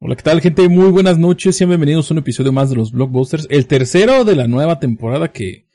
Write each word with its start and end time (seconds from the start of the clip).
Hola, 0.00 0.14
¿qué 0.14 0.22
tal 0.22 0.40
gente? 0.40 0.68
Muy 0.68 0.92
buenas 0.92 1.18
noches, 1.18 1.56
sean 1.56 1.70
bienvenidos 1.70 2.08
a 2.08 2.14
un 2.14 2.18
episodio 2.18 2.52
más 2.52 2.70
de 2.70 2.76
los 2.76 2.92
Blockbusters, 2.92 3.48
el 3.50 3.66
tercero 3.66 4.24
de 4.24 4.36
la 4.36 4.46
nueva 4.46 4.78
temporada 4.78 5.32
que 5.32 5.66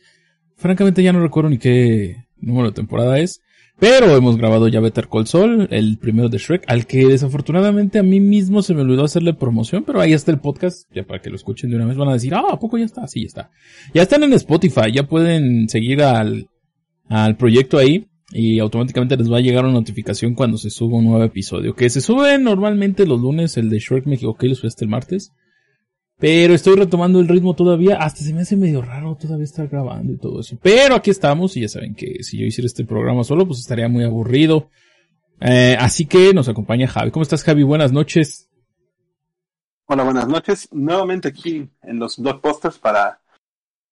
francamente 0.55 1.03
ya 1.03 1.11
no 1.11 1.21
recuerdo 1.21 1.49
ni 1.49 1.57
qué 1.57 2.23
número 2.37 2.69
de 2.69 2.73
temporada 2.73 3.19
es, 3.19 3.41
pero 3.79 4.15
hemos 4.15 4.37
grabado 4.37 4.69
ya 4.69 4.79
Better 4.79 5.09
Call 5.09 5.27
Saul, 5.27 5.67
el 5.71 5.97
primero 5.97 6.29
de 6.29 6.37
Shrek, 6.37 6.63
al 6.67 6.87
que 6.87 7.05
desafortunadamente 7.05 7.99
a 7.99 8.03
mí 8.03 8.21
mismo 8.21 8.61
se 8.61 8.73
me 8.73 8.83
olvidó 8.83 9.03
hacerle 9.03 9.33
promoción, 9.33 9.83
pero 9.83 9.99
ahí 9.99 10.13
está 10.13 10.31
el 10.31 10.39
podcast, 10.39 10.89
ya 10.95 11.03
para 11.03 11.21
que 11.21 11.29
lo 11.29 11.35
escuchen 11.35 11.69
de 11.69 11.75
una 11.75 11.85
vez 11.85 11.97
van 11.97 12.07
a 12.07 12.13
decir, 12.13 12.33
ah, 12.33 12.45
¿a 12.49 12.59
poco 12.59 12.77
ya 12.77 12.85
está? 12.85 13.05
Sí, 13.07 13.23
ya 13.23 13.27
está. 13.27 13.51
Ya 13.93 14.03
están 14.03 14.23
en 14.23 14.31
Spotify, 14.31 14.89
ya 14.93 15.03
pueden 15.03 15.67
seguir 15.67 16.01
al, 16.01 16.47
al 17.09 17.35
proyecto 17.35 17.77
ahí 17.77 18.07
y 18.33 18.59
automáticamente 18.59 19.15
les 19.15 19.31
va 19.31 19.37
a 19.37 19.41
llegar 19.41 19.63
una 19.63 19.75
notificación 19.75 20.33
cuando 20.33 20.57
se 20.57 20.71
suba 20.71 20.97
un 20.97 21.05
nuevo 21.05 21.23
episodio. 21.23 21.75
Que 21.75 21.89
se 21.89 22.01
sube 22.01 22.37
normalmente 22.39 23.05
los 23.05 23.21
lunes, 23.21 23.57
el 23.57 23.69
de 23.69 23.77
Shrek 23.77 24.07
me 24.07 24.15
equivoqué, 24.15 24.47
lo 24.47 24.55
subí 24.55 24.67
hasta 24.67 24.83
el 24.83 24.89
martes. 24.89 25.31
Pero 26.17 26.53
estoy 26.53 26.75
retomando 26.75 27.19
el 27.19 27.27
ritmo 27.27 27.53
todavía, 27.53 27.97
hasta 27.97 28.21
se 28.21 28.33
me 28.33 28.41
hace 28.41 28.55
medio 28.55 28.81
raro 28.81 29.15
todavía 29.19 29.43
estar 29.43 29.67
grabando 29.67 30.13
y 30.13 30.17
todo 30.17 30.39
eso. 30.39 30.57
Pero 30.61 30.95
aquí 30.95 31.11
estamos 31.11 31.55
y 31.57 31.61
ya 31.61 31.67
saben 31.67 31.93
que 31.93 32.23
si 32.23 32.39
yo 32.39 32.45
hiciera 32.45 32.65
este 32.65 32.85
programa 32.85 33.23
solo, 33.23 33.45
pues 33.45 33.59
estaría 33.59 33.87
muy 33.87 34.03
aburrido. 34.03 34.69
Eh, 35.39 35.75
así 35.79 36.05
que 36.05 36.33
nos 36.33 36.49
acompaña 36.49 36.87
Javi. 36.87 37.11
¿Cómo 37.11 37.23
estás 37.23 37.43
Javi? 37.43 37.63
Buenas 37.63 37.91
noches. 37.91 38.49
Hola, 39.85 40.03
buenas 40.03 40.27
noches. 40.27 40.69
Nuevamente 40.71 41.27
aquí 41.27 41.69
en 41.83 41.99
los 41.99 42.17
blockbusters 42.17 42.79
para, 42.79 43.19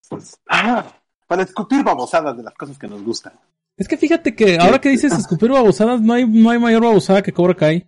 pues, 0.09 0.39
ah, 0.49 0.85
para 1.27 1.43
escupir 1.43 1.83
babosadas 1.83 2.37
de 2.37 2.43
las 2.43 2.53
cosas 2.55 2.79
que 2.79 2.87
nos 2.87 3.03
gustan. 3.03 3.33
Es 3.81 3.87
que 3.87 3.97
fíjate 3.97 4.35
que 4.35 4.59
ahora 4.59 4.79
que 4.79 4.89
dices 4.89 5.11
escupir 5.11 5.49
babosadas, 5.49 5.99
no 6.01 6.13
hay, 6.13 6.27
no 6.27 6.51
hay 6.51 6.59
mayor 6.59 6.83
babosada 6.83 7.23
que 7.23 7.31
Cobra 7.31 7.55
Kai. 7.55 7.87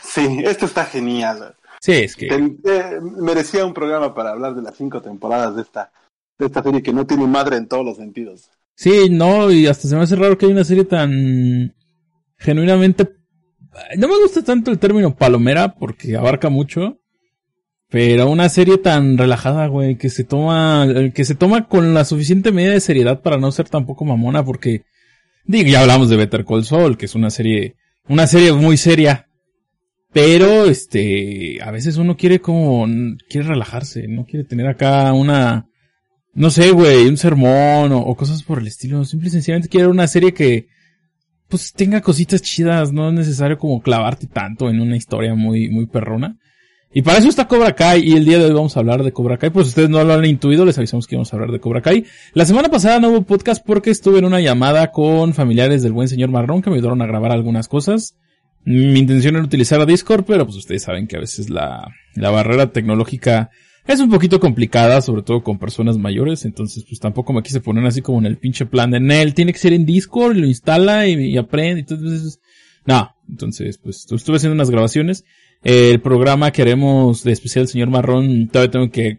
Sí, 0.00 0.44
esto 0.44 0.66
está 0.66 0.84
genial. 0.84 1.56
Sí, 1.80 1.90
es 1.90 2.14
que. 2.14 2.28
Eh, 2.28 3.00
merecía 3.20 3.66
un 3.66 3.74
programa 3.74 4.14
para 4.14 4.30
hablar 4.30 4.54
de 4.54 4.62
las 4.62 4.76
cinco 4.76 5.02
temporadas 5.02 5.56
de 5.56 5.62
esta, 5.62 5.90
de 6.38 6.46
esta 6.46 6.62
serie 6.62 6.84
que 6.84 6.92
no 6.92 7.04
tiene 7.04 7.26
madre 7.26 7.56
en 7.56 7.66
todos 7.66 7.84
los 7.84 7.96
sentidos. 7.96 8.48
Sí, 8.76 9.10
no, 9.10 9.50
y 9.50 9.66
hasta 9.66 9.88
se 9.88 9.96
me 9.96 10.02
hace 10.02 10.14
raro 10.14 10.38
que 10.38 10.46
hay 10.46 10.52
una 10.52 10.62
serie 10.62 10.84
tan 10.84 11.74
genuinamente. 12.36 13.12
No 13.96 14.06
me 14.06 14.20
gusta 14.20 14.44
tanto 14.44 14.70
el 14.70 14.78
término 14.78 15.16
palomera 15.16 15.74
porque 15.74 16.16
abarca 16.16 16.48
mucho. 16.48 17.00
Pero 17.88 18.28
una 18.28 18.48
serie 18.48 18.78
tan 18.78 19.16
relajada, 19.16 19.68
güey, 19.68 19.96
que 19.96 20.10
se 20.10 20.24
toma, 20.24 20.86
que 21.14 21.24
se 21.24 21.34
toma 21.34 21.68
con 21.68 21.94
la 21.94 22.04
suficiente 22.04 22.50
medida 22.50 22.72
de 22.72 22.80
seriedad 22.80 23.22
para 23.22 23.38
no 23.38 23.52
ser 23.52 23.68
tampoco 23.68 24.04
mamona, 24.04 24.44
porque, 24.44 24.82
digo, 25.44 25.68
ya 25.68 25.82
hablamos 25.82 26.08
de 26.08 26.16
Better 26.16 26.44
Call 26.44 26.64
Saul, 26.64 26.96
que 26.96 27.06
es 27.06 27.14
una 27.14 27.30
serie, 27.30 27.76
una 28.08 28.26
serie 28.26 28.52
muy 28.52 28.76
seria. 28.76 29.28
Pero, 30.12 30.64
este, 30.64 31.62
a 31.62 31.70
veces 31.70 31.96
uno 31.96 32.16
quiere 32.16 32.40
como, 32.40 32.86
quiere 33.28 33.48
relajarse, 33.48 34.08
no 34.08 34.24
quiere 34.24 34.44
tener 34.44 34.66
acá 34.66 35.12
una, 35.12 35.66
no 36.34 36.50
sé, 36.50 36.72
güey, 36.72 37.06
un 37.06 37.16
sermón 37.16 37.92
o, 37.92 38.00
o 38.00 38.16
cosas 38.16 38.42
por 38.42 38.58
el 38.58 38.66
estilo. 38.66 39.04
Simple 39.04 39.28
y 39.28 39.32
sencillamente 39.32 39.68
quiere 39.68 39.86
una 39.86 40.08
serie 40.08 40.34
que, 40.34 40.66
pues 41.48 41.72
tenga 41.72 42.00
cositas 42.00 42.42
chidas, 42.42 42.92
no 42.92 43.08
es 43.08 43.14
necesario 43.14 43.58
como 43.58 43.80
clavarte 43.80 44.26
tanto 44.26 44.68
en 44.68 44.80
una 44.80 44.96
historia 44.96 45.34
muy, 45.34 45.68
muy 45.68 45.86
perrona. 45.86 46.36
Y 46.96 47.02
para 47.02 47.18
eso 47.18 47.28
está 47.28 47.46
Cobra 47.46 47.74
Kai 47.74 48.00
y 48.02 48.14
el 48.14 48.24
día 48.24 48.38
de 48.38 48.46
hoy 48.46 48.54
vamos 48.54 48.74
a 48.74 48.80
hablar 48.80 49.02
de 49.02 49.12
Cobra 49.12 49.36
Kai. 49.36 49.50
Pues 49.50 49.68
ustedes 49.68 49.90
no 49.90 50.02
lo 50.02 50.14
han 50.14 50.24
intuido, 50.24 50.64
les 50.64 50.78
avisamos 50.78 51.06
que 51.06 51.14
íbamos 51.14 51.30
a 51.30 51.36
hablar 51.36 51.52
de 51.52 51.60
Cobra 51.60 51.82
Kai. 51.82 52.06
La 52.32 52.46
semana 52.46 52.70
pasada 52.70 52.98
no 53.00 53.10
hubo 53.10 53.20
podcast 53.20 53.62
porque 53.62 53.90
estuve 53.90 54.18
en 54.18 54.24
una 54.24 54.40
llamada 54.40 54.92
con 54.92 55.34
familiares 55.34 55.82
del 55.82 55.92
buen 55.92 56.08
señor 56.08 56.30
Marrón 56.30 56.62
que 56.62 56.70
me 56.70 56.76
ayudaron 56.76 57.02
a 57.02 57.06
grabar 57.06 57.32
algunas 57.32 57.68
cosas. 57.68 58.16
Mi 58.64 58.98
intención 58.98 59.36
era 59.36 59.44
utilizar 59.44 59.78
a 59.78 59.84
Discord, 59.84 60.24
pero 60.24 60.46
pues 60.46 60.56
ustedes 60.56 60.84
saben 60.84 61.06
que 61.06 61.18
a 61.18 61.20
veces 61.20 61.50
la, 61.50 61.86
la 62.14 62.30
barrera 62.30 62.72
tecnológica 62.72 63.50
es 63.86 64.00
un 64.00 64.08
poquito 64.08 64.40
complicada, 64.40 65.02
sobre 65.02 65.20
todo 65.20 65.42
con 65.42 65.58
personas 65.58 65.98
mayores, 65.98 66.46
entonces 66.46 66.82
pues 66.88 66.98
tampoco 66.98 67.34
me 67.34 67.42
quise 67.42 67.60
poner 67.60 67.84
así 67.84 68.00
como 68.00 68.20
en 68.20 68.26
el 68.26 68.38
pinche 68.38 68.64
plan 68.64 68.90
de 68.90 69.00
Nel, 69.00 69.34
tiene 69.34 69.52
que 69.52 69.58
ser 69.58 69.74
en 69.74 69.84
Discord, 69.84 70.36
lo 70.36 70.46
instala 70.46 71.06
y, 71.06 71.12
y 71.12 71.36
aprende, 71.36 71.80
entonces, 71.80 72.40
no, 72.86 73.14
entonces 73.28 73.76
pues 73.76 74.06
estuve 74.10 74.36
haciendo 74.38 74.54
unas 74.54 74.70
grabaciones 74.70 75.26
el 75.66 76.00
programa 76.00 76.52
que 76.52 76.62
haremos 76.62 77.24
de 77.24 77.32
especial 77.32 77.66
señor 77.66 77.90
Marrón, 77.90 78.46
todavía 78.46 78.70
tengo 78.70 78.88
que 78.88 79.18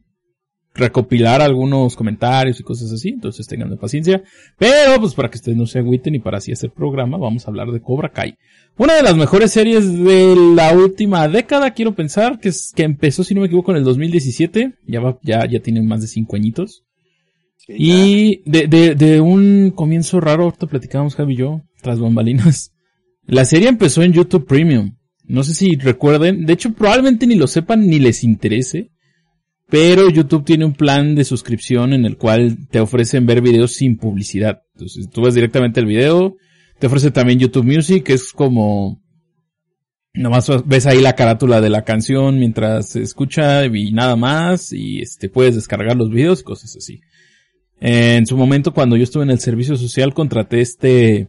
recopilar 0.74 1.42
algunos 1.42 1.98
comentarios 1.98 2.58
y 2.62 2.64
cosas 2.64 2.90
así, 2.94 3.10
entonces 3.10 3.46
tengan 3.48 3.78
paciencia. 3.78 4.24
Pero 4.58 4.98
pues 5.02 5.14
para 5.14 5.30
que 5.30 5.40
ustedes 5.40 5.58
no 5.58 5.66
se 5.66 5.80
agüiten 5.80 6.16
y 6.16 6.20
para 6.20 6.38
así 6.38 6.54
hacer 6.54 6.72
programa, 6.72 7.18
vamos 7.18 7.46
a 7.46 7.52
hablar 7.52 7.70
de 7.72 7.82
Cobra 7.82 8.14
Kai. 8.14 8.38
Una 8.78 8.94
de 8.94 9.04
las 9.04 9.18
mejores 9.18 9.52
series 9.52 9.92
de 9.92 10.38
la 10.56 10.72
última 10.72 11.28
década, 11.28 11.72
quiero 11.72 11.96
pensar, 11.96 12.40
que 12.40 12.48
es 12.48 12.72
que 12.74 12.84
empezó, 12.84 13.26
si 13.26 13.36
no 13.36 13.42
me 13.42 13.48
equivoco, 13.48 13.72
en 13.72 13.80
el 13.80 13.84
2017. 13.84 14.76
Ya 14.88 15.02
va, 15.02 15.20
ya, 15.24 15.46
ya 15.50 15.60
tiene 15.60 15.82
más 15.82 16.00
de 16.00 16.08
cinco 16.08 16.38
añitos. 16.38 16.86
y 17.68 18.42
de, 18.50 18.68
de, 18.68 18.96
de 18.96 19.20
un 19.20 19.74
comienzo 19.76 20.22
raro, 20.22 20.46
ahorita 20.46 20.68
platicábamos 20.68 21.16
Javi 21.16 21.34
y 21.34 21.38
yo, 21.38 21.64
tras 21.82 22.00
bambalinas. 22.00 22.72
La 23.26 23.44
serie 23.44 23.68
empezó 23.68 24.02
en 24.04 24.14
YouTube 24.14 24.46
Premium. 24.46 24.97
No 25.28 25.44
sé 25.44 25.54
si 25.54 25.76
recuerden, 25.76 26.46
de 26.46 26.54
hecho 26.54 26.74
probablemente 26.74 27.28
ni 27.28 27.36
lo 27.36 27.48
sepan 27.48 27.88
ni 27.88 28.00
les 28.00 28.24
interese, 28.24 28.92
pero 29.70 30.10
YouTube 30.10 30.46
tiene 30.46 30.64
un 30.64 30.74
plan 30.74 31.16
de 31.16 31.26
suscripción 31.26 31.94
en 31.94 32.06
el 32.06 32.18
cual 32.18 32.68
te 32.70 32.80
ofrecen 32.80 33.26
ver 33.26 33.42
videos 33.42 33.74
sin 33.74 33.98
publicidad. 33.98 34.62
Entonces 34.76 35.10
tú 35.10 35.22
ves 35.24 35.36
directamente 35.36 35.82
el 35.82 35.86
video, 35.86 36.38
te 36.80 36.88
ofrece 36.88 37.12
también 37.12 37.40
YouTube 37.40 37.66
Music, 37.66 38.04
que 38.04 38.14
es 38.14 38.32
como, 38.32 39.02
nomás 40.14 40.50
ves 40.66 40.86
ahí 40.86 41.02
la 41.02 41.16
carátula 41.16 41.60
de 41.60 41.70
la 41.70 41.84
canción 41.84 42.40
mientras 42.40 42.90
se 42.90 43.02
escucha 43.02 43.66
y 43.66 43.92
nada 43.92 44.16
más, 44.16 44.72
y 44.72 45.02
este, 45.02 45.28
puedes 45.28 45.56
descargar 45.56 45.98
los 45.98 46.10
videos 46.10 46.40
y 46.40 46.44
cosas 46.44 46.74
así. 46.78 47.02
En 47.82 48.26
su 48.26 48.38
momento 48.38 48.74
cuando 48.74 48.96
yo 48.96 49.04
estuve 49.04 49.24
en 49.24 49.32
el 49.32 49.40
servicio 49.40 49.76
social 49.76 50.14
contraté 50.14 50.62
este, 50.62 51.28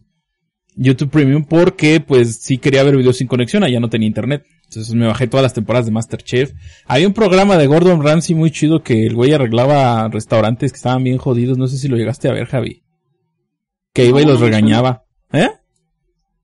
YouTube 0.75 1.09
Premium 1.09 1.43
porque 1.45 1.99
pues 1.99 2.37
sí 2.37 2.57
quería 2.57 2.83
ver 2.83 2.95
videos 2.97 3.17
sin 3.17 3.27
conexión, 3.27 3.63
allá 3.63 3.79
no 3.79 3.89
tenía 3.89 4.07
internet. 4.07 4.45
Entonces 4.65 4.93
me 4.93 5.07
bajé 5.07 5.27
todas 5.27 5.43
las 5.43 5.53
temporadas 5.53 5.85
de 5.87 5.91
Masterchef. 5.91 6.53
Había 6.85 7.07
un 7.07 7.13
programa 7.13 7.57
de 7.57 7.67
Gordon 7.67 8.03
Ramsay 8.03 8.35
muy 8.35 8.51
chido 8.51 8.83
que 8.83 9.05
el 9.07 9.15
güey 9.15 9.33
arreglaba 9.33 10.07
restaurantes 10.09 10.71
que 10.71 10.77
estaban 10.77 11.03
bien 11.03 11.17
jodidos. 11.17 11.57
No 11.57 11.67
sé 11.67 11.77
si 11.77 11.87
lo 11.87 11.97
llegaste 11.97 12.29
a 12.29 12.33
ver, 12.33 12.45
Javi. 12.45 12.83
Que 13.93 14.05
iba 14.05 14.21
y 14.21 14.25
los 14.25 14.39
regañaba. 14.39 15.05
¿Eh? 15.33 15.49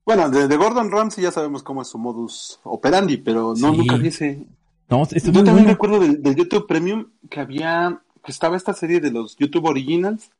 Bueno, 0.04 0.28
de, 0.30 0.48
de, 0.48 0.56
Gordon 0.56 0.90
Ramsay 0.90 1.22
ya 1.24 1.30
sabemos 1.30 1.62
cómo 1.62 1.82
es 1.82 1.88
su 1.88 1.98
modus 1.98 2.60
operandi, 2.64 3.16
pero 3.18 3.54
no, 3.56 3.72
Sí. 3.72 3.78
nunca 3.78 3.96
vi 3.96 4.08
ese. 4.08 4.44
No, 4.88 5.02
este 5.02 5.18
es 5.18 5.24
Yo 5.24 5.32
también 5.32 5.54
bueno. 5.56 5.68
recuerdo 5.70 5.98
del, 6.00 6.22
del 6.22 6.36
YouTube 6.36 6.66
Premium 6.68 7.06
que 7.30 7.40
había, 7.40 8.00
que 8.24 8.30
estaba 8.32 8.56
esta 8.56 8.72
serie 8.72 9.00
de 9.00 9.10
los 9.10 9.36
YouTube 9.36 9.64
Originals, 9.64 10.30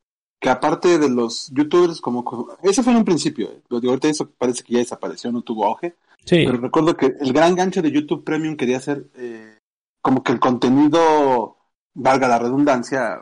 que 0.41 0.49
aparte 0.51 0.99
de 0.99 1.09
los 1.09 1.51
YouTubers 1.53 2.01
como, 2.01 2.25
eso 2.63 2.83
fue 2.83 2.93
en 2.93 2.99
un 2.99 3.05
principio, 3.05 3.49
eh, 3.49 3.63
pero 3.69 3.81
digo, 3.81 3.93
ahorita 3.93 4.09
eso 4.09 4.29
parece 4.31 4.63
que 4.63 4.75
ya 4.75 4.79
desapareció, 4.81 5.33
no 5.33 5.43
tuvo 5.43 5.67
auge, 5.67 5.95
Sí. 6.25 6.45
pero 6.45 6.59
recuerdo 6.59 6.97
que 6.97 7.07
el 7.21 7.33
gran 7.33 7.55
gancho 7.55 7.81
de 7.83 7.91
YouTube 7.93 8.25
Premium 8.25 8.57
quería 8.57 8.79
hacer 8.79 9.07
eh, 9.15 9.59
como 10.03 10.23
que 10.23 10.33
el 10.33 10.41
contenido, 10.41 11.57
valga 11.95 12.29
la 12.29 12.39
redundancia, 12.39 13.21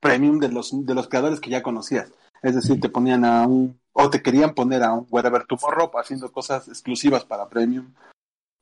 premium 0.00 0.38
de 0.38 0.48
los, 0.48 0.70
de 0.86 0.94
los 0.94 1.08
creadores 1.08 1.40
que 1.40 1.50
ya 1.50 1.62
conocías. 1.62 2.10
Es 2.42 2.54
decir, 2.54 2.80
te 2.80 2.88
ponían 2.88 3.24
a 3.24 3.46
un, 3.46 3.78
o 3.92 4.08
te 4.08 4.22
querían 4.22 4.54
poner 4.54 4.82
a 4.84 4.92
un 4.92 5.06
Wherever 5.10 5.44
Tomorrow 5.44 5.90
haciendo 5.98 6.30
cosas 6.30 6.68
exclusivas 6.68 7.24
para 7.24 7.48
Premium. 7.48 7.92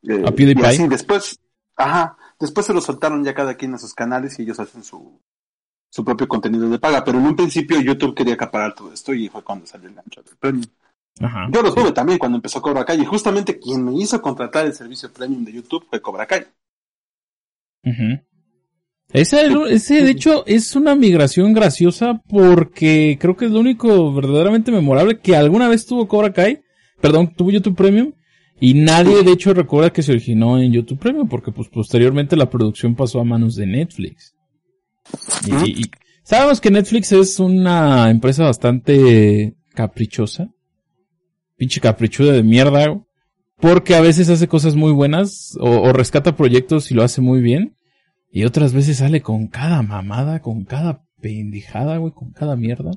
Eh, 0.02 0.22
A 0.26 0.30
PewDiePie. 0.32 0.62
y 0.62 0.64
así, 0.66 0.88
después, 0.88 1.38
ajá, 1.76 2.16
después 2.40 2.64
se 2.66 2.72
lo 2.72 2.80
soltaron 2.80 3.22
ya 3.24 3.34
cada 3.34 3.54
quien 3.54 3.74
a 3.74 3.78
sus 3.78 3.92
canales 3.94 4.38
y 4.38 4.42
ellos 4.42 4.58
hacen 4.60 4.82
su, 4.82 5.20
su 5.88 6.04
propio 6.04 6.28
contenido 6.28 6.68
de 6.68 6.78
paga. 6.78 7.04
Pero 7.04 7.18
en 7.18 7.26
un 7.26 7.36
principio 7.36 7.80
YouTube 7.80 8.14
quería 8.14 8.34
acaparar 8.34 8.74
todo 8.74 8.92
esto 8.92 9.14
y 9.14 9.28
fue 9.28 9.42
cuando 9.42 9.66
salió 9.66 9.88
el 9.88 9.94
gancho 9.94 10.22
del 10.22 10.36
Premium. 10.36 10.66
Ajá. 11.20 11.48
Yo 11.50 11.62
lo 11.62 11.72
tuve 11.72 11.92
también 11.92 12.18
cuando 12.18 12.36
empezó 12.36 12.60
Cobra 12.60 12.84
Kai 12.84 13.00
y 13.00 13.06
justamente 13.06 13.58
quien 13.58 13.84
me 13.84 13.94
hizo 13.94 14.20
contratar 14.20 14.66
el 14.66 14.74
servicio 14.74 15.10
premium 15.10 15.44
de 15.44 15.52
YouTube 15.52 15.86
fue 15.88 16.02
Cobra 16.02 16.26
Kai. 16.26 16.46
Ujú. 17.84 18.20
Ese, 19.12 19.46
ese, 19.70 20.02
de 20.02 20.10
hecho, 20.10 20.44
es 20.46 20.74
una 20.76 20.94
migración 20.94 21.52
graciosa 21.54 22.20
porque 22.28 23.16
creo 23.20 23.36
que 23.36 23.46
es 23.46 23.50
lo 23.50 23.60
único 23.60 24.12
verdaderamente 24.12 24.72
memorable 24.72 25.20
que 25.20 25.36
alguna 25.36 25.68
vez 25.68 25.86
tuvo 25.86 26.06
Cobra 26.08 26.32
Kai. 26.32 26.62
Perdón, 27.00 27.32
tuvo 27.34 27.50
YouTube 27.50 27.76
Premium. 27.76 28.12
Y 28.60 28.74
nadie, 28.74 29.22
de 29.22 29.32
hecho, 29.32 29.54
recuerda 29.54 29.90
que 29.90 30.02
se 30.02 30.12
originó 30.12 30.58
en 30.58 30.72
YouTube 30.72 30.98
Premium 30.98 31.28
porque, 31.28 31.52
pues, 31.52 31.68
posteriormente 31.68 32.36
la 32.36 32.50
producción 32.50 32.94
pasó 32.94 33.20
a 33.20 33.24
manos 33.24 33.54
de 33.54 33.66
Netflix. 33.66 34.35
Y, 35.46 35.90
sabemos 36.22 36.60
que 36.60 36.70
Netflix 36.70 37.12
es 37.12 37.38
una 37.40 38.10
empresa 38.10 38.44
bastante 38.44 39.54
caprichosa. 39.74 40.50
Pinche 41.56 41.80
caprichuda 41.80 42.32
de 42.32 42.42
mierda. 42.42 43.00
Porque 43.58 43.94
a 43.94 44.02
veces 44.02 44.28
hace 44.28 44.48
cosas 44.48 44.74
muy 44.74 44.92
buenas 44.92 45.56
o, 45.58 45.80
o 45.80 45.92
rescata 45.92 46.36
proyectos 46.36 46.90
y 46.90 46.94
lo 46.94 47.02
hace 47.02 47.22
muy 47.22 47.40
bien. 47.40 47.76
Y 48.30 48.44
otras 48.44 48.74
veces 48.74 48.98
sale 48.98 49.22
con 49.22 49.46
cada 49.48 49.80
mamada, 49.82 50.40
con 50.40 50.64
cada 50.64 51.06
pendejada, 51.22 51.96
güey, 51.96 52.12
con 52.12 52.32
cada 52.32 52.54
mierda. 52.56 52.90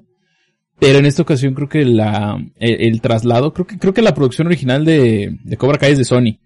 Pero 0.80 1.00
en 1.00 1.06
esta 1.06 1.22
ocasión 1.22 1.54
creo 1.54 1.70
que 1.70 1.86
la, 1.86 2.38
el, 2.58 2.82
el 2.82 3.02
traslado, 3.02 3.54
creo 3.54 3.68
que, 3.68 3.78
creo 3.78 3.94
que 3.94 4.02
la 4.02 4.14
producción 4.14 4.48
original 4.48 4.86
de, 4.86 5.38
de 5.44 5.58
Cobra 5.58 5.78
Kai 5.78 5.94
es 5.94 5.98
de 5.98 6.06
Sony. 6.06 6.40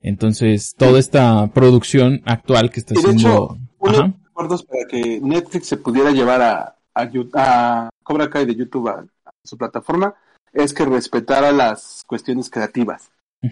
Entonces, 0.00 0.74
toda 0.76 0.98
esta 0.98 1.46
producción 1.52 2.22
actual 2.24 2.70
que 2.70 2.80
está 2.80 2.94
haciendo... 2.94 3.56
hecho, 3.80 4.14
acuerdos 4.32 4.64
para 4.64 4.84
que 4.88 5.20
Netflix 5.20 5.68
se 5.68 5.76
pudiera 5.76 6.10
llevar 6.10 6.40
a, 6.42 6.76
a, 6.94 7.90
Cobra 8.02 8.28
Kai 8.30 8.46
de 8.46 8.54
YouTube 8.54 8.88
a, 8.88 9.04
a 9.24 9.32
su 9.44 9.56
plataforma 9.56 10.14
es 10.52 10.72
que 10.72 10.84
respetara 10.84 11.52
las 11.52 12.02
cuestiones 12.06 12.50
creativas. 12.50 13.10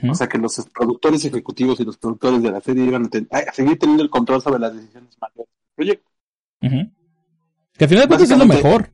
O 0.09 0.15
sea, 0.15 0.29
que 0.29 0.38
los 0.38 0.55
productores 0.73 1.25
ejecutivos 1.25 1.81
y 1.81 1.85
los 1.85 1.97
productores 1.97 2.41
de 2.44 2.53
la 2.53 2.61
serie 2.61 2.85
iban 2.85 3.06
a, 3.06 3.09
ten- 3.09 3.27
a 3.32 3.53
seguir 3.53 3.77
teniendo 3.77 4.05
el 4.05 4.11
control 4.11 4.41
sobre 4.41 4.61
las 4.61 4.73
decisiones 4.73 5.17
mayores 5.21 5.49
del 5.49 5.75
proyecto. 5.75 6.11
Que 7.77 7.85
al 7.85 7.88
final 7.88 8.03
de 8.05 8.09
cuentas 8.09 8.31
es 8.31 8.38
lo 8.38 8.47
mejor. 8.47 8.93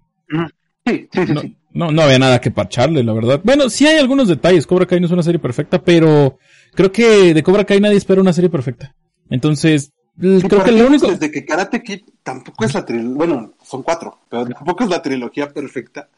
Sí, 0.87 1.09
sí, 1.13 1.27
sí. 1.27 1.33
No, 1.35 1.41
sí. 1.43 1.57
no, 1.73 1.91
no 1.93 2.01
había 2.03 2.19
nada 2.19 2.41
que 2.41 2.51
parcharle, 2.51 3.03
la 3.05 3.13
verdad. 3.13 3.43
Bueno, 3.45 3.69
sí 3.69 3.87
hay 3.87 3.99
algunos 3.99 4.29
detalles. 4.29 4.67
Cobra 4.67 4.87
Kai 4.87 4.99
no 5.01 5.07
es 5.07 5.13
una 5.13 5.23
serie 5.23 5.39
perfecta, 5.39 5.83
pero 5.83 6.39
creo 6.73 6.91
que 6.91 7.35
de 7.35 7.43
Cobra 7.43 7.65
Kai 7.65 7.79
nadie 7.79 7.99
espera 7.99 8.23
una 8.23 8.33
serie 8.33 8.49
perfecta. 8.49 8.95
Entonces, 9.29 9.93
creo 10.19 10.65
que 10.65 10.73
lo 10.73 10.87
único... 10.87 11.09
Desde 11.09 11.31
que 11.31 11.45
Karate 11.45 11.83
Kid 11.83 12.01
tampoco 12.23 12.65
es 12.65 12.75
la 12.75 12.85
trilogía, 12.85 13.15
bueno, 13.15 13.55
son 13.63 13.83
cuatro, 13.83 14.19
pero 14.29 14.47
tampoco 14.47 14.85
es 14.85 14.91
la 14.91 15.03
trilogía 15.03 15.53
perfecta. 15.53 16.09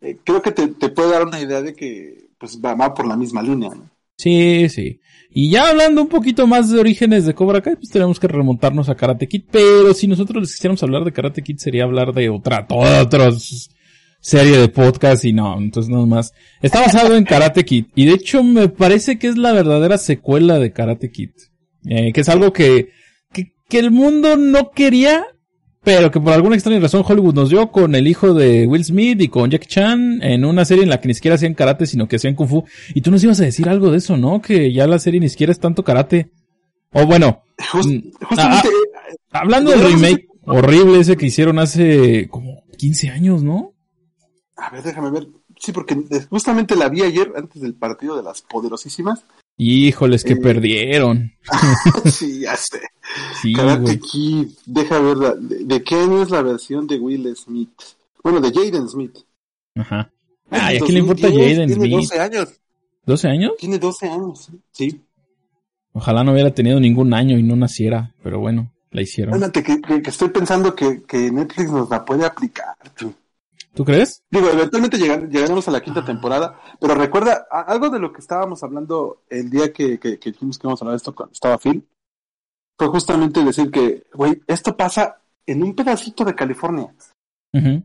Eh, 0.00 0.18
creo 0.24 0.42
que 0.42 0.50
te, 0.50 0.68
te 0.68 0.88
puede 0.88 1.12
dar 1.12 1.24
una 1.24 1.40
idea 1.40 1.62
de 1.62 1.74
que 1.74 2.24
pues 2.38 2.60
va, 2.60 2.92
por 2.92 3.06
la 3.06 3.16
misma 3.16 3.42
línea. 3.42 3.70
¿no? 3.70 3.88
Sí, 4.16 4.68
sí. 4.68 5.00
Y 5.30 5.50
ya 5.50 5.68
hablando 5.70 6.02
un 6.02 6.08
poquito 6.08 6.46
más 6.46 6.70
de 6.70 6.78
orígenes 6.78 7.26
de 7.26 7.34
Cobra 7.34 7.60
Kai, 7.60 7.76
pues 7.76 7.90
tenemos 7.90 8.20
que 8.20 8.28
remontarnos 8.28 8.88
a 8.88 8.94
Karate 8.94 9.26
Kid. 9.26 9.44
Pero 9.50 9.94
si 9.94 10.06
nosotros 10.06 10.42
les 10.42 10.52
quisiéramos 10.52 10.82
hablar 10.82 11.04
de 11.04 11.12
Karate 11.12 11.42
Kid, 11.42 11.56
sería 11.58 11.84
hablar 11.84 12.12
de 12.12 12.28
otra, 12.28 12.66
toda 12.66 13.02
otra 13.02 13.30
serie 14.20 14.56
de 14.56 14.68
podcast 14.68 15.24
y 15.24 15.32
no, 15.32 15.58
entonces 15.58 15.90
nada 15.90 16.06
más. 16.06 16.32
Está 16.62 16.80
basado 16.80 17.16
en 17.16 17.24
Karate 17.24 17.64
Kid. 17.64 17.86
Y 17.94 18.06
de 18.06 18.12
hecho 18.12 18.44
me 18.44 18.68
parece 18.68 19.18
que 19.18 19.26
es 19.26 19.36
la 19.36 19.52
verdadera 19.52 19.98
secuela 19.98 20.58
de 20.58 20.72
Karate 20.72 21.10
Kid. 21.10 21.30
Eh, 21.86 22.12
que 22.12 22.20
es 22.20 22.28
algo 22.28 22.52
que, 22.52 22.90
que, 23.74 23.78
el 23.80 23.90
mundo 23.90 24.36
no 24.36 24.70
quería, 24.70 25.24
pero 25.82 26.10
que 26.10 26.20
por 26.20 26.32
alguna 26.32 26.54
extraña 26.56 26.80
razón 26.80 27.04
Hollywood 27.06 27.34
nos 27.34 27.50
dio 27.50 27.70
con 27.70 27.94
el 27.94 28.06
hijo 28.08 28.32
de 28.34 28.66
Will 28.66 28.84
Smith 28.84 29.20
y 29.20 29.28
con 29.28 29.50
Jackie 29.50 29.66
Chan 29.68 30.22
en 30.22 30.44
una 30.44 30.64
serie 30.64 30.82
en 30.84 30.90
la 30.90 31.00
que 31.00 31.08
ni 31.08 31.14
siquiera 31.14 31.34
hacían 31.34 31.54
karate, 31.54 31.86
sino 31.86 32.08
que 32.08 32.16
hacían 32.16 32.34
kung 32.34 32.48
fu. 32.48 32.64
Y 32.94 33.02
tú 33.02 33.10
nos 33.10 33.22
ibas 33.22 33.40
a 33.40 33.44
decir 33.44 33.68
algo 33.68 33.90
de 33.90 33.98
eso, 33.98 34.16
¿no? 34.16 34.40
Que 34.40 34.72
ya 34.72 34.86
la 34.86 34.98
serie 34.98 35.20
ni 35.20 35.28
siquiera 35.28 35.50
es 35.52 35.60
tanto 35.60 35.84
karate. 35.84 36.30
O 36.92 37.06
bueno, 37.06 37.42
Just- 37.72 37.88
Mm. 37.90 38.10
justamente, 38.24 38.68
hablando 39.30 39.70
del 39.72 39.82
remake 39.92 40.26
horrible 40.46 41.00
ese 41.00 41.16
que 41.16 41.26
hicieron 41.26 41.58
hace 41.58 42.28
como 42.28 42.62
15 42.78 43.10
años, 43.10 43.42
¿no? 43.42 43.72
a 44.56 44.70
ver, 44.70 44.82
déjame 44.84 45.10
ver. 45.10 45.26
Sí, 45.58 45.72
porque 45.72 45.96
justamente 46.30 46.76
la 46.76 46.88
vi 46.88 47.02
ayer 47.02 47.32
antes 47.36 47.60
del 47.60 47.74
partido 47.74 48.16
de 48.16 48.22
las 48.22 48.40
poderosísimas. 48.42 49.24
Híjoles, 49.56 50.24
que 50.24 50.32
Eh. 50.34 50.36
perdieron. 50.36 51.32
sí, 52.12 52.40
ya 52.40 52.56
sé. 52.56 52.80
Sí, 53.40 53.52
Karate. 53.52 53.98
Kid, 54.00 54.48
deja 54.66 54.98
ver, 54.98 55.16
la- 55.16 55.34
de, 55.34 55.64
de 55.64 55.82
qué 55.82 55.94
año 55.96 56.22
es 56.22 56.30
la 56.30 56.42
versión 56.42 56.86
de 56.86 56.98
Will 56.98 57.34
Smith? 57.36 57.70
Bueno, 58.22 58.40
de 58.40 58.50
Jaden 58.52 58.88
Smith. 58.88 59.16
Ajá. 59.76 60.10
Ay, 60.50 60.76
¿a 60.76 60.80
quién 60.80 60.94
le 60.94 61.00
importa 61.00 61.28
2010, 61.28 61.52
Jaden 61.56 61.68
Tiene 61.68 61.84
Smith? 61.86 62.10
12 62.10 62.20
años. 62.20 62.48
¿12 63.06 63.28
años? 63.30 63.52
Tiene 63.58 63.78
12 63.78 64.08
años, 64.08 64.48
sí. 64.72 65.00
Ojalá 65.92 66.24
no 66.24 66.32
hubiera 66.32 66.52
tenido 66.52 66.80
ningún 66.80 67.12
año 67.14 67.38
y 67.38 67.42
no 67.42 67.54
naciera, 67.54 68.14
pero 68.22 68.40
bueno, 68.40 68.72
la 68.90 69.02
hicieron. 69.02 69.34
Fíjate 69.34 69.62
que, 69.62 69.80
que- 69.80 70.02
que 70.02 70.10
estoy 70.10 70.30
pensando 70.30 70.74
que, 70.74 71.02
que 71.02 71.30
Netflix 71.30 71.70
nos 71.70 71.88
la 71.90 72.04
puede 72.04 72.24
aplicar. 72.24 72.74
tú. 72.96 73.14
¿Tú 73.74 73.84
crees? 73.84 74.22
Digo, 74.30 74.48
eventualmente 74.50 74.96
llegar- 74.98 75.28
llegaremos 75.28 75.66
a 75.66 75.70
la 75.72 75.80
quinta 75.82 76.04
temporada, 76.04 76.60
pero 76.80 76.94
recuerda 76.94 77.46
a- 77.50 77.62
algo 77.62 77.90
de 77.90 77.98
lo 77.98 78.12
que 78.12 78.20
estábamos 78.20 78.62
hablando 78.62 79.22
el 79.28 79.50
día 79.50 79.72
que, 79.72 79.98
que, 79.98 80.18
que 80.18 80.30
dijimos 80.32 80.58
que 80.58 80.66
íbamos 80.66 80.80
a 80.80 80.84
hablar 80.84 80.92
de 80.94 80.96
esto 80.98 81.14
cuando 81.14 81.32
estaba 81.32 81.58
Phil, 81.58 81.86
fue 82.78 82.88
justamente 82.88 83.42
decir 83.44 83.70
que, 83.70 84.04
güey, 84.14 84.40
esto 84.46 84.76
pasa 84.76 85.18
en 85.46 85.62
un 85.62 85.74
pedacito 85.74 86.24
de 86.24 86.34
California. 86.34 86.94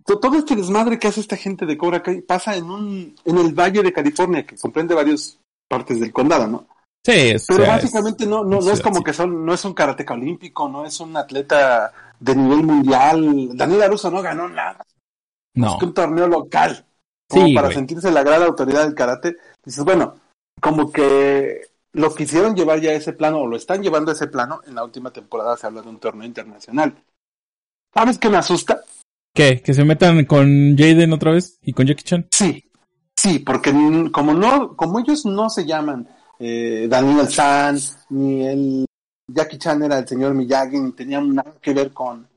Todo 0.04 0.36
este 0.38 0.56
desmadre 0.56 0.98
que 0.98 1.08
hace 1.08 1.20
esta 1.20 1.38
gente 1.38 1.66
de 1.68 1.78
Cobra 1.78 2.02
Kai 2.02 2.22
pasa 2.22 2.56
en 2.56 2.66
un, 2.72 3.16
en 3.24 3.38
el 3.38 3.54
Valle 3.54 3.84
de 3.84 3.94
California, 3.94 4.44
que 4.46 4.56
comprende 4.58 4.96
varias 4.96 5.38
partes 5.70 6.00
del 6.00 6.12
condado, 6.12 6.48
¿no? 6.48 6.68
Sí, 7.06 7.12
es, 7.14 7.46
Pero 7.48 7.64
sea, 7.66 7.76
básicamente 7.76 8.26
no, 8.26 8.44
no, 8.44 8.60
no 8.62 8.72
es 8.72 8.82
como 8.82 8.98
sí. 8.98 9.04
que 9.04 9.14
son, 9.14 9.46
no 9.46 9.54
es 9.54 9.64
un 9.66 9.74
karateca 9.76 10.16
olímpico, 10.16 10.68
no 10.68 10.86
es 10.86 11.00
un 11.00 11.16
atleta 11.16 11.94
de 12.20 12.36
nivel 12.36 12.64
mundial. 12.64 13.50
Daniel 13.56 13.84
Aruso 13.84 14.10
no 14.10 14.22
ganó 14.24 14.50
nada. 14.50 14.84
No. 15.56 15.74
Es 15.74 15.80
que 15.80 15.86
un 15.86 15.94
torneo 15.94 16.28
local. 16.28 16.86
Como 17.28 17.48
Sí, 17.48 17.54
para 17.54 17.68
güey. 17.68 17.76
sentirse 17.78 18.12
la 18.12 18.24
gran 18.24 18.42
autoridad 18.44 18.84
del 18.84 18.96
karate. 18.96 19.36
Dices, 19.64 19.84
bueno, 19.84 20.16
como 20.62 20.92
que 20.92 21.62
lo 21.94 22.14
quisieron 22.14 22.56
llevar 22.56 22.80
ya 22.82 22.92
a 22.92 22.96
ese 22.96 23.14
plano, 23.14 23.40
o 23.42 23.48
lo 23.48 23.56
están 23.58 23.82
llevando 23.84 24.12
a 24.12 24.14
ese 24.16 24.28
plano. 24.28 24.62
En 24.68 24.76
la 24.76 24.84
última 24.84 25.12
temporada 25.12 25.56
se 25.58 25.68
habla 25.68 25.82
de 25.82 25.90
un 25.90 26.00
torneo 26.00 26.26
internacional. 26.28 26.96
¿Sabes 27.94 28.18
qué 28.18 28.30
me 28.30 28.38
asusta? 28.38 28.82
¿Qué? 29.34 29.62
¿Que 29.62 29.74
se 29.74 29.84
metan 29.86 30.26
con 30.26 30.76
Jaden 30.78 31.14
otra 31.14 31.32
vez? 31.32 31.58
¿Y 31.62 31.74
con 31.74 31.86
Jackie 31.88 32.04
Chan? 32.04 32.28
Sí, 32.32 32.64
sí, 33.16 33.40
porque 33.40 33.72
como 34.12 34.34
no, 34.34 34.76
como 34.76 35.00
ellos 35.00 35.26
no 35.26 35.50
se 35.50 35.66
llaman 35.66 36.08
eh, 36.40 36.88
Daniel 36.90 37.28
San, 37.30 37.78
ni 38.10 38.48
el 38.48 38.86
Jackie 39.28 39.58
Chan 39.58 39.84
era 39.84 40.00
el 40.00 40.08
señor 40.08 40.34
Miyagi, 40.34 40.80
ni 40.80 40.92
tenían 40.94 41.34
nada 41.36 41.54
que 41.62 41.74
ver 41.74 41.92
con, 41.94 42.28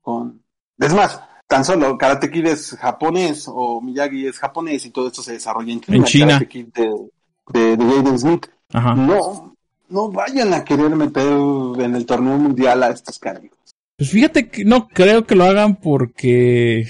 con, 0.00 0.42
es 0.78 0.92
más, 0.94 1.20
tan 1.52 1.66
solo 1.66 1.98
Karate 1.98 2.30
Kid 2.30 2.46
es 2.46 2.70
japonés 2.80 3.44
o 3.46 3.82
Miyagi 3.82 4.26
es 4.26 4.38
japonés 4.38 4.86
y 4.86 4.90
todo 4.90 5.08
esto 5.08 5.22
se 5.22 5.32
desarrolla 5.32 5.70
en 5.70 5.82
China. 5.82 5.96
En 5.98 6.04
China. 6.04 6.26
Karate 6.28 6.48
Kid 6.48 6.66
de, 6.68 6.90
de, 7.52 7.76
de 7.76 7.84
Jaden 7.84 8.18
Smith. 8.18 8.46
Ajá. 8.72 8.94
No, 8.94 9.54
no 9.90 10.10
vayan 10.10 10.54
a 10.54 10.64
querer 10.64 10.96
meter 10.96 11.26
en 11.26 11.94
el 11.94 12.06
torneo 12.06 12.38
mundial 12.38 12.82
a 12.82 12.88
estos 12.88 13.18
cargos. 13.18 13.50
Pues 13.98 14.10
fíjate 14.10 14.48
que 14.48 14.64
no 14.64 14.88
creo 14.88 15.26
que 15.26 15.34
lo 15.34 15.44
hagan 15.44 15.76
porque... 15.76 16.86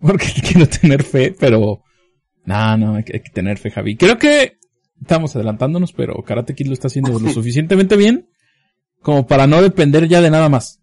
Porque 0.00 0.26
quiero 0.42 0.68
tener 0.68 1.04
fe, 1.04 1.32
pero... 1.38 1.84
No, 2.44 2.76
no, 2.76 2.96
hay 2.96 3.04
que, 3.04 3.12
hay 3.14 3.20
que 3.20 3.30
tener 3.30 3.58
fe, 3.58 3.70
Javi. 3.70 3.96
Creo 3.96 4.18
que 4.18 4.58
estamos 5.00 5.36
adelantándonos, 5.36 5.92
pero 5.92 6.20
Karate 6.24 6.56
Kid 6.56 6.66
lo 6.66 6.72
está 6.72 6.88
haciendo 6.88 7.16
lo 7.20 7.30
suficientemente 7.30 7.96
bien 7.96 8.28
como 9.02 9.24
para 9.24 9.46
no 9.46 9.62
depender 9.62 10.08
ya 10.08 10.20
de 10.20 10.30
nada 10.30 10.48
más. 10.48 10.80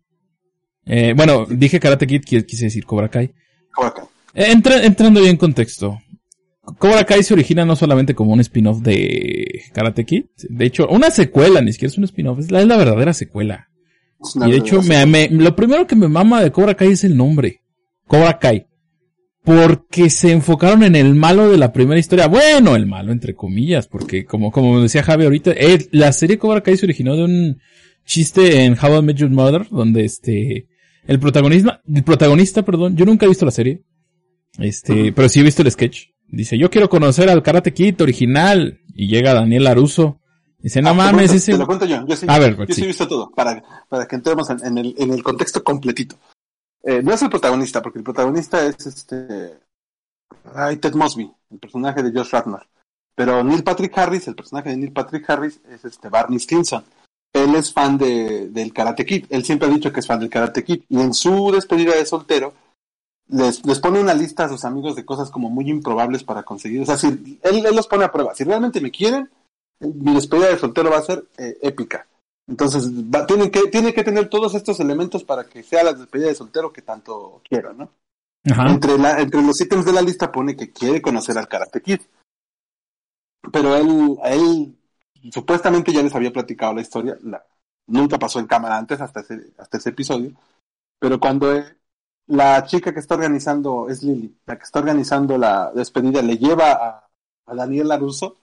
Eh, 0.85 1.13
bueno, 1.15 1.45
dije 1.49 1.79
Karate 1.79 2.05
Kid, 2.07 2.21
qui- 2.23 2.45
quise 2.45 2.65
decir 2.65 2.85
Cobra 2.85 3.09
Kai. 3.09 3.31
Cobra 3.73 3.93
Kai. 3.93 4.05
Eh, 4.35 4.51
entra- 4.51 4.83
entrando 4.83 5.19
bien 5.21 5.31
en 5.31 5.37
contexto. 5.37 5.99
Cobra 6.79 7.03
Kai 7.05 7.23
se 7.23 7.33
origina 7.33 7.65
no 7.65 7.75
solamente 7.75 8.15
como 8.15 8.33
un 8.33 8.39
spin-off 8.39 8.79
de 8.81 9.63
Karate 9.73 10.05
Kid. 10.05 10.25
De 10.49 10.65
hecho, 10.65 10.87
una 10.87 11.09
secuela, 11.09 11.61
ni 11.61 11.73
siquiera 11.73 11.91
es 11.91 11.97
un 11.97 12.05
spin-off, 12.05 12.39
es 12.39 12.51
la, 12.51 12.61
es 12.61 12.67
la 12.67 12.77
verdadera 12.77 13.13
secuela. 13.13 13.67
Y 14.47 14.51
de 14.51 14.57
hecho, 14.57 14.81
me- 14.81 15.29
lo 15.29 15.55
primero 15.55 15.85
que 15.85 15.95
me 15.97 16.07
mama 16.07 16.41
de 16.41 16.51
Cobra 16.51 16.75
Kai 16.75 16.91
es 16.93 17.03
el 17.03 17.15
nombre. 17.17 17.61
Cobra 18.07 18.39
Kai. 18.39 18.65
Porque 19.43 20.09
se 20.09 20.31
enfocaron 20.31 20.83
en 20.83 20.95
el 20.95 21.15
malo 21.15 21.49
de 21.49 21.57
la 21.57 21.73
primera 21.73 21.99
historia. 21.99 22.27
Bueno, 22.27 22.77
el 22.77 22.85
malo 22.85 23.11
entre 23.11 23.35
comillas, 23.35 23.87
porque 23.87 24.23
como, 24.23 24.51
como 24.53 24.81
decía 24.81 25.03
Javi 25.03 25.25
ahorita, 25.25 25.51
eh, 25.51 25.87
la 25.91 26.13
serie 26.13 26.37
Cobra 26.37 26.61
Kai 26.61 26.77
se 26.77 26.85
originó 26.85 27.17
de 27.17 27.23
un 27.25 27.59
chiste 28.05 28.63
en 28.63 28.77
How 28.81 28.99
I 28.99 29.01
Met 29.01 29.17
Your 29.17 29.29
Mother, 29.31 29.67
donde 29.69 30.05
este, 30.05 30.67
el 31.07 31.19
protagonista, 31.19 31.81
el 31.93 32.03
protagonista, 32.03 32.63
perdón, 32.63 32.95
yo 32.95 33.05
nunca 33.05 33.25
he 33.25 33.29
visto 33.29 33.45
la 33.45 33.51
serie. 33.51 33.83
Este, 34.57 35.11
pero 35.13 35.29
sí 35.29 35.39
he 35.39 35.43
visto 35.43 35.61
el 35.61 35.71
sketch. 35.71 36.09
Dice, 36.27 36.57
yo 36.57 36.69
quiero 36.69 36.89
conocer 36.89 37.29
al 37.29 37.43
Karate 37.43 37.73
Kid 37.73 38.01
original. 38.01 38.79
Y 38.95 39.07
llega 39.07 39.33
Daniel 39.33 39.63
Laruso. 39.63 40.19
Dice, 40.59 40.81
no 40.81 40.89
Ah, 40.89 40.91
te 40.91 40.97
mames, 40.97 41.15
cuento- 41.31 41.33
ese... 41.35 41.51
Te 41.53 41.57
lo 41.57 41.65
cuento 41.65 41.85
yo. 41.85 42.05
Yo 42.07 42.15
sí, 42.15 42.25
A 42.29 42.37
ver, 42.39 42.55
yo 42.57 42.65
sí. 42.67 42.73
sí 42.73 42.83
he 42.83 42.87
visto 42.87 43.07
todo, 43.07 43.31
para, 43.31 43.63
para 43.89 44.07
que 44.07 44.15
entremos 44.15 44.49
en, 44.51 44.63
en 44.65 44.77
el, 44.77 44.95
en 44.97 45.11
el 45.11 45.23
contexto 45.23 45.63
completito. 45.63 46.15
Eh, 46.83 47.01
no 47.03 47.11
es 47.13 47.21
el 47.23 47.29
protagonista, 47.29 47.81
porque 47.81 47.97
el 47.99 48.03
protagonista 48.03 48.65
es 48.65 48.85
este. 48.85 49.57
Ay, 50.53 50.77
Ted 50.77 50.93
Mosby, 50.93 51.31
el 51.51 51.59
personaje 51.59 52.03
de 52.03 52.11
Josh 52.17 52.29
Radnor. 52.31 52.65
Pero 53.15 53.43
Neil 53.43 53.63
Patrick 53.63 53.97
Harris, 53.97 54.27
el 54.27 54.35
personaje 54.35 54.69
de 54.69 54.77
Neil 54.77 54.91
Patrick 54.93 55.29
Harris, 55.29 55.59
es 55.69 55.83
este 55.85 56.09
Barney 56.09 56.39
Stinson. 56.39 56.83
Él 57.33 57.55
es 57.55 57.73
fan 57.73 57.97
de, 57.97 58.49
del 58.49 58.71
Karate 58.71 59.05
Kid. 59.05 59.25
Él 59.29 59.43
siempre 59.43 59.67
ha 59.67 59.71
dicho 59.71 59.91
que 59.91 59.99
es 59.99 60.07
fan 60.07 60.19
del 60.19 60.29
Karate 60.29 60.63
Kid. 60.63 60.83
Y 60.87 61.01
en 61.01 61.13
su 61.13 61.51
despedida 61.51 61.95
de 61.95 62.05
soltero, 62.05 62.53
les, 63.27 63.65
les 63.65 63.79
pone 63.79 63.99
una 63.99 64.13
lista 64.13 64.45
a 64.45 64.49
sus 64.49 64.63
amigos 64.65 64.95
de 64.95 65.05
cosas 65.05 65.31
como 65.31 65.49
muy 65.49 65.69
improbables 65.69 66.23
para 66.23 66.43
conseguir. 66.43 66.81
O 66.81 66.85
sea, 66.85 66.97
si 66.97 67.07
él, 67.07 67.39
él 67.65 67.75
los 67.75 67.87
pone 67.87 68.05
a 68.05 68.11
prueba. 68.11 68.35
Si 68.35 68.43
realmente 68.43 68.81
me 68.81 68.91
quieren, 68.91 69.29
mi 69.79 70.13
despedida 70.13 70.49
de 70.49 70.59
soltero 70.59 70.91
va 70.91 70.97
a 70.97 71.03
ser 71.03 71.25
eh, 71.37 71.57
épica. 71.61 72.05
Entonces, 72.47 72.91
va, 72.91 73.25
tienen 73.25 73.49
que, 73.49 73.61
tiene 73.69 73.93
que 73.93 74.03
tener 74.03 74.29
todos 74.29 74.53
estos 74.53 74.79
elementos 74.79 75.23
para 75.23 75.45
que 75.45 75.63
sea 75.63 75.83
la 75.83 75.93
despedida 75.93 76.27
de 76.27 76.35
soltero 76.35 76.71
que 76.71 76.81
tanto 76.81 77.41
quiero, 77.47 77.73
¿no? 77.73 77.89
Ajá. 78.45 78.69
Entre, 78.69 78.97
la, 78.97 79.21
entre 79.21 79.41
los 79.41 79.59
ítems 79.61 79.85
de 79.85 79.93
la 79.93 80.01
lista 80.01 80.31
pone 80.31 80.55
que 80.55 80.71
quiere 80.71 81.01
conocer 81.01 81.37
al 81.37 81.47
Karate 81.47 81.81
Kid. 81.81 82.01
Pero 83.51 83.75
él, 83.75 84.17
a 84.21 84.33
él 84.33 84.75
supuestamente 85.31 85.93
ya 85.93 86.01
les 86.01 86.15
había 86.15 86.33
platicado 86.33 86.73
la 86.73 86.81
historia. 86.81 87.17
Nunca 87.87 88.17
pasó 88.17 88.39
en 88.39 88.47
cámara 88.47 88.77
antes, 88.77 88.99
hasta 89.01 89.21
ese, 89.21 89.53
hasta 89.57 89.77
ese 89.77 89.89
episodio. 89.89 90.31
Pero 90.99 91.19
cuando 91.19 91.53
eh, 91.53 91.77
la 92.27 92.63
chica 92.65 92.93
que 92.93 92.99
está 92.99 93.15
organizando, 93.15 93.89
es 93.89 94.03
Lily, 94.03 94.37
la 94.45 94.57
que 94.57 94.63
está 94.63 94.79
organizando 94.79 95.37
la 95.37 95.71
despedida, 95.73 96.21
le 96.21 96.37
lleva 96.37 96.71
a, 96.71 97.09
a 97.45 97.55
Daniel 97.55 97.89
Laruso, 97.89 98.37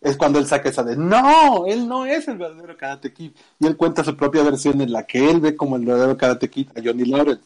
es 0.00 0.16
cuando 0.16 0.38
él 0.38 0.46
saca 0.46 0.68
esa 0.68 0.84
de, 0.84 0.96
no, 0.96 1.66
él 1.66 1.88
no 1.88 2.06
es 2.06 2.28
el 2.28 2.38
verdadero 2.38 2.76
Karate 2.76 3.12
Kid. 3.12 3.32
Y 3.58 3.66
él 3.66 3.76
cuenta 3.76 4.04
su 4.04 4.16
propia 4.16 4.42
versión 4.42 4.80
en 4.80 4.92
la 4.92 5.04
que 5.04 5.30
él 5.30 5.40
ve 5.40 5.56
como 5.56 5.76
el 5.76 5.84
verdadero 5.84 6.16
Karate 6.16 6.48
Kid 6.48 6.68
a 6.76 6.82
Johnny 6.84 7.06
Lawrence. 7.06 7.42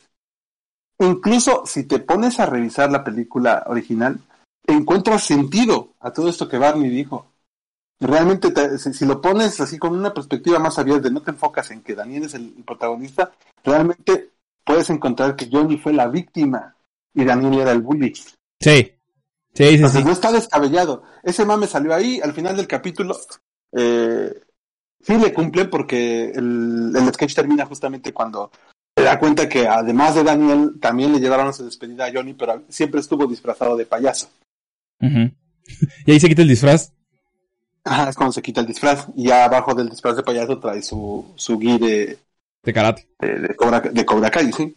Incluso 0.99 1.64
si 1.64 1.84
te 1.84 2.00
pones 2.00 2.38
a 2.40 2.46
revisar 2.46 2.90
la 2.92 3.02
película 3.02 3.64
original, 3.66 4.20
encuentras 4.66 5.22
sentido 5.22 5.94
a 6.00 6.12
todo 6.12 6.28
esto 6.28 6.49
que 6.49 6.58
Barney 6.58 6.90
dijo. 6.90 7.29
Realmente, 8.00 8.78
si, 8.78 9.04
lo 9.04 9.21
pones 9.21 9.61
así 9.61 9.76
con 9.76 9.95
una 9.95 10.14
perspectiva 10.14 10.59
más 10.59 10.78
abierta, 10.78 11.11
no 11.11 11.21
te 11.21 11.33
enfocas 11.33 11.71
en 11.71 11.83
que 11.83 11.95
Daniel 11.95 12.25
es 12.25 12.35
el, 12.35 12.52
protagonista, 12.64 13.30
realmente 13.62 14.30
puedes 14.64 14.88
encontrar 14.88 15.37
que 15.37 15.50
Johnny 15.52 15.76
fue 15.76 15.92
la 15.92 16.09
víctima 16.09 16.75
y 17.12 17.25
Daniel 17.25 17.61
era 17.61 17.73
el 17.73 17.83
bully. 17.83 18.14
Sí. 18.59 18.92
Sí, 19.52 19.78
sí, 19.78 19.88
sí. 19.88 20.04
No 20.04 20.12
está 20.12 20.33
descabellado. 20.33 21.02
Ese 21.23 21.45
mame 21.45 21.66
salió 21.66 21.95
ahí, 21.95 22.21
al 22.23 22.33
final 22.33 22.57
del 22.57 22.66
capítulo. 22.66 23.19
Eh, 23.73 24.33
sí 25.02 25.19
le 25.19 25.35
cumple 25.35 25.66
porque 25.66 26.30
el, 26.30 26.92
el 26.97 27.14
sketch 27.14 27.35
termina 27.35 27.66
justamente 27.66 28.14
cuando 28.14 28.50
se 28.97 29.04
da 29.04 29.19
cuenta 29.19 29.49
que 29.49 29.66
además 29.66 30.14
de 30.14 30.25
Daniel, 30.25 30.78
también 30.80 31.12
le 31.12 31.21
llevaron 31.21 31.49
a 31.49 31.52
su 31.52 31.64
despedida 31.64 32.07
a 32.07 32.12
Johnny, 32.12 32.33
pero 32.33 32.64
siempre 32.69 33.00
estuvo 33.00 33.26
disfrazado 33.26 33.76
de 33.76 33.85
payaso. 33.85 34.30
Y 36.04 36.11
ahí 36.11 36.19
se 36.19 36.26
quita 36.26 36.42
el 36.42 36.49
disfraz. 36.49 36.92
Ajá, 37.84 38.10
es 38.10 38.16
cuando 38.16 38.32
se 38.32 38.42
quita 38.42 38.60
el 38.60 38.66
disfraz. 38.66 39.08
Y 39.16 39.28
ya 39.28 39.44
abajo 39.44 39.75
del 39.75 39.88
disfraz 39.88 40.16
de 40.16 40.22
payaso 40.22 40.58
trae 40.58 40.82
su, 40.82 41.32
su 41.37 41.58
gui 41.58 41.78
de... 41.78 42.18
De 42.62 42.72
karate. 42.72 43.08
De, 43.18 43.56
Cobra, 43.56 43.80
de 43.80 44.04
Cobra 44.04 44.30
Kai, 44.30 44.52
sí. 44.52 44.76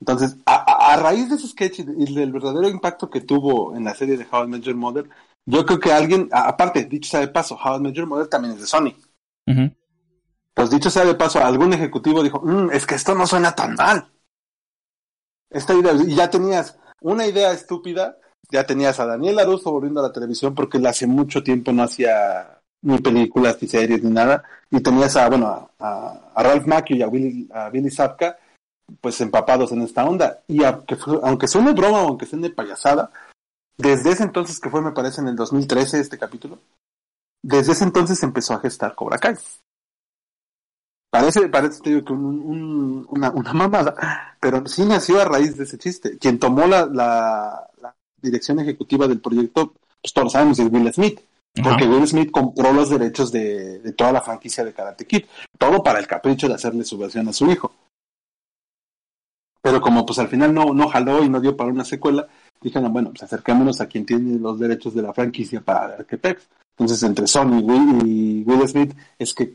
Entonces, 0.00 0.36
a, 0.44 0.96
raíz 0.96 1.30
de 1.30 1.36
ese 1.36 1.48
sketch 1.48 1.78
y 1.78 2.14
del 2.14 2.32
verdadero 2.32 2.68
impacto 2.68 3.08
que 3.08 3.22
tuvo 3.22 3.74
en 3.74 3.84
la 3.84 3.94
serie 3.94 4.18
de 4.18 4.26
How 4.30 4.44
I 4.44 4.48
Met 4.48 4.62
Your 4.62 4.76
Mother, 4.76 5.08
yo 5.46 5.64
creo 5.64 5.80
que 5.80 5.92
alguien, 5.92 6.28
aparte, 6.30 6.84
dicho 6.84 7.10
sea 7.10 7.20
de 7.20 7.28
paso, 7.28 7.56
How 7.56 7.76
I 7.76 7.80
Met 7.80 7.94
Your 7.94 8.06
Mother 8.06 8.28
también 8.28 8.54
es 8.54 8.60
de 8.60 8.66
Sony. 8.66 8.94
Pues 10.52 10.70
dicho 10.70 10.90
sea 10.90 11.04
de 11.04 11.14
paso, 11.14 11.42
algún 11.42 11.72
ejecutivo 11.72 12.22
dijo, 12.22 12.40
mm, 12.40 12.70
es 12.72 12.86
que 12.86 12.94
esto 12.96 13.14
no 13.14 13.26
suena 13.26 13.54
tan 13.54 13.74
mal. 13.74 14.12
Esta 15.48 15.72
idea, 15.72 15.92
y 15.94 16.14
ya 16.14 16.28
tenías 16.28 16.78
una 17.00 17.26
idea 17.26 17.52
estúpida, 17.52 18.18
ya 18.50 18.66
tenías 18.66 18.98
a 19.00 19.06
Daniel 19.06 19.38
Aruso 19.38 19.72
volviendo 19.72 20.00
a 20.00 20.04
la 20.04 20.12
televisión 20.12 20.54
porque 20.54 20.78
él 20.78 20.86
hace 20.86 21.06
mucho 21.06 21.42
tiempo 21.42 21.72
no 21.72 21.82
hacía 21.82 22.60
ni 22.82 22.98
películas, 22.98 23.56
ni 23.60 23.68
series, 23.68 24.02
ni 24.02 24.10
nada, 24.10 24.44
y 24.70 24.80
tenías 24.80 25.16
a, 25.16 25.28
bueno, 25.28 25.70
a, 25.78 26.32
Ralph 26.36 26.66
Macchio 26.66 26.96
y 26.96 27.02
a 27.02 27.06
Billy, 27.06 27.48
a 27.52 27.70
Billy 27.70 27.90
Zapka, 27.90 28.38
pues 29.00 29.20
empapados 29.22 29.72
en 29.72 29.82
esta 29.82 30.04
onda. 30.04 30.42
Y 30.46 30.62
aunque, 30.64 30.96
aunque 31.22 31.48
suene 31.48 31.72
broma 31.72 32.02
o 32.02 32.08
aunque 32.08 32.26
suene 32.26 32.50
payasada, 32.50 33.10
desde 33.78 34.10
ese 34.10 34.24
entonces, 34.24 34.60
que 34.60 34.68
fue, 34.68 34.82
me 34.82 34.92
parece, 34.92 35.22
en 35.22 35.28
el 35.28 35.36
2013 35.36 35.98
este 35.98 36.18
capítulo, 36.18 36.58
desde 37.42 37.72
ese 37.72 37.84
entonces 37.84 38.22
empezó 38.22 38.54
a 38.54 38.60
gestar 38.60 38.94
Cobra 38.94 39.18
Kai. 39.18 39.36
Parece, 41.10 41.48
parece 41.48 41.80
te 41.80 41.90
digo, 41.90 42.04
que 42.04 42.12
un, 42.12 43.06
una, 43.08 43.30
una, 43.30 43.52
mamada, 43.52 43.94
pero 44.40 44.66
sí 44.66 44.84
nació 44.84 45.20
a 45.20 45.24
raíz 45.24 45.56
de 45.56 45.64
ese 45.64 45.78
chiste. 45.78 46.18
Quien 46.18 46.38
tomó 46.38 46.66
la, 46.66 47.68
dirección 48.24 48.58
ejecutiva 48.60 49.06
del 49.06 49.20
proyecto, 49.20 49.74
pues 50.00 50.12
todos 50.12 50.26
lo 50.26 50.30
sabemos, 50.30 50.58
es 50.58 50.72
Will 50.72 50.92
Smith. 50.92 51.20
Porque 51.62 51.86
Will 51.86 52.06
Smith 52.08 52.32
compró 52.32 52.72
los 52.72 52.90
derechos 52.90 53.30
de, 53.30 53.78
de, 53.78 53.92
toda 53.92 54.10
la 54.10 54.20
franquicia 54.20 54.64
de 54.64 54.72
Karate 54.72 55.06
Kid. 55.06 55.26
Todo 55.56 55.84
para 55.84 56.00
el 56.00 56.06
capricho 56.08 56.48
de 56.48 56.54
hacerle 56.54 56.84
su 56.84 56.98
versión 56.98 57.28
a 57.28 57.32
su 57.32 57.48
hijo. 57.48 57.72
Pero 59.62 59.80
como 59.80 60.04
pues 60.04 60.18
al 60.18 60.28
final 60.28 60.52
no, 60.52 60.74
no 60.74 60.88
jaló 60.88 61.22
y 61.22 61.28
no 61.28 61.40
dio 61.40 61.56
para 61.56 61.70
una 61.70 61.84
secuela, 61.84 62.26
dijeron, 62.60 62.92
bueno, 62.92 63.10
pues 63.10 63.22
acerquémonos 63.22 63.80
a 63.80 63.86
quien 63.86 64.04
tiene 64.04 64.38
los 64.38 64.58
derechos 64.58 64.94
de 64.94 65.02
la 65.02 65.14
franquicia 65.14 65.60
para 65.60 65.96
pex. 65.98 66.48
Entonces 66.76 67.02
entre 67.04 67.26
Sony 67.26 67.60
y 68.04 68.42
Will 68.44 68.68
Smith 68.68 68.94
es 69.16 69.32
que 69.32 69.52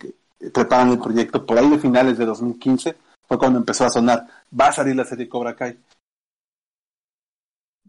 preparan 0.53 0.91
el 0.91 0.99
proyecto 0.99 1.45
por 1.45 1.59
ahí 1.59 1.69
de 1.69 1.79
finales 1.79 2.17
de 2.17 2.25
2015 2.25 2.95
fue 3.27 3.38
cuando 3.38 3.59
empezó 3.59 3.85
a 3.85 3.89
sonar 3.89 4.25
va 4.57 4.67
a 4.67 4.71
salir 4.71 4.95
la 4.95 5.03
serie 5.03 5.27
Cobra 5.27 5.55
Kai 5.55 5.77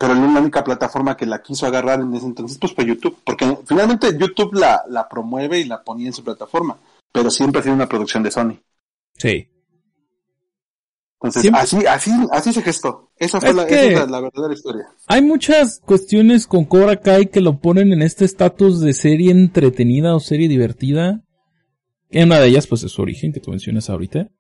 pero 0.01 0.15
la 0.15 0.41
única 0.41 0.65
plataforma 0.65 1.15
que 1.15 1.27
la 1.27 1.43
quiso 1.43 1.67
agarrar 1.67 2.01
en 2.01 2.15
ese 2.15 2.25
entonces 2.25 2.57
pues 2.59 2.73
fue 2.73 2.87
YouTube 2.87 3.19
porque 3.23 3.59
finalmente 3.67 4.17
YouTube 4.19 4.55
la, 4.55 4.83
la 4.89 5.07
promueve 5.07 5.61
y 5.61 5.65
la 5.65 5.83
ponía 5.83 6.07
en 6.07 6.15
su 6.15 6.25
plataforma 6.25 6.79
pero 7.13 7.31
siempre 7.31 7.61
ha 7.61 7.63
sido 7.63 7.75
una 7.75 7.89
producción 7.89 8.23
de 8.23 8.31
Sony 8.31 8.59
sí 9.19 9.47
entonces, 11.23 11.53
así, 11.53 11.77
así, 11.87 12.11
así 12.33 12.53
se 12.55 12.63
gestó. 12.63 13.11
Esa 13.19 13.43
fue 13.43 13.53
la, 13.53 13.65
esa 13.65 14.05
es 14.05 14.11
la, 14.11 14.23
verdadera 14.23 14.55
historia. 14.55 14.87
Hay 15.07 15.21
muchas 15.21 15.79
cuestiones 15.79 16.47
con 16.47 16.65
Cobra 16.65 16.97
Kai 16.97 17.27
que 17.27 17.43
lo 17.43 17.61
ponen 17.61 17.93
en 17.93 18.01
este 18.01 18.25
estatus 18.25 18.81
de 18.81 18.95
serie 18.95 19.31
entretenida 19.31 20.15
o 20.15 20.21
serie 20.21 20.49
divertida. 20.49 21.23
En 22.09 22.29
una 22.29 22.41
de 22.41 22.49
ellas, 22.49 22.67
pues, 22.67 22.85
es 22.85 22.93
su 22.93 23.03
origen, 23.03 23.35
que 23.35 23.41
tú 23.41 23.51
mencionas 23.51 23.91
ahorita. 23.91 24.31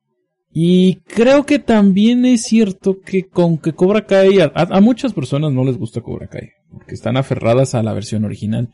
Y 0.52 0.97
creo 1.07 1.47
que 1.47 1.61
también 1.61 2.25
es 2.25 2.42
cierto 2.42 3.00
que 3.00 3.28
con 3.28 3.59
que 3.59 3.73
Cobra 3.73 4.04
Kai, 4.04 4.40
a, 4.40 4.80
muchas 4.80 5.12
personas 5.12 5.52
no 5.52 5.64
les 5.64 5.78
gusta 5.78 6.00
Cobra 6.00 6.26
Kai, 6.26 6.50
porque 6.73 6.95
están 6.95 7.16
aferradas 7.16 7.75
a 7.75 7.83
la 7.83 7.92
versión 7.92 8.25
original. 8.25 8.71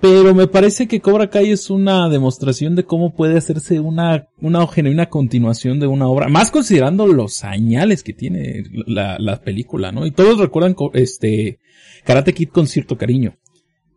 Pero 0.00 0.34
me 0.34 0.48
parece 0.48 0.88
que 0.88 1.00
Cobra 1.00 1.30
Kai 1.30 1.50
es 1.50 1.70
una 1.70 2.08
demostración 2.08 2.74
de 2.74 2.84
cómo 2.84 3.14
puede 3.14 3.38
hacerse 3.38 3.78
una, 3.78 4.26
una 4.40 4.66
genuina 4.66 5.06
continuación 5.06 5.78
de 5.78 5.86
una 5.86 6.08
obra, 6.08 6.28
más 6.28 6.50
considerando 6.50 7.06
los 7.06 7.34
señales 7.34 8.02
que 8.02 8.12
tiene 8.12 8.64
la, 8.86 9.16
la 9.20 9.40
película, 9.40 9.92
¿no? 9.92 10.04
Y 10.06 10.10
todos 10.10 10.38
recuerdan 10.38 10.74
este 10.94 11.60
Karate 12.04 12.34
Kid 12.34 12.48
con 12.48 12.66
cierto 12.66 12.98
cariño. 12.98 13.36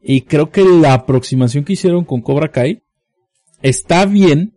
Y 0.03 0.21
creo 0.21 0.51
que 0.51 0.63
la 0.63 0.93
aproximación 0.93 1.63
que 1.63 1.74
hicieron 1.74 2.05
con 2.05 2.21
Cobra 2.21 2.51
Kai 2.51 2.83
está 3.63 4.05
bien 4.05 4.53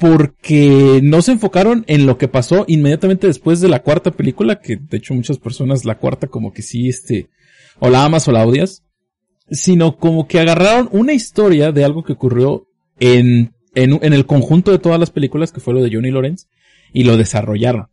porque 0.00 1.00
no 1.02 1.22
se 1.22 1.32
enfocaron 1.32 1.84
en 1.86 2.06
lo 2.06 2.18
que 2.18 2.28
pasó 2.28 2.64
inmediatamente 2.66 3.26
después 3.26 3.60
de 3.60 3.68
la 3.68 3.82
cuarta 3.82 4.10
película, 4.10 4.60
que 4.60 4.76
de 4.76 4.96
hecho 4.96 5.14
muchas 5.14 5.38
personas 5.38 5.84
la 5.84 5.98
cuarta 5.98 6.26
como 6.26 6.52
que 6.52 6.62
sí, 6.62 6.88
este, 6.88 7.28
o 7.78 7.90
la 7.90 8.04
amas 8.04 8.26
o 8.28 8.32
la 8.32 8.44
odias, 8.44 8.82
sino 9.50 9.96
como 9.96 10.26
que 10.26 10.40
agarraron 10.40 10.88
una 10.92 11.12
historia 11.12 11.70
de 11.70 11.84
algo 11.84 12.02
que 12.02 12.14
ocurrió 12.14 12.66
en, 12.98 13.54
en, 13.74 13.98
en 14.02 14.12
el 14.12 14.26
conjunto 14.26 14.70
de 14.70 14.78
todas 14.78 14.98
las 14.98 15.10
películas, 15.10 15.52
que 15.52 15.60
fue 15.60 15.74
lo 15.74 15.82
de 15.82 15.94
Johnny 15.94 16.10
Lawrence, 16.10 16.46
y 16.92 17.04
lo 17.04 17.16
desarrollaron. 17.16 17.86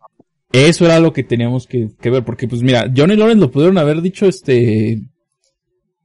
Eso 0.51 0.86
era 0.86 1.00
lo 1.00 1.13
que 1.13 1.24
teníamos 1.24 1.67
que, 1.67 1.89
que 2.00 2.10
ver, 2.10 2.24
porque 2.24 2.48
pues 2.48 2.62
mira, 2.62 2.91
Johnny 2.96 3.15
Lawrence 3.15 3.41
lo 3.41 3.51
pudieron 3.51 3.77
haber 3.77 4.01
dicho, 4.01 4.25
este, 4.25 5.01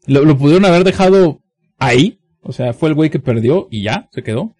lo, 0.06 0.24
lo 0.24 0.36
pudieron 0.36 0.64
haber 0.66 0.84
dejado 0.84 1.42
ahí, 1.78 2.20
o 2.42 2.52
sea, 2.52 2.72
fue 2.72 2.90
el 2.90 2.94
güey 2.94 3.10
que 3.10 3.18
perdió 3.18 3.66
y 3.70 3.82
ya, 3.82 4.08
se 4.12 4.22
quedó. 4.22 4.55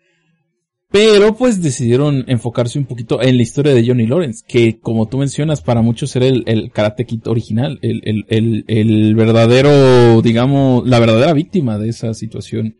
Pero 0.90 1.36
pues 1.36 1.62
decidieron 1.62 2.24
enfocarse 2.28 2.78
un 2.78 2.84
poquito 2.84 3.20
en 3.20 3.36
la 3.36 3.42
historia 3.42 3.74
de 3.74 3.86
Johnny 3.86 4.06
Lawrence, 4.06 4.44
que 4.46 4.78
como 4.78 5.08
tú 5.08 5.18
mencionas, 5.18 5.60
para 5.60 5.82
muchos 5.82 6.14
era 6.14 6.26
el, 6.26 6.44
el 6.46 6.70
Karate 6.70 7.06
original, 7.26 7.78
el, 7.82 8.00
el, 8.04 8.24
el, 8.28 8.64
el 8.68 9.14
verdadero, 9.16 10.22
digamos, 10.22 10.86
la 10.86 11.00
verdadera 11.00 11.32
víctima 11.32 11.78
de 11.78 11.88
esa 11.88 12.14
situación. 12.14 12.76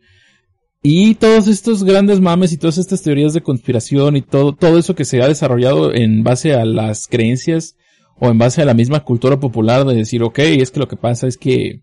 Y 0.81 1.15
todos 1.15 1.47
estos 1.47 1.83
grandes 1.83 2.21
mames 2.21 2.53
y 2.53 2.57
todas 2.57 2.77
estas 2.77 3.01
teorías 3.01 3.33
de 3.33 3.41
conspiración 3.41 4.15
y 4.15 4.21
todo, 4.21 4.55
todo 4.55 4.77
eso 4.77 4.95
que 4.95 5.05
se 5.05 5.21
ha 5.21 5.27
desarrollado 5.27 5.93
en 5.93 6.23
base 6.23 6.53
a 6.53 6.63
las 6.63 7.07
creencias 7.07 7.75
o 8.19 8.29
en 8.29 8.37
base 8.37 8.61
a 8.61 8.65
la 8.65 8.73
misma 8.73 9.03
cultura 9.03 9.39
popular 9.39 9.85
de 9.85 9.95
decir, 9.95 10.23
ok, 10.23 10.39
es 10.39 10.71
que 10.71 10.79
lo 10.79 10.87
que 10.87 10.95
pasa 10.95 11.27
es 11.27 11.37
que 11.37 11.81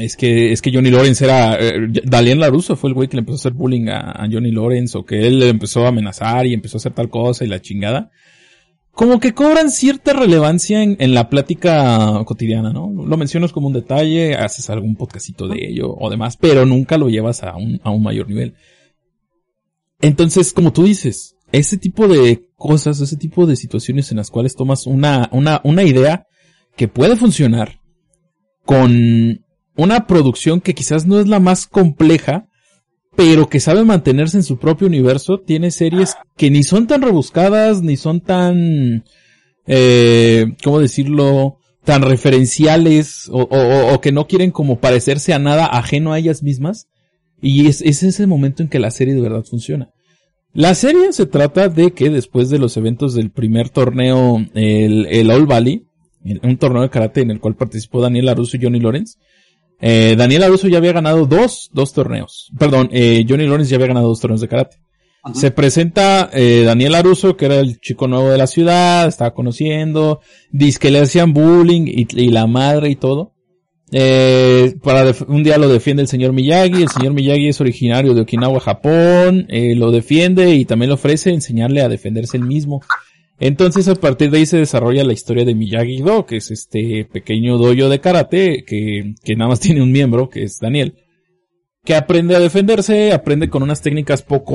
es 0.00 0.16
que, 0.16 0.52
es 0.52 0.62
que 0.62 0.72
Johnny 0.72 0.90
Lawrence 0.90 1.24
era, 1.24 1.56
eh, 1.58 1.88
Dalien 2.04 2.40
Laruso 2.40 2.76
fue 2.76 2.90
el 2.90 2.94
güey 2.94 3.08
que 3.08 3.16
le 3.16 3.20
empezó 3.20 3.36
a 3.36 3.40
hacer 3.40 3.52
bullying 3.52 3.88
a, 3.88 4.26
Johnny 4.30 4.50
Lawrence 4.50 4.96
o 4.96 5.04
que 5.04 5.26
él 5.26 5.38
le 5.38 5.48
empezó 5.48 5.84
a 5.84 5.88
amenazar 5.88 6.46
y 6.46 6.54
empezó 6.54 6.76
a 6.76 6.80
hacer 6.80 6.92
tal 6.92 7.10
cosa 7.10 7.44
y 7.44 7.48
la 7.48 7.60
chingada. 7.60 8.10
Como 8.92 9.20
que 9.20 9.34
cobran 9.34 9.70
cierta 9.70 10.12
relevancia 10.12 10.82
en, 10.82 10.96
en 10.98 11.14
la 11.14 11.28
plática 11.28 12.22
cotidiana, 12.24 12.72
¿no? 12.72 12.90
Lo 12.90 13.16
mencionas 13.16 13.52
como 13.52 13.68
un 13.68 13.72
detalle, 13.72 14.34
haces 14.34 14.68
algún 14.68 14.96
podcastito 14.96 15.46
de 15.46 15.64
ello 15.68 15.94
o 15.96 16.10
demás, 16.10 16.36
pero 16.36 16.66
nunca 16.66 16.98
lo 16.98 17.08
llevas 17.08 17.42
a 17.42 17.56
un, 17.56 17.80
a 17.84 17.90
un 17.90 18.02
mayor 18.02 18.28
nivel. 18.28 18.54
Entonces, 20.00 20.52
como 20.52 20.72
tú 20.72 20.84
dices, 20.84 21.36
ese 21.52 21.76
tipo 21.76 22.08
de 22.08 22.48
cosas, 22.56 23.00
ese 23.00 23.16
tipo 23.16 23.46
de 23.46 23.56
situaciones 23.56 24.10
en 24.10 24.16
las 24.16 24.30
cuales 24.30 24.56
tomas 24.56 24.86
una, 24.86 25.28
una, 25.32 25.60
una 25.64 25.82
idea 25.82 26.26
que 26.76 26.88
puede 26.88 27.16
funcionar 27.16 27.80
con 28.64 29.44
una 29.76 30.06
producción 30.06 30.60
que 30.60 30.74
quizás 30.74 31.06
no 31.06 31.20
es 31.20 31.28
la 31.28 31.40
más 31.40 31.66
compleja, 31.66 32.46
pero 33.16 33.48
que 33.48 33.60
sabe 33.60 33.84
mantenerse 33.84 34.36
en 34.36 34.42
su 34.42 34.58
propio 34.58 34.86
universo, 34.86 35.38
tiene 35.38 35.70
series 35.70 36.16
que 36.36 36.50
ni 36.50 36.62
son 36.62 36.86
tan 36.86 37.02
rebuscadas, 37.02 37.82
ni 37.82 37.96
son 37.96 38.20
tan, 38.20 39.04
eh, 39.66 40.54
¿cómo 40.62 40.80
decirlo? 40.80 41.56
tan 41.84 42.02
referenciales 42.02 43.28
o, 43.32 44.00
que 44.00 44.12
no 44.12 44.26
quieren 44.26 44.50
como 44.50 44.78
parecerse 44.80 45.32
a 45.32 45.38
nada 45.38 45.66
ajeno 45.66 46.12
a 46.12 46.18
ellas 46.18 46.42
mismas. 46.42 46.88
Y 47.42 47.66
es, 47.66 47.80
es 47.80 48.02
ese 48.02 48.26
momento 48.26 48.62
en 48.62 48.68
que 48.68 48.78
la 48.78 48.90
serie 48.90 49.14
de 49.14 49.22
verdad 49.22 49.44
funciona. 49.44 49.90
La 50.52 50.74
serie 50.74 51.12
se 51.12 51.26
trata 51.26 51.68
de 51.68 51.92
que 51.92 52.10
después 52.10 52.50
de 52.50 52.58
los 52.58 52.76
eventos 52.76 53.14
del 53.14 53.30
primer 53.30 53.70
torneo, 53.70 54.44
el, 54.54 55.30
All 55.30 55.46
Valley, 55.46 55.84
un 56.42 56.58
torneo 56.58 56.82
de 56.82 56.90
karate 56.90 57.22
en 57.22 57.30
el 57.30 57.40
cual 57.40 57.56
participó 57.56 58.02
Daniel 58.02 58.28
Aruso 58.28 58.56
y 58.56 58.62
Johnny 58.62 58.80
Lawrence, 58.80 59.16
Eh, 59.80 60.14
Daniel 60.16 60.44
Aruso 60.44 60.68
ya 60.68 60.78
había 60.78 60.92
ganado 60.92 61.26
dos, 61.26 61.70
dos 61.72 61.92
torneos. 61.92 62.50
Perdón, 62.58 62.88
eh, 62.92 63.24
Johnny 63.28 63.46
Lawrence 63.46 63.70
ya 63.70 63.76
había 63.76 63.88
ganado 63.88 64.08
dos 64.08 64.20
torneos 64.20 64.40
de 64.40 64.48
karate. 64.48 64.76
Se 65.34 65.50
presenta 65.50 66.30
eh, 66.32 66.62
Daniel 66.64 66.94
Aruso, 66.94 67.36
que 67.36 67.44
era 67.44 67.60
el 67.60 67.78
chico 67.78 68.08
nuevo 68.08 68.30
de 68.30 68.38
la 68.38 68.46
ciudad, 68.46 69.06
estaba 69.06 69.34
conociendo, 69.34 70.20
dice 70.50 70.78
que 70.78 70.90
le 70.90 71.00
hacían 71.00 71.34
bullying 71.34 71.82
y, 71.86 72.06
y 72.10 72.30
la 72.30 72.46
madre 72.46 72.88
y 72.88 72.96
todo. 72.96 73.34
Eh, 73.92 74.76
para 74.84 75.12
un 75.26 75.42
día 75.42 75.58
lo 75.58 75.68
defiende 75.68 76.02
el 76.02 76.08
señor 76.08 76.32
Miyagi, 76.32 76.82
el 76.82 76.88
señor 76.88 77.12
Miyagi 77.12 77.48
es 77.48 77.60
originario 77.60 78.14
de 78.14 78.20
Okinawa, 78.20 78.60
Japón, 78.60 79.46
eh, 79.48 79.74
lo 79.74 79.90
defiende 79.90 80.54
y 80.54 80.64
también 80.64 80.90
le 80.90 80.94
ofrece 80.94 81.30
enseñarle 81.30 81.82
a 81.82 81.88
defenderse 81.88 82.36
él 82.36 82.44
mismo. 82.44 82.82
Entonces 83.40 83.88
a 83.88 83.94
partir 83.94 84.30
de 84.30 84.38
ahí 84.38 84.46
se 84.46 84.58
desarrolla 84.58 85.02
la 85.02 85.14
historia 85.14 85.46
de 85.46 85.54
Miyagi-Do, 85.54 86.26
que 86.26 86.36
es 86.36 86.50
este 86.50 87.08
pequeño 87.10 87.56
dojo 87.56 87.88
de 87.88 88.00
karate 88.00 88.64
que, 88.66 89.14
que 89.24 89.34
nada 89.34 89.48
más 89.48 89.60
tiene 89.60 89.82
un 89.82 89.90
miembro, 89.90 90.28
que 90.28 90.44
es 90.44 90.58
Daniel, 90.60 90.94
que 91.82 91.96
aprende 91.96 92.36
a 92.36 92.40
defenderse, 92.40 93.12
aprende 93.12 93.48
con 93.48 93.62
unas 93.62 93.80
técnicas 93.80 94.22
poco 94.22 94.54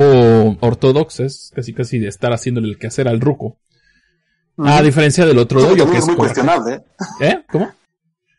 ortodoxas, 0.60 1.50
casi 1.54 1.74
casi 1.74 1.98
de 1.98 2.06
estar 2.06 2.32
haciéndole 2.32 2.68
el 2.68 2.78
quehacer 2.78 3.08
al 3.08 3.20
ruco. 3.20 3.58
A 4.58 4.80
diferencia 4.80 5.26
del 5.26 5.38
otro 5.38 5.60
dojo 5.60 5.90
que 5.90 5.98
es 5.98 6.06
muy 6.06 6.14
cuestionable. 6.14 6.74
¿eh? 6.76 6.82
¿Eh? 7.20 7.42
¿Cómo? 7.50 7.70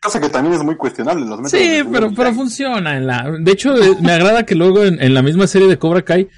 Cosa 0.02 0.20
que 0.20 0.28
también 0.28 0.54
es 0.54 0.64
muy 0.64 0.76
cuestionable. 0.76 1.26
Los 1.26 1.40
métodos 1.40 1.50
Sí, 1.52 1.82
pero, 1.92 2.12
pero 2.12 2.32
funciona. 2.32 2.96
En 2.96 3.06
la, 3.06 3.30
de 3.38 3.52
hecho, 3.52 3.76
eh, 3.76 3.96
me 4.00 4.12
agrada 4.12 4.44
que 4.44 4.54
luego 4.54 4.82
en, 4.82 5.00
en 5.00 5.14
la 5.14 5.22
misma 5.22 5.46
serie 5.46 5.68
de 5.68 5.78
Cobra 5.78 6.02
Kai, 6.02 6.28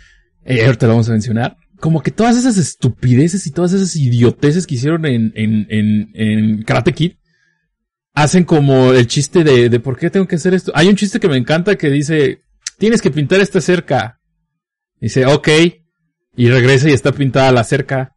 eh, 0.45 0.67
ahorita 0.67 0.87
lo 0.87 0.95
vamos 0.95 1.09
a 1.09 1.13
mencionar, 1.13 1.57
como 1.81 2.03
que 2.03 2.11
todas 2.11 2.37
esas 2.37 2.59
estupideces 2.59 3.47
y 3.47 3.51
todas 3.51 3.73
esas 3.73 3.97
idioteces 3.97 4.67
que 4.67 4.77
hicieron 4.77 5.07
en, 5.07 5.33
en, 5.35 5.67
en, 5.71 6.11
en 6.15 6.63
Karate 6.63 6.93
Kid, 6.93 7.13
hacen 8.13 8.45
como 8.45 8.93
el 8.93 9.07
chiste 9.07 9.45
de, 9.45 9.81
por 9.81 9.97
qué 9.97 10.11
tengo 10.11 10.27
que 10.27 10.37
hacer 10.37 10.55
esto. 10.55 10.73
Hay 10.75 10.89
un 10.89 10.97
chiste 10.97 11.21
que 11.21 11.29
me 11.29 11.37
encanta 11.37 11.77
que 11.77 11.91
dice, 11.91 12.43
tienes 12.79 13.01
que 13.01 13.11
pintar 13.11 13.41
esta 13.41 13.61
cerca. 13.61 14.21
Dice, 15.01 15.27
ok. 15.27 15.49
Y 16.37 16.49
regresa 16.49 16.89
y 16.89 16.93
está 16.93 17.13
pintada 17.13 17.53
la 17.53 17.65
cerca. 17.65 18.15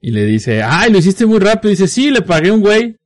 Y 0.00 0.12
le 0.12 0.24
dice, 0.24 0.62
ay, 0.62 0.90
lo 0.90 0.98
hiciste 0.98 1.26
muy 1.26 1.38
rápido. 1.38 1.70
Dice, 1.70 1.88
sí, 1.88 2.10
le 2.10 2.22
pagué 2.22 2.50
un 2.50 2.60
güey. 2.60 2.96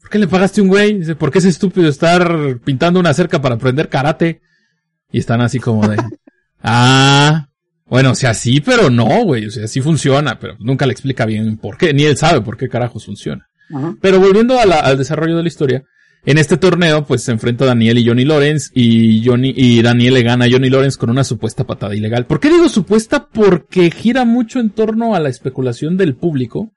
¿Por 0.00 0.10
qué 0.10 0.18
le 0.18 0.26
pagaste 0.26 0.60
un 0.60 0.68
güey? 0.68 0.98
Dice, 0.98 1.14
¿por 1.14 1.30
qué 1.30 1.38
es 1.38 1.44
estúpido 1.44 1.88
estar 1.88 2.58
pintando 2.64 2.98
una 2.98 3.14
cerca 3.14 3.40
para 3.40 3.54
aprender 3.54 3.88
karate? 3.88 4.40
Y 5.10 5.18
están 5.18 5.40
así 5.40 5.58
como 5.58 5.86
de, 5.88 5.96
ah, 6.62 7.48
bueno, 7.92 8.12
o 8.12 8.14
sea, 8.14 8.32
sí, 8.34 8.60
pero 8.60 8.88
no, 8.90 9.22
güey. 9.24 9.44
O 9.46 9.50
sea, 9.50 9.68
sí 9.68 9.80
funciona, 9.82 10.38
pero 10.38 10.56
nunca 10.58 10.86
le 10.86 10.92
explica 10.92 11.26
bien 11.26 11.58
por 11.58 11.76
qué. 11.76 11.92
Ni 11.92 12.04
él 12.04 12.16
sabe 12.16 12.40
por 12.40 12.56
qué 12.56 12.68
carajos 12.68 13.04
funciona. 13.04 13.46
Pero 14.00 14.18
volviendo 14.18 14.58
a 14.58 14.64
la- 14.66 14.80
al 14.80 14.96
desarrollo 14.98 15.36
de 15.36 15.42
la 15.42 15.48
historia, 15.48 15.82
en 16.24 16.38
este 16.38 16.56
torneo, 16.56 17.04
pues 17.04 17.22
se 17.22 17.32
enfrenta 17.32 17.64
Daniel 17.66 17.98
y 17.98 18.06
Johnny 18.06 18.24
Lawrence, 18.24 18.70
y 18.74 19.24
Johnny, 19.26 19.52
y 19.56 19.82
Daniel 19.82 20.14
le 20.14 20.22
gana 20.22 20.44
a 20.44 20.50
Johnny 20.50 20.70
Lawrence 20.70 20.96
con 20.98 21.10
una 21.10 21.24
supuesta 21.24 21.64
patada 21.64 21.94
ilegal. 21.94 22.26
¿Por 22.26 22.38
qué 22.40 22.48
digo 22.48 22.68
supuesta? 22.68 23.28
Porque 23.28 23.90
gira 23.90 24.24
mucho 24.24 24.58
en 24.60 24.70
torno 24.70 25.14
a 25.14 25.20
la 25.20 25.28
especulación 25.28 25.96
del 25.96 26.14
público, 26.14 26.72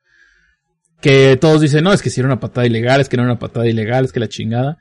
que 1.01 1.37
todos 1.39 1.61
dicen, 1.61 1.83
no, 1.83 1.93
es 1.93 2.01
que 2.01 2.09
si 2.09 2.19
era 2.21 2.27
una 2.27 2.39
patada 2.39 2.65
ilegal, 2.67 2.99
es 3.01 3.07
que 3.09 3.17
no 3.17 3.23
era 3.23 3.31
una 3.33 3.39
patada 3.39 3.67
ilegal, 3.67 4.05
es 4.05 4.11
que 4.11 4.19
la 4.19 4.27
chingada. 4.29 4.77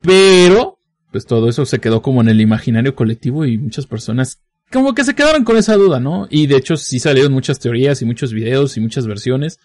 Pero, 0.00 0.78
pues 1.12 1.26
todo 1.26 1.48
eso 1.48 1.66
se 1.66 1.78
quedó 1.78 2.00
como 2.02 2.22
en 2.22 2.28
el 2.28 2.40
imaginario 2.40 2.94
colectivo 2.94 3.44
y 3.44 3.58
muchas 3.58 3.86
personas 3.86 4.40
como 4.70 4.94
que 4.94 5.04
se 5.04 5.14
quedaron 5.14 5.44
con 5.44 5.56
esa 5.56 5.74
duda, 5.74 6.00
¿no? 6.00 6.26
Y 6.30 6.46
de 6.46 6.56
hecho 6.56 6.76
sí 6.76 6.98
salieron 6.98 7.32
muchas 7.32 7.58
teorías 7.58 8.02
y 8.02 8.04
muchos 8.04 8.32
videos 8.32 8.76
y 8.76 8.80
muchas 8.80 9.06
versiones 9.06 9.58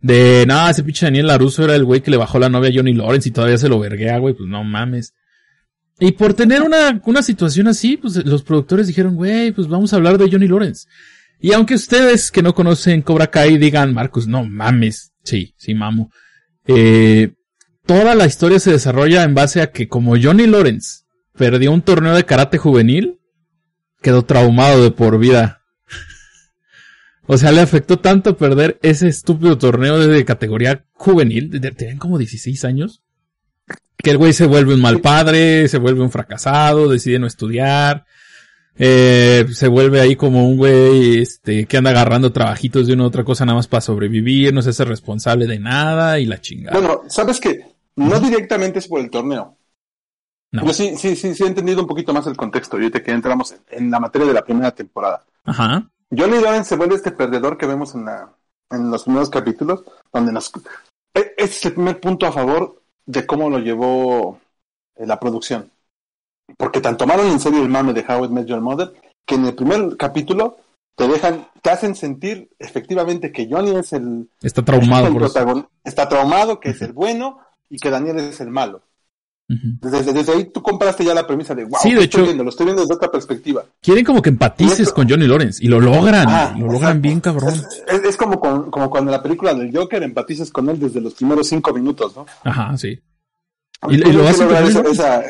de, 0.00 0.44
nada, 0.46 0.70
ese 0.70 0.84
pinche 0.84 1.06
Daniel 1.06 1.26
Laruso 1.26 1.64
era 1.64 1.74
el 1.74 1.84
güey 1.84 2.00
que 2.00 2.10
le 2.10 2.16
bajó 2.16 2.38
la 2.38 2.48
novia 2.48 2.70
a 2.70 2.72
Johnny 2.74 2.92
Lawrence 2.92 3.28
y 3.28 3.32
todavía 3.32 3.58
se 3.58 3.68
lo 3.68 3.78
verguea, 3.78 4.18
güey, 4.18 4.34
pues 4.34 4.48
no 4.48 4.62
mames. 4.62 5.14
Y 5.98 6.12
por 6.12 6.34
tener 6.34 6.62
una, 6.62 7.00
una 7.06 7.22
situación 7.22 7.68
así, 7.68 7.96
pues 7.96 8.24
los 8.24 8.42
productores 8.42 8.86
dijeron, 8.86 9.16
güey, 9.16 9.52
pues 9.52 9.66
vamos 9.68 9.92
a 9.92 9.96
hablar 9.96 10.18
de 10.18 10.30
Johnny 10.30 10.46
Lawrence. 10.46 10.86
Y 11.40 11.52
aunque 11.52 11.74
ustedes 11.74 12.30
que 12.30 12.42
no 12.42 12.54
conocen 12.54 13.02
Cobra 13.02 13.28
Kai 13.28 13.56
digan, 13.56 13.94
Marcus, 13.94 14.26
no 14.26 14.44
mames, 14.44 15.12
sí, 15.22 15.54
sí 15.56 15.74
mamo. 15.74 16.10
Eh, 16.66 17.32
toda 17.86 18.14
la 18.14 18.26
historia 18.26 18.58
se 18.58 18.72
desarrolla 18.72 19.22
en 19.22 19.34
base 19.34 19.62
a 19.62 19.70
que 19.70 19.88
como 19.88 20.16
Johnny 20.20 20.46
Lawrence 20.46 21.04
perdió 21.32 21.72
un 21.72 21.82
torneo 21.82 22.14
de 22.14 22.24
karate 22.24 22.58
juvenil, 22.58 23.18
quedó 24.06 24.24
traumado 24.24 24.84
de 24.84 24.92
por 24.92 25.18
vida. 25.18 25.62
O 27.26 27.36
sea, 27.36 27.50
le 27.50 27.60
afectó 27.60 27.98
tanto 27.98 28.36
perder 28.36 28.78
ese 28.80 29.08
estúpido 29.08 29.58
torneo 29.58 29.98
de 29.98 30.24
categoría 30.24 30.84
juvenil, 30.92 31.60
tenían 31.74 31.98
como 31.98 32.16
16 32.16 32.64
años, 32.66 33.02
que 33.96 34.12
el 34.12 34.18
güey 34.18 34.32
se 34.32 34.46
vuelve 34.46 34.74
un 34.74 34.80
mal 34.80 35.00
padre, 35.00 35.66
se 35.66 35.78
vuelve 35.78 36.02
un 36.02 36.12
fracasado, 36.12 36.88
decide 36.88 37.18
no 37.18 37.26
estudiar, 37.26 38.04
eh, 38.78 39.44
se 39.50 39.66
vuelve 39.66 40.00
ahí 40.00 40.14
como 40.14 40.48
un 40.48 40.56
güey, 40.56 41.18
este, 41.18 41.66
que 41.66 41.76
anda 41.76 41.90
agarrando 41.90 42.30
trabajitos 42.30 42.86
de 42.86 42.92
una 42.92 43.02
u 43.02 43.06
otra 43.06 43.24
cosa 43.24 43.44
nada 43.44 43.56
más 43.56 43.66
para 43.66 43.80
sobrevivir, 43.80 44.54
no 44.54 44.62
se 44.62 44.70
hace 44.70 44.84
responsable 44.84 45.48
de 45.48 45.58
nada 45.58 46.20
y 46.20 46.26
la 46.26 46.40
chingada. 46.40 46.78
Bueno, 46.78 47.02
sabes 47.08 47.40
que 47.40 47.58
no 47.96 48.20
directamente 48.20 48.78
es 48.78 48.86
por 48.86 49.00
el 49.00 49.10
torneo. 49.10 49.58
No. 50.56 50.66
Yo 50.66 50.72
sí, 50.72 50.96
sí, 50.96 51.16
sí, 51.16 51.34
sí 51.34 51.44
he 51.44 51.46
entendido 51.46 51.80
un 51.80 51.86
poquito 51.86 52.12
más 52.12 52.26
el 52.26 52.36
contexto. 52.36 52.76
Ahorita 52.76 53.02
que 53.02 53.10
entramos 53.12 53.54
en, 53.70 53.90
la 53.90 54.00
materia 54.00 54.26
de 54.26 54.34
la 54.34 54.44
primera 54.44 54.70
temporada. 54.72 55.22
Ajá. 55.44 55.88
Johnny 56.16 56.40
Lawrence 56.40 56.68
se 56.70 56.76
vuelve 56.76 56.94
este 56.94 57.12
perdedor 57.12 57.58
que 57.58 57.66
vemos 57.66 57.94
en, 57.94 58.04
la, 58.06 58.32
en 58.70 58.90
los 58.90 59.04
primeros 59.04 59.30
capítulos, 59.30 59.84
donde 60.12 60.32
nos... 60.32 60.52
e- 61.14 61.34
Ese 61.36 61.44
es 61.58 61.64
el 61.66 61.74
primer 61.74 62.00
punto 62.00 62.26
a 62.26 62.32
favor 62.32 62.82
de 63.04 63.26
cómo 63.26 63.50
lo 63.50 63.58
llevó 63.58 64.40
eh, 64.96 65.06
la 65.06 65.18
producción. 65.18 65.70
Porque 66.56 66.80
tan 66.80 66.96
tomaron 66.96 67.26
en 67.26 67.40
serio 67.40 67.62
el 67.62 67.68
mame 67.68 67.92
de 67.92 68.04
How 68.08 68.24
I 68.24 68.28
Met 68.28 68.46
Your 68.46 68.60
Mother, 68.60 68.92
que 69.26 69.34
en 69.34 69.46
el 69.46 69.54
primer 69.54 69.96
capítulo 69.96 70.58
te 70.96 71.06
dejan, 71.08 71.48
te 71.60 71.70
hacen 71.70 71.94
sentir 71.94 72.48
efectivamente 72.58 73.32
que 73.32 73.48
Johnny 73.50 73.76
es 73.76 73.92
el, 73.92 74.30
Está 74.40 74.64
traumado 74.64 75.08
el 75.08 75.12
por 75.12 75.24
eso. 75.24 75.34
protagon- 75.38 75.68
está 75.84 76.08
traumado, 76.08 76.60
que 76.60 76.70
es 76.70 76.80
el 76.82 76.92
bueno 76.92 77.40
y 77.68 77.78
que 77.78 77.90
Daniel 77.90 78.18
es 78.20 78.40
el 78.40 78.48
malo. 78.50 78.80
Desde, 79.48 80.12
desde 80.12 80.32
ahí 80.32 80.44
tú 80.46 80.60
compraste 80.60 81.04
ya 81.04 81.14
la 81.14 81.24
premisa 81.24 81.54
de 81.54 81.64
wow, 81.64 81.78
Sí, 81.80 81.90
de 81.90 81.98
¿qué 81.98 82.04
estoy 82.04 82.20
hecho- 82.20 82.24
viendo? 82.26 82.42
lo 82.44 82.50
estoy 82.50 82.66
viendo 82.66 82.82
desde 82.82 82.94
otra 82.94 83.10
perspectiva. 83.12 83.64
Quieren 83.80 84.04
como 84.04 84.20
que 84.20 84.30
empatices 84.30 84.80
Esto- 84.80 84.94
con 84.94 85.08
Johnny 85.08 85.26
Lawrence 85.28 85.64
y 85.64 85.68
lo 85.68 85.78
logran, 85.80 86.26
Ah, 86.28 86.32
lo 86.32 86.48
exacto. 86.56 86.72
logran 86.72 87.00
bien 87.02 87.20
cabrón. 87.20 87.54
Es, 87.54 87.82
es- 87.86 88.04
es 88.04 88.16
como, 88.16 88.40
con- 88.40 88.70
como 88.72 88.90
cuando 88.90 89.10
en 89.12 89.16
la 89.16 89.22
película 89.22 89.54
del 89.54 89.70
Joker 89.76 90.02
empatizas 90.02 90.50
con 90.50 90.68
él 90.68 90.80
desde 90.80 91.00
los 91.00 91.14
primeros 91.14 91.46
cinco 91.48 91.72
minutos, 91.72 92.16
¿no? 92.16 92.26
Ajá, 92.42 92.76
sí. 92.76 92.98
Y- 93.88 93.94
y 93.94 94.12
lo 94.12 94.26
hacen 94.26 94.50
esa- 94.50 94.80
esa- 94.82 95.22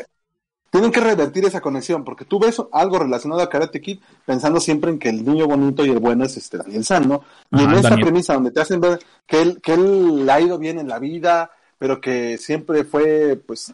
Tienen 0.69 0.91
que 0.91 0.99
revertir 0.99 1.45
esa 1.45 1.61
conexión, 1.61 2.03
porque 2.03 2.25
tú 2.25 2.39
ves 2.39 2.61
algo 2.73 2.99
relacionado 2.99 3.41
a 3.41 3.49
Karate 3.49 3.79
Kid 3.79 3.99
pensando 4.25 4.59
siempre 4.59 4.91
en 4.91 4.99
que 4.99 5.07
el 5.09 5.23
niño 5.23 5.47
bonito 5.47 5.85
y 5.85 5.91
el 5.91 5.99
bueno 5.99 6.25
es 6.25 6.35
este 6.35 6.57
Daniel 6.57 6.83
San, 6.83 7.07
¿no? 7.07 7.21
Y 7.51 7.63
en 7.63 7.81
Daniel. 7.81 8.01
premisa 8.03 8.33
donde 8.33 8.51
te 8.51 8.59
hacen 8.59 8.81
ver 8.81 8.99
que 9.25 9.41
él, 9.41 9.61
que 9.63 9.73
él 9.75 10.27
ha 10.29 10.41
ido 10.41 10.57
bien 10.57 10.77
en 10.77 10.89
la 10.89 10.99
vida, 10.99 11.51
pero 11.77 12.01
que 12.01 12.37
siempre 12.37 12.83
fue, 12.83 13.41
pues, 13.47 13.73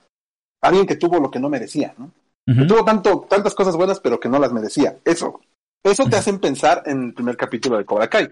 alguien 0.64 0.88
que 0.88 0.96
tuvo 0.96 1.20
lo 1.20 1.30
que 1.30 1.40
no 1.40 1.50
merecía, 1.50 1.94
¿no? 1.98 2.12
Que 2.46 2.66
tuvo 2.66 2.84
tanto, 2.84 3.26
tantas 3.30 3.54
cosas 3.56 3.76
buenas, 3.76 4.00
pero 4.02 4.20
que 4.20 4.28
no 4.28 4.38
las 4.40 4.52
merecía. 4.52 4.98
Eso. 5.06 5.40
Eso 5.84 6.06
te 6.10 6.16
hacen 6.18 6.40
pensar 6.40 6.84
en 6.86 7.04
el 7.04 7.14
primer 7.14 7.38
capítulo 7.38 7.78
de 7.78 7.86
Cobra 7.86 8.10
Kai. 8.10 8.30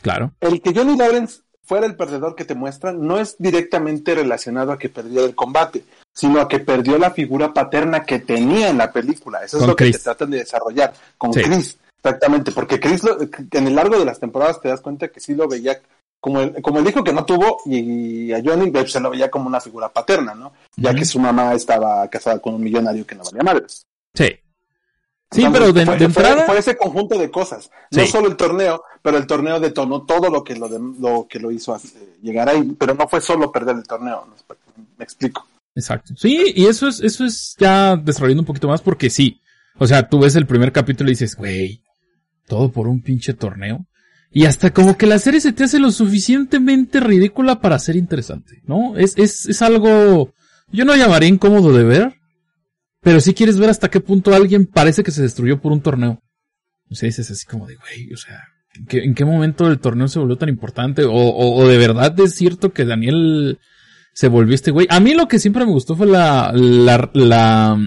Claro. 0.00 0.32
El 0.40 0.60
que 0.62 0.72
Johnny 0.74 0.96
Lawrence 0.96 1.42
fuera 1.62 1.86
el 1.86 1.96
perdedor 1.96 2.34
que 2.34 2.44
te 2.44 2.54
muestran 2.54 3.04
no 3.06 3.18
es 3.18 3.36
directamente 3.38 4.14
relacionado 4.14 4.72
a 4.72 4.78
que 4.78 4.88
perdió 4.88 5.24
el 5.24 5.34
combate, 5.34 5.84
sino 6.14 6.40
a 6.40 6.48
que 6.48 6.60
perdió 6.60 6.98
la 6.98 7.10
figura 7.10 7.52
paterna 7.52 8.04
que 8.04 8.20
tenía 8.20 8.70
en 8.70 8.78
la 8.78 8.92
película. 8.92 9.40
Eso 9.44 9.58
Con 9.58 9.64
es 9.64 9.68
lo 9.68 9.76
que 9.76 9.90
te 9.90 9.98
tratan 9.98 10.30
de 10.30 10.38
desarrollar 10.38 10.94
con 11.16 11.32
Sí. 11.32 11.42
Chris. 11.42 11.78
Exactamente, 12.02 12.52
porque 12.52 12.78
Chris 12.78 13.02
lo- 13.02 13.18
en 13.20 13.66
el 13.66 13.74
largo 13.74 13.98
de 13.98 14.04
las 14.04 14.20
temporadas 14.20 14.60
te 14.60 14.68
das 14.68 14.80
cuenta 14.80 15.08
que 15.08 15.18
sí 15.18 15.34
lo 15.34 15.48
veía 15.48 15.80
como 16.20 16.40
el, 16.40 16.60
como 16.62 16.80
el 16.80 16.88
hijo 16.88 17.04
que 17.04 17.12
no 17.12 17.24
tuvo 17.24 17.58
y, 17.66 18.32
a 18.32 18.42
Johnny 18.44 18.70
pues, 18.70 18.90
se 18.92 19.00
lo 19.00 19.10
veía 19.10 19.30
como 19.30 19.46
una 19.46 19.60
figura 19.60 19.88
paterna, 19.92 20.34
¿no? 20.34 20.52
Ya 20.76 20.94
que 20.94 21.04
su 21.04 21.18
mamá 21.20 21.54
estaba 21.54 22.08
casada 22.08 22.38
con 22.40 22.54
un 22.54 22.62
millonario 22.62 23.06
que 23.06 23.14
no 23.14 23.24
valía 23.24 23.42
madres. 23.42 23.86
Sí. 24.14 24.30
Sí, 25.30 25.42
Entonces, 25.42 25.60
pero 25.60 25.72
de, 25.74 25.84
fue, 25.86 25.96
de 25.98 26.04
entrada. 26.06 26.46
fue 26.46 26.58
ese 26.58 26.76
conjunto 26.76 27.18
de 27.18 27.30
cosas. 27.30 27.70
No 27.90 28.02
Sí. 28.02 28.08
solo 28.10 28.28
el 28.28 28.36
torneo, 28.36 28.82
pero 29.02 29.18
el 29.18 29.26
torneo 29.26 29.60
detonó 29.60 30.06
todo 30.06 30.30
lo 30.30 30.42
que 30.42 30.56
lo, 30.56 30.68
de- 30.70 30.80
lo 30.98 31.26
que 31.28 31.38
lo 31.38 31.50
hizo 31.50 31.78
llegar 32.22 32.48
ahí. 32.48 32.62
Pero 32.78 32.94
no 32.94 33.06
fue 33.06 33.20
solo 33.20 33.52
perder 33.52 33.76
el 33.76 33.86
torneo. 33.86 34.26
Me 34.96 35.04
explico. 35.04 35.46
Exacto. 35.74 36.14
Sí, 36.16 36.52
y 36.56 36.64
eso 36.66 36.88
es, 36.88 37.00
eso 37.00 37.26
es 37.26 37.54
ya 37.58 37.94
desarrollando 37.96 38.40
un 38.42 38.46
poquito 38.46 38.68
más 38.68 38.80
porque 38.80 39.10
sí. 39.10 39.38
O 39.78 39.86
sea, 39.86 40.08
tú 40.08 40.18
ves 40.18 40.34
el 40.34 40.46
primer 40.46 40.72
capítulo 40.72 41.10
y 41.10 41.12
dices, 41.12 41.36
güey, 41.36 41.82
todo 42.46 42.72
por 42.72 42.88
un 42.88 43.02
pinche 43.02 43.34
torneo. 43.34 43.84
Y 44.30 44.44
hasta 44.44 44.72
como 44.72 44.96
que 44.96 45.06
la 45.06 45.18
serie 45.18 45.40
se 45.40 45.52
te 45.52 45.64
hace 45.64 45.78
lo 45.78 45.90
suficientemente 45.90 47.00
ridícula 47.00 47.60
para 47.60 47.78
ser 47.78 47.96
interesante, 47.96 48.62
¿no? 48.66 48.96
Es, 48.96 49.14
es, 49.16 49.48
es 49.48 49.62
algo, 49.62 50.32
yo 50.70 50.84
no 50.84 50.94
llamaría 50.96 51.28
incómodo 51.28 51.72
de 51.72 51.84
ver, 51.84 52.14
pero 53.00 53.20
si 53.20 53.32
quieres 53.32 53.58
ver 53.58 53.70
hasta 53.70 53.88
qué 53.88 54.00
punto 54.00 54.34
alguien 54.34 54.66
parece 54.66 55.02
que 55.02 55.10
se 55.10 55.22
destruyó 55.22 55.60
por 55.60 55.72
un 55.72 55.80
torneo. 55.80 56.20
O 56.90 56.94
sea, 56.94 57.06
dices 57.06 57.30
así 57.30 57.46
como 57.46 57.66
de, 57.66 57.76
güey, 57.76 58.12
o 58.12 58.16
sea, 58.16 58.42
¿en 58.74 58.86
qué, 58.86 58.98
en 58.98 59.14
qué 59.14 59.24
momento 59.24 59.66
el 59.66 59.78
torneo 59.78 60.08
se 60.08 60.18
volvió 60.18 60.36
tan 60.36 60.48
importante? 60.48 61.04
O, 61.04 61.12
o, 61.12 61.56
o 61.56 61.68
de 61.68 61.78
verdad 61.78 62.18
es 62.20 62.34
cierto 62.34 62.72
que 62.72 62.84
Daniel 62.84 63.58
se 64.18 64.28
volvió 64.28 64.54
este 64.54 64.72
güey. 64.72 64.86
A 64.90 65.00
mí 65.00 65.14
lo 65.14 65.28
que 65.28 65.38
siempre 65.38 65.64
me 65.64 65.72
gustó 65.72 65.94
fue 65.94 66.06
la, 66.06 66.52
la, 66.52 67.08
la, 67.14 67.78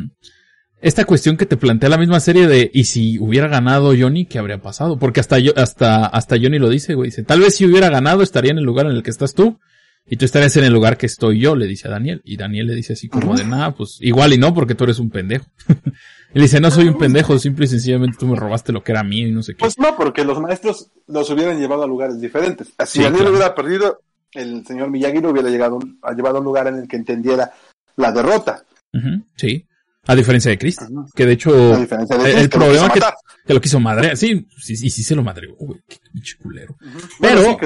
esta 0.81 1.05
cuestión 1.05 1.37
que 1.37 1.45
te 1.45 1.57
plantea 1.57 1.89
la 1.89 1.97
misma 1.97 2.19
serie 2.19 2.47
de, 2.47 2.71
y 2.73 2.85
si 2.85 3.19
hubiera 3.19 3.47
ganado 3.47 3.93
Johnny, 3.97 4.25
¿qué 4.25 4.39
habría 4.39 4.61
pasado? 4.61 4.97
Porque 4.97 5.19
hasta 5.19 5.37
yo, 5.37 5.53
hasta, 5.55 6.07
hasta 6.07 6.37
Johnny 6.41 6.57
lo 6.57 6.69
dice, 6.69 6.95
güey. 6.95 7.09
Dice, 7.09 7.23
tal 7.23 7.39
vez 7.39 7.55
si 7.55 7.65
hubiera 7.65 7.89
ganado 7.89 8.23
estaría 8.23 8.51
en 8.51 8.57
el 8.57 8.63
lugar 8.63 8.87
en 8.87 8.93
el 8.93 9.03
que 9.03 9.11
estás 9.11 9.33
tú. 9.33 9.59
Y 10.07 10.17
tú 10.17 10.25
estarías 10.25 10.57
en 10.57 10.63
el 10.63 10.73
lugar 10.73 10.97
que 10.97 11.05
estoy 11.05 11.39
yo, 11.39 11.55
le 11.55 11.67
dice 11.67 11.87
a 11.87 11.91
Daniel. 11.91 12.21
Y 12.25 12.35
Daniel 12.35 12.67
le 12.67 12.75
dice 12.75 12.93
así 12.93 13.07
como 13.07 13.35
de 13.35 13.45
nada, 13.45 13.75
pues 13.75 13.99
igual 14.01 14.33
y 14.33 14.37
no, 14.37 14.53
porque 14.53 14.73
tú 14.73 14.83
eres 14.85 14.97
un 14.97 15.11
pendejo. 15.11 15.45
Él 16.33 16.41
dice, 16.41 16.59
no 16.59 16.71
soy 16.71 16.87
un 16.87 16.97
pendejo, 16.97 17.37
simple 17.37 17.65
y 17.65 17.67
sencillamente 17.67 18.17
tú 18.19 18.25
me 18.25 18.35
robaste 18.35 18.71
lo 18.71 18.83
que 18.83 18.93
era 18.93 19.03
mío 19.03 19.27
y 19.27 19.31
no 19.31 19.43
sé 19.43 19.53
qué. 19.53 19.59
Pues 19.59 19.77
no, 19.77 19.95
porque 19.95 20.25
los 20.25 20.39
maestros 20.39 20.89
los 21.07 21.29
hubieran 21.29 21.59
llevado 21.59 21.83
a 21.83 21.87
lugares 21.87 22.19
diferentes. 22.19 22.73
Si 22.87 23.03
Daniel 23.03 23.27
hubiera 23.27 23.53
perdido, 23.53 24.01
el 24.33 24.65
señor 24.65 24.89
Miyagi 24.89 25.19
lo 25.19 25.29
hubiera 25.29 25.49
llegado, 25.49 25.79
a 26.01 26.13
llevado 26.13 26.37
a 26.37 26.39
un 26.39 26.45
lugar 26.45 26.67
en 26.67 26.77
el 26.77 26.87
que 26.87 26.95
entendiera 26.95 27.51
la 27.95 28.11
derrota. 28.11 28.63
sí. 29.35 29.67
A 30.07 30.15
diferencia 30.15 30.49
de 30.49 30.57
Chris, 30.57 30.77
que 31.15 31.25
de 31.27 31.33
hecho, 31.33 31.75
el, 31.75 32.49
problema 32.49 32.91
que, 32.91 32.99
que, 33.45 33.53
lo 33.53 33.61
quiso 33.61 33.79
madre, 33.79 34.15
sí, 34.15 34.47
sí, 34.57 34.75
sí, 34.75 34.89
sí 34.89 35.03
se 35.03 35.15
lo 35.15 35.23
madre, 35.23 35.47
güey, 35.57 35.79
qué 35.87 35.97
pinche 36.11 36.37
culero. 36.41 36.75
Pero, 37.19 37.57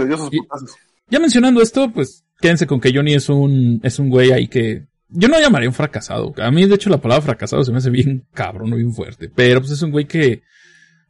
ya 1.10 1.20
mencionando 1.20 1.62
esto, 1.62 1.90
pues, 1.94 2.26
quédense 2.42 2.68
con 2.68 2.82
que 2.82 2.92
Johnny 2.94 3.14
es 3.14 3.30
un, 3.30 3.80
es 3.84 4.00
un 4.00 4.10
güey 4.10 4.34
ahí 4.34 4.50
que, 4.50 4.86
yo 5.08 5.28
no 5.30 5.40
llamaría 5.40 5.70
un 5.70 5.76
fracasado. 5.76 6.34
A 6.38 6.52
mí, 6.52 6.66
de 6.66 6.76
hecho, 6.76 6.90
la 6.90 7.00
palabra 7.00 7.24
fracasado 7.24 7.64
se 7.64 7.72
me 7.72 7.78
hace 7.78 7.90
bien 7.90 8.28
cabrón, 8.34 8.72
bien 8.72 8.94
fuerte. 8.94 9.32
Pero, 9.34 9.62
pues, 9.62 9.72
es 9.72 9.82
un 9.82 9.92
güey 9.92 10.06
que 10.06 10.44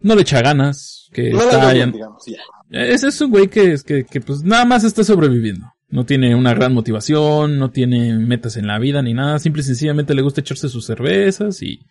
no 0.01 0.13
le 0.15 0.21
echa 0.21 0.41
ganas, 0.41 1.09
que 1.11 1.29
está, 1.29 1.73
digamos, 1.73 2.23
Es, 2.69 3.03
es 3.03 3.21
un 3.21 3.31
güey 3.31 3.47
que, 3.47 3.75
que, 3.83 4.03
que, 4.03 4.21
pues, 4.21 4.43
nada 4.43 4.65
más 4.65 4.83
está 4.83 5.03
sobreviviendo. 5.03 5.65
No 5.89 6.05
tiene 6.05 6.35
una 6.35 6.53
gran 6.53 6.73
motivación, 6.73 7.57
no 7.57 7.69
tiene 7.69 8.17
metas 8.17 8.57
en 8.57 8.67
la 8.67 8.79
vida 8.79 9.01
ni 9.01 9.13
nada, 9.13 9.39
simple 9.39 9.61
y 9.61 9.65
sencillamente 9.65 10.15
le 10.15 10.21
gusta 10.23 10.41
echarse 10.41 10.67
sus 10.67 10.85
cervezas 10.85 11.61
y 11.61 11.85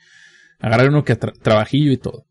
agarrar 0.59 0.89
uno 0.89 1.05
que 1.05 1.17
trabajillo 1.17 1.93
y 1.93 1.97
todo. 1.97 2.27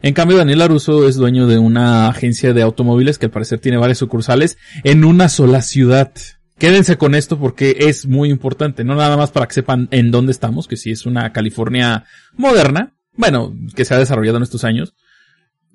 En 0.00 0.14
cambio, 0.14 0.36
Daniel 0.36 0.62
Aruso 0.62 1.06
es 1.06 1.14
dueño 1.14 1.46
de 1.46 1.58
una 1.58 2.08
agencia 2.08 2.52
de 2.52 2.62
automóviles 2.62 3.18
que 3.18 3.26
al 3.26 3.32
parecer 3.32 3.60
tiene 3.60 3.78
varias 3.78 3.98
sucursales 3.98 4.58
en 4.82 5.04
una 5.04 5.28
sola 5.28 5.62
ciudad. 5.62 6.12
Quédense 6.58 6.96
con 6.96 7.14
esto 7.14 7.38
porque 7.38 7.76
es 7.80 8.06
muy 8.06 8.28
importante, 8.28 8.82
no 8.82 8.96
nada 8.96 9.16
más 9.16 9.30
para 9.30 9.46
que 9.46 9.54
sepan 9.54 9.88
en 9.92 10.10
dónde 10.10 10.32
estamos, 10.32 10.66
que 10.66 10.76
si 10.76 10.90
es 10.90 11.06
una 11.06 11.32
California 11.32 12.04
moderna, 12.34 12.94
bueno, 13.14 13.54
que 13.76 13.84
se 13.84 13.94
ha 13.94 13.98
desarrollado 13.98 14.38
en 14.38 14.42
estos 14.42 14.64
años, 14.64 14.94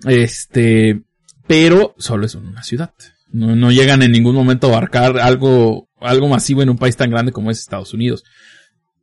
este, 0.05 1.03
pero 1.47 1.95
solo 1.97 2.25
es 2.25 2.35
una 2.35 2.63
ciudad. 2.63 2.93
No, 3.31 3.55
no 3.55 3.71
llegan 3.71 4.01
en 4.03 4.11
ningún 4.11 4.35
momento 4.35 4.67
a 4.67 4.71
abarcar 4.71 5.19
algo, 5.19 5.89
algo 5.99 6.27
masivo 6.27 6.61
en 6.61 6.69
un 6.69 6.77
país 6.77 6.95
tan 6.95 7.09
grande 7.09 7.31
como 7.31 7.51
es 7.51 7.59
Estados 7.59 7.93
Unidos. 7.93 8.23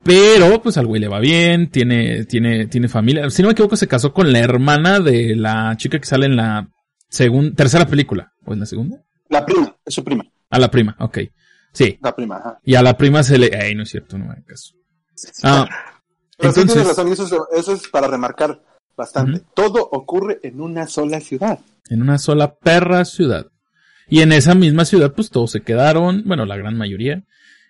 Pero, 0.02 0.62
pues 0.62 0.76
al 0.76 0.86
güey 0.86 1.00
le 1.00 1.08
va 1.08 1.18
bien, 1.18 1.70
tiene, 1.70 2.26
tiene, 2.26 2.66
tiene 2.66 2.88
familia. 2.88 3.30
Si 3.30 3.42
no 3.42 3.48
me 3.48 3.52
equivoco, 3.52 3.76
se 3.76 3.88
casó 3.88 4.12
con 4.12 4.32
la 4.32 4.38
hermana 4.38 5.00
de 5.00 5.34
la 5.34 5.74
chica 5.78 5.98
que 5.98 6.06
sale 6.06 6.26
en 6.26 6.36
la 6.36 6.68
segunda, 7.08 7.54
tercera 7.54 7.86
película. 7.86 8.32
¿O 8.44 8.52
en 8.52 8.60
la 8.60 8.66
segunda? 8.66 9.02
La 9.30 9.46
prima, 9.46 9.74
es 9.84 9.94
su 9.94 10.04
prima. 10.04 10.24
A 10.50 10.58
la 10.58 10.70
prima, 10.70 10.94
ok. 11.00 11.18
Sí. 11.72 11.98
La 12.02 12.14
prima, 12.14 12.36
ajá. 12.36 12.60
Y 12.62 12.74
a 12.74 12.82
la 12.82 12.96
prima 12.96 13.22
se 13.22 13.38
le, 13.38 13.50
ay, 13.56 13.74
no 13.74 13.82
es 13.82 13.88
cierto, 13.88 14.18
no 14.18 14.26
me 14.26 14.44
caso. 14.44 14.74
Ah. 15.42 15.66
Pero 16.36 16.50
entonces, 16.50 16.82
sí 16.82 16.88
razón, 16.88 17.12
eso 17.12 17.24
es, 17.24 17.58
eso 17.58 17.72
es 17.72 17.88
para 17.88 18.08
remarcar 18.08 18.60
bastante. 18.96 19.42
Todo 19.54 19.88
ocurre 19.90 20.40
en 20.42 20.60
una 20.60 20.86
sola 20.86 21.20
ciudad. 21.20 21.60
En 21.88 22.02
una 22.02 22.18
sola 22.18 22.54
perra 22.56 23.04
ciudad. 23.04 23.46
Y 24.08 24.20
en 24.20 24.32
esa 24.32 24.54
misma 24.54 24.84
ciudad, 24.84 25.12
pues 25.14 25.30
todos 25.30 25.50
se 25.50 25.60
quedaron, 25.60 26.22
bueno, 26.26 26.44
la 26.44 26.56
gran 26.56 26.76
mayoría. 26.76 27.24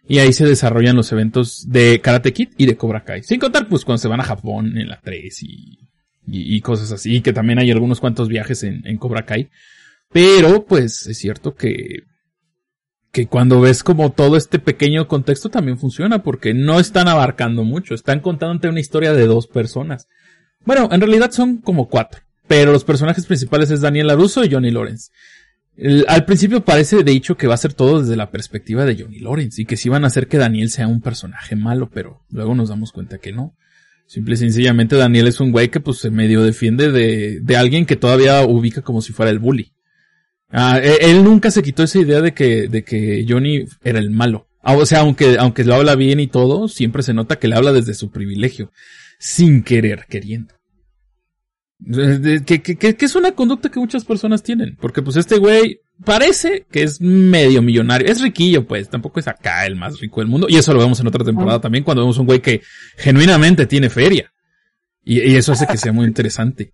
Y 0.06 0.18
ahí 0.18 0.32
se 0.32 0.44
desarrollan 0.44 0.96
los 0.96 1.10
eventos 1.12 1.70
de 1.70 2.00
Karate 2.00 2.32
Kid 2.32 2.50
y 2.58 2.66
de 2.66 2.76
Cobra 2.76 3.04
Kai. 3.04 3.22
Sin 3.22 3.40
contar, 3.40 3.68
pues, 3.68 3.84
cuando 3.84 3.98
se 3.98 4.08
van 4.08 4.20
a 4.20 4.24
Japón 4.24 4.76
en 4.76 4.88
la 4.88 5.00
3 5.00 5.42
y, 5.42 5.78
y, 6.26 6.60
cosas 6.60 6.92
así. 6.92 7.22
Que 7.22 7.32
también 7.32 7.58
hay 7.58 7.70
algunos 7.70 8.00
cuantos 8.00 8.28
viajes 8.28 8.62
en, 8.64 8.86
en 8.86 8.98
Cobra 8.98 9.24
Kai. 9.24 9.48
Pero, 10.12 10.66
pues, 10.66 11.06
es 11.06 11.16
cierto 11.16 11.54
que, 11.54 12.02
que 13.12 13.26
cuando 13.28 13.60
ves 13.60 13.82
como 13.82 14.12
todo 14.12 14.36
este 14.36 14.58
pequeño 14.58 15.08
contexto 15.08 15.48
también 15.48 15.78
funciona 15.78 16.22
porque 16.22 16.52
no 16.52 16.80
están 16.80 17.08
abarcando 17.08 17.64
mucho. 17.64 17.94
Están 17.94 18.20
contándote 18.20 18.68
una 18.68 18.80
historia 18.80 19.14
de 19.14 19.26
dos 19.26 19.46
personas. 19.46 20.06
Bueno, 20.66 20.90
en 20.92 21.00
realidad 21.00 21.30
son 21.30 21.58
como 21.58 21.88
cuatro. 21.88 22.20
Pero 22.46 22.72
los 22.72 22.84
personajes 22.84 23.24
principales 23.24 23.70
es 23.70 23.80
Daniel 23.80 24.08
LaRusso 24.08 24.44
y 24.44 24.52
Johnny 24.52 24.70
Lawrence 24.70 25.10
al 26.06 26.24
principio 26.24 26.64
parece 26.64 27.02
de 27.02 27.12
hecho 27.12 27.36
que 27.36 27.46
va 27.46 27.54
a 27.54 27.58
ser 27.58 27.74
todo 27.74 28.00
desde 28.00 28.16
la 28.16 28.30
perspectiva 28.30 28.84
de 28.84 28.96
Johnny 28.96 29.18
Lawrence 29.18 29.60
y 29.60 29.64
que 29.64 29.76
sí 29.76 29.88
van 29.88 30.04
a 30.04 30.06
hacer 30.06 30.28
que 30.28 30.38
Daniel 30.38 30.70
sea 30.70 30.86
un 30.86 31.00
personaje 31.00 31.56
malo, 31.56 31.90
pero 31.92 32.24
luego 32.30 32.54
nos 32.54 32.68
damos 32.68 32.92
cuenta 32.92 33.18
que 33.18 33.32
no. 33.32 33.56
Simple 34.06 34.34
y 34.34 34.36
sencillamente 34.36 34.96
Daniel 34.96 35.28
es 35.28 35.40
un 35.40 35.50
güey 35.50 35.70
que 35.70 35.80
pues 35.80 35.98
se 35.98 36.10
medio 36.10 36.42
defiende 36.42 36.92
de, 36.92 37.40
de 37.40 37.56
alguien 37.56 37.86
que 37.86 37.96
todavía 37.96 38.42
ubica 38.44 38.82
como 38.82 39.00
si 39.02 39.12
fuera 39.12 39.30
el 39.30 39.38
bully. 39.38 39.72
Ah, 40.50 40.78
e, 40.80 41.10
él, 41.10 41.24
nunca 41.24 41.50
se 41.50 41.62
quitó 41.62 41.82
esa 41.82 41.98
idea 41.98 42.20
de 42.20 42.32
que, 42.32 42.68
de 42.68 42.84
que 42.84 43.26
Johnny 43.28 43.64
era 43.82 43.98
el 43.98 44.10
malo. 44.10 44.48
Ah, 44.62 44.76
o 44.76 44.86
sea, 44.86 45.00
aunque, 45.00 45.36
aunque 45.38 45.64
lo 45.64 45.74
habla 45.74 45.96
bien 45.96 46.20
y 46.20 46.28
todo, 46.28 46.68
siempre 46.68 47.02
se 47.02 47.12
nota 47.12 47.38
que 47.40 47.48
le 47.48 47.56
habla 47.56 47.72
desde 47.72 47.94
su 47.94 48.10
privilegio, 48.10 48.70
sin 49.18 49.64
querer, 49.64 50.06
queriendo. 50.08 50.53
Que, 52.46 52.62
que, 52.62 52.76
que, 52.76 53.04
es 53.04 53.14
una 53.14 53.32
conducta 53.32 53.70
que 53.70 53.78
muchas 53.78 54.04
personas 54.04 54.42
tienen. 54.42 54.76
Porque 54.80 55.02
pues 55.02 55.16
este 55.16 55.38
güey 55.38 55.80
parece 56.04 56.66
que 56.70 56.82
es 56.82 57.00
medio 57.00 57.62
millonario. 57.62 58.10
Es 58.10 58.20
riquillo, 58.20 58.66
pues. 58.66 58.88
Tampoco 58.88 59.20
es 59.20 59.28
acá 59.28 59.66
el 59.66 59.76
más 59.76 60.00
rico 60.00 60.20
del 60.20 60.28
mundo. 60.28 60.46
Y 60.48 60.56
eso 60.56 60.72
lo 60.72 60.80
vemos 60.80 61.00
en 61.00 61.06
otra 61.06 61.24
temporada 61.24 61.60
también 61.60 61.84
cuando 61.84 62.02
vemos 62.02 62.18
un 62.18 62.26
güey 62.26 62.40
que 62.40 62.62
genuinamente 62.96 63.66
tiene 63.66 63.90
feria. 63.90 64.32
Y, 65.02 65.20
y 65.20 65.36
eso 65.36 65.52
hace 65.52 65.66
que 65.66 65.76
sea 65.76 65.92
muy 65.92 66.06
interesante. 66.06 66.72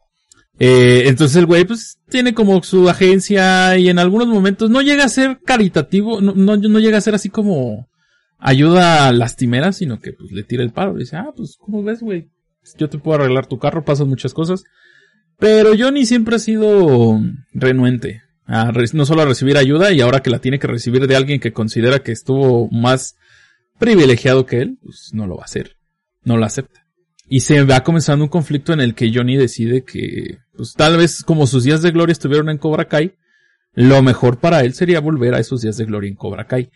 Eh, 0.59 1.09
entonces 1.09 1.37
el 1.37 1.47
güey 1.47 1.65
pues 1.65 1.99
tiene 2.11 2.35
como 2.35 2.63
su 2.63 2.89
agencia 2.91 3.79
y 3.79 3.89
en 3.89 3.99
algunos 3.99 4.29
momentos 4.29 4.69
no 4.69 4.83
llega 4.83 5.05
a 5.05 5.09
ser 5.09 5.41
caritativo, 5.43 6.21
no, 6.21 6.35
no, 6.35 6.55
no 6.59 6.79
llega 6.79 6.99
a 6.99 7.01
ser 7.01 7.15
así 7.15 7.31
como 7.31 7.89
ayuda 8.41 9.13
lastimera, 9.13 9.73
sino 9.73 10.01
que 10.01 10.13
pues 10.13 10.33
le 10.33 10.43
tira 10.43 10.63
el 10.63 10.73
paro. 10.73 10.95
Le 10.95 11.01
dice, 11.01 11.17
ah, 11.17 11.31
pues, 11.37 11.57
¿cómo 11.59 11.83
ves, 11.83 12.01
güey? 12.01 12.29
Yo 12.77 12.89
te 12.89 12.99
puedo 12.99 13.19
arreglar 13.19 13.47
tu 13.47 13.59
carro, 13.59 13.85
pasan 13.85 14.09
muchas 14.09 14.35
cosas. 14.35 14.65
Pero 15.41 15.73
Johnny 15.77 16.07
siempre 16.07 16.37
ha 16.37 16.39
sido 16.39 17.19
renuente. 17.53 18.23
A 18.47 18.73
no 18.93 19.07
solo 19.07 19.23
a 19.23 19.27
recibir 19.27 19.57
ayuda 19.57 19.93
y 19.93 20.01
ahora 20.01 20.21
que 20.21 20.31
la 20.31 20.41
tiene 20.41 20.59
que 20.59 20.67
recibir 20.67 21.07
de 21.07 21.17
alguien 21.17 21.41
que 21.41 21.53
considera 21.53 22.01
que 22.01 22.13
estuvo 22.13 22.69
más 22.71 23.17
privilegiado 23.79 24.45
que 24.45 24.61
él, 24.61 24.79
pues 24.83 25.11
no 25.13 25.27
lo 25.27 25.37
va 25.37 25.43
a 25.43 25.47
hacer. 25.47 25.77
No 26.23 26.37
lo 26.37 26.45
acepta. 26.45 26.85
Y 27.29 27.41
se 27.41 27.63
va 27.63 27.83
comenzando 27.85 28.25
un 28.25 28.29
conflicto 28.29 28.73
en 28.73 28.81
el 28.81 28.95
que 28.95 29.13
Johnny 29.15 29.37
decide 29.37 29.85
que, 29.85 30.39
pues 30.55 30.75
tal 30.75 30.97
vez 30.97 31.23
como 31.23 31.47
sus 31.47 31.65
días 31.65 31.81
de 31.81 31.93
gloria 31.93 32.13
estuvieron 32.13 32.51
en 32.51 32.59
Cobra 32.59 32.87
Kai, 32.87 33.15
lo 33.73 34.03
mejor 34.03 34.39
para 34.39 34.61
él 34.63 34.75
sería 34.75 35.01
volver 35.01 35.35
a 35.35 35.39
esos 35.39 35.63
días 35.63 35.77
de 35.77 35.85
gloria 35.85 36.09
en 36.09 36.17
Cobra 36.17 36.47
Kai. 36.47 36.71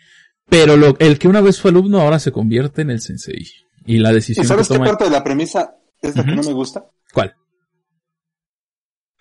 Pero 0.49 0.77
lo, 0.77 0.97
el 1.01 1.19
que 1.19 1.29
una 1.29 1.41
vez 1.41 1.61
fue 1.61 1.73
alumno 1.73 2.01
ahora 2.01 2.21
se 2.21 2.31
convierte 2.31 2.83
en 2.83 2.91
el 2.91 3.01
sensei. 3.01 3.47
Y 3.85 3.99
la 3.99 4.13
decisión 4.13 4.47
¿Y 4.47 4.49
sabes 4.49 4.69
qué 4.69 4.79
parte 4.79 5.05
de 5.05 5.11
la 5.11 5.25
premisa 5.25 5.77
es 6.01 6.17
la 6.17 6.25
que 6.25 6.35
no 6.37 6.43
me 6.43 6.53
gusta? 6.53 6.87
¿Cuál? 7.13 7.35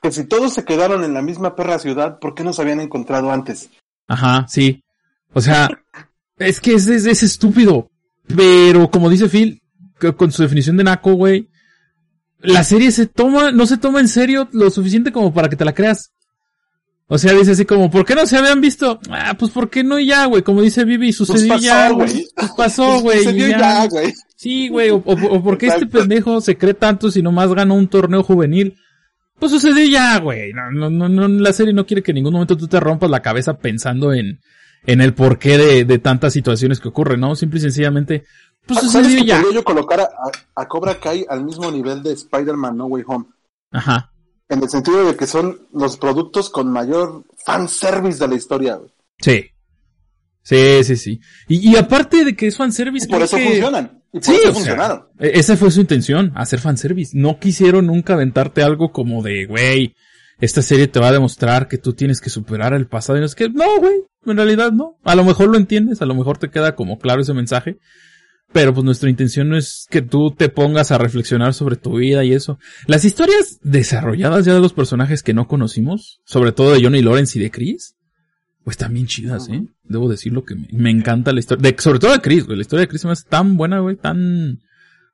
Que 0.04 0.12
si 0.12 0.26
todos 0.26 0.54
se 0.54 0.66
quedaron 0.66 1.06
en 1.06 1.14
la 1.14 1.22
misma 1.22 1.56
perra 1.56 1.80
ciudad, 1.80 2.20
¿por 2.20 2.36
qué 2.36 2.44
no 2.44 2.52
se 2.52 2.62
habían 2.62 2.82
encontrado 2.82 3.32
antes? 3.32 3.70
Ajá, 4.06 4.46
sí. 4.50 4.84
O 5.32 5.40
sea, 5.40 5.70
es 6.38 6.60
que 6.60 6.74
es, 6.74 6.88
es, 6.88 7.24
estúpido. 7.24 7.90
Pero 8.28 8.92
como 8.92 9.10
dice 9.10 9.30
Phil, 9.30 9.62
con 10.18 10.32
su 10.34 10.42
definición 10.42 10.76
de 10.76 10.84
naco, 10.84 11.14
güey, 11.14 11.50
la 12.40 12.66
serie 12.66 12.92
se 12.92 13.08
toma, 13.08 13.52
no 13.52 13.66
se 13.66 13.78
toma 13.78 14.02
en 14.02 14.10
serio 14.10 14.50
lo 14.52 14.70
suficiente 14.70 15.14
como 15.14 15.34
para 15.34 15.48
que 15.48 15.56
te 15.56 15.64
la 15.64 15.74
creas. 15.74 16.12
O 17.08 17.18
sea, 17.18 17.32
dice 17.32 17.52
así 17.52 17.64
como, 17.64 17.90
¿por 17.90 18.06
qué 18.06 18.14
no 18.14 18.26
se 18.26 18.38
habían 18.38 18.60
visto? 18.60 19.00
Ah, 19.10 19.38
pues 19.40 19.52
¿por 19.52 19.70
qué 19.70 19.86
no 19.86 20.00
ya, 20.00 20.26
güey? 20.26 20.42
Como 20.42 20.62
dice 20.62 20.84
Vivi, 20.84 21.14
sucedió 21.14 21.54
pues 21.54 21.62
ya, 21.62 21.90
güey. 21.92 22.28
Pues 22.36 22.52
pasó, 22.58 23.00
güey. 23.02 23.20
Sucedió 23.20 23.48
ya, 23.48 23.88
güey. 23.88 24.14
Sí, 24.36 24.68
güey. 24.68 24.90
O, 24.90 24.98
o, 24.98 25.14
o 25.14 25.44
por 25.44 25.58
qué 25.58 25.68
este 25.68 25.86
pendejo 25.86 26.42
se 26.42 26.58
cree 26.58 26.74
tanto 26.74 27.10
si 27.10 27.22
nomás 27.22 27.54
ganó 27.54 27.76
un 27.76 27.88
torneo 27.88 28.24
juvenil. 28.24 28.78
Pues 29.44 29.52
sucedió 29.52 29.86
ya, 29.86 30.22
güey. 30.22 30.54
No, 30.54 30.72
no, 30.72 30.90
no, 30.90 31.10
no, 31.10 31.28
la 31.28 31.52
serie 31.52 31.74
no 31.74 31.86
quiere 31.86 32.02
que 32.02 32.12
en 32.12 32.16
ningún 32.16 32.32
momento 32.32 32.56
tú 32.56 32.70
te 32.70 32.80
rompas 32.80 33.10
la 33.10 33.22
cabeza 33.22 33.58
pensando 33.58 34.14
en, 34.14 34.40
en 34.86 35.02
el 35.02 35.14
porqué 35.14 35.58
de, 35.58 35.84
de 35.84 36.00
tantas 36.00 36.32
situaciones 36.32 36.80
que 36.80 36.88
ocurren, 36.88 37.20
¿no? 37.20 37.36
Simple 37.36 37.60
y 37.60 37.64
sencillamente, 37.64 38.24
pues 38.66 38.80
sucedió 38.80 39.22
ya. 39.22 39.42
Podría 39.42 39.56
yo 39.56 39.64
colocar 39.66 40.00
a, 40.00 40.08
a, 40.56 40.66
Cobra 40.70 40.98
Kai 40.98 41.26
al 41.28 41.44
mismo 41.44 41.70
nivel 41.70 42.02
de 42.02 42.14
Spider-Man 42.14 42.78
No 42.78 42.86
Way 42.86 43.04
Home. 43.06 43.26
Ajá. 43.72 44.14
En 44.48 44.64
el 44.64 44.70
sentido 44.70 45.06
de 45.06 45.18
que 45.18 45.28
son 45.28 45.68
los 45.74 45.98
productos 45.98 46.50
con 46.50 46.72
mayor 46.72 47.26
fanservice 47.46 48.20
de 48.20 48.28
la 48.30 48.36
historia, 48.36 48.76
güey. 48.76 48.94
Sí. 49.20 49.52
Sí, 50.44 50.84
sí, 50.84 50.98
sí. 50.98 51.20
Y, 51.48 51.72
y 51.72 51.76
aparte 51.78 52.26
de 52.26 52.36
que 52.36 52.48
es 52.48 52.58
fanservice. 52.58 53.08
Y 53.08 53.10
por 53.10 53.22
eso 53.22 53.38
funcionan. 53.38 54.02
Y 54.12 54.20
por 54.20 54.26
sí, 54.26 54.36
eso 54.44 54.54
funcionaron. 54.54 55.06
E-, 55.20 55.32
esa 55.40 55.58
fue 55.58 55.72
su 55.72 55.82
intención, 55.82 56.32
hacer 56.36 56.60
fanservice. 56.60 57.18
No 57.18 57.40
quisieron 57.40 57.88
nunca 57.88 58.14
aventarte 58.14 58.62
algo 58.62 58.92
como 58.92 59.24
de, 59.24 59.46
güey, 59.46 59.96
esta 60.40 60.62
serie 60.62 60.88
te 60.88 61.00
va 61.00 61.08
a 61.08 61.14
demostrar 61.14 61.68
que 61.70 61.78
tú 61.78 61.94
tienes 61.94 62.20
que 62.20 62.30
superar 62.30 62.74
el 62.74 62.88
pasado 62.88 63.18
y 63.18 63.22
no 63.22 63.26
es 63.26 63.36
que, 63.36 63.50
no, 63.50 63.80
güey. 63.80 64.04
en 64.26 64.38
realidad 64.38 64.74
no. 64.74 64.98
A 65.04 65.16
lo 65.16 65.24
mejor 65.24 65.50
lo 65.50 65.58
entiendes, 65.58 66.02
a 66.02 66.06
lo 66.06 66.16
mejor 66.16 66.38
te 66.38 66.50
queda 66.50 66.76
como 66.76 67.00
claro 67.00 67.22
ese 67.22 67.34
mensaje. 67.34 67.78
Pero 68.52 68.74
pues 68.74 68.84
nuestra 68.84 69.10
intención 69.10 69.50
no 69.50 69.58
es 69.58 69.88
que 69.90 70.04
tú 70.04 70.32
te 70.32 70.48
pongas 70.50 70.92
a 70.92 71.00
reflexionar 71.00 71.56
sobre 71.56 71.76
tu 71.76 71.96
vida 71.98 72.24
y 72.24 72.34
eso. 72.34 72.60
Las 72.86 73.04
historias 73.04 73.58
desarrolladas 73.64 74.46
ya 74.46 74.54
de 74.54 74.60
los 74.60 74.74
personajes 74.74 75.24
que 75.24 75.34
no 75.34 75.48
conocimos, 75.48 76.22
sobre 76.24 76.52
todo 76.52 76.74
de 76.74 76.84
Johnny 76.84 77.02
Lawrence 77.02 77.40
y 77.40 77.42
de 77.42 77.50
Chris, 77.50 77.96
pues 78.64 78.78
también 78.78 79.08
chidas, 79.08 79.50
¿eh? 79.50 79.66
Debo 79.84 80.10
decirlo 80.10 80.46
que 80.46 80.56
me, 80.72 80.90
encanta 80.90 81.34
la 81.34 81.40
historia. 81.40 81.72
De, 81.72 81.82
sobre 81.82 82.00
todo 82.00 82.12
de 82.12 82.22
Chris, 82.22 82.46
güey. 82.46 82.58
La 82.58 82.62
historia 82.62 82.82
de 82.82 82.88
Chris 82.88 83.04
es 83.06 83.26
tan 83.26 83.58
buena, 83.58 83.80
güey, 83.80 83.98
tan, 83.98 84.62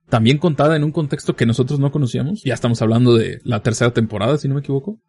tan 0.08 0.24
bien 0.24 0.38
contada 0.38 0.76
en 0.76 0.84
un 0.84 0.92
contexto 0.92 1.36
que 1.36 1.46
nosotros 1.46 1.80
no 1.80 1.92
conocíamos. 1.92 2.44
Ya 2.44 2.54
estamos 2.54 2.82
hablando 2.82 3.16
de 3.16 3.42
la 3.44 3.62
tercera 3.62 3.92
temporada, 3.92 4.38
si 4.38 4.48
no 4.48 4.54
me 4.54 4.60
equivoco. 4.62 5.00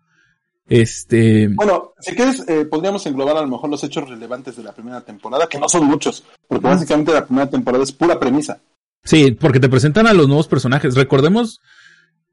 Este. 0.68 1.48
Bueno, 1.48 1.92
si 2.00 2.14
quieres, 2.14 2.48
eh, 2.48 2.64
podríamos 2.64 3.04
englobar 3.06 3.36
a 3.36 3.42
lo 3.42 3.48
mejor 3.48 3.68
los 3.68 3.84
hechos 3.84 4.08
relevantes 4.08 4.56
de 4.56 4.62
la 4.62 4.72
primera 4.72 5.00
temporada, 5.02 5.48
que 5.48 5.58
no 5.58 5.68
son 5.68 5.84
muchos, 5.84 6.24
porque 6.48 6.66
básicamente 6.66 7.12
la 7.12 7.26
primera 7.26 7.50
temporada 7.50 7.84
es 7.84 7.92
pura 7.92 8.18
premisa. 8.18 8.60
Sí, 9.02 9.32
porque 9.32 9.60
te 9.60 9.68
presentan 9.68 10.06
a 10.06 10.12
los 10.12 10.28
nuevos 10.28 10.46
personajes. 10.46 10.94
Recordemos 10.94 11.60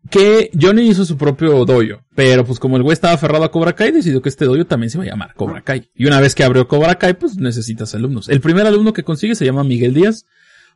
que 0.09 0.49
Johnny 0.59 0.89
hizo 0.89 1.05
su 1.05 1.17
propio 1.17 1.65
dojo, 1.65 2.01
pero 2.15 2.45
pues 2.45 2.59
como 2.59 2.77
el 2.77 2.83
güey 2.83 2.93
estaba 2.93 3.13
aferrado 3.13 3.43
a 3.43 3.51
Cobra 3.51 3.73
Kai, 3.73 3.91
decidió 3.91 4.21
que 4.21 4.29
este 4.29 4.45
dojo 4.45 4.65
también 4.65 4.89
se 4.89 4.97
iba 4.97 5.03
a 5.03 5.07
llamar 5.07 5.33
Cobra 5.35 5.61
Kai. 5.61 5.89
Y 5.95 6.05
una 6.05 6.21
vez 6.21 6.33
que 6.35 6.43
abrió 6.43 6.67
Cobra 6.67 6.95
Kai, 6.95 7.13
pues 7.15 7.37
necesitas 7.37 7.93
alumnos. 7.93 8.29
El 8.29 8.41
primer 8.41 8.65
alumno 8.65 8.93
que 8.93 9.03
consigue 9.03 9.35
se 9.35 9.45
llama 9.45 9.63
Miguel 9.63 9.93
Díaz, 9.93 10.25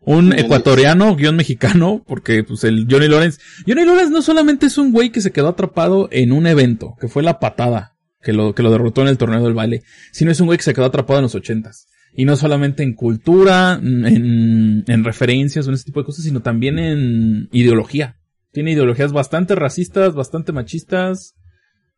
un 0.01 0.33
ecuatoriano, 0.33 1.15
guion 1.15 1.35
mexicano, 1.35 2.03
porque 2.05 2.43
pues 2.43 2.63
el 2.63 2.87
Johnny 2.89 3.07
Lawrence, 3.07 3.39
Johnny 3.67 3.85
Lawrence 3.85 4.11
no 4.11 4.21
solamente 4.21 4.65
es 4.65 4.77
un 4.77 4.91
güey 4.91 5.11
que 5.11 5.21
se 5.21 5.31
quedó 5.31 5.49
atrapado 5.49 6.09
en 6.11 6.31
un 6.31 6.47
evento, 6.47 6.95
que 6.99 7.07
fue 7.07 7.23
la 7.23 7.39
patada, 7.39 7.95
que 8.21 8.33
lo, 8.33 8.53
que 8.53 8.63
lo 8.63 8.71
derrotó 8.71 9.01
en 9.01 9.09
el 9.09 9.17
torneo 9.17 9.43
del 9.43 9.53
baile, 9.53 9.83
sino 10.11 10.31
es 10.31 10.39
un 10.39 10.47
güey 10.47 10.57
que 10.57 10.63
se 10.63 10.73
quedó 10.73 10.85
atrapado 10.85 11.19
en 11.19 11.23
los 11.23 11.35
ochentas. 11.35 11.87
Y 12.13 12.25
no 12.25 12.35
solamente 12.35 12.83
en 12.83 12.93
cultura, 12.93 13.79
en, 13.81 14.83
en 14.85 15.03
referencias 15.05 15.65
o 15.65 15.69
en 15.69 15.75
ese 15.75 15.85
tipo 15.85 16.01
de 16.01 16.05
cosas, 16.05 16.25
sino 16.25 16.41
también 16.41 16.77
en 16.77 17.47
ideología. 17.53 18.17
Tiene 18.51 18.71
ideologías 18.71 19.13
bastante 19.13 19.55
racistas, 19.55 20.13
bastante 20.13 20.51
machistas, 20.51 21.35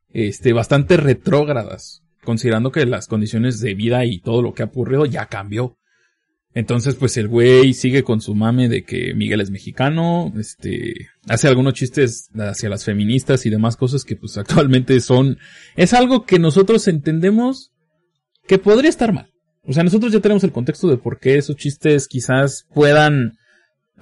este, 0.10 0.54
bastante 0.54 0.98
retrógradas, 0.98 2.04
considerando 2.24 2.72
que 2.72 2.86
las 2.86 3.08
condiciones 3.08 3.60
de 3.60 3.74
vida 3.74 4.06
y 4.06 4.20
todo 4.20 4.42
lo 4.42 4.54
que 4.54 4.64
ha 4.64 4.68
ocurrido 4.68 5.06
ya 5.06 5.26
cambió. 5.26 5.78
Entonces, 6.56 6.96
pues 6.96 7.18
el 7.18 7.28
güey 7.28 7.74
sigue 7.74 8.04
con 8.04 8.22
su 8.22 8.36
mame 8.36 8.70
de 8.70 8.84
que 8.84 9.16
Miguel 9.16 9.42
es 9.42 9.50
mexicano, 9.50 10.32
este, 10.38 11.08
hace 11.28 11.48
algunos 11.48 11.74
chistes 11.74 12.30
hacia 12.36 12.70
las 12.70 12.86
feministas 12.86 13.46
y 13.46 13.50
demás 13.50 13.76
cosas 13.76 14.04
que 14.04 14.16
pues 14.16 14.38
actualmente 14.38 15.00
son, 15.02 15.40
es 15.76 15.94
algo 15.94 16.26
que 16.26 16.38
nosotros 16.38 16.88
entendemos 16.88 17.72
que 18.48 18.60
podría 18.60 18.90
estar 18.90 19.14
mal. 19.14 19.32
O 19.66 19.74
sea, 19.74 19.84
nosotros 19.84 20.12
ya 20.12 20.20
tenemos 20.20 20.44
el 20.44 20.52
contexto 20.52 20.88
de 20.88 20.98
por 20.98 21.20
qué 21.20 21.38
esos 21.38 21.56
chistes 21.56 22.08
quizás 22.08 22.68
puedan, 22.74 23.38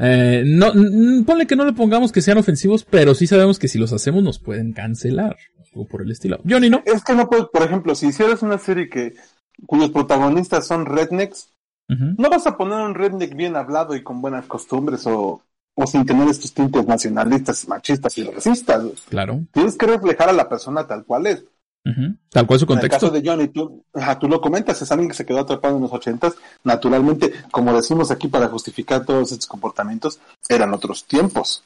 eh, 0.03 0.43
no, 0.45 0.73
ponle 1.25 1.45
que 1.45 1.55
no 1.55 1.63
le 1.63 1.73
pongamos 1.73 2.11
que 2.11 2.21
sean 2.21 2.39
ofensivos, 2.39 2.83
pero 2.83 3.13
sí 3.13 3.27
sabemos 3.27 3.59
que 3.59 3.67
si 3.67 3.77
los 3.77 3.93
hacemos 3.93 4.23
nos 4.23 4.39
pueden 4.39 4.73
cancelar, 4.73 5.37
o 5.73 5.85
por 5.85 6.01
el 6.01 6.11
estilo. 6.11 6.39
Johnny, 6.47 6.69
¿no? 6.69 6.81
Es 6.85 7.03
que 7.03 7.13
no 7.13 7.29
puedo, 7.29 7.51
por 7.51 7.61
ejemplo, 7.61 7.93
si 7.93 8.07
hicieras 8.07 8.41
una 8.41 8.57
serie 8.57 8.89
que, 8.89 9.13
cuyos 9.67 9.91
protagonistas 9.91 10.65
son 10.65 10.85
rednecks, 10.85 11.53
no 11.87 12.29
vas 12.29 12.47
a 12.47 12.55
poner 12.55 12.79
un 12.79 12.95
redneck 12.95 13.35
bien 13.35 13.57
hablado 13.57 13.95
y 13.97 14.01
con 14.01 14.21
buenas 14.21 14.45
costumbres 14.45 15.05
o, 15.07 15.43
o 15.73 15.87
sin 15.87 16.05
tener 16.05 16.29
estos 16.29 16.53
tintes 16.53 16.87
nacionalistas, 16.87 17.67
machistas 17.67 18.17
y 18.17 18.23
racistas. 18.23 18.83
Claro. 19.09 19.41
Tienes 19.51 19.75
que 19.75 19.87
reflejar 19.87 20.29
a 20.29 20.33
la 20.33 20.47
persona 20.47 20.87
tal 20.87 21.03
cual 21.03 21.27
es. 21.27 21.43
Tal 21.83 22.45
cual 22.45 22.59
su 22.59 22.67
contexto. 22.67 22.75
En 22.75 22.83
el 22.83 22.89
caso 22.89 23.09
de 23.09 23.21
Johnny, 23.27 23.47
tú, 23.47 23.83
tú 24.19 24.27
lo 24.27 24.39
comentas, 24.39 24.81
es 24.81 24.91
alguien 24.91 25.09
que 25.09 25.15
se 25.15 25.25
quedó 25.25 25.39
atrapado 25.39 25.75
en 25.75 25.81
los 25.81 25.91
ochentas. 25.91 26.35
Naturalmente, 26.63 27.33
como 27.51 27.73
decimos 27.73 28.11
aquí 28.11 28.27
para 28.27 28.47
justificar 28.47 29.05
todos 29.05 29.31
estos 29.31 29.47
comportamientos, 29.47 30.19
eran 30.47 30.73
otros 30.73 31.05
tiempos. 31.05 31.63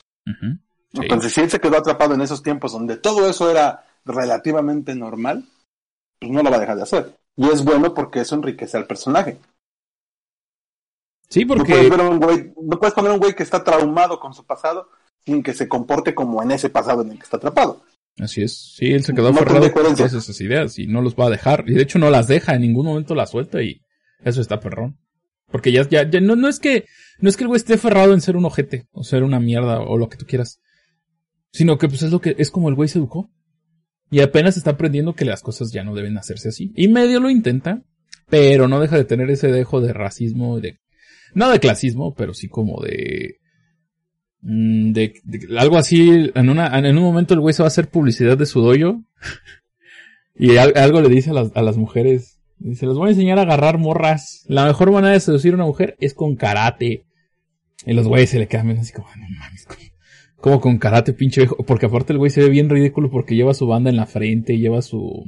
Entonces, 0.94 1.34
si 1.34 1.42
él 1.42 1.50
se 1.50 1.60
quedó 1.60 1.78
atrapado 1.78 2.14
en 2.14 2.22
esos 2.22 2.42
tiempos 2.42 2.72
donde 2.72 2.98
todo 2.98 3.30
eso 3.30 3.52
era 3.52 3.86
relativamente 4.06 4.96
normal, 4.96 5.46
pues 6.20 6.32
no 6.32 6.42
lo 6.42 6.50
va 6.50 6.58
a 6.58 6.62
dejar 6.62 6.78
de 6.78 6.84
hacer. 6.84 7.18
Y 7.36 7.50
es 7.50 7.64
bueno 7.64 7.94
porque 7.94 8.22
eso 8.22 8.36
enriquece 8.36 8.78
al 8.78 8.88
personaje. 8.88 9.38
Sí, 11.28 11.44
porque... 11.44 11.90
No 11.90 11.98
puedes, 11.98 12.10
un 12.10 12.20
güey, 12.20 12.54
no 12.62 12.80
puedes 12.80 12.94
poner 12.94 13.12
un 13.12 13.20
güey 13.20 13.36
que 13.36 13.44
está 13.44 13.64
traumado 13.64 14.20
con 14.20 14.34
su 14.34 14.46
pasado 14.46 14.90
sin 15.26 15.44
que 15.44 15.54
se 15.54 15.68
comporte 15.68 16.16
como 16.16 16.42
en 16.42 16.52
ese 16.52 16.70
pasado 16.70 17.02
en 17.02 17.12
el 17.12 17.18
que 17.18 17.24
está 17.24 17.38
atrapado. 17.38 17.82
Así 18.18 18.42
es. 18.42 18.76
Sí, 18.76 18.88
él 18.94 19.04
se 19.04 19.14
quedó 19.14 19.30
aferrado 19.30 19.72
con 19.72 19.86
esas 19.88 20.42
ideas 20.42 20.80
y 20.80 20.88
no 20.88 21.02
los 21.02 21.16
va 21.16 21.28
a 21.28 21.30
dejar. 21.30 21.66
Y 21.68 21.74
de 21.74 21.82
hecho 21.82 22.00
no 22.00 22.10
las 22.10 22.28
deja, 22.28 22.56
en 22.56 22.62
ningún 22.62 22.86
momento 22.86 23.14
las 23.16 23.32
suelta 23.32 23.62
y 23.62 23.82
eso 24.24 24.42
está 24.42 24.60
perrón. 24.60 24.98
Porque 25.52 25.72
ya, 25.72 25.88
ya, 25.88 26.10
ya 26.10 26.22
no, 26.22 26.36
no 26.36 26.48
es 26.48 26.60
que, 26.60 26.86
no 27.20 27.30
es 27.30 27.38
que 27.38 27.44
el 27.44 27.50
güey 27.50 27.58
esté 27.58 27.74
aferrado 27.74 28.14
en 28.14 28.22
ser 28.22 28.38
un 28.38 28.46
ojete 28.46 28.88
o 28.92 29.04
ser 29.04 29.24
una 29.24 29.40
mierda 29.40 29.80
o 29.82 29.98
lo 29.98 30.10
que 30.10 30.18
tú 30.18 30.26
quieras. 30.26 30.60
Sino 31.52 31.78
que 31.78 31.88
pues 31.88 32.02
es 32.04 32.12
lo 32.12 32.20
que, 32.20 32.36
es 32.38 32.52
como 32.52 32.70
el 32.70 32.76
güey 32.76 32.90
se 32.90 33.00
educó. 33.00 33.30
Y 34.12 34.22
apenas 34.22 34.56
está 34.56 34.72
aprendiendo 34.72 35.14
que 35.14 35.26
las 35.26 35.42
cosas 35.42 35.72
ya 35.72 35.84
no 35.84 35.96
deben 35.96 36.18
hacerse 36.18 36.50
así. 36.50 36.72
Y 36.76 36.88
medio 36.88 37.20
lo 37.20 37.30
intenta, 37.30 37.84
pero 38.30 38.68
no 38.68 38.80
deja 38.80 38.98
de 38.98 39.06
tener 39.06 39.30
ese 39.30 39.52
dejo 39.52 39.82
de 39.82 39.94
racismo, 39.94 40.60
de 40.60 40.80
no 41.34 41.50
de 41.50 41.60
clasismo, 41.60 42.14
pero 42.14 42.34
sí 42.34 42.48
como 42.48 42.82
de, 42.82 43.40
mm, 44.42 44.92
de, 44.92 45.14
algo 45.58 45.78
así, 45.78 46.32
en 46.34 46.50
una, 46.50 46.78
en 46.78 46.98
un 46.98 47.04
momento 47.04 47.34
el 47.34 47.40
güey 47.40 47.54
se 47.54 47.64
va 47.64 47.68
a 47.68 47.70
hacer 47.70 47.90
publicidad 47.90 48.38
de 48.38 48.46
su 48.46 48.62
doyo 48.62 49.02
y 50.36 50.58
algo 50.58 51.02
le 51.02 51.10
dice 51.10 51.32
a 51.32 51.34
las, 51.34 51.52
a 51.56 51.62
las 51.62 51.78
mujeres, 51.78 52.40
dice, 52.58 52.88
les 52.88 52.96
voy 52.96 53.08
a 53.08 53.12
enseñar 53.12 53.40
a 53.40 53.44
agarrar 53.44 53.78
morras, 53.78 54.46
la 54.48 54.66
mejor 54.66 54.92
manera 54.92 55.14
de 55.14 55.20
seducir 55.20 55.54
a 55.54 55.56
una 55.56 55.66
mujer 55.66 55.96
es 56.00 56.14
con 56.14 56.36
karate. 56.36 57.06
Y 57.86 57.94
los 57.94 58.08
güeyes 58.08 58.30
se 58.30 58.40
le 58.40 58.48
quedan 58.48 58.70
así 58.72 58.94
como, 58.94 59.08
no 59.16 59.28
mames, 59.38 59.68
como, 60.38 60.62
con 60.62 60.78
karate 60.78 61.14
pinche 61.14 61.42
viejo, 61.42 61.58
porque 61.66 61.88
aparte 61.88 62.14
el 62.14 62.20
güey 62.20 62.32
se 62.32 62.42
ve 62.42 62.50
bien 62.50 62.70
ridículo 62.70 63.12
porque 63.12 63.36
lleva 63.36 63.54
su 63.54 63.68
banda 63.68 63.90
en 63.90 63.98
la 63.98 64.06
frente, 64.06 64.58
lleva 64.58 64.82
su, 64.82 65.26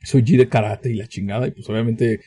su 0.00 0.18
G 0.18 0.36
de 0.38 0.48
karate 0.48 0.90
y 0.90 0.94
la 0.94 1.06
chingada, 1.06 1.46
y 1.46 1.50
pues 1.52 1.68
obviamente 1.68 2.20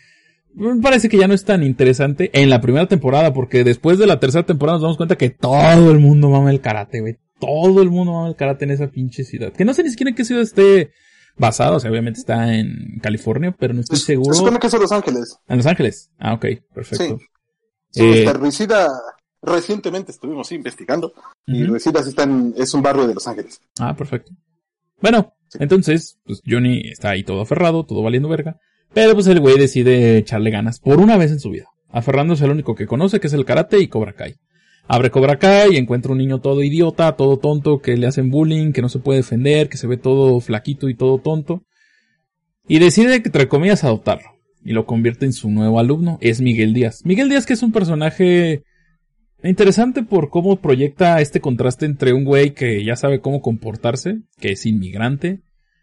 me 0.54 0.82
parece 0.82 1.10
que 1.10 1.18
ya 1.18 1.28
no 1.28 1.34
es 1.34 1.46
tan 1.46 1.64
interesante 1.64 2.30
en 2.34 2.50
la 2.50 2.62
primera 2.62 2.88
temporada, 2.88 3.34
porque 3.34 3.64
después 3.64 3.98
de 3.98 4.08
la 4.08 4.20
tercera 4.20 4.46
temporada 4.46 4.78
nos 4.78 4.84
damos 4.84 4.98
cuenta 4.98 5.18
que 5.18 5.30
todo 5.30 5.92
el 5.92 6.00
mundo 6.00 6.30
mama 6.30 6.52
el 6.52 6.62
karate, 6.62 7.02
güey. 7.02 7.18
Todo 7.40 7.82
el 7.82 7.90
mundo 7.90 8.14
mama 8.14 8.28
el 8.28 8.36
karate 8.36 8.66
en 8.66 8.72
esa 8.72 8.88
pinche 8.88 9.24
ciudad. 9.24 9.52
Que 9.52 9.66
no 9.66 9.74
sé 9.74 9.84
ni 9.84 9.90
siquiera 9.90 10.10
en 10.10 10.16
qué 10.16 10.26
ciudad 10.26 10.44
esté 10.44 10.92
basado, 11.38 11.78
o 11.78 11.80
sea, 11.80 11.90
obviamente 11.90 12.20
está 12.20 12.54
en 12.54 13.00
California, 13.02 13.56
pero 13.58 13.74
no 13.74 13.82
estoy 13.82 13.98
seguro. 13.98 14.34
Se 14.34 14.40
supone 14.40 14.60
que 14.60 14.68
es 14.68 14.74
en 14.74 14.82
Los 14.82 14.92
Ángeles. 14.92 15.38
En 15.48 15.58
Los 15.58 15.66
Ángeles. 15.66 16.12
Ah, 16.20 16.34
ok, 16.34 16.46
perfecto. 16.74 17.20
Sí. 17.90 18.04
Eh, 18.04 18.32
recientemente 19.42 20.12
estuvimos 20.12 20.52
investigando, 20.52 21.14
y 21.48 21.64
Resida 21.64 22.00
está 22.02 22.24
en, 22.24 22.54
es 22.58 22.74
un 22.74 22.84
barrio 22.84 23.08
de 23.08 23.16
Los 23.16 23.28
Ángeles. 23.28 23.60
Ah, 23.80 23.96
perfecto. 23.96 24.32
Bueno, 25.02 25.34
entonces, 25.60 26.20
pues 26.24 26.42
Johnny 26.46 26.82
está 26.90 27.10
ahí 27.10 27.24
todo 27.24 27.42
aferrado, 27.42 27.86
todo 27.86 28.04
valiendo 28.04 28.30
verga. 28.30 28.60
Pero 28.94 29.14
pues 29.14 29.28
el 29.28 29.40
güey 29.40 29.58
decide 29.58 30.18
echarle 30.18 30.52
ganas 30.52 30.80
por 30.80 31.00
una 31.00 31.18
vez 31.18 31.32
en 31.32 31.40
su 31.40 31.50
vida, 31.50 31.68
aferrándose 31.90 32.44
al 32.44 32.52
único 32.52 32.76
que 32.76 32.88
conoce, 32.88 33.20
que 33.20 33.28
es 33.28 33.34
el 33.34 33.46
karate 33.46 33.80
y 33.80 33.88
Cobra 33.88 34.14
Kai. 34.14 34.36
Abre 34.88 35.12
Cobra 35.12 35.38
Kai 35.38 35.74
y 35.74 35.78
encuentra 35.78 36.12
un 36.12 36.18
niño 36.18 36.42
todo 36.42 36.64
idiota, 36.64 37.16
todo 37.16 37.38
tonto, 37.38 37.80
que 37.80 37.96
le 37.96 38.08
hacen 38.08 38.30
bullying, 38.30 38.74
que 38.74 38.82
no 38.82 38.90
se 38.90 39.00
puede 39.00 39.20
defender, 39.20 39.70
que 39.70 39.78
se 39.78 39.88
ve 39.88 39.98
todo 39.98 40.40
flaquito 40.42 40.90
y 40.90 40.96
todo 40.96 41.20
tonto. 41.20 41.64
Y 42.68 42.80
decide 42.80 43.22
que, 43.22 43.30
entre 43.30 43.48
comillas, 43.48 43.84
adoptarlo. 43.84 44.30
Y 44.64 44.74
lo 44.74 44.86
convierte 44.86 45.26
en 45.26 45.34
su 45.34 45.50
nuevo 45.50 45.80
alumno. 45.80 46.18
Es 46.22 46.42
Miguel 46.42 46.74
Díaz. 46.74 47.02
Miguel 47.06 47.30
Díaz 47.30 47.46
que 47.46 47.54
es 47.54 47.64
un 47.64 47.72
personaje 47.72 48.64
interesante 49.44 50.04
por 50.04 50.30
cómo 50.30 50.58
proyecta 50.58 51.20
este 51.22 51.40
contraste 51.42 51.86
entre 51.86 52.14
un 52.14 52.26
güey 52.26 52.54
que 52.54 52.84
ya 52.84 52.96
sabe 52.96 53.22
cómo 53.22 53.42
comportarse, 53.42 54.20
que 54.40 54.52
es 54.52 54.66
inmigrante, 54.66 55.42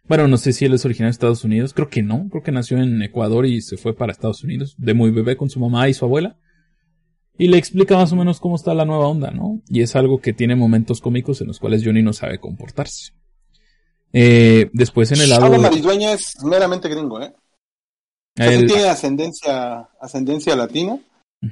bueno, 0.08 0.26
no 0.28 0.36
sé 0.38 0.52
si 0.52 0.64
él 0.64 0.74
es 0.74 0.84
originario 0.84 1.08
de 1.08 1.12
Estados 1.12 1.44
Unidos. 1.44 1.74
Creo 1.74 1.88
que 1.88 2.02
no. 2.02 2.28
Creo 2.30 2.42
que 2.42 2.52
nació 2.52 2.78
en 2.78 3.02
Ecuador 3.02 3.46
y 3.46 3.60
se 3.60 3.76
fue 3.76 3.94
para 3.94 4.12
Estados 4.12 4.42
Unidos. 4.42 4.74
De 4.78 4.94
muy 4.94 5.10
bebé 5.10 5.36
con 5.36 5.50
su 5.50 5.60
mamá 5.60 5.88
y 5.88 5.94
su 5.94 6.04
abuela. 6.04 6.38
Y 7.36 7.48
le 7.48 7.58
explica 7.58 7.96
más 7.96 8.12
o 8.12 8.16
menos 8.16 8.40
cómo 8.40 8.56
está 8.56 8.74
la 8.74 8.84
nueva 8.84 9.06
onda, 9.06 9.30
¿no? 9.30 9.62
Y 9.68 9.82
es 9.82 9.94
algo 9.94 10.20
que 10.20 10.32
tiene 10.32 10.56
momentos 10.56 11.00
cómicos 11.00 11.40
en 11.40 11.46
los 11.46 11.60
cuales 11.60 11.84
Johnny 11.84 12.02
no 12.02 12.12
sabe 12.12 12.40
comportarse. 12.40 13.12
Eh, 14.12 14.70
después 14.72 15.12
en 15.12 15.20
el 15.20 15.30
lado... 15.30 15.48
de... 15.50 15.58
Maridueña 15.58 16.12
es 16.12 16.42
meramente 16.42 16.88
gringo, 16.88 17.22
¿eh? 17.22 17.32
Él... 18.36 18.66
tiene 18.66 18.88
ascendencia, 18.88 19.88
ascendencia 20.00 20.56
latina, 20.56 20.98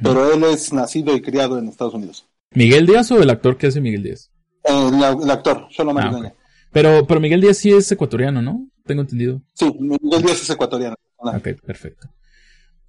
pero 0.02 0.32
él 0.32 0.42
es 0.44 0.72
nacido 0.72 1.14
y 1.14 1.20
criado 1.20 1.58
en 1.58 1.68
Estados 1.68 1.94
Unidos. 1.94 2.26
¿Miguel 2.52 2.86
Díaz 2.86 3.10
o 3.12 3.22
el 3.22 3.30
actor 3.30 3.56
que 3.56 3.66
hace 3.68 3.80
Miguel 3.80 4.02
Díaz? 4.02 4.30
el, 4.64 5.30
actor, 5.30 5.68
solo 5.70 5.92
Maridueña. 5.92 6.34
Ah, 6.36 6.45
pero, 6.72 7.06
pero 7.06 7.20
Miguel 7.20 7.40
Díaz 7.40 7.58
sí 7.58 7.72
es 7.72 7.90
ecuatoriano, 7.90 8.42
¿no? 8.42 8.68
Tengo 8.84 9.02
entendido. 9.02 9.42
Sí, 9.54 9.70
Miguel 9.78 10.22
Díaz 10.22 10.42
es 10.42 10.50
ecuatoriano. 10.50 10.96
Ok, 11.16 11.48
perfecto. 11.64 12.08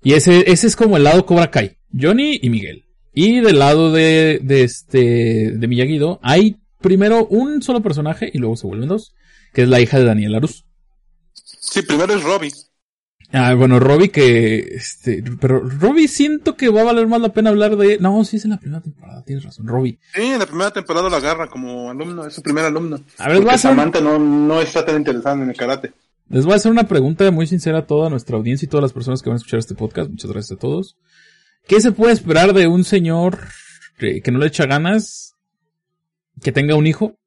Y 0.04 0.14
ese, 0.14 0.50
ese 0.52 0.68
es 0.68 0.76
como 0.76 0.98
el 0.98 1.04
lado 1.04 1.26
Cobra 1.26 1.50
Kai. 1.52 1.78
Johnny 2.00 2.40
y 2.42 2.50
Miguel. 2.50 2.86
Y 3.14 3.40
del 3.40 3.60
lado 3.60 3.92
de, 3.92 4.40
de 4.44 4.64
este, 4.64 5.52
de 5.52 5.68
Miyagido, 5.68 6.20
hay 6.22 6.58
primero 6.82 7.26
un 7.26 7.62
solo 7.62 7.82
personaje 7.82 8.30
y 8.32 8.38
luego 8.38 8.56
se 8.56 8.68
vuelven 8.68 8.90
dos, 8.90 9.16
que 9.54 9.64
es 9.64 9.70
la 9.70 9.82
hija 9.82 9.98
de 9.98 10.06
Daniel 10.06 10.36
Aruz. 10.36 10.66
Sí, 11.34 11.82
primero 11.82 12.14
es 12.14 12.24
Robbie. 12.24 12.52
Ah, 13.34 13.54
bueno, 13.56 13.80
Robbie 13.80 14.10
que, 14.10 14.60
este, 14.76 15.22
pero 15.42 15.60
Robbie 15.60 16.08
siento 16.08 16.56
que 16.56 16.70
va 16.70 16.82
a 16.82 16.86
valer 16.86 17.08
más 17.08 17.20
la 17.20 17.34
pena 17.34 17.50
hablar 17.50 17.76
de, 17.76 17.98
no, 18.00 18.24
sí 18.24 18.38
es 18.38 18.46
en 18.46 18.52
la 18.52 18.60
primera 18.60 18.82
temporada, 18.82 19.22
tienes 19.24 19.44
razón, 19.44 19.68
Robbie. 19.68 20.00
Sí, 20.14 20.22
en 20.22 20.40
la 20.40 20.46
primera 20.46 20.72
temporada 20.72 21.10
lo 21.10 21.16
agarra 21.16 21.48
como 21.48 21.90
alumno, 21.90 22.26
es 22.26 22.34
su 22.34 22.42
primer 22.42 22.64
alumno. 22.64 23.02
A 23.18 23.28
ver, 23.28 23.46
va 23.46 23.52
a 23.52 23.56
hacer... 23.56 23.72
Samantha 23.72 24.00
no, 24.00 24.18
no 24.18 24.62
está 24.62 24.86
tan 24.86 24.96
interesada 24.96 25.36
en 25.42 25.50
el 25.50 25.58
karate. 25.58 25.92
Les 26.30 26.46
voy 26.46 26.54
a 26.54 26.56
hacer 26.58 26.72
una 26.72 26.88
pregunta 26.88 27.30
muy 27.32 27.48
sincera 27.48 27.80
a 27.80 27.86
toda 27.86 28.10
nuestra 28.10 28.38
audiencia 28.38 28.66
y 28.66 28.70
todas 28.70 28.84
las 28.84 28.94
personas 28.94 29.22
que 29.22 29.30
van 29.30 29.36
a 29.36 29.38
escuchar 29.38 29.60
este 29.60 29.76
podcast. 29.76 30.10
Muchas 30.10 30.32
gracias 30.32 30.58
a 30.58 30.60
todos. 30.60 30.98
¿Qué 31.68 31.82
se 31.82 31.92
puede 31.92 32.14
esperar 32.14 32.54
de 32.54 32.68
un 32.68 32.84
señor 32.84 33.40
que 33.98 34.22
no 34.32 34.40
le 34.40 34.48
echa 34.48 34.66
ganas 34.66 35.36
que 36.42 36.52
tenga 36.52 36.76
un 36.76 36.88
hijo? 36.88 37.18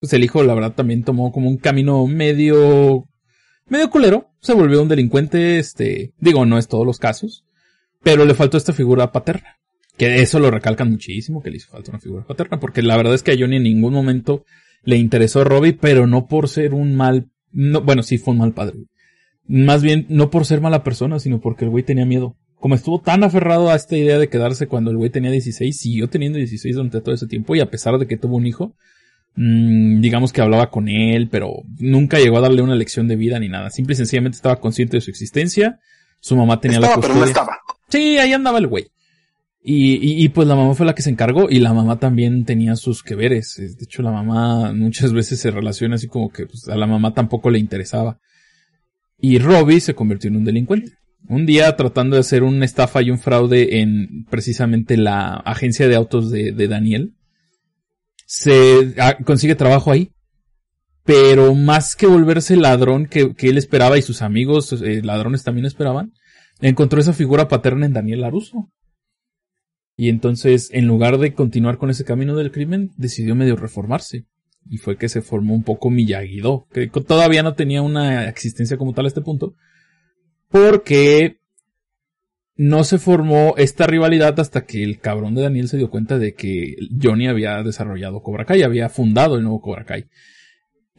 Pues 0.00 0.12
el 0.12 0.24
hijo, 0.24 0.42
la 0.42 0.54
verdad, 0.54 0.74
también 0.74 1.04
tomó 1.04 1.32
como 1.32 1.48
un 1.48 1.56
camino 1.56 2.06
medio, 2.06 3.08
medio 3.68 3.90
culero. 3.90 4.30
Se 4.46 4.54
volvió 4.54 4.80
un 4.80 4.86
delincuente, 4.86 5.58
este, 5.58 6.12
digo, 6.20 6.46
no 6.46 6.56
es 6.56 6.68
todos 6.68 6.86
los 6.86 7.00
casos, 7.00 7.44
pero 8.04 8.24
le 8.24 8.32
faltó 8.32 8.56
esta 8.56 8.72
figura 8.72 9.10
paterna. 9.10 9.58
Que 9.96 10.22
eso 10.22 10.38
lo 10.38 10.52
recalcan 10.52 10.88
muchísimo, 10.88 11.42
que 11.42 11.50
le 11.50 11.56
hizo 11.56 11.68
falta 11.68 11.90
una 11.90 11.98
figura 11.98 12.24
paterna, 12.24 12.60
porque 12.60 12.80
la 12.80 12.96
verdad 12.96 13.14
es 13.14 13.24
que 13.24 13.32
a 13.32 13.36
Johnny 13.36 13.56
en 13.56 13.64
ningún 13.64 13.92
momento 13.92 14.44
le 14.84 14.98
interesó 14.98 15.40
a 15.40 15.44
Robbie, 15.44 15.72
pero 15.72 16.06
no 16.06 16.28
por 16.28 16.48
ser 16.48 16.74
un 16.74 16.94
mal, 16.94 17.28
no, 17.50 17.80
bueno, 17.80 18.04
sí 18.04 18.18
fue 18.18 18.34
un 18.34 18.38
mal 18.38 18.52
padre. 18.52 18.84
Más 19.48 19.82
bien, 19.82 20.06
no 20.10 20.30
por 20.30 20.44
ser 20.44 20.60
mala 20.60 20.84
persona, 20.84 21.18
sino 21.18 21.40
porque 21.40 21.64
el 21.64 21.72
güey 21.72 21.82
tenía 21.82 22.06
miedo. 22.06 22.36
Como 22.54 22.76
estuvo 22.76 23.00
tan 23.00 23.24
aferrado 23.24 23.70
a 23.70 23.74
esta 23.74 23.96
idea 23.96 24.16
de 24.16 24.28
quedarse 24.28 24.68
cuando 24.68 24.92
el 24.92 24.96
güey 24.96 25.10
tenía 25.10 25.32
16, 25.32 25.76
siguió 25.76 26.08
teniendo 26.08 26.38
16 26.38 26.76
durante 26.76 27.00
todo 27.00 27.16
ese 27.16 27.26
tiempo 27.26 27.56
y 27.56 27.60
a 27.60 27.68
pesar 27.68 27.98
de 27.98 28.06
que 28.06 28.16
tuvo 28.16 28.36
un 28.36 28.46
hijo, 28.46 28.76
digamos 29.36 30.32
que 30.32 30.40
hablaba 30.40 30.70
con 30.70 30.88
él, 30.88 31.28
pero 31.28 31.62
nunca 31.78 32.18
llegó 32.18 32.38
a 32.38 32.40
darle 32.40 32.62
una 32.62 32.74
lección 32.74 33.06
de 33.06 33.16
vida 33.16 33.38
ni 33.38 33.48
nada. 33.48 33.70
Simple 33.70 33.92
y 33.92 33.96
sencillamente 33.96 34.36
estaba 34.36 34.60
consciente 34.60 34.96
de 34.96 35.02
su 35.02 35.10
existencia. 35.10 35.78
Su 36.20 36.36
mamá 36.36 36.60
tenía 36.60 36.78
estaba, 36.78 36.92
la 36.92 36.96
custodia. 36.96 37.14
Pero 37.14 37.24
no 37.24 37.30
estaba. 37.30 37.58
Sí, 37.88 38.18
ahí 38.18 38.32
andaba 38.32 38.58
el 38.58 38.66
güey. 38.66 38.86
Y, 39.62 39.94
y, 39.94 40.24
y, 40.24 40.28
pues 40.28 40.46
la 40.46 40.54
mamá 40.54 40.74
fue 40.74 40.86
la 40.86 40.94
que 40.94 41.02
se 41.02 41.10
encargó 41.10 41.50
y 41.50 41.58
la 41.58 41.74
mamá 41.74 41.98
también 41.98 42.44
tenía 42.44 42.76
sus 42.76 43.02
que 43.02 43.16
veres. 43.16 43.56
De 43.56 43.84
hecho, 43.84 44.00
la 44.02 44.12
mamá 44.12 44.72
muchas 44.72 45.12
veces 45.12 45.40
se 45.40 45.50
relaciona 45.50 45.96
así 45.96 46.06
como 46.06 46.30
que 46.30 46.46
pues, 46.46 46.68
a 46.68 46.76
la 46.76 46.86
mamá 46.86 47.14
tampoco 47.14 47.50
le 47.50 47.58
interesaba. 47.58 48.20
Y 49.18 49.38
Robbie 49.38 49.80
se 49.80 49.94
convirtió 49.94 50.28
en 50.28 50.36
un 50.36 50.44
delincuente. 50.44 50.92
Un 51.28 51.46
día 51.46 51.74
tratando 51.74 52.14
de 52.14 52.20
hacer 52.20 52.44
una 52.44 52.64
estafa 52.64 53.02
y 53.02 53.10
un 53.10 53.18
fraude 53.18 53.80
en 53.80 54.24
precisamente 54.30 54.96
la 54.96 55.34
agencia 55.34 55.88
de 55.88 55.96
autos 55.96 56.30
de, 56.30 56.52
de 56.52 56.68
Daniel, 56.68 57.14
se 58.26 58.94
a, 58.98 59.16
consigue 59.18 59.54
trabajo 59.54 59.90
ahí. 59.90 60.12
Pero 61.04 61.54
más 61.54 61.94
que 61.94 62.08
volverse 62.08 62.56
ladrón 62.56 63.06
que, 63.06 63.32
que 63.34 63.48
él 63.48 63.58
esperaba 63.58 63.96
y 63.96 64.02
sus 64.02 64.22
amigos 64.22 64.72
eh, 64.72 65.02
ladrones 65.02 65.44
también 65.44 65.64
esperaban, 65.64 66.12
encontró 66.60 67.00
esa 67.00 67.12
figura 67.12 67.46
paterna 67.46 67.86
en 67.86 67.92
Daniel 67.92 68.22
Laruso. 68.22 68.70
Y 69.96 70.08
entonces, 70.08 70.68
en 70.72 70.86
lugar 70.86 71.18
de 71.18 71.32
continuar 71.32 71.78
con 71.78 71.90
ese 71.90 72.04
camino 72.04 72.34
del 72.34 72.50
crimen, 72.50 72.90
decidió 72.96 73.34
medio 73.36 73.56
reformarse. 73.56 74.26
Y 74.68 74.78
fue 74.78 74.98
que 74.98 75.08
se 75.08 75.22
formó 75.22 75.54
un 75.54 75.62
poco 75.62 75.90
Miyagi-Do, 75.90 76.66
que 76.72 76.88
todavía 76.88 77.44
no 77.44 77.54
tenía 77.54 77.82
una 77.82 78.28
existencia 78.28 78.76
como 78.76 78.92
tal 78.92 79.04
a 79.04 79.08
este 79.08 79.20
punto. 79.20 79.54
Porque 80.48 81.38
no 82.56 82.84
se 82.84 82.98
formó 82.98 83.54
esta 83.58 83.86
rivalidad 83.86 84.38
hasta 84.40 84.64
que 84.64 84.82
el 84.82 84.98
cabrón 84.98 85.34
de 85.34 85.42
Daniel 85.42 85.68
se 85.68 85.76
dio 85.76 85.90
cuenta 85.90 86.18
de 86.18 86.34
que 86.34 86.76
Johnny 87.00 87.28
había 87.28 87.62
desarrollado 87.62 88.22
Cobra 88.22 88.46
Kai, 88.46 88.62
había 88.62 88.88
fundado 88.88 89.36
el 89.36 89.42
nuevo 89.42 89.60
Cobra 89.60 89.84
Kai. 89.84 90.06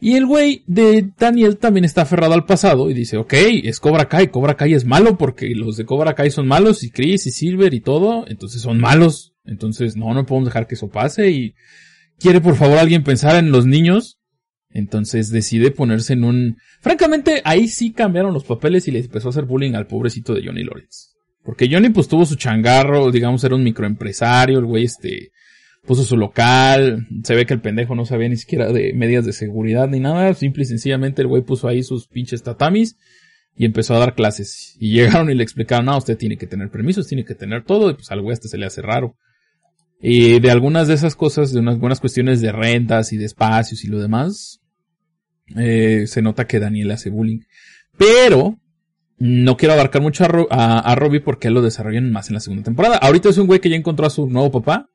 Y 0.00 0.14
el 0.14 0.26
güey 0.26 0.62
de 0.68 1.10
Daniel 1.18 1.56
también 1.56 1.84
está 1.84 2.02
aferrado 2.02 2.34
al 2.34 2.46
pasado 2.46 2.88
y 2.88 2.94
dice, 2.94 3.16
ok, 3.16 3.34
es 3.64 3.80
Cobra 3.80 4.08
Kai, 4.08 4.28
Cobra 4.28 4.56
Kai 4.56 4.72
es 4.74 4.84
malo 4.84 5.18
porque 5.18 5.48
los 5.56 5.76
de 5.76 5.84
Cobra 5.84 6.14
Kai 6.14 6.30
son 6.30 6.46
malos 6.46 6.84
y 6.84 6.90
Chris 6.90 7.26
y 7.26 7.32
Silver 7.32 7.74
y 7.74 7.80
todo, 7.80 8.24
entonces 8.28 8.62
son 8.62 8.78
malos. 8.78 9.34
Entonces 9.44 9.96
no, 9.96 10.14
no 10.14 10.24
podemos 10.26 10.48
dejar 10.48 10.68
que 10.68 10.76
eso 10.76 10.88
pase 10.88 11.30
y 11.30 11.54
quiere 12.20 12.40
por 12.40 12.54
favor 12.54 12.78
alguien 12.78 13.02
pensar 13.02 13.36
en 13.36 13.50
los 13.50 13.66
niños. 13.66 14.20
Entonces 14.70 15.30
decide 15.30 15.72
ponerse 15.72 16.12
en 16.12 16.22
un... 16.22 16.56
Francamente, 16.80 17.40
ahí 17.44 17.66
sí 17.66 17.92
cambiaron 17.92 18.34
los 18.34 18.44
papeles 18.44 18.86
y 18.86 18.92
le 18.92 19.00
empezó 19.00 19.28
a 19.28 19.30
hacer 19.30 19.46
bullying 19.46 19.72
al 19.72 19.88
pobrecito 19.88 20.34
de 20.34 20.44
Johnny 20.44 20.62
Lawrence. 20.62 21.17
Porque 21.48 21.66
Johnny 21.72 21.88
pues 21.88 22.08
tuvo 22.08 22.26
su 22.26 22.36
changarro, 22.36 23.10
digamos 23.10 23.42
era 23.42 23.54
un 23.54 23.64
microempresario, 23.64 24.58
el 24.58 24.66
güey 24.66 24.84
este 24.84 25.32
puso 25.86 26.04
su 26.04 26.18
local, 26.18 27.08
se 27.24 27.34
ve 27.34 27.46
que 27.46 27.54
el 27.54 27.62
pendejo 27.62 27.94
no 27.94 28.04
sabía 28.04 28.28
ni 28.28 28.36
siquiera 28.36 28.70
de 28.70 28.92
medidas 28.92 29.24
de 29.24 29.32
seguridad 29.32 29.88
ni 29.88 29.98
nada, 29.98 30.34
simple 30.34 30.64
y 30.64 30.66
sencillamente 30.66 31.22
el 31.22 31.28
güey 31.28 31.40
puso 31.40 31.66
ahí 31.66 31.82
sus 31.82 32.06
pinches 32.06 32.42
tatamis 32.42 32.98
y 33.56 33.64
empezó 33.64 33.94
a 33.94 33.98
dar 33.98 34.14
clases. 34.14 34.76
Y 34.78 34.92
llegaron 34.92 35.30
y 35.30 35.34
le 35.34 35.42
explicaron, 35.42 35.86
no, 35.86 35.96
usted 35.96 36.18
tiene 36.18 36.36
que 36.36 36.46
tener 36.46 36.68
permisos, 36.68 37.06
tiene 37.06 37.24
que 37.24 37.34
tener 37.34 37.64
todo, 37.64 37.88
y 37.88 37.94
pues 37.94 38.10
al 38.10 38.20
güey 38.20 38.34
este 38.34 38.48
se 38.48 38.58
le 38.58 38.66
hace 38.66 38.82
raro. 38.82 39.16
Y 40.02 40.40
de 40.40 40.50
algunas 40.50 40.86
de 40.86 40.92
esas 40.92 41.16
cosas, 41.16 41.54
de 41.54 41.60
unas 41.60 41.78
buenas 41.78 42.00
cuestiones 42.00 42.42
de 42.42 42.52
rentas 42.52 43.14
y 43.14 43.16
de 43.16 43.24
espacios 43.24 43.84
y 43.84 43.88
lo 43.88 44.00
demás, 44.00 44.60
eh, 45.56 46.04
se 46.08 46.20
nota 46.20 46.46
que 46.46 46.60
Daniel 46.60 46.90
hace 46.90 47.08
bullying. 47.08 47.40
Pero, 47.96 48.60
no 49.18 49.56
quiero 49.56 49.74
abarcar 49.74 50.02
mucho 50.02 50.24
a, 50.24 50.28
Ro 50.28 50.48
a, 50.50 50.78
a 50.78 50.94
Robbie 50.94 51.20
porque 51.20 51.50
lo 51.50 51.62
desarrollan 51.62 52.12
más 52.12 52.28
en 52.28 52.34
la 52.34 52.40
segunda 52.40 52.64
temporada. 52.64 52.96
Ahorita 52.96 53.28
es 53.28 53.38
un 53.38 53.46
güey 53.46 53.60
que 53.60 53.70
ya 53.70 53.76
encontró 53.76 54.06
a 54.06 54.10
su 54.10 54.28
nuevo 54.28 54.50
papá, 54.50 54.88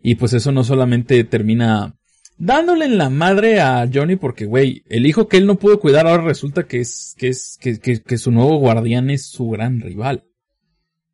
y 0.00 0.14
pues 0.14 0.32
eso 0.32 0.52
no 0.52 0.64
solamente 0.64 1.22
termina 1.24 1.94
dándole 2.38 2.84
en 2.84 2.98
la 2.98 3.10
madre 3.10 3.60
a 3.60 3.88
Johnny 3.92 4.16
porque, 4.16 4.46
güey, 4.46 4.84
el 4.88 5.06
hijo 5.06 5.28
que 5.28 5.38
él 5.38 5.46
no 5.46 5.56
pudo 5.56 5.80
cuidar 5.80 6.06
ahora 6.06 6.22
resulta 6.22 6.64
que 6.64 6.80
es, 6.80 7.14
que 7.18 7.28
es, 7.28 7.58
que, 7.60 7.78
que, 7.80 8.00
que 8.00 8.18
su 8.18 8.30
nuevo 8.30 8.58
guardián 8.58 9.10
es 9.10 9.26
su 9.26 9.50
gran 9.50 9.80
rival. 9.80 10.24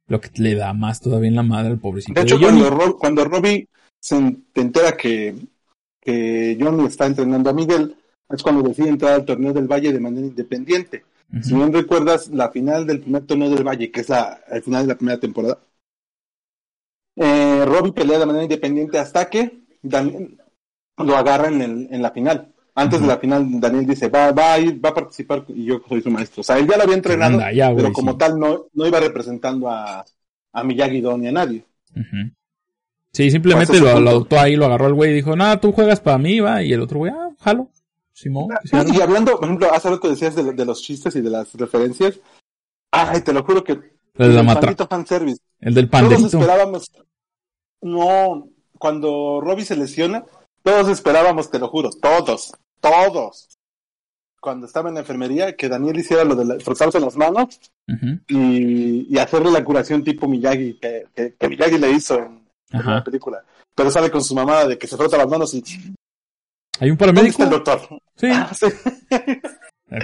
Lo 0.07 0.21
que 0.21 0.29
le 0.37 0.55
da 0.55 0.75
más 0.75 1.01
todavía 1.01 1.31
en 1.31 1.37
la 1.37 1.43
madre 1.43 1.71
al 1.71 1.79
pobrecito. 1.79 2.21
De 2.21 2.27
hecho, 2.27 2.39
de 2.39 2.45
cuando, 2.45 2.69
Ro 2.69 2.99
cuando 2.99 3.25
Robbie 3.25 3.69
se 3.99 4.17
entera 4.55 4.97
que, 4.99 5.35
que 6.01 6.59
Johnny 6.61 6.85
está 6.85 7.07
entrenando 7.07 7.49
a 7.49 7.55
Miguel, 7.55 7.97
es 8.29 8.43
cuando 8.43 8.63
decide 8.63 8.91
entrar 8.91 9.15
al 9.15 9.25
torneo 9.25 9.55
del 9.55 9.67
Valle 9.67 9.95
de 9.95 10.01
manera 10.01 10.27
independiente. 10.27 11.05
Uh 11.33 11.37
-huh. 11.37 11.43
Si 11.43 11.55
no 11.55 11.67
recuerdas 11.69 12.29
la 12.29 12.51
final 12.51 12.87
del 12.87 13.01
primer 13.01 13.27
torneo 13.27 13.51
del 13.51 13.65
Valle, 13.65 13.91
que 13.91 14.01
es 14.01 14.09
la, 14.09 14.41
el 14.51 14.63
final 14.63 14.83
de 14.83 14.89
la 14.89 14.97
primera 14.97 15.19
temporada, 15.19 15.59
eh, 17.17 17.65
Robbie 17.65 17.93
pelea 17.93 18.19
de 18.19 18.27
manera 18.27 18.45
independiente 18.45 18.99
hasta 18.99 19.29
que 19.31 19.61
Daniel 19.83 20.37
lo 20.99 21.17
agarra 21.17 21.49
en, 21.49 21.63
el, 21.63 21.89
en 21.91 22.03
la 22.03 22.11
final. 22.11 22.53
Antes 22.77 22.99
uh 22.99 23.03
-huh. 23.03 23.07
de 23.07 23.13
la 23.15 23.19
final, 23.19 23.61
Daniel 23.61 23.87
dice, 23.87 24.09
va, 24.09 24.33
va 24.33 24.55
a 24.55 24.59
ir, 24.59 24.85
va 24.85 24.91
a 24.91 24.95
participar 24.95 25.45
y 25.49 25.65
yo 25.65 25.81
soy 25.89 26.03
su 26.03 26.11
maestro. 26.11 26.41
O 26.41 26.45
sea, 26.45 26.59
él 26.59 26.67
ya 26.69 26.77
lo 26.77 26.83
había 26.83 26.97
entrenado, 26.97 27.35
Anda, 27.35 27.53
ya, 27.53 27.75
pero 27.75 27.93
como 27.93 28.13
sí. 28.13 28.19
tal 28.19 28.39
no, 28.39 28.67
no 28.73 28.87
iba 28.87 28.99
representando 28.99 29.69
a, 29.71 30.05
a 30.53 30.65
Miyagi-Do 30.65 31.17
ni 31.19 31.29
a 31.29 31.33
nadie. 31.33 31.65
Uh 31.95 32.01
-huh. 32.01 32.35
Sí, 33.13 33.31
simplemente 33.31 33.79
pues 33.79 33.81
lo, 33.81 34.01
lo, 34.01 34.11
adoptó 34.11 34.41
ahí, 34.41 34.57
lo 34.57 34.67
agarró 34.67 34.89
el 34.89 34.95
güey 34.95 35.13
y 35.13 35.15
dijo, 35.15 35.37
nada, 35.37 35.61
tú 35.61 35.71
juegas 35.71 36.01
para 36.01 36.19
mí, 36.19 36.41
va, 36.41 36.65
y 36.65 36.73
el 36.73 36.81
otro 36.81 36.99
güey, 36.99 37.13
ah, 37.15 37.31
jalo. 37.39 37.69
Simón. 38.15 38.49
Y 38.73 39.01
hablando, 39.01 39.37
por 39.37 39.45
ejemplo, 39.45 39.73
hace 39.73 39.91
rato 39.91 40.09
decías 40.09 40.37
de, 40.37 40.53
de, 40.53 40.65
los 40.65 40.81
chistes 40.81 41.15
y 41.17 41.21
de 41.21 41.31
las 41.31 41.53
referencias. 41.55 42.21
Ay, 42.91 43.21
te 43.23 43.33
lo 43.33 43.43
juro 43.45 43.63
que. 43.65 43.73
El, 44.17 44.37
el, 44.39 44.47
pandito 44.47 44.87
fanservice. 44.87 45.41
El 45.59 45.75
del 45.75 45.89
panderito. 45.89 46.31
Todos 46.31 46.35
esperábamos. 46.35 46.93
No, 47.83 48.49
cuando 48.79 49.41
Robbie 49.41 49.65
se 49.65 49.77
lesiona, 49.77 50.25
todos 50.63 50.89
esperábamos, 50.89 51.51
te 51.51 51.59
lo 51.59 51.69
juro, 51.69 51.91
todos, 51.91 52.55
todos. 52.81 53.49
Cuando 54.41 54.67
estaba 54.67 54.89
en 54.89 54.95
la 54.95 55.01
enfermería, 55.01 55.57
que 55.57 55.69
Daniel 55.69 55.99
hiciera 55.99 56.23
lo 56.23 56.37
de 56.37 56.45
la, 56.45 56.61
frotarse 56.61 57.01
las 57.01 57.17
manos 57.17 57.61
uh 57.89 57.93
-huh. 57.93 58.23
y, 58.29 59.15
y, 59.15 59.19
hacerle 59.19 59.51
la 59.51 59.65
curación 59.65 60.05
tipo 60.05 60.29
Miyagi, 60.29 60.79
que, 60.79 61.07
que, 61.15 61.35
que 61.35 61.49
Miyagi 61.49 61.79
le 61.79 61.91
hizo 61.91 62.17
en, 62.19 62.47
en, 62.71 62.87
la 62.87 63.03
película. 63.03 63.43
Pero 63.75 63.91
sale 63.91 64.11
con 64.11 64.23
su 64.23 64.35
mamá 64.35 64.65
de 64.67 64.79
que 64.79 64.87
se 64.87 64.97
frota 64.97 65.17
las 65.17 65.29
manos 65.29 65.53
y 65.55 65.63
hay 66.81 66.91
un 66.91 66.97
paramédico. 66.97 67.45
¿Dónde 67.45 67.57
está 67.57 67.73
el 67.73 67.79
doctor? 67.79 68.01
Sí. 68.17 68.27
Ah, 68.31 68.51
sí. 68.53 68.67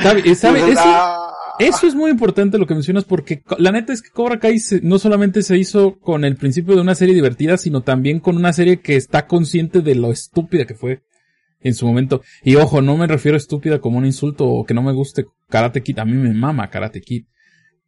¿Sabe, 0.03 0.35
sabe, 0.35 0.71
eso, 0.71 1.35
eso, 1.59 1.87
es 1.87 1.95
muy 1.95 2.11
importante 2.11 2.59
lo 2.59 2.67
que 2.67 2.75
mencionas 2.75 3.05
porque 3.05 3.43
la 3.59 3.73
neta 3.73 3.93
es 3.93 4.03
que 4.03 4.11
Cobra 4.11 4.39
Kai 4.39 4.59
no 4.83 4.99
solamente 4.99 5.43
se 5.43 5.59
hizo 5.59 5.99
con 5.99 6.25
el 6.25 6.37
principio 6.37 6.77
de 6.77 6.81
una 6.81 6.95
serie 6.95 7.15
divertida, 7.15 7.57
sino 7.57 7.81
también 7.81 8.21
con 8.21 8.37
una 8.37 8.53
serie 8.53 8.81
que 8.81 8.97
está 8.97 9.27
consciente 9.27 9.81
de 9.81 9.97
lo 9.97 10.13
estúpida 10.13 10.65
que 10.65 10.75
fue 10.75 11.03
en 11.61 11.75
su 11.75 11.87
momento. 11.87 12.23
Y 12.45 12.57
ojo, 12.57 12.83
no 12.83 12.97
me 12.97 13.07
refiero 13.07 13.35
a 13.35 13.39
estúpida 13.39 13.81
como 13.81 13.99
un 13.99 14.07
insulto 14.07 14.47
o 14.47 14.65
que 14.65 14.75
no 14.75 14.83
me 14.83 14.93
guste 14.93 15.27
Karate 15.49 15.83
Kid. 15.83 15.99
A 15.99 16.05
mí 16.05 16.13
me 16.13 16.33
mama 16.33 16.71
Karate 16.71 17.01
Kid. 17.01 17.25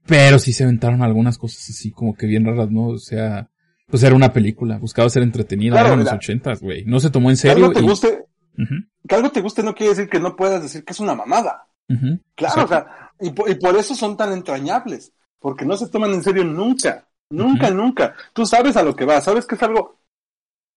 Pero 0.07 0.39
sí 0.39 0.53
se 0.53 0.65
aventaron 0.65 1.03
algunas 1.03 1.39
cosas 1.39 1.71
así 1.71 1.93
como 1.93 2.15
que 2.15 2.27
bien 2.27 2.45
raras, 2.45 2.71
¿no? 2.71 2.89
O 2.89 2.99
sea, 2.99 3.49
pues 3.87 4.03
era 4.03 4.17
una 4.17 4.33
película, 4.33 4.79
buscaba 4.79 5.09
ser 5.09 5.23
entretenida, 5.23 5.81
claro, 5.81 5.95
en 5.95 6.01
los 6.01 6.13
ochentas, 6.13 6.61
güey. 6.61 6.85
No 6.85 6.99
se 6.99 7.11
tomó 7.11 7.31
en 7.31 7.37
serio. 7.37 7.69
No 7.69 7.73
te 7.73 7.81
y... 7.81 7.83
guste, 7.83 8.25
Uh 8.57 8.63
-huh. 8.63 8.89
Que 9.09 9.15
algo 9.15 9.31
te 9.31 9.41
guste 9.41 9.63
no 9.63 9.75
quiere 9.75 9.95
decir 9.95 10.09
que 10.09 10.21
no 10.21 10.37
puedas 10.37 10.63
decir 10.63 10.85
que 10.85 10.93
es 10.93 11.01
una 11.01 11.15
mamada. 11.15 11.67
Uh 11.89 11.95
-huh. 11.95 12.21
Claro, 12.35 12.65
o 12.65 12.69
sea, 12.69 13.11
y 13.21 13.31
por, 13.31 13.51
y 13.51 13.55
por, 13.55 13.77
eso 13.77 13.95
son 13.95 14.17
tan 14.17 14.33
entrañables, 14.33 15.13
porque 15.39 15.65
no 15.65 15.77
se 15.77 15.89
toman 15.89 16.13
en 16.13 16.23
serio 16.23 16.45
nunca, 16.45 17.07
nunca, 17.31 17.69
uh 17.69 17.71
-huh. 17.71 17.75
nunca. 17.75 18.15
Tú 18.33 18.47
sabes 18.47 18.77
a 18.77 18.83
lo 18.83 18.95
que 18.95 19.05
vas, 19.05 19.25
sabes 19.25 19.47
que 19.47 19.55
es 19.55 19.63
algo... 19.63 19.97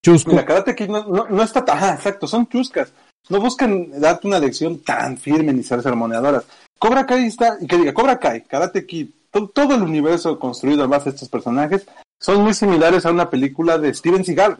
Chusco. 0.03 0.31
Mira, 0.31 0.45
Karate 0.45 0.75
Kid 0.75 0.89
no, 0.89 1.03
no, 1.07 1.27
no 1.27 1.43
está... 1.43 1.63
Ajá, 1.67 1.95
exacto, 1.95 2.27
son 2.27 2.47
chuscas, 2.47 2.93
no 3.29 3.39
buscan 3.39 3.99
darte 3.99 4.27
una 4.27 4.39
lección 4.39 4.79
tan 4.79 5.17
firme 5.17 5.51
ni 5.51 5.63
ser 5.63 5.81
sermoneadoras. 5.81 6.45
Cobra 6.77 7.05
Kai 7.05 7.25
está, 7.25 7.57
y 7.59 7.67
que 7.67 7.77
diga, 7.77 7.93
Cobra 7.93 8.19
Kai, 8.19 8.41
Karate 8.41 8.85
Kid, 8.85 9.09
todo 9.53 9.75
el 9.75 9.81
universo 9.81 10.37
construido 10.39 10.83
en 10.83 10.89
base 10.89 11.09
a 11.09 11.11
estos 11.11 11.29
personajes 11.29 11.85
son 12.19 12.43
muy 12.43 12.53
similares 12.53 13.05
a 13.05 13.11
una 13.11 13.29
película 13.29 13.77
de 13.77 13.93
Steven 13.93 14.23
Seagal, 14.23 14.57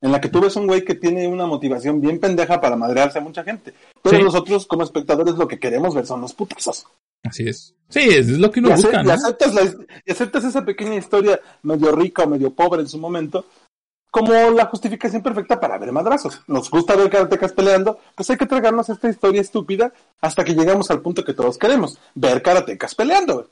en 0.00 0.12
la 0.12 0.20
que 0.20 0.28
tú 0.28 0.40
ves 0.40 0.56
un 0.56 0.66
güey 0.66 0.84
que 0.84 0.94
tiene 0.94 1.26
una 1.26 1.46
motivación 1.46 2.00
bien 2.00 2.20
pendeja 2.20 2.60
para 2.60 2.76
madrearse 2.76 3.18
a 3.18 3.22
mucha 3.22 3.42
gente. 3.42 3.74
Pero 4.02 4.22
nosotros, 4.22 4.66
como 4.66 4.84
espectadores, 4.84 5.34
lo 5.34 5.48
que 5.48 5.58
queremos 5.58 5.94
ver 5.94 6.06
son 6.06 6.20
los 6.20 6.34
putazos. 6.34 6.86
Así 7.24 7.48
es. 7.48 7.74
Sí, 7.88 8.00
es 8.00 8.28
lo 8.28 8.50
que 8.50 8.60
uno 8.60 8.70
busca, 8.70 9.02
¿no? 9.02 9.10
y, 9.10 9.12
aceptas 9.12 9.76
y 10.04 10.12
aceptas 10.12 10.44
esa 10.44 10.64
pequeña 10.64 10.94
historia 10.94 11.40
medio 11.62 11.92
rica 11.92 12.24
o 12.24 12.28
medio 12.28 12.54
pobre 12.54 12.82
en 12.82 12.88
su 12.88 12.98
momento 12.98 13.46
como 14.10 14.32
la 14.32 14.66
justificación 14.66 15.22
perfecta 15.22 15.60
para 15.60 15.78
ver 15.78 15.92
madrazos. 15.92 16.42
Nos 16.46 16.70
gusta 16.70 16.96
ver 16.96 17.10
karatecas 17.10 17.52
peleando, 17.52 17.98
pues 18.14 18.30
hay 18.30 18.36
que 18.36 18.46
tragarnos 18.46 18.88
esta 18.88 19.08
historia 19.08 19.40
estúpida 19.40 19.92
hasta 20.20 20.44
que 20.44 20.54
llegamos 20.54 20.90
al 20.90 21.02
punto 21.02 21.24
que 21.24 21.34
todos 21.34 21.58
queremos, 21.58 21.98
ver 22.14 22.42
karatecas 22.42 22.94
peleando. 22.94 23.50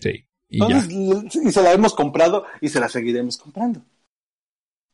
Sí. 0.00 0.24
Y, 0.48 0.62
y 0.62 1.52
se 1.52 1.62
la 1.62 1.72
hemos 1.72 1.94
comprado 1.94 2.44
y 2.60 2.68
se 2.68 2.80
la 2.80 2.88
seguiremos 2.88 3.38
comprando. 3.38 3.82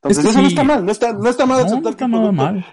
Entonces 0.03 0.25
eso 0.27 0.41
no 0.41 0.49
está 0.49 0.65
mal, 0.65 0.85
no 0.85 0.93
está, 0.93 1.13
no 1.13 1.29
está 1.29 1.45
mal 1.45 1.61
aceptar 1.61 1.83
no 1.83 1.91
está 1.91 2.09
nada 2.09 2.33
mal. 2.33 2.65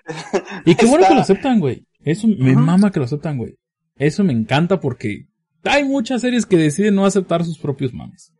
Y 0.65 0.75
qué 0.75 0.85
bueno 0.85 1.07
que 1.07 1.15
lo 1.15 1.21
aceptan, 1.21 1.59
güey. 1.59 1.85
Eso 2.01 2.27
me 2.27 2.55
mama 2.55 2.91
que 2.91 2.99
lo 2.99 3.05
aceptan, 3.05 3.37
güey. 3.37 3.57
Eso 3.95 4.23
me 4.23 4.33
encanta 4.33 4.79
porque 4.79 5.25
hay 5.63 5.83
muchas 5.83 6.21
series 6.21 6.45
que 6.45 6.57
deciden 6.57 6.95
no 6.95 7.05
aceptar 7.05 7.43
sus 7.43 7.57
propios 7.57 7.93
mames. 7.93 8.31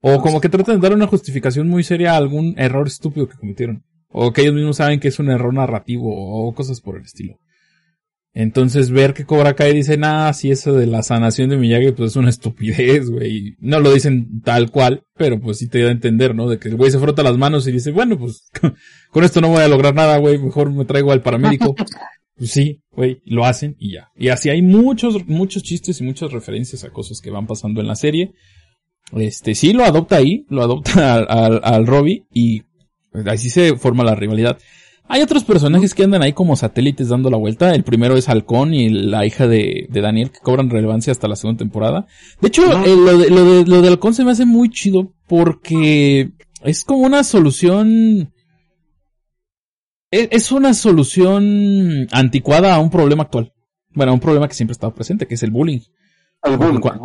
O 0.00 0.20
como 0.20 0.40
que 0.40 0.48
tratan 0.48 0.80
de 0.80 0.88
dar 0.88 0.96
una 0.96 1.06
justificación 1.06 1.68
muy 1.68 1.84
seria 1.84 2.14
a 2.14 2.16
algún 2.16 2.54
error 2.56 2.86
estúpido 2.86 3.28
que 3.28 3.36
cometieron. 3.36 3.84
O 4.08 4.32
que 4.32 4.42
ellos 4.42 4.54
mismos 4.54 4.78
saben 4.78 4.98
que 4.98 5.08
es 5.08 5.18
un 5.18 5.30
error 5.30 5.52
narrativo 5.52 6.08
o 6.12 6.52
cosas 6.54 6.80
por 6.80 6.96
el 6.96 7.04
estilo. 7.04 7.38
Entonces 8.34 8.90
ver 8.90 9.12
que 9.12 9.26
Cobra 9.26 9.54
Kai 9.54 9.74
dice, 9.74 9.98
ah, 10.02 10.32
si 10.32 10.50
eso 10.50 10.72
de 10.72 10.86
la 10.86 11.02
sanación 11.02 11.50
de 11.50 11.58
Miyagi 11.58 11.92
pues 11.92 12.12
es 12.12 12.16
una 12.16 12.30
estupidez, 12.30 13.10
güey. 13.10 13.56
No 13.60 13.80
lo 13.80 13.92
dicen 13.92 14.40
tal 14.42 14.70
cual, 14.70 15.04
pero 15.16 15.40
pues 15.40 15.58
sí 15.58 15.68
te 15.68 15.82
da 15.82 15.88
a 15.88 15.92
entender, 15.92 16.34
¿no? 16.34 16.48
De 16.48 16.58
que 16.58 16.68
el 16.68 16.76
güey 16.76 16.90
se 16.90 16.98
frota 16.98 17.22
las 17.22 17.36
manos 17.36 17.66
y 17.66 17.72
dice, 17.72 17.90
bueno, 17.90 18.18
pues 18.18 18.50
con 19.10 19.24
esto 19.24 19.40
no 19.40 19.48
voy 19.48 19.62
a 19.62 19.68
lograr 19.68 19.94
nada, 19.94 20.16
güey, 20.18 20.38
mejor 20.38 20.72
me 20.72 20.84
traigo 20.84 21.12
al 21.12 21.22
paramédico. 21.22 21.74
pues 22.36 22.50
sí, 22.50 22.82
güey, 22.90 23.20
lo 23.26 23.44
hacen 23.44 23.76
y 23.78 23.92
ya. 23.92 24.10
Y 24.16 24.28
así 24.28 24.48
hay 24.48 24.62
muchos, 24.62 25.26
muchos 25.26 25.62
chistes 25.62 26.00
y 26.00 26.04
muchas 26.04 26.32
referencias 26.32 26.84
a 26.84 26.90
cosas 26.90 27.20
que 27.20 27.30
van 27.30 27.46
pasando 27.46 27.82
en 27.82 27.86
la 27.86 27.96
serie. 27.96 28.32
Este, 29.14 29.54
sí 29.54 29.74
lo 29.74 29.84
adopta 29.84 30.16
ahí, 30.16 30.46
lo 30.48 30.62
adopta 30.62 31.16
al, 31.16 31.26
al, 31.28 31.60
al 31.62 31.86
Robbie 31.86 32.24
y 32.32 32.62
así 33.26 33.50
se 33.50 33.76
forma 33.76 34.04
la 34.04 34.14
rivalidad. 34.14 34.58
Hay 35.12 35.20
otros 35.20 35.44
personajes 35.44 35.92
que 35.92 36.04
andan 36.04 36.22
ahí 36.22 36.32
como 36.32 36.56
satélites 36.56 37.10
dando 37.10 37.28
la 37.28 37.36
vuelta. 37.36 37.74
El 37.74 37.84
primero 37.84 38.16
es 38.16 38.30
Halcón 38.30 38.72
y 38.72 38.88
la 38.88 39.26
hija 39.26 39.46
de, 39.46 39.86
de 39.90 40.00
Daniel 40.00 40.30
que 40.30 40.38
cobran 40.40 40.70
relevancia 40.70 41.10
hasta 41.10 41.28
la 41.28 41.36
segunda 41.36 41.58
temporada. 41.58 42.06
De 42.40 42.48
hecho, 42.48 42.62
eh, 42.82 42.96
lo, 42.96 43.18
de, 43.18 43.28
lo, 43.28 43.44
de, 43.44 43.66
lo 43.66 43.82
de 43.82 43.88
Halcón 43.88 44.14
se 44.14 44.24
me 44.24 44.30
hace 44.30 44.46
muy 44.46 44.70
chido 44.70 45.12
porque 45.28 46.30
es 46.64 46.84
como 46.84 47.04
una 47.04 47.24
solución... 47.24 48.32
Es, 50.10 50.28
es 50.30 50.50
una 50.50 50.72
solución 50.72 52.08
anticuada 52.10 52.74
a 52.74 52.78
un 52.78 52.88
problema 52.88 53.24
actual. 53.24 53.52
Bueno, 53.90 54.12
a 54.12 54.14
un 54.14 54.20
problema 54.20 54.48
que 54.48 54.54
siempre 54.54 54.72
ha 54.72 54.76
estado 54.76 54.94
presente, 54.94 55.26
que 55.26 55.34
es 55.34 55.42
el 55.42 55.50
bullying. 55.50 55.80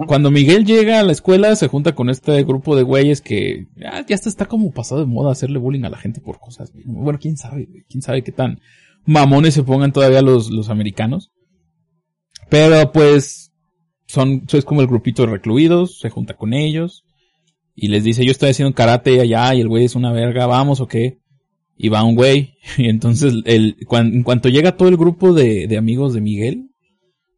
Cuando 0.07 0.31
Miguel 0.31 0.65
llega 0.65 0.99
a 0.99 1.03
la 1.03 1.11
escuela, 1.11 1.55
se 1.55 1.67
junta 1.67 1.93
con 1.93 2.09
este 2.09 2.43
grupo 2.43 2.75
de 2.75 2.81
güeyes 2.81 3.21
que 3.21 3.67
ya, 3.75 4.03
ya 4.05 4.15
está, 4.15 4.47
como 4.47 4.71
pasado 4.71 5.01
de 5.01 5.05
moda 5.05 5.31
hacerle 5.31 5.59
bullying 5.59 5.83
a 5.83 5.89
la 5.89 5.97
gente 5.97 6.21
por 6.21 6.39
cosas. 6.39 6.71
Bueno, 6.85 7.19
quién 7.21 7.37
sabe, 7.37 7.67
quién 7.87 8.01
sabe 8.01 8.23
qué 8.23 8.31
tan 8.31 8.59
mamones 9.05 9.53
se 9.53 9.63
pongan 9.63 9.93
todavía 9.93 10.23
los, 10.23 10.49
los 10.49 10.69
americanos. 10.69 11.31
Pero 12.49 12.91
pues, 12.91 13.53
son, 14.07 14.45
es 14.51 14.65
como 14.65 14.81
el 14.81 14.87
grupito 14.87 15.23
de 15.23 15.31
recluidos, 15.31 15.99
se 15.99 16.09
junta 16.09 16.33
con 16.35 16.53
ellos 16.53 17.03
y 17.75 17.89
les 17.89 18.03
dice, 18.03 18.25
yo 18.25 18.31
estoy 18.31 18.49
haciendo 18.49 18.73
karate 18.73 19.21
allá 19.21 19.53
y 19.53 19.61
el 19.61 19.67
güey 19.67 19.85
es 19.85 19.95
una 19.95 20.11
verga, 20.11 20.47
vamos 20.47 20.81
o 20.81 20.87
qué. 20.87 21.19
Y 21.77 21.89
va 21.89 22.03
un 22.03 22.15
güey. 22.15 22.55
Y 22.79 22.89
entonces, 22.89 23.35
el, 23.45 23.77
en 23.91 24.23
cuanto 24.23 24.49
llega 24.49 24.77
todo 24.77 24.89
el 24.89 24.97
grupo 24.97 25.33
de, 25.33 25.67
de 25.67 25.77
amigos 25.77 26.15
de 26.15 26.21
Miguel, 26.21 26.71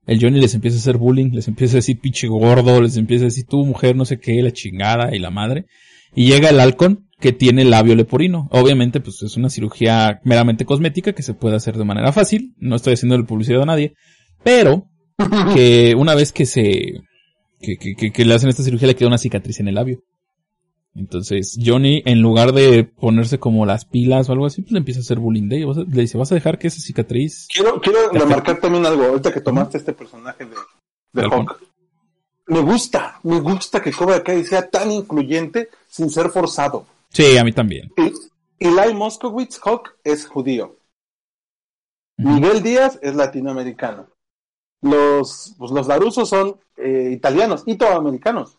el 0.10 0.20
Johnny 0.20 0.42
les 0.42 0.56
empieza 0.56 0.78
a 0.78 0.80
hacer 0.80 0.98
bullying, 0.98 1.30
les 1.34 1.48
empieza 1.48 1.76
a 1.76 1.82
decir 1.82 2.00
pinche 2.00 2.28
gordo, 2.28 2.82
les 2.82 2.98
empieza 2.98 3.26
a 3.26 3.28
decir 3.28 3.46
tu 3.46 3.64
mujer 3.64 3.96
no 3.96 4.06
sé 4.06 4.20
qué, 4.20 4.42
la 4.42 4.52
chingada 4.52 5.16
y 5.16 5.20
la 5.20 5.30
madre. 5.30 5.68
Y 6.16 6.26
llega 6.26 6.50
el 6.50 6.60
halcón 6.60 7.08
que 7.20 7.32
tiene 7.32 7.64
labio 7.64 7.96
leporino. 7.96 8.48
Obviamente, 8.52 9.02
pues 9.02 9.22
es 9.22 9.38
una 9.38 9.52
cirugía 9.52 10.20
meramente 10.24 10.66
cosmética 10.66 11.14
que 11.14 11.22
se 11.22 11.36
puede 11.36 11.58
hacer 11.58 11.78
de 11.78 11.84
manera 11.84 12.12
fácil. 12.12 12.56
No 12.58 12.76
estoy 12.76 12.94
haciendo 12.94 13.14
el 13.16 13.28
publicidad 13.28 13.62
a 13.62 13.68
nadie. 13.68 13.94
Pero, 14.44 14.88
que 15.54 15.94
una 15.96 16.16
vez 16.16 16.32
que 16.32 16.48
se, 16.48 17.04
que, 17.62 17.78
que, 17.78 18.12
que 18.12 18.26
le 18.26 18.34
hacen 18.34 18.50
esta 18.50 18.64
cirugía 18.64 18.88
le 18.88 18.96
queda 18.96 19.10
una 19.10 19.20
cicatriz 19.20 19.60
en 19.60 19.68
el 19.68 19.76
labio. 19.76 20.00
Entonces, 21.00 21.58
Johnny, 21.64 22.04
en 22.06 22.22
lugar 22.22 22.52
de 22.52 22.84
ponerse 22.84 23.40
como 23.40 23.66
las 23.66 23.86
pilas 23.86 24.28
o 24.28 24.34
algo 24.34 24.46
así, 24.46 24.62
pues 24.62 24.74
le 24.74 24.80
empieza 24.80 25.00
a 25.00 25.04
hacer 25.04 25.18
bullying 25.18 25.48
de 25.48 25.58
ellos. 25.58 25.78
Le 25.78 26.02
dice, 26.02 26.18
vas 26.18 26.32
a 26.32 26.36
dejar 26.36 26.60
que 26.60 26.68
esa 26.68 26.82
cicatriz... 26.82 27.48
Quiero, 27.52 27.80
quiero 27.80 28.10
remarcar 28.12 28.60
también 28.60 28.86
algo, 28.86 29.06
ahorita 29.06 29.34
que 29.34 29.40
tomaste 29.40 29.78
este 29.78 29.94
personaje 29.94 30.46
de, 30.46 30.56
de 31.14 31.24
Hawk. 31.24 31.62
Me 32.48 32.60
gusta, 32.60 33.20
me 33.24 33.40
gusta 33.40 33.82
que 33.82 33.94
Cobra 33.94 34.22
Kai 34.24 34.44
sea 34.44 34.70
tan 34.70 34.92
incluyente 34.92 35.70
sin 35.88 36.10
ser 36.10 36.30
forzado. 36.30 36.86
Sí, 37.10 37.38
a 37.38 37.44
mí 37.44 37.54
también. 37.54 37.92
Y, 37.96 38.12
Eli 38.60 38.94
Moskowitz 38.94 39.60
Hawk 39.64 39.96
es 40.04 40.28
judío. 40.28 40.76
Miguel 42.18 42.62
Díaz 42.62 43.00
es 43.02 43.16
latinoamericano. 43.16 44.08
Los, 44.82 45.56
pues 45.58 45.72
los 45.72 45.88
Larusos 45.88 46.28
son 46.28 46.60
eh, 46.76 47.12
italianos, 47.14 47.64
itoamericanos. 47.66 48.58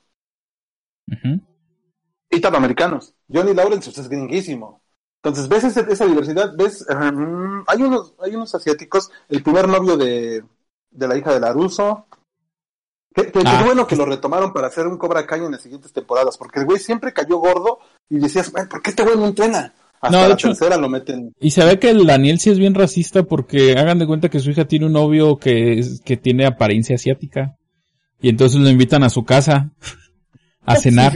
Uh 1.07 1.49
italoamericanos. 2.31 3.14
Johnny 3.33 3.55
Lawrence 3.55 3.91
pues, 3.91 3.99
es 3.99 4.09
gringuísimo. 4.09 4.81
Entonces, 5.22 5.49
ves 5.49 5.64
esa, 5.64 6.07
diversidad, 6.07 6.57
ves, 6.57 6.87
um, 6.89 7.62
hay 7.66 7.83
unos, 7.83 8.14
hay 8.20 8.35
unos 8.35 8.55
asiáticos, 8.55 9.11
el 9.28 9.43
primer 9.43 9.68
novio 9.68 9.99
de, 9.99 10.43
de 10.91 11.09
la 11.09 11.16
hija 11.16 11.35
de 11.35 11.41
Laruso, 11.41 12.07
que, 13.14 13.31
que 13.31 13.41
ah. 13.45 13.62
bueno 13.64 13.87
que 13.87 13.97
lo 13.97 14.07
retomaron 14.07 14.53
para 14.53 14.68
hacer 14.68 14.87
un 14.87 14.97
Cobra 14.97 15.26
Kai 15.26 15.45
en 15.45 15.53
las 15.53 15.61
siguientes 15.61 15.93
temporadas, 15.93 16.39
porque 16.39 16.61
el 16.61 16.66
güey 16.66 16.78
siempre 16.78 17.12
cayó 17.12 17.37
gordo 17.37 17.81
y 18.09 18.18
decías, 18.18 18.51
¿por 18.51 18.81
qué 18.81 18.91
este 18.91 19.03
güey 19.03 19.16
no 19.16 19.26
entrena? 19.26 19.74
Hasta 20.01 20.22
no, 20.22 20.28
la 20.28 20.37
tercera 20.37 20.78
lo 20.78 20.89
meten. 20.89 21.35
Y 21.39 21.51
se 21.51 21.64
ve 21.64 21.78
que 21.78 21.91
el 21.91 22.07
Daniel 22.07 22.41
sí 22.41 22.49
es 22.49 22.59
bien 22.59 22.74
racista 22.74 23.24
porque 23.24 23.74
hagan 23.76 23.99
de 23.99 24.07
cuenta 24.07 24.31
que 24.31 24.41
su 24.41 24.51
hija 24.51 24.64
tiene 24.64 24.87
un 24.87 24.95
novio 24.95 25.37
que, 25.37 25.85
que 26.05 26.16
tiene 26.16 26.47
apariencia 26.47 26.95
asiática. 26.95 27.59
Y 28.22 28.31
entonces 28.31 28.61
lo 28.61 28.70
invitan 28.70 29.03
a 29.03 29.11
su 29.11 29.24
casa 29.24 29.70
a 30.64 30.76
cenar. 30.76 31.12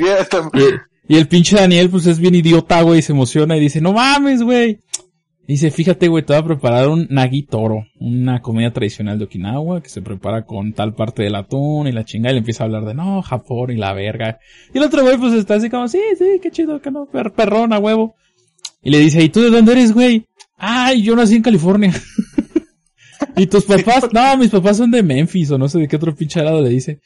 Y 1.06 1.16
el 1.16 1.28
pinche 1.28 1.56
Daniel, 1.56 1.90
pues 1.90 2.06
es 2.06 2.18
bien 2.18 2.34
idiota, 2.34 2.80
güey, 2.82 3.02
se 3.02 3.12
emociona 3.12 3.56
y 3.56 3.60
dice, 3.60 3.80
no 3.80 3.92
mames, 3.92 4.42
güey. 4.42 4.80
Dice, 5.46 5.70
fíjate, 5.70 6.08
güey, 6.08 6.24
te 6.24 6.32
voy 6.32 6.40
a 6.40 6.46
preparar 6.46 6.88
un 6.88 7.06
nagi 7.10 7.42
toro, 7.42 7.84
una 8.00 8.40
comida 8.40 8.72
tradicional 8.72 9.18
de 9.18 9.26
Okinawa 9.26 9.82
que 9.82 9.90
se 9.90 10.00
prepara 10.00 10.46
con 10.46 10.72
tal 10.72 10.94
parte 10.94 11.22
del 11.22 11.34
atún 11.34 11.86
y 11.86 11.92
la 11.92 12.06
chingada 12.06 12.30
y 12.30 12.34
le 12.36 12.38
empieza 12.38 12.64
a 12.64 12.66
hablar 12.66 12.86
de, 12.86 12.94
no, 12.94 13.20
Japón 13.20 13.70
y 13.70 13.76
la 13.76 13.92
verga. 13.92 14.38
Y 14.72 14.78
el 14.78 14.84
otro 14.84 15.02
güey, 15.02 15.18
pues 15.18 15.34
está 15.34 15.56
así 15.56 15.68
como, 15.68 15.86
sí, 15.88 16.00
sí, 16.18 16.40
qué 16.42 16.50
chido, 16.50 16.80
que 16.80 16.90
no, 16.90 17.04
per 17.04 17.32
perrona, 17.32 17.78
huevo. 17.78 18.14
Y 18.82 18.90
le 18.90 18.98
dice, 18.98 19.22
¿y 19.22 19.28
tú 19.28 19.42
de 19.42 19.50
dónde 19.50 19.72
eres, 19.72 19.92
güey? 19.92 20.24
Ay, 20.56 21.02
yo 21.02 21.14
nací 21.14 21.36
en 21.36 21.42
California. 21.42 21.92
¿Y 23.36 23.46
tus 23.46 23.64
papás? 23.64 24.08
No, 24.12 24.38
mis 24.38 24.50
papás 24.50 24.78
son 24.78 24.90
de 24.90 25.02
Memphis 25.02 25.50
o 25.50 25.58
no 25.58 25.68
sé 25.68 25.78
de 25.78 25.88
qué 25.88 25.96
otro 25.96 26.14
pinche 26.14 26.42
lado 26.42 26.62
le 26.62 26.70
dice. 26.70 27.00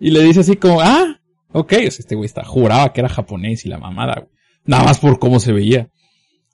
Y 0.00 0.10
le 0.10 0.22
dice 0.24 0.40
así 0.40 0.56
como, 0.56 0.80
ah, 0.80 1.17
Ok, 1.52 1.72
este 1.72 2.14
güey 2.14 2.26
está, 2.26 2.44
juraba 2.44 2.92
que 2.92 3.00
era 3.00 3.08
japonés 3.08 3.64
y 3.64 3.68
la 3.68 3.78
mamada, 3.78 4.14
güey. 4.20 4.32
Nada 4.64 4.84
más 4.84 4.98
por 4.98 5.18
cómo 5.18 5.40
se 5.40 5.52
veía. 5.52 5.88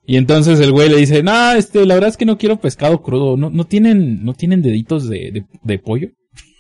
Y 0.07 0.17
entonces 0.17 0.61
el 0.61 0.71
güey 0.71 0.89
le 0.89 0.97
dice, 0.99 1.23
no, 1.23 1.53
este, 1.53 1.85
la 1.87 1.95
verdad 1.95 2.11
es 2.11 2.17
que 2.17 2.27
no 2.27 2.39
quiero 2.39 2.61
pescado 2.61 3.03
crudo, 3.03 3.37
no, 3.37 3.51
no 3.51 3.65
tienen, 3.65 4.25
no 4.25 4.35
tienen 4.35 4.63
deditos 4.63 5.09
de, 5.09 5.31
de, 5.33 5.47
de 5.63 5.79
pollo. 5.79 6.11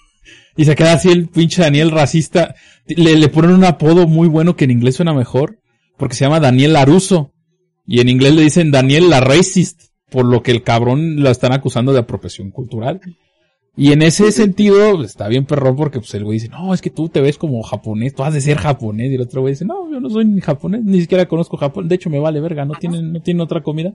y 0.57 0.64
se 0.64 0.74
queda 0.74 0.95
así 0.95 1.11
el 1.11 1.28
pinche 1.28 1.62
Daniel 1.62 1.91
racista. 1.91 2.55
Le, 2.87 3.16
le 3.16 3.28
ponen 3.28 3.53
un 3.53 3.64
apodo 3.64 4.09
muy 4.09 4.28
bueno 4.28 4.57
que 4.57 4.64
en 4.64 4.70
inglés 4.70 4.97
suena 4.97 5.12
mejor, 5.12 5.61
porque 5.97 6.16
se 6.16 6.24
llama 6.24 6.41
Daniel 6.41 6.72
Laruso. 6.72 7.32
Y 7.87 8.01
en 8.01 8.09
inglés 8.09 8.35
le 8.35 8.43
dicen 8.43 8.70
Daniel 8.70 9.11
la 9.11 9.20
racist, 9.20 9.82
por 10.11 10.24
lo 10.24 10.43
que 10.43 10.51
el 10.51 10.62
cabrón 10.62 11.22
lo 11.22 11.30
están 11.30 11.53
acusando 11.53 11.93
de 11.93 12.01
apropiación 12.01 12.51
cultural. 12.51 13.01
Y 13.76 13.92
en 13.92 14.02
ese 14.02 14.30
sentido, 14.30 14.96
pues, 14.96 15.10
está 15.10 15.26
bien 15.26 15.46
perrón 15.46 15.74
porque 15.74 15.98
pues 15.98 16.14
el 16.14 16.24
güey 16.24 16.38
dice, 16.38 16.48
no, 16.48 16.72
es 16.72 16.80
que 16.80 16.90
tú 16.90 17.08
te 17.08 17.20
ves 17.20 17.38
como 17.38 17.62
japonés, 17.62 18.14
tú 18.14 18.22
has 18.22 18.32
de 18.32 18.40
ser 18.40 18.56
japonés. 18.58 19.10
Y 19.10 19.16
el 19.16 19.22
otro 19.22 19.40
güey 19.40 19.54
dice, 19.54 19.64
no, 19.64 19.90
yo 19.90 20.00
no 20.00 20.08
soy 20.10 20.24
ni 20.24 20.40
japonés, 20.40 20.84
ni 20.84 21.00
siquiera 21.00 21.26
conozco 21.26 21.56
Japón. 21.56 21.88
De 21.88 21.96
hecho, 21.96 22.08
me 22.08 22.20
vale 22.20 22.40
verga, 22.40 22.64
no 22.64 22.74
tienen, 22.74 23.12
no 23.12 23.20
tienen 23.20 23.40
otra 23.40 23.62
comida. 23.62 23.94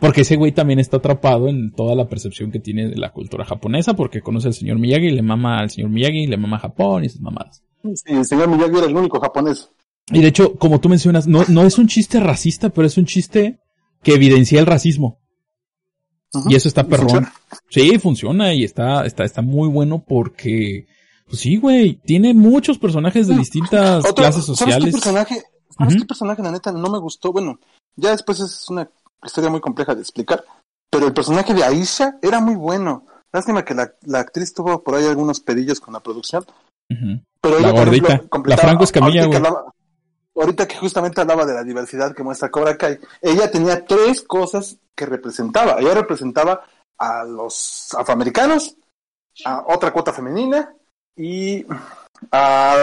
Porque 0.00 0.22
ese 0.22 0.34
güey 0.34 0.50
también 0.50 0.80
está 0.80 0.96
atrapado 0.96 1.48
en 1.48 1.70
toda 1.70 1.94
la 1.94 2.08
percepción 2.08 2.50
que 2.50 2.58
tiene 2.58 2.88
de 2.88 2.96
la 2.96 3.12
cultura 3.12 3.44
japonesa, 3.44 3.94
porque 3.94 4.20
conoce 4.20 4.48
al 4.48 4.54
señor 4.54 4.80
Miyagi, 4.80 5.10
le 5.10 5.22
mama 5.22 5.60
al 5.60 5.70
señor 5.70 5.90
Miyagi, 5.90 6.26
le 6.26 6.36
mama 6.36 6.58
Japón 6.58 7.04
y 7.04 7.08
sus 7.08 7.20
mamadas. 7.20 7.62
Sí, 7.94 8.12
el 8.12 8.24
señor 8.24 8.48
Miyagi 8.48 8.76
era 8.76 8.86
el 8.86 8.96
único 8.96 9.20
japonés. 9.20 9.70
Y 10.10 10.20
de 10.20 10.28
hecho, 10.28 10.54
como 10.56 10.80
tú 10.80 10.88
mencionas, 10.88 11.28
no, 11.28 11.44
no 11.48 11.62
es 11.62 11.78
un 11.78 11.86
chiste 11.86 12.18
racista, 12.18 12.70
pero 12.70 12.88
es 12.88 12.98
un 12.98 13.04
chiste 13.04 13.60
que 14.02 14.14
evidencia 14.14 14.58
el 14.58 14.66
racismo. 14.66 15.20
Y 16.48 16.54
eso 16.54 16.68
está 16.68 16.82
¿Y 16.82 16.84
perrón. 16.84 17.08
funciona? 17.08 17.32
Sí, 17.68 17.98
funciona 17.98 18.52
y 18.54 18.64
está, 18.64 19.04
está, 19.06 19.24
está 19.24 19.42
muy 19.42 19.68
bueno 19.68 20.04
porque, 20.06 20.86
pues 21.26 21.40
sí, 21.40 21.56
güey, 21.56 21.94
tiene 22.04 22.34
muchos 22.34 22.78
personajes 22.78 23.28
de 23.28 23.36
distintas 23.36 24.00
Otro- 24.04 24.14
clases 24.14 24.44
¿Sabes 24.44 24.58
sociales. 24.58 24.84
qué 24.86 24.92
personaje? 24.92 25.42
¿Sabes 25.76 25.96
qué 25.96 26.04
personaje, 26.04 26.42
la 26.42 26.52
neta, 26.52 26.70
no 26.72 26.88
me 26.90 26.98
gustó? 26.98 27.32
Bueno, 27.32 27.58
ya 27.96 28.10
después 28.10 28.38
es 28.40 28.68
una 28.68 28.88
historia 29.24 29.50
muy 29.50 29.60
compleja 29.60 29.94
de 29.94 30.00
explicar. 30.02 30.44
Pero 30.90 31.06
el 31.08 31.12
personaje 31.12 31.52
de 31.54 31.64
Aisha 31.64 32.18
era 32.22 32.38
muy 32.40 32.54
bueno. 32.54 33.04
Lástima 33.32 33.64
que 33.64 33.74
la, 33.74 33.92
la 34.02 34.20
actriz 34.20 34.54
tuvo 34.54 34.82
por 34.84 34.94
ahí 34.94 35.06
algunos 35.06 35.40
pedillos 35.40 35.80
con 35.80 35.92
la 35.94 35.98
producción. 36.00 36.44
Pero 36.88 37.58
La 37.58 37.70
ella, 37.70 37.78
gordita. 37.80 38.14
ejemplo, 38.14 38.42
La 38.46 38.56
Franco 38.56 38.84
Escamilla, 38.84 39.26
güey. 39.26 39.40
Ahorita 40.36 40.66
que 40.68 40.76
justamente 40.76 41.20
hablaba 41.20 41.44
de 41.46 41.54
la 41.54 41.62
diversidad 41.64 42.14
que 42.14 42.22
muestra 42.24 42.50
Cobra 42.50 42.76
Kai, 42.76 42.98
ella 43.22 43.50
tenía 43.50 43.84
tres 43.84 44.22
cosas 44.22 44.78
que 44.94 45.06
representaba. 45.06 45.76
Ella 45.78 45.94
representaba 45.94 46.62
a 46.98 47.24
los 47.24 47.92
afroamericanos, 47.94 48.76
a 49.44 49.64
otra 49.66 49.92
cuota 49.92 50.12
femenina 50.12 50.74
y 51.16 51.64
a... 52.30 52.74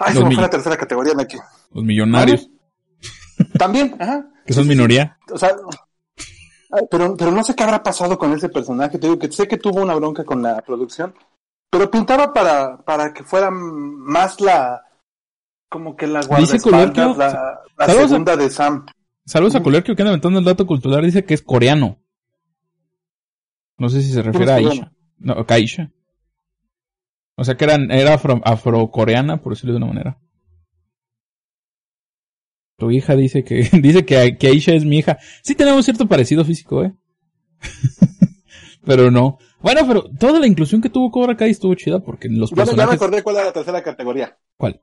Ay, 0.00 0.14
se 0.14 0.24
me 0.24 0.34
fue 0.34 0.42
la 0.42 0.50
tercera 0.50 0.76
categoría 0.76 1.14
aquí. 1.18 1.38
Los 1.72 1.84
millonarios, 1.84 2.48
También, 3.58 3.96
ajá. 4.00 4.26
que 4.46 4.52
son 4.52 4.66
minoría. 4.68 5.18
O 5.32 5.38
sea, 5.38 5.56
pero, 6.90 7.16
pero 7.16 7.32
no 7.32 7.42
sé 7.42 7.54
qué 7.56 7.64
habrá 7.64 7.82
pasado 7.82 8.18
con 8.18 8.32
ese 8.32 8.48
personaje. 8.48 8.98
Te 8.98 9.06
digo 9.06 9.18
que 9.18 9.32
sé 9.32 9.48
que 9.48 9.56
tuvo 9.56 9.80
una 9.82 9.94
bronca 9.94 10.24
con 10.24 10.42
la 10.42 10.60
producción, 10.62 11.14
pero 11.70 11.90
pintaba 11.90 12.32
para, 12.32 12.76
para 12.78 13.12
que 13.12 13.24
fuera 13.24 13.50
más 13.50 14.40
la, 14.40 14.84
como 15.68 15.96
que 15.96 16.06
la 16.06 16.20
guardaespaldas, 16.22 17.16
la, 17.16 17.60
la 17.76 17.86
Saludos 17.86 18.04
a- 18.04 18.08
segunda 18.08 18.36
de 18.36 18.50
Sam. 18.50 18.86
Saludos 19.28 19.56
a. 19.56 19.62
Colerquio 19.62 19.94
que 19.94 20.00
anda 20.02 20.10
aventando 20.12 20.38
el 20.38 20.44
dato 20.44 20.66
cultural, 20.66 21.04
dice 21.04 21.24
que 21.24 21.34
es 21.34 21.42
coreano. 21.42 21.98
No 23.76 23.90
sé 23.90 24.00
si 24.00 24.10
se 24.10 24.22
refiere 24.22 24.50
a 24.52 24.54
Aisha. 24.56 24.92
No, 25.18 25.34
a 25.34 25.44
Aisha. 25.48 25.92
O 27.36 27.44
sea 27.44 27.56
que 27.56 27.64
eran, 27.64 27.90
era 27.90 28.14
afro, 28.14 28.40
afrocoreana, 28.42 29.42
por 29.42 29.52
decirlo 29.52 29.72
de 29.74 29.76
una 29.76 29.86
manera. 29.86 30.18
Tu 32.78 32.90
hija 32.90 33.16
dice 33.16 33.44
que, 33.44 33.68
dice 33.82 34.04
que, 34.06 34.36
que 34.38 34.46
Aisha 34.48 34.72
es 34.72 34.84
mi 34.86 34.98
hija. 34.98 35.18
Sí 35.42 35.54
tenemos 35.54 35.84
cierto 35.84 36.08
parecido 36.08 36.44
físico, 36.44 36.82
eh. 36.84 36.94
pero 38.86 39.10
no. 39.10 39.38
Bueno, 39.60 39.82
pero 39.86 40.04
toda 40.18 40.40
la 40.40 40.46
inclusión 40.46 40.80
que 40.80 40.88
tuvo 40.88 41.10
Cobra 41.10 41.36
Kai 41.36 41.50
estuvo 41.50 41.74
chida 41.74 42.00
porque 42.00 42.28
los 42.30 42.50
Ya, 42.50 42.56
me- 42.56 42.56
ya 42.56 42.64
me 42.64 42.66
personajes... 42.76 42.94
acordé 43.02 43.22
cuál 43.22 43.36
era 43.36 43.44
la 43.46 43.52
tercera 43.52 43.82
categoría. 43.82 44.38
¿Cuál? 44.56 44.80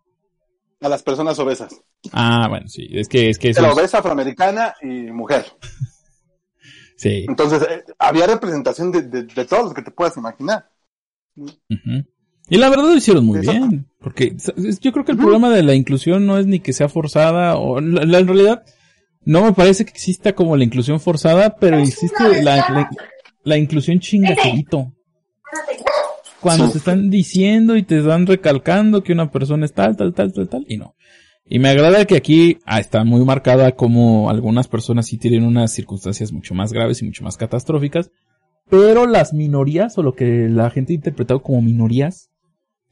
A 0.82 0.90
las 0.90 1.02
personas 1.04 1.40
obesas. 1.40 1.74
Ah, 2.12 2.48
bueno, 2.50 2.68
sí. 2.68 2.88
Es 2.92 3.08
que, 3.08 3.30
es 3.30 3.40
que 3.40 3.50
eso 3.50 3.62
La 3.62 3.70
es- 3.70 3.74
obesa 3.74 4.00
afroamericana 4.00 4.74
y 4.82 4.88
mujer. 5.12 5.46
Sí. 6.98 7.26
Entonces, 7.28 7.62
eh, 7.70 7.84
había 8.00 8.26
representación 8.26 8.90
de, 8.90 9.02
de, 9.02 9.24
de 9.24 9.46
todos 9.46 9.66
los 9.66 9.74
que 9.74 9.82
te 9.82 9.92
puedas 9.92 10.16
imaginar. 10.16 10.70
Y 12.48 12.58
la 12.58 12.70
verdad 12.70 12.86
lo 12.86 12.96
hicieron 12.96 13.26
muy 13.26 13.40
Eso- 13.40 13.52
bien, 13.52 13.90
porque 14.00 14.34
yo 14.80 14.92
creo 14.94 15.04
que 15.04 15.12
el 15.12 15.18
problema 15.18 15.50
de 15.50 15.62
la 15.62 15.74
inclusión 15.76 16.26
no 16.26 16.38
es 16.38 16.46
ni 16.46 16.62
que 16.62 16.72
sea 16.72 16.88
forzada, 16.88 17.58
o 17.58 17.82
la- 17.82 18.06
la- 18.06 18.20
en 18.20 18.28
realidad 18.28 18.64
no 19.26 19.44
me 19.44 19.52
parece 19.52 19.84
que 19.84 19.92
exista 19.92 20.34
como 20.36 20.56
la 20.56 20.64
inclusión 20.64 21.02
forzada, 21.02 21.58
pero 21.58 21.80
existe 21.80 22.42
la, 22.42 22.56
la, 22.70 22.90
la 23.44 23.58
inclusión 23.58 24.00
chingajerito. 24.00 24.94
Cuando 26.46 26.68
Sí. 26.68 26.74
te 26.74 26.78
están 26.78 27.10
diciendo 27.10 27.76
y 27.76 27.82
te 27.82 27.98
están 27.98 28.28
recalcando 28.28 29.04
que 29.04 29.14
una 29.14 29.32
persona 29.32 29.66
es 29.66 29.74
tal, 29.74 29.98
tal, 29.98 30.14
tal, 30.14 30.32
tal, 30.32 30.48
tal, 30.48 30.64
y 30.70 30.78
no. 30.78 30.94
Y 31.48 31.58
me 31.58 31.70
agrada 31.70 32.06
que 32.06 32.16
aquí 32.16 32.60
ah, 32.66 32.80
está 32.80 33.04
muy 33.04 33.26
marcada 33.26 33.72
como 33.72 34.30
algunas 34.30 34.68
personas 34.68 35.08
sí 35.08 35.18
tienen 35.18 35.44
unas 35.44 35.72
circunstancias 35.74 36.32
mucho 36.32 36.54
más 36.54 36.72
graves 36.72 37.02
y 37.02 37.06
mucho 37.06 37.24
más 37.24 37.36
catastróficas, 37.36 38.12
pero 38.70 39.08
las 39.08 39.34
minorías 39.34 39.98
o 39.98 40.04
lo 40.04 40.14
que 40.14 40.48
la 40.50 40.70
gente 40.70 40.94
ha 40.94 40.96
interpretado 40.96 41.42
como 41.42 41.64
minorías 41.64 42.30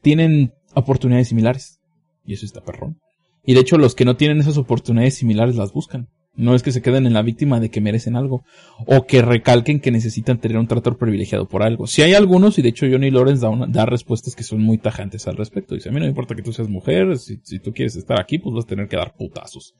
tienen 0.02 0.52
oportunidades 0.74 1.28
similares. 1.28 1.78
Y 2.26 2.34
eso 2.34 2.46
está 2.46 2.60
perrón. 2.60 2.98
Y 3.44 3.54
de 3.54 3.60
hecho 3.60 3.78
los 3.78 3.94
que 3.94 4.04
no 4.04 4.16
tienen 4.16 4.38
esas 4.40 4.56
oportunidades 4.56 5.14
similares 5.14 5.54
las 5.54 5.72
buscan. 5.72 6.08
No 6.36 6.54
es 6.56 6.62
que 6.64 6.72
se 6.72 6.82
queden 6.82 7.06
en 7.06 7.12
la 7.12 7.22
víctima 7.22 7.60
de 7.60 7.70
que 7.70 7.80
merecen 7.80 8.16
algo. 8.16 8.44
O 8.86 9.06
que 9.06 9.22
recalquen 9.22 9.80
que 9.80 9.90
necesitan 9.92 10.38
tener 10.40 10.58
un 10.58 10.66
trato 10.66 10.96
privilegiado 10.96 11.46
por 11.48 11.62
algo. 11.62 11.86
Si 11.86 12.02
hay 12.02 12.14
algunos, 12.14 12.58
y 12.58 12.62
de 12.62 12.70
hecho 12.70 12.86
Johnny 12.90 13.10
Lawrence 13.10 13.42
da, 13.42 13.50
una- 13.50 13.66
da 13.66 13.86
respuestas 13.86 14.34
que 14.34 14.42
son 14.42 14.60
muy 14.60 14.78
tajantes 14.78 15.28
al 15.28 15.36
respecto. 15.36 15.74
Dice, 15.76 15.90
a 15.90 15.92
mí 15.92 15.98
no 15.98 16.06
me 16.06 16.08
importa 16.10 16.34
que 16.34 16.42
tú 16.42 16.52
seas 16.52 16.68
mujer, 16.68 17.16
si, 17.18 17.38
si 17.44 17.60
tú 17.60 17.72
quieres 17.72 17.94
estar 17.96 18.20
aquí, 18.20 18.38
pues 18.38 18.52
vas 18.54 18.64
a 18.64 18.68
tener 18.68 18.88
que 18.88 18.96
dar 18.96 19.14
putazos. 19.14 19.74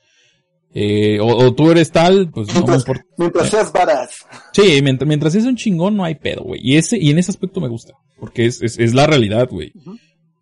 Eh, 0.76 1.20
o, 1.20 1.26
o 1.26 1.54
tú 1.54 1.70
eres 1.70 1.90
tal, 1.92 2.30
pues 2.30 2.48
no 2.48 2.66
me 2.66 2.74
importa. 2.74 3.04
mientras 3.16 3.48
seas 3.48 3.72
badass. 3.72 4.26
Sí, 4.52 4.80
mientras, 4.82 5.06
mientras 5.08 5.34
es 5.36 5.44
un 5.44 5.54
chingón 5.56 5.96
no 5.96 6.04
hay 6.04 6.16
pedo, 6.16 6.42
güey. 6.42 6.60
Y 6.62 6.76
ese, 6.76 6.98
y 6.98 7.10
en 7.10 7.18
ese 7.18 7.30
aspecto 7.30 7.60
me 7.60 7.68
gusta. 7.68 7.94
Porque 8.18 8.46
es, 8.46 8.60
es, 8.62 8.78
es 8.78 8.92
la 8.94 9.06
realidad, 9.06 9.48
güey. 9.50 9.72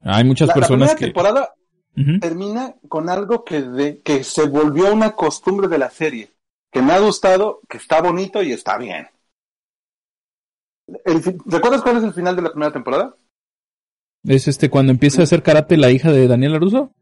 Hay 0.02 0.24
muchas 0.24 0.48
La, 0.48 0.54
la 0.54 0.60
personas 0.60 0.88
primera 0.94 0.98
que... 0.98 1.04
temporada 1.06 1.48
Termina 1.94 2.74
con 2.88 3.10
algo 3.10 3.44
que, 3.44 3.60
de, 3.60 4.00
que 4.00 4.24
se 4.24 4.46
volvió 4.46 4.92
una 4.92 5.14
costumbre 5.14 5.68
de 5.68 5.78
la 5.78 5.90
serie. 5.90 6.30
Que 6.70 6.80
me 6.80 6.94
ha 6.94 6.98
gustado, 7.00 7.60
que 7.68 7.76
está 7.76 8.00
bonito 8.00 8.42
y 8.42 8.52
está 8.52 8.78
bien. 8.78 9.08
El 11.04 11.22
¿Recuerdas 11.44 11.82
cuál 11.82 11.98
es 11.98 12.04
el 12.04 12.14
final 12.14 12.34
de 12.34 12.42
la 12.42 12.50
primera 12.50 12.72
temporada? 12.72 13.14
Es 14.24 14.48
este, 14.48 14.70
cuando 14.70 14.92
empieza 14.92 15.20
a 15.20 15.24
hacer 15.24 15.42
karate 15.42 15.76
la 15.76 15.90
hija 15.90 16.10
de 16.10 16.28
Daniel 16.28 16.54
Aruso. 16.54 16.92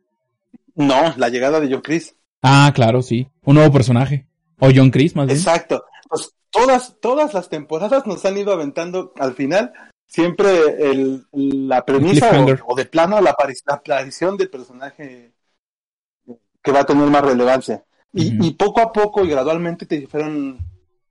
No, 0.75 1.15
la 1.17 1.29
llegada 1.29 1.61
de 1.61 1.71
John 1.71 1.83
Chris. 1.83 2.17
Ah, 2.43 2.73
claro, 2.75 3.03
sí. 3.03 3.29
Un 3.45 3.57
nuevo 3.57 3.73
personaje. 3.73 4.27
O 4.59 4.71
John 4.75 4.91
Chris, 4.91 5.15
más 5.15 5.27
bien. 5.27 5.39
Exacto. 5.39 5.85
Pues 6.09 6.35
todas, 6.51 6.97
todas 7.01 7.33
las 7.35 7.49
temporadas 7.49 8.07
nos 8.07 8.25
han 8.25 8.37
ido 8.39 8.53
aventando 8.53 9.13
al 9.19 9.35
final 9.35 9.73
siempre 10.11 10.51
el, 10.91 11.25
la 11.33 11.85
premisa 11.85 12.31
o, 12.43 12.73
o 12.73 12.75
de 12.75 12.85
plano 12.87 13.21
la, 13.21 13.33
apari- 13.33 13.63
la 13.65 13.75
aparición 13.75 14.37
del 14.37 14.51
personaje 14.51 15.33
que 16.63 16.73
va 16.73 16.81
a 16.81 16.87
tener 16.87 17.09
más 17.09 17.23
relevancia. 17.25 17.85
Y, 18.13 18.45
y 18.45 18.51
poco 18.55 18.81
a 18.81 18.93
poco 18.93 19.25
y 19.25 19.29
gradualmente 19.31 19.87
te 19.87 20.05
fueron, 20.09 20.59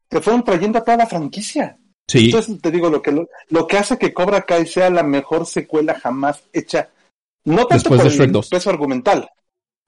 te 0.10 0.20
fueron 0.20 0.44
trayendo 0.44 0.80
a 0.80 0.84
toda 0.84 0.98
la 0.98 1.08
franquicia. 1.08 1.78
Sí. 2.08 2.26
Entonces 2.26 2.62
te 2.62 2.72
digo, 2.72 2.90
lo 2.90 3.02
que, 3.02 3.12
lo, 3.12 3.30
lo 3.50 3.68
que 3.68 3.78
hace 3.78 3.98
que 3.98 4.14
Cobra 4.14 4.42
Kai 4.42 4.66
sea 4.68 4.90
la 4.90 5.04
mejor 5.04 5.46
secuela 5.46 5.98
jamás 5.98 6.44
hecha, 6.52 6.90
no 7.46 7.68
tanto 7.68 7.76
Después 7.76 8.02
por 8.02 8.10
de 8.10 8.16
Shrek 8.18 8.28
el 8.28 8.34
2. 8.34 8.50
peso 8.50 8.70
argumental, 8.70 9.30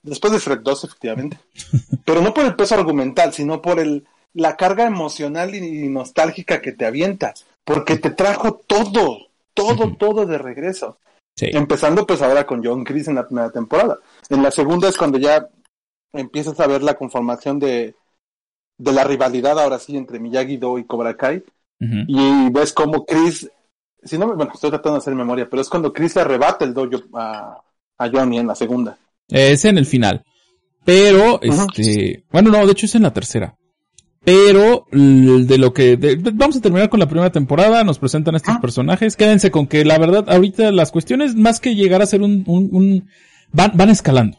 después 0.03 0.31
de 0.31 0.39
Shrek 0.39 0.61
2 0.61 0.83
efectivamente, 0.85 1.37
pero 2.05 2.21
no 2.21 2.33
por 2.33 2.45
el 2.45 2.55
peso 2.55 2.75
argumental, 2.75 3.33
sino 3.33 3.61
por 3.61 3.79
el, 3.79 4.07
la 4.33 4.55
carga 4.55 4.85
emocional 4.85 5.53
y, 5.53 5.57
y 5.85 5.89
nostálgica 5.89 6.61
que 6.61 6.71
te 6.71 6.85
avienta, 6.85 7.33
porque 7.63 7.97
te 7.97 8.11
trajo 8.11 8.61
todo, 8.67 9.27
todo, 9.53 9.95
todo 9.97 10.25
de 10.25 10.37
regreso. 10.37 10.97
sí. 11.35 11.47
Empezando 11.53 12.05
pues 12.05 12.21
ahora 12.21 12.45
con 12.45 12.63
John 12.63 12.83
Chris 12.83 13.07
en 13.07 13.15
la 13.15 13.25
primera 13.25 13.49
temporada. 13.49 13.99
En 14.29 14.43
la 14.43 14.51
segunda 14.51 14.89
es 14.89 14.97
cuando 14.97 15.17
ya 15.17 15.47
empiezas 16.13 16.59
a 16.59 16.67
ver 16.67 16.83
la 16.83 16.95
conformación 16.95 17.59
de, 17.59 17.95
de 18.77 18.91
la 18.91 19.03
rivalidad 19.03 19.59
ahora 19.59 19.79
sí 19.79 19.95
entre 19.95 20.19
Miyagi-Do 20.19 20.77
y 20.79 20.85
Cobra 20.85 21.15
Kai 21.15 21.43
y 22.07 22.49
ves 22.51 22.73
como 22.73 23.05
Chris, 23.05 23.49
si 24.03 24.15
no, 24.15 24.35
bueno, 24.35 24.51
estoy 24.53 24.69
tratando 24.69 24.93
de 24.93 24.97
hacer 24.99 25.15
memoria, 25.15 25.49
pero 25.49 25.63
es 25.63 25.69
cuando 25.69 25.91
Chris 25.91 26.15
le 26.15 26.21
arrebata 26.21 26.63
el 26.63 26.75
dojo 26.75 26.99
a, 27.15 27.59
a 27.97 28.09
Johnny 28.09 28.37
en 28.37 28.45
la 28.45 28.53
segunda. 28.53 28.99
Es 29.27 29.65
en 29.65 29.79
el 29.79 29.87
final. 29.87 30.23
Pero, 30.85 31.39
este, 31.41 32.23
bueno, 32.31 32.51
no, 32.51 32.65
de 32.65 32.71
hecho 32.71 32.85
es 32.85 32.95
en 32.95 33.03
la 33.03 33.13
tercera. 33.13 33.55
Pero, 34.23 34.85
de 34.91 35.57
lo 35.57 35.73
que, 35.73 35.97
de- 35.97 36.15
vamos 36.33 36.55
a 36.55 36.61
terminar 36.61 36.89
con 36.89 36.99
la 36.99 37.07
primera 37.07 37.31
temporada, 37.31 37.83
nos 37.83 37.97
presentan 37.97 38.35
estos 38.35 38.55
Ah. 38.55 38.61
personajes, 38.61 39.15
quédense 39.15 39.49
con 39.49 39.65
que 39.65 39.83
la 39.83 39.97
verdad, 39.97 40.25
ahorita 40.29 40.71
las 40.71 40.91
cuestiones, 40.91 41.35
más 41.35 41.59
que 41.59 41.73
llegar 41.75 42.01
a 42.03 42.05
ser 42.05 42.21
un, 42.21 42.43
un, 42.45 42.69
un- 42.71 43.07
van, 43.51 43.71
van 43.75 43.89
escalando. 43.89 44.37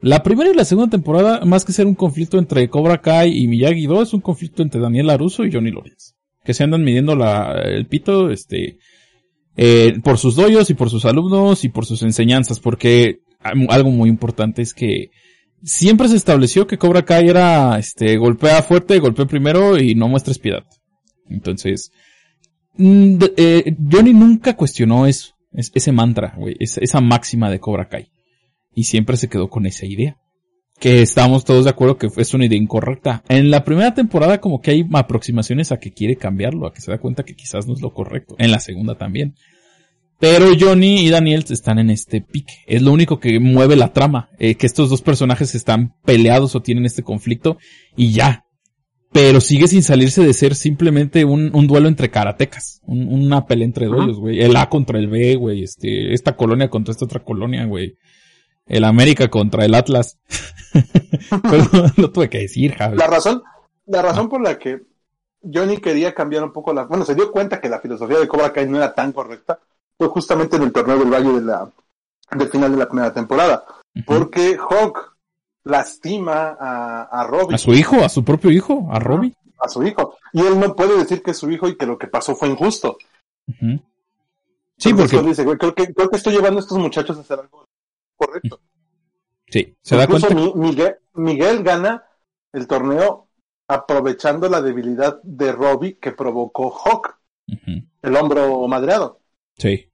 La 0.00 0.22
primera 0.22 0.50
y 0.50 0.54
la 0.54 0.64
segunda 0.64 0.90
temporada, 0.90 1.44
más 1.44 1.64
que 1.64 1.72
ser 1.72 1.86
un 1.86 1.94
conflicto 1.94 2.38
entre 2.38 2.68
Cobra 2.70 3.02
Kai 3.02 3.36
y 3.36 3.48
Miyagi-Do, 3.48 4.00
es 4.02 4.14
un 4.14 4.20
conflicto 4.20 4.62
entre 4.62 4.80
Daniel 4.80 5.10
Aruso 5.10 5.44
y 5.44 5.52
Johnny 5.52 5.72
Lawrence. 5.72 6.12
Que 6.44 6.54
se 6.54 6.64
andan 6.64 6.82
midiendo 6.84 7.14
la, 7.16 7.52
el 7.64 7.86
pito, 7.86 8.30
este, 8.30 8.78
eh, 9.56 9.98
por 10.02 10.16
sus 10.16 10.36
doyos 10.36 10.70
y 10.70 10.74
por 10.74 10.88
sus 10.88 11.04
alumnos 11.04 11.64
y 11.64 11.68
por 11.68 11.84
sus 11.84 12.02
enseñanzas, 12.02 12.60
porque 12.60 13.18
algo 13.42 13.90
muy 13.90 14.08
importante 14.08 14.62
es 14.62 14.72
que 14.72 15.10
siempre 15.62 16.08
se 16.08 16.16
estableció 16.16 16.66
que 16.66 16.78
Cobra 16.78 17.04
Kai 17.04 17.28
era, 17.28 17.78
este, 17.78 18.16
golpea 18.16 18.62
fuerte, 18.62 18.98
golpea 18.98 19.26
primero 19.26 19.78
y 19.78 19.94
no 19.94 20.08
muestres 20.08 20.38
piedad. 20.38 20.64
Entonces, 21.28 21.90
mm, 22.76 23.18
eh, 23.36 23.76
Johnny 23.90 24.12
nunca 24.12 24.56
cuestionó 24.56 25.06
eso, 25.06 25.34
es- 25.52 25.72
ese 25.74 25.92
mantra, 25.92 26.34
güey, 26.36 26.56
esa, 26.60 26.80
esa 26.80 27.00
máxima 27.00 27.50
de 27.50 27.60
Cobra 27.60 27.88
Kai. 27.88 28.10
Y 28.74 28.84
siempre 28.84 29.16
se 29.16 29.28
quedó 29.28 29.48
con 29.48 29.66
esa 29.66 29.86
idea. 29.86 30.16
Que 30.78 31.02
estamos 31.02 31.44
todos 31.44 31.64
de 31.64 31.70
acuerdo 31.70 31.98
que 31.98 32.06
es 32.16 32.34
una 32.34 32.46
idea 32.46 32.56
incorrecta. 32.56 33.24
En 33.28 33.50
la 33.50 33.64
primera 33.64 33.94
temporada 33.94 34.40
como 34.40 34.60
que 34.60 34.70
hay 34.70 34.86
aproximaciones 34.92 35.72
a 35.72 35.80
que 35.80 35.92
quiere 35.92 36.14
cambiarlo, 36.14 36.68
a 36.68 36.72
que 36.72 36.80
se 36.80 36.92
da 36.92 36.98
cuenta 36.98 37.24
que 37.24 37.34
quizás 37.34 37.66
no 37.66 37.72
es 37.74 37.80
lo 37.82 37.92
correcto. 37.92 38.36
En 38.38 38.52
la 38.52 38.60
segunda 38.60 38.94
también. 38.96 39.34
Pero 40.20 40.46
Johnny 40.58 41.00
y 41.06 41.10
Daniel 41.10 41.44
están 41.48 41.78
en 41.78 41.90
este 41.90 42.20
pique. 42.20 42.54
Es 42.66 42.82
lo 42.82 42.92
único 42.92 43.20
que 43.20 43.38
mueve 43.38 43.76
la 43.76 43.92
trama. 43.92 44.30
eh, 44.38 44.56
que 44.56 44.66
estos 44.66 44.90
dos 44.90 45.00
personajes 45.02 45.54
están 45.54 45.94
peleados 46.04 46.54
o 46.56 46.60
tienen 46.62 46.86
este 46.86 47.02
conflicto 47.04 47.56
y 47.96 48.12
ya. 48.12 48.44
pero 49.12 49.40
sigue 49.40 49.68
sin 49.68 49.82
salirse 49.82 50.22
de 50.22 50.32
ser 50.34 50.54
simplemente 50.54 51.24
un, 51.24 51.50
un 51.54 51.66
duelo 51.66 51.88
entre 51.88 52.10
karatecas, 52.10 52.80
un, 52.84 53.08
una 53.08 53.46
pelea 53.46 53.64
entre 53.66 53.86
duelos, 53.86 54.18
güey. 54.18 54.40
El 54.40 54.54
A 54.56 54.68
contra 54.68 54.98
el 54.98 55.06
B, 55.08 55.36
güey, 55.36 55.62
este, 55.62 56.12
esta 56.12 56.36
colonia 56.36 56.68
contra 56.68 56.92
esta 56.92 57.04
otra 57.06 57.24
colonia, 57.24 57.64
güey. 57.64 57.96
El 58.66 58.84
América 58.84 59.28
contra 59.28 59.64
el 59.64 59.74
Atlas. 59.74 60.18
pero 61.50 61.64
lo 61.96 62.10
tuve 62.10 62.28
que 62.28 62.38
decir, 62.38 62.74
Javi. 62.74 62.96
La 62.98 63.06
razón, 63.06 63.42
la 63.86 64.02
razón 64.02 64.28
por 64.28 64.42
la 64.42 64.58
que 64.58 64.82
Johnny 65.42 65.78
quería 65.78 66.12
cambiar 66.14 66.42
un 66.44 66.52
poco 66.52 66.72
la, 66.74 66.84
bueno, 66.84 67.04
se 67.04 67.14
dio 67.14 67.30
cuenta 67.32 67.60
que 67.60 67.68
la 67.68 67.80
filosofía 67.80 68.18
de 68.18 68.28
Cobra 68.28 68.52
Kai 68.52 68.68
no 68.68 68.76
era 68.76 68.94
tan 68.94 69.12
correcta, 69.12 69.58
fue 69.98 70.08
justamente 70.08 70.56
en 70.56 70.62
el 70.62 70.72
torneo 70.72 70.98
del 70.98 71.12
Valle 71.12 71.32
de 71.32 71.40
la, 71.42 71.70
del 72.30 72.48
final 72.48 72.70
de 72.70 72.78
la 72.78 72.88
primera 72.88 73.12
temporada. 73.12 73.64
Porque 74.06 74.56
Hawk 74.56 75.16
lastima 75.64 76.56
a, 76.58 77.02
a 77.02 77.26
Robbie. 77.26 77.56
A 77.56 77.58
su 77.58 77.74
hijo, 77.74 77.96
a 77.96 78.08
su 78.08 78.24
propio 78.24 78.50
hijo, 78.50 78.88
a 78.90 79.00
Robbie. 79.00 79.34
A 79.58 79.68
su 79.68 79.82
hijo. 79.82 80.16
Y 80.32 80.46
él 80.46 80.58
no 80.58 80.76
puede 80.76 80.96
decir 80.96 81.22
que 81.22 81.32
es 81.32 81.36
su 81.36 81.50
hijo 81.50 81.68
y 81.68 81.76
que 81.76 81.84
lo 81.84 81.98
que 81.98 82.06
pasó 82.06 82.36
fue 82.36 82.48
injusto. 82.48 82.96
Sí, 84.76 84.94
porque... 84.94 85.20
Dice, 85.20 85.44
creo, 85.44 85.74
que, 85.74 85.92
creo 85.92 86.08
que 86.08 86.16
estoy 86.16 86.34
llevando 86.34 86.60
a 86.60 86.62
estos 86.62 86.78
muchachos 86.78 87.16
a 87.18 87.20
hacer 87.20 87.40
algo 87.40 87.66
correcto. 88.16 88.60
Sí, 89.48 89.76
se 89.82 89.96
da 89.96 90.06
cuenta. 90.06 90.28
Miguel, 90.54 90.96
Miguel 91.14 91.64
gana 91.64 92.04
el 92.52 92.66
torneo 92.66 93.28
aprovechando 93.66 94.48
la 94.48 94.62
debilidad 94.62 95.20
de 95.22 95.52
Robbie 95.52 95.98
que 95.98 96.12
provocó 96.12 96.70
Hawk, 96.70 97.18
el 98.02 98.16
hombro 98.16 98.66
madreado. 98.68 99.20
Sí. 99.56 99.87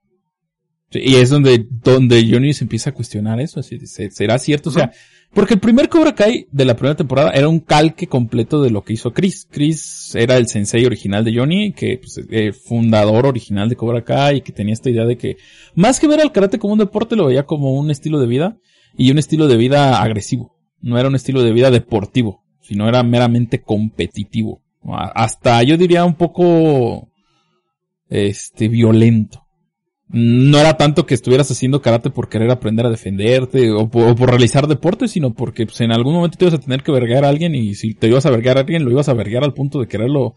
Y 1.03 1.17
es 1.17 1.31
donde, 1.31 1.67
donde 1.69 2.27
Johnny 2.31 2.53
se 2.53 2.65
empieza 2.65 2.91
a 2.91 2.95
cuestionar 2.95 3.41
eso, 3.41 3.61
así, 3.61 3.79
¿será 3.87 4.39
cierto? 4.39 4.71
O 4.71 4.73
sea, 4.73 4.93
porque 5.35 5.55
el 5.55 5.61
primer 5.61 5.89
Cobra 5.89 6.15
Kai 6.15 6.47
de 6.53 6.65
la 6.65 6.77
primera 6.77 6.97
temporada 6.97 7.33
era 7.33 7.49
un 7.49 7.59
calque 7.59 8.07
completo 8.07 8.63
de 8.63 8.71
lo 8.71 8.85
que 8.85 8.93
hizo 8.93 9.13
Chris. 9.13 9.49
Chris 9.51 10.15
era 10.15 10.37
el 10.37 10.47
sensei 10.47 10.87
original 10.87 11.25
de 11.25 11.35
Johnny, 11.37 11.73
que 11.73 11.99
pues, 11.99 12.21
eh, 12.31 12.53
fundador 12.53 13.27
original 13.27 13.69
de 13.69 13.75
Cobra 13.75 14.05
Kai 14.05 14.39
y 14.39 14.41
que 14.43 14.53
tenía 14.53 14.75
esta 14.75 14.91
idea 14.91 15.05
de 15.05 15.19
que 15.19 15.37
más 15.75 15.99
que 15.99 16.07
ver 16.07 16.21
al 16.21 16.31
karate 16.31 16.61
como 16.61 16.75
un 16.75 16.79
deporte 16.79 17.17
lo 17.17 17.27
veía 17.27 17.47
como 17.47 17.73
un 17.75 17.91
estilo 17.91 18.21
de 18.21 18.29
vida 18.29 18.59
y 18.97 19.11
un 19.11 19.19
estilo 19.19 19.49
de 19.49 19.57
vida 19.57 20.01
agresivo. 20.01 20.57
No 20.81 20.99
era 20.99 21.09
un 21.09 21.17
estilo 21.17 21.43
de 21.43 21.53
vida 21.53 21.73
deportivo, 21.73 22.45
sino 22.61 22.89
era 22.89 23.03
meramente 23.03 23.61
competitivo. 23.61 24.63
Hasta 24.87 25.63
yo 25.65 25.77
diría 25.77 26.05
un 26.05 26.15
poco 26.15 27.09
este 28.09 28.69
violento 28.69 29.44
no 30.09 30.59
era 30.59 30.77
tanto 30.77 31.07
que 31.07 31.15
estuvieras 31.15 31.51
haciendo 31.51 31.81
karate 31.81 32.11
por 32.11 32.29
querer 32.29 32.51
aprender 32.51 32.87
a 32.87 32.91
defenderte 32.91 33.73
o 33.73 33.89
por, 33.89 34.19
realizar 34.29 34.67
deporte, 34.67 35.09
sino 35.09 35.35
porque 35.35 35.67
pues, 35.67 35.81
en 35.81 35.93
algún 35.93 36.15
momento 36.15 36.39
te 36.39 36.45
ibas 36.45 36.55
a 36.55 36.63
tener 36.63 36.83
que 36.83 36.93
vergar 36.93 37.25
a 37.25 37.29
alguien 37.29 37.55
y 37.55 37.75
si 37.75 37.95
te 37.95 38.09
ibas 38.09 38.27
a 38.27 38.31
vergar 38.31 38.59
a 38.59 38.61
alguien, 38.61 38.85
lo 38.85 38.91
ibas 38.91 39.09
a 39.09 39.15
vergar 39.15 39.45
al 39.45 39.55
punto 39.55 39.81
de 39.81 39.89
quererlo 39.89 40.35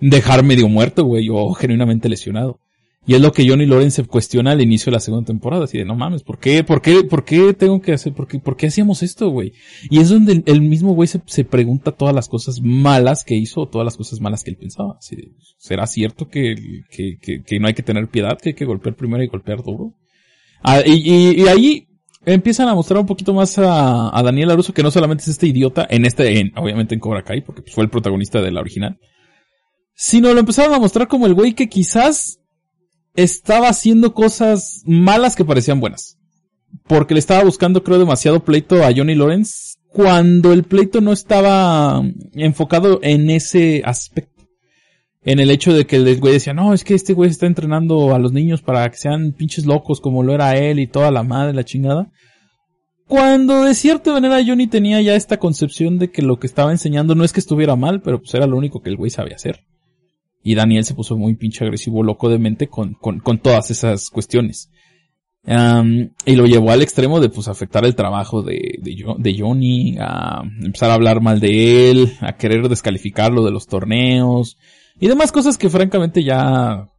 dejar 0.00 0.42
medio 0.42 0.68
muerto, 0.68 1.04
güey, 1.04 1.28
o 1.30 1.52
genuinamente 1.52 2.08
lesionado. 2.08 2.60
Y 3.06 3.14
es 3.14 3.20
lo 3.20 3.32
que 3.32 3.46
Johnny 3.46 3.66
Lawrence 3.66 4.02
cuestiona 4.04 4.52
al 4.52 4.62
inicio 4.62 4.90
de 4.90 4.96
la 4.96 5.00
segunda 5.00 5.26
temporada, 5.26 5.64
así 5.64 5.76
de 5.76 5.84
no 5.84 5.94
mames, 5.94 6.22
¿por 6.22 6.38
qué, 6.38 6.64
por 6.64 6.80
qué, 6.80 7.04
por 7.04 7.24
qué 7.24 7.52
tengo 7.52 7.82
que 7.82 7.92
hacer, 7.92 8.14
por 8.14 8.26
qué, 8.26 8.38
por 8.38 8.56
qué 8.56 8.68
hacíamos 8.68 9.02
esto, 9.02 9.28
güey? 9.28 9.52
Y 9.90 9.98
es 9.98 10.08
donde 10.08 10.42
el, 10.46 10.62
mismo 10.62 10.94
güey 10.94 11.06
se, 11.06 11.20
se, 11.26 11.44
pregunta 11.44 11.92
todas 11.92 12.14
las 12.14 12.28
cosas 12.28 12.62
malas 12.62 13.22
que 13.24 13.34
hizo, 13.34 13.66
todas 13.66 13.84
las 13.84 13.98
cosas 13.98 14.20
malas 14.20 14.42
que 14.42 14.50
él 14.50 14.56
pensaba. 14.56 14.98
¿Será 15.58 15.86
cierto 15.86 16.28
que, 16.28 16.54
que, 16.90 17.18
que, 17.20 17.42
que, 17.42 17.60
no 17.60 17.66
hay 17.66 17.74
que 17.74 17.82
tener 17.82 18.08
piedad, 18.08 18.38
que 18.40 18.50
hay 18.50 18.54
que 18.54 18.64
golpear 18.64 18.96
primero 18.96 19.22
y 19.22 19.28
golpear 19.28 19.62
duro? 19.62 19.94
Ah, 20.62 20.80
y, 20.84 21.42
y, 21.42 21.46
ahí 21.46 21.86
empiezan 22.24 22.68
a 22.68 22.74
mostrar 22.74 23.00
un 23.00 23.06
poquito 23.06 23.34
más 23.34 23.58
a, 23.58 24.16
a 24.18 24.22
Daniel 24.22 24.50
Aruso, 24.50 24.72
que 24.72 24.82
no 24.82 24.90
solamente 24.90 25.22
es 25.22 25.28
este 25.28 25.46
idiota, 25.46 25.86
en 25.90 26.06
este, 26.06 26.40
en, 26.40 26.52
obviamente 26.56 26.94
en 26.94 27.00
Cobra 27.00 27.22
Kai, 27.22 27.42
porque 27.42 27.60
pues, 27.60 27.74
fue 27.74 27.84
el 27.84 27.90
protagonista 27.90 28.40
de 28.40 28.50
la 28.50 28.60
original, 28.60 28.98
sino 29.94 30.32
lo 30.32 30.40
empezaron 30.40 30.72
a 30.72 30.78
mostrar 30.78 31.06
como 31.06 31.26
el 31.26 31.34
güey 31.34 31.52
que 31.52 31.68
quizás 31.68 32.40
estaba 33.14 33.68
haciendo 33.68 34.14
cosas 34.14 34.82
malas 34.86 35.36
que 35.36 35.44
parecían 35.44 35.80
buenas. 35.80 36.18
Porque 36.86 37.14
le 37.14 37.20
estaba 37.20 37.44
buscando, 37.44 37.82
creo, 37.82 37.98
demasiado 37.98 38.44
pleito 38.44 38.84
a 38.84 38.92
Johnny 38.94 39.14
Lawrence 39.14 39.76
cuando 39.88 40.52
el 40.52 40.64
pleito 40.64 41.00
no 41.00 41.12
estaba 41.12 42.02
enfocado 42.32 42.98
en 43.02 43.30
ese 43.30 43.82
aspecto. 43.84 44.32
En 45.22 45.38
el 45.38 45.50
hecho 45.50 45.72
de 45.72 45.86
que 45.86 45.96
el 45.96 46.20
güey 46.20 46.34
decía, 46.34 46.52
no, 46.52 46.74
es 46.74 46.84
que 46.84 46.94
este 46.94 47.14
güey 47.14 47.30
está 47.30 47.46
entrenando 47.46 48.14
a 48.14 48.18
los 48.18 48.32
niños 48.32 48.60
para 48.60 48.90
que 48.90 48.96
sean 48.96 49.32
pinches 49.32 49.64
locos 49.64 50.00
como 50.00 50.22
lo 50.22 50.34
era 50.34 50.56
él 50.58 50.80
y 50.80 50.86
toda 50.86 51.10
la 51.10 51.22
madre, 51.22 51.54
la 51.54 51.64
chingada. 51.64 52.10
Cuando 53.06 53.64
de 53.64 53.74
cierta 53.74 54.12
manera 54.12 54.44
Johnny 54.44 54.66
tenía 54.66 55.00
ya 55.00 55.14
esta 55.14 55.38
concepción 55.38 55.98
de 55.98 56.10
que 56.10 56.22
lo 56.22 56.38
que 56.38 56.46
estaba 56.46 56.72
enseñando 56.72 57.14
no 57.14 57.24
es 57.24 57.32
que 57.32 57.40
estuviera 57.40 57.76
mal, 57.76 58.02
pero 58.02 58.18
pues 58.18 58.34
era 58.34 58.46
lo 58.46 58.56
único 58.56 58.82
que 58.82 58.90
el 58.90 58.96
güey 58.96 59.10
sabía 59.10 59.36
hacer. 59.36 59.60
Y 60.46 60.54
Daniel 60.54 60.84
se 60.84 60.94
puso 60.94 61.16
muy 61.16 61.34
pinche 61.36 61.64
agresivo, 61.64 62.02
loco 62.02 62.28
de 62.28 62.38
mente 62.38 62.68
con, 62.68 62.92
con, 62.94 63.18
con 63.18 63.38
todas 63.38 63.70
esas 63.70 64.10
cuestiones. 64.10 64.70
y 65.46 66.36
lo 66.36 66.46
llevó 66.46 66.70
al 66.70 66.82
extremo 66.82 67.18
de 67.18 67.30
pues 67.30 67.48
afectar 67.48 67.84
el 67.86 67.94
trabajo 67.94 68.42
de, 68.42 68.78
de, 68.82 69.36
Johnny, 69.38 69.96
a 69.98 70.42
empezar 70.62 70.90
a 70.90 70.94
hablar 70.94 71.22
mal 71.22 71.40
de 71.40 71.90
él, 71.90 72.12
a 72.20 72.36
querer 72.36 72.68
descalificarlo 72.68 73.42
de 73.42 73.52
los 73.52 73.66
torneos 73.66 74.58
y 75.00 75.08
demás 75.08 75.32
cosas 75.32 75.58
que 75.58 75.70
francamente 75.70 76.22
ya 76.22 76.90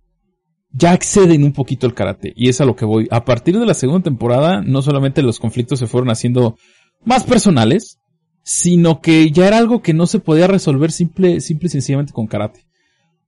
ya 0.71 0.93
exceden 0.93 1.43
un 1.43 1.53
poquito 1.53 1.87
el 1.87 1.93
karate 1.93 2.33
y 2.35 2.49
es 2.49 2.59
a 2.59 2.65
lo 2.65 2.75
que 2.75 2.85
voy. 2.85 3.07
A 3.11 3.23
partir 3.23 3.59
de 3.59 3.65
la 3.65 3.75
segunda 3.75 4.03
temporada 4.03 4.61
no 4.61 4.81
solamente 4.81 5.21
los 5.21 5.39
conflictos 5.39 5.79
se 5.79 5.87
fueron 5.87 6.09
haciendo 6.09 6.57
más 7.03 7.23
personales, 7.23 7.99
sino 8.43 9.01
que 9.01 9.31
ya 9.31 9.47
era 9.47 9.57
algo 9.57 9.81
que 9.81 9.93
no 9.93 10.07
se 10.07 10.19
podía 10.19 10.47
resolver 10.47 10.91
simple, 10.91 11.41
simple 11.41 11.67
y 11.67 11.69
sencillamente 11.69 12.13
con 12.13 12.27
karate. 12.27 12.65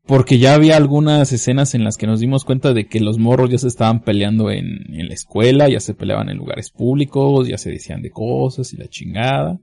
Porque 0.08 0.39
ya 0.39 0.55
había 0.55 0.78
algunas 0.78 1.32
escenas 1.34 1.76
en 1.76 1.84
las 1.84 1.97
que 1.97 2.08
nos 2.08 2.22
dimos 2.22 2.45
cuenta 2.45 2.74
de 2.74 2.88
que 2.88 3.01
los 3.01 3.20
morros 3.20 3.49
ya 3.49 3.58
se 3.58 3.68
estaban 3.68 4.01
peleando 4.01 4.49
en, 4.49 4.95
en 4.95 5.10
la 5.10 5.14
escuela, 5.14 5.68
ya 5.68 5.82
se 5.82 5.93
peleaban 5.93 6.30
en 6.30 6.38
lugares 6.38 6.72
públicos, 6.72 7.47
ya 7.47 7.58
se 7.58 7.72
decían 7.72 8.01
de 8.01 8.10
cosas 8.10 8.72
y 8.74 8.78
la 8.78 8.88
chingada. 8.88 9.60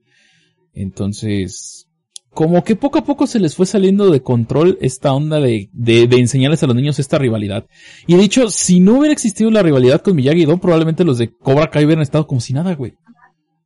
Entonces, 0.75 1.89
como 2.35 2.65
que 2.65 2.77
poco 2.77 2.99
a 2.99 3.05
poco 3.05 3.27
se 3.27 3.39
les 3.39 3.55
fue 3.55 3.65
saliendo 3.65 4.11
de 4.11 4.21
control 4.21 4.77
esta 4.81 5.15
onda 5.15 5.41
de, 5.41 5.71
de, 5.73 6.09
de 6.09 6.17
enseñarles 6.19 6.63
a 6.63 6.67
los 6.67 6.77
niños 6.77 6.99
esta 6.99 7.17
rivalidad. 7.17 7.67
Y 8.07 8.17
de 8.17 8.25
hecho, 8.25 8.51
si 8.51 8.81
no 8.81 8.99
hubiera 8.99 9.13
existido 9.13 9.51
la 9.51 9.63
rivalidad 9.63 10.03
con 10.03 10.17
Miyagi-Do, 10.17 10.59
probablemente 10.59 11.05
los 11.05 11.17
de 11.17 11.33
Cobra 11.33 11.71
Kai 11.71 11.85
hubieran 11.85 12.03
estado 12.03 12.27
como 12.27 12.41
si 12.41 12.53
nada, 12.53 12.75
güey. 12.75 12.95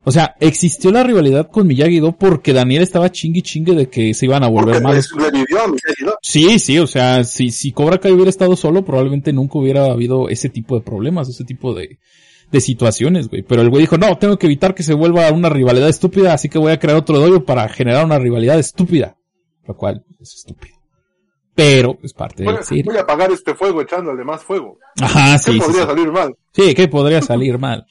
O 0.08 0.10
sea, 0.10 0.34
existió 0.40 0.90
la 0.90 1.02
rivalidad 1.02 1.50
con 1.50 1.66
Miyagi-Do 1.66 2.16
porque 2.16 2.54
Daniel 2.54 2.82
estaba 2.82 3.12
chingue 3.12 3.42
chingue 3.42 3.74
de 3.74 3.90
que 3.90 4.14
se 4.14 4.24
iban 4.24 4.42
a 4.42 4.48
volver 4.48 4.82
malos. 4.82 5.12
Sí, 6.22 6.58
sí, 6.58 6.78
o 6.78 6.86
sea, 6.86 7.24
si, 7.24 7.50
si 7.50 7.72
Cobra 7.72 7.98
Kai 7.98 8.12
hubiera 8.12 8.30
estado 8.30 8.56
solo, 8.56 8.86
probablemente 8.86 9.34
nunca 9.34 9.58
hubiera 9.58 9.84
habido 9.84 10.30
ese 10.30 10.48
tipo 10.48 10.76
de 10.76 10.80
problemas, 10.80 11.28
ese 11.28 11.44
tipo 11.44 11.74
de, 11.74 11.98
de 12.50 12.60
situaciones, 12.62 13.28
güey. 13.28 13.42
Pero 13.42 13.60
el 13.60 13.68
güey 13.68 13.82
dijo, 13.82 13.98
no, 13.98 14.16
tengo 14.16 14.38
que 14.38 14.46
evitar 14.46 14.74
que 14.74 14.82
se 14.82 14.94
vuelva 14.94 15.30
una 15.30 15.50
rivalidad 15.50 15.90
estúpida, 15.90 16.32
así 16.32 16.48
que 16.48 16.58
voy 16.58 16.72
a 16.72 16.78
crear 16.78 16.96
otro 16.96 17.18
dojo 17.18 17.44
para 17.44 17.68
generar 17.68 18.02
una 18.06 18.18
rivalidad 18.18 18.58
estúpida. 18.58 19.18
Lo 19.66 19.76
cual 19.76 20.06
es 20.18 20.36
estúpido. 20.36 20.74
Pero 21.54 21.98
es 22.02 22.14
parte 22.14 22.44
de 22.44 22.50
la 22.50 22.62
Voy 22.82 22.96
a 22.96 23.02
apagar 23.02 23.30
este 23.30 23.54
fuego 23.54 23.82
echándole 23.82 24.24
más 24.24 24.42
fuego. 24.42 24.78
Ajá, 25.02 25.36
sí. 25.36 25.52
¿Qué 25.52 25.58
podría 25.66 25.84
salir 25.84 26.10
mal? 26.10 26.34
Sí, 26.54 26.74
¿qué 26.74 26.88
podría 26.88 27.20
salir 27.20 27.58
mal? 27.58 27.84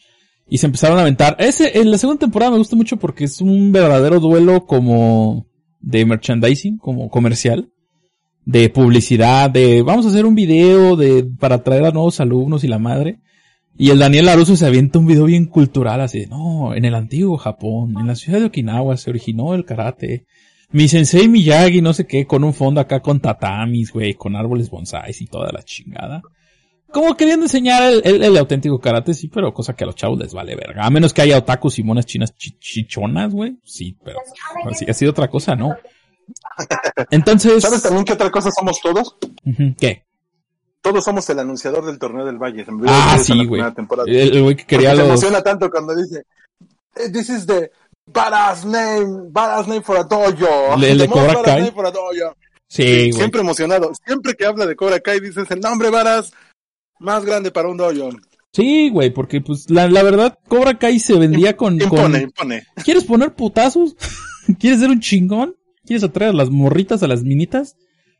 Y 0.49 0.57
se 0.57 0.65
empezaron 0.65 0.97
a 0.97 1.01
aventar. 1.01 1.35
Ese, 1.39 1.79
en 1.79 1.91
la 1.91 1.97
segunda 1.97 2.19
temporada 2.19 2.51
me 2.51 2.57
gusta 2.57 2.75
mucho 2.75 2.97
porque 2.97 3.25
es 3.25 3.41
un 3.41 3.71
verdadero 3.71 4.19
duelo 4.19 4.65
como 4.65 5.45
de 5.79 6.05
merchandising, 6.05 6.77
como 6.77 7.09
comercial, 7.09 7.69
de 8.45 8.69
publicidad, 8.69 9.49
de 9.49 9.81
vamos 9.81 10.05
a 10.05 10.09
hacer 10.09 10.25
un 10.25 10.35
video 10.35 10.95
de, 10.95 11.23
para 11.39 11.55
atraer 11.55 11.85
a 11.85 11.91
nuevos 11.91 12.19
alumnos 12.19 12.63
y 12.63 12.67
la 12.67 12.79
madre. 12.79 13.19
Y 13.79 13.91
el 13.91 13.99
Daniel 13.99 14.25
Laruso 14.25 14.55
se 14.55 14.65
avienta 14.65 14.97
un 14.97 15.05
video 15.05 15.25
bien 15.25 15.45
cultural 15.45 16.01
así, 16.01 16.25
no, 16.27 16.73
en 16.73 16.83
el 16.85 16.95
antiguo 16.95 17.37
Japón, 17.37 17.93
en 17.99 18.07
la 18.07 18.15
ciudad 18.15 18.39
de 18.39 18.45
Okinawa 18.45 18.97
se 18.97 19.11
originó 19.11 19.53
el 19.53 19.65
karate. 19.65 20.25
Mi 20.71 20.87
sensei 20.87 21.27
Miyagi, 21.27 21.81
no 21.81 21.93
sé 21.93 22.07
qué, 22.07 22.25
con 22.25 22.43
un 22.43 22.53
fondo 22.53 22.81
acá 22.81 23.01
con 23.01 23.19
tatamis, 23.19 23.91
güey, 23.91 24.15
con 24.15 24.35
árboles 24.35 24.69
bonsais 24.69 25.21
y 25.21 25.27
toda 25.27 25.51
la 25.51 25.61
chingada 25.61 26.23
como 26.91 27.15
queriendo 27.15 27.45
enseñar 27.45 27.83
el, 27.83 28.23
el, 28.23 28.37
auténtico 28.37 28.79
karate, 28.79 29.13
sí, 29.13 29.27
pero 29.27 29.53
cosa 29.53 29.75
que 29.75 29.83
a 29.83 29.87
los 29.87 29.95
chavos 29.95 30.17
les 30.19 30.33
vale 30.33 30.55
verga. 30.55 30.85
A 30.85 30.89
menos 30.89 31.13
que 31.13 31.21
haya 31.21 31.37
otakus 31.37 31.79
y 31.79 31.83
monas 31.83 32.05
chinas 32.05 32.33
chichonas, 32.35 33.33
güey. 33.33 33.57
Sí, 33.63 33.97
pero 34.03 34.19
así 34.69 34.85
ha 34.89 34.93
sido 34.93 35.11
otra 35.11 35.29
cosa, 35.29 35.55
¿no? 35.55 35.75
Entonces. 37.11 37.61
¿Sabes 37.61 37.81
también 37.81 38.05
qué 38.05 38.13
otra 38.13 38.31
cosa 38.31 38.51
somos 38.51 38.79
todos? 38.81 39.17
¿Qué? 39.79 40.05
Todos 40.81 41.03
somos 41.03 41.29
el 41.29 41.39
anunciador 41.39 41.85
del 41.85 41.99
torneo 41.99 42.25
del 42.25 42.37
Valle. 42.37 42.65
Ah, 42.87 43.17
sí, 43.21 43.45
güey. 43.45 43.61
El 44.05 44.43
güey 44.43 44.55
que 44.55 44.65
quería 44.65 44.93
los... 44.93 44.99
Se 44.99 45.05
emociona 45.05 45.41
tanto 45.41 45.69
cuando 45.69 45.93
dice, 45.95 46.23
eh, 46.95 47.09
this 47.11 47.29
is 47.29 47.45
the 47.45 47.69
badass 48.05 48.63
name, 48.63 49.29
badass 49.29 49.67
name 49.67 49.81
for 49.81 49.97
a 49.97 50.03
dojo. 50.03 50.77
Le, 50.77 50.95
le 50.95 51.07
Cobra 51.09 51.41
Kai. 51.43 51.73
Sí, 52.67 53.11
Siempre 53.11 53.41
emocionado. 53.41 53.91
Siempre 54.05 54.35
que 54.35 54.45
habla 54.45 54.65
de 54.65 54.75
Cobra 54.75 54.99
Kai 54.99 55.19
dices 55.19 55.49
el 55.51 55.59
nombre 55.59 55.89
badass 55.89 56.31
más 56.99 57.25
grande 57.25 57.51
para 57.51 57.69
un 57.69 57.77
dojo. 57.77 58.09
Sí, 58.51 58.89
güey, 58.89 59.11
porque 59.11 59.41
pues 59.41 59.69
la, 59.69 59.87
la 59.87 60.01
verdad, 60.03 60.39
Cobra 60.47 60.77
Kai 60.79 60.99
se 60.99 61.13
vendía 61.17 61.55
con... 61.55 61.79
Impone, 61.79 62.21
impone. 62.23 62.63
¿Quieres 62.83 63.03
poner 63.03 63.35
putazos? 63.35 63.95
¿Quieres 64.59 64.79
ser 64.79 64.89
un 64.89 64.99
chingón? 64.99 65.55
¿Quieres 65.85 66.03
atraer 66.03 66.31
a 66.31 66.33
las 66.33 66.49
morritas, 66.49 67.03
a 67.03 67.07
las 67.07 67.23
minitas? 67.23 67.75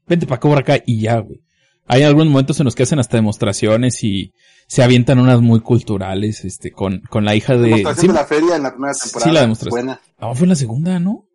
Vente 0.06 0.28
para 0.28 0.40
Cobra 0.40 0.64
Kai 0.64 0.84
y 0.86 1.02
ya, 1.02 1.20
güey. 1.20 1.42
Hay 1.88 2.04
algunos 2.04 2.28
momentos 2.28 2.60
en 2.60 2.66
los 2.66 2.76
que 2.76 2.84
hacen 2.84 3.00
hasta 3.00 3.18
demostraciones 3.18 4.04
y 4.04 4.34
se 4.68 4.84
avientan 4.84 5.20
unas 5.20 5.42
muy 5.42 5.62
culturales, 5.62 6.44
este, 6.44 6.72
con, 6.72 7.00
con 7.10 7.24
la 7.24 7.34
hija 7.34 7.54
de... 7.56 7.70
Demostración 7.70 8.08
de 8.08 8.14
la 8.14 8.26
feria 8.26 8.56
en 8.58 8.64
la 8.64 8.72
primera 8.72 8.94
temporada. 8.94 9.30
Sí, 9.30 9.34
la 9.34 9.42
demostración. 9.42 9.86
Buena. 9.86 10.02
Ah, 10.18 10.36
fue 10.36 10.46
en 10.46 10.50
la 10.50 10.56
segunda, 10.56 11.00
¿no? 11.00 11.26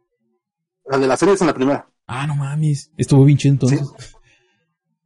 La 0.89 0.99
de 0.99 1.07
la 1.07 1.17
feria 1.17 1.35
es 1.35 1.41
en 1.41 1.47
la 1.47 1.55
primera. 1.55 1.89
Ah, 2.07 2.27
no 2.27 2.37
mames. 2.37 2.91
Estuvo 2.99 3.25
bien 3.25 3.39
chido 3.39 3.55
entonces. 3.55 3.81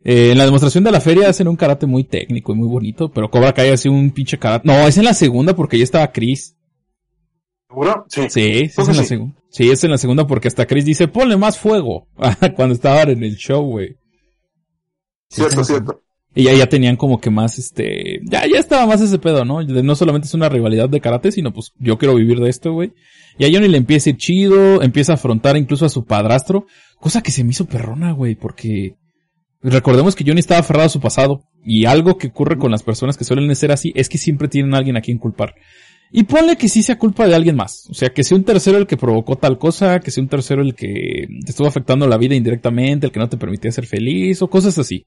Eh, 0.09 0.31
en 0.31 0.39
la 0.39 0.45
demostración 0.45 0.85
de 0.85 0.93
la 0.93 1.01
feria 1.01 1.29
hacen 1.29 1.49
un 1.49 1.57
karate 1.57 1.85
muy 1.85 2.05
técnico 2.05 2.53
y 2.53 2.55
muy 2.55 2.69
bonito, 2.69 3.11
pero 3.11 3.29
Cobra 3.29 3.53
Kai 3.53 3.71
hace 3.71 3.89
un 3.89 4.13
pinche 4.13 4.39
karate. 4.39 4.65
No, 4.65 4.87
es 4.87 4.97
en 4.99 5.05
la 5.05 5.15
segunda 5.15 5.57
porque 5.57 5.79
ya 5.79 5.83
estaba 5.83 6.13
Chris. 6.13 6.57
¿Seguro? 7.69 8.05
Sí. 8.09 8.23
Sí, 8.29 8.69
sí, 8.69 8.81
es 8.81 8.89
en 8.89 8.97
la 8.97 9.03
segunda. 9.03 9.37
Sí, 9.51 9.69
es 9.69 9.83
en 9.83 9.91
la 9.91 9.99
segunda 9.99 10.25
porque 10.29 10.47
hasta 10.47 10.65
Chris 10.65 10.85
dice, 10.85 11.09
ponle 11.09 11.37
más 11.37 11.59
fuego. 11.59 12.07
Cuando 12.55 12.77
estaban 12.77 13.11
en 13.11 13.25
el 13.25 13.35
show, 13.35 13.65
güey. 13.65 13.97
Sí, 15.29 15.41
Cierto, 15.41 15.65
cierto. 15.65 16.03
Y 16.37 16.45
ya, 16.45 16.53
ya 16.53 16.69
tenían 16.69 16.95
como 16.95 17.21
que 17.21 17.31
más, 17.31 17.59
este, 17.59 18.21
ya, 18.31 18.47
ya 18.47 18.61
estaba 18.61 18.87
más 18.87 19.01
ese 19.01 19.19
pedo, 19.19 19.45
¿no? 19.45 19.61
No 19.65 19.97
solamente 19.97 20.29
es 20.29 20.35
una 20.35 20.49
rivalidad 20.49 20.89
de 20.89 21.01
karate, 21.01 21.33
sino 21.33 21.53
pues 21.53 21.73
yo 21.81 21.99
quiero 21.99 22.15
vivir 22.15 22.39
de 22.39 22.49
esto, 22.49 22.73
güey. 22.73 22.93
Y 23.39 23.45
a 23.45 23.49
Johnny 23.51 23.67
le 23.67 23.79
empieza 23.79 24.09
a 24.09 24.13
ir 24.13 24.19
chido, 24.19 24.83
empieza 24.83 25.13
a 25.13 25.15
afrontar 25.17 25.57
incluso 25.57 25.85
a 25.85 25.89
su 25.89 26.05
padrastro, 26.05 26.67
cosa 27.01 27.23
que 27.23 27.33
se 27.33 27.43
me 27.43 27.51
hizo 27.51 27.67
perrona, 27.67 28.13
güey, 28.13 28.37
porque 28.37 28.95
recordemos 29.63 30.15
que 30.15 30.25
Johnny 30.25 30.41
estaba 30.41 30.61
aferrado 30.61 30.87
a 30.87 30.91
su 30.91 31.01
pasado. 31.01 31.43
Y 31.65 31.85
algo 31.85 32.17
que 32.17 32.29
ocurre 32.29 32.59
con 32.59 32.71
las 32.71 32.85
personas 32.85 33.17
que 33.17 33.25
suelen 33.25 33.55
ser 33.57 33.73
así 33.73 33.93
es 33.97 34.09
que 34.09 34.19
siempre 34.19 34.49
tienen 34.49 34.75
a 34.75 34.79
alguien 34.79 34.97
a 34.97 35.01
quien 35.01 35.19
culpar. 35.19 35.55
Y 36.13 36.23
ponle 36.23 36.57
que 36.57 36.69
sí 36.69 36.83
sea 36.83 36.99
culpa 36.99 37.27
de 37.27 37.35
alguien 37.35 37.57
más. 37.57 37.89
O 37.91 37.95
sea, 37.95 38.11
que 38.11 38.23
sea 38.23 38.37
un 38.37 38.45
tercero 38.45 38.79
el 38.79 38.87
que 38.87 38.97
provocó 38.97 39.37
tal 39.37 39.59
cosa, 39.59 39.99
que 39.99 40.13
sea 40.13 40.23
un 40.23 40.29
tercero 40.29 40.63
el 40.63 40.75
que 40.75 41.27
estuvo 41.47 41.67
afectando 41.67 42.07
la 42.07 42.17
vida 42.17 42.37
indirectamente, 42.37 43.07
el 43.07 43.13
que 43.13 43.19
no 43.19 43.29
te 43.29 43.37
permitía 43.37 43.73
ser 43.73 43.87
feliz, 43.87 44.41
o 44.43 44.49
cosas 44.49 44.79
así. 44.79 45.07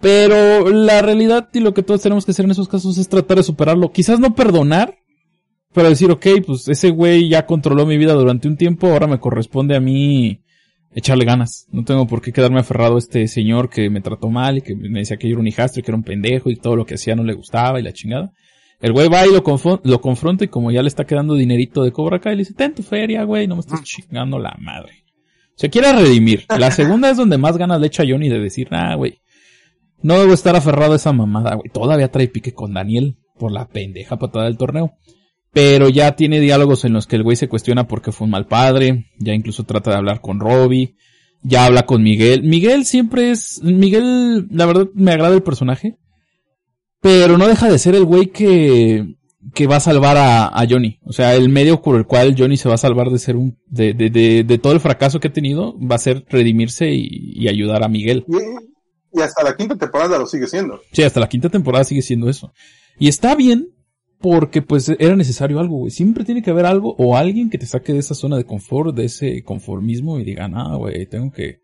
Pero 0.00 0.70
la 0.70 1.02
realidad 1.02 1.48
y 1.52 1.60
lo 1.60 1.74
que 1.74 1.82
todos 1.82 2.00
tenemos 2.00 2.24
que 2.24 2.30
hacer 2.30 2.46
en 2.46 2.52
esos 2.52 2.68
casos 2.68 2.96
es 2.98 3.08
tratar 3.08 3.36
de 3.36 3.42
superarlo. 3.42 3.92
Quizás 3.92 4.18
no 4.18 4.34
perdonar, 4.34 4.96
pero 5.72 5.88
decir, 5.88 6.10
ok, 6.10 6.26
pues 6.46 6.68
ese 6.68 6.90
güey 6.90 7.28
ya 7.28 7.46
controló 7.46 7.84
mi 7.84 7.98
vida 7.98 8.14
durante 8.14 8.48
un 8.48 8.56
tiempo, 8.56 8.88
ahora 8.88 9.06
me 9.06 9.20
corresponde 9.20 9.76
a 9.76 9.80
mí 9.80 10.43
echarle 10.94 11.24
ganas. 11.24 11.66
No 11.70 11.84
tengo 11.84 12.06
por 12.06 12.22
qué 12.22 12.32
quedarme 12.32 12.60
aferrado 12.60 12.96
a 12.96 12.98
este 12.98 13.26
señor 13.28 13.68
que 13.68 13.90
me 13.90 14.00
trató 14.00 14.30
mal 14.30 14.58
y 14.58 14.62
que 14.62 14.74
me 14.74 15.00
decía 15.00 15.16
que 15.16 15.28
yo 15.28 15.34
era 15.34 15.40
un 15.40 15.48
hijastro 15.48 15.80
y 15.80 15.82
que 15.82 15.90
era 15.90 15.96
un 15.96 16.04
pendejo 16.04 16.50
y 16.50 16.56
todo 16.56 16.76
lo 16.76 16.86
que 16.86 16.94
hacía 16.94 17.16
no 17.16 17.24
le 17.24 17.34
gustaba 17.34 17.80
y 17.80 17.82
la 17.82 17.92
chingada. 17.92 18.32
El 18.80 18.92
güey 18.92 19.08
va 19.08 19.26
y 19.26 19.30
lo, 19.32 19.42
confronta 19.42 20.44
y 20.44 20.48
como 20.48 20.70
ya 20.70 20.82
le 20.82 20.88
está 20.88 21.04
quedando 21.04 21.34
dinerito 21.34 21.82
de 21.82 21.92
Cobra 21.92 22.20
Kai, 22.20 22.34
le 22.34 22.40
dice, 22.40 22.54
ten 22.54 22.74
tu 22.74 22.82
feria, 22.82 23.24
güey, 23.24 23.46
no 23.46 23.54
me 23.56 23.60
estés 23.60 23.82
chingando 23.82 24.38
la 24.38 24.56
madre. 24.60 25.04
Se 25.56 25.70
quiere 25.70 25.92
redimir. 25.92 26.44
La 26.48 26.70
segunda 26.70 27.10
es 27.10 27.16
donde 27.16 27.38
más 27.38 27.56
ganas 27.56 27.80
le 27.80 27.86
echa 27.86 28.04
Johnny 28.06 28.28
de 28.28 28.40
decir, 28.40 28.68
ah, 28.72 28.94
güey, 28.96 29.20
no 30.02 30.18
debo 30.18 30.34
estar 30.34 30.54
aferrado 30.54 30.92
a 30.92 30.96
esa 30.96 31.12
mamada, 31.12 31.54
güey. 31.54 31.70
Todavía 31.72 32.10
trae 32.10 32.28
pique 32.28 32.52
con 32.52 32.74
Daniel 32.74 33.16
por 33.38 33.52
la 33.52 33.68
pendeja 33.68 34.18
patada 34.18 34.44
del 34.46 34.58
torneo. 34.58 34.92
Pero 35.54 35.88
ya 35.88 36.16
tiene 36.16 36.40
diálogos 36.40 36.84
en 36.84 36.92
los 36.92 37.06
que 37.06 37.14
el 37.16 37.22
güey 37.22 37.36
se 37.36 37.48
cuestiona 37.48 37.86
por 37.86 38.02
qué 38.02 38.10
fue 38.10 38.24
un 38.24 38.32
mal 38.32 38.46
padre. 38.46 39.06
Ya 39.18 39.32
incluso 39.32 39.62
trata 39.62 39.92
de 39.92 39.96
hablar 39.96 40.20
con 40.20 40.40
Robbie. 40.40 40.96
Ya 41.42 41.64
habla 41.64 41.86
con 41.86 42.02
Miguel. 42.02 42.42
Miguel 42.42 42.84
siempre 42.84 43.30
es, 43.30 43.62
Miguel, 43.62 44.48
la 44.50 44.66
verdad 44.66 44.88
me 44.94 45.12
agrada 45.12 45.34
el 45.34 45.42
personaje. 45.44 45.96
Pero 47.00 47.38
no 47.38 47.46
deja 47.46 47.70
de 47.70 47.78
ser 47.78 47.94
el 47.94 48.04
güey 48.04 48.32
que, 48.32 49.14
que 49.54 49.66
va 49.66 49.76
a 49.76 49.80
salvar 49.80 50.16
a, 50.16 50.48
a 50.48 50.66
Johnny. 50.68 50.98
O 51.04 51.12
sea, 51.12 51.36
el 51.36 51.48
medio 51.50 51.82
por 51.82 51.96
el 51.96 52.06
cual 52.06 52.34
Johnny 52.36 52.56
se 52.56 52.68
va 52.68 52.74
a 52.74 52.78
salvar 52.78 53.10
de 53.10 53.18
ser 53.18 53.36
un, 53.36 53.56
de, 53.66 53.94
de, 53.94 54.10
de, 54.10 54.42
de 54.42 54.58
todo 54.58 54.72
el 54.72 54.80
fracaso 54.80 55.20
que 55.20 55.28
ha 55.28 55.32
tenido, 55.32 55.78
va 55.78 55.94
a 55.94 55.98
ser 55.98 56.24
redimirse 56.28 56.90
y, 56.90 57.06
y 57.10 57.48
ayudar 57.48 57.84
a 57.84 57.88
Miguel. 57.88 58.24
Y, 58.26 59.18
y 59.18 59.22
hasta 59.22 59.44
la 59.44 59.54
quinta 59.54 59.76
temporada 59.76 60.18
lo 60.18 60.26
sigue 60.26 60.48
siendo. 60.48 60.80
Sí, 60.92 61.02
hasta 61.04 61.20
la 61.20 61.28
quinta 61.28 61.48
temporada 61.48 61.84
sigue 61.84 62.02
siendo 62.02 62.28
eso. 62.28 62.52
Y 62.98 63.06
está 63.06 63.36
bien 63.36 63.68
porque 64.24 64.62
pues 64.62 64.88
era 64.98 65.14
necesario 65.16 65.60
algo, 65.60 65.76
güey. 65.80 65.90
Siempre 65.90 66.24
tiene 66.24 66.40
que 66.40 66.48
haber 66.50 66.64
algo 66.64 66.94
o 66.96 67.14
alguien 67.14 67.50
que 67.50 67.58
te 67.58 67.66
saque 67.66 67.92
de 67.92 67.98
esa 67.98 68.14
zona 68.14 68.38
de 68.38 68.44
confort, 68.46 68.96
de 68.96 69.04
ese 69.04 69.42
conformismo 69.42 70.18
y 70.18 70.24
diga, 70.24 70.48
ah, 70.54 70.76
güey, 70.76 71.04
tengo 71.04 71.30
que, 71.30 71.58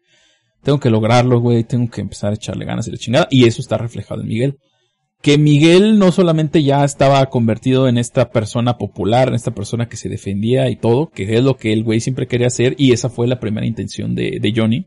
tengo 0.63 0.79
que 0.79 0.91
lograrlo, 0.91 1.41
güey, 1.41 1.65
tengo 1.65 1.89
que 1.91 2.03
empezar 2.03 2.33
a 2.33 2.35
echarle 2.35 2.67
ganas 2.67 2.87
y 2.87 2.91
la 2.91 2.99
chingada. 2.99 3.29
Y 3.31 3.47
eso 3.47 3.63
está 3.63 3.79
reflejado 3.79 4.21
en 4.21 4.29
Miguel. 4.29 4.59
Que 5.23 5.39
Miguel 5.39 5.99
no 5.99 6.13
solamente 6.13 6.63
ya 6.63 6.85
estaba 6.85 7.25
convertido 7.31 7.89
en 7.89 7.97
esta 7.97 8.29
persona 8.31 8.77
popular, 8.77 9.29
en 9.29 9.37
esta 9.37 9.53
persona 9.55 9.89
que 9.89 9.97
se 9.97 10.11
defendía 10.11 10.69
y 10.69 10.77
todo, 10.77 11.09
que 11.09 11.35
es 11.35 11.43
lo 11.43 11.57
que 11.57 11.73
el 11.73 11.83
güey 11.83 12.01
siempre 12.01 12.27
quería 12.27 12.49
hacer 12.49 12.75
y 12.77 12.93
esa 12.93 13.09
fue 13.09 13.27
la 13.27 13.41
primera 13.41 13.67
intención 13.67 14.15
de, 14.15 14.53
Johnny, 14.55 14.85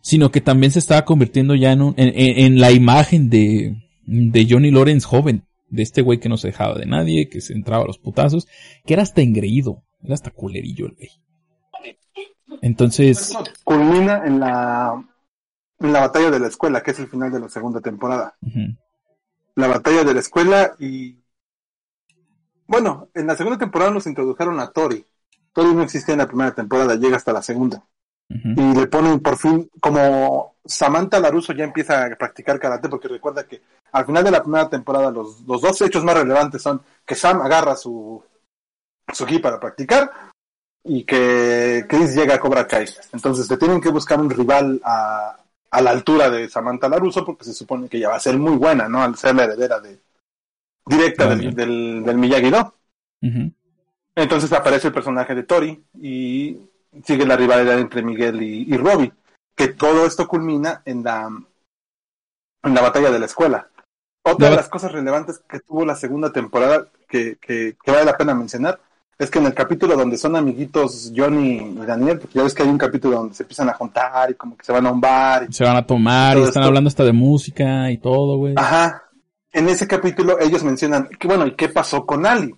sino 0.00 0.30
que 0.30 0.40
también 0.40 0.70
se 0.70 0.78
estaba 0.78 1.04
convirtiendo 1.04 1.56
ya 1.56 1.72
en, 1.72 1.82
un, 1.82 1.94
en, 1.96 2.12
en- 2.14 2.38
en 2.46 2.60
la 2.60 2.70
imagen 2.70 3.30
de, 3.30 3.74
de 4.06 4.46
Johnny 4.48 4.70
Lawrence 4.70 5.04
joven, 5.08 5.42
de 5.70 5.82
este 5.82 6.02
güey 6.02 6.18
que 6.18 6.28
no 6.28 6.36
se 6.36 6.48
dejaba 6.48 6.78
de 6.78 6.86
nadie, 6.86 7.28
que 7.28 7.40
se 7.40 7.54
entraba 7.54 7.84
a 7.84 7.86
los 7.86 7.98
putazos, 7.98 8.46
que 8.84 8.94
era 8.94 9.02
hasta 9.02 9.22
engreído, 9.22 9.84
era 10.02 10.14
hasta 10.14 10.30
culerillo 10.30 10.86
el 10.86 10.94
güey. 10.94 11.10
Entonces, 12.62 13.32
Culmina 13.64 14.26
en 14.26 14.40
la, 14.40 15.02
en 15.78 15.92
la 15.92 16.00
batalla 16.00 16.30
de 16.30 16.40
la 16.40 16.48
escuela, 16.48 16.82
que 16.82 16.90
es 16.90 16.98
el 16.98 17.08
final 17.08 17.32
de 17.32 17.40
la 17.40 17.48
segunda 17.48 17.80
temporada. 17.80 18.36
La 19.54 19.68
batalla 19.68 20.04
de 20.04 20.14
la 20.14 20.20
escuela 20.20 20.74
y... 20.78 21.18
Bueno, 22.66 23.08
en 23.14 23.26
la 23.26 23.36
segunda 23.36 23.58
temporada 23.58 23.90
nos 23.90 24.06
introdujeron 24.06 24.60
a 24.60 24.70
Tori. 24.70 25.04
Tori 25.52 25.74
no 25.74 25.82
existía 25.82 26.14
en 26.14 26.18
la 26.18 26.28
primera 26.28 26.54
temporada, 26.54 26.94
llega 26.94 27.16
hasta 27.16 27.32
la 27.32 27.42
segunda. 27.42 27.84
Y 28.30 28.74
le 28.74 28.86
ponen 28.86 29.18
por 29.18 29.36
fin, 29.36 29.68
como 29.80 30.54
Samantha 30.64 31.18
Laruso 31.18 31.52
ya 31.52 31.64
empieza 31.64 32.04
a 32.04 32.16
practicar 32.16 32.60
karate, 32.60 32.88
porque 32.88 33.08
recuerda 33.08 33.44
que 33.44 33.60
al 33.90 34.06
final 34.06 34.22
de 34.22 34.30
la 34.30 34.42
primera 34.42 34.68
temporada 34.68 35.10
los, 35.10 35.40
los 35.40 35.60
dos 35.60 35.82
hechos 35.82 36.04
más 36.04 36.14
relevantes 36.16 36.62
son 36.62 36.80
que 37.04 37.16
Sam 37.16 37.42
agarra 37.42 37.74
su, 37.74 38.22
su 39.12 39.26
ki 39.26 39.40
para 39.40 39.58
practicar 39.58 40.10
y 40.84 41.02
que 41.02 41.84
Chris 41.88 42.14
llega 42.14 42.36
a 42.36 42.38
Cobra 42.40 42.68
Kai. 42.68 42.86
Entonces 43.12 43.48
te 43.48 43.56
tienen 43.56 43.80
que 43.80 43.90
buscar 43.90 44.20
un 44.20 44.30
rival 44.30 44.80
a, 44.84 45.36
a 45.72 45.80
la 45.80 45.90
altura 45.90 46.30
de 46.30 46.48
Samantha 46.48 46.88
Laruso, 46.88 47.24
porque 47.24 47.44
se 47.44 47.52
supone 47.52 47.88
que 47.88 47.98
ya 47.98 48.10
va 48.10 48.16
a 48.16 48.20
ser 48.20 48.38
muy 48.38 48.56
buena, 48.56 48.88
¿no? 48.88 49.02
Al 49.02 49.16
ser 49.16 49.34
la 49.34 49.44
heredera 49.44 49.80
de 49.80 49.98
directa 50.86 51.28
del, 51.28 51.52
del, 51.54 52.04
del 52.04 52.16
Miyagi-Do. 52.16 52.74
Entonces 54.14 54.52
aparece 54.52 54.88
el 54.88 54.94
personaje 54.94 55.34
de 55.34 55.42
Tori 55.42 55.84
y 56.00 56.56
sigue 57.04 57.26
la 57.26 57.36
rivalidad 57.36 57.78
entre 57.78 58.02
Miguel 58.02 58.42
y, 58.42 58.62
y 58.72 58.76
Robbie, 58.76 59.12
que 59.54 59.68
todo 59.68 60.06
esto 60.06 60.26
culmina 60.28 60.82
en 60.84 61.02
la, 61.04 61.28
en 62.62 62.74
la 62.74 62.80
batalla 62.80 63.10
de 63.10 63.18
la 63.18 63.26
escuela. 63.26 63.68
Otra 64.22 64.50
de 64.50 64.56
las 64.56 64.68
cosas 64.68 64.92
relevantes 64.92 65.40
que 65.48 65.60
tuvo 65.60 65.84
la 65.84 65.96
segunda 65.96 66.30
temporada 66.32 66.86
que, 67.08 67.36
que, 67.40 67.76
que 67.82 67.90
vale 67.90 68.04
la 68.04 68.16
pena 68.16 68.34
mencionar 68.34 68.78
es 69.18 69.30
que 69.30 69.38
en 69.38 69.46
el 69.46 69.54
capítulo 69.54 69.96
donde 69.96 70.16
son 70.18 70.36
amiguitos 70.36 71.12
Johnny 71.14 71.56
y 71.56 71.86
Daniel, 71.86 72.18
porque 72.18 72.34
ya 72.38 72.42
ves 72.42 72.54
que 72.54 72.62
hay 72.62 72.68
un 72.68 72.78
capítulo 72.78 73.16
donde 73.18 73.34
se 73.34 73.42
empiezan 73.42 73.68
a 73.68 73.74
juntar 73.74 74.30
y 74.30 74.34
como 74.34 74.56
que 74.56 74.64
se 74.64 74.72
van 74.72 74.86
a 74.86 74.90
un 74.90 75.00
bar. 75.00 75.46
y- 75.48 75.52
Se 75.52 75.64
van 75.64 75.76
a 75.76 75.86
tomar 75.86 76.36
y 76.36 76.40
están 76.42 76.62
esto. 76.62 76.68
hablando 76.68 76.88
hasta 76.88 77.04
de 77.04 77.12
música 77.12 77.90
y 77.90 77.98
todo, 77.98 78.36
güey. 78.38 78.54
Ajá. 78.56 79.04
En 79.52 79.68
ese 79.68 79.86
capítulo 79.88 80.38
ellos 80.40 80.62
mencionan 80.64 81.08
que 81.18 81.26
bueno, 81.26 81.46
¿y 81.46 81.54
qué 81.54 81.68
pasó 81.68 82.06
con 82.06 82.24
Ali? 82.24 82.54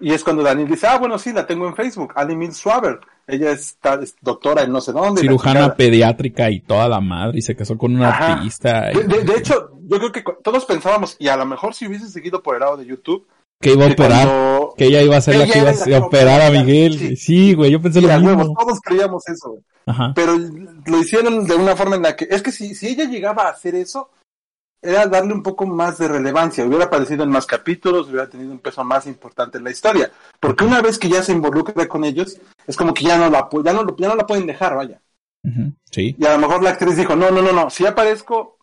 Y 0.00 0.12
es 0.12 0.22
cuando 0.22 0.42
Daniel 0.44 0.68
dice, 0.68 0.86
ah, 0.86 0.96
bueno, 0.98 1.18
sí, 1.18 1.32
la 1.32 1.46
tengo 1.46 1.66
en 1.66 1.74
Facebook, 1.74 2.12
Ali 2.14 2.36
Mills 2.36 2.56
Schwaber. 2.58 3.00
Ella 3.26 3.50
está, 3.50 3.94
es 3.94 4.14
doctora 4.22 4.62
en 4.62 4.72
no 4.72 4.80
sé 4.80 4.92
dónde. 4.92 5.20
Cirujana 5.20 5.74
pediátrica 5.74 6.50
y 6.50 6.60
toda 6.60 6.88
la 6.88 7.00
madre 7.00 7.38
y 7.38 7.42
se 7.42 7.56
casó 7.56 7.76
con 7.76 7.94
un 7.96 8.02
artista. 8.02 8.90
y- 8.92 9.02
De, 9.02 9.34
hecho, 9.36 9.70
yo 9.88 9.98
creo 9.98 10.12
que 10.12 10.22
todos 10.42 10.64
pensábamos, 10.66 11.16
y 11.18 11.28
a 11.28 11.36
lo 11.36 11.44
mejor 11.46 11.74
si 11.74 11.86
hubiese 11.86 12.08
seguido 12.08 12.42
por 12.42 12.54
el 12.54 12.60
lado 12.60 12.76
de 12.76 12.86
YouTube, 12.86 13.26
que 13.60 13.72
iba 13.72 13.86
a 13.86 13.88
operar. 13.88 14.26
cuando- 14.28 14.74
Que 14.76 14.84
ella 14.86 15.02
iba 15.02 15.16
a 15.16 15.20
ser 15.20 15.36
la 15.36 15.46
que 15.46 15.58
iba 15.58 15.98
a 15.98 16.00
operar 16.06 16.42
a 16.42 16.50
Miguel. 16.52 16.96
sí. 16.98 17.16
Sí, 17.16 17.54
güey, 17.54 17.72
yo 17.72 17.82
pensé 17.82 18.00
lo 18.00 18.06
mismo. 18.08 18.28
huevos, 18.28 18.52
todos 18.56 18.80
creíamos 18.80 19.28
eso. 19.28 19.50
güey. 19.50 19.62
Pero 20.14 20.36
lo 20.86 20.98
hicieron 21.00 21.44
de 21.46 21.54
una 21.56 21.74
forma 21.74 21.96
en 21.96 22.02
la 22.02 22.14
que, 22.14 22.28
es 22.30 22.40
que 22.42 22.52
si, 22.52 22.74
si 22.74 22.88
ella 22.88 23.04
llegaba 23.04 23.44
a 23.44 23.50
hacer 23.50 23.74
eso, 23.74 24.10
era 24.80 25.06
darle 25.06 25.32
un 25.34 25.42
poco 25.42 25.66
más 25.66 25.98
de 25.98 26.08
relevancia, 26.08 26.64
hubiera 26.64 26.84
aparecido 26.84 27.24
en 27.24 27.30
más 27.30 27.46
capítulos, 27.46 28.08
hubiera 28.08 28.28
tenido 28.28 28.52
un 28.52 28.58
peso 28.60 28.84
más 28.84 29.06
importante 29.06 29.58
en 29.58 29.64
la 29.64 29.70
historia. 29.70 30.10
Porque 30.38 30.64
una 30.64 30.80
vez 30.80 30.98
que 30.98 31.08
ya 31.08 31.22
se 31.22 31.32
involucra 31.32 31.86
con 31.88 32.04
ellos, 32.04 32.38
es 32.66 32.76
como 32.76 32.94
que 32.94 33.04
ya 33.04 33.18
no 33.18 33.28
la, 33.28 33.48
ya 33.64 33.72
no, 33.72 33.96
ya 33.96 34.08
no 34.08 34.14
la 34.16 34.26
pueden 34.26 34.46
dejar, 34.46 34.76
vaya. 34.76 35.00
Sí. 35.90 36.14
Y 36.18 36.26
a 36.26 36.32
lo 36.34 36.38
mejor 36.38 36.62
la 36.62 36.70
actriz 36.70 36.96
dijo, 36.96 37.16
no, 37.16 37.30
no, 37.30 37.42
no, 37.42 37.52
no, 37.52 37.70
si 37.70 37.86
aparezco, 37.86 38.58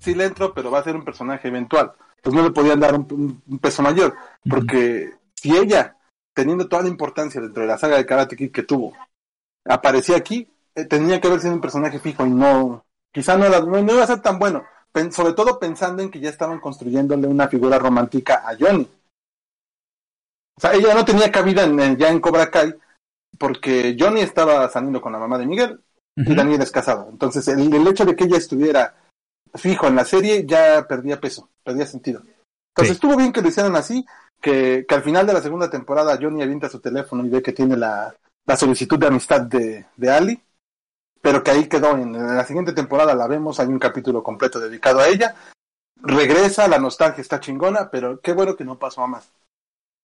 sí 0.00 0.14
le 0.14 0.24
entro, 0.24 0.52
pero 0.54 0.70
va 0.70 0.78
a 0.80 0.84
ser 0.84 0.96
un 0.96 1.04
personaje 1.04 1.48
eventual. 1.48 1.92
Pues 2.22 2.34
no 2.34 2.42
le 2.42 2.50
podían 2.50 2.80
dar 2.80 2.94
un, 2.94 3.06
un- 3.10 3.42
un 3.46 3.58
peso 3.58 3.82
mayor, 3.82 4.14
porque 4.48 5.12
si 5.34 5.56
ella, 5.56 5.96
teniendo 6.34 6.66
toda 6.68 6.82
la 6.82 6.88
importancia 6.88 7.40
dentro 7.40 7.62
de 7.62 7.68
la 7.68 7.78
saga 7.78 7.96
de 7.98 8.06
Karate 8.06 8.36
Kid 8.36 8.50
que 8.50 8.62
tuvo, 8.64 8.94
aparecía 9.64 10.16
aquí, 10.16 10.48
eh, 10.74 10.84
tenía 10.86 11.20
que 11.20 11.28
haber 11.28 11.40
sido 11.40 11.54
un 11.54 11.60
personaje 11.60 11.98
fijo 12.00 12.26
y 12.26 12.30
no, 12.30 12.84
quizá 13.12 13.36
no, 13.36 13.44
era- 13.44 13.60
no, 13.60 13.82
no 13.82 13.92
iba 13.92 14.02
a 14.02 14.06
ser 14.08 14.20
tan 14.20 14.38
bueno, 14.38 14.64
sobre 15.10 15.32
todo 15.34 15.58
pensando 15.58 16.02
en 16.02 16.10
que 16.10 16.20
ya 16.20 16.30
estaban 16.30 16.60
construyéndole 16.60 17.26
una 17.26 17.48
figura 17.48 17.78
romántica 17.78 18.42
a 18.46 18.56
Johnny. 18.58 18.88
O 20.56 20.60
sea, 20.60 20.72
ella 20.72 20.94
no 20.94 21.04
tenía 21.04 21.30
cabida 21.30 21.64
en, 21.64 21.96
ya 21.96 22.08
en 22.08 22.20
Cobra 22.20 22.50
Kai, 22.50 22.74
porque 23.38 23.96
Johnny 23.98 24.20
estaba 24.20 24.68
saliendo 24.68 25.00
con 25.00 25.12
la 25.12 25.18
mamá 25.18 25.38
de 25.38 25.46
Miguel 25.46 25.80
y 26.16 26.34
Daniel 26.34 26.62
es 26.62 26.70
casado. 26.70 27.08
Entonces, 27.10 27.46
el, 27.48 27.72
el, 27.72 27.86
hecho 27.86 28.06
de 28.06 28.16
que 28.16 28.24
ella 28.24 28.38
estuviera 28.38 28.94
fijo 29.54 29.86
en 29.86 29.96
la 29.96 30.04
serie 30.04 30.46
ya 30.46 30.86
perdía 30.88 31.20
peso, 31.20 31.50
perdía 31.62 31.86
sentido. 31.86 32.22
Entonces, 32.70 32.94
estuvo 32.94 33.16
bien 33.16 33.32
que 33.32 33.42
lo 33.42 33.48
hicieran 33.48 33.76
así, 33.76 34.04
que, 34.40 34.86
que, 34.88 34.94
al 34.94 35.02
final 35.02 35.26
de 35.26 35.34
la 35.34 35.42
segunda 35.42 35.68
temporada 35.70 36.18
Johnny 36.20 36.42
avienta 36.42 36.68
su 36.68 36.80
teléfono 36.80 37.24
y 37.24 37.28
ve 37.28 37.42
que 37.42 37.52
tiene 37.52 37.76
la, 37.76 38.14
la 38.46 38.56
solicitud 38.56 38.98
de 38.98 39.06
amistad 39.06 39.42
de, 39.42 39.86
de 39.96 40.10
Ali, 40.10 40.40
pero 41.26 41.42
que 41.42 41.50
ahí 41.50 41.64
quedó. 41.64 41.98
En, 41.98 42.12
la 42.12 42.44
siguiente 42.44 42.72
temporada 42.72 43.12
la 43.12 43.26
vemos, 43.26 43.58
hay 43.58 43.66
un 43.66 43.80
capítulo 43.80 44.22
completo 44.22 44.60
dedicado 44.60 45.00
a 45.00 45.08
ella. 45.08 45.34
Regresa, 45.96 46.68
la 46.68 46.78
nostalgia 46.78 47.20
está 47.20 47.40
chingona, 47.40 47.90
pero 47.90 48.20
qué 48.20 48.32
bueno 48.32 48.54
que 48.54 48.64
no 48.64 48.78
pasó 48.78 49.02
a 49.02 49.08
más. 49.08 49.32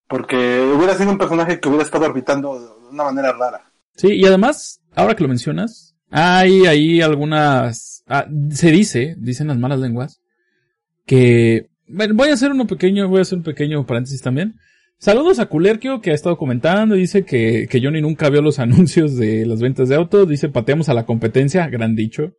Porque 0.09 0.61
hubiera 0.61 0.97
sido 0.97 1.13
un 1.13 1.19
personaje 1.19 1.61
que 1.61 1.69
hubiera 1.69 1.85
estado 1.85 2.07
orbitando 2.07 2.59
de 2.59 2.89
una 2.89 3.05
manera 3.05 3.33
rara. 3.35 3.71
Sí, 3.95 4.09
y 4.09 4.27
además, 4.27 4.81
ahora 4.97 5.15
que 5.15 5.23
lo 5.23 5.29
mencionas, 5.29 5.95
hay 6.11 6.67
ahí 6.67 7.01
algunas... 7.01 8.03
Ah, 8.09 8.27
se 8.51 8.73
dice, 8.73 9.15
dicen 9.17 9.47
las 9.47 9.59
malas 9.59 9.79
lenguas, 9.79 10.21
que... 11.07 11.71
Bueno, 11.87 12.15
voy 12.17 12.31
a 12.31 12.35
hacer 12.35 12.51
uno 12.51 12.67
pequeño, 12.67 13.07
voy 13.07 13.21
a 13.21 13.23
hacer 13.23 13.39
un 13.39 13.45
pequeño 13.45 13.87
paréntesis 13.87 14.23
también. 14.23 14.59
Saludos 15.03 15.41
a 15.41 15.47
Culerquio 15.47 16.01
que 16.01 16.13
ha 16.13 16.15
estado 16.15 16.39
comentando, 16.39 16.95
dice 16.95 17.25
que, 17.25 17.67
que 17.69 17.81
Johnny 17.83 18.01
nunca 18.01 18.31
vio 18.31 18.41
los 18.41 18.59
anuncios 18.61 19.17
de 19.17 19.45
las 19.47 19.61
ventas 19.61 19.89
de 19.89 19.97
auto, 19.97 20.27
dice 20.27 20.49
pateamos 20.49 20.89
a 20.89 20.95
la 20.95 21.07
competencia, 21.07 21.67
gran 21.67 21.97
dicho. 21.97 22.37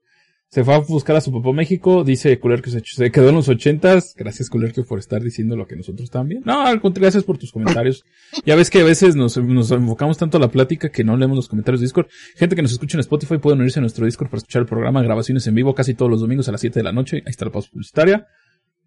Se 0.48 0.64
fue 0.64 0.74
a 0.74 0.78
buscar 0.78 1.18
a 1.18 1.20
su 1.20 1.34
papá 1.34 1.52
México, 1.52 2.06
dice 2.06 2.40
Culerquio 2.40 2.72
se, 2.72 2.82
se 2.86 3.12
quedó 3.12 3.28
en 3.28 3.36
los 3.36 3.50
ochentas, 3.50 4.16
gracias 4.18 4.50
Culerquio 4.50 4.86
por 4.86 4.98
estar 5.00 5.22
diciendo 5.22 5.58
lo 5.58 5.68
que 5.68 5.76
nosotros 5.76 6.10
también. 6.10 6.42
No, 6.46 6.62
al 6.62 6.80
contrario, 6.80 7.08
gracias 7.08 7.26
por 7.26 7.38
tus 7.38 7.52
comentarios. 7.52 8.06
ya 8.46 8.56
ves 8.56 8.70
que 8.70 8.80
a 8.80 8.86
veces 8.86 9.18
nos, 9.18 9.36
nos 9.38 9.70
enfocamos 9.72 10.18
tanto 10.18 10.38
a 10.38 10.40
la 10.40 10.48
plática 10.48 10.88
que 10.88 11.04
no 11.04 11.18
leemos 11.18 11.36
los 11.36 11.50
comentarios 11.50 11.82
de 11.82 11.88
Discord. 11.88 12.08
Gente 12.38 12.56
que 12.56 12.62
nos 12.62 12.72
escucha 12.72 12.96
en 12.96 13.02
Spotify 13.02 13.40
pueden 13.40 13.60
unirse 13.60 13.80
a 13.80 13.82
nuestro 13.82 14.06
Discord 14.06 14.30
para 14.30 14.38
escuchar 14.38 14.62
el 14.62 14.70
programa, 14.70 15.04
grabaciones 15.04 15.46
en 15.48 15.56
vivo 15.56 15.76
casi 15.76 15.96
todos 15.96 16.10
los 16.10 16.22
domingos 16.22 16.48
a 16.48 16.54
las 16.54 16.62
7 16.62 16.80
de 16.80 16.84
la 16.84 16.94
noche, 16.94 17.18
ahí 17.18 17.32
está 17.32 17.44
la 17.44 17.52
pausa 17.52 17.70
publicitaria. 17.70 18.26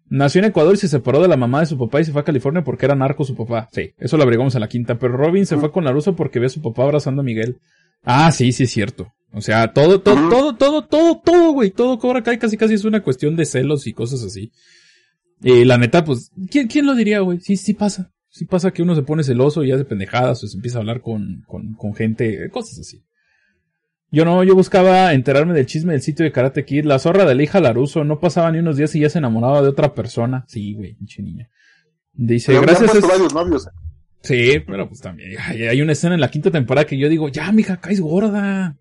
Nació 0.09 0.39
en 0.39 0.45
Ecuador 0.45 0.73
y 0.73 0.77
se 0.77 0.87
separó 0.87 1.21
de 1.21 1.27
la 1.27 1.37
mamá 1.37 1.59
de 1.59 1.65
su 1.65 1.77
papá 1.77 1.99
y 1.99 2.05
se 2.05 2.11
fue 2.11 2.21
a 2.21 2.25
California 2.25 2.63
porque 2.63 2.85
era 2.85 2.95
narco 2.95 3.25
su 3.25 3.35
papá. 3.35 3.67
Sí, 3.71 3.91
eso 3.97 4.15
lo 4.17 4.23
agregamos 4.23 4.55
a 4.55 4.59
la 4.59 4.69
quinta. 4.69 4.97
Pero 4.97 5.17
Robin 5.17 5.45
se 5.45 5.57
fue 5.57 5.71
con 5.71 5.83
la 5.83 5.91
rusa 5.91 6.13
porque 6.13 6.39
ve 6.39 6.45
a 6.45 6.49
su 6.49 6.61
papá 6.61 6.83
abrazando 6.83 7.21
a 7.21 7.25
Miguel. 7.25 7.59
Ah, 8.03 8.31
sí, 8.31 8.51
sí 8.53 8.63
es 8.63 8.71
cierto. 8.71 9.11
O 9.33 9.41
sea, 9.41 9.73
todo, 9.73 10.01
todo, 10.01 10.29
todo, 10.29 10.55
todo, 10.55 10.85
todo, 10.85 11.21
todo, 11.23 11.51
güey. 11.51 11.71
Todo 11.71 11.99
Cobra 11.99 12.23
Kai 12.23 12.39
casi 12.39 12.55
casi 12.55 12.75
es 12.75 12.85
una 12.85 13.03
cuestión 13.03 13.35
de 13.35 13.45
celos 13.45 13.85
y 13.85 13.93
cosas 13.93 14.23
así. 14.23 14.51
Y 15.41 15.65
la 15.65 15.77
neta, 15.77 16.03
pues, 16.03 16.31
¿quién, 16.49 16.67
quién 16.67 16.85
lo 16.85 16.95
diría, 16.95 17.19
güey? 17.19 17.39
Sí, 17.41 17.57
sí 17.57 17.73
pasa. 17.73 18.11
Sí 18.29 18.45
pasa 18.45 18.71
que 18.71 18.83
uno 18.83 18.95
se 18.95 19.01
pone 19.01 19.23
celoso 19.23 19.63
y 19.63 19.71
hace 19.71 19.83
pendejadas 19.83 20.43
o 20.43 20.47
se 20.47 20.55
empieza 20.55 20.77
a 20.77 20.81
hablar 20.81 21.01
con, 21.01 21.43
con, 21.47 21.73
con 21.73 21.93
gente, 21.95 22.49
cosas 22.49 22.79
así. 22.79 23.03
Yo 24.09 24.23
no, 24.23 24.43
yo 24.43 24.55
buscaba 24.55 25.13
enterarme 25.13 25.53
del 25.53 25.65
chisme 25.65 25.93
del 25.93 26.01
sitio 26.01 26.23
de 26.23 26.31
Karate 26.31 26.63
Kid. 26.63 26.85
La 26.85 26.99
zorra 26.99 27.25
de 27.25 27.35
la 27.35 27.43
hija 27.43 27.59
Laruso 27.59 28.03
no 28.03 28.19
pasaba 28.19 28.51
ni 28.51 28.59
unos 28.59 28.77
días 28.77 28.95
y 28.95 29.01
ya 29.01 29.09
se 29.09 29.17
enamoraba 29.17 29.61
de 29.61 29.69
otra 29.69 29.93
persona. 29.93 30.45
Sí, 30.47 30.73
güey, 30.73 30.93
pinche 30.93 31.21
niña. 31.21 31.49
Dice, 32.13 32.53
Pero 32.53 32.61
gracias. 32.61 32.95
han 32.95 33.01
varios 33.01 33.33
novios. 33.33 33.67
Sí, 34.21 34.59
pero 34.65 34.87
pues 34.87 35.01
también. 35.01 35.37
Hay, 35.39 35.81
una 35.81 35.91
escena 35.91 36.15
en 36.15 36.21
la 36.21 36.31
quinta 36.31 36.51
temporada 36.51 36.87
que 36.87 36.97
yo 36.97 37.09
digo, 37.09 37.29
ya, 37.29 37.51
mija, 37.51 37.77
caes 37.77 38.01
gorda. 38.01 38.77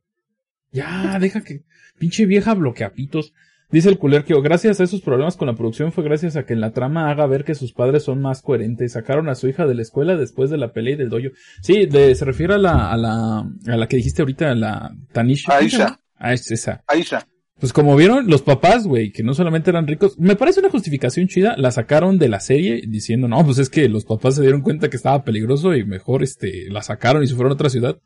Ya, 0.73 1.19
deja 1.19 1.43
que. 1.43 1.65
Pinche 1.99 2.27
vieja 2.27 2.55
bloqueapitos. 2.55 3.33
Dice 3.71 3.89
el 3.89 3.99
culerquio, 3.99 4.43
gracias 4.43 4.81
a 4.81 4.85
esos 4.85 5.01
problemas 5.01 5.37
con 5.37 5.49
la 5.49 5.55
producción 5.55 5.91
fue 5.91 6.05
gracias 6.05 6.37
a 6.37 6.47
que 6.47 6.53
en 6.53 6.61
la 6.61 6.71
trama 6.71 7.11
haga 7.11 7.27
ver 7.27 7.45
que 7.45 7.57
sus 7.57 7.73
padres 7.73 8.05
son 8.05 8.23
más 8.23 8.41
coherentes. 8.41 8.93
Sacaron 8.93 9.29
a 9.29 9.35
su 9.35 9.49
hija 9.49 9.67
de 9.67 9.75
la 9.75 9.83
escuela 9.83 10.17
después 10.17 10.51
de 10.51 10.57
la 10.57 10.73
pelea 10.73 10.95
y 10.95 10.99
del 10.99 11.09
dojo. 11.09 11.35
Sí, 11.63 11.87
de, 11.87 12.15
se 12.15 12.25
refiere 12.25 12.55
a 12.55 12.59
la, 12.59 12.93
a 12.93 12.97
la, 12.97 13.39
a 13.41 13.77
la 13.77 13.89
que 13.89 13.97
dijiste 13.97 14.23
ahorita, 14.23 14.55
la 14.55 14.95
Tanisha. 15.13 15.57
Aisha. 15.57 16.01
Ah, 16.17 16.33
es 16.33 16.51
esa. 16.51 16.85
Aisha. 16.87 17.27
Pues 17.59 17.73
como 17.73 17.97
vieron, 17.97 18.29
los 18.29 18.43
papás, 18.43 18.87
güey, 18.87 19.11
que 19.11 19.23
no 19.23 19.33
solamente 19.33 19.71
eran 19.71 19.87
ricos, 19.87 20.19
me 20.19 20.37
parece 20.37 20.61
una 20.61 20.69
justificación 20.69 21.27
chida, 21.27 21.57
la 21.57 21.71
sacaron 21.71 22.19
de 22.19 22.29
la 22.29 22.39
serie 22.39 22.83
diciendo, 22.87 23.29
no, 23.29 23.43
pues 23.47 23.59
es 23.59 23.71
que 23.71 23.89
los 23.89 24.05
papás 24.05 24.35
se 24.35 24.43
dieron 24.43 24.61
cuenta 24.61 24.91
que 24.91 24.97
estaba 24.97 25.25
peligroso 25.25 25.75
y 25.75 25.83
mejor, 25.85 26.23
este, 26.23 26.69
la 26.69 26.83
sacaron 26.83 27.23
y 27.23 27.27
se 27.27 27.35
fueron 27.35 27.53
a 27.53 27.55
otra 27.55 27.71
ciudad. 27.71 27.99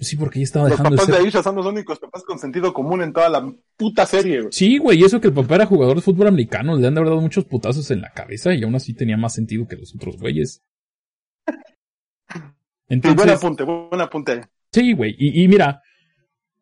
Sí, 0.00 0.16
porque 0.16 0.38
ya 0.38 0.44
estaba 0.44 0.68
los 0.68 0.78
dejando 0.78 0.96
papás 0.96 1.06
de 1.06 1.12
de, 1.12 1.18
ser... 1.18 1.26
Aisha 1.26 1.42
son 1.42 1.56
los 1.56 1.66
únicos 1.66 1.98
papás 1.98 2.22
con 2.24 2.38
sentido 2.38 2.72
común 2.72 3.02
en 3.02 3.12
toda 3.12 3.28
la 3.28 3.52
puta 3.76 4.06
serie, 4.06 4.42
güey. 4.42 4.52
Sí, 4.52 4.78
güey, 4.78 5.00
y 5.00 5.04
eso 5.04 5.20
que 5.20 5.28
el 5.28 5.34
papá 5.34 5.56
era 5.56 5.66
jugador 5.66 5.96
de 5.96 6.02
fútbol 6.02 6.28
americano, 6.28 6.76
le 6.76 6.86
han 6.86 6.94
de 6.94 7.00
haber 7.00 7.10
dado 7.10 7.20
muchos 7.20 7.44
putazos 7.44 7.90
en 7.90 8.00
la 8.00 8.12
cabeza 8.12 8.54
y 8.54 8.62
aún 8.62 8.76
así 8.76 8.94
tenía 8.94 9.16
más 9.16 9.34
sentido 9.34 9.66
que 9.66 9.76
los 9.76 9.94
otros 9.94 10.16
güeyes. 10.18 10.62
Sí, 12.90 12.96
buen 13.14 13.28
apunte, 13.28 13.64
buen 13.64 14.00
apunte. 14.00 14.48
Sí, 14.72 14.94
güey, 14.94 15.14
y, 15.18 15.44
y 15.44 15.48
mira. 15.48 15.82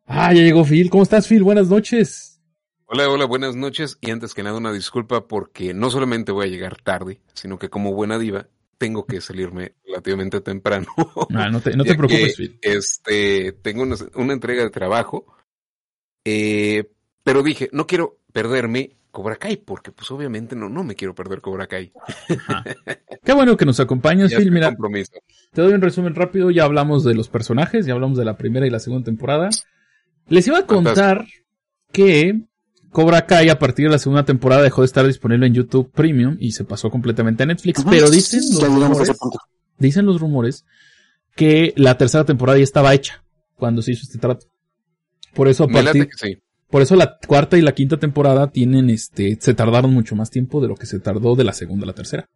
Ah, 0.07 0.33
ya 0.33 0.43
llegó 0.43 0.65
Phil. 0.65 0.91
¿Cómo 0.91 1.05
estás, 1.05 1.29
Phil? 1.29 1.45
Buenas 1.45 1.69
noches. 1.69 2.41
Hola, 2.87 3.09
hola, 3.09 3.27
buenas 3.27 3.57
noches. 3.57 3.99
Y 4.01 4.13
antes 4.13 4.35
que 4.35 4.45
nada, 4.45 4.57
una 4.57 4.73
disculpa 4.73 5.27
porque 5.27 5.75
no 5.75 5.91
solamente 5.91 6.31
voy 6.31 6.47
a 6.47 6.51
llegar 6.51 6.81
tarde, 6.81 7.21
sino 7.35 7.59
que 7.59 7.69
como 7.69 7.93
buena 7.93 8.19
diva, 8.19 8.49
tengo 8.79 9.07
que 9.07 9.21
salirme 9.21 9.75
relativamente 9.85 10.41
temprano. 10.41 10.87
Ah, 11.35 11.49
no 11.51 11.61
te, 11.61 11.77
no 11.77 11.85
te 11.85 11.91
Ya 11.91 11.97
preocupes, 11.97 12.37
que, 12.37 12.43
Phil. 12.43 12.59
Este, 12.63 13.53
tengo 13.63 13.83
una, 13.83 13.97
una 14.15 14.33
entrega 14.33 14.63
de 14.63 14.71
trabajo, 14.71 15.27
eh, 16.25 16.91
pero 17.25 17.43
dije, 17.43 17.69
no 17.73 17.87
quiero 17.87 18.19
perderme 18.33 18.97
Cobra 19.11 19.37
Kai, 19.37 19.57
porque 19.57 19.93
pues 19.93 20.11
obviamente 20.11 20.55
no, 20.57 20.69
no 20.69 20.85
me 20.85 20.95
quiero 20.95 21.15
perder 21.15 21.41
Cobra 21.41 21.67
Kai. 21.67 21.93
Qué 23.25 23.33
bueno 23.33 23.57
que 23.57 23.65
nos 23.65 23.81
acompañas, 23.81 24.33
Phil. 24.37 24.47
mi 24.47 24.57
Mira, 24.57 24.69
compromiso. 24.69 25.13
te 25.53 25.63
doy 25.63 25.73
un 25.73 25.81
resumen 25.81 26.15
rápido. 26.15 26.51
Ya 26.51 26.65
hablamos 26.65 27.03
de 27.05 27.15
los 27.15 27.29
personajes, 27.29 27.87
ya 27.87 27.95
hablamos 27.95 28.19
de 28.19 28.25
la 28.25 28.37
primera 28.37 28.67
y 28.67 28.71
la 28.71 28.79
segunda 28.79 29.05
temporada. 29.07 29.49
Les 30.29 30.47
iba 30.47 30.59
a 30.59 30.67
contar 30.67 31.25
que 31.93 32.41
Cobra 32.97 33.27
Kai 33.27 33.51
a 33.51 33.59
partir 33.59 33.85
de 33.85 33.93
la 33.93 33.99
segunda 33.99 34.25
temporada 34.25 34.63
dejó 34.63 34.81
de 34.81 34.87
estar 34.87 35.07
disponible 35.07 35.47
en 35.47 35.53
YouTube 35.53 35.93
Premium 35.93 36.39
y 36.41 36.53
se 36.53 36.65
pasó 36.65 36.89
completamente 36.89 37.43
a 37.43 37.47
Netflix. 37.47 37.85
Pero 37.91 38.09
dicen 38.09 38.41
los 38.41 38.63
rumores, 38.89 39.11
dicen 39.77 40.07
los 40.07 40.19
rumores 40.19 40.65
que 41.35 41.75
la 41.77 41.99
tercera 41.99 42.25
temporada 42.25 42.57
ya 42.57 42.65
estaba 42.65 42.95
hecha 42.95 43.23
cuando 43.57 43.83
se 43.83 43.93
hizo 43.93 44.05
este 44.05 44.17
trato. 44.19 44.47
Por 45.35 45.47
eso 45.49 45.65
a 45.65 45.69
partir, 45.69 46.09
que 46.09 46.17
sí. 46.17 46.39
por 46.71 46.81
eso 46.81 46.97
la 46.97 47.19
cuarta 47.27 47.59
y 47.59 47.61
la 47.61 47.73
quinta 47.75 47.99
temporada 47.99 48.51
tienen 48.51 48.89
este, 48.89 49.37
se 49.43 49.53
tardaron 49.53 49.93
mucho 49.93 50.17
más 50.17 50.31
tiempo 50.31 50.63
de 50.63 50.69
lo 50.69 50.75
que 50.75 50.87
se 50.87 50.99
tardó 50.99 51.37
de 51.37 51.45
la 51.45 51.53
segunda 51.53 51.85
a 51.85 51.89
la 51.89 51.93
tercera. 51.93 52.31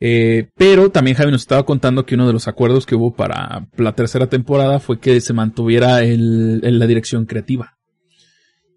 Eh, 0.00 0.48
pero 0.56 0.90
también 0.90 1.16
Javi 1.16 1.30
nos 1.30 1.42
estaba 1.42 1.64
contando 1.64 2.04
que 2.04 2.16
uno 2.16 2.26
de 2.26 2.32
los 2.32 2.48
acuerdos 2.48 2.86
que 2.86 2.96
hubo 2.96 3.14
para 3.14 3.68
la 3.76 3.94
tercera 3.94 4.26
temporada 4.26 4.80
fue 4.80 4.98
que 4.98 5.20
se 5.20 5.32
mantuviera 5.32 6.02
el, 6.02 6.60
el- 6.64 6.80
la 6.80 6.88
dirección 6.88 7.24
creativa. 7.26 7.78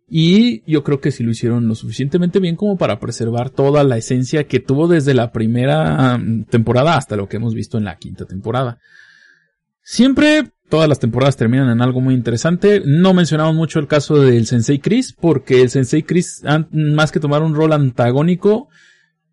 Y 0.10 0.64
yo 0.72 0.84
creo 0.84 1.02
que 1.02 1.12
sí 1.12 1.24
lo 1.24 1.32
hicieron 1.32 1.68
lo 1.68 1.76
suficientemente 1.76 2.40
bien 2.40 2.56
como 2.56 2.78
para 2.78 3.00
preservar 3.00 3.50
toda 3.50 3.84
la 3.84 3.98
esencia 3.98 4.46
que 4.46 4.62
tuvo 4.62 4.88
desde 4.88 5.14
la 5.14 5.32
primera 5.32 6.20
temporada 6.50 6.96
hasta 6.96 7.18
lo 7.18 7.28
que 7.28 7.38
hemos 7.38 7.54
visto 7.54 7.78
en 7.78 7.84
la 7.84 7.98
quinta 7.98 8.26
temporada. 8.26 8.80
Siempre 9.82 10.52
todas 10.70 10.88
las 10.88 11.00
temporadas 11.00 11.38
terminan 11.38 11.70
en 11.70 11.82
algo 11.82 12.02
muy 12.02 12.14
interesante. 12.14 12.82
No 12.86 13.14
mencionamos 13.14 13.56
mucho 13.56 13.80
el 13.80 13.88
caso 13.88 14.20
del 14.20 14.46
Sensei 14.46 14.80
Chris, 14.80 15.14
porque 15.14 15.62
el 15.62 15.70
Sensei 15.70 16.04
Chris, 16.04 16.42
más 16.72 17.12
que 17.12 17.20
tomar 17.20 17.42
un 17.42 17.56
rol 17.56 17.74
antagónico, 17.74 18.70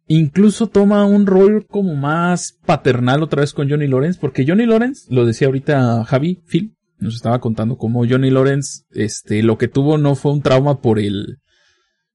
incluso 0.06 0.68
toma 0.68 1.04
un 1.06 1.26
rol 1.26 1.66
como 1.68 1.94
más 1.94 2.58
paternal 2.66 3.22
otra 3.22 3.40
vez 3.40 3.52
con 3.52 3.68
Johnny 3.68 3.86
Lawrence, 3.86 4.18
porque 4.20 4.44
Johnny 4.46 4.66
Lawrence, 4.66 5.12
lo 5.12 5.24
decía 5.24 5.46
ahorita 5.46 6.04
Javi, 6.04 6.42
Phil, 6.46 6.74
nos 7.04 7.14
estaba 7.14 7.40
contando 7.40 7.76
cómo 7.76 8.04
Johnny 8.08 8.30
Lawrence, 8.30 8.82
este, 8.90 9.42
lo 9.42 9.56
que 9.58 9.68
tuvo 9.68 9.98
no 9.98 10.14
fue 10.16 10.32
un 10.32 10.42
trauma 10.42 10.80
por 10.80 10.98
el, 10.98 11.38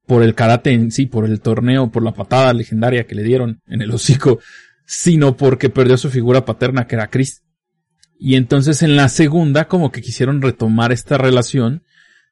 por 0.05 0.23
el 0.23 0.35
karate 0.35 0.71
en 0.71 0.91
sí, 0.91 1.05
por 1.05 1.25
el 1.25 1.39
torneo, 1.39 1.91
por 1.91 2.03
la 2.03 2.13
patada 2.13 2.51
legendaria 2.53 3.05
que 3.07 3.15
le 3.15 3.23
dieron 3.23 3.61
en 3.67 3.81
el 3.81 3.91
hocico, 3.91 4.39
sino 4.85 5.37
porque 5.37 5.69
perdió 5.69 5.97
su 5.97 6.09
figura 6.09 6.43
paterna 6.45 6.87
que 6.87 6.95
era 6.95 7.09
Chris. 7.09 7.43
Y 8.19 8.35
entonces 8.35 8.81
en 8.83 8.95
la 8.97 9.07
segunda 9.07 9.67
como 9.67 9.91
que 9.91 10.01
quisieron 10.01 10.41
retomar 10.41 10.91
esta 10.91 11.17
relación 11.17 11.83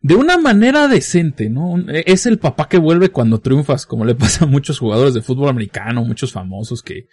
de 0.01 0.15
una 0.15 0.37
manera 0.37 0.87
decente, 0.87 1.49
¿no? 1.49 1.69
Un- 1.69 1.89
Es 1.89 2.25
el 2.25 2.39
papá 2.39 2.67
que 2.67 2.77
vuelve 2.77 3.09
cuando 3.09 3.39
triunfas, 3.39 3.85
como 3.85 4.05
le 4.05 4.15
pasa 4.15 4.45
a 4.45 4.47
muchos 4.47 4.79
jugadores 4.79 5.13
de 5.13 5.21
fútbol 5.21 5.49
americano, 5.49 6.03
muchos 6.03 6.31
famosos 6.31 6.81
que 6.83 7.07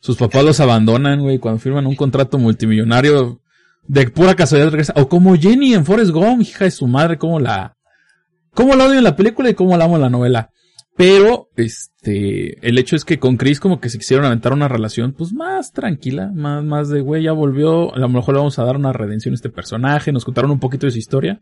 sus 0.00 0.16
papás 0.16 0.44
los 0.44 0.60
abandonan, 0.60 1.20
güey, 1.20 1.38
cuando 1.38 1.58
firman 1.60 1.86
un 1.86 1.94
contrato 1.96 2.36
multimillonario, 2.38 3.40
de 3.88 4.08
pura 4.08 4.34
casualidad 4.34 4.70
regresa. 4.70 4.94
O 4.96 5.08
como 5.08 5.36
Jenny 5.36 5.74
en 5.74 5.84
Forrest 5.84 6.10
Gump, 6.10 6.42
hija 6.42 6.64
de 6.64 6.70
su 6.70 6.86
madre, 6.86 7.18
como 7.18 7.40
la, 7.40 7.76
cómo 8.52 8.74
la 8.74 8.86
odio 8.86 8.98
en 8.98 9.04
la 9.04 9.16
película 9.16 9.50
y 9.50 9.54
cómo 9.54 9.76
la 9.76 9.84
amo 9.84 9.96
en 9.96 10.02
la 10.02 10.10
novela. 10.10 10.50
Pero, 10.96 11.50
este, 11.56 12.66
el 12.66 12.78
hecho 12.78 12.96
es 12.96 13.04
que 13.04 13.18
con 13.18 13.36
Chris 13.36 13.60
como 13.60 13.80
que 13.80 13.90
se 13.90 13.98
quisieron 13.98 14.24
aventar 14.24 14.54
una 14.54 14.66
relación, 14.66 15.12
pues 15.12 15.32
más 15.34 15.72
tranquila, 15.72 16.32
más, 16.34 16.64
más 16.64 16.88
de, 16.88 17.02
güey, 17.02 17.24
ya 17.24 17.32
volvió, 17.32 17.94
a 17.94 17.98
lo 17.98 18.08
mejor 18.08 18.34
le 18.34 18.38
vamos 18.38 18.58
a 18.58 18.64
dar 18.64 18.76
una 18.76 18.94
redención 18.94 19.34
a 19.34 19.36
este 19.36 19.50
personaje, 19.50 20.10
nos 20.10 20.24
contaron 20.24 20.50
un 20.50 20.58
poquito 20.58 20.86
de 20.86 20.92
su 20.92 20.98
historia, 20.98 21.40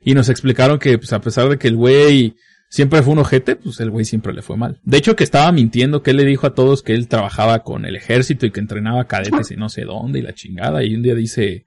y 0.00 0.14
nos 0.14 0.30
explicaron 0.30 0.78
que, 0.78 0.96
pues 0.96 1.12
a 1.12 1.20
pesar 1.20 1.50
de 1.50 1.58
que 1.58 1.68
el 1.68 1.76
güey 1.76 2.36
siempre 2.70 3.02
fue 3.02 3.12
un 3.12 3.18
ojete, 3.18 3.56
pues 3.56 3.80
el 3.80 3.90
güey 3.90 4.06
siempre 4.06 4.32
le 4.32 4.40
fue 4.40 4.56
mal. 4.56 4.80
De 4.82 4.96
hecho 4.96 5.14
que 5.14 5.24
estaba 5.24 5.52
mintiendo, 5.52 6.02
que 6.02 6.12
él 6.12 6.16
le 6.16 6.24
dijo 6.24 6.46
a 6.46 6.54
todos 6.54 6.82
que 6.82 6.94
él 6.94 7.06
trabajaba 7.06 7.62
con 7.62 7.84
el 7.84 7.96
ejército 7.96 8.46
y 8.46 8.50
que 8.50 8.60
entrenaba 8.60 9.06
cadetes 9.06 9.50
y 9.50 9.56
no 9.56 9.68
sé 9.68 9.82
dónde 9.82 10.20
y 10.20 10.22
la 10.22 10.32
chingada, 10.32 10.82
y 10.82 10.94
un 10.94 11.02
día 11.02 11.14
dice, 11.14 11.66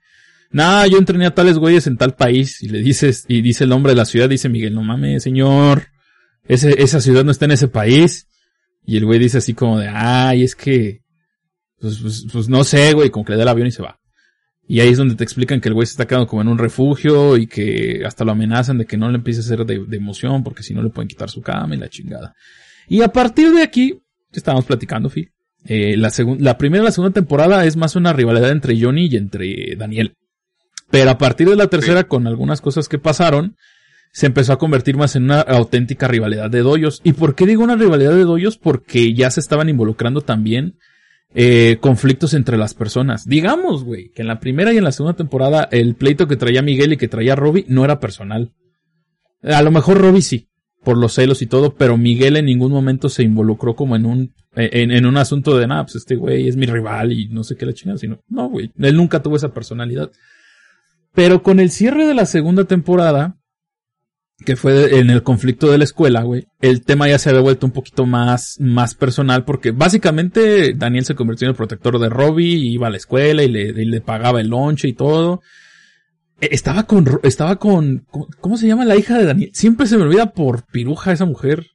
nah, 0.50 0.86
yo 0.86 0.98
entrené 0.98 1.26
a 1.26 1.34
tales 1.34 1.58
güeyes 1.58 1.86
en 1.86 1.96
tal 1.96 2.14
país. 2.14 2.62
Y 2.62 2.68
le 2.68 2.80
dices, 2.80 3.24
y 3.28 3.40
dice 3.40 3.64
el 3.64 3.70
nombre 3.70 3.92
de 3.92 3.96
la 3.96 4.04
ciudad, 4.04 4.28
dice 4.28 4.48
Miguel, 4.48 4.74
no 4.74 4.82
mames, 4.82 5.22
señor, 5.22 5.88
esa 6.44 7.00
ciudad 7.00 7.24
no 7.24 7.30
está 7.30 7.44
en 7.46 7.52
ese 7.52 7.68
país. 7.68 8.28
Y 8.84 8.96
el 8.96 9.04
güey 9.04 9.18
dice 9.18 9.38
así 9.38 9.54
como 9.54 9.78
de, 9.78 9.88
ay, 9.88 10.42
es 10.42 10.54
que, 10.54 11.02
pues, 11.78 11.98
pues, 11.98 12.26
pues 12.32 12.48
no 12.48 12.64
sé, 12.64 12.92
güey, 12.92 13.10
como 13.10 13.24
que 13.24 13.32
le 13.32 13.36
da 13.36 13.42
el 13.42 13.48
avión 13.48 13.68
y 13.68 13.72
se 13.72 13.82
va. 13.82 14.00
Y 14.66 14.80
ahí 14.80 14.90
es 14.90 14.98
donde 14.98 15.16
te 15.16 15.24
explican 15.24 15.60
que 15.60 15.68
el 15.68 15.74
güey 15.74 15.86
se 15.86 15.92
está 15.92 16.06
quedando 16.06 16.28
como 16.28 16.42
en 16.42 16.48
un 16.48 16.58
refugio 16.58 17.36
y 17.36 17.46
que 17.48 18.02
hasta 18.06 18.24
lo 18.24 18.32
amenazan 18.32 18.78
de 18.78 18.86
que 18.86 18.96
no 18.96 19.10
le 19.10 19.16
empiece 19.16 19.40
a 19.40 19.42
hacer 19.42 19.66
de, 19.66 19.84
de 19.84 19.96
emoción 19.96 20.44
porque 20.44 20.62
si 20.62 20.74
no 20.74 20.82
le 20.82 20.90
pueden 20.90 21.08
quitar 21.08 21.28
su 21.28 21.42
cama 21.42 21.74
y 21.74 21.78
la 21.78 21.88
chingada. 21.88 22.34
Y 22.88 23.02
a 23.02 23.08
partir 23.08 23.52
de 23.52 23.62
aquí, 23.62 24.00
estábamos 24.32 24.64
platicando, 24.64 25.10
Phil. 25.10 25.32
Eh, 25.64 25.96
la, 25.96 26.10
la 26.38 26.56
primera 26.56 26.82
y 26.82 26.86
la 26.86 26.92
segunda 26.92 27.12
temporada 27.12 27.64
es 27.64 27.76
más 27.76 27.96
una 27.96 28.12
rivalidad 28.12 28.50
entre 28.50 28.80
Johnny 28.80 29.08
y 29.10 29.16
entre 29.16 29.76
Daniel. 29.76 30.16
Pero 30.90 31.10
a 31.10 31.18
partir 31.18 31.48
de 31.48 31.56
la 31.56 31.68
tercera, 31.68 32.04
con 32.04 32.26
algunas 32.26 32.60
cosas 32.60 32.88
que 32.88 32.98
pasaron, 32.98 33.56
se 34.12 34.26
empezó 34.26 34.52
a 34.52 34.58
convertir 34.58 34.96
más 34.96 35.14
en 35.16 35.24
una 35.24 35.40
auténtica 35.40 36.08
rivalidad 36.08 36.50
de 36.50 36.60
doyos. 36.60 37.00
¿Y 37.04 37.12
por 37.12 37.34
qué 37.34 37.46
digo 37.46 37.62
una 37.62 37.76
rivalidad 37.76 38.12
de 38.12 38.24
doyos? 38.24 38.58
Porque 38.58 39.14
ya 39.14 39.30
se 39.30 39.40
estaban 39.40 39.68
involucrando 39.68 40.20
también 40.20 40.76
eh, 41.32 41.78
conflictos 41.80 42.34
entre 42.34 42.56
las 42.56 42.74
personas. 42.74 43.24
Digamos, 43.24 43.84
güey, 43.84 44.10
que 44.10 44.22
en 44.22 44.28
la 44.28 44.40
primera 44.40 44.72
y 44.72 44.78
en 44.78 44.84
la 44.84 44.92
segunda 44.92 45.16
temporada 45.16 45.68
el 45.70 45.94
pleito 45.94 46.26
que 46.26 46.36
traía 46.36 46.62
Miguel 46.62 46.92
y 46.92 46.96
que 46.96 47.08
traía 47.08 47.36
Robbie 47.36 47.66
no 47.68 47.84
era 47.84 48.00
personal. 48.00 48.52
A 49.42 49.62
lo 49.62 49.70
mejor 49.70 49.98
Robbie 49.98 50.22
sí, 50.22 50.48
por 50.82 50.98
los 50.98 51.14
celos 51.14 51.40
y 51.40 51.46
todo, 51.46 51.76
pero 51.76 51.96
Miguel 51.96 52.36
en 52.36 52.46
ningún 52.46 52.72
momento 52.72 53.08
se 53.08 53.22
involucró 53.22 53.76
como 53.76 53.94
en 53.94 54.06
un, 54.06 54.34
en, 54.56 54.90
en 54.90 55.06
un 55.06 55.16
asunto 55.16 55.56
de, 55.56 55.68
nada, 55.68 55.84
pues 55.84 55.96
este 55.96 56.16
güey 56.16 56.48
es 56.48 56.56
mi 56.56 56.66
rival 56.66 57.12
y 57.12 57.28
no 57.28 57.44
sé 57.44 57.56
qué 57.56 57.64
la 57.64 57.74
chingada, 57.74 57.98
sino, 57.98 58.20
no, 58.28 58.48
güey, 58.48 58.72
él 58.78 58.96
nunca 58.96 59.22
tuvo 59.22 59.36
esa 59.36 59.54
personalidad. 59.54 60.10
Pero 61.14 61.42
con 61.42 61.60
el 61.60 61.70
cierre 61.70 62.06
de 62.06 62.14
la 62.14 62.26
segunda 62.26 62.64
temporada, 62.64 63.36
que 64.44 64.56
fue 64.56 64.98
en 64.98 65.10
el 65.10 65.22
conflicto 65.22 65.70
de 65.70 65.78
la 65.78 65.84
escuela, 65.84 66.22
güey, 66.22 66.46
el 66.60 66.82
tema 66.82 67.08
ya 67.08 67.18
se 67.18 67.28
había 67.28 67.42
vuelto 67.42 67.66
un 67.66 67.72
poquito 67.72 68.06
más, 68.06 68.56
más 68.58 68.94
personal 68.94 69.44
porque 69.44 69.70
básicamente 69.70 70.74
Daniel 70.74 71.04
se 71.04 71.14
convirtió 71.14 71.46
en 71.46 71.50
el 71.50 71.56
protector 71.56 71.98
de 71.98 72.08
Robbie, 72.08 72.56
iba 72.56 72.86
a 72.86 72.90
la 72.90 72.96
escuela 72.96 73.42
y 73.42 73.48
le, 73.48 73.62
y 73.62 73.84
le 73.84 74.00
pagaba 74.00 74.40
el 74.40 74.48
lonche 74.48 74.88
y 74.88 74.92
todo. 74.94 75.42
E, 76.40 76.48
estaba 76.52 76.84
con, 76.84 77.20
estaba 77.22 77.56
con, 77.56 78.06
¿cómo 78.40 78.56
se 78.56 78.66
llama 78.66 78.84
la 78.84 78.96
hija 78.96 79.18
de 79.18 79.26
Daniel? 79.26 79.50
Siempre 79.52 79.86
se 79.86 79.96
me 79.96 80.04
olvida 80.04 80.32
por 80.32 80.64
piruja 80.66 81.12
esa 81.12 81.26
mujer. 81.26 81.66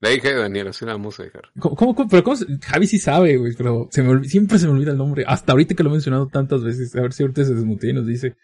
La 0.00 0.12
hija 0.12 0.28
de 0.28 0.34
Daniel, 0.34 0.68
así 0.68 0.84
la 0.84 0.92
vamos 0.92 1.18
a 1.18 1.22
dejar. 1.22 1.44
¿Cómo, 1.58 1.96
pero 2.08 2.22
cómo, 2.22 2.36
Javi 2.62 2.86
sí 2.86 2.98
sabe, 2.98 3.38
güey, 3.38 3.54
pero 3.56 3.88
se 3.90 4.02
siempre 4.24 4.58
se 4.58 4.66
me 4.66 4.72
olvida 4.72 4.92
el 4.92 4.98
nombre. 4.98 5.24
Hasta 5.26 5.52
ahorita 5.52 5.74
que 5.74 5.82
lo 5.82 5.88
he 5.88 5.92
mencionado 5.92 6.28
tantas 6.28 6.62
veces. 6.62 6.94
A 6.96 7.00
ver 7.00 7.12
si 7.12 7.22
ahorita 7.22 7.44
se 7.44 7.54
desmutea 7.54 7.90
y 7.90 7.94
nos 7.94 8.06
dice. 8.06 8.36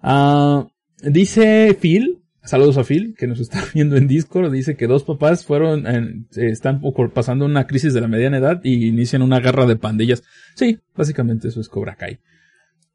Ah, 0.00 0.66
dice 1.02 1.76
Phil, 1.80 2.22
saludos 2.42 2.76
a 2.76 2.84
Phil, 2.84 3.14
que 3.16 3.26
nos 3.26 3.40
está 3.40 3.64
viendo 3.74 3.96
en 3.96 4.06
Discord, 4.06 4.52
dice 4.52 4.76
que 4.76 4.86
dos 4.86 5.04
papás 5.04 5.46
fueron, 5.46 5.86
en, 5.86 6.28
están 6.36 6.82
pasando 7.14 7.46
una 7.46 7.66
crisis 7.66 7.94
de 7.94 8.00
la 8.00 8.08
mediana 8.08 8.38
edad 8.38 8.60
y 8.62 8.86
inician 8.86 9.22
una 9.22 9.40
guerra 9.40 9.66
de 9.66 9.76
pandillas. 9.76 10.22
Sí, 10.54 10.78
básicamente 10.94 11.48
eso 11.48 11.60
es 11.60 11.68
Cobra 11.68 11.96
Kai. 11.96 12.20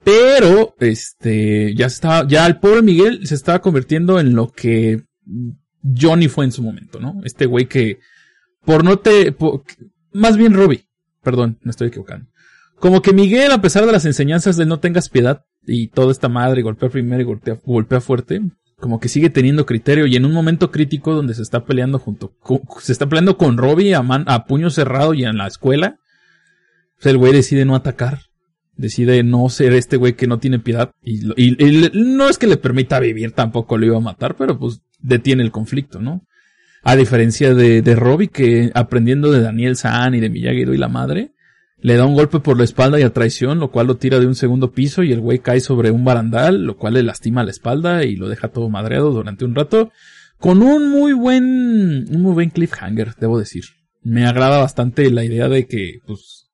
Pero, 0.03 0.75
este, 0.79 1.73
ya 1.73 1.87
estaba, 1.87 2.27
ya 2.27 2.45
el 2.45 2.59
pobre 2.59 2.83
Miguel 2.83 3.25
se 3.25 3.33
estaba 3.33 3.59
convirtiendo 3.59 4.19
en 4.19 4.35
lo 4.35 4.51
que 4.51 5.03
Johnny 5.97 6.27
fue 6.27 6.45
en 6.45 6.51
su 6.51 6.63
momento, 6.63 6.99
¿no? 6.99 7.21
Este 7.23 7.45
güey 7.45 7.67
que, 7.67 7.99
por 8.63 8.83
no 8.83 8.97
te, 8.97 9.35
más 10.13 10.37
bien 10.37 10.53
Robbie, 10.53 10.87
perdón, 11.23 11.59
me 11.63 11.71
estoy 11.71 11.89
equivocando. 11.89 12.27
Como 12.79 13.01
que 13.01 13.13
Miguel, 13.13 13.51
a 13.51 13.61
pesar 13.61 13.85
de 13.85 13.91
las 13.91 14.05
enseñanzas 14.05 14.57
de 14.57 14.65
no 14.65 14.79
tengas 14.79 15.09
piedad 15.09 15.45
y 15.65 15.87
toda 15.87 16.11
esta 16.11 16.29
madre, 16.29 16.61
golpea 16.61 16.89
primero 16.89 17.21
y 17.21 17.25
golpea, 17.65 18.01
fuerte, 18.01 18.41
como 18.77 18.99
que 18.99 19.07
sigue 19.07 19.29
teniendo 19.29 19.65
criterio 19.65 20.05
y 20.05 20.15
en 20.15 20.25
un 20.25 20.33
momento 20.33 20.71
crítico 20.71 21.13
donde 21.13 21.33
se 21.33 21.41
está 21.41 21.65
peleando 21.65 21.99
junto, 21.99 22.35
se 22.79 22.91
está 22.91 23.07
peleando 23.07 23.37
con 23.37 23.57
Robbie 23.57 23.95
a, 23.95 23.99
a 23.99 24.45
puño 24.45 24.69
cerrado 24.69 25.13
y 25.13 25.23
en 25.23 25.37
la 25.37 25.47
escuela, 25.47 25.99
pues 26.95 27.07
el 27.07 27.17
güey 27.17 27.33
decide 27.33 27.65
no 27.65 27.75
atacar 27.75 28.19
decide 28.77 29.23
no 29.23 29.47
ser 29.49 29.73
este 29.73 29.97
güey 29.97 30.13
que 30.15 30.27
no 30.27 30.39
tiene 30.39 30.59
piedad 30.59 30.91
y, 31.01 31.31
y, 31.41 31.91
no 31.93 32.29
es 32.29 32.37
que 32.37 32.47
le 32.47 32.57
permita 32.57 32.99
vivir, 32.99 33.31
tampoco 33.31 33.77
lo 33.77 33.85
iba 33.85 33.97
a 33.97 34.01
matar, 34.01 34.35
pero 34.35 34.57
pues 34.57 34.81
detiene 35.05 35.43
el 35.43 35.51
conflicto, 35.51 36.01
¿no? 36.01 36.25
A 36.83 36.95
diferencia 36.95 37.53
de, 37.53 37.81
de 37.81 37.95
Robbie 37.95 38.27
que 38.27 38.71
aprendiendo 38.73 39.31
de 39.31 39.41
Daniel 39.41 39.75
San 39.75 40.13
y 40.13 40.19
de 40.19 40.29
miyagi 40.29 40.61
y 40.61 40.77
la 40.77 40.87
madre, 40.87 41.31
le 41.79 41.95
da 41.95 42.05
un 42.05 42.15
golpe 42.15 42.39
por 42.39 42.57
la 42.57 42.63
espalda 42.63 42.99
y 42.99 43.03
a 43.03 43.13
traición, 43.13 43.59
lo 43.59 43.71
cual 43.71 43.87
lo 43.87 43.97
tira 43.97 44.19
de 44.19 44.27
un 44.27 44.35
segundo 44.35 44.71
piso 44.71 45.03
y 45.03 45.11
el 45.11 45.19
güey 45.19 45.39
cae 45.39 45.59
sobre 45.59 45.91
un 45.91 46.03
barandal, 46.03 46.63
lo 46.63 46.77
cual 46.77 46.95
le 46.95 47.03
lastima 47.03 47.43
la 47.43 47.51
espalda 47.51 48.03
y 48.03 48.15
lo 48.15 48.27
deja 48.27 48.47
todo 48.47 48.69
madreado 48.69 49.11
durante 49.11 49.45
un 49.45 49.55
rato, 49.55 49.91
con 50.39 50.61
un 50.61 50.89
muy 50.89 51.13
buen, 51.13 52.07
un 52.09 52.21
muy 52.21 52.33
buen 52.33 52.49
cliffhanger, 52.49 53.15
debo 53.19 53.37
decir. 53.37 53.65
Me 54.01 54.25
agrada 54.25 54.57
bastante 54.57 55.09
la 55.11 55.23
idea 55.23 55.49
de 55.49 55.67
que, 55.67 55.99
pues, 56.05 56.44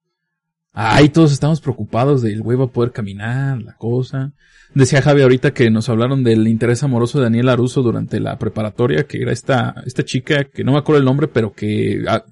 Ay, 0.74 1.10
todos 1.10 1.34
estamos 1.34 1.60
preocupados 1.60 2.22
de 2.22 2.32
el 2.32 2.42
güey 2.42 2.58
va 2.58 2.66
a 2.66 2.72
poder 2.72 2.92
caminar, 2.92 3.62
la 3.62 3.76
cosa. 3.76 4.34
Decía 4.74 5.02
Javi 5.02 5.22
ahorita 5.22 5.54
que 5.54 5.70
nos 5.70 5.90
hablaron 5.90 6.24
del 6.24 6.48
interés 6.48 6.82
amoroso 6.84 7.18
de 7.18 7.26
Daniel 7.26 7.50
Aruso 7.50 7.82
durante 7.82 8.22
la 8.22 8.38
preparatoria, 8.38 9.04
que 9.04 9.22
era 9.22 9.34
esta, 9.34 9.76
esta 9.86 10.06
chica, 10.06 10.46
que 10.46 10.64
no 10.64 10.72
me 10.72 10.78
acuerdo 10.78 11.00
el 11.00 11.06
nombre, 11.06 11.28
pero 11.28 11.52
que, 11.52 12.04
ah, 12.08 12.24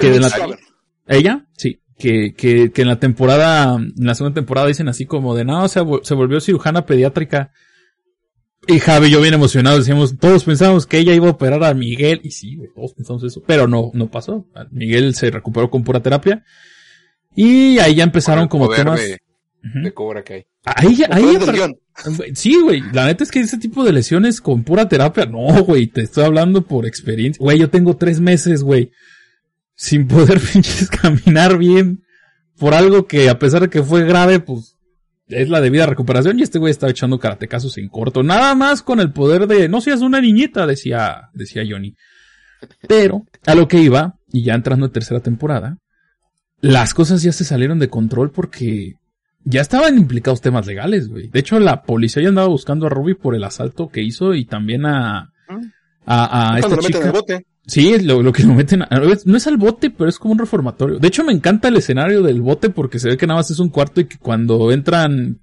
que 0.00 0.10
de 0.10 0.20
la, 0.20 0.30
ella, 1.08 1.46
sí, 1.56 1.80
que, 1.98 2.32
que, 2.34 2.70
que 2.70 2.82
en 2.82 2.88
la 2.88 3.00
temporada, 3.00 3.74
en 3.74 4.06
la 4.06 4.14
segunda 4.14 4.36
temporada 4.36 4.68
dicen 4.68 4.88
así 4.88 5.04
como 5.04 5.34
de, 5.34 5.44
no, 5.44 5.66
se, 5.66 5.80
se 6.02 6.14
volvió 6.14 6.40
cirujana 6.40 6.86
pediátrica. 6.86 7.50
Y 8.68 8.78
Javi 8.78 9.08
y 9.08 9.10
yo 9.10 9.20
bien 9.20 9.34
emocionados 9.34 9.80
decíamos, 9.80 10.16
todos 10.18 10.44
pensamos 10.44 10.86
que 10.86 10.98
ella 10.98 11.14
iba 11.14 11.26
a 11.26 11.32
operar 11.32 11.64
a 11.64 11.74
Miguel, 11.74 12.20
y 12.22 12.30
sí, 12.30 12.56
todos 12.76 12.94
pensamos 12.94 13.24
eso, 13.24 13.42
pero 13.44 13.66
no, 13.66 13.90
no 13.94 14.08
pasó. 14.08 14.46
Miguel 14.70 15.16
se 15.16 15.30
recuperó 15.30 15.70
con 15.70 15.82
pura 15.82 16.00
terapia. 16.00 16.44
Y 17.34 17.78
ahí 17.78 17.94
ya 17.94 18.04
empezaron 18.04 18.48
como 18.48 18.68
temas. 18.68 19.00
De, 19.00 19.18
de 19.62 19.92
Cobra 19.92 20.22
Kai. 20.22 20.46
Ahí 20.64 20.96
ya, 20.96 21.08
ahí 21.10 21.38
ya 21.38 21.68
Sí, 22.34 22.60
güey. 22.60 22.82
La 22.92 23.06
neta 23.06 23.24
es 23.24 23.30
que 23.30 23.40
ese 23.40 23.58
tipo 23.58 23.84
de 23.84 23.92
lesiones 23.92 24.40
con 24.40 24.64
pura 24.64 24.88
terapia, 24.88 25.26
no, 25.26 25.64
güey. 25.64 25.86
Te 25.86 26.02
estoy 26.02 26.24
hablando 26.24 26.62
por 26.62 26.86
experiencia. 26.86 27.42
Güey, 27.42 27.58
yo 27.58 27.70
tengo 27.70 27.96
tres 27.96 28.20
meses, 28.20 28.62
güey. 28.62 28.90
Sin 29.74 30.06
poder 30.06 30.40
pinches 30.52 30.88
caminar 30.88 31.58
bien. 31.58 32.02
Por 32.58 32.74
algo 32.74 33.06
que 33.06 33.28
a 33.28 33.38
pesar 33.38 33.62
de 33.62 33.70
que 33.70 33.82
fue 33.82 34.04
grave, 34.04 34.40
pues 34.40 34.76
es 35.28 35.48
la 35.48 35.60
debida 35.60 35.86
recuperación. 35.86 36.38
Y 36.38 36.42
este 36.42 36.58
güey 36.58 36.70
estaba 36.70 36.90
echando 36.90 37.18
karatecazos 37.18 37.78
en 37.78 37.88
corto. 37.88 38.22
Nada 38.22 38.54
más 38.54 38.82
con 38.82 39.00
el 39.00 39.12
poder 39.12 39.46
de, 39.46 39.68
no 39.68 39.80
seas 39.80 40.00
una 40.00 40.20
niñita, 40.20 40.66
decía, 40.66 41.30
decía 41.32 41.62
Johnny. 41.68 41.94
Pero, 42.86 43.24
a 43.46 43.54
lo 43.54 43.68
que 43.68 43.78
iba, 43.78 44.16
y 44.30 44.44
ya 44.44 44.54
entrando 44.54 44.86
en 44.86 44.92
tercera 44.92 45.20
temporada, 45.20 45.78
las 46.60 46.94
cosas 46.94 47.22
ya 47.22 47.32
se 47.32 47.44
salieron 47.44 47.78
de 47.78 47.88
control 47.88 48.30
porque 48.30 48.96
ya 49.44 49.60
estaban 49.60 49.96
implicados 49.96 50.40
temas 50.40 50.66
legales, 50.66 51.08
güey. 51.08 51.28
De 51.28 51.40
hecho, 51.40 51.58
la 51.58 51.82
policía 51.82 52.22
ya 52.22 52.28
andaba 52.28 52.48
buscando 52.48 52.86
a 52.86 52.90
Ruby 52.90 53.14
por 53.14 53.34
el 53.34 53.44
asalto 53.44 53.88
que 53.88 54.02
hizo 54.02 54.34
y 54.34 54.44
también 54.44 54.84
a, 54.86 55.32
a, 56.06 56.54
a 56.54 56.58
esta 56.58 56.76
lo 56.76 56.82
chica. 56.82 56.98
Meten 56.98 57.12
bote. 57.12 57.46
Sí, 57.66 57.98
lo, 58.00 58.22
lo 58.22 58.32
que 58.32 58.42
lo 58.42 58.54
meten, 58.54 58.82
a, 58.82 58.88
no 59.24 59.36
es 59.36 59.46
al 59.46 59.56
bote, 59.56 59.90
pero 59.90 60.10
es 60.10 60.18
como 60.18 60.32
un 60.32 60.38
reformatorio. 60.38 60.98
De 60.98 61.08
hecho, 61.08 61.24
me 61.24 61.32
encanta 61.32 61.68
el 61.68 61.76
escenario 61.76 62.22
del 62.22 62.40
bote 62.40 62.70
porque 62.70 62.98
se 62.98 63.08
ve 63.08 63.16
que 63.16 63.26
nada 63.26 63.38
más 63.38 63.50
es 63.50 63.60
un 63.60 63.68
cuarto 63.68 64.00
y 64.00 64.06
que 64.06 64.18
cuando 64.18 64.72
entran, 64.72 65.40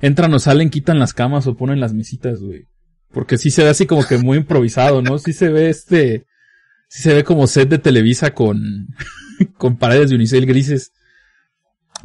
entran 0.00 0.32
o 0.32 0.38
salen, 0.38 0.70
quitan 0.70 0.98
las 0.98 1.12
camas 1.12 1.46
o 1.46 1.56
ponen 1.56 1.78
las 1.78 1.92
mesitas, 1.92 2.40
güey. 2.40 2.68
Porque 3.12 3.36
sí 3.36 3.50
se 3.50 3.64
ve 3.64 3.68
así 3.68 3.86
como 3.86 4.04
que 4.04 4.16
muy 4.16 4.38
improvisado, 4.38 5.02
¿no? 5.02 5.18
Sí 5.18 5.34
se 5.34 5.50
ve 5.50 5.68
este, 5.68 6.24
sí 6.88 7.02
se 7.02 7.12
ve 7.12 7.24
como 7.24 7.46
set 7.46 7.68
de 7.68 7.78
Televisa 7.78 8.32
con, 8.32 8.88
con 9.58 9.76
paredes 9.76 10.10
de 10.10 10.16
unicel 10.16 10.46
grises. 10.46 10.92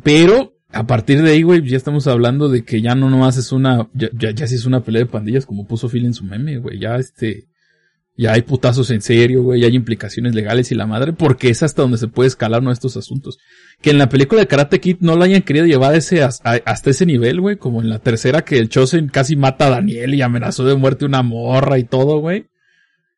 Pero 0.03 0.57
a 0.69 0.85
partir 0.85 1.21
de 1.21 1.31
ahí, 1.31 1.43
güey, 1.43 1.67
ya 1.67 1.77
estamos 1.77 2.07
hablando 2.07 2.49
de 2.49 2.63
que 2.63 2.81
ya 2.81 2.95
no 2.95 3.09
nomás 3.09 3.37
es 3.37 3.51
una, 3.51 3.89
ya, 3.93 4.09
ya, 4.11 4.47
sí 4.47 4.55
es 4.55 4.65
una 4.65 4.83
pelea 4.83 5.03
de 5.03 5.09
pandillas 5.09 5.45
como 5.45 5.65
puso 5.65 5.89
Phil 5.89 6.05
en 6.05 6.13
su 6.13 6.23
meme, 6.23 6.57
güey. 6.57 6.79
Ya 6.79 6.97
este, 6.97 7.47
ya 8.17 8.33
hay 8.33 8.41
putazos 8.41 8.89
en 8.91 9.01
serio, 9.01 9.43
güey, 9.43 9.61
ya 9.61 9.67
hay 9.67 9.75
implicaciones 9.75 10.35
legales 10.35 10.71
y 10.71 10.75
la 10.75 10.85
madre, 10.85 11.13
porque 11.13 11.49
es 11.49 11.63
hasta 11.63 11.83
donde 11.83 11.97
se 11.97 12.07
puede 12.07 12.27
escalar 12.27 12.61
uno 12.61 12.71
de 12.71 12.75
estos 12.75 12.97
asuntos. 12.97 13.37
Que 13.81 13.91
en 13.91 13.97
la 13.97 14.09
película 14.09 14.41
de 14.41 14.47
Karate 14.47 14.79
Kid 14.81 14.97
no 14.99 15.15
lo 15.15 15.23
hayan 15.23 15.43
querido 15.43 15.65
llevar 15.65 15.95
ese, 15.95 16.21
hasta 16.21 16.89
ese 16.89 17.05
nivel, 17.05 17.39
güey, 17.39 17.57
como 17.57 17.81
en 17.81 17.89
la 17.89 17.99
tercera 17.99 18.43
que 18.43 18.57
el 18.57 18.69
Chosen 18.69 19.07
casi 19.07 19.35
mata 19.35 19.67
a 19.67 19.69
Daniel 19.69 20.15
y 20.15 20.21
amenazó 20.21 20.65
de 20.65 20.75
muerte 20.75 21.05
una 21.05 21.23
morra 21.23 21.79
y 21.79 21.85
todo, 21.85 22.19
güey. 22.19 22.47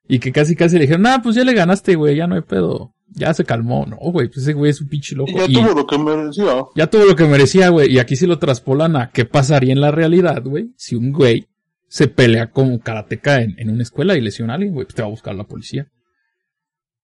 Y 0.07 0.19
que 0.19 0.31
casi 0.31 0.55
casi 0.55 0.75
le 0.75 0.81
dijeron, 0.81 1.05
ah, 1.07 1.21
pues 1.23 1.35
ya 1.35 1.43
le 1.43 1.53
ganaste, 1.53 1.95
güey, 1.95 2.15
ya 2.15 2.27
no 2.27 2.35
hay 2.35 2.41
pedo 2.41 2.93
ya 3.11 3.33
se 3.33 3.43
calmó, 3.45 3.85
no, 3.85 3.97
güey, 3.97 4.27
pues 4.27 4.39
ese 4.39 4.53
güey 4.53 4.71
es 4.71 4.81
un 4.81 4.87
pinche 4.87 5.15
loco. 5.15 5.31
Y 5.47 5.53
ya 5.53 5.61
tuvo 5.61 5.75
lo 5.75 5.87
que 5.87 5.97
merecía. 5.97 6.65
Ya 6.75 6.87
tuvo 6.87 7.05
lo 7.05 7.15
que 7.15 7.25
merecía, 7.25 7.69
güey, 7.69 7.91
y 7.91 7.99
aquí 7.99 8.15
sí 8.15 8.27
lo 8.27 8.39
traspolan 8.39 8.95
a 8.95 9.11
qué 9.11 9.25
pasaría 9.25 9.73
en 9.73 9.81
la 9.81 9.91
realidad, 9.91 10.43
güey, 10.43 10.71
si 10.77 10.95
un 10.95 11.11
güey 11.11 11.47
se 11.87 12.07
pelea 12.07 12.51
con 12.51 12.77
karateca 12.79 13.41
en, 13.41 13.55
en 13.57 13.69
una 13.69 13.83
escuela 13.83 14.15
y 14.15 14.21
lesiona 14.21 14.53
a 14.53 14.55
alguien, 14.55 14.73
güey, 14.73 14.85
pues 14.85 14.95
te 14.95 15.01
va 15.01 15.07
a 15.07 15.11
buscar 15.11 15.35
la 15.35 15.45
policía. 15.45 15.87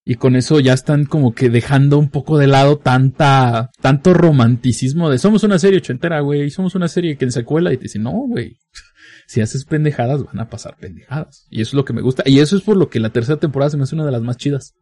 Y 0.08 0.16
con 0.16 0.36
eso 0.36 0.60
ya 0.60 0.74
están 0.74 1.06
como 1.06 1.34
que 1.34 1.50
dejando 1.50 1.98
un 1.98 2.10
poco 2.10 2.38
de 2.38 2.46
lado 2.46 2.78
tanta, 2.78 3.72
tanto 3.82 4.14
romanticismo 4.14 5.10
de 5.10 5.18
somos 5.18 5.44
una 5.44 5.58
serie 5.58 5.80
ochentera, 5.80 6.20
güey, 6.20 6.52
somos 6.52 6.76
una 6.76 6.88
serie 6.88 7.18
que 7.18 7.26
en 7.26 7.32
secuela 7.32 7.74
y 7.74 7.78
te 7.78 7.84
dicen, 7.84 8.04
no, 8.04 8.12
güey. 8.12 8.58
Si 9.28 9.42
haces 9.42 9.66
pendejadas, 9.66 10.24
van 10.24 10.40
a 10.40 10.50
pasar 10.50 10.78
pendejadas. 10.78 11.48
Y 11.50 11.62
eso 11.62 11.70
es 11.70 11.74
lo 11.74 11.84
que 11.84 11.94
me 11.94 12.04
gusta. 12.04 12.22
Y 12.28 12.42
eso 12.42 12.56
es 12.56 12.62
por 12.62 12.78
lo 12.78 12.90
que 12.90 13.00
la 13.00 13.10
tercera 13.10 13.40
temporada 13.40 13.72
se 13.72 13.78
me 13.78 13.82
hace 13.82 13.96
una 13.96 14.06
de 14.06 14.12
las 14.12 14.22
más 14.22 14.38
chidas. 14.38 14.76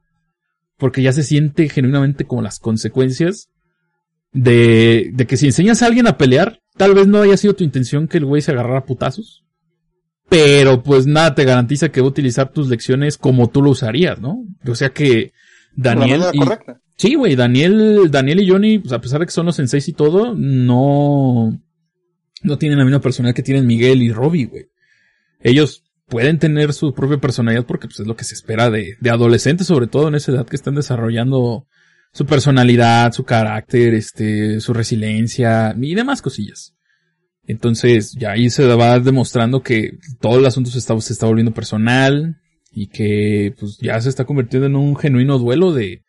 Porque 0.84 1.02
ya 1.02 1.14
se 1.14 1.24
siente 1.24 1.70
genuinamente 1.70 2.26
como 2.26 2.42
las 2.42 2.60
consecuencias 2.60 3.48
de, 4.34 5.12
de 5.14 5.26
que 5.26 5.38
si 5.38 5.46
enseñas 5.46 5.82
a 5.82 5.86
alguien 5.86 6.08
a 6.08 6.18
pelear, 6.18 6.60
tal 6.76 6.94
vez 6.94 7.08
no 7.08 7.22
haya 7.22 7.38
sido 7.38 7.54
tu 7.56 7.64
intención 7.64 8.10
que 8.10 8.18
el 8.18 8.26
güey 8.26 8.42
se 8.42 8.52
agarrara 8.52 8.80
a 8.80 8.86
putazos. 8.86 9.46
Pero 10.28 10.84
pues 10.84 11.08
nada 11.08 11.36
te 11.36 11.46
garantiza 11.46 11.88
que 11.88 12.02
va 12.02 12.08
a 12.08 12.10
utilizar 12.10 12.52
tus 12.52 12.68
lecciones 12.68 13.18
como 13.18 13.50
tú 13.50 13.62
lo 13.62 13.70
usarías, 13.70 14.20
¿no? 14.20 14.44
O 14.68 14.76
sea 14.76 14.90
que 14.90 15.32
Daniel... 15.74 16.20
La 16.20 16.32
y- 16.34 16.40
correcta. 16.40 16.82
Sí, 16.98 17.16
güey, 17.16 17.38
Daniel, 17.38 18.12
Daniel 18.12 18.42
y 18.42 18.50
Johnny, 18.50 18.80
pues 18.80 18.92
a 18.92 19.00
pesar 19.00 19.22
de 19.22 19.26
que 19.28 19.32
son 19.32 19.46
los 19.46 19.56
senseis 19.56 19.88
y 19.88 19.94
todo, 19.94 20.36
no, 20.36 21.58
no 22.42 22.58
tienen 22.58 22.78
la 22.78 22.84
misma 22.84 23.00
personalidad 23.00 23.38
que 23.38 23.44
tienen 23.44 23.66
Miguel 23.66 24.02
y 24.04 24.12
Robbie, 24.12 24.48
güey. 24.48 24.66
Ellos 25.40 25.83
pueden 26.08 26.40
tener 26.40 26.74
su 26.74 26.94
propia 26.94 27.18
personalidad 27.18 27.66
porque 27.66 27.88
pues, 27.88 28.00
es 28.00 28.08
lo 28.08 28.16
que 28.16 28.24
se 28.24 28.36
espera 28.36 28.70
de, 28.70 28.96
de 29.00 29.10
adolescentes, 29.10 29.68
sobre 29.68 29.88
todo 29.88 30.08
en 30.08 30.16
esa 30.16 30.32
edad 30.32 30.46
que 30.46 30.56
están 30.56 30.76
desarrollando 30.76 31.68
su 32.12 32.26
personalidad, 32.26 33.12
su 33.12 33.24
carácter, 33.24 33.94
este, 33.96 34.60
su 34.60 34.74
resiliencia 34.74 35.76
y 35.80 35.96
demás 35.96 36.22
cosillas. 36.22 36.76
Entonces, 37.46 38.14
ya 38.14 38.32
ahí 38.32 38.50
se 38.50 38.66
va 38.68 39.00
demostrando 39.00 39.64
que 39.64 39.98
todo 40.22 40.40
el 40.40 40.46
asunto 40.46 40.70
se 40.70 40.80
está, 40.80 41.00
se 41.02 41.14
está 41.14 41.26
volviendo 41.26 41.54
personal 41.54 42.38
y 42.72 42.88
que 42.88 43.54
pues 43.60 43.78
ya 43.80 44.00
se 44.00 44.10
está 44.10 44.26
convirtiendo 44.26 44.68
en 44.68 44.76
un 44.76 44.96
genuino 44.96 45.38
duelo 45.38 45.74
de, 45.74 46.04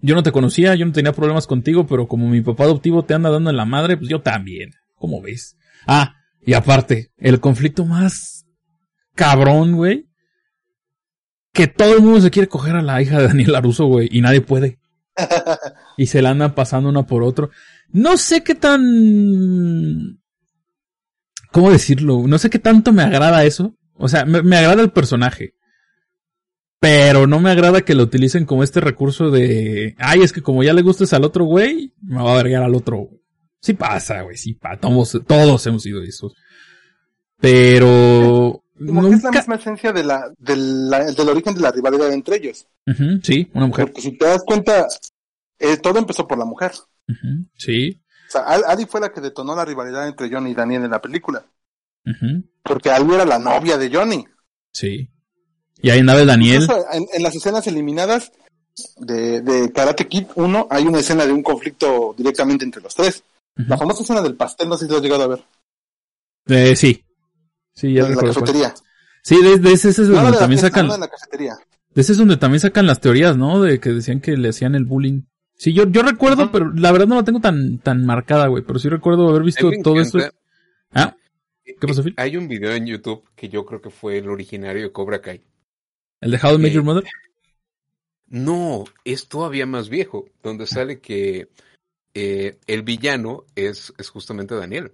yo 0.00 0.14
no 0.14 0.22
te 0.22 0.32
conocía, 0.32 0.74
yo 0.74 0.84
no 0.84 0.92
tenía 0.92 1.12
problemas 1.12 1.46
contigo, 1.46 1.86
pero 1.86 2.08
como 2.08 2.28
mi 2.28 2.42
papá 2.42 2.64
adoptivo 2.64 3.04
te 3.04 3.14
anda 3.14 3.30
dando 3.30 3.50
en 3.50 3.56
la 3.56 3.64
madre, 3.64 3.96
pues 3.96 4.10
yo 4.10 4.20
también. 4.20 4.72
¿Cómo 4.96 5.22
ves? 5.22 5.56
Ah, 5.86 6.16
y 6.44 6.52
aparte, 6.52 7.10
el 7.16 7.40
conflicto 7.40 7.86
más 7.86 8.33
cabrón, 9.14 9.76
güey. 9.76 10.08
Que 11.52 11.68
todo 11.68 11.96
el 11.96 12.02
mundo 12.02 12.20
se 12.20 12.30
quiere 12.30 12.48
coger 12.48 12.74
a 12.76 12.82
la 12.82 13.00
hija 13.00 13.18
de 13.18 13.28
Daniel 13.28 13.52
Laruso, 13.52 13.86
güey, 13.86 14.08
y 14.10 14.20
nadie 14.20 14.40
puede. 14.40 14.80
y 15.96 16.06
se 16.06 16.20
la 16.20 16.30
andan 16.30 16.54
pasando 16.54 16.88
una 16.88 17.06
por 17.06 17.22
otro. 17.22 17.50
No 17.90 18.16
sé 18.16 18.42
qué 18.42 18.54
tan... 18.54 20.20
¿Cómo 21.52 21.70
decirlo? 21.70 22.26
No 22.26 22.38
sé 22.38 22.50
qué 22.50 22.58
tanto 22.58 22.92
me 22.92 23.04
agrada 23.04 23.44
eso. 23.44 23.76
O 23.94 24.08
sea, 24.08 24.24
me, 24.24 24.42
me 24.42 24.56
agrada 24.56 24.82
el 24.82 24.90
personaje. 24.90 25.54
Pero 26.80 27.26
no 27.26 27.40
me 27.40 27.50
agrada 27.50 27.82
que 27.82 27.94
lo 27.94 28.02
utilicen 28.02 28.44
como 28.44 28.64
este 28.64 28.80
recurso 28.80 29.30
de, 29.30 29.94
ay, 29.98 30.20
es 30.20 30.32
que 30.32 30.42
como 30.42 30.62
ya 30.62 30.74
le 30.74 30.82
gustes 30.82 31.12
al 31.12 31.24
otro 31.24 31.44
güey, 31.44 31.94
me 32.02 32.22
va 32.22 32.34
a 32.34 32.42
vergar 32.42 32.62
al 32.62 32.74
otro. 32.74 33.08
Sí 33.60 33.72
pasa, 33.72 34.22
güey, 34.22 34.36
sí 34.36 34.54
pasa. 34.54 34.80
Todos, 34.80 35.22
todos 35.26 35.66
hemos 35.66 35.82
sido 35.82 36.02
esos. 36.02 36.34
Pero 37.40 38.63
Como 38.76 39.08
que 39.08 39.14
es 39.14 39.22
la 39.22 39.30
misma 39.30 39.54
esencia 39.56 39.92
de 39.92 40.02
la, 40.04 40.32
de 40.38 40.56
la- 40.56 41.04
del 41.12 41.28
origen 41.28 41.54
de 41.54 41.60
la 41.60 41.70
rivalidad 41.70 42.12
entre 42.12 42.36
ellos. 42.36 42.66
Sí, 43.22 43.50
una 43.54 43.66
mujer. 43.66 43.86
Porque 43.86 44.02
si 44.02 44.12
te 44.18 44.24
das 44.26 44.42
cuenta, 44.44 44.86
eh, 45.58 45.76
todo 45.76 45.98
empezó 45.98 46.26
por 46.26 46.38
la 46.38 46.44
mujer. 46.44 46.72
Sí. 47.56 48.00
O 48.28 48.30
sea, 48.30 48.42
Adi 48.68 48.86
fue 48.86 49.00
la 49.00 49.12
que 49.12 49.20
detonó 49.20 49.54
la 49.54 49.64
rivalidad 49.64 50.08
entre 50.08 50.28
Johnny 50.30 50.50
y 50.50 50.54
Daniel 50.54 50.84
en 50.84 50.90
la 50.90 51.00
película. 51.00 51.44
Porque 52.62 52.90
Ali 52.90 53.14
era 53.14 53.24
la 53.24 53.38
novia 53.38 53.78
de 53.78 53.90
Johnny. 53.94 54.24
sí. 54.72 55.08
Y 55.82 55.90
ahí 55.90 55.98
andaba 56.00 56.20
el 56.20 56.26
Daniel. 56.28 56.66
En, 56.92 57.04
en 57.12 57.22
las 57.22 57.34
escenas 57.34 57.66
eliminadas 57.66 58.32
de, 58.96 59.42
de 59.42 59.70
Karate 59.70 60.08
Kid 60.08 60.28
1 60.34 60.68
hay 60.70 60.84
una 60.86 61.00
escena 61.00 61.26
de 61.26 61.32
un 61.32 61.42
conflicto 61.42 62.14
directamente 62.16 62.64
entre 62.64 62.80
los 62.80 62.94
tres. 62.94 63.22
La 63.54 63.76
famosa 63.76 64.02
escena 64.02 64.22
del 64.22 64.34
pastel, 64.34 64.68
no 64.68 64.78
sé 64.78 64.86
si 64.86 64.90
lo 64.90 64.96
has 64.96 65.02
llegado 65.02 65.24
a 65.24 65.26
ver. 65.26 65.44
Eh, 66.46 66.74
sí. 66.74 67.03
Sí, 67.74 67.92
ya 67.92 68.02
en 68.04 68.10
la 68.10 68.14
cuál. 68.20 68.34
cafetería. 68.34 68.74
Sí, 69.22 69.42
de, 69.42 69.58
de 69.58 69.72
ese, 69.72 69.88
ese 69.90 70.02
es 70.02 70.08
No, 70.08 70.22
donde 70.22 70.38
también 70.38 70.60
fiesta, 70.60 70.68
sacan. 70.68 70.86
no, 70.88 70.94
en 70.94 71.00
la 71.00 71.08
cafetería. 71.08 71.54
De 71.94 72.00
ese 72.02 72.12
es 72.12 72.18
donde 72.18 72.36
también 72.36 72.60
sacan 72.60 72.86
las 72.86 73.00
teorías, 73.00 73.36
¿no? 73.36 73.60
De 73.62 73.80
que 73.80 73.90
decían 73.90 74.20
que 74.20 74.36
le 74.36 74.48
hacían 74.50 74.74
el 74.74 74.84
bullying. 74.84 75.22
Sí, 75.56 75.72
yo, 75.72 75.88
yo 75.88 76.02
recuerdo, 76.02 76.50
pero 76.50 76.72
la 76.72 76.90
verdad 76.92 77.06
no 77.06 77.14
la 77.14 77.22
tengo 77.24 77.40
tan, 77.40 77.78
tan 77.78 78.04
marcada, 78.04 78.48
güey. 78.48 78.64
Pero 78.64 78.78
sí 78.78 78.88
recuerdo 78.88 79.28
haber 79.28 79.42
visto 79.44 79.70
todo 79.82 80.00
esto. 80.00 80.18
Ah, 80.92 81.16
¿Qué 81.64 81.74
pasó, 81.86 82.02
Phil? 82.02 82.14
Hay 82.16 82.36
un 82.36 82.48
video 82.48 82.72
en 82.72 82.86
YouTube 82.86 83.24
que 83.36 83.48
yo 83.48 83.64
creo 83.64 83.80
que 83.80 83.90
fue 83.90 84.18
el 84.18 84.28
originario 84.28 84.82
de 84.82 84.92
Cobra 84.92 85.20
Kai. 85.20 85.42
¿el 86.20 86.30
de 86.32 86.38
How 86.42 86.54
Ok. 86.54 86.60
Your 86.66 86.82
Mother? 86.84 87.04
No, 88.26 88.84
es 89.04 89.28
todavía 89.28 89.66
más 89.66 89.88
viejo, 89.88 90.26
donde 90.42 90.66
sale 90.66 90.98
que 91.00 91.48
eh, 92.14 92.58
el 92.66 92.82
villano 92.82 93.44
es, 93.54 93.92
es 93.98 94.08
justamente 94.08 94.54
Daniel. 94.54 94.92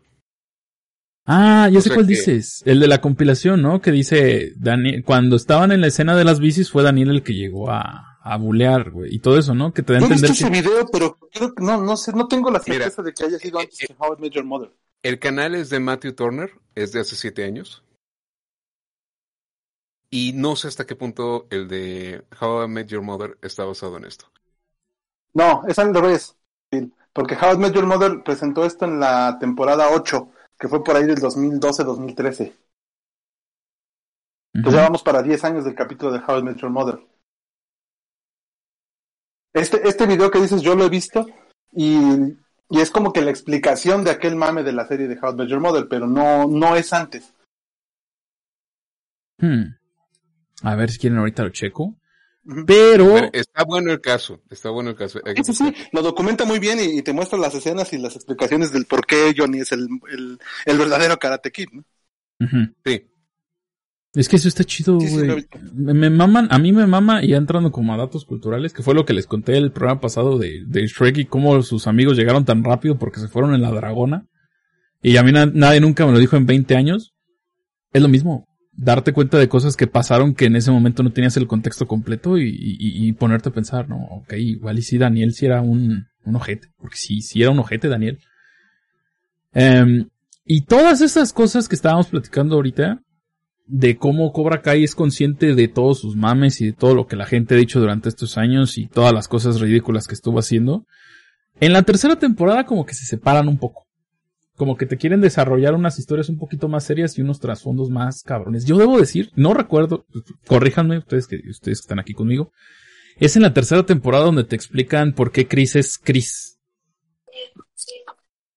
Ah, 1.27 1.68
ya 1.71 1.79
O 1.79 1.83
sé 1.83 1.91
cuál 1.91 2.07
que- 2.07 2.11
dices. 2.14 2.62
El 2.64 2.81
de 2.81 2.89
la 2.89 3.01
compilación, 3.01 3.62
¿no? 3.62 3.81
Que 3.81 3.93
dice, 3.93 4.53
Daniel, 4.57 5.05
cuando 5.05 5.37
estaban 5.37 5.71
en 5.73 5.81
la 5.81 5.87
escena 5.89 6.16
de 6.16 6.25
las 6.25 6.41
bicis 6.41 6.71
fue 6.71 6.83
Daniel 6.83 7.11
el 7.11 7.23
que 7.23 7.35
llegó 7.35 7.71
a, 7.71 8.18
a 8.23 8.37
bulear, 8.37 8.91
güey. 8.91 9.14
Y 9.14 9.21
todo 9.21 9.39
eso, 9.39 9.55
¿no? 9.55 9.73
Que 9.73 9.83
te 9.83 9.93
da 9.93 9.99
a 9.99 10.01
No 10.01 10.07
he 10.07 10.11
visto 10.11 10.27
entender 10.27 10.53
ese 10.53 10.62
que... 10.62 10.68
video, 10.71 10.87
pero 10.91 11.18
creo 11.33 11.55
que 11.55 11.62
no, 11.62 11.81
no 11.81 11.97
sé, 11.97 12.12
no 12.12 12.27
tengo 12.27 12.51
la 12.51 12.61
Mira, 12.66 12.85
certeza 12.85 13.03
de 13.03 13.12
que 13.12 13.25
haya 13.25 13.39
sido 13.39 13.59
eh, 13.61 13.62
antes 13.62 13.83
eh, 13.83 13.87
que 13.89 13.95
How 13.99 14.16
I 14.18 14.21
Met 14.23 14.33
Your 14.33 14.45
Mother. 14.45 14.73
El 15.03 15.18
canal 15.18 15.55
es 15.55 15.71
de 15.71 15.79
Matthew 15.81 16.12
Turner, 16.14 16.51
es 16.75 16.93
de 16.93 17.01
hace 17.01 17.16
siete 17.16 17.45
años. 17.45 17.85
Y 20.11 20.33
no 20.35 20.57
sé 20.57 20.66
hasta 20.68 20.87
qué 20.87 20.97
punto 20.97 21.47
el 21.51 21.68
de 21.68 22.25
How 22.41 22.64
I 22.64 22.68
Met 22.68 22.89
Your 22.89 23.03
Mother 23.03 23.39
está 23.43 23.64
basado 23.64 23.97
en 23.97 24.05
esto. 24.05 24.27
No, 25.33 25.62
es 25.68 25.79
al 25.79 25.95
revés. 25.95 26.37
Porque 27.12 27.37
How 27.37 27.55
I 27.55 27.59
Met 27.59 27.75
Your 27.75 27.87
Mother 27.87 28.23
presentó 28.25 28.64
esto 28.64 28.85
en 28.87 28.99
la 28.99 29.39
temporada 29.39 29.89
8, 29.93 30.29
que 30.61 30.69
fue 30.69 30.85
por 30.85 30.95
ahí 30.95 31.07
del 31.07 31.17
2012-2013. 31.17 32.55
Entonces 34.53 34.79
ya 34.79 34.85
vamos 34.85 35.03
para 35.03 35.23
10 35.23 35.45
años 35.45 35.65
del 35.65 35.75
capítulo 35.75 36.13
de 36.13 36.19
How 36.19 36.41
I 36.41 36.43
Met 36.43 36.59
Your 36.59 36.71
Mother. 36.71 37.01
Este, 39.55 39.89
este 39.89 40.07
video 40.07 40.31
que 40.31 40.41
dices 40.41 40.61
yo 40.61 40.77
lo 40.77 40.85
he 40.85 40.91
visto 40.91 41.27
y, 41.73 41.97
y 42.69 42.81
es 42.81 42.91
como 42.91 43.13
que 43.13 43.23
la 43.23 43.31
explicación 43.31 44.05
de 44.05 44.11
aquel 44.11 44.37
mame 44.37 44.63
de 44.63 44.73
la 44.73 44.87
serie 44.87 45.09
de 45.09 45.19
How 45.19 45.33
I 45.33 45.37
Met 45.37 45.49
Your 45.49 45.61
Mother, 45.61 45.87
pero 45.89 46.07
no, 46.07 46.47
no 46.47 46.77
es 46.77 46.93
antes. 46.93 47.35
Hmm. 49.39 49.77
A 50.63 50.75
ver 50.77 50.91
si 50.91 50.99
quieren 50.99 51.19
ahorita 51.19 51.43
lo 51.43 51.49
checo. 51.49 51.97
Pero... 52.66 53.12
Ver, 53.14 53.30
está 53.32 53.64
bueno 53.64 53.93
el 53.93 54.01
caso, 54.01 54.41
está 54.51 54.70
bueno 54.70 54.91
el 54.91 54.97
caso. 54.97 55.20
Sí, 55.45 55.53
sí, 55.55 55.74
lo 55.93 56.03
documenta 56.03 56.45
muy 56.45 56.59
bien 56.59 56.78
y, 56.80 56.99
y 56.99 57.03
te 57.03 57.12
muestra 57.12 57.38
las 57.38 57.55
escenas 57.55 57.93
y 57.93 57.99
las 57.99 58.16
explicaciones 58.16 58.72
del 58.72 58.86
por 58.86 59.07
qué 59.07 59.34
Johnny 59.36 59.61
es 59.61 59.72
el, 59.72 59.86
el, 60.11 60.38
el 60.66 60.78
verdadero 60.78 61.18
Karate 61.18 61.51
Kid. 61.53 61.68
¿no? 61.72 61.84
Sí. 62.84 63.07
Es 64.14 64.28
que 64.28 64.36
eso 64.36 64.49
está 64.49 64.64
chido, 64.64 64.99
Sí, 65.01 65.07
sí, 65.09 65.16
güey. 65.26 65.47
me, 65.72 65.95
me 65.95 66.11
maman, 66.11 66.49
a 66.51 66.59
mí 66.59 66.72
me 66.72 66.84
mama, 66.86 67.22
y 67.22 67.28
ya 67.28 67.36
entrando 67.36 67.70
como 67.70 67.95
a 67.95 67.97
datos 67.97 68.24
culturales, 68.24 68.72
que 68.72 68.82
fue 68.82 68.95
lo 68.95 69.05
que 69.05 69.12
les 69.12 69.26
conté 69.28 69.57
el 69.57 69.70
programa 69.70 70.01
pasado 70.01 70.37
de, 70.37 70.64
de 70.67 70.87
Shrek 70.88 71.18
y 71.18 71.25
cómo 71.26 71.62
sus 71.62 71.87
amigos 71.87 72.17
llegaron 72.17 72.45
tan 72.45 72.64
rápido 72.64 72.99
porque 72.99 73.21
se 73.21 73.29
fueron 73.29 73.54
en 73.54 73.62
la 73.62 73.71
dragona. 73.71 74.26
Y 75.03 75.17
a 75.17 75.22
mí 75.22 75.30
na- 75.30 75.46
nadie 75.46 75.80
nunca 75.80 76.07
me 76.07 76.12
lo 76.12 76.18
dijo 76.18 76.37
en 76.37 76.45
20 76.46 76.75
años. 76.75 77.14
Es 77.92 78.03
lo 78.03 78.08
mismo. 78.08 78.49
Darte 78.72 79.13
cuenta 79.13 79.38
de 79.38 79.49
cosas 79.49 79.76
que 79.76 79.87
pasaron 79.87 80.34
que 80.34 80.47
en 80.47 80.57
ese 80.57 80.71
momento 80.71 81.03
no 81.03 81.13
tenías 81.13 81.37
el 81.37 81.47
contexto 81.47 81.87
completo 81.87 82.38
y, 82.38 82.49
y- 82.79 83.13
ponerte 83.13 83.49
a 83.51 83.53
pensar, 83.53 83.88
no, 83.88 83.97
ok, 83.97 84.33
igual 84.34 84.79
y 84.79 84.83
sí 84.83 84.97
Daniel 84.97 85.34
sí 85.34 85.47
era 85.47 85.61
un, 85.61 86.07
un 86.25 86.37
ojete. 86.37 86.68
Porque 86.79 86.97
sí, 86.97 87.21
sí 87.21 87.42
era 87.42 87.51
un 87.51 87.59
ojete 87.59 87.88
Daniel. 87.88 88.21
Em, 89.53 90.09
y 90.45 90.63
todas 90.63 91.01
esas 91.01 91.33
cosas 91.33 91.68
que 91.68 91.75
estábamos 91.75 92.07
platicando 92.09 92.55
ahorita, 92.57 93.03
de 93.67 93.97
cómo 93.97 94.33
Cobra 94.33 94.63
Kai 94.63 94.83
es 94.83 94.95
consciente 94.95 95.55
de 95.55 95.68
todos 95.68 96.01
sus 96.01 96.17
mames 96.17 96.61
y 96.61 96.67
de 96.67 96.72
todo 96.72 96.95
lo 96.95 97.07
que 97.07 97.17
la 97.17 97.26
gente 97.26 97.55
ha 97.55 97.59
dicho 97.59 97.79
durante 97.80 98.09
estos 98.09 98.37
años 98.37 98.79
y 98.79 98.87
todas 98.87 99.13
las 99.13 99.29
cosas 99.29 99.61
ridículas 99.61 100.09
que 100.09 100.14
estuvo 100.14 100.38
haciendo. 100.41 100.87
En 101.61 101.72
la 101.72 101.83
tercera 101.83 102.17
temporada 102.17 102.64
como 102.64 102.84
que 102.87 102.95
se 102.95 103.05
separan 103.05 103.47
un 103.49 103.59
poco. 103.59 103.87
Como 104.61 104.76
que 104.76 104.84
te 104.84 104.99
quieren 104.99 105.22
desarrollar 105.22 105.72
unas 105.74 105.99
historias 105.99 106.28
un 106.28 106.37
poquito 106.37 106.68
más 106.68 106.84
serias 106.84 107.16
y 107.16 107.22
unos 107.22 107.41
trasfondos 107.41 107.88
más 107.88 108.22
cabrones. 108.22 108.66
Yo 108.66 108.76
debo 108.76 108.99
decir, 108.99 109.32
no 109.34 109.54
recuerdo, 109.54 110.04
corríjanme 110.46 110.99
ustedes 110.99 111.26
que 111.26 111.41
ustedes 111.49 111.80
están 111.80 111.99
aquí 111.99 112.12
conmigo. 112.12 112.53
Es 113.16 113.37
en 113.37 113.42
la 113.42 113.54
tercera 113.54 113.87
temporada 113.87 114.26
donde 114.26 114.45
te 114.45 114.57
explican 114.57 115.14
por 115.14 115.32
qué 115.32 115.49
Chris 115.49 115.76
es 115.76 115.96
Chris. 115.96 116.58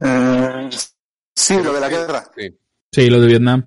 Eh, 0.01 0.69
sí, 1.33 1.63
lo 1.63 1.71
de 1.71 1.79
la 1.79 1.87
guerra. 1.87 2.25
Sí. 2.35 2.49
Sí, 2.91 3.09
lo 3.09 3.21
de 3.21 3.27
Vietnam. 3.27 3.65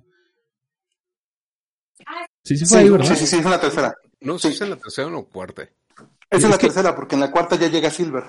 Sí, 2.43 2.55
sí 2.55 2.65
fue 2.67 2.77
Sí, 2.77 2.83
ahí, 2.83 2.89
¿verdad? 2.91 3.05
sí, 3.07 3.15
sí, 3.15 3.25
sí, 3.25 3.35
es 3.37 3.45
en 3.45 3.49
la 3.49 3.59
tercera. 3.59 3.95
No 4.21 4.37
sé 4.37 4.49
si 4.49 4.53
es 4.53 4.61
en 4.61 4.69
la 4.69 4.75
tercera 4.75 5.07
o 5.07 5.09
la 5.11 5.23
cuarta. 5.23 5.67
Es 6.29 6.43
en 6.43 6.51
la 6.51 6.59
tercera, 6.59 6.95
porque 6.95 7.15
en 7.15 7.21
la 7.21 7.31
cuarta 7.31 7.55
ya 7.55 7.67
llega 7.67 7.89
Silver. 7.89 8.25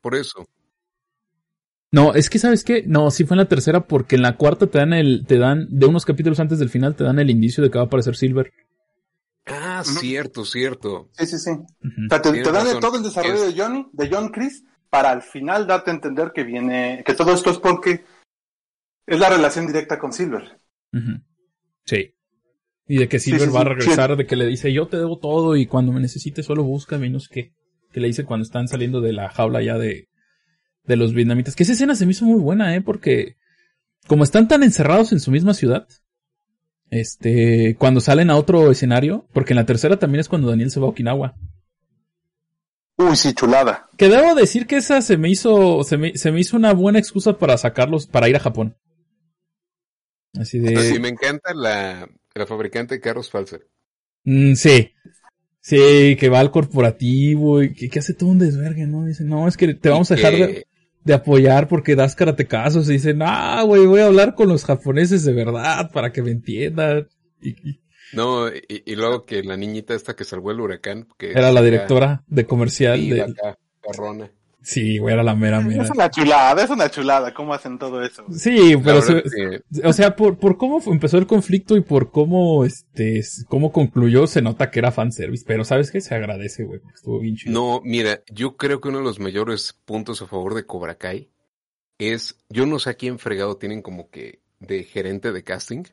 Por 0.00 0.14
eso. 0.14 0.46
No, 1.92 2.14
es 2.14 2.30
que 2.30 2.38
sabes 2.38 2.64
qué, 2.64 2.84
no, 2.86 3.10
sí 3.10 3.24
fue 3.24 3.36
en 3.36 3.38
la 3.38 3.48
tercera 3.48 3.86
porque 3.86 4.16
en 4.16 4.22
la 4.22 4.36
cuarta 4.36 4.66
te 4.66 4.78
dan 4.78 4.92
el, 4.92 5.24
te 5.26 5.38
dan, 5.38 5.66
de 5.70 5.86
unos 5.86 6.04
capítulos 6.04 6.40
antes 6.40 6.58
del 6.58 6.68
final 6.68 6.96
te 6.96 7.04
dan 7.04 7.18
el 7.18 7.30
indicio 7.30 7.62
de 7.62 7.70
que 7.70 7.78
va 7.78 7.84
a 7.84 7.86
aparecer 7.86 8.16
Silver. 8.16 8.52
Ah, 9.46 9.82
cierto, 9.84 10.44
cierto. 10.44 11.08
Sí, 11.12 11.26
sí, 11.26 11.38
sí. 11.38 11.50
O 11.50 12.08
sea, 12.08 12.20
te, 12.20 12.32
te 12.32 12.50
dan 12.50 12.66
de 12.66 12.80
todo 12.80 12.96
el 12.96 13.04
desarrollo 13.04 13.46
de 13.46 13.54
Johnny, 13.56 13.86
de 13.92 14.08
John 14.10 14.30
Chris, 14.30 14.64
para 14.90 15.10
al 15.10 15.22
final 15.22 15.66
darte 15.66 15.92
a 15.92 15.94
entender 15.94 16.32
que 16.34 16.42
viene, 16.42 17.04
que 17.06 17.14
todo 17.14 17.32
esto 17.32 17.50
es 17.50 17.58
porque 17.58 18.04
es 19.06 19.20
la 19.20 19.28
relación 19.28 19.68
directa 19.68 19.98
con 19.98 20.12
Silver. 20.12 20.60
Sí. 21.84 22.14
Y 22.88 22.98
de 22.98 23.08
que 23.08 23.20
Silver 23.20 23.54
va 23.54 23.60
a 23.60 23.64
regresar, 23.64 24.16
de 24.16 24.26
que 24.26 24.36
le 24.36 24.46
dice, 24.46 24.72
yo 24.72 24.88
te 24.88 24.96
debo 24.96 25.18
todo 25.18 25.56
y 25.56 25.66
cuando 25.66 25.92
me 25.92 26.00
necesites 26.00 26.46
solo 26.46 26.64
busca 26.64 26.98
menos 26.98 27.28
que. 27.28 27.54
Que 27.92 28.00
le 28.00 28.08
dice 28.08 28.24
cuando 28.24 28.42
están 28.42 28.68
saliendo 28.68 29.00
de 29.00 29.14
la 29.14 29.30
jaula 29.30 29.62
ya 29.62 29.78
de, 29.78 30.08
de 30.86 30.96
los 30.96 31.12
vietnamitas. 31.12 31.56
Que 31.56 31.62
esa 31.62 31.72
escena 31.72 31.94
se 31.94 32.06
me 32.06 32.12
hizo 32.12 32.24
muy 32.24 32.40
buena, 32.40 32.74
eh, 32.74 32.80
porque 32.80 33.36
como 34.06 34.24
están 34.24 34.48
tan 34.48 34.62
encerrados 34.62 35.12
en 35.12 35.20
su 35.20 35.30
misma 35.30 35.54
ciudad, 35.54 35.86
este, 36.90 37.76
cuando 37.78 38.00
salen 38.00 38.30
a 38.30 38.36
otro 38.36 38.70
escenario, 38.70 39.26
porque 39.32 39.52
en 39.52 39.56
la 39.56 39.66
tercera 39.66 39.98
también 39.98 40.20
es 40.20 40.28
cuando 40.28 40.48
Daniel 40.48 40.70
se 40.70 40.80
va 40.80 40.86
a 40.86 40.90
Okinawa. 40.90 41.36
Uy, 42.98 43.16
sí, 43.16 43.34
chulada. 43.34 43.88
Que 43.98 44.08
debo 44.08 44.34
decir 44.34 44.66
que 44.66 44.76
esa 44.76 45.02
se 45.02 45.16
me 45.16 45.28
hizo, 45.28 45.84
se 45.84 45.98
me, 45.98 46.16
se 46.16 46.32
me 46.32 46.40
hizo 46.40 46.56
una 46.56 46.72
buena 46.72 46.98
excusa 46.98 47.38
para 47.38 47.58
sacarlos, 47.58 48.06
para 48.06 48.28
ir 48.28 48.36
a 48.36 48.40
Japón. 48.40 48.76
Así 50.38 50.58
de. 50.58 50.76
Sí, 50.80 50.98
me 50.98 51.08
encanta 51.08 51.52
la, 51.54 52.08
la 52.34 52.46
fabricante 52.46 52.94
de 52.94 53.00
carros 53.00 53.30
Falser. 53.30 53.66
Mm, 54.24 54.54
sí. 54.54 54.92
Sí, 55.60 56.16
que 56.18 56.28
va 56.28 56.38
al 56.38 56.52
corporativo 56.52 57.60
y 57.62 57.74
que, 57.74 57.98
hace 57.98 58.14
todo 58.14 58.30
un 58.30 58.38
desvergue, 58.38 58.86
¿no? 58.86 59.04
Dice, 59.04 59.24
no, 59.24 59.48
es 59.48 59.56
que 59.56 59.74
te 59.74 59.88
vamos 59.88 60.10
a 60.10 60.14
dejar 60.14 60.32
de, 60.34 60.66
apoyar 61.14 61.68
porque 61.68 61.96
das 61.96 62.14
casos. 62.14 62.88
Y 62.88 62.94
dicen, 62.94 63.20
ah, 63.22 63.62
güey, 63.62 63.86
voy 63.86 64.00
a 64.00 64.06
hablar 64.06 64.34
con 64.34 64.48
los 64.48 64.64
japoneses 64.64 65.24
de 65.24 65.32
verdad 65.32 65.90
para 65.92 66.12
que 66.12 66.22
me 66.22 66.30
entiendan. 66.30 67.08
Y, 67.40 67.80
no, 68.12 68.48
y, 68.48 68.94
luego 68.94 69.24
que 69.24 69.42
la 69.42 69.56
niñita 69.56 69.94
esta 69.94 70.14
que 70.14 70.24
salvó 70.24 70.50
el 70.50 70.60
huracán. 70.60 71.08
Que 71.18 71.32
era 71.32 71.52
la 71.52 71.62
directora 71.62 72.24
de 72.26 72.46
comercial. 72.46 73.08
de... 73.08 73.22
Acá, 73.22 73.58
Sí, 74.66 74.98
güey, 74.98 75.14
era 75.14 75.22
la 75.22 75.36
mera 75.36 75.60
mera. 75.60 75.84
Es 75.84 75.90
una 75.90 76.10
chulada, 76.10 76.64
es 76.64 76.70
una 76.70 76.90
chulada 76.90 77.32
cómo 77.32 77.54
hacen 77.54 77.78
todo 77.78 78.02
eso. 78.02 78.24
Sí, 78.32 78.74
pero 78.82 78.98
o 79.84 79.92
sea, 79.92 80.16
por, 80.16 80.40
por 80.40 80.56
cómo 80.56 80.82
empezó 80.86 81.18
el 81.18 81.28
conflicto 81.28 81.76
y 81.76 81.82
por 81.82 82.10
cómo 82.10 82.64
este 82.64 83.22
cómo 83.46 83.70
concluyó, 83.70 84.26
se 84.26 84.42
nota 84.42 84.72
que 84.72 84.80
era 84.80 84.90
fanservice, 84.90 85.44
pero 85.46 85.64
sabes 85.64 85.92
qué? 85.92 86.00
se 86.00 86.16
agradece, 86.16 86.64
güey, 86.64 86.80
estuvo 86.92 87.20
bien 87.20 87.36
chido. 87.36 87.52
No, 87.52 87.80
mira, 87.84 88.22
yo 88.28 88.56
creo 88.56 88.80
que 88.80 88.88
uno 88.88 88.98
de 88.98 89.04
los 89.04 89.20
mayores 89.20 89.72
puntos 89.84 90.20
a 90.20 90.26
favor 90.26 90.54
de 90.54 90.66
Cobra 90.66 90.96
Kai 90.96 91.30
es, 91.98 92.36
yo 92.48 92.66
no 92.66 92.80
sé 92.80 92.90
a 92.90 92.94
quién 92.94 93.20
fregado 93.20 93.58
tienen 93.58 93.82
como 93.82 94.10
que 94.10 94.40
de 94.58 94.82
gerente 94.82 95.30
de 95.30 95.44
casting 95.44 95.84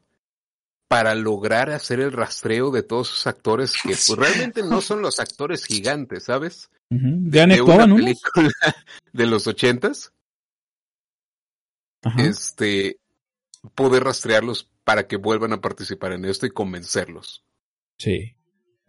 para 0.93 1.15
lograr 1.15 1.71
hacer 1.71 1.99
el 1.99 2.11
rastreo 2.11 2.69
de 2.69 2.83
todos 2.83 3.09
esos 3.09 3.25
actores 3.25 3.73
que 3.81 3.95
pues, 3.95 4.09
realmente 4.15 4.61
no 4.61 4.79
son 4.79 5.01
los 5.01 5.19
actores 5.19 5.65
gigantes, 5.65 6.25
¿sabes? 6.25 6.69
de 6.87 7.41
una 7.63 7.95
película 7.95 8.51
de 9.11 9.25
los 9.25 9.47
ochentas. 9.47 10.13
Este, 12.19 12.99
poder 13.73 14.03
rastrearlos 14.03 14.69
para 14.83 15.07
que 15.07 15.15
vuelvan 15.15 15.53
a 15.53 15.61
participar 15.61 16.11
en 16.13 16.25
esto 16.25 16.45
y 16.45 16.51
convencerlos. 16.51 17.43
Sí. 17.97 18.35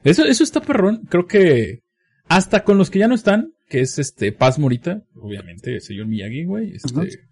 Eso, 0.02 0.26
eso 0.26 0.44
está 0.44 0.60
perrón. 0.60 1.06
Creo 1.08 1.26
que 1.26 1.84
hasta 2.28 2.64
con 2.64 2.76
los 2.76 2.90
que 2.90 2.98
ya 2.98 3.08
no 3.08 3.14
están, 3.14 3.54
que 3.66 3.80
es 3.80 3.98
este 3.98 4.30
Paz 4.30 4.58
Morita, 4.58 5.04
obviamente, 5.14 5.76
el 5.76 5.80
señor 5.80 6.08
Miyagi, 6.08 6.44
güey, 6.44 6.74
este, 6.74 7.26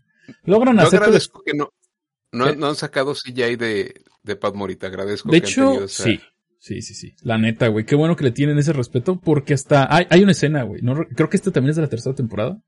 logran 0.44 0.80
hacer. 0.80 1.02
que 1.44 1.52
no, 1.52 1.74
no, 2.32 2.46
han 2.46 2.74
sacado 2.76 3.14
CGI 3.14 3.56
de, 3.56 3.94
de 4.22 4.36
Paz 4.36 4.54
Morita, 4.54 4.86
agradezco. 4.86 5.30
De 5.30 5.38
hecho, 5.38 5.86
sí. 5.86 6.18
Sí, 6.58 6.80
sí, 6.80 6.94
sí. 6.94 7.14
La 7.24 7.38
neta, 7.38 7.66
güey. 7.66 7.84
Qué 7.84 7.96
bueno 7.96 8.14
que 8.14 8.22
le 8.22 8.30
tienen 8.30 8.56
ese 8.56 8.72
respeto 8.72 9.20
porque 9.20 9.52
hasta 9.52 9.92
hay, 9.92 10.06
hay 10.10 10.22
una 10.22 10.30
escena, 10.30 10.62
güey. 10.62 10.80
No, 10.80 10.94
creo 10.94 11.28
que 11.28 11.36
esta 11.36 11.50
también 11.50 11.70
es 11.70 11.76
de 11.76 11.82
la 11.82 11.88
tercera 11.88 12.14
temporada. 12.14 12.62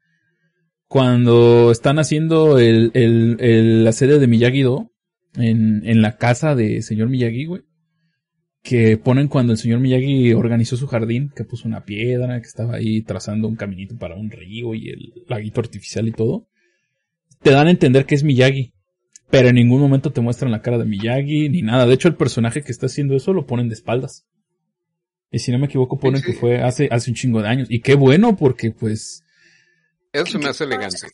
Cuando 0.89 1.70
están 1.70 2.01
haciendo 2.01 2.59
el, 2.59 2.91
el, 2.95 3.85
la 3.85 3.93
serie 3.93 4.19
de 4.19 4.27
Miyagi-Do 4.27 4.91
en, 5.36 5.86
en 5.86 6.03
la 6.03 6.16
casa 6.16 6.57
de 6.57 6.82
señor 6.82 7.09
Miyagi, 7.09 7.47
güey. 7.47 7.62
Que 8.65 8.97
ponen 8.97 9.28
cuando 9.28 9.53
el 9.53 9.59
señor 9.59 9.78
Miyagi 9.78 10.32
organizó 10.32 10.77
su 10.77 10.89
jardín, 10.89 11.31
que 11.35 11.45
puso 11.45 11.69
una 11.69 11.85
piedra, 11.85 12.41
que 12.41 12.49
estaba 12.49 12.74
ahí 12.74 13.03
trazando 13.03 13.47
un 13.47 13.55
caminito 13.55 13.97
para 13.97 14.16
un 14.16 14.28
río 14.28 14.74
y 14.74 14.89
el 14.89 15.12
laguito 15.28 15.61
artificial 15.61 16.09
y 16.09 16.12
todo. 16.12 16.49
Te 17.43 17.53
dan 17.53 17.69
a 17.69 17.70
entender 17.70 18.07
que 18.07 18.16
es 18.16 18.24
Miyagi 18.24 18.74
pero 19.35 19.48
en 19.48 19.56
ningún 19.56 19.81
momento 19.81 20.12
te 20.12 20.20
muestran 20.20 20.52
la 20.52 20.62
cara 20.62 20.78
de 20.78 20.85
Miyagi 20.85 21.48
ni 21.48 21.62
nada. 21.62 21.86
De 21.86 21.94
hecho, 21.94 22.06
el 22.06 22.15
personaje 22.15 22.62
que 22.62 22.70
está 22.70 22.86
haciendo 22.86 23.16
eso 23.16 23.32
lo 23.32 23.47
ponen 23.47 23.69
de 23.69 23.74
espaldas. 23.74 24.24
Y 25.32 25.40
si 25.40 25.51
no 25.51 25.59
me 25.59 25.66
equivoco, 25.66 25.98
ponen 25.98 26.23
que 26.23 26.35
fue 26.35 26.62
hace, 26.62 26.89
hace 26.93 27.11
un 27.11 27.16
chingo 27.16 27.43
de 27.43 27.48
años. 27.48 27.66
Y 27.69 27.81
qué 27.81 27.97
bueno, 27.97 28.36
porque 28.36 28.70
pues. 28.70 29.24
Eso 30.12 30.39
me 30.39 30.51
hace 30.51 30.62
elegante. 30.62 31.09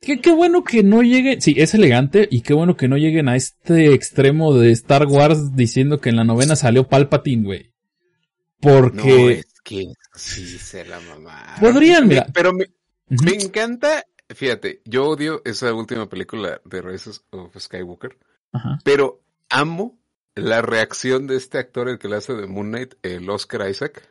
Qué, 0.00 0.20
qué 0.20 0.30
bueno 0.30 0.62
que 0.62 0.84
no 0.84 1.02
lleguen. 1.02 1.40
Sí, 1.40 1.56
es 1.56 1.74
elegante. 1.74 2.28
Y 2.30 2.42
qué 2.42 2.54
bueno 2.54 2.76
que 2.76 2.86
no 2.86 2.96
lleguen 2.96 3.28
a 3.28 3.34
este 3.34 3.92
extremo 3.92 4.54
de 4.54 4.70
Star 4.70 5.06
Wars 5.06 5.56
diciendo 5.56 6.00
que 6.00 6.10
en 6.10 6.16
la 6.16 6.24
novena 6.24 6.54
salió 6.54 6.86
Palpatine, 6.86 7.42
güey. 7.42 7.72
Porque. 8.60 9.02
No, 9.02 9.30
es 9.30 9.46
que 9.64 9.86
sí 10.14 10.46
se 10.58 10.84
la 10.84 11.00
mamá. 11.00 11.56
Podrían, 11.58 12.06
mira. 12.06 12.26
Pero 12.32 12.52
me, 12.52 12.66
me 13.08 13.32
encanta 13.32 14.04
Fíjate, 14.34 14.82
yo 14.84 15.06
odio 15.06 15.42
esa 15.44 15.72
última 15.72 16.08
película 16.08 16.60
de 16.64 16.82
Rise 16.82 17.10
of 17.30 17.56
Skywalker, 17.56 18.18
pero 18.84 19.22
amo 19.48 19.98
la 20.34 20.62
reacción 20.62 21.26
de 21.26 21.36
este 21.36 21.58
actor, 21.58 21.88
el 21.88 21.98
que 21.98 22.08
le 22.08 22.16
hace 22.16 22.34
de 22.34 22.46
Moon 22.46 22.68
Knight, 22.68 22.94
el 23.02 23.28
Oscar 23.30 23.68
Isaac, 23.68 24.08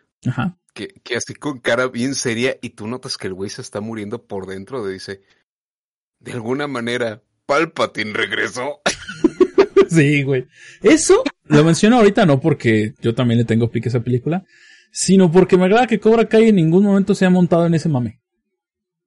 Que, 0.74 0.88
que 1.04 1.18
así 1.18 1.34
con 1.36 1.60
cara 1.60 1.88
bien 1.88 2.16
seria 2.16 2.58
y 2.62 2.72
tú 2.72 2.88
notas 2.88 3.18
que 3.18 3.28
el 3.28 3.34
güey 3.34 3.50
se 3.50 3.62
está 3.62 3.82
muriendo 3.82 4.26
por 4.26 4.48
dentro, 4.48 4.84
de 4.84 4.94
dice, 4.94 5.22
de 6.20 6.32
alguna 6.32 6.68
manera, 6.68 7.22
Palpatine 7.46 8.14
regresó. 8.14 8.82
sí, 9.90 10.24
güey. 10.24 10.48
Eso 10.82 11.24
lo 11.44 11.64
menciono 11.64 11.98
ahorita 11.98 12.26
no 12.26 12.40
porque 12.40 12.96
yo 13.02 13.14
también 13.14 13.40
le 13.40 13.46
tengo 13.46 13.70
pique 13.70 13.90
a 13.90 13.92
esa 13.92 14.04
película, 14.04 14.46
sino 14.92 15.32
porque 15.32 15.58
me 15.58 15.66
agrada 15.66 15.88
que 15.88 16.00
Cobra 16.00 16.30
Kai 16.30 16.50
en 16.50 16.56
ningún 16.56 16.86
momento 16.86 17.14
se 17.14 17.26
ha 17.26 17.30
montado 17.30 17.66
en 17.66 17.74
ese 17.74 17.90
mame 17.90 18.23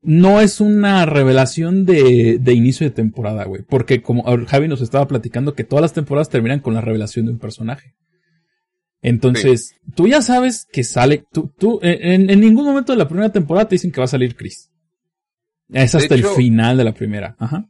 no 0.07 0.41
es 0.41 0.61
una 0.61 1.05
revelación 1.05 1.85
de, 1.85 2.39
de 2.41 2.55
inicio 2.55 2.87
de 2.87 2.95
temporada, 2.95 3.45
güey. 3.45 3.63
Porque 3.63 4.03
como 4.03 4.23
Javi 4.47 4.69
nos 4.69 4.81
estaba 4.81 5.09
platicando 5.09 5.55
que 5.55 5.65
todas 5.65 5.83
las 5.83 5.95
temporadas 5.95 6.31
terminan 6.31 6.61
con 6.61 6.75
la 6.75 6.81
revelación 6.81 7.27
de 7.27 7.33
un 7.33 7.39
personaje. 7.41 7.97
Entonces, 9.03 9.75
tú 9.97 10.07
ya 10.07 10.23
sabes 10.23 10.69
que 10.71 10.85
sale, 10.85 11.25
tú, 11.33 11.53
tú, 11.59 11.81
en, 11.83 12.31
en, 12.31 12.41
ningún 12.41 12.65
momento 12.65 12.93
de 12.93 12.99
la 12.99 13.09
primera 13.09 13.33
temporada 13.33 13.69
te 13.69 13.75
dicen 13.75 13.91
que 13.91 14.01
va 14.01 14.05
a 14.05 14.09
salir 14.09 14.37
Chris. 14.37 14.71
Es 15.71 15.97
hasta 15.97 16.15
el 16.15 16.25
final 16.25 16.77
de 16.77 16.85
la 16.85 16.95
primera. 16.95 17.35
Ajá. 17.41 17.69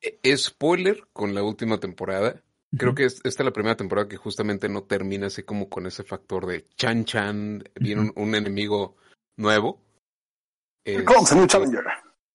E, 0.00 0.36
spoiler 0.36 1.02
con 1.12 1.34
la 1.34 1.42
última 1.42 1.78
temporada. 1.78 2.42
Creo 2.76 2.94
que 2.94 3.04
esta 3.04 3.28
es 3.28 3.38
la 3.38 3.52
primera 3.52 3.76
temporada 3.76 4.08
que 4.08 4.16
justamente 4.16 4.70
no 4.70 4.82
termina 4.84 5.26
así 5.26 5.42
como 5.42 5.68
con 5.68 5.86
ese 5.86 6.04
factor 6.04 6.46
de 6.46 6.64
chan 6.76 7.04
chan, 7.04 7.64
viene 7.78 8.12
un 8.14 8.34
enemigo 8.34 8.96
nuevo 9.36 9.85
un 10.86 11.46
Challenger. 11.46 11.84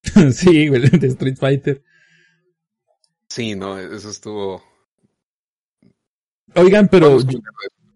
sí, 0.32 0.68
güey, 0.68 0.88
de 0.88 1.06
Street 1.08 1.36
Fighter. 1.38 1.82
Sí, 3.28 3.54
no, 3.54 3.78
eso 3.78 4.10
estuvo. 4.10 4.62
Oigan, 6.54 6.88
pero. 6.88 7.18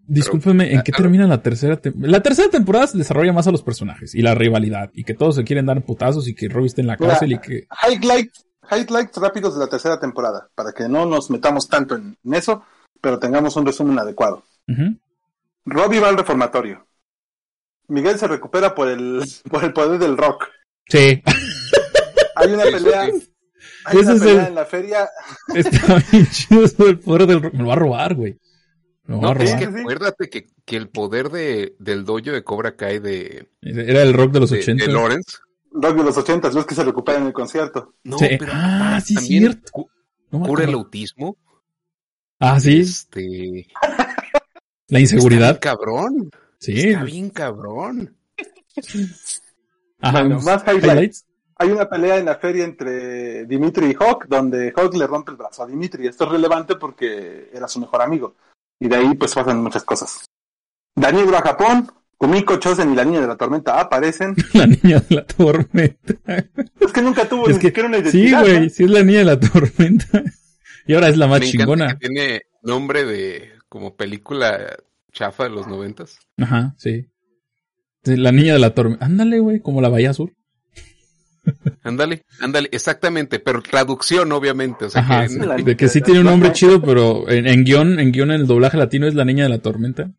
Discúlpeme, 0.09 0.73
¿en 0.73 0.83
qué 0.83 0.93
termina 0.93 1.27
la 1.27 1.43
tercera 1.43 1.77
temporada? 1.77 2.13
La 2.13 2.23
tercera 2.23 2.49
temporada 2.49 2.87
se 2.87 2.97
desarrolla 2.97 3.33
más 3.33 3.49
a 3.49 3.51
los 3.51 3.65
personajes 3.65 4.15
y 4.15 4.23
la 4.23 4.37
rivalidad 4.37 4.91
y 4.95 5.03
que 5.03 5.15
todos 5.15 5.35
se 5.35 5.43
quieren 5.43 5.67
dar 5.67 5.83
putazos 5.83 6.29
y 6.29 6.35
que 6.35 6.49
Robbie 6.49 6.69
esté 6.69 6.83
en 6.83 6.87
la 6.87 6.97
cárcel 6.97 7.33
y 7.33 7.39
que... 7.41 7.67
Highlights, 7.83 8.47
highlights 8.71 9.17
rápidos 9.17 9.55
de 9.55 9.61
la 9.61 9.69
tercera 9.69 9.99
temporada, 9.99 10.49
para 10.55 10.73
que 10.73 10.89
no 10.89 11.07
nos 11.07 11.29
metamos 11.29 11.69
tanto 11.69 11.97
en, 11.97 12.17
eso, 12.33 12.63
pero 13.01 13.19
tengamos 13.19 13.57
un 13.57 13.67
resumen 13.67 13.99
adecuado. 13.99 14.45
Robbie 15.65 15.99
va 15.99 16.09
al 16.09 16.17
reformatorio. 16.17 16.86
Miguel 17.89 18.19
se 18.19 18.29
recupera 18.29 18.75
por 18.75 18.89
el, 18.89 19.23
por 19.51 19.65
el 19.65 19.73
poder 19.73 19.99
del 19.99 20.17
rock. 20.17 20.49
Sí. 20.89 21.23
Hay 22.37 22.53
una 22.53 22.65
pelea. 22.65 23.09
Hay 23.85 23.99
una 23.99 24.15
pelea 24.15 24.49
en 24.49 24.55
la 24.55 24.65
feria. 24.67 25.09
Está 25.55 26.03
bien 26.13 26.27
chido 26.31 26.65
eso 26.65 26.85
del 26.85 26.99
poder 26.99 27.27
del 27.27 27.43
rock. 27.43 27.55
Me 27.55 27.61
lo 27.61 27.69
va 27.69 27.75
a 27.75 27.79
robar, 27.79 28.15
güey. 28.15 28.39
Me 29.05 29.17
va 29.17 29.31
a 29.31 29.35
robar. 29.35 29.43
Es 29.43 29.55
que 29.55 29.65
acuérdate 29.65 30.29
que, 30.29 30.47
que 30.65 30.77
el 30.77 30.89
poder 30.89 31.31
de, 31.31 31.77
del 31.79 32.05
dojo 32.05 32.21
de 32.21 32.45
Cobra 32.45 32.77
Kai 32.77 32.99
de. 32.99 33.49
Era 33.63 34.03
el 34.03 34.13
rock 34.13 34.33
de 34.33 34.41
los 34.41 34.53
80. 34.53 34.85
De 34.85 34.93
Lawrence. 34.93 35.39
Rock 35.73 35.97
de 35.97 36.05
los 36.05 36.17
80, 36.17 36.51
los 36.53 36.67
que 36.67 36.75
se 36.75 36.85
recupera 36.85 37.19
en 37.19 37.27
el 37.27 37.33
concierto. 37.33 37.95
No, 38.03 38.17
pero 38.19 38.47
ah, 38.51 39.01
sí, 39.05 39.15
cierto. 39.17 39.89
cura 40.31 40.65
el 40.65 40.75
autismo. 40.75 41.37
Ah, 42.39 42.59
sí. 42.61 42.81
Este. 42.81 43.67
La 44.89 45.01
inseguridad. 45.01 45.59
Cabrón. 45.61 46.31
Sí. 46.59 46.91
Está 46.91 47.05
bien 47.05 47.31
cabrón. 47.31 48.17
Ajá, 50.01 50.25
más 50.25 50.65
highlights. 50.67 51.27
Hay 51.59 51.71
una 51.71 51.89
pelea 51.89 52.19
en 52.19 52.27
la 52.27 52.37
feria 52.37 52.65
entre 52.65 53.47
Dimitri 53.47 53.87
y 53.87 53.95
Hawk, 53.95 54.27
donde 54.29 54.73
Hawk 54.77 54.95
le 54.95 55.07
rompe 55.07 55.31
el 55.31 55.39
brazo 55.39 55.63
a 55.63 55.67
Dimitri. 55.67 56.07
Esto 56.07 56.25
es 56.25 56.33
relevante 56.33 56.77
porque 56.77 57.51
era 57.53 57.67
su 57.67 57.81
mejor 57.81 58.03
amigo. 58.03 58.35
Y 58.79 58.89
de 58.89 58.97
ahí 58.97 59.15
pues 59.15 59.35
pasan 59.35 59.63
muchas 59.63 59.85
cosas. 59.85 60.27
Daniel 60.95 61.35
a 61.35 61.41
Japón, 61.41 61.91
Kumiko 62.19 62.57
Chosen 62.57 62.93
y 62.93 62.97
la 62.97 63.05
niña 63.05 63.23
de 63.23 63.27
la 63.27 63.37
tormenta 63.37 63.81
aparecen. 63.81 64.35
la 64.53 64.67
niña 64.67 65.01
de 65.01 65.17
la 65.17 65.25
tormenta. 65.25 66.15
es 66.81 66.93
que 66.93 67.03
nunca 67.03 67.27
tuvo 67.27 67.49
ni 67.49 67.55
siquiera 67.55 67.89
una 67.89 67.99
identidad. 67.99 68.45
Sí, 68.45 68.51
güey, 68.51 68.71
sí 68.71 68.85
es 68.85 68.91
la 68.91 69.03
niña 69.03 69.19
de 69.21 69.25
la 69.25 69.41
tormenta. 69.41 70.23
y 70.87 70.95
ahora 70.95 71.09
es 71.09 71.17
la 71.17 71.27
más 71.27 71.41
chingona. 71.41 71.99
tiene 71.99 72.43
nombre 72.63 73.05
de 73.05 73.53
como 73.69 73.97
película 73.97 74.77
chafa 75.17 75.45
de 75.45 75.51
los 75.51 75.67
noventas. 75.67 76.19
Ajá, 76.37 76.75
sí. 76.77 77.07
La 78.05 78.31
niña 78.31 78.53
de 78.53 78.61
la 78.61 78.75
tormenta. 78.75 79.05
Ándale, 79.05 79.41
güey, 79.41 79.61
como 79.61 79.81
la 79.81 79.89
Bahía 79.89 80.11
Azul. 80.11 80.37
Ándale, 81.83 82.25
ándale, 82.41 82.69
exactamente, 82.73 83.39
pero 83.39 83.63
traducción 83.63 84.33
obviamente, 84.33 84.87
o 84.87 84.91
sea 84.91 85.29
que, 85.29 85.63
de 85.63 85.77
que 85.77 85.89
sí 85.89 86.01
tiene 86.01 86.19
un 86.19 86.27
nombre 86.27 86.51
chido, 86.51 86.83
pero 86.83 87.31
en, 87.31 87.65
guion, 87.65 88.01
en 88.01 88.11
guion 88.11 88.33
en 88.33 88.41
el 88.41 88.47
doblaje 88.49 88.77
latino 88.77 89.07
es 89.07 89.15
la 89.15 89.25
niña 89.25 89.45
de 89.45 89.51
la 89.51 89.61
tormenta. 89.61 90.11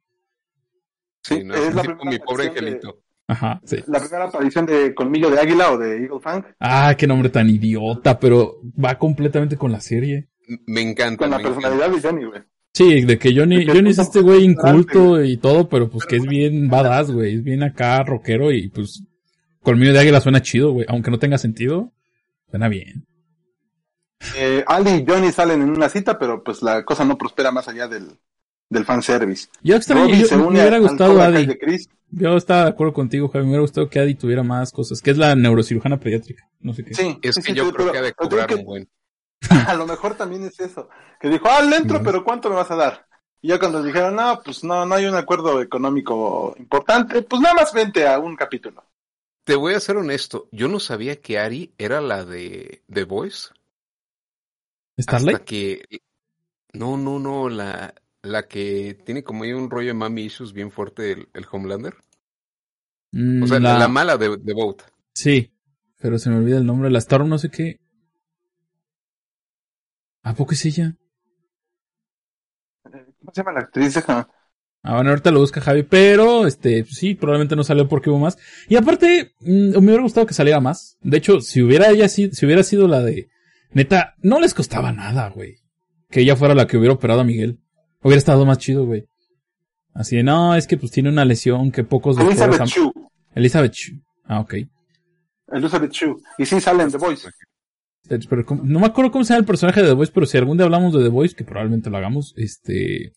Sí, 1.23 1.43
no, 1.43 1.53
es 1.53 1.75
la 1.75 1.83
mi 2.05 2.17
pobre 2.19 2.47
angelito. 2.47 3.01
Ajá, 3.27 3.59
sí. 3.65 3.83
La 3.87 3.99
primera 3.99 4.23
aparición 4.23 4.65
de 4.65 4.95
Colmillo 4.95 5.29
de 5.29 5.41
Águila 5.41 5.73
o 5.73 5.77
de 5.77 6.03
Eagle 6.03 6.21
Fang. 6.21 6.45
Ah, 6.61 6.95
qué 6.97 7.07
nombre 7.07 7.29
tan 7.29 7.49
idiota, 7.49 8.17
pero 8.17 8.61
va 8.81 8.97
completamente 8.97 9.57
con 9.57 9.69
la 9.69 9.81
serie. 9.81 10.29
Me 10.65 10.79
encanta. 10.79 11.25
Con 11.25 11.31
la 11.31 11.39
personalidad 11.39 11.89
de 11.89 12.01
Johnny, 12.01 12.23
güey. 12.23 12.41
Sí, 12.77 13.05
de 13.05 13.17
que 13.17 13.35
Johnny, 13.35 13.65
Johnny 13.65 13.89
es 13.89 13.97
este 13.97 14.21
güey 14.21 14.43
inculto 14.43 15.23
y 15.23 15.37
todo, 15.37 15.67
pero 15.67 15.89
pues 15.89 16.05
que 16.05 16.17
es 16.17 16.27
bien 16.27 16.69
badass, 16.69 17.09
güey. 17.09 17.37
Es 17.37 17.43
bien 17.43 17.63
acá 17.63 18.03
rockero 18.03 18.51
y 18.51 18.69
pues 18.69 19.01
Colmillo 19.63 19.93
de 19.93 19.99
águila 19.99 20.21
suena 20.21 20.43
chido, 20.43 20.73
güey. 20.73 20.85
Aunque 20.87 21.09
no 21.09 21.17
tenga 21.17 21.39
sentido, 21.39 21.91
suena 22.51 22.69
bien. 22.69 23.07
Eh, 24.35 24.63
Ali 24.67 24.91
y 24.91 25.05
Johnny 25.07 25.31
salen 25.31 25.63
en 25.63 25.71
una 25.71 25.89
cita, 25.89 26.19
pero 26.19 26.43
pues 26.43 26.61
la 26.61 26.85
cosa 26.85 27.03
no 27.03 27.17
prospera 27.17 27.51
más 27.51 27.67
allá 27.67 27.87
del, 27.87 28.19
del 28.69 28.85
fanservice. 28.85 29.47
Yo 29.63 29.75
extraño, 29.75 30.13
yo, 30.13 30.37
me 30.37 30.61
hubiera 30.61 30.77
gustado 30.77 31.19
Adi. 31.19 31.47
Yo 32.11 32.37
estaba 32.37 32.65
de 32.65 32.69
acuerdo 32.69 32.93
contigo, 32.93 33.27
Javi. 33.27 33.45
Me 33.45 33.49
hubiera 33.49 33.63
gustado 33.63 33.89
que 33.89 33.99
Adi 33.99 34.13
tuviera 34.13 34.43
más 34.43 34.71
cosas. 34.71 35.01
Que 35.01 35.09
es 35.09 35.17
la 35.17 35.35
neurocirujana 35.35 35.99
pediátrica. 35.99 36.47
No 36.59 36.75
sé 36.75 36.85
qué. 36.85 36.93
Sí, 36.93 37.17
es 37.23 37.39
que 37.39 37.55
yo 37.55 37.71
creo 37.73 37.91
que 37.91 37.97
ha 37.97 38.03
de 38.03 38.13
cobrar 38.13 38.53
un 38.53 38.63
buen. 38.63 38.87
A 39.67 39.73
lo 39.75 39.85
mejor 39.85 40.15
también 40.15 40.43
es 40.43 40.59
eso. 40.59 40.89
Que 41.19 41.29
dijo, 41.29 41.47
ah, 41.49 41.61
le 41.61 41.77
entro, 41.77 42.01
pero 42.03 42.23
¿cuánto 42.23 42.49
me 42.49 42.55
vas 42.55 42.71
a 42.71 42.75
dar? 42.75 43.07
Y 43.41 43.49
ya 43.49 43.59
cuando 43.59 43.83
dijeron, 43.83 44.15
no, 44.15 44.41
pues 44.43 44.63
no, 44.63 44.85
no 44.85 44.95
hay 44.95 45.05
un 45.05 45.15
acuerdo 45.15 45.61
económico 45.61 46.55
importante, 46.57 47.21
pues 47.21 47.41
nada 47.41 47.55
más 47.55 47.73
vente 47.73 48.07
a 48.07 48.19
un 48.19 48.35
capítulo. 48.35 48.83
Te 49.43 49.55
voy 49.55 49.73
a 49.73 49.79
ser 49.79 49.97
honesto, 49.97 50.49
yo 50.51 50.67
no 50.67 50.79
sabía 50.79 51.21
que 51.21 51.39
Ari 51.39 51.73
era 51.77 52.01
la 52.01 52.25
de 52.25 52.83
The 52.91 53.03
Voice. 53.03 53.49
¿Starlight? 54.99 55.35
Hasta 55.35 55.45
que... 55.45 55.83
No, 56.73 56.97
no, 56.97 57.17
no, 57.17 57.47
la, 57.47 57.93
la 58.21 58.47
que 58.47 58.97
tiene 59.05 59.23
como 59.23 59.43
ahí 59.43 59.53
un 59.53 59.69
rollo 59.69 59.87
de 59.87 59.93
mami 59.93 60.23
issues 60.23 60.53
bien 60.53 60.69
fuerte, 60.69 61.11
el, 61.11 61.45
Homelander. 61.49 61.95
Mm, 63.11 63.43
o 63.43 63.47
sea, 63.47 63.59
la, 63.59 63.87
mala 63.87 64.17
de, 64.17 64.37
de 64.37 64.53
Boat. 64.53 64.81
Sí, 65.13 65.51
pero 65.99 66.19
se 66.19 66.29
me 66.29 66.37
olvida 66.37 66.57
el 66.57 66.65
nombre. 66.65 66.91
La 66.91 66.99
Storm 66.99 67.29
no 67.29 67.37
sé 67.37 67.49
qué. 67.49 67.79
¿A 70.27 70.33
poco 70.33 70.51
es 70.51 70.65
ella? 70.65 70.93
¿Cómo 72.83 73.31
se 73.33 73.41
llama 73.41 73.53
la 73.53 73.61
actriz? 73.61 73.97
Ah, 74.07 74.95
bueno, 74.95 75.11
ahorita 75.11 75.31
lo 75.31 75.39
busca 75.39 75.61
Javi, 75.61 75.83
pero 75.83 76.45
este, 76.45 76.83
sí, 76.83 77.15
probablemente 77.15 77.55
no 77.55 77.63
salió 77.63 77.87
porque 77.87 78.09
hubo 78.09 78.19
más. 78.19 78.37
Y 78.67 78.75
aparte, 78.75 79.35
mm, 79.39 79.71
me 79.71 79.77
hubiera 79.77 80.03
gustado 80.03 80.27
que 80.27 80.33
saliera 80.33 80.59
más. 80.59 80.97
De 81.01 81.17
hecho, 81.17 81.39
si 81.39 81.61
hubiera 81.61 81.89
ella 81.91 82.09
sido, 82.09 82.33
si 82.33 82.45
hubiera 82.45 82.63
sido 82.63 82.89
la 82.89 83.01
de, 83.03 83.29
neta, 83.71 84.15
no 84.21 84.41
les 84.41 84.53
costaba 84.53 84.91
nada, 84.91 85.29
güey. 85.29 85.59
Que 86.09 86.21
ella 86.21 86.35
fuera 86.35 86.55
la 86.55 86.67
que 86.67 86.75
hubiera 86.75 86.95
operado 86.95 87.21
a 87.21 87.23
Miguel. 87.23 87.59
Hubiera 88.01 88.17
estado 88.17 88.45
más 88.45 88.57
chido, 88.57 88.85
güey. 88.85 89.07
Así 89.93 90.17
de, 90.17 90.23
no, 90.23 90.55
es 90.55 90.67
que 90.67 90.75
pues 90.75 90.91
tiene 90.91 91.07
una 91.07 91.23
lesión 91.23 91.71
que 91.71 91.85
pocos 91.85 92.17
Elizabeth 92.17 92.65
Chu. 92.65 92.91
Elizabeth 93.33 93.71
Chu. 93.71 93.93
Ah, 94.25 94.41
ok. 94.41 94.55
Elizabeth 95.53 95.91
Chu. 95.91 96.17
Y 96.37 96.45
sí 96.45 96.59
sale 96.59 96.83
en 96.83 96.91
The 96.91 96.97
Voice. 96.97 97.29
Pero, 98.07 98.45
no 98.63 98.79
me 98.79 98.85
acuerdo 98.85 99.11
cómo 99.11 99.23
se 99.23 99.33
llama 99.33 99.41
el 99.41 99.45
personaje 99.45 99.81
de 99.81 99.87
The 99.87 99.93
Voice, 99.93 100.11
pero 100.13 100.25
si 100.25 100.37
algún 100.37 100.57
día 100.57 100.65
hablamos 100.65 100.93
de 100.93 101.03
The 101.03 101.09
Voice, 101.09 101.35
que 101.35 101.43
probablemente 101.43 101.89
lo 101.89 101.97
hagamos, 101.97 102.33
este, 102.37 103.13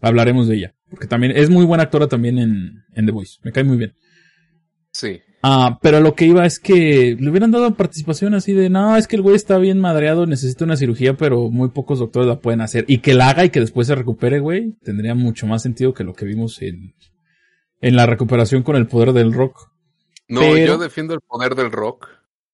hablaremos 0.00 0.48
de 0.48 0.56
ella. 0.56 0.74
Porque 0.90 1.06
también 1.06 1.32
es 1.36 1.50
muy 1.50 1.64
buena 1.64 1.84
actora 1.84 2.06
también 2.08 2.38
en, 2.38 2.84
en 2.94 3.06
The 3.06 3.12
Voice. 3.12 3.38
Me 3.42 3.52
cae 3.52 3.64
muy 3.64 3.76
bien. 3.76 3.94
Sí. 4.92 5.20
Ah, 5.42 5.78
pero 5.80 6.00
lo 6.00 6.14
que 6.14 6.26
iba 6.26 6.44
es 6.44 6.58
que 6.58 7.16
le 7.18 7.30
hubieran 7.30 7.52
dado 7.52 7.74
participación 7.74 8.34
así 8.34 8.52
de, 8.52 8.70
no, 8.70 8.96
es 8.96 9.06
que 9.06 9.16
el 9.16 9.22
güey 9.22 9.36
está 9.36 9.58
bien 9.58 9.78
madreado, 9.78 10.26
necesita 10.26 10.64
una 10.64 10.76
cirugía, 10.76 11.16
pero 11.16 11.48
muy 11.50 11.68
pocos 11.68 12.00
doctores 12.00 12.28
la 12.28 12.40
pueden 12.40 12.60
hacer. 12.60 12.84
Y 12.88 12.98
que 12.98 13.14
la 13.14 13.30
haga 13.30 13.44
y 13.44 13.50
que 13.50 13.60
después 13.60 13.86
se 13.86 13.94
recupere, 13.94 14.40
güey, 14.40 14.72
tendría 14.82 15.14
mucho 15.14 15.46
más 15.46 15.62
sentido 15.62 15.94
que 15.94 16.04
lo 16.04 16.14
que 16.14 16.24
vimos 16.24 16.60
en, 16.62 16.94
en 17.80 17.96
la 17.96 18.06
recuperación 18.06 18.62
con 18.64 18.74
el 18.74 18.88
poder 18.88 19.12
del 19.12 19.32
rock. 19.32 19.70
No, 20.28 20.56
yo 20.56 20.76
defiendo 20.76 21.14
el 21.14 21.20
poder 21.20 21.54
del 21.54 21.70
rock. 21.70 22.08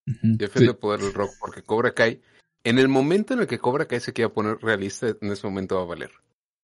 Defiendo 0.07 0.73
el 0.73 0.79
poder 0.79 1.01
del 1.01 1.15
rock 1.15 1.31
porque 1.41 1.63
Cobra 1.63 1.95
Kai, 1.95 2.21
en 2.63 2.79
el 2.79 2.89
momento 2.89 3.35
en 3.35 3.41
el 3.41 3.47
que 3.47 3.59
Cobra 3.59 3.87
Kai 3.87 4.01
se 4.01 4.13
quiera 4.13 4.33
poner 4.33 4.59
realista, 4.59 5.09
en 5.09 5.33
ese 5.33 5.47
momento 5.47 5.77
va 5.77 5.83
a 5.83 5.87
valer. 5.87 6.11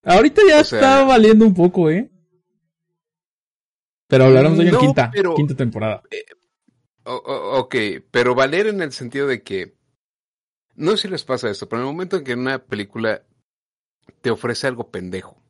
Ahorita 0.02 0.42
ya 0.48 0.60
está 0.60 1.04
valiendo 1.04 1.44
un 1.44 1.54
poco, 1.54 1.90
¿eh? 1.90 2.10
Pero 4.06 4.24
hablaremos 4.24 4.58
de 4.58 4.64
ello 4.64 4.80
en 4.80 4.86
quinta, 4.86 5.12
quinta 5.36 5.54
temporada. 5.54 6.02
Eh, 6.10 6.24
ok, 7.04 7.76
pero 8.10 8.34
valer 8.34 8.66
en 8.66 8.82
el 8.82 8.92
sentido 8.92 9.26
de 9.26 9.42
que. 9.42 9.78
No 10.74 10.92
sé 10.92 11.02
si 11.02 11.08
les 11.08 11.24
pasa 11.24 11.50
esto, 11.50 11.68
pero 11.68 11.82
en 11.82 11.88
el 11.88 11.92
momento 11.92 12.16
en 12.16 12.24
que 12.24 12.34
una 12.34 12.58
película 12.58 13.22
te 14.22 14.30
ofrece 14.30 14.66
algo 14.66 14.90
pendejo, 14.90 15.42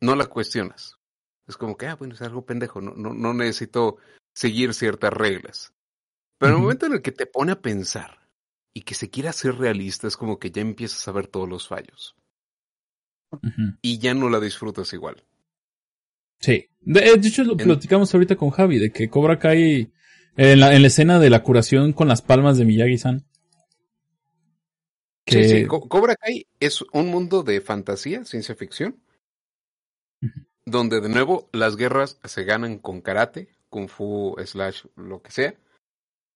no 0.00 0.14
la 0.14 0.26
cuestionas. 0.26 0.98
Es 1.48 1.56
como 1.56 1.76
que, 1.76 1.86
ah, 1.86 1.96
bueno, 1.96 2.14
es 2.14 2.22
algo 2.22 2.46
pendejo, 2.46 2.80
no, 2.80 2.94
no, 2.94 3.12
no 3.12 3.34
necesito 3.34 3.96
seguir 4.34 4.72
ciertas 4.74 5.12
reglas. 5.12 5.72
Pero 6.42 6.54
en 6.54 6.56
el 6.56 6.62
momento 6.62 6.86
en 6.86 6.94
el 6.94 7.02
que 7.02 7.12
te 7.12 7.26
pone 7.26 7.52
a 7.52 7.60
pensar 7.60 8.18
y 8.74 8.80
que 8.80 8.96
se 8.96 9.10
quiera 9.10 9.32
ser 9.32 9.54
realista, 9.54 10.08
es 10.08 10.16
como 10.16 10.40
que 10.40 10.50
ya 10.50 10.60
empiezas 10.60 11.06
a 11.06 11.12
ver 11.12 11.28
todos 11.28 11.48
los 11.48 11.68
fallos. 11.68 12.16
Y 13.80 13.98
ya 13.98 14.12
no 14.12 14.28
la 14.28 14.40
disfrutas 14.40 14.92
igual. 14.92 15.22
Sí. 16.40 16.68
De, 16.80 16.98
eh, 16.98 17.12
hecho, 17.22 17.44
lo 17.44 17.56
platicamos 17.56 18.12
ahorita 18.12 18.34
con 18.34 18.50
Javi, 18.50 18.80
de 18.80 18.90
que 18.90 19.08
Cobra 19.08 19.38
Kai 19.38 19.92
en 20.36 20.58
la, 20.58 20.74
en 20.74 20.82
la 20.82 20.88
escena 20.88 21.20
de 21.20 21.30
la 21.30 21.44
curación 21.44 21.92
con 21.92 22.08
las 22.08 22.22
palmas 22.22 22.58
de 22.58 22.64
Miyagi-san. 22.64 23.24
Sí, 25.28 25.48
sí. 25.48 25.66
Cobra 25.66 26.16
Kai 26.16 26.48
es 26.58 26.82
un 26.92 27.06
mundo 27.06 27.44
de 27.44 27.60
fantasía, 27.60 28.24
ciencia 28.24 28.56
ficción, 28.56 29.00
donde 30.66 31.00
de 31.00 31.08
nuevo 31.08 31.48
las 31.52 31.76
guerras 31.76 32.18
se 32.24 32.42
ganan 32.42 32.78
con 32.78 33.00
karate, 33.00 33.48
kung 33.68 33.86
fu, 33.88 34.34
slash, 34.44 34.86
lo 34.96 35.22
que 35.22 35.30
sea. 35.30 35.54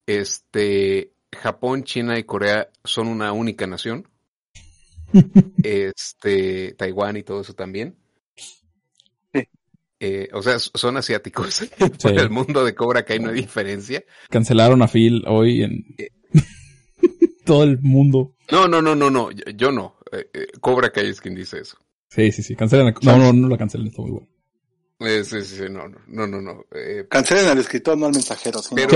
Este, 0.07 1.13
Japón, 1.33 1.85
China 1.85 2.19
y 2.19 2.25
Corea 2.25 2.69
son 2.85 3.09
una 3.09 3.33
única 3.33 3.67
nación. 3.67 4.09
este, 5.63 6.73
Taiwán 6.73 7.17
y 7.17 7.23
todo 7.23 7.41
eso 7.41 7.55
también. 7.55 7.97
Eh, 9.99 10.29
o 10.33 10.43
sea, 10.43 10.59
son 10.59 10.97
asiáticos. 10.97 11.63
en 12.05 12.19
el 12.19 12.31
mundo 12.31 12.65
de 12.65 12.75
Cobra 12.75 13.05
Kai 13.05 13.19
no 13.19 13.31
hay 13.31 13.37
diferencia. 13.37 14.05
Cancelaron 14.29 14.83
a 14.83 14.89
Phil 14.89 15.25
hoy 15.27 15.63
en 15.63 15.87
eh. 15.99 16.11
todo 17.45 17.65
el 17.65 17.81
mundo. 17.81 18.35
No, 18.51 18.69
no, 18.69 18.83
no, 18.83 18.95
no, 18.95 19.11
no. 19.11 19.31
Yo, 19.31 19.73
no. 19.73 19.97
Eh, 20.13 20.49
Cobra 20.61 20.91
Kai 20.91 21.09
es 21.09 21.21
quien 21.21 21.35
dice 21.35 21.61
eso. 21.61 21.79
Sí, 22.11 22.31
sí, 22.31 22.43
sí. 22.43 22.55
Cancelen. 22.55 22.95
No, 23.03 23.19
no, 23.19 23.33
no 23.33 23.49
la 23.49 23.59
cancelen. 23.59 23.89
Está 23.89 24.03
muy 24.03 24.11
bueno. 24.11 25.25
sí, 25.25 25.43
sí, 25.43 25.65
no, 25.71 25.89
no, 25.89 26.27
no, 26.27 26.41
no. 26.41 26.65
Cancelen 27.09 27.49
al 27.49 27.59
escritor, 27.59 27.97
no 27.97 28.07
al 28.07 28.13
mensajero. 28.13 28.61
Pero, 28.75 28.89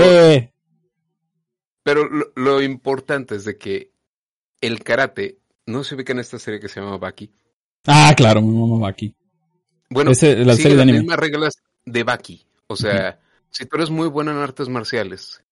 pero 1.83 2.07
lo, 2.35 2.61
importante 2.61 3.35
es 3.35 3.45
de 3.45 3.57
que 3.57 3.91
el 4.61 4.83
karate 4.83 5.39
no 5.65 5.83
se 5.83 5.95
ubica 5.95 6.13
en 6.13 6.19
esta 6.19 6.39
serie 6.39 6.59
que 6.59 6.69
se 6.69 6.79
llama 6.79 6.97
Baki. 6.97 7.31
Ah, 7.87 8.13
claro, 8.15 8.41
mi 8.41 8.55
mamá 8.55 8.87
Baki. 8.87 9.15
Bueno, 9.89 10.11
Ese, 10.11 10.45
la 10.45 10.55
sigue 10.55 10.75
las 10.75 10.85
mismas 10.85 11.17
reglas 11.17 11.55
de 11.85 12.03
Baki. 12.03 12.45
O 12.67 12.75
sea, 12.75 13.19
si 13.49 13.65
tú 13.65 13.77
eres 13.77 13.89
muy 13.89 14.07
bueno 14.07 14.31
en 14.31 14.37
artes 14.37 14.69
marciales, 14.69 15.43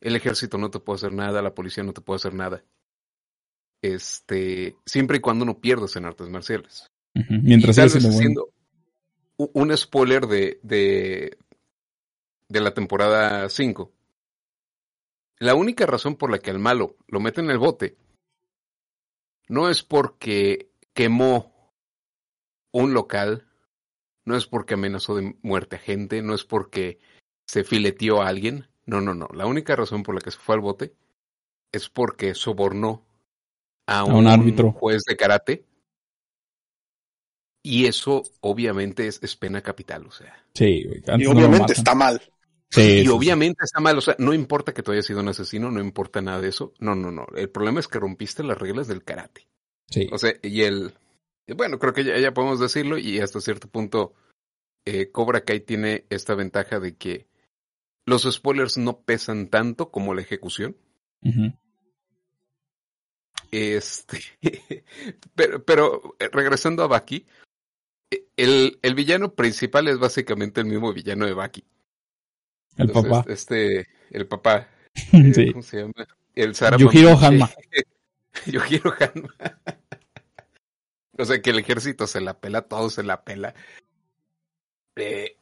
el 0.00 0.16
ejército 0.16 0.58
no 0.58 0.70
te 0.70 0.80
puede 0.80 0.98
hacer 0.98 1.12
nada, 1.12 1.42
la 1.42 1.54
policía 1.54 1.82
no 1.82 1.92
te 1.92 2.00
puede 2.00 2.16
hacer 2.16 2.34
nada. 2.34 2.62
Este, 3.82 4.76
siempre 4.86 5.18
y 5.18 5.20
cuando 5.20 5.44
no 5.44 5.58
pierdas 5.58 5.96
en 5.96 6.04
artes 6.04 6.28
marciales. 6.28 6.90
Mientras 7.14 7.76
sigas 7.76 7.92
siendo 8.16 8.50
un 9.36 9.76
spoiler 9.76 10.26
de, 10.26 10.58
de, 10.62 11.36
de 12.48 12.60
la 12.60 12.72
temporada 12.72 13.48
5. 13.48 13.90
La 15.38 15.54
única 15.54 15.86
razón 15.86 16.16
por 16.16 16.30
la 16.30 16.38
que 16.38 16.50
al 16.50 16.58
malo 16.58 16.96
lo 17.06 17.20
mete 17.20 17.40
en 17.40 17.50
el 17.50 17.58
bote 17.58 17.96
no 19.48 19.68
es 19.68 19.82
porque 19.82 20.70
quemó 20.94 21.72
un 22.72 22.94
local 22.94 23.46
no 24.24 24.36
es 24.36 24.46
porque 24.46 24.74
amenazó 24.74 25.16
de 25.16 25.36
muerte 25.42 25.76
a 25.76 25.78
gente, 25.78 26.22
no 26.22 26.34
es 26.34 26.44
porque 26.44 26.98
se 27.46 27.64
fileteó 27.64 28.22
a 28.22 28.28
alguien. 28.28 28.68
No, 28.86 29.00
no, 29.00 29.14
no. 29.14 29.28
La 29.34 29.46
única 29.46 29.76
razón 29.76 30.02
por 30.02 30.14
la 30.14 30.20
que 30.20 30.30
se 30.30 30.38
fue 30.38 30.54
al 30.54 30.60
bote 30.60 30.94
es 31.72 31.88
porque 31.88 32.34
sobornó 32.34 33.04
a 33.86 34.04
un, 34.04 34.26
árbitro 34.26 34.72
juez 34.72 35.02
de 35.06 35.16
karate 35.16 35.66
Y 37.62 37.84
eso 37.84 38.22
obviamente 38.40 39.06
es, 39.06 39.36
pena 39.36 39.60
capital, 39.60 40.06
o 40.06 40.10
sea. 40.10 40.42
Sí, 40.54 40.86
y 41.18 41.26
obviamente 41.26 41.74
está 41.74 41.94
mal. 41.94 42.20
Sí, 42.74 43.02
y 43.04 43.08
obviamente 43.08 43.64
está 43.64 43.78
mal, 43.78 43.96
o 43.96 44.00
sea, 44.00 44.16
no 44.18 44.34
importa 44.34 44.74
que 44.74 44.82
tú 44.82 44.90
hayas 44.90 45.06
sido 45.06 45.20
un 45.20 45.28
asesino, 45.28 45.70
no 45.70 45.80
importa 45.80 46.20
nada 46.20 46.40
de 46.40 46.48
eso. 46.48 46.74
No, 46.80 46.96
no, 46.96 47.12
no. 47.12 47.24
El 47.36 47.48
problema 47.48 47.78
es 47.78 47.86
que 47.86 48.00
rompiste 48.00 48.42
las 48.42 48.58
reglas 48.58 48.88
del 48.88 49.04
karate. 49.04 49.46
Sí. 49.88 50.08
O 50.10 50.18
sea, 50.18 50.34
y 50.42 50.62
el. 50.62 50.92
Bueno, 51.46 51.78
creo 51.78 51.92
que 51.92 52.02
ya, 52.04 52.34
podemos 52.34 52.58
decirlo, 52.58 52.98
y 52.98 53.20
hasta 53.20 53.40
cierto 53.40 53.68
punto, 53.68 54.14
eh, 54.84 55.10
Cobra 55.12 55.42
Kai 55.42 55.60
tiene 55.60 56.04
esta 56.10 56.34
ventaja 56.34 56.80
de 56.80 56.96
que 56.96 57.28
los 58.06 58.22
spoilers 58.22 58.76
no 58.76 59.02
pesan 59.02 59.48
tanto 59.48 59.90
como 59.90 60.12
la 60.12 60.22
ejecución. 60.22 60.76
Este. 63.52 64.18
pero, 65.36 65.64
pero 65.64 66.16
eh, 66.18 66.28
regresando 66.32 66.82
a 66.82 66.88
Baki, 66.88 67.24
el, 68.36 68.80
el 68.82 68.94
villano 68.96 69.34
principal 69.34 69.86
es 69.86 69.98
básicamente 70.00 70.60
el 70.60 70.66
mismo 70.66 70.92
villano 70.92 71.24
de 71.24 71.34
Baki. 71.34 71.64
El 72.76 72.90
papá. 72.90 73.24
Este, 73.28 73.86
el 74.10 74.26
papá. 74.26 74.68
Eh, 75.12 75.50
¿Cómo 75.50 75.62
se 75.62 75.78
llama? 75.78 76.06
El 76.36 76.54
Sarah 76.54 76.76
Yujiro 76.76 77.18
Hanma. 77.18 77.50
Yujiro 78.46 78.94
Hanma. 78.96 79.28
o 81.18 81.24
sea 81.24 81.42
que 81.42 81.50
el 81.50 81.58
ejército 81.58 82.06
se 82.06 82.20
la 82.20 82.38
pela, 82.38 82.62
todo 82.62 82.88
se 82.90 83.02
la 83.02 83.24
pela. 83.24 83.56
Eh, 84.94 85.36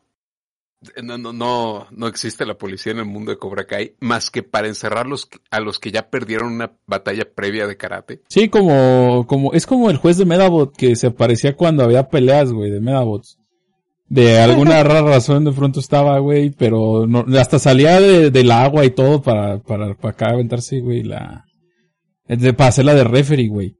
no, 1.02 1.18
no, 1.18 1.32
no, 1.32 1.86
no 1.90 2.06
existe 2.06 2.46
la 2.46 2.58
policía 2.58 2.92
en 2.92 2.98
el 2.98 3.04
mundo 3.04 3.30
de 3.30 3.38
Cobra 3.38 3.66
Kai 3.66 3.94
más 4.00 4.30
que 4.30 4.42
para 4.42 4.68
encerrarlos 4.68 5.28
a 5.50 5.60
los 5.60 5.78
que 5.78 5.92
ya 5.92 6.10
perdieron 6.10 6.52
una 6.52 6.72
batalla 6.86 7.24
previa 7.34 7.66
de 7.66 7.76
karate. 7.76 8.22
Sí, 8.28 8.48
como, 8.48 9.26
como, 9.26 9.52
es 9.52 9.66
como 9.66 9.90
el 9.90 9.98
juez 9.98 10.16
de 10.16 10.24
Medabot 10.24 10.74
que 10.74 10.96
se 10.96 11.08
aparecía 11.08 11.56
cuando 11.56 11.84
había 11.84 12.08
peleas, 12.08 12.52
güey, 12.52 12.70
de 12.70 12.80
Medabots. 12.80 13.38
De 14.12 14.38
alguna 14.40 14.82
rara 14.82 15.00
razón 15.00 15.44
de 15.44 15.52
pronto 15.52 15.80
estaba, 15.80 16.18
güey, 16.18 16.50
pero 16.50 17.06
no, 17.06 17.24
hasta 17.38 17.58
salía 17.58 17.98
de, 17.98 18.30
del 18.30 18.50
agua 18.50 18.84
y 18.84 18.90
todo 18.90 19.22
para, 19.22 19.58
para, 19.60 19.94
para 19.94 20.12
acá 20.12 20.30
aventarse, 20.30 20.80
güey, 20.80 21.02
la, 21.02 21.46
de, 22.28 22.52
para 22.52 22.68
hacerla 22.68 22.94
de 22.94 23.04
referee, 23.04 23.48
güey. 23.48 23.78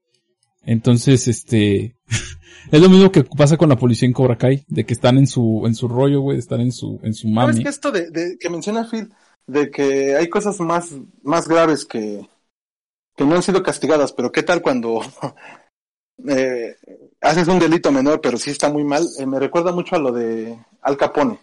Entonces, 0.64 1.28
este, 1.28 1.98
es 2.72 2.80
lo 2.80 2.88
mismo 2.88 3.12
que 3.12 3.24
pasa 3.24 3.59
con 3.59 3.68
la 3.68 3.76
policía 3.76 4.06
en 4.06 4.14
Cobra 4.14 4.38
Kai, 4.38 4.64
de 4.68 4.86
que 4.86 4.94
están 4.94 5.18
en 5.18 5.26
su, 5.26 5.64
en 5.66 5.74
su 5.74 5.86
rollo, 5.86 6.22
güey, 6.22 6.38
están 6.38 6.62
en 6.62 6.72
su, 6.72 6.98
en 7.02 7.12
su 7.12 7.28
mami. 7.28 7.52
¿Sabes 7.52 7.64
que 7.64 7.68
esto 7.68 7.92
de, 7.92 8.10
de, 8.10 8.38
que 8.38 8.48
menciona 8.48 8.88
Phil, 8.90 9.12
de 9.46 9.70
que 9.70 10.16
hay 10.16 10.30
cosas 10.30 10.59
más, 10.60 10.94
más 11.22 11.46
graves 11.46 11.84
que, 11.84 12.26
que 13.16 13.24
no 13.26 13.34
han 13.34 13.42
sido 13.42 13.62
castigadas, 13.62 14.14
pero 14.14 14.32
qué 14.32 14.42
tal 14.42 14.62
cuando 14.62 15.02
eh, 16.28 16.77
haces 17.20 17.49
un 17.49 17.59
delito 17.59 17.90
menor, 17.93 18.20
pero 18.20 18.36
sí 18.36 18.51
está 18.51 18.70
muy 18.70 18.85
mal, 18.85 19.07
eh, 19.19 19.27
me 19.27 19.39
recuerda 19.39 19.73
mucho 19.73 19.97
a 19.97 19.99
lo 19.99 20.12
de 20.12 20.59
Al 20.82 20.97
Capone. 20.97 21.39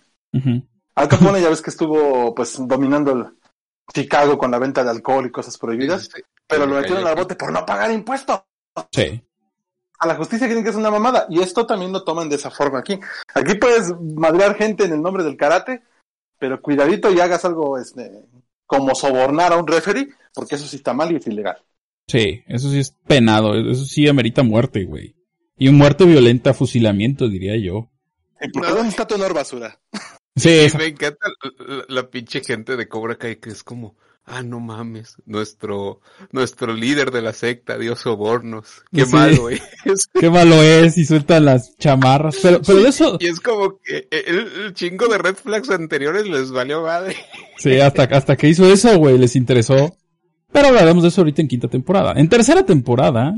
Al 0.96 1.08
Capone 1.08 1.42
ya 1.42 1.50
ves 1.50 1.62
que 1.62 1.70
estuvo 1.70 2.34
pues 2.36 2.56
dominando 2.68 3.12
el 3.12 3.26
Chicago 3.94 4.38
con 4.38 4.52
la 4.52 4.60
venta 4.60 4.84
de 4.84 4.90
alcohol 4.90 5.26
y 5.26 5.32
cosas 5.32 5.58
prohibidas, 5.58 6.10
pero 6.48 6.66
lo 6.66 6.76
metieron 6.76 7.06
al 7.06 7.16
bote 7.16 7.36
por 7.36 7.52
no 7.52 7.66
pagar 7.66 7.92
impuestos. 7.92 8.42
Sí. 8.92 9.22
A 10.00 10.08
la 10.08 10.16
justicia 10.16 10.48
quieren 10.48 10.64
que 10.64 10.70
es 10.70 10.76
una 10.76 10.92
mamada. 10.92 11.26
Y 11.30 11.42
esto 11.42 11.66
también 11.66 11.92
lo 11.92 12.04
toman 12.04 12.30
de 12.30 12.38
esa 12.38 12.50
forma 12.50 12.80
aquí. 12.80 13.00
Aquí 13.34 13.56
puedes 13.56 13.94
madrear 14.00 14.56
gente 14.56 14.86
en 14.86 14.94
el 14.94 15.02
nombre 15.02 15.24
del 15.24 15.36
karate, 15.36 15.84
pero 16.38 16.62
cuidadito 16.62 17.12
y 17.12 17.20
hagas 17.20 17.44
algo 17.44 17.78
este, 17.78 18.26
como 18.66 18.96
sobornar 18.96 19.52
a 19.52 19.58
un 19.58 19.68
referee, 19.68 20.10
porque 20.34 20.56
eso 20.56 20.66
sí 20.66 20.78
está 20.78 20.94
mal 20.94 21.12
y 21.12 21.18
es 21.18 21.28
ilegal. 21.28 21.62
Sí, 22.10 22.44
eso 22.48 22.72
sí 22.72 22.80
es 22.80 22.95
penado. 23.06 23.53
Eso 23.56 23.86
sí 23.86 24.07
amerita 24.07 24.41
muerte, 24.41 24.84
güey. 24.84 25.15
Y 25.57 25.69
muerte 25.69 26.06
violenta, 26.06 26.56
fusilamiento, 26.56 27.30
diría 27.30 27.56
yo. 27.57 27.91
¿Y 28.41 28.49
por 28.49 28.65
qué 28.65 28.88
está 28.88 29.06
tu 29.06 29.15
honor 29.15 29.34
basura? 29.34 29.80
Sí, 30.36 30.68
me 30.77 30.88
encanta 30.88 31.27
la, 31.60 31.86
la, 31.88 32.10
pinche 32.10 32.41
gente 32.41 32.77
de 32.77 32.88
Cobra 32.88 33.18
Kai 33.18 33.36
que 33.40 33.49
es 33.49 33.61
como, 33.61 33.98
ah, 34.26 34.41
no 34.41 34.60
mames, 34.60 35.18
nuestro, 35.26 35.99
nuestro 36.31 36.73
líder 36.73 37.11
de 37.11 37.22
la 37.22 37.34
secta 37.34 37.77
dio 37.77 37.95
sobornos. 37.95 38.84
Qué 38.91 39.06
malo 39.06 39.49
es. 39.49 39.61
Qué 40.19 40.30
malo 40.30 40.64
es 40.64 40.98
y 40.98 41.06
suelta 41.06 41.40
las 41.40 41.76
chamarras. 41.77 42.38
Pero, 42.41 42.61
pero 42.61 42.88
eso. 42.88 43.18
Y 43.19 43.27
es 43.27 43.40
como 43.40 43.80
que 43.80 44.07
el, 44.10 44.73
chingo 44.73 45.07
de 45.07 45.18
red 45.18 45.36
flags 45.36 45.69
anteriores 45.69 46.27
les 46.27 46.52
valió 46.52 46.84
madre. 46.84 47.18
Sí, 47.57 47.80
hasta, 47.80 48.03
hasta 48.03 48.38
que 48.38 48.48
hizo 48.48 48.72
eso, 48.72 48.98
güey, 48.98 49.18
les 49.18 49.36
interesó. 49.36 49.99
Pero 50.52 50.68
hablaremos 50.68 51.04
de 51.04 51.10
eso 51.10 51.22
ahorita 51.22 51.42
en 51.42 51.48
quinta 51.48 51.68
temporada. 51.68 52.14
En 52.16 52.28
tercera 52.28 52.66
temporada, 52.66 53.36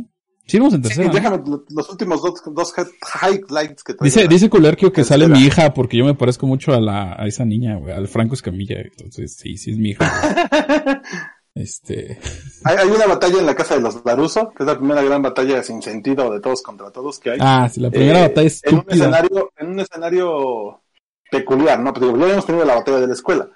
Sí, 0.51 0.57
vamos 0.59 0.73
en 0.73 0.81
tercera. 0.81 1.09
déjame 1.09 1.41
los 1.69 1.89
últimos 1.89 2.21
dos, 2.21 2.41
dos 2.47 2.73
highlights 2.75 3.83
que 3.83 3.95
Dice, 4.01 4.27
dice 4.27 4.49
Culerquio 4.49 4.91
que 4.91 5.05
sale 5.05 5.29
mi 5.29 5.39
hija 5.39 5.73
porque 5.73 5.97
yo 5.97 6.03
me 6.03 6.15
parezco 6.15 6.45
mucho 6.45 6.73
a 6.73 6.81
la, 6.81 7.13
a 7.13 7.25
esa 7.25 7.45
niña, 7.45 7.77
güey, 7.77 7.93
al 7.93 8.09
Franco 8.09 8.33
Escamilla. 8.33 8.81
Entonces, 8.81 9.35
sí, 9.35 9.55
sí 9.55 9.71
es 9.71 9.77
mi 9.77 9.91
hija. 9.91 10.03
este. 11.55 12.19
Hay, 12.65 12.77
hay, 12.77 12.89
una 12.89 13.07
batalla 13.07 13.39
en 13.39 13.45
la 13.45 13.55
casa 13.55 13.75
de 13.75 13.81
los 13.81 14.03
Laruso, 14.03 14.49
que 14.49 14.63
es 14.63 14.67
la 14.67 14.77
primera 14.77 15.01
gran 15.03 15.21
batalla 15.21 15.63
sin 15.63 15.81
sentido 15.81 16.29
de 16.31 16.41
todos 16.41 16.61
contra 16.61 16.91
todos 16.91 17.19
que 17.19 17.31
hay. 17.31 17.37
Ah, 17.39 17.69
sí, 17.71 17.79
la 17.79 17.89
primera 17.89 18.19
eh, 18.19 18.27
batalla 18.27 18.47
es 18.47 18.61
en 18.65 18.75
un 18.75 18.85
escenario, 18.89 19.53
en 19.57 19.67
un 19.69 19.79
escenario 19.79 20.81
peculiar, 21.29 21.79
¿no? 21.79 21.93
Pero 21.93 22.17
ya 22.17 22.23
habíamos 22.23 22.45
tenido 22.45 22.65
la 22.65 22.75
batalla 22.75 22.99
de 22.99 23.07
la 23.07 23.13
escuela, 23.13 23.49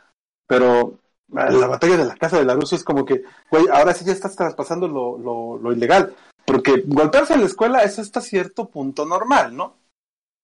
pero 0.47 0.99
la 1.29 1.67
batalla 1.67 1.97
de 1.97 2.05
la 2.05 2.15
casa 2.15 2.37
de 2.37 2.45
Laruso 2.45 2.75
es 2.75 2.83
como 2.83 3.05
que, 3.05 3.23
güey, 3.49 3.65
ahora 3.71 3.93
sí 3.93 4.05
ya 4.05 4.13
estás 4.13 4.35
traspasando 4.35 4.87
lo, 4.87 5.17
lo, 5.17 5.57
lo 5.57 5.73
ilegal. 5.73 6.15
Porque 6.45 6.83
golpearse 6.85 7.33
en 7.33 7.41
la 7.41 7.47
escuela 7.47 7.83
es 7.83 7.97
hasta 7.97 8.21
cierto 8.21 8.69
punto 8.69 9.05
normal, 9.05 9.55
¿no? 9.55 9.77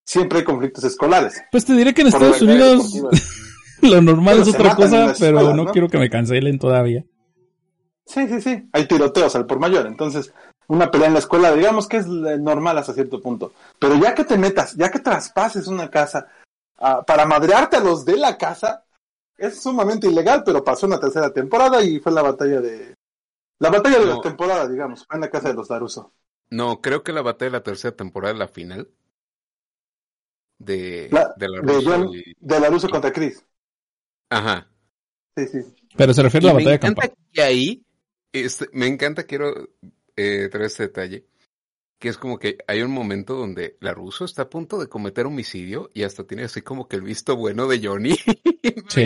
Siempre 0.04 0.40
hay 0.40 0.46
conflictos 0.46 0.84
escolares. 0.84 1.42
Pues 1.52 1.66
te 1.66 1.74
diré 1.74 1.94
que 1.94 2.02
en 2.02 2.08
Estados 2.08 2.42
Unidos 2.42 2.94
lo 3.82 4.02
normal 4.02 4.40
es 4.40 4.48
otra 4.48 4.76
cosa, 4.76 5.14
pero 5.20 5.54
no, 5.54 5.68
quiero 5.68 5.88
que 5.88 6.00
me 6.00 6.10
cancelen 6.10 6.58
todavía. 6.58 7.06
Sí, 8.06 8.28
sí, 8.28 8.42
sí. 8.42 8.70
Hay 8.74 8.88
tiroteos 8.88 9.36
al 9.36 9.46
por 9.46 9.60
mayor. 9.60 9.86
Entonces, 9.86 10.34
una 10.68 10.90
pelea 10.90 11.08
en 11.08 11.14
la 11.14 11.20
escuela, 11.20 11.54
digamos 11.54 11.88
que 11.88 11.98
es 11.98 12.08
normal 12.08 12.78
hasta 12.80 12.94
cierto 12.94 13.22
punto. 13.22 13.54
Pero 13.78 13.96
ya 13.96 14.16
que 14.16 14.26
te 14.26 14.38
metas, 14.38 14.76
ya 14.76 14.90
que 14.90 15.00
traspases 15.00 15.68
una 15.68 15.90
casa 15.90 16.28
ah, 16.80 17.04
para 17.06 17.26
madrearte 17.26 17.78
a 17.78 17.82
los 17.82 18.04
de 18.04 18.18
la 18.18 18.38
casa, 18.38 18.84
es 19.42 19.60
sumamente 19.62 20.08
ilegal, 20.08 20.44
pero 20.46 20.64
pasó 20.64 20.86
una 20.86 21.00
tercera 21.00 21.34
temporada 21.34 21.84
y 21.84 22.00
fue 22.00 22.12
la 22.12 22.22
batalla 22.22 22.62
de, 22.62 22.96
la 23.58 23.72
batalla 23.72 24.00
de 24.00 24.06
la 24.06 24.22
temporada, 24.22 24.68
digamos, 24.68 25.06
fue 25.06 25.16
en 25.16 25.22
la 25.22 25.30
casa 25.30 25.50
de 25.50 25.56
los 25.56 25.68
Daruso. 25.68 26.14
No, 26.52 26.80
creo 26.80 27.04
que 27.04 27.12
la 27.12 27.24
batalla 27.24 27.50
de 27.52 27.58
la 27.58 27.64
tercera 27.64 27.96
temporada 27.96 28.34
es 28.34 28.40
la 28.40 28.48
final. 28.48 28.88
De, 30.60 31.10
la, 31.12 31.34
de 31.38 31.50
Laruso. 31.50 32.12
De, 32.40 32.60
Laruso 32.60 32.88
contra 32.88 33.12
Chris. 33.12 33.44
Ajá. 34.30 34.68
Sí, 35.36 35.48
sí. 35.48 35.60
Pero 35.98 36.14
se 36.14 36.22
refiere 36.22 36.48
a 36.48 36.50
la 36.50 36.54
batalla 36.54 36.72
de 36.72 36.80
campal. 36.80 37.14
Que 37.32 37.42
ahí, 37.42 37.86
este, 38.32 38.70
me 38.74 38.86
encanta, 38.86 39.24
quiero 39.24 39.70
eh, 40.16 40.50
traer 40.52 40.66
este 40.68 40.84
detalle, 40.84 41.26
que 42.02 42.10
es 42.10 42.18
como 42.18 42.40
que 42.40 42.58
hay 42.68 42.82
un 42.82 42.90
momento 42.90 43.36
donde 43.36 43.78
Laruso 43.80 44.26
está 44.26 44.42
a 44.42 44.50
punto 44.50 44.80
de 44.80 44.90
cometer 44.90 45.28
homicidio 45.28 45.92
y 45.94 46.02
hasta 46.02 46.26
tiene 46.26 46.46
así 46.46 46.64
como 46.64 46.88
que 46.88 46.96
el 46.96 47.04
visto 47.04 47.38
bueno 47.38 47.68
de 47.68 47.80
Johnny. 47.82 48.16
Sí. 48.90 49.06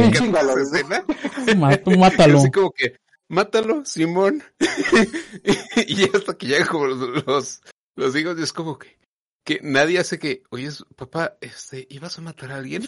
Mátalo. 1.97 2.39
Así 2.39 2.51
como 2.51 2.72
que, 2.72 2.97
mátalo, 3.30 3.85
Simón. 3.85 4.43
y 5.88 6.03
hasta 6.15 6.35
que 6.38 6.47
llegan 6.47 6.67
como 6.67 6.88
los, 6.88 7.61
los, 7.95 8.15
hijos, 8.15 8.39
y 8.39 8.43
es 8.43 8.51
como 8.51 8.80
que, 8.80 8.97
que 9.43 9.59
nadie 9.61 9.99
hace 9.99 10.17
que, 10.17 10.43
oye, 10.49 10.69
papá, 10.95 11.38
este, 11.39 11.88
¿ibas 11.89 12.17
a 12.17 12.22
matar 12.22 12.51
a 12.51 12.57
alguien? 12.57 12.88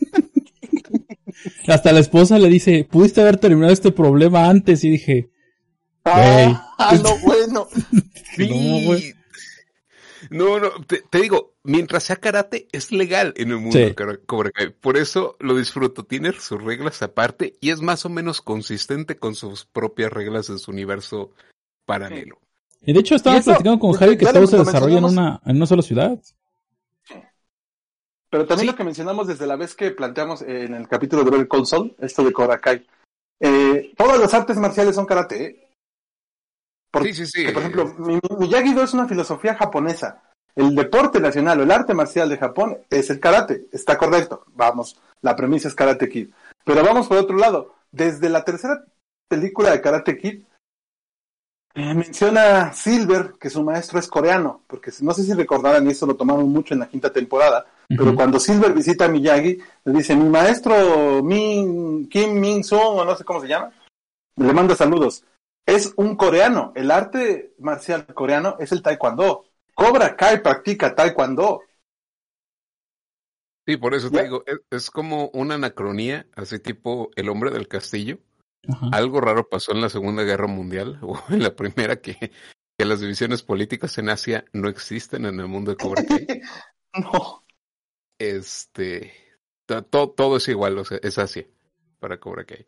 hasta 1.68 1.92
la 1.92 2.00
esposa 2.00 2.38
le 2.38 2.48
dice, 2.48 2.88
pudiste 2.90 3.20
haber 3.20 3.36
terminado 3.36 3.72
este 3.72 3.92
problema 3.92 4.48
antes, 4.48 4.82
y 4.84 4.90
dije, 4.90 5.30
ah, 6.14 6.74
ah 6.78 6.94
no, 7.02 7.18
bueno. 7.18 7.68
no, 10.30 10.58
no, 10.58 10.60
no, 10.60 10.84
te, 10.86 11.02
digo, 11.20 11.54
mientras 11.62 12.04
sea 12.04 12.16
karate, 12.16 12.68
es 12.72 12.92
legal 12.92 13.34
en 13.36 13.50
el 13.50 13.58
mundo 13.58 13.78
Cobra 14.26 14.50
Kai. 14.50 14.70
Por 14.70 14.96
eso 14.96 15.36
lo 15.40 15.56
disfruto. 15.56 16.04
Tiene 16.04 16.32
sus 16.32 16.62
reglas 16.62 17.02
aparte 17.02 17.54
y 17.60 17.70
es 17.70 17.80
más 17.80 18.04
o 18.04 18.08
menos 18.08 18.42
consistente 18.42 19.16
con 19.18 19.34
sus 19.34 19.64
propias 19.64 20.12
reglas 20.12 20.48
en 20.50 20.58
su 20.58 20.70
universo 20.70 21.30
paralelo. 21.84 22.38
Y 22.82 22.92
de 22.92 23.00
hecho 23.00 23.16
estaba 23.16 23.40
platicando 23.40 23.78
con 23.78 23.92
Javi 23.92 24.16
que 24.16 24.26
todo 24.26 24.46
se 24.46 24.58
desarrolla 24.58 24.98
en 24.98 25.04
una, 25.04 25.40
en 25.44 25.56
una 25.56 25.66
sola 25.66 25.82
ciudad. 25.82 26.18
Pero 28.30 28.46
también 28.46 28.66
lo 28.66 28.76
que 28.76 28.84
mencionamos 28.84 29.26
desde 29.26 29.46
la 29.46 29.56
vez 29.56 29.74
que 29.74 29.90
planteamos 29.90 30.42
en 30.42 30.74
el 30.74 30.86
capítulo 30.86 31.24
de 31.24 31.30
Better 31.30 31.48
Call 31.48 31.96
esto 31.98 32.24
de 32.24 32.32
Cobra 32.32 32.60
Kai. 32.60 32.86
Eh, 33.40 33.92
todas 33.96 34.18
las 34.18 34.34
artes 34.34 34.56
marciales 34.58 34.94
son 34.94 35.06
karate. 35.06 35.44
¿eh? 35.44 35.67
Sí, 37.02 37.12
sí, 37.12 37.26
sí. 37.26 37.44
Por 37.52 37.62
ejemplo, 37.62 37.94
Miyagi-Do 38.38 38.82
es 38.82 38.94
una 38.94 39.06
filosofía 39.06 39.54
japonesa. 39.54 40.22
El 40.54 40.74
deporte 40.74 41.20
nacional 41.20 41.60
o 41.60 41.62
el 41.62 41.70
arte 41.70 41.94
marcial 41.94 42.28
de 42.28 42.38
Japón 42.38 42.78
es 42.90 43.10
el 43.10 43.20
karate. 43.20 43.66
Está 43.72 43.96
correcto. 43.96 44.44
Vamos, 44.54 45.00
la 45.22 45.36
premisa 45.36 45.68
es 45.68 45.74
Karate 45.74 46.08
Kid. 46.08 46.30
Pero 46.64 46.82
vamos 46.82 47.06
por 47.06 47.18
otro 47.18 47.36
lado. 47.36 47.74
Desde 47.92 48.28
la 48.28 48.44
tercera 48.44 48.84
película 49.28 49.70
de 49.70 49.80
Karate 49.80 50.16
Kid, 50.18 50.42
Eh, 51.74 51.94
menciona 51.94 52.72
Silver 52.72 53.34
que 53.38 53.50
su 53.50 53.62
maestro 53.62 54.00
es 54.00 54.08
coreano, 54.08 54.62
porque 54.66 54.90
no 55.00 55.12
sé 55.12 55.22
si 55.22 55.32
recordarán, 55.32 55.86
y 55.86 55.90
eso 55.90 56.06
lo 56.06 56.16
tomaron 56.16 56.48
mucho 56.48 56.74
en 56.74 56.80
la 56.80 56.88
quinta 56.88 57.12
temporada, 57.12 57.66
pero 57.86 58.16
cuando 58.16 58.40
Silver 58.40 58.72
visita 58.72 59.04
a 59.04 59.08
Miyagi, 59.08 59.58
le 59.84 59.92
dice, 59.92 60.16
mi 60.16 60.28
maestro 60.28 61.22
Min, 61.22 62.08
Kim 62.08 62.40
Min 62.40 62.64
Sung, 62.64 62.98
o 62.98 63.04
no 63.04 63.14
sé 63.14 63.22
cómo 63.22 63.40
se 63.40 63.46
llama, 63.46 63.70
le 64.36 64.52
manda 64.52 64.74
saludos. 64.74 65.22
Es 65.68 65.92
un 65.96 66.16
coreano, 66.16 66.72
el 66.76 66.90
arte 66.90 67.52
marcial 67.58 68.06
coreano 68.06 68.56
es 68.58 68.72
el 68.72 68.80
taekwondo. 68.80 69.44
Cobra 69.74 70.16
Kai 70.16 70.42
practica 70.42 70.94
taekwondo. 70.94 71.60
Sí, 73.66 73.76
por 73.76 73.94
eso 73.94 74.10
te 74.10 74.22
digo, 74.22 74.44
es, 74.70 74.90
como 74.90 75.28
una 75.34 75.56
anacronía, 75.56 76.26
así 76.34 76.58
tipo 76.58 77.10
el 77.16 77.28
hombre 77.28 77.50
del 77.50 77.68
castillo. 77.68 78.18
Algo 78.92 79.20
raro 79.20 79.46
pasó 79.50 79.72
en 79.72 79.82
la 79.82 79.90
Segunda 79.90 80.22
Guerra 80.22 80.46
Mundial 80.46 81.00
o 81.02 81.22
en 81.28 81.42
la 81.42 81.54
Primera 81.54 82.00
que, 82.00 82.16
que 82.78 82.84
las 82.86 83.00
divisiones 83.00 83.42
políticas 83.42 83.98
en 83.98 84.08
Asia 84.08 84.46
no 84.54 84.70
existen 84.70 85.26
en 85.26 85.38
el 85.38 85.48
mundo 85.48 85.72
de 85.72 85.76
Cobra 85.76 86.02
Kai. 86.02 86.26
no. 86.94 87.44
Este, 88.18 89.12
todo, 89.66 90.12
todo 90.12 90.38
es 90.38 90.48
igual, 90.48 90.78
o 90.78 90.84
sea, 90.86 90.98
es 91.02 91.18
Asia 91.18 91.46
para 92.00 92.18
Cobra 92.18 92.46
Kai. 92.46 92.66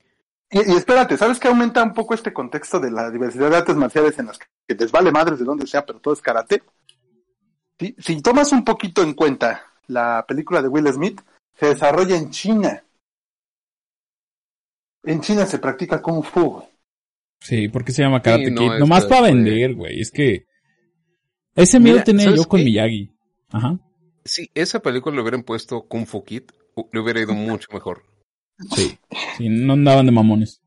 Y, 0.51 0.73
y, 0.73 0.77
espérate, 0.77 1.17
¿sabes 1.17 1.39
qué 1.39 1.49
aumenta 1.49 1.83
un 1.83 1.95
poco 1.95 2.15
este 2.15 2.33
contexto 2.33 2.81
de 2.81 2.91
la 2.91 3.11
diversidad 3.11 3.51
de 3.51 3.57
artes 3.57 3.77
marciales 3.77 4.19
en 4.19 4.27
las 4.27 4.39
que 4.39 4.75
les 4.75 4.91
vale 4.91 5.13
madres 5.13 5.39
de 5.39 5.45
donde 5.45 5.67
sea, 5.67 5.87
pero 5.87 6.01
todo 6.01 6.15
es 6.15 6.21
karate? 6.21 6.63
Si, 7.79 7.95
si 7.99 8.21
tomas 8.21 8.53
un 8.53 8.65
poquito 8.65 9.03
en 9.03 9.15
cuenta 9.15 9.65
la 9.87 10.25
película 10.27 10.61
de 10.61 10.69
Will 10.69 10.93
Smith, 10.93 11.21
se 11.55 11.67
desarrolla 11.67 12.17
en 12.17 12.31
China. 12.31 12.83
En 15.03 15.21
China 15.21 15.47
se 15.47 15.59
practica 15.59 16.03
Kung 16.03 16.23
Fu. 16.25 16.63
Sí, 17.41 17.69
¿por 17.69 17.85
qué 17.85 17.93
se 17.93 18.03
llama 18.03 18.23
Karate 18.23 18.55
Kid? 18.55 18.73
Nomás 18.79 19.07
para 19.07 19.23
vender, 19.23 19.75
güey. 19.75 20.01
Es 20.01 20.11
que. 20.11 20.47
Ese 21.55 21.81
miedo 21.81 22.03
tenía 22.05 22.35
yo 22.35 22.45
con 22.47 22.63
Miyagi. 22.63 23.13
Ajá. 23.51 23.79
Si 24.25 24.51
esa 24.55 24.81
película 24.81 25.17
le 25.17 25.23
hubieran 25.23 25.43
puesto 25.43 25.83
Kung 25.83 26.07
Fu 26.07 26.23
Kid, 26.25 26.45
le 26.93 27.01
hubiera 27.01 27.21
ido 27.21 27.33
mucho 27.35 27.69
mejor. 27.73 28.05
Sí. 28.75 28.99
Sí, 29.37 29.49
no 29.49 29.73
andaban 29.75 30.07
de 30.07 30.13
mamones. 30.13 30.61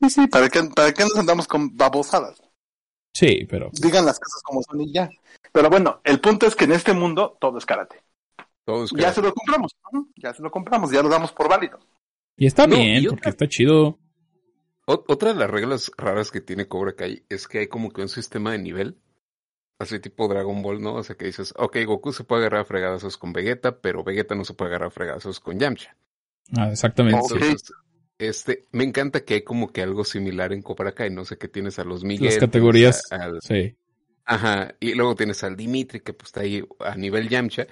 Sí, 0.00 0.10
sí, 0.10 0.26
¿para 0.28 0.48
qué, 0.48 0.62
¿para 0.74 0.92
qué 0.92 1.02
nos 1.02 1.16
andamos 1.16 1.48
con 1.48 1.76
babosadas? 1.76 2.40
Sí, 3.12 3.46
pero. 3.50 3.70
Digan 3.72 4.06
las 4.06 4.20
cosas 4.20 4.42
como 4.42 4.62
son 4.62 4.80
y 4.80 4.92
ya. 4.92 5.10
Pero 5.52 5.70
bueno, 5.70 6.00
el 6.04 6.20
punto 6.20 6.46
es 6.46 6.54
que 6.54 6.64
en 6.64 6.72
este 6.72 6.92
mundo 6.92 7.36
todo 7.40 7.58
es 7.58 7.66
karate. 7.66 8.02
Todo 8.64 8.84
es 8.84 8.90
karate. 8.92 9.08
Ya 9.08 9.12
se 9.12 9.22
lo 9.22 9.34
compramos, 9.34 9.72
ya 10.16 10.34
se 10.34 10.42
lo 10.42 10.50
compramos, 10.50 10.90
ya 10.90 11.02
lo 11.02 11.08
damos 11.08 11.32
por 11.32 11.48
válido. 11.48 11.80
Y 12.36 12.46
está 12.46 12.66
bien, 12.66 13.06
porque 13.08 13.30
está 13.30 13.48
chido. 13.48 13.98
Otra 14.86 15.34
de 15.34 15.38
las 15.38 15.50
reglas 15.50 15.90
raras 15.98 16.30
que 16.30 16.40
tiene 16.40 16.68
Cobra 16.68 16.94
Kai 16.94 17.24
es 17.28 17.48
que 17.48 17.58
hay 17.58 17.66
como 17.66 17.90
que 17.90 18.00
un 18.00 18.08
sistema 18.08 18.52
de 18.52 18.58
nivel. 18.58 18.96
Así 19.78 20.00
tipo 20.00 20.26
Dragon 20.26 20.60
Ball, 20.60 20.80
¿no? 20.80 20.94
O 20.94 21.02
sea 21.04 21.16
que 21.16 21.26
dices, 21.26 21.54
ok, 21.56 21.76
Goku 21.86 22.12
se 22.12 22.24
puede 22.24 22.42
agarrar 22.42 22.62
a 22.62 22.64
fregadazos 22.64 23.16
con 23.16 23.32
Vegeta, 23.32 23.80
pero 23.80 24.02
Vegeta 24.02 24.34
no 24.34 24.44
se 24.44 24.54
puede 24.54 24.70
agarrar 24.70 24.88
a 24.88 24.90
fregadazos 24.92 25.38
con 25.38 25.58
Yamcha. 25.58 25.96
Ah, 26.56 26.70
exactamente. 26.70 27.20
este, 28.18 28.64
me 28.72 28.82
encanta 28.82 29.24
que 29.24 29.34
hay 29.34 29.42
como 29.42 29.72
que 29.72 29.82
algo 29.82 30.04
similar 30.04 30.52
en 30.52 30.62
Cobra 30.62 30.92
Kai, 30.92 31.10
no 31.10 31.24
sé 31.24 31.38
que 31.38 31.46
tienes 31.46 31.78
a 31.78 31.84
los 31.84 32.02
Miguel. 32.02 32.26
Las 32.26 32.38
categorías. 32.38 33.02
sí. 33.40 33.76
Ajá, 34.24 34.74
y 34.78 34.92
luego 34.92 35.14
tienes 35.14 35.42
al 35.42 35.56
Dimitri 35.56 36.00
que 36.00 36.12
pues 36.12 36.28
está 36.28 36.40
ahí 36.40 36.62
a 36.80 36.96
nivel 36.96 37.30
Yamcha. 37.30 37.66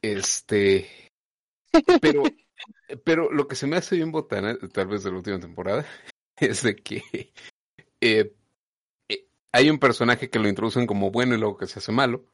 Este, 0.00 0.88
pero, 2.00 2.22
pero 3.04 3.30
lo 3.30 3.46
que 3.48 3.56
se 3.56 3.66
me 3.66 3.76
hace 3.76 3.96
bien 3.96 4.12
botana, 4.12 4.56
tal 4.72 4.86
vez 4.86 5.02
de 5.02 5.10
la 5.10 5.16
última 5.16 5.40
temporada, 5.40 5.84
es 6.36 6.62
de 6.62 6.76
que 6.76 7.02
eh, 8.00 8.32
hay 9.56 9.70
un 9.70 9.78
personaje 9.78 10.28
que 10.28 10.38
lo 10.38 10.48
introducen 10.48 10.86
como 10.86 11.10
bueno 11.10 11.34
y 11.34 11.38
luego 11.38 11.56
que 11.56 11.66
se 11.66 11.78
hace 11.78 11.90
malo, 11.90 12.26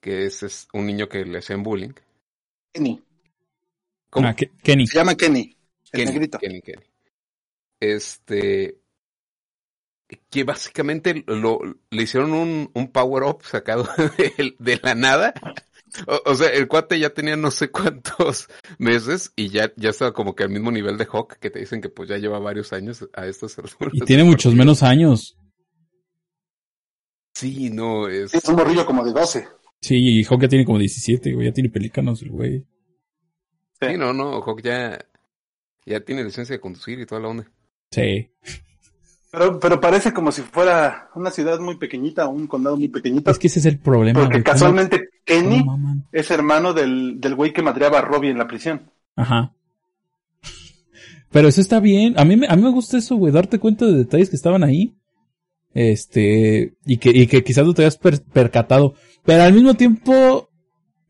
que 0.00 0.26
es, 0.26 0.68
un 0.74 0.86
niño 0.86 1.08
que 1.08 1.24
le 1.24 1.38
hacen 1.38 1.62
bullying. 1.62 1.94
Kenny. 2.72 3.02
¿Cómo? 4.10 4.28
Ah, 4.28 4.34
Kenny. 4.34 4.86
Se 4.86 4.98
llama 4.98 5.14
Kenny. 5.14 5.56
El 5.92 6.04
Kenny, 6.04 6.28
Kenny, 6.28 6.60
Kenny. 6.60 6.82
Este, 7.80 8.78
que 10.28 10.44
básicamente 10.44 11.24
lo, 11.26 11.60
le 11.90 12.02
hicieron 12.02 12.32
un, 12.32 12.70
un 12.74 12.88
power 12.92 13.22
up 13.24 13.42
sacado 13.42 13.88
de, 14.58 14.80
la 14.82 14.94
nada. 14.94 15.32
O, 16.26 16.34
sea, 16.34 16.50
el 16.50 16.68
cuate 16.68 16.98
ya 16.98 17.10
tenía 17.10 17.36
no 17.36 17.50
sé 17.50 17.70
cuántos 17.70 18.48
meses 18.78 19.32
y 19.34 19.48
ya, 19.48 19.72
ya 19.76 19.90
estaba 19.90 20.12
como 20.12 20.34
que 20.34 20.42
al 20.42 20.50
mismo 20.50 20.70
nivel 20.70 20.98
de 20.98 21.06
Hawk, 21.10 21.38
que 21.38 21.48
te 21.48 21.58
dicen 21.58 21.80
que 21.80 21.88
pues 21.88 22.06
ya 22.10 22.18
lleva 22.18 22.38
varios 22.38 22.74
años 22.74 23.08
a 23.14 23.26
estas 23.26 23.58
alturas. 23.58 23.94
Y 23.94 24.00
tiene 24.00 24.24
muchos 24.24 24.54
menos 24.54 24.82
años. 24.82 25.38
Sí, 27.36 27.68
no, 27.68 28.08
es... 28.08 28.32
Es 28.32 28.48
un 28.48 28.56
morrillo 28.56 28.86
como 28.86 29.04
de 29.04 29.12
12. 29.12 29.46
Sí, 29.82 29.96
y 29.98 30.24
Hawk 30.24 30.40
ya 30.40 30.48
tiene 30.48 30.64
como 30.64 30.78
17, 30.78 31.34
güey, 31.34 31.48
ya 31.48 31.52
tiene 31.52 31.68
pelícanos 31.68 32.22
el 32.22 32.30
güey. 32.30 32.64
Sí. 33.78 33.98
no, 33.98 34.14
no, 34.14 34.40
Hawk 34.40 34.62
ya, 34.62 34.98
ya 35.84 36.00
tiene 36.00 36.24
licencia 36.24 36.54
de 36.54 36.60
conducir 36.60 36.98
y 36.98 37.04
toda 37.04 37.20
la 37.20 37.28
onda. 37.28 37.44
Sí. 37.90 38.30
Pero, 39.30 39.60
pero 39.60 39.78
parece 39.78 40.14
como 40.14 40.32
si 40.32 40.40
fuera 40.40 41.10
una 41.14 41.30
ciudad 41.30 41.60
muy 41.60 41.76
pequeñita, 41.76 42.26
un 42.26 42.46
condado 42.46 42.78
muy 42.78 42.88
pequeñito. 42.88 43.30
Es 43.30 43.38
que 43.38 43.48
ese 43.48 43.58
es 43.58 43.66
el 43.66 43.80
problema. 43.80 44.18
Porque 44.18 44.42
casualmente 44.42 45.10
Kenny 45.26 45.62
es 46.12 46.30
hermano 46.30 46.72
del, 46.72 47.20
del 47.20 47.34
güey 47.34 47.52
que 47.52 47.60
madreaba 47.60 47.98
a 47.98 48.00
Robbie 48.00 48.30
en 48.30 48.38
la 48.38 48.48
prisión. 48.48 48.90
Ajá. 49.14 49.52
Pero 51.30 51.48
eso 51.48 51.60
está 51.60 51.80
bien. 51.80 52.18
A 52.18 52.24
mí, 52.24 52.40
a 52.48 52.56
mí 52.56 52.62
me 52.62 52.72
gusta 52.72 52.96
eso, 52.96 53.16
güey, 53.16 53.30
darte 53.30 53.58
cuenta 53.58 53.84
de 53.84 53.92
detalles 53.92 54.30
que 54.30 54.36
estaban 54.36 54.64
ahí. 54.64 54.96
Este, 55.76 56.72
y 56.86 56.96
que, 56.96 57.10
y 57.10 57.26
que 57.26 57.44
quizás 57.44 57.66
no 57.66 57.74
te 57.74 57.82
hayas 57.82 57.98
percatado. 57.98 58.94
Pero 59.26 59.42
al 59.42 59.52
mismo 59.52 59.74
tiempo, 59.74 60.48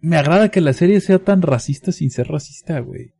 me 0.00 0.16
agrada 0.16 0.50
que 0.50 0.60
la 0.60 0.72
serie 0.72 1.00
sea 1.00 1.20
tan 1.20 1.40
racista 1.40 1.92
sin 1.92 2.10
ser 2.10 2.26
racista, 2.26 2.80
güey. 2.80 3.12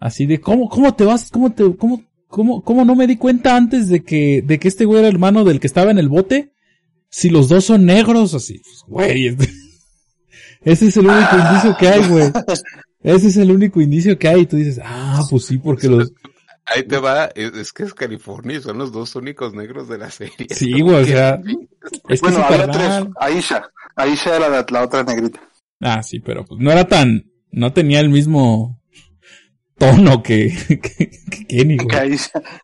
Así 0.00 0.26
de, 0.26 0.40
¿cómo, 0.40 0.68
cómo 0.68 0.94
te 0.94 1.04
vas, 1.04 1.30
cómo 1.30 1.52
te, 1.52 1.76
cómo, 1.76 2.02
¿Cómo, 2.26 2.62
¿Cómo 2.62 2.84
no 2.84 2.96
me 2.96 3.06
di 3.06 3.16
cuenta 3.16 3.56
antes 3.56 3.88
de 3.88 4.02
que, 4.02 4.42
de 4.44 4.58
que 4.58 4.66
este 4.66 4.84
güey 4.84 4.98
era 4.98 5.08
hermano 5.08 5.44
del 5.44 5.60
que 5.60 5.68
estaba 5.68 5.92
en 5.92 5.98
el 5.98 6.08
bote? 6.08 6.52
Si 7.08 7.30
los 7.30 7.48
dos 7.48 7.64
son 7.64 7.86
negros, 7.86 8.34
así, 8.34 8.58
pues, 8.58 8.82
güey. 8.88 9.28
Este, 9.28 9.48
ese 10.64 10.86
es 10.88 10.96
el 10.96 11.06
único 11.06 11.38
indicio 11.38 11.76
que 11.78 11.88
hay, 11.88 12.08
güey. 12.08 12.24
Ese 13.02 13.28
es 13.28 13.36
el 13.36 13.52
único 13.52 13.80
indicio 13.80 14.18
que 14.18 14.26
hay. 14.26 14.40
Y 14.40 14.46
tú 14.46 14.56
dices, 14.56 14.80
ah, 14.82 15.24
pues 15.30 15.44
sí, 15.44 15.58
porque 15.58 15.86
los... 15.86 16.12
Ahí 16.66 16.82
te 16.82 16.98
va, 16.98 17.26
es, 17.34 17.72
que 17.72 17.84
es 17.84 17.94
California 17.94 18.56
y 18.56 18.62
son 18.62 18.78
los 18.78 18.90
dos 18.92 19.14
únicos 19.14 19.54
negros 19.54 19.88
de 19.88 19.98
la 19.98 20.10
serie. 20.10 20.48
Sí, 20.50 20.72
güey, 20.80 21.02
o 21.02 21.04
sea... 21.04 21.40
Es 22.08 22.20
bueno, 22.20 22.44
había 22.44 22.68
tres. 22.68 23.04
Aisha. 23.20 23.70
Aisha 23.94 24.36
era 24.36 24.48
la, 24.48 24.66
la, 24.68 24.82
otra 24.82 25.04
negrita. 25.04 25.40
Ah, 25.80 26.02
sí, 26.02 26.18
pero 26.20 26.44
pues 26.44 26.60
no 26.60 26.72
era 26.72 26.86
tan... 26.86 27.30
No 27.52 27.72
tenía 27.72 28.00
el 28.00 28.10
mismo 28.10 28.82
tono 29.78 30.22
que, 30.22 30.52
que, 30.68 31.10
Kenny, 31.48 31.76
güey. 31.76 32.18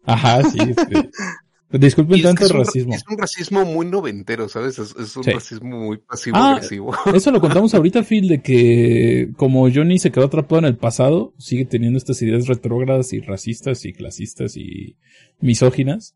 Ajá, 0.04 0.42
sí. 0.44 0.58
Disculpen 1.72 2.22
tanto 2.22 2.44
el 2.44 2.50
racismo. 2.50 2.94
Es 2.94 3.04
un 3.08 3.18
racismo 3.18 3.64
muy 3.64 3.86
noventero, 3.86 4.48
¿sabes? 4.48 4.78
Es, 4.78 5.16
un 5.16 5.24
racismo 5.24 5.78
muy 5.78 5.98
pasivo-agresivo. 5.98 6.94
Ah, 6.94 7.12
eso 7.14 7.30
lo 7.30 7.40
contamos 7.40 7.74
ahorita, 7.74 8.02
Phil, 8.02 8.28
de 8.28 8.42
que 8.42 9.30
como 9.36 9.70
Johnny 9.72 9.98
se 9.98 10.10
quedó 10.10 10.26
atrapado 10.26 10.58
en 10.60 10.66
el 10.66 10.76
pasado, 10.76 11.32
sigue 11.38 11.64
teniendo 11.64 11.96
estas 11.96 12.20
ideas 12.20 12.46
retrógradas 12.46 13.12
y 13.12 13.20
racistas 13.20 13.84
y 13.86 13.92
clasistas 13.92 14.56
y 14.56 14.96
misóginas. 15.40 16.14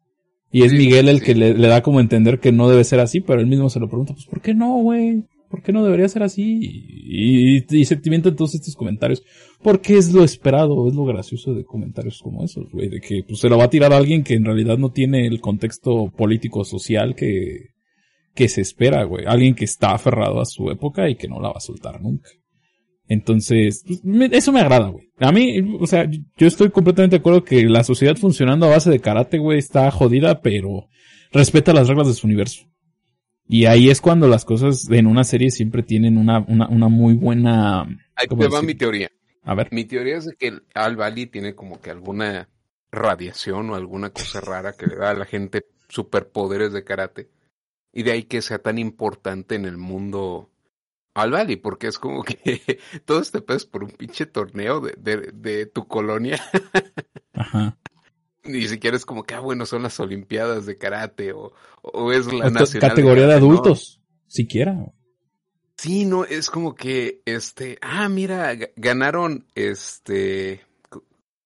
Y 0.52 0.62
es 0.62 0.72
Miguel 0.72 1.08
el 1.08 1.22
que 1.22 1.34
le, 1.34 1.54
le, 1.54 1.68
da 1.68 1.82
como 1.82 2.00
entender 2.00 2.38
que 2.38 2.52
no 2.52 2.68
debe 2.68 2.84
ser 2.84 3.00
así, 3.00 3.20
pero 3.20 3.40
él 3.40 3.46
mismo 3.46 3.68
se 3.68 3.80
lo 3.80 3.88
pregunta, 3.88 4.14
pues 4.14 4.26
¿por 4.26 4.40
qué 4.40 4.54
no, 4.54 4.76
güey? 4.76 5.24
¿Por 5.48 5.62
qué 5.62 5.72
no 5.72 5.84
debería 5.84 6.08
ser 6.08 6.22
así? 6.22 6.58
Y, 6.60 7.56
y, 7.58 7.82
y 7.82 8.20
todos 8.32 8.54
estos 8.54 8.74
comentarios. 8.74 9.22
Porque 9.62 9.96
es 9.96 10.12
lo 10.12 10.24
esperado, 10.24 10.88
es 10.88 10.94
lo 10.94 11.04
gracioso 11.04 11.54
de 11.54 11.64
comentarios 11.64 12.20
como 12.22 12.44
esos, 12.44 12.70
güey. 12.72 12.88
De 12.88 13.00
que 13.00 13.22
pues, 13.26 13.40
se 13.40 13.48
lo 13.48 13.58
va 13.58 13.64
a 13.64 13.70
tirar 13.70 13.92
a 13.92 13.96
alguien 13.96 14.24
que 14.24 14.34
en 14.34 14.44
realidad 14.44 14.78
no 14.78 14.90
tiene 14.90 15.26
el 15.26 15.40
contexto 15.40 16.12
político 16.16 16.64
social 16.64 17.14
que, 17.14 17.70
que 18.34 18.48
se 18.48 18.60
espera, 18.60 19.04
güey. 19.04 19.24
Alguien 19.26 19.54
que 19.54 19.64
está 19.64 19.92
aferrado 19.92 20.40
a 20.40 20.46
su 20.46 20.70
época 20.70 21.08
y 21.08 21.16
que 21.16 21.28
no 21.28 21.40
la 21.40 21.48
va 21.48 21.56
a 21.56 21.60
soltar 21.60 22.00
nunca. 22.00 22.30
Entonces, 23.08 23.84
eso 24.32 24.52
me 24.52 24.60
agrada, 24.60 24.88
güey. 24.88 25.08
A 25.18 25.30
mí, 25.30 25.60
o 25.78 25.86
sea, 25.86 26.10
yo 26.10 26.46
estoy 26.46 26.70
completamente 26.70 27.16
de 27.16 27.20
acuerdo 27.20 27.44
que 27.44 27.64
la 27.64 27.84
sociedad 27.84 28.16
funcionando 28.16 28.66
a 28.66 28.70
base 28.70 28.90
de 28.90 28.98
karate, 28.98 29.38
güey, 29.38 29.58
está 29.58 29.90
jodida, 29.90 30.40
pero 30.40 30.88
respeta 31.32 31.72
las 31.72 31.88
reglas 31.88 32.08
de 32.08 32.14
su 32.14 32.26
universo. 32.26 32.66
Y 33.48 33.66
ahí 33.66 33.90
es 33.90 34.00
cuando 34.00 34.26
las 34.28 34.44
cosas 34.44 34.88
en 34.90 35.06
una 35.06 35.24
serie 35.24 35.50
siempre 35.50 35.82
tienen 35.82 36.18
una, 36.18 36.40
una, 36.48 36.68
una 36.68 36.88
muy 36.88 37.14
buena... 37.14 37.82
Ahí 38.16 38.26
te 38.26 38.48
va 38.48 38.62
mi 38.62 38.74
teoría. 38.74 39.10
A 39.44 39.54
ver. 39.54 39.68
Mi 39.70 39.84
teoría 39.84 40.16
es 40.16 40.26
de 40.26 40.34
que 40.34 40.60
Al 40.74 40.96
Bali 40.96 41.26
tiene 41.26 41.54
como 41.54 41.80
que 41.80 41.90
alguna 41.90 42.48
radiación 42.90 43.70
o 43.70 43.74
alguna 43.76 44.10
cosa 44.10 44.40
rara 44.40 44.72
que 44.72 44.86
le 44.86 44.96
da 44.96 45.10
a 45.10 45.14
la 45.14 45.24
gente 45.24 45.66
superpoderes 45.88 46.72
de 46.72 46.82
karate. 46.82 47.30
Y 47.92 48.02
de 48.02 48.12
ahí 48.12 48.24
que 48.24 48.42
sea 48.42 48.58
tan 48.58 48.78
importante 48.78 49.54
en 49.54 49.64
el 49.64 49.76
mundo 49.76 50.50
Al 51.14 51.30
Bali, 51.30 51.56
porque 51.56 51.86
es 51.86 51.98
como 52.00 52.24
que 52.24 52.80
todo 53.04 53.20
este 53.20 53.40
pez 53.40 53.64
por 53.64 53.84
un 53.84 53.90
pinche 53.90 54.26
torneo 54.26 54.80
de, 54.80 54.94
de, 54.98 55.30
de 55.32 55.66
tu 55.66 55.86
colonia. 55.86 56.42
Ajá. 57.32 57.78
Ni 58.48 58.66
siquiera 58.68 58.96
es 58.96 59.04
como 59.04 59.24
que, 59.24 59.34
ah, 59.34 59.40
bueno, 59.40 59.66
son 59.66 59.82
las 59.82 59.98
Olimpiadas 60.00 60.66
de 60.66 60.76
Karate 60.76 61.32
o, 61.32 61.52
o 61.82 62.12
es 62.12 62.32
la 62.32 62.50
nacional. 62.50 62.90
Categoría 62.90 63.26
de, 63.26 63.34
adultos, 63.34 64.00
siquiera. 64.26 64.92
Sí, 65.76 66.04
no, 66.04 66.24
es 66.24 66.50
como 66.50 66.74
que, 66.74 67.20
este, 67.26 67.78
ah, 67.82 68.08
mira, 68.08 68.56
ganaron, 68.76 69.46
este, 69.54 70.62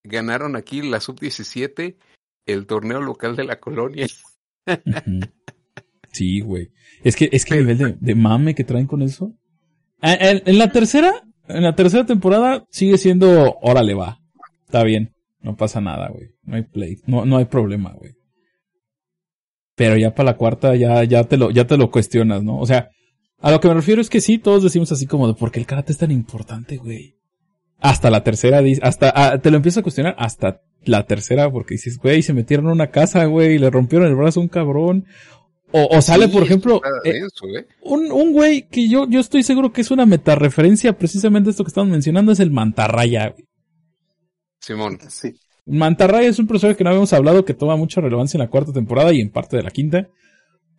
ganaron 0.04 0.56
aquí 0.56 0.82
la 0.82 1.00
sub-17, 1.00 1.96
el 2.46 2.66
torneo 2.66 3.00
local 3.00 3.36
de 3.36 3.44
la 3.44 3.58
colonia. 3.58 4.06
Sí, 6.12 6.40
güey. 6.40 6.70
Es 7.04 7.16
que, 7.16 7.28
es 7.32 7.44
que 7.44 7.54
el 7.54 7.66
nivel 7.66 7.96
de, 8.00 8.14
mame 8.14 8.54
que 8.54 8.64
traen 8.64 8.86
con 8.86 9.02
eso. 9.02 9.32
Ah, 10.00 10.16
en, 10.18 10.58
la 10.58 10.72
tercera, 10.72 11.22
en 11.48 11.62
la 11.62 11.74
tercera 11.74 12.04
temporada 12.04 12.66
sigue 12.70 12.98
siendo, 12.98 13.56
órale 13.62 13.94
va. 13.94 14.20
Está 14.66 14.82
bien. 14.82 15.14
No 15.42 15.56
pasa 15.56 15.80
nada, 15.80 16.08
güey. 16.08 16.28
No 16.42 16.56
hay 16.56 16.62
play. 16.62 16.98
No, 17.06 17.24
no 17.24 17.38
hay 17.38 17.46
problema, 17.46 17.92
güey. 17.92 18.12
Pero 19.74 19.96
ya 19.96 20.14
para 20.14 20.32
la 20.32 20.36
cuarta 20.36 20.76
ya, 20.76 21.02
ya 21.04 21.24
te 21.24 21.36
lo, 21.36 21.50
ya 21.50 21.66
te 21.66 21.78
lo 21.78 21.90
cuestionas, 21.90 22.42
¿no? 22.42 22.58
O 22.58 22.66
sea, 22.66 22.90
a 23.38 23.50
lo 23.50 23.60
que 23.60 23.68
me 23.68 23.74
refiero 23.74 24.02
es 24.02 24.10
que 24.10 24.20
sí, 24.20 24.38
todos 24.38 24.62
decimos 24.62 24.92
así 24.92 25.06
como 25.06 25.26
de, 25.26 25.34
¿por 25.34 25.50
qué 25.50 25.58
el 25.58 25.66
karate 25.66 25.92
es 25.92 25.98
tan 25.98 26.10
importante, 26.10 26.76
güey? 26.76 27.16
Hasta 27.78 28.10
la 28.10 28.22
tercera, 28.22 28.60
hasta, 28.82 29.12
ah, 29.14 29.38
te 29.38 29.50
lo 29.50 29.56
empiezo 29.56 29.80
a 29.80 29.82
cuestionar 29.82 30.14
hasta 30.18 30.60
la 30.84 31.06
tercera, 31.06 31.50
porque 31.50 31.74
dices, 31.74 31.96
güey, 31.96 32.20
se 32.20 32.34
metieron 32.34 32.66
en 32.66 32.72
una 32.72 32.90
casa, 32.90 33.24
güey, 33.24 33.54
y 33.54 33.58
le 33.58 33.70
rompieron 33.70 34.06
el 34.08 34.16
brazo 34.16 34.40
a 34.40 34.42
un 34.42 34.48
cabrón. 34.50 35.06
O, 35.72 35.96
o 35.96 36.02
sale, 36.02 36.28
por 36.28 36.42
ejemplo, 36.42 36.82
eh, 37.04 37.20
¿eh? 37.20 37.66
un, 37.82 38.10
un 38.12 38.32
güey 38.32 38.68
que 38.68 38.88
yo, 38.88 39.08
yo 39.08 39.20
estoy 39.20 39.44
seguro 39.44 39.72
que 39.72 39.80
es 39.80 39.90
una 39.90 40.04
metareferencia 40.04 40.98
precisamente 40.98 41.48
esto 41.48 41.64
que 41.64 41.68
estamos 41.68 41.90
mencionando, 41.90 42.32
es 42.32 42.40
el 42.40 42.50
mantarraya, 42.50 43.28
güey. 43.28 43.49
Simón. 44.60 44.98
Sí. 45.08 45.34
Mantarraya 45.66 46.28
es 46.28 46.38
un 46.38 46.46
personaje 46.46 46.76
que 46.76 46.84
no 46.84 46.90
habíamos 46.90 47.12
hablado 47.12 47.44
que 47.44 47.54
toma 47.54 47.76
mucha 47.76 48.00
relevancia 48.00 48.38
en 48.38 48.42
la 48.42 48.50
cuarta 48.50 48.72
temporada 48.72 49.12
y 49.12 49.20
en 49.20 49.30
parte 49.30 49.56
de 49.56 49.62
la 49.62 49.70
quinta. 49.70 50.08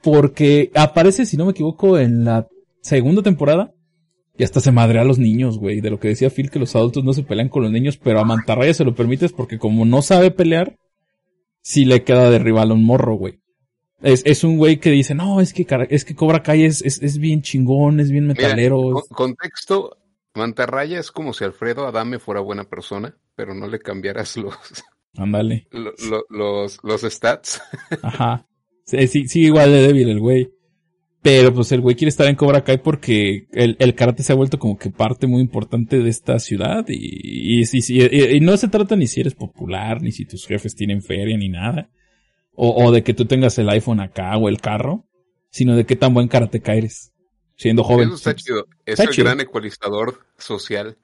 Porque 0.02 0.72
aparece, 0.76 1.26
si 1.26 1.38
no 1.38 1.46
me 1.46 1.52
equivoco, 1.52 1.98
en 1.98 2.26
la 2.26 2.48
segunda 2.82 3.22
temporada. 3.22 3.74
Y 4.38 4.44
hasta 4.44 4.60
se 4.60 4.72
madrea 4.72 5.02
a 5.02 5.06
los 5.06 5.20
niños, 5.20 5.60
güey. 5.60 5.82
De 5.82 5.90
lo 5.90 6.00
que 6.00 6.08
decía 6.08 6.30
Phil, 6.30 6.50
que 6.50 6.60
los 6.60 6.76
adultos 6.76 7.04
no 7.04 7.14
se 7.14 7.24
pelean 7.24 7.50
con 7.50 7.64
los 7.64 7.72
niños, 7.72 7.98
pero 7.98 8.20
a 8.20 8.26
Mantarraya 8.26 8.74
se 8.74 8.86
lo 8.86 8.96
permites 8.96 9.34
porque 9.34 9.60
como 9.60 9.86
no 9.86 10.02
sabe 10.02 10.32
pelear, 10.32 10.78
sí 11.62 11.86
le 11.86 12.04
queda 12.04 12.30
de 12.30 12.40
rival 12.40 12.72
a 12.72 12.74
un 12.74 12.84
morro, 12.84 13.16
güey. 13.16 13.40
Es, 14.02 14.24
es 14.26 14.44
un 14.44 14.58
güey 14.58 14.80
que 14.80 14.90
dice, 14.90 15.14
no, 15.14 15.42
es 15.42 15.54
que, 15.54 15.68
es 15.90 16.06
que 16.06 16.16
Cobra 16.16 16.42
Kai 16.42 16.64
es, 16.64 16.82
es, 16.82 17.18
bien 17.20 17.44
chingón, 17.44 18.00
es 18.00 18.10
bien 18.10 18.26
metalero. 18.26 19.04
contexto, 19.10 19.98
Mantarraya 20.34 21.00
es 21.00 21.12
como 21.12 21.34
si 21.34 21.44
Alfredo 21.44 21.86
Adame 21.88 22.20
fuera 22.20 22.42
buena 22.42 22.66
persona, 22.66 23.18
pero 23.36 23.54
no 23.54 23.68
le 23.68 23.80
cambiaras 23.80 24.38
los... 24.38 24.56
Ándale. 25.18 25.68
los, 26.30 26.80
los 26.84 27.02
stats. 27.02 27.62
Ajá. 28.02 28.48
Sí, 28.86 29.28
sí, 29.28 29.42
igual 29.42 29.72
de 29.72 29.88
débil 29.88 30.10
el 30.10 30.20
güey. 30.20 30.50
Pero 31.22 31.54
pues 31.54 31.72
el 31.72 31.82
güey 31.82 31.96
quiere 31.96 32.10
estar 32.10 32.28
en 32.28 32.36
Cobra 32.36 32.64
Kai 32.64 32.82
porque 32.82 33.48
el, 33.52 33.76
el 33.80 33.94
karate 33.94 34.24
se 34.24 34.34
ha 34.34 34.36
vuelto 34.36 34.58
como 34.58 34.78
que 34.78 34.90
parte 34.90 35.28
muy 35.28 35.42
importante 35.42 36.00
de 36.00 36.10
esta 36.10 36.40
ciudad 36.40 36.86
y, 36.88 37.62
y, 37.62 37.64
y, 37.64 38.36
y, 38.36 38.40
no 38.40 38.58
se 38.58 38.70
trata 38.70 38.96
ni 38.96 39.06
si 39.06 39.22
eres 39.22 39.36
popular, 39.36 40.02
ni 40.02 40.12
si 40.12 40.26
tus 40.26 40.48
jefes 40.48 40.76
tienen 40.76 41.04
feria, 41.04 41.38
ni 41.38 41.48
nada. 41.48 41.92
O, 42.54 42.86
o 42.86 42.92
de 42.92 43.04
que 43.04 43.14
tú 43.14 43.26
tengas 43.26 43.60
el 43.60 43.70
iPhone 43.70 44.00
acá 44.00 44.36
o 44.38 44.50
el 44.50 44.60
carro, 44.60 45.06
sino 45.52 45.76
de 45.76 45.86
qué 45.86 45.96
tan 45.96 46.14
buen 46.16 46.28
karate 46.28 46.62
eres, 46.66 47.11
siendo 47.62 47.84
joven. 47.84 48.08
Eso 48.08 48.16
está 48.16 48.36
chido. 48.36 48.68
Es 48.86 49.00
el 49.00 49.10
gran 49.16 49.40
ecualizador 49.40 50.26
social. 50.38 50.98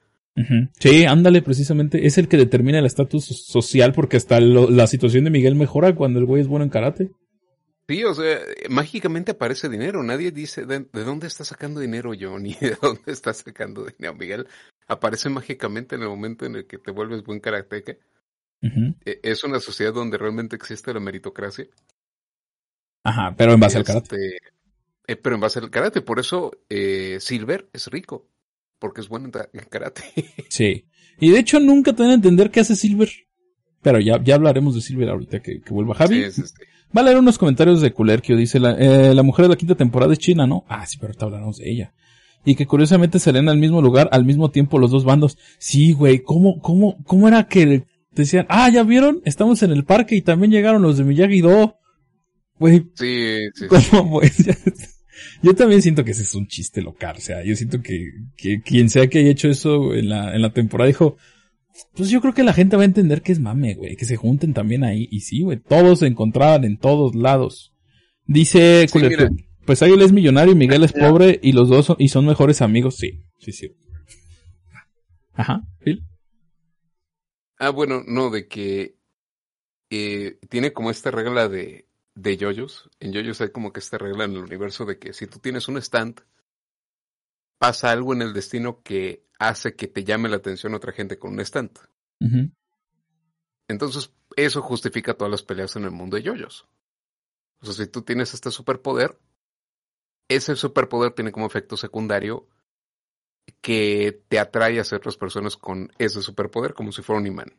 Sí, 0.78 1.04
ándale, 1.04 1.42
precisamente. 1.42 2.06
Es 2.06 2.18
el 2.18 2.28
que 2.28 2.36
determina 2.36 2.78
el 2.78 2.86
estatus 2.86 3.24
social 3.24 3.92
porque 3.92 4.16
hasta 4.16 4.40
la 4.40 4.86
situación 4.86 5.24
de 5.24 5.30
Miguel 5.30 5.54
mejora 5.54 5.94
cuando 5.94 6.18
el 6.18 6.26
güey 6.26 6.42
es 6.42 6.48
bueno 6.48 6.64
en 6.64 6.70
karate. 6.70 7.10
Sí, 7.88 8.04
o 8.04 8.14
sea, 8.14 8.38
mágicamente 8.68 9.32
aparece 9.32 9.68
dinero. 9.68 10.02
Nadie 10.02 10.30
dice 10.30 10.66
de, 10.66 10.86
dónde 10.92 11.26
está 11.26 11.44
sacando 11.44 11.80
dinero 11.80 12.12
Johnny, 12.18 12.54
de 12.60 12.76
dónde 12.80 13.12
está 13.12 13.32
sacando 13.32 13.84
dinero 13.84 14.14
Miguel. 14.14 14.46
Aparece 14.86 15.28
mágicamente 15.28 15.96
en 15.96 16.02
el 16.02 16.08
momento 16.08 16.44
en 16.44 16.56
el 16.56 16.66
que 16.66 16.78
te 16.78 16.90
vuelves 16.90 17.24
buen 17.24 17.40
karateca. 17.40 17.96
E, 18.60 19.20
es 19.22 19.44
una 19.44 19.60
sociedad 19.60 19.92
donde 19.92 20.18
realmente 20.18 20.56
existe 20.56 20.92
la 20.92 21.00
meritocracia. 21.00 21.66
Ajá, 23.04 23.34
pero 23.36 23.52
en 23.54 23.60
base 23.60 23.78
al 23.78 23.84
karate. 23.84 24.38
Este, 25.08 25.12
eh, 25.12 25.16
pero 25.16 25.34
en 25.34 25.40
base 25.40 25.58
al 25.58 25.70
karate, 25.70 26.02
por 26.02 26.20
eso 26.20 26.52
eh, 26.68 27.16
Silver 27.20 27.68
es 27.72 27.86
rico, 27.88 28.28
porque 28.78 29.00
es 29.00 29.08
bueno 29.08 29.30
en, 29.52 29.64
karate. 29.68 30.02
sí, 30.48 30.86
y 31.18 31.30
de 31.30 31.38
hecho 31.38 31.58
nunca 31.58 31.94
te 31.94 32.02
van 32.02 32.12
a 32.12 32.14
entender 32.14 32.50
qué 32.50 32.60
hace 32.60 32.76
Silver. 32.76 33.10
Pero 33.82 34.00
ya, 34.00 34.22
ya 34.22 34.34
hablaremos 34.34 34.74
de 34.74 34.80
Silver 34.80 35.08
ahorita 35.08 35.40
que, 35.40 35.60
vuelva 35.70 35.94
Javi. 35.94 36.30
Sí, 36.30 36.42
Va 36.96 37.02
a 37.02 37.04
leer 37.04 37.18
unos 37.18 37.38
comentarios 37.38 37.80
de 37.80 37.92
Kulerkio. 37.92 38.36
Dice, 38.36 38.58
la, 38.58 38.72
eh, 38.72 39.14
la 39.14 39.22
mujer 39.22 39.44
de 39.44 39.50
la 39.50 39.56
quinta 39.56 39.74
temporada 39.74 40.12
es 40.12 40.18
china, 40.18 40.46
¿no? 40.46 40.64
Ah, 40.68 40.86
sí, 40.86 40.96
pero 40.96 41.08
ahorita 41.08 41.26
hablaremos 41.26 41.58
de 41.58 41.70
ella. 41.70 41.94
Y 42.44 42.54
que 42.54 42.66
curiosamente 42.66 43.18
salen 43.18 43.48
al 43.48 43.58
mismo 43.58 43.82
lugar, 43.82 44.08
al 44.10 44.24
mismo 44.24 44.50
tiempo 44.50 44.78
los 44.78 44.90
dos 44.90 45.04
bandos. 45.04 45.36
Sí, 45.58 45.92
güey, 45.92 46.22
¿cómo, 46.22 46.60
cómo, 46.60 46.96
cómo 47.04 47.28
era 47.28 47.46
que 47.46 47.84
decían, 48.10 48.46
ah, 48.48 48.70
ya 48.70 48.82
vieron? 48.84 49.20
Estamos 49.24 49.62
en 49.62 49.70
el 49.70 49.84
parque 49.84 50.16
y 50.16 50.22
también 50.22 50.50
llegaron 50.50 50.82
los 50.82 50.96
de 50.96 51.04
Miyagi-Do. 51.04 51.76
Güey. 52.58 52.86
Sí, 52.94 53.36
sí. 53.54 53.66
¿Cómo, 53.68 54.20
Yo 55.42 55.54
también 55.54 55.82
siento 55.82 56.04
que 56.04 56.10
ese 56.10 56.22
es 56.22 56.34
un 56.34 56.46
chiste 56.48 56.82
local. 56.82 57.16
O 57.18 57.20
sea, 57.20 57.44
yo 57.44 57.54
siento 57.54 57.80
que, 57.80 58.10
que 58.36 58.60
quien 58.60 58.90
sea 58.90 59.06
que 59.08 59.20
haya 59.20 59.30
hecho 59.30 59.48
eso 59.48 59.94
en 59.94 60.08
la, 60.08 60.34
en 60.34 60.42
la 60.42 60.52
temporada 60.52 60.88
dijo, 60.88 61.16
pues 61.94 62.10
yo 62.10 62.20
creo 62.20 62.34
que 62.34 62.42
la 62.42 62.52
gente 62.52 62.76
va 62.76 62.82
a 62.82 62.86
entender 62.86 63.22
que 63.22 63.32
es 63.32 63.40
mame, 63.40 63.74
güey, 63.74 63.96
que 63.96 64.04
se 64.04 64.16
junten 64.16 64.52
también 64.52 64.84
ahí. 64.84 65.08
Y 65.10 65.20
sí, 65.20 65.42
güey, 65.42 65.58
todos 65.58 66.00
se 66.00 66.06
encontraban 66.06 66.64
en 66.64 66.76
todos 66.78 67.14
lados. 67.14 67.72
Dice, 68.26 68.86
pues 69.64 69.82
él 69.82 70.02
es 70.02 70.12
millonario 70.12 70.52
y 70.52 70.56
Miguel 70.56 70.84
es 70.84 70.92
pobre 70.92 71.38
y 71.42 71.52
los 71.52 71.68
dos 71.68 71.86
son, 71.86 71.96
y 71.98 72.08
son 72.08 72.26
mejores 72.26 72.62
amigos. 72.62 72.96
Sí, 72.96 73.24
sí, 73.38 73.52
sí. 73.52 73.74
Ajá, 75.34 75.62
Phil. 75.80 76.04
Ah, 77.58 77.70
bueno, 77.70 78.02
no, 78.06 78.30
de 78.30 78.46
que 78.46 78.96
eh, 79.90 80.38
tiene 80.48 80.72
como 80.72 80.90
esta 80.90 81.10
regla 81.10 81.48
de, 81.48 81.87
de 82.18 82.36
yoyos. 82.36 82.90
En 82.98 83.12
yoyos 83.12 83.40
hay 83.40 83.50
como 83.50 83.72
que 83.72 83.78
esta 83.78 83.96
regla 83.96 84.24
en 84.24 84.32
el 84.32 84.42
universo 84.42 84.84
de 84.84 84.98
que 84.98 85.12
si 85.12 85.26
tú 85.26 85.38
tienes 85.38 85.68
un 85.68 85.76
stand, 85.76 86.20
pasa 87.58 87.92
algo 87.92 88.12
en 88.12 88.22
el 88.22 88.32
destino 88.32 88.82
que 88.82 89.24
hace 89.38 89.76
que 89.76 89.86
te 89.86 90.02
llame 90.02 90.28
la 90.28 90.36
atención 90.36 90.74
otra 90.74 90.92
gente 90.92 91.18
con 91.18 91.34
un 91.34 91.40
stand. 91.40 91.78
Entonces, 93.68 94.12
eso 94.34 94.62
justifica 94.62 95.14
todas 95.14 95.30
las 95.30 95.42
peleas 95.42 95.76
en 95.76 95.84
el 95.84 95.92
mundo 95.92 96.16
de 96.16 96.24
yoyos. 96.24 96.66
O 97.60 97.66
sea, 97.66 97.84
si 97.84 97.90
tú 97.90 98.02
tienes 98.02 98.34
este 98.34 98.50
superpoder, 98.50 99.16
ese 100.28 100.56
superpoder 100.56 101.12
tiene 101.12 101.30
como 101.30 101.46
efecto 101.46 101.76
secundario 101.76 102.48
que 103.60 104.24
te 104.28 104.40
atrae 104.40 104.80
a 104.80 104.96
otras 104.96 105.16
personas 105.16 105.56
con 105.56 105.92
ese 105.98 106.20
superpoder 106.20 106.74
como 106.74 106.90
si 106.90 107.02
fuera 107.02 107.20
un 107.20 107.26
imán. 107.28 107.54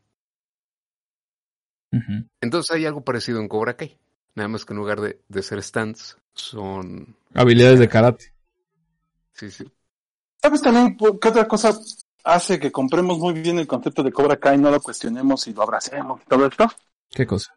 Entonces 2.41 2.76
hay 2.76 2.86
algo 2.86 3.03
parecido 3.03 3.40
en 3.40 3.48
Cobra 3.48 3.76
Kai. 3.76 3.98
Nada 4.40 4.48
más 4.48 4.64
que 4.64 4.72
en 4.72 4.78
lugar 4.78 5.02
de, 5.02 5.20
de 5.28 5.44
ser 5.44 5.61
stands, 5.61 6.18
son... 6.34 7.14
Habilidades 7.34 7.78
de 7.78 7.90
karate. 7.90 8.34
Sí, 9.34 9.52
sí. 9.52 9.70
¿Sabes 10.41 10.61
también 10.61 10.95
qué 10.95 11.28
otra 11.28 11.45
cosa 11.45 11.78
hace 12.24 12.57
que 12.57 12.72
compremos 12.72 13.20
muy 13.20 13.34
bien 13.34 13.60
el 13.60 13.68
concepto 13.68 14.02
de 14.02 14.14
Cobra 14.14 14.38
Kai, 14.38 14.57
no 14.57 14.72
lo 14.72 14.80
cuestionemos 14.80 15.45
y 15.48 15.53
lo 15.53 15.64
abracemos 15.64 16.22
todo 16.26 16.45
esto? 16.45 16.72
¿Qué 17.10 17.28
cosa? 17.28 17.53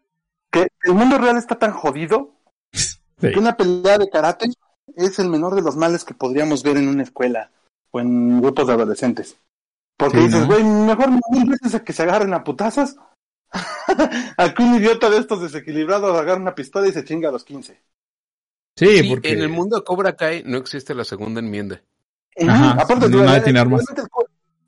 Que 0.51 0.67
el 0.83 0.93
mundo 0.93 1.17
real 1.17 1.37
está 1.37 1.57
tan 1.57 1.71
jodido 1.71 2.33
que 3.21 3.39
una 3.39 3.55
pelea 3.55 3.97
de 3.97 4.09
karate 4.09 4.47
es 4.93 5.19
el 5.19 5.29
menor 5.29 5.55
de 5.55 5.61
los 5.61 5.77
males 5.77 6.03
que 6.03 6.13
podríamos 6.13 6.63
ver 6.63 6.75
en 6.75 6.89
una 6.89 7.03
escuela 7.03 7.49
o 7.91 8.01
en 8.01 8.41
grupos 8.41 8.67
de 8.67 8.73
adolescentes. 8.73 9.37
Porque 9.95 10.17
dices, 10.17 10.45
güey, 10.47 10.65
mejor 10.65 11.11
mil 11.31 11.49
veces 11.49 11.75
a 11.75 11.83
que 11.85 11.93
se 11.93 12.03
agarren 12.03 12.33
a 12.33 12.43
putazas 12.43 12.97
a 14.37 14.53
que 14.53 14.63
un 14.63 14.75
idiota 14.75 15.09
de 15.09 15.17
estos 15.17 15.41
desequilibrados 15.41 16.19
agarre 16.19 16.41
una 16.41 16.55
pistola 16.55 16.87
y 16.87 16.91
se 16.91 17.03
chinga 17.03 17.29
a 17.29 17.31
los 17.31 17.43
15. 17.43 17.79
Sí, 18.75 19.03
porque 19.07 19.31
en 19.31 19.41
el 19.41 19.49
mundo 19.49 19.77
de 19.77 19.83
Cobra 19.83 20.15
Kai 20.15 20.43
no 20.45 20.57
existe 20.57 20.95
la 20.95 21.03
segunda 21.03 21.39
enmienda. 21.39 21.81
Ajá, 22.47 22.71
Aparte, 22.81 23.07
no 23.09 23.23
el, 23.23 23.43
tiene 23.43 23.59
armas. 23.59 23.85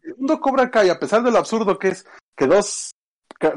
El 0.03 0.16
mundo 0.18 0.40
Cobra 0.40 0.70
Kai, 0.70 0.90
a 0.90 0.99
pesar 0.99 1.24
de 1.24 1.32
lo 1.32 1.40
absurdo 1.40 1.80
que 1.80 1.90
es 1.90 2.06
que 2.36 2.45
dos 2.45 2.91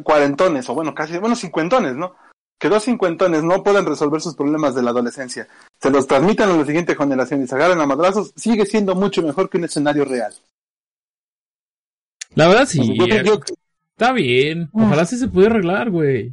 cuarentones, 0.03 0.69
o 0.69 0.75
bueno, 0.75 0.95
casi, 0.95 1.19
bueno, 1.19 1.37
cincuentones, 1.37 1.95
¿no? 1.95 2.17
Que 2.59 2.69
dos 2.69 2.85
cincuentones 2.85 3.43
no 3.45 3.63
pueden 3.63 3.87
resolver 3.87 4.21
sus 4.21 4.35
problemas 4.35 4.75
de 4.75 4.83
la 4.83 4.91
adolescencia, 4.91 5.47
se 5.81 5.91
los 5.91 6.07
transmitan 6.07 6.51
a 6.51 6.57
la 6.57 6.65
siguiente 6.65 6.97
generación 6.97 7.43
y 7.43 7.47
se 7.47 7.55
agarran 7.55 7.81
a 7.81 7.87
madrazos, 7.87 8.33
sigue 8.35 8.67
siendo 8.67 8.95
mucho 8.95 9.23
mejor 9.23 9.49
que 9.49 9.59
un 9.59 9.65
escenario 9.65 10.05
real. 10.05 10.35
La 12.35 12.49
verdad 12.49 12.67
sí. 12.67 12.97
Está 13.99 14.13
bien. 14.13 14.71
Ojalá 14.73 15.05
sí 15.07 15.19
se 15.19 15.27
pudiera 15.27 15.57
arreglar, 15.57 15.91
güey. 15.91 16.33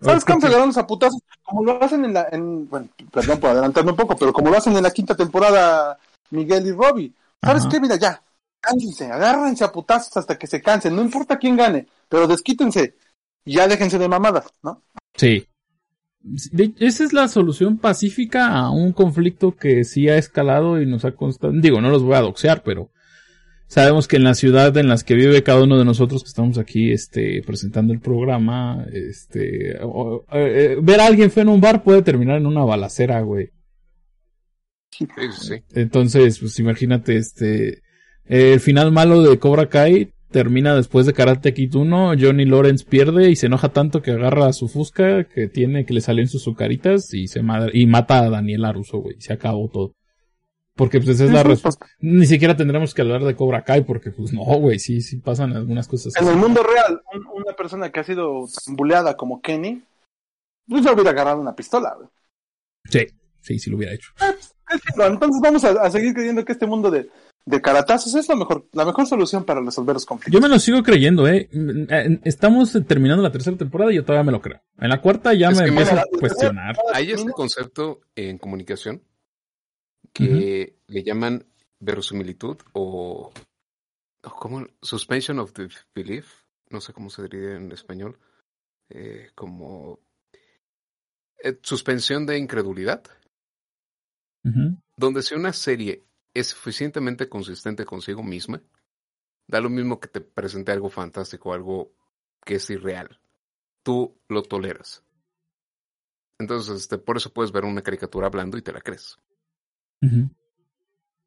¿Sabes 0.00 0.24
cómo 0.24 0.40
se 0.40 0.48
agarran 0.48 0.72
a 0.76 0.86
putazos? 0.88 1.22
Como 1.44 1.62
lo 1.62 1.80
hacen 1.80 2.04
en 2.04 2.14
la. 2.14 2.26
En, 2.32 2.68
bueno, 2.68 2.88
perdón 3.12 3.38
por 3.38 3.50
adelantarme 3.50 3.92
un 3.92 3.96
poco, 3.96 4.16
pero 4.16 4.32
como 4.32 4.50
lo 4.50 4.56
hacen 4.56 4.76
en 4.76 4.82
la 4.82 4.90
quinta 4.90 5.14
temporada 5.14 5.96
Miguel 6.30 6.66
y 6.66 6.72
Robbie. 6.72 7.12
¿Sabes 7.40 7.64
qué? 7.66 7.78
Mira, 7.78 7.94
ya. 7.94 8.20
Cánsense, 8.60 9.06
agárrense 9.06 9.62
a 9.62 9.70
putazos 9.70 10.16
hasta 10.16 10.36
que 10.36 10.48
se 10.48 10.60
cansen. 10.60 10.96
No 10.96 11.02
importa 11.02 11.38
quién 11.38 11.56
gane, 11.56 11.86
pero 12.08 12.26
desquítense. 12.26 12.96
ya 13.44 13.68
déjense 13.68 13.96
de 13.96 14.08
mamadas, 14.08 14.46
¿no? 14.60 14.82
Sí. 15.14 15.46
Esa 16.80 17.04
es 17.04 17.12
la 17.12 17.28
solución 17.28 17.78
pacífica 17.78 18.48
a 18.48 18.70
un 18.70 18.92
conflicto 18.92 19.54
que 19.54 19.84
sí 19.84 20.08
ha 20.08 20.18
escalado 20.18 20.82
y 20.82 20.86
nos 20.86 21.04
ha 21.04 21.12
constado. 21.12 21.52
Digo, 21.54 21.80
no 21.80 21.88
los 21.88 22.02
voy 22.02 22.16
a 22.16 22.22
doxear, 22.22 22.64
pero 22.64 22.90
sabemos 23.68 24.08
que 24.08 24.16
en 24.16 24.24
la 24.24 24.34
ciudad 24.34 24.76
en 24.76 24.88
las 24.88 25.04
que 25.04 25.14
vive 25.14 25.42
cada 25.42 25.62
uno 25.62 25.78
de 25.78 25.84
nosotros 25.84 26.22
que 26.22 26.28
estamos 26.28 26.58
aquí, 26.58 26.90
este, 26.90 27.42
presentando 27.46 27.92
el 27.92 28.00
programa, 28.00 28.84
este, 28.92 29.76
eh, 30.32 30.76
ver 30.82 31.00
a 31.00 31.06
alguien 31.06 31.30
feo 31.30 31.42
en 31.42 31.50
un 31.50 31.60
bar 31.60 31.84
puede 31.84 32.02
terminar 32.02 32.38
en 32.38 32.46
una 32.46 32.64
balacera, 32.64 33.20
güey. 33.20 33.50
Sí, 34.90 35.06
sí. 35.38 35.54
Entonces, 35.74 36.40
pues 36.40 36.58
imagínate, 36.58 37.16
este, 37.16 37.82
el 38.24 38.58
final 38.58 38.90
malo 38.90 39.22
de 39.22 39.38
Cobra 39.38 39.68
Kai 39.68 40.12
termina 40.30 40.74
después 40.74 41.06
de 41.06 41.12
Karate 41.12 41.54
Kid 41.54 41.74
1, 41.74 42.12
Johnny 42.18 42.44
Lawrence 42.44 42.84
pierde 42.84 43.30
y 43.30 43.36
se 43.36 43.46
enoja 43.46 43.70
tanto 43.70 44.02
que 44.02 44.12
agarra 44.12 44.46
a 44.46 44.52
su 44.52 44.68
fusca 44.68 45.24
que 45.24 45.48
tiene 45.48 45.84
que 45.86 45.94
le 45.94 46.00
salen 46.00 46.28
sus 46.28 46.42
sucaritas 46.42 47.12
y 47.14 47.28
se 47.28 47.40
y 47.72 47.86
mata 47.86 48.18
a 48.18 48.30
Daniel 48.30 48.64
Aruso, 48.64 48.98
güey. 48.98 49.16
Se 49.20 49.32
acabó 49.32 49.68
todo. 49.68 49.94
Porque 50.78 51.00
pues 51.00 51.16
esa 51.16 51.24
es 51.24 51.32
la 51.32 51.42
respuesta. 51.42 51.86
Ni 51.98 52.24
siquiera 52.24 52.56
tendremos 52.56 52.94
que 52.94 53.02
hablar 53.02 53.24
de 53.24 53.34
Cobra 53.34 53.64
Kai 53.64 53.82
porque 53.82 54.12
pues 54.12 54.32
no, 54.32 54.44
güey, 54.44 54.78
sí, 54.78 55.00
sí 55.00 55.16
pasan 55.16 55.52
algunas 55.52 55.88
cosas. 55.88 56.14
En 56.16 56.28
el 56.28 56.36
mundo 56.36 56.62
real, 56.62 57.02
una 57.34 57.52
persona 57.54 57.90
que 57.90 57.98
ha 57.98 58.04
sido 58.04 58.46
buleada 58.68 59.16
como 59.16 59.42
Kenny, 59.42 59.82
pues 60.68 60.84
se 60.84 60.92
hubiera 60.92 61.10
agarrado 61.10 61.40
una 61.40 61.56
pistola, 61.56 61.96
güey. 61.96 62.08
Sí, 62.84 63.12
sí, 63.40 63.58
sí 63.58 63.70
lo 63.70 63.76
hubiera 63.76 63.92
hecho. 63.92 64.12
Eh, 64.20 64.36
pues, 64.68 65.10
entonces 65.10 65.40
vamos 65.42 65.64
a 65.64 65.90
seguir 65.90 66.14
creyendo 66.14 66.44
que 66.44 66.52
este 66.52 66.66
mundo 66.66 66.92
de 66.92 67.10
de 67.48 67.62
caratazos 67.62 68.14
es 68.14 68.28
la 68.28 68.36
mejor, 68.36 68.68
la 68.72 68.84
mejor 68.84 69.06
solución 69.06 69.44
para 69.44 69.62
resolver 69.62 69.94
los 69.94 70.04
conflictos. 70.04 70.34
Yo 70.34 70.46
me 70.46 70.52
lo 70.52 70.58
sigo 70.58 70.82
creyendo, 70.82 71.26
eh. 71.26 71.48
Estamos 72.24 72.78
terminando 72.86 73.22
la 73.22 73.32
tercera 73.32 73.56
temporada 73.56 73.90
y 73.90 73.96
yo 73.96 74.04
todavía 74.04 74.24
me 74.24 74.32
lo 74.32 74.42
creo. 74.42 74.60
En 74.78 74.90
la 74.90 75.00
cuarta 75.00 75.32
ya 75.32 75.50
me 75.50 75.66
empiezo 75.66 75.94
a 75.94 76.04
cuestionar. 76.20 76.76
Hay 76.92 77.10
este 77.10 77.32
concepto 77.32 78.00
en 78.14 78.36
comunicación 78.36 79.02
que 80.18 80.76
le 80.88 81.04
llaman 81.04 81.46
verosimilitud 81.78 82.58
o, 82.72 83.32
como 84.20 84.66
suspension 84.82 85.38
of 85.38 85.52
the 85.52 85.68
belief, 85.94 86.44
no 86.70 86.80
sé 86.80 86.92
cómo 86.92 87.08
se 87.08 87.22
diría 87.22 87.54
en 87.54 87.70
español, 87.70 88.18
eh, 88.90 89.30
como 89.36 90.00
eh, 91.42 91.58
suspensión 91.62 92.26
de 92.26 92.38
incredulidad, 92.38 93.04
donde 94.96 95.22
si 95.22 95.34
una 95.34 95.52
serie 95.52 96.04
es 96.32 96.48
suficientemente 96.48 97.28
consistente 97.28 97.84
consigo 97.84 98.22
misma, 98.22 98.62
da 99.46 99.60
lo 99.60 99.68
mismo 99.68 100.00
que 100.00 100.08
te 100.08 100.20
presente 100.20 100.72
algo 100.72 100.88
fantástico, 100.88 101.52
algo 101.52 101.92
que 102.44 102.54
es 102.54 102.70
irreal. 102.70 103.20
Tú 103.82 104.18
lo 104.26 104.42
toleras. 104.42 105.04
Entonces, 106.38 106.76
este, 106.76 106.96
por 106.98 107.18
eso 107.18 107.32
puedes 107.32 107.52
ver 107.52 107.64
una 107.64 107.82
caricatura 107.82 108.28
hablando 108.28 108.56
y 108.56 108.62
te 108.62 108.72
la 108.72 108.80
crees. 108.80 109.18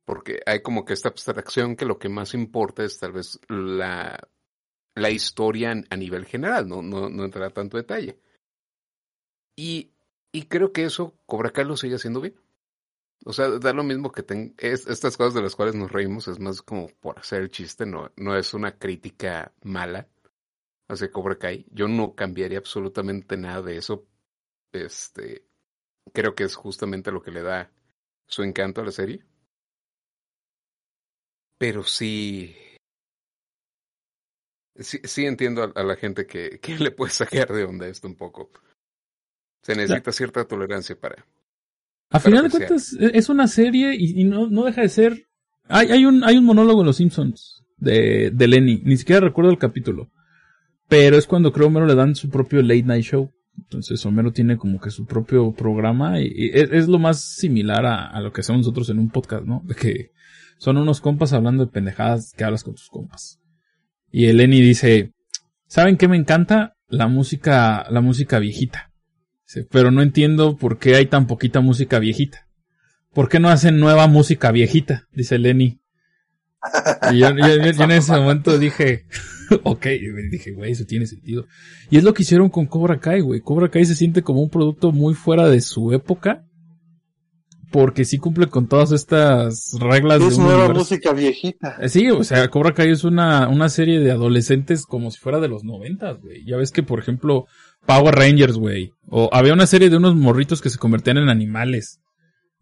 Porque 0.06 0.39
hay 0.45 0.61
como 0.61 0.85
que 0.85 0.93
esta 0.93 1.10
abstracción 1.10 1.76
que 1.76 1.85
lo 1.85 1.99
que 1.99 2.10
más 2.10 2.34
importa 2.34 2.84
es 2.84 2.99
tal 2.99 3.14
vez 3.14 3.39
la, 3.48 4.19
la 4.95 5.10
historia 5.10 5.73
a 5.89 5.95
nivel 5.95 6.26
general, 6.26 6.68
no, 6.68 6.81
no, 6.81 7.10
no 7.10 7.23
entrará 7.23 7.49
tanto 7.49 7.77
detalle. 7.77 8.19
Y, 9.56 9.91
y 10.31 10.43
creo 10.43 10.72
que 10.72 10.85
eso 10.85 11.14
Cobra 11.26 11.52
Kai 11.52 11.65
lo 11.65 11.77
sigue 11.77 11.95
haciendo 11.95 12.22
bien. 12.22 12.35
O 13.23 13.34
sea, 13.34 13.49
da 13.60 13.72
lo 13.72 13.84
mismo 13.84 14.11
que 14.11 14.23
ten, 14.23 14.56
estas 14.57 15.15
cosas 15.15 15.35
de 15.35 15.43
las 15.43 15.56
cuales 15.56 15.76
nos 15.76 15.91
reímos 15.91 16.27
es 16.27 16.39
más 16.39 16.61
como 16.64 16.88
por 16.88 17.19
hacer 17.19 17.41
el 17.41 17.52
chiste, 17.52 17.85
no, 17.85 18.11
no 18.15 18.35
es 18.35 18.53
una 18.56 18.80
crítica 18.80 19.53
mala 19.61 20.07
hacia 20.88 21.11
Cobra 21.11 21.38
Kai. 21.38 21.68
Yo 21.69 21.88
no 21.88 22.15
cambiaría 22.15 22.57
absolutamente 22.57 23.38
nada 23.38 23.61
de 23.61 23.77
eso. 23.77 24.07
Este, 24.72 25.45
creo 26.14 26.34
que 26.34 26.45
es 26.45 26.56
justamente 26.56 27.11
lo 27.11 27.22
que 27.22 27.31
le 27.31 27.43
da 27.43 27.72
su 28.32 28.44
encanto 28.44 28.82
a 28.82 28.86
la 28.86 28.91
serie. 28.91 29.24
Pero 31.58 31.84
sí, 31.84 32.56
sí, 34.76 34.99
sí 35.03 35.26
entiendo 35.26 35.72
a, 35.76 35.84
la 35.84 35.95
gente 35.95 36.26
que, 36.26 36.60
que 36.62 36.80
le 36.80 36.91
puede 36.91 37.12
sacar 37.12 37.49
de 37.49 37.66
onda 37.66 37.88
esto 37.88 38.08
un 38.08 38.16
poco. 38.16 38.49
Se 39.62 39.76
necesita 39.76 40.12
cierta 40.12 40.45
tolerancia 40.45 40.99
para, 40.99 41.24
a 42.12 42.20
final 42.20 42.44
de 42.44 42.49
cuentas, 42.49 42.94
e, 42.99 43.12
es 43.14 43.30
una 43.30 43.48
serie 43.48 43.95
y, 43.98 44.24
no, 44.26 44.48
no 44.48 44.66
deja 44.66 44.82
de 44.82 44.90
ser. 44.90 45.28
Hay, 45.68 45.91
hay, 45.91 46.06
un, 46.06 46.24
hay 46.24 46.38
un 46.38 46.45
monólogo 46.45 46.82
en 46.82 46.88
Los 46.88 46.98
Simpsons 46.98 47.64
de, 47.78 48.32
de 48.32 48.48
Lenny, 48.48 48.82
ni 48.84 48.98
siquiera 48.98 49.22
recuerdo 49.22 49.52
el 49.52 49.58
capítulo. 49.58 50.12
Pero 50.90 51.18
es 51.18 51.26
cuando 51.26 51.53
creo 51.53 51.70
le 51.70 51.95
dan 51.95 52.16
su 52.16 52.30
propio 52.30 52.62
late 52.62 52.84
night 52.84 53.06
show. 53.06 53.32
Entonces 53.57 54.06
Homero 54.06 54.32
tiene 54.32 54.57
como 54.57 54.80
que 54.80 54.91
su 54.91 55.06
propio 55.06 55.53
programa 55.53 56.19
y, 56.19 56.52
es, 56.53 56.88
lo 56.88 56.99
más 56.99 57.22
similar 57.22 57.86
a, 57.86 58.19
lo 58.22 58.32
que 58.32 58.41
hacemos 58.41 58.60
nosotros 58.60 58.90
en 58.90 58.99
un 58.99 59.10
podcast, 59.10 59.45
¿no? 59.45 59.61
De 59.65 59.76
que 59.76 60.11
son 60.57 60.78
unos 60.78 61.02
compas 61.02 61.34
hablando 61.34 61.65
de 61.65 61.72
pendejadas 61.72 62.34
que 62.36 62.44
hablas 62.44 62.64
con 62.64 62.76
tus 62.76 62.90
compas. 62.90 63.40
Y 64.11 64.26
el 64.26 64.38
Lenny 64.38 64.61
dice, 64.61 65.14
¿saben 65.68 65.98
qué 65.98 66.07
me 66.07 66.18
encanta? 66.18 66.76
La 66.88 67.07
música, 67.07 67.86
la 67.90 68.02
música 68.02 68.40
viejita 68.40 68.91
pero 69.69 69.91
no 69.91 70.02
entiendo 70.02 70.57
por 70.57 70.80
qué 70.80 70.95
hay 70.95 71.06
tan 71.06 71.28
poquita 71.28 71.61
música 71.61 71.99
viejita. 71.99 72.48
¿Por 73.14 73.28
qué 73.28 73.40
no 73.40 73.49
hacen 73.49 73.80
nueva 73.80 74.07
música 74.07 74.52
viejita? 74.52 75.07
Dice 75.11 75.38
Lenny. 75.38 75.81
Y 77.12 77.20
yo, 77.20 77.28
en 77.28 77.92
ese 77.92 78.14
momento 78.14 78.58
dije, 78.58 79.06
ok, 79.64 79.86
dije, 80.30 80.52
güey, 80.52 80.72
eso 80.72 80.86
tiene 80.86 81.06
sentido. 81.06 81.46
Y 81.90 81.98
es 81.98 82.04
lo 82.04 82.14
que 82.14 82.24
hicieron 82.24 82.50
con 82.50 82.66
Cobra 82.66 83.00
Kai, 83.00 83.22
güey. 83.22 83.42
Cobra 83.42 83.70
Kai 83.70 83.86
se 83.86 83.96
siente 83.96 84.22
como 84.22 84.42
un 84.42 84.50
producto 84.50 84.92
muy 84.92 85.14
fuera 85.14 85.50
de 85.50 85.62
su 85.62 85.92
época. 85.94 86.46
Porque 87.72 88.04
sí 88.04 88.18
cumple 88.18 88.48
con 88.48 88.68
todas 88.68 88.92
estas 88.92 89.78
reglas 89.80 90.22
es 90.22 90.38
nueva 90.38 90.68
música 90.74 91.14
viejita. 91.14 91.78
Eh, 91.80 91.88
sí, 91.88 92.10
o 92.10 92.22
sea, 92.26 92.50
Cobra 92.50 92.74
Kai 92.74 92.92
es 92.92 93.06
una, 93.06 93.48
una 93.48 93.70
serie 93.70 94.02
de 94.02 94.12
adolescentes 94.12 94.86
como 94.86 95.10
si 95.10 95.20
fuera 95.20 95.40
de 95.40 95.48
los 95.48 95.64
noventas, 95.64 96.20
güey. 96.20 96.44
Ya 96.46 96.58
ves 96.58 96.72
que, 96.72 96.84
por 96.84 97.00
ejemplo, 97.00 97.46
Power 97.86 98.14
Rangers, 98.14 98.58
güey. 98.58 98.92
O 99.08 99.30
había 99.32 99.54
una 99.54 99.68
serie 99.68 99.90
de 99.90 99.96
unos 99.96 100.18
morritos 100.18 100.62
que 100.62 100.70
se 100.70 100.78
convertían 100.78 101.18
en 101.18 101.30
animales. 101.30 102.02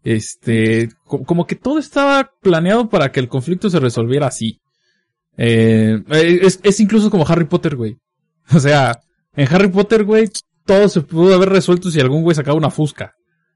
Este, 0.02 0.88
como 1.04 1.46
que 1.46 1.56
todo 1.56 1.78
estaba 1.78 2.32
planeado 2.40 2.88
para 2.88 3.12
que 3.12 3.20
el 3.20 3.28
conflicto 3.28 3.68
se 3.68 3.80
resolviera 3.80 4.26
así. 4.26 4.60
Eh, 5.36 6.02
es, 6.08 6.60
es 6.62 6.80
incluso 6.80 7.10
como 7.10 7.26
Harry 7.26 7.44
Potter, 7.44 7.76
güey. 7.76 7.96
O 8.54 8.58
sea, 8.58 9.00
en 9.36 9.46
Harry 9.54 9.68
Potter, 9.68 10.02
güey, 10.02 10.28
todo 10.64 10.88
se 10.88 11.02
pudo 11.02 11.34
haber 11.34 11.50
resuelto 11.50 11.88
si 11.88 12.00
algún 12.00 12.22
güey 12.22 12.34
sacaba 12.34 12.56
una 12.56 12.70
fusca. 12.70 13.14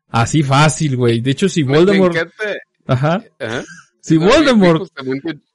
Así 0.09 0.45
fácil, 0.45 0.97
güey. 0.97 1.21
De 1.21 1.33
hecho, 1.33 1.49
si 1.49 1.65
Voldemort... 1.65 2.17
Ajá. 2.87 3.25
Si 4.01 4.17
Voldemort... 4.17 4.89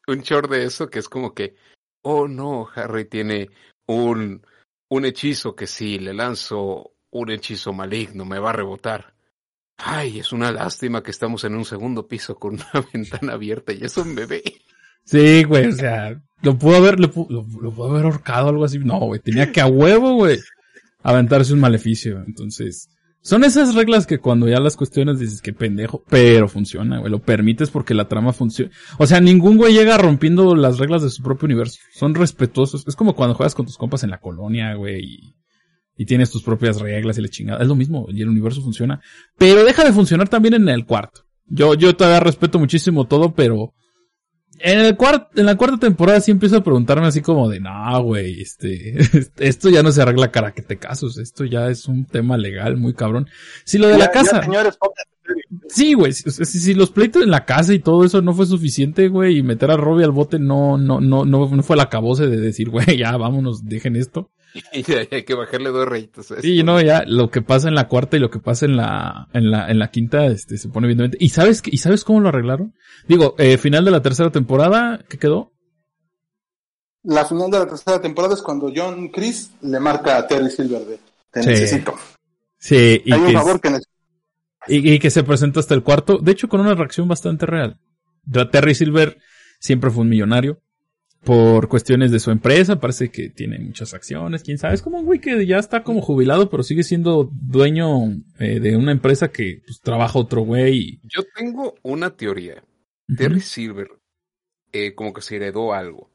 un 0.07 0.21
short 0.21 0.51
de 0.51 0.65
eso 0.65 0.89
que 0.89 0.99
es 0.99 1.07
como 1.07 1.33
que, 1.33 1.55
oh 2.01 2.27
no, 2.27 2.67
Harry 2.75 3.05
tiene 3.05 3.49
un 3.85 4.41
un 4.89 5.05
hechizo 5.05 5.55
que 5.55 5.67
si 5.67 5.99
le 5.99 6.13
lanzo 6.13 6.91
un 7.11 7.31
hechizo 7.31 7.73
maligno 7.73 8.25
me 8.25 8.39
va 8.39 8.49
a 8.49 8.53
rebotar. 8.53 9.13
Ay, 9.79 10.19
es 10.19 10.31
una 10.33 10.51
lástima 10.51 11.01
que 11.01 11.11
estamos 11.11 11.43
en 11.45 11.55
un 11.55 11.65
segundo 11.65 12.07
piso 12.07 12.35
con 12.35 12.55
una 12.55 12.85
ventana 12.93 13.33
abierta 13.33 13.73
y 13.73 13.83
es 13.83 13.95
un 13.97 14.13
bebé. 14.13 14.43
Sí, 15.05 15.43
güey, 15.43 15.67
o 15.67 15.71
sea, 15.71 16.21
lo 16.41 16.57
pudo 16.57 16.75
haber, 16.75 16.99
lo, 16.99 17.11
pudo 17.11 17.89
haber 17.89 18.05
ahorcado 18.05 18.49
algo 18.49 18.65
así. 18.65 18.77
No, 18.79 18.99
güey, 18.99 19.19
tenía 19.19 19.51
que 19.51 19.61
a 19.61 19.65
huevo, 19.65 20.13
güey, 20.13 20.37
aventarse 21.01 21.53
un 21.53 21.61
maleficio. 21.61 22.23
Entonces, 22.27 22.89
son 23.21 23.43
esas 23.43 23.73
reglas 23.73 24.05
que 24.05 24.19
cuando 24.19 24.47
ya 24.47 24.59
las 24.59 24.77
cuestiones 24.77 25.19
dices 25.19 25.41
que 25.41 25.53
pendejo, 25.53 26.03
pero 26.09 26.47
funciona, 26.47 26.99
güey, 26.99 27.11
lo 27.11 27.19
permites 27.19 27.69
porque 27.69 27.93
la 27.93 28.07
trama 28.07 28.33
funciona. 28.33 28.71
O 28.97 29.07
sea, 29.07 29.19
ningún 29.19 29.57
güey 29.57 29.73
llega 29.73 29.97
rompiendo 29.97 30.55
las 30.55 30.77
reglas 30.77 31.01
de 31.01 31.09
su 31.09 31.23
propio 31.23 31.45
universo. 31.45 31.79
Son 31.93 32.13
respetuosos. 32.13 32.85
Es 32.87 32.95
como 32.95 33.15
cuando 33.15 33.35
juegas 33.35 33.55
con 33.55 33.65
tus 33.65 33.77
compas 33.77 34.03
en 34.03 34.11
la 34.11 34.19
colonia, 34.19 34.75
güey, 34.75 35.33
y 35.99 36.05
tienes 36.05 36.31
tus 36.31 36.43
propias 36.43 36.79
reglas 36.79 37.17
y 37.17 37.21
la 37.21 37.27
chingada. 37.27 37.61
Es 37.61 37.67
lo 37.67 37.75
mismo, 37.75 38.07
y 38.09 38.21
el 38.21 38.29
universo 38.29 38.61
funciona. 38.61 39.01
Pero 39.37 39.65
deja 39.65 39.83
de 39.83 39.91
funcionar 39.91 40.29
también 40.29 40.53
en 40.53 40.69
el 40.69 40.85
cuarto. 40.85 41.25
Yo, 41.45 41.73
yo 41.73 41.93
todavía 41.93 42.21
respeto 42.21 42.57
muchísimo 42.57 43.05
todo, 43.05 43.35
pero 43.35 43.73
en, 44.59 44.79
el 44.79 44.95
cuarto, 44.95 45.41
en 45.41 45.45
la 45.45 45.57
cuarta 45.57 45.77
temporada 45.77 46.21
sí 46.21 46.31
empiezo 46.31 46.55
a 46.55 46.63
preguntarme 46.63 47.05
así 47.05 47.19
como 47.19 47.49
de, 47.49 47.59
no, 47.59 48.01
güey, 48.01 48.41
este, 48.41 48.97
esto 49.39 49.69
ya 49.69 49.83
no 49.83 49.91
se 49.91 50.01
arregla 50.01 50.31
cara 50.31 50.53
que 50.53 50.61
te 50.61 50.77
casos, 50.77 51.17
esto 51.17 51.43
ya 51.43 51.67
es 51.67 51.85
un 51.89 52.05
tema 52.05 52.37
legal 52.37 52.77
muy 52.77 52.93
cabrón. 52.93 53.27
Si 53.65 53.77
lo 53.77 53.89
de 53.89 53.97
la 53.97 54.09
casa... 54.09 54.41
sí, 55.67 55.95
güey, 55.95 56.13
si, 56.13 56.31
si, 56.31 56.73
los 56.75 56.91
pleitos 56.91 57.23
en 57.23 57.31
la 57.31 57.43
casa 57.43 57.73
y 57.73 57.79
todo 57.79 58.05
eso 58.05 58.21
no 58.21 58.33
fue 58.33 58.45
suficiente, 58.45 59.09
güey, 59.09 59.39
y 59.39 59.43
meter 59.43 59.69
a 59.69 59.75
Robbie 59.75 60.05
al 60.05 60.11
bote 60.11 60.39
no, 60.39 60.77
no, 60.77 61.01
no, 61.01 61.25
no, 61.25 61.45
no 61.45 61.63
fue 61.63 61.75
el 61.75 61.81
acabose 61.81 62.27
de 62.27 62.37
decir, 62.37 62.69
güey, 62.69 62.95
ya 62.97 63.17
vámonos, 63.17 63.65
dejen 63.65 63.97
esto. 63.97 64.31
Y 64.73 64.83
hay 64.93 65.23
que 65.23 65.35
bajarle 65.35 65.69
dos 65.69 65.87
rayitos. 65.87 66.33
Sí, 66.41 66.63
no, 66.63 66.81
ya 66.81 67.03
lo 67.05 67.29
que 67.29 67.41
pasa 67.41 67.67
en 67.67 67.75
la 67.75 67.87
cuarta 67.87 68.17
y 68.17 68.19
lo 68.19 68.29
que 68.29 68.39
pasa 68.39 68.65
en 68.65 68.77
la, 68.77 69.27
en 69.33 69.51
la, 69.51 69.69
en 69.69 69.79
la 69.79 69.91
quinta, 69.91 70.25
este, 70.25 70.57
se 70.57 70.69
pone 70.69 70.87
bien. 70.87 71.11
¿Y 71.19 71.29
sabes, 71.29 71.61
¿y 71.65 71.77
sabes 71.77 72.03
cómo 72.03 72.19
lo 72.19 72.29
arreglaron? 72.29 72.73
Digo, 73.07 73.35
eh, 73.37 73.57
final 73.57 73.85
de 73.85 73.91
la 73.91 74.01
tercera 74.01 74.31
temporada, 74.31 75.05
¿qué 75.07 75.17
quedó? 75.17 75.51
la 77.03 77.25
final 77.25 77.49
de 77.49 77.59
la 77.59 77.67
tercera 77.67 78.01
temporada 78.01 78.33
es 78.33 78.41
cuando 78.41 78.71
John 78.75 79.09
Chris 79.09 79.51
le 79.61 79.79
marca 79.79 80.17
a 80.17 80.27
Terry 80.27 80.49
Silver 80.49 80.85
de 80.85 80.99
te 81.31 81.39
necesito. 81.45 81.95
Sí, 82.57 83.01
y 83.05 83.13
Hay 83.13 83.19
un 83.19 83.33
favor 83.33 83.61
que 83.61 83.69
y, 84.67 84.93
y, 84.93 84.99
que 84.99 85.09
se 85.09 85.23
presenta 85.23 85.59
hasta 85.59 85.73
el 85.73 85.83
cuarto, 85.83 86.17
de 86.17 86.31
hecho 86.31 86.49
con 86.49 86.59
una 86.59 86.75
reacción 86.75 87.07
bastante 87.07 87.45
real. 87.45 87.79
Terry 88.51 88.75
Silver 88.75 89.17
siempre 89.59 89.89
fue 89.89 90.03
un 90.03 90.09
millonario 90.09 90.61
por 91.23 91.67
cuestiones 91.67 92.11
de 92.11 92.19
su 92.19 92.31
empresa, 92.31 92.79
parece 92.79 93.09
que 93.09 93.29
tiene 93.29 93.59
muchas 93.59 93.93
acciones, 93.93 94.43
quién 94.43 94.57
sabe, 94.57 94.75
es 94.75 94.81
como 94.81 94.99
un 94.99 95.05
güey 95.05 95.19
que 95.19 95.45
ya 95.45 95.57
está 95.57 95.83
como 95.83 96.01
jubilado, 96.01 96.49
pero 96.49 96.63
sigue 96.63 96.83
siendo 96.83 97.29
dueño 97.31 98.21
eh, 98.39 98.59
de 98.59 98.77
una 98.77 98.91
empresa 98.91 99.29
que 99.29 99.61
pues, 99.65 99.81
trabaja 99.81 100.17
otro 100.17 100.41
güey. 100.41 100.99
Yo 101.03 101.23
tengo 101.35 101.75
una 101.83 102.11
teoría. 102.11 102.63
Terry 103.17 103.41
Silver 103.41 103.89
eh, 104.71 104.93
como 104.93 105.13
que 105.13 105.21
se 105.21 105.35
heredó 105.35 105.73
algo. 105.73 106.09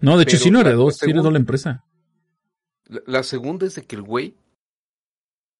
No, 0.00 0.16
de 0.16 0.22
hecho 0.22 0.38
sí 0.38 0.50
no 0.50 0.60
heredó, 0.60 0.90
sí 0.90 1.10
heredó 1.10 1.30
la 1.30 1.38
empresa. 1.38 1.84
La, 3.06 3.22
segunda 3.22 3.66
es 3.66 3.74
de 3.74 3.82
que 3.82 3.96
el 3.96 4.02
güey 4.02 4.34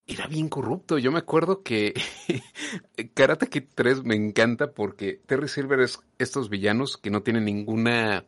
era 0.09 0.26
bien 0.26 0.48
corrupto. 0.48 0.98
Yo 0.98 1.12
me 1.12 1.18
acuerdo 1.18 1.62
que 1.62 1.94
Karate 3.14 3.48
Kid 3.48 3.64
3 3.74 4.05
me 4.05 4.16
encanta 4.16 4.72
porque 4.72 5.20
Terry 5.26 5.48
Silver 5.48 5.80
es 5.80 6.01
estos 6.18 6.48
villanos 6.48 6.97
que 6.97 7.10
no 7.10 7.22
tienen 7.22 7.44
ninguna 7.44 8.24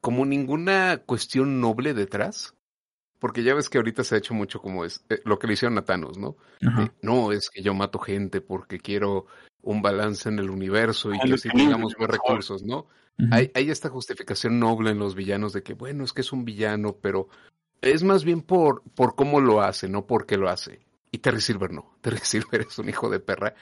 como 0.00 0.26
ninguna 0.26 0.98
cuestión 0.98 1.60
noble 1.60 1.94
detrás. 1.94 2.54
Porque 3.20 3.42
ya 3.42 3.54
ves 3.54 3.70
que 3.70 3.78
ahorita 3.78 4.04
se 4.04 4.16
ha 4.16 4.18
hecho 4.18 4.34
mucho 4.34 4.60
como 4.60 4.84
es 4.84 5.02
eh, 5.08 5.20
lo 5.24 5.38
que 5.38 5.46
le 5.46 5.54
hicieron 5.54 5.78
a 5.78 5.84
Thanos, 5.84 6.18
¿no? 6.18 6.36
no, 7.00 7.32
es 7.32 7.48
que 7.48 7.62
yo 7.62 7.72
mato 7.72 7.98
gente 7.98 8.42
porque 8.42 8.78
quiero 8.78 9.26
un 9.62 9.80
balance 9.80 10.28
en 10.28 10.38
el 10.40 10.50
universo 10.50 11.14
y 11.14 11.18
que 11.20 11.32
así 11.32 11.48
tengamos 11.48 11.94
más 11.98 12.10
recursos, 12.10 12.62
¿no? 12.62 12.86
hay, 13.30 13.50
hay 13.54 13.70
esta 13.70 13.88
justificación 13.88 14.58
noble 14.58 14.90
en 14.90 14.98
los 14.98 15.14
villanos 15.14 15.54
de 15.54 15.62
que, 15.62 15.72
bueno, 15.72 16.04
es 16.04 16.12
que 16.12 16.20
es 16.20 16.32
un 16.32 16.44
villano, 16.44 16.96
pero 17.00 17.28
es 17.84 18.02
más 18.02 18.24
bien 18.24 18.42
por, 18.42 18.82
por 18.94 19.14
cómo 19.14 19.40
lo 19.40 19.62
hace, 19.62 19.88
no 19.88 20.06
por 20.06 20.26
qué 20.26 20.36
lo 20.36 20.48
hace. 20.48 20.80
Y 21.10 21.18
Terry 21.18 21.40
Silver 21.40 21.72
no. 21.72 21.96
Terry 22.00 22.18
Silver 22.22 22.62
es 22.62 22.78
un 22.78 22.88
hijo 22.88 23.08
de 23.10 23.20
perra 23.20 23.54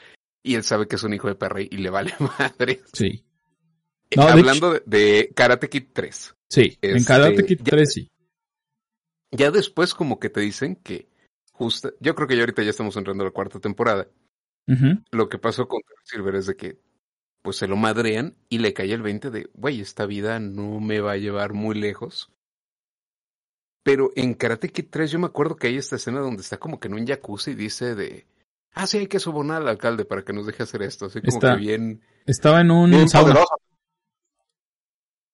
y 0.42 0.54
él 0.54 0.64
sabe 0.64 0.88
que 0.88 0.96
es 0.96 1.02
un 1.02 1.14
hijo 1.14 1.28
de 1.28 1.34
perra 1.34 1.60
y 1.60 1.76
le 1.76 1.90
vale 1.90 2.14
madre. 2.38 2.82
Sí. 2.92 3.24
Eh, 4.10 4.20
hablando 4.20 4.78
de, 4.84 5.32
Karate 5.34 5.68
Kid 5.68 5.88
3. 5.92 6.34
Sí, 6.48 6.78
en 6.82 6.96
este, 6.96 7.08
Karate 7.08 7.44
Kid 7.44 7.60
3 7.62 7.92
sí. 7.92 8.08
Ya 9.30 9.50
después 9.50 9.94
como 9.94 10.18
que 10.18 10.28
te 10.28 10.40
dicen 10.40 10.76
que 10.76 11.08
justo, 11.52 11.94
yo 12.00 12.14
creo 12.14 12.28
que 12.28 12.36
ya 12.36 12.42
ahorita 12.42 12.62
ya 12.62 12.70
estamos 12.70 12.96
entrando 12.96 13.24
a 13.24 13.28
la 13.28 13.32
cuarta 13.32 13.58
temporada. 13.60 14.08
Lo 15.10 15.28
que 15.28 15.38
pasó 15.38 15.68
con 15.68 15.80
Terry 15.82 16.02
Silver 16.04 16.34
es 16.36 16.46
de 16.46 16.56
que 16.56 16.78
pues 17.42 17.56
se 17.56 17.66
lo 17.66 17.76
madrean 17.76 18.36
y 18.48 18.58
le 18.58 18.72
cae 18.72 18.92
el 18.92 19.02
20 19.02 19.30
de, 19.30 19.50
güey, 19.54 19.80
esta 19.80 20.06
vida 20.06 20.38
no 20.38 20.80
me 20.80 21.00
va 21.00 21.12
a 21.12 21.16
llevar 21.16 21.52
muy 21.52 21.74
lejos. 21.74 22.31
Pero 23.82 24.10
en 24.14 24.34
Karate 24.34 24.68
Kid 24.68 24.86
3 24.90 25.10
yo 25.10 25.18
me 25.18 25.26
acuerdo 25.26 25.56
que 25.56 25.66
hay 25.66 25.76
esta 25.76 25.96
escena 25.96 26.20
donde 26.20 26.42
está 26.42 26.58
como 26.58 26.78
que 26.78 26.88
en 26.88 26.94
un 26.94 27.06
jacuzzi 27.06 27.52
y 27.52 27.54
dice 27.54 27.94
de, 27.94 28.26
ah, 28.74 28.86
sí, 28.86 28.98
hay 28.98 29.06
que 29.08 29.18
sobornar 29.18 29.62
al 29.62 29.68
alcalde 29.68 30.04
para 30.04 30.22
que 30.22 30.32
nos 30.32 30.46
deje 30.46 30.62
hacer 30.62 30.82
esto. 30.82 31.06
Así 31.06 31.20
como 31.20 31.40
que 31.40 31.56
bien... 31.56 32.02
Estaba 32.26 32.60
en 32.60 32.70
un 32.70 33.08
sauna. 33.08 33.40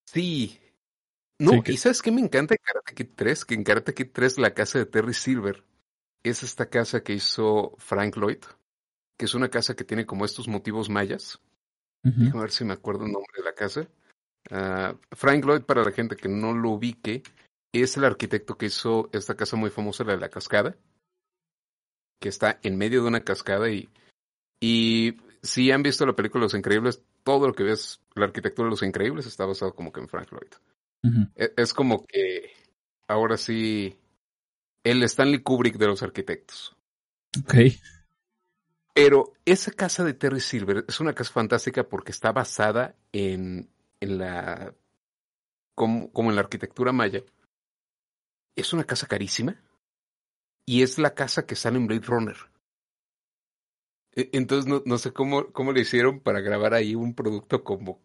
Sí. 0.06 0.58
No, 1.38 1.62
y 1.64 1.76
¿sabes 1.76 2.02
qué 2.02 2.10
me 2.10 2.20
encanta 2.20 2.54
en 2.54 2.60
Karate 2.64 2.94
Kid 2.94 3.10
3? 3.14 3.44
Que 3.44 3.54
en 3.54 3.64
Karate 3.64 3.94
Kid 3.94 4.08
3 4.12 4.38
la 4.38 4.54
casa 4.54 4.78
de 4.78 4.86
Terry 4.86 5.14
Silver 5.14 5.64
es 6.22 6.42
esta 6.42 6.68
casa 6.68 7.02
que 7.02 7.12
hizo 7.12 7.74
Frank 7.78 8.16
Lloyd, 8.16 8.42
que 9.16 9.26
es 9.26 9.34
una 9.34 9.48
casa 9.48 9.74
que 9.74 9.84
tiene 9.84 10.06
como 10.06 10.24
estos 10.24 10.48
motivos 10.48 10.88
mayas. 10.88 11.40
Déjame 12.02 12.40
ver 12.40 12.50
si 12.50 12.64
me 12.64 12.72
acuerdo 12.72 13.04
el 13.04 13.12
nombre 13.12 13.32
de 13.36 13.44
la 13.44 13.54
casa. 13.54 13.88
Ah, 14.50 14.94
Frank 15.12 15.44
Lloyd, 15.44 15.62
para 15.62 15.84
la 15.84 15.92
gente 15.92 16.16
que 16.16 16.28
no 16.28 16.54
lo 16.54 16.70
ubique, 16.70 17.22
es 17.72 17.96
el 17.96 18.04
arquitecto 18.04 18.56
que 18.56 18.66
hizo 18.66 19.08
esta 19.12 19.36
casa 19.36 19.56
muy 19.56 19.70
famosa, 19.70 20.04
la 20.04 20.12
de 20.12 20.20
la 20.20 20.28
cascada, 20.28 20.76
que 22.20 22.28
está 22.28 22.58
en 22.62 22.76
medio 22.76 23.02
de 23.02 23.08
una 23.08 23.24
cascada 23.24 23.70
y, 23.70 23.88
y 24.60 25.16
si 25.42 25.70
han 25.70 25.82
visto 25.82 26.06
la 26.06 26.16
película 26.16 26.44
Los 26.44 26.54
Increíbles, 26.54 27.02
todo 27.22 27.46
lo 27.46 27.54
que 27.54 27.64
ves, 27.64 28.00
la 28.14 28.26
arquitectura 28.26 28.66
de 28.66 28.70
Los 28.70 28.82
Increíbles 28.82 29.26
está 29.26 29.44
basado 29.44 29.74
como 29.74 29.92
que 29.92 30.00
en 30.00 30.08
Frank 30.08 30.30
Lloyd. 30.32 30.52
E, 31.36 31.52
es, 31.56 31.74
como 31.74 32.04
que 32.06 32.52
ahora 33.06 33.36
sí, 33.36 33.96
el 34.82 35.02
Stanley 35.04 35.42
Kubrick 35.42 35.76
de 35.76 35.86
los 35.86 36.02
arquitectos. 36.02 36.76
Ok. 37.42 37.54
Pero 38.94 39.32
esa 39.44 39.70
casa 39.70 40.02
de 40.02 40.14
Terry 40.14 40.40
Silver 40.40 40.84
es 40.88 40.98
una 40.98 41.14
casa 41.14 41.32
fantástica 41.32 41.84
porque 41.84 42.10
está 42.10 42.32
basada 42.32 42.96
en, 43.12 43.70
en 44.00 44.18
la. 44.18 44.74
como, 45.76 46.10
en 46.16 46.34
la 46.34 46.40
arquitectura 46.40 46.92
maya. 46.92 47.22
Es 48.58 48.72
una 48.72 48.84
casa 48.84 49.06
carísima. 49.06 49.56
Y 50.66 50.82
es 50.82 50.98
la 50.98 51.14
casa 51.14 51.46
que 51.46 51.56
sale 51.56 51.78
en 51.78 51.86
Blade 51.86 52.06
Runner. 52.06 52.36
E, 54.14 54.30
entonces 54.32 54.66
no, 54.66 54.82
no 54.84 54.98
sé 54.98 55.12
cómo, 55.12 55.52
cómo 55.52 55.72
le 55.72 55.80
hicieron 55.80 56.20
para 56.20 56.40
grabar 56.40 56.74
ahí 56.74 56.94
un 56.94 57.14
producto 57.14 57.64
como 57.64 58.00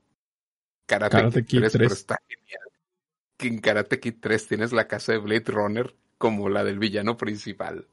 Karate, 0.85 1.43
Kid 1.43 1.59
3, 1.59 1.73
pero 1.73 1.93
está 1.93 2.19
genial. 2.27 2.61
Que 3.37 3.47
en 3.47 3.59
Karate 3.59 3.99
Kid 3.99 4.15
3 4.19 4.47
tienes 4.47 4.73
la 4.73 4.87
casa 4.87 5.11
de 5.11 5.17
Blade 5.17 5.45
Runner 5.47 5.95
como 6.17 6.49
la 6.49 6.63
del 6.63 6.79
villano 6.79 7.17
principal. 7.17 7.87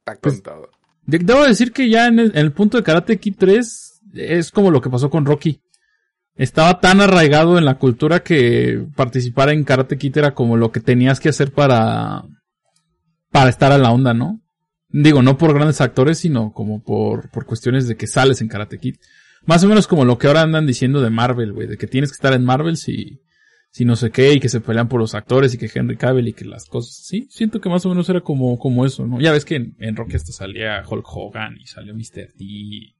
Está 0.00 0.20
pues, 0.20 0.34
contado. 0.34 0.70
Debo 1.06 1.44
decir 1.44 1.72
que 1.72 1.88
ya 1.88 2.06
en 2.06 2.18
el, 2.18 2.52
punto 2.52 2.76
de 2.76 2.82
Karate 2.82 3.18
Kid 3.18 3.36
3 3.38 4.02
es 4.14 4.50
como 4.50 4.70
lo 4.70 4.80
que 4.80 4.90
pasó 4.90 5.10
con 5.10 5.24
Rocky. 5.24 5.60
Estaba 6.36 6.80
tan 6.80 7.00
arraigado 7.00 7.58
en 7.58 7.64
la 7.64 7.78
cultura 7.78 8.22
que 8.22 8.84
participar 8.96 9.50
en 9.50 9.64
Karate 9.64 9.96
Kid 9.96 10.18
era 10.18 10.34
como 10.34 10.56
lo 10.56 10.72
que 10.72 10.80
tenías 10.80 11.20
que 11.20 11.28
hacer 11.28 11.52
para, 11.52 12.24
para 13.30 13.50
estar 13.50 13.70
a 13.70 13.78
la 13.78 13.92
onda, 13.92 14.14
¿no? 14.14 14.40
Digo, 14.88 15.22
no 15.22 15.38
por 15.38 15.54
grandes 15.54 15.80
actores, 15.80 16.18
sino 16.18 16.52
como 16.52 16.82
por, 16.82 17.30
por 17.30 17.46
cuestiones 17.46 17.86
de 17.88 17.96
que 17.96 18.06
sales 18.06 18.40
en 18.40 18.48
Karate 18.48 18.78
Kid. 18.78 18.96
Más 19.46 19.62
o 19.62 19.68
menos 19.68 19.86
como 19.86 20.04
lo 20.04 20.18
que 20.18 20.26
ahora 20.26 20.42
andan 20.42 20.66
diciendo 20.66 21.00
de 21.00 21.10
Marvel, 21.10 21.52
güey, 21.52 21.68
de 21.68 21.76
que 21.76 21.86
tienes 21.86 22.10
que 22.10 22.14
estar 22.14 22.32
en 22.32 22.44
Marvel 22.44 22.76
si, 22.76 23.20
si 23.70 23.84
no 23.84 23.96
sé 23.96 24.10
qué, 24.10 24.32
y 24.32 24.40
que 24.40 24.48
se 24.48 24.60
pelean 24.60 24.88
por 24.88 25.00
los 25.00 25.14
actores 25.14 25.52
y 25.52 25.58
que 25.58 25.70
Henry 25.72 25.96
Cavill 25.96 26.28
y 26.28 26.32
que 26.32 26.44
las 26.44 26.66
cosas. 26.66 26.94
Sí, 27.04 27.26
siento 27.30 27.60
que 27.60 27.68
más 27.68 27.84
o 27.86 27.88
menos 27.88 28.08
era 28.08 28.20
como, 28.20 28.58
como 28.58 28.86
eso, 28.86 29.06
¿no? 29.06 29.20
Ya 29.20 29.32
ves 29.32 29.44
que 29.44 29.72
en, 29.78 29.96
Rocky 29.96 30.16
hasta 30.16 30.32
salía 30.32 30.82
Hulk 30.88 31.04
Hogan 31.06 31.56
y 31.60 31.66
salió 31.66 31.94
Mr. 31.94 32.32
T. 32.36 32.93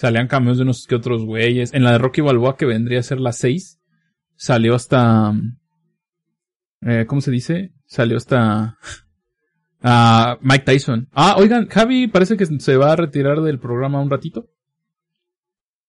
Salían 0.00 0.28
cambios 0.28 0.56
de 0.56 0.62
unos 0.62 0.86
que 0.86 0.94
otros 0.94 1.26
güeyes. 1.26 1.74
En 1.74 1.84
la 1.84 1.92
de 1.92 1.98
Rocky 1.98 2.22
Balboa, 2.22 2.56
que 2.56 2.64
vendría 2.64 3.00
a 3.00 3.02
ser 3.02 3.20
la 3.20 3.34
6, 3.34 3.82
salió 4.34 4.74
hasta. 4.74 5.34
Eh, 6.80 7.04
¿Cómo 7.06 7.20
se 7.20 7.30
dice? 7.30 7.74
Salió 7.84 8.16
hasta. 8.16 8.78
Uh, 9.82 10.38
Mike 10.40 10.64
Tyson. 10.64 11.10
Ah, 11.12 11.34
oigan, 11.36 11.68
Javi 11.68 12.06
parece 12.06 12.38
que 12.38 12.46
se 12.46 12.78
va 12.78 12.92
a 12.92 12.96
retirar 12.96 13.42
del 13.42 13.58
programa 13.58 14.00
un 14.00 14.08
ratito. 14.08 14.48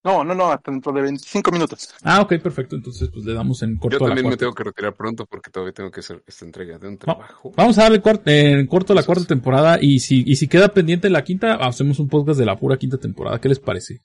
No, 0.03 0.23
no, 0.23 0.33
no, 0.33 0.51
hasta 0.51 0.71
dentro 0.71 0.91
de 0.91 1.01
25 1.01 1.51
minutos. 1.51 1.93
Ah, 2.03 2.21
ok, 2.21 2.39
perfecto. 2.41 2.75
Entonces, 2.75 3.09
pues 3.13 3.23
le 3.23 3.33
damos 3.33 3.61
en 3.61 3.77
corto. 3.77 3.99
Yo 3.99 4.05
también 4.05 4.27
me 4.27 4.35
tengo 4.35 4.53
que 4.53 4.63
retirar 4.63 4.95
pronto 4.95 5.27
porque 5.27 5.51
todavía 5.51 5.73
tengo 5.73 5.91
que 5.91 5.99
hacer 5.99 6.23
esta 6.25 6.43
entrega 6.43 6.79
de 6.79 6.87
un 6.87 6.97
trabajo. 6.97 7.51
Vamos 7.55 7.77
a 7.77 7.83
darle 7.83 8.01
en 8.25 8.67
corto 8.67 8.95
la 8.95 9.03
cuarta 9.03 9.25
temporada 9.25 9.77
y 9.79 9.99
si, 9.99 10.23
y 10.25 10.37
si 10.37 10.47
queda 10.47 10.69
pendiente 10.69 11.09
la 11.11 11.23
quinta, 11.23 11.55
hacemos 11.55 11.99
un 11.99 12.09
podcast 12.09 12.39
de 12.39 12.45
la 12.45 12.57
pura 12.57 12.77
quinta 12.77 12.97
temporada. 12.97 13.39
¿Qué 13.39 13.49
les 13.49 13.59
parece? 13.59 14.01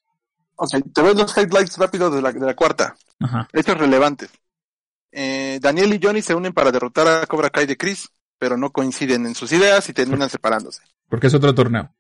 Ok, 0.56 0.70
te 0.92 1.02
ves 1.02 1.16
los 1.16 1.36
highlights 1.36 1.78
rápidos 1.78 2.14
de 2.14 2.20
la, 2.20 2.32
de 2.32 2.40
la 2.40 2.54
cuarta. 2.54 2.94
Ajá. 3.20 3.48
Esto 3.52 3.72
es 3.72 3.78
relevante. 3.78 4.26
Eh, 5.12 5.58
Daniel 5.62 5.94
y 5.94 6.00
Johnny 6.02 6.20
se 6.20 6.34
unen 6.34 6.52
para 6.52 6.72
derrotar 6.72 7.08
a 7.08 7.26
Cobra 7.26 7.48
Kai 7.48 7.64
de 7.64 7.78
Chris, 7.78 8.10
pero 8.38 8.58
no 8.58 8.70
coinciden 8.70 9.24
en 9.24 9.34
sus 9.34 9.50
ideas 9.52 9.88
y 9.88 9.94
terminan 9.94 10.28
separándose. 10.28 10.82
Porque 11.08 11.28
es 11.28 11.34
otro 11.34 11.54
torneo. 11.54 11.90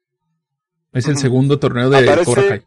Es 0.92 1.08
el 1.08 1.16
segundo 1.16 1.58
torneo 1.58 1.88
de 1.88 2.24
Cobra 2.24 2.48
Kai 2.48 2.66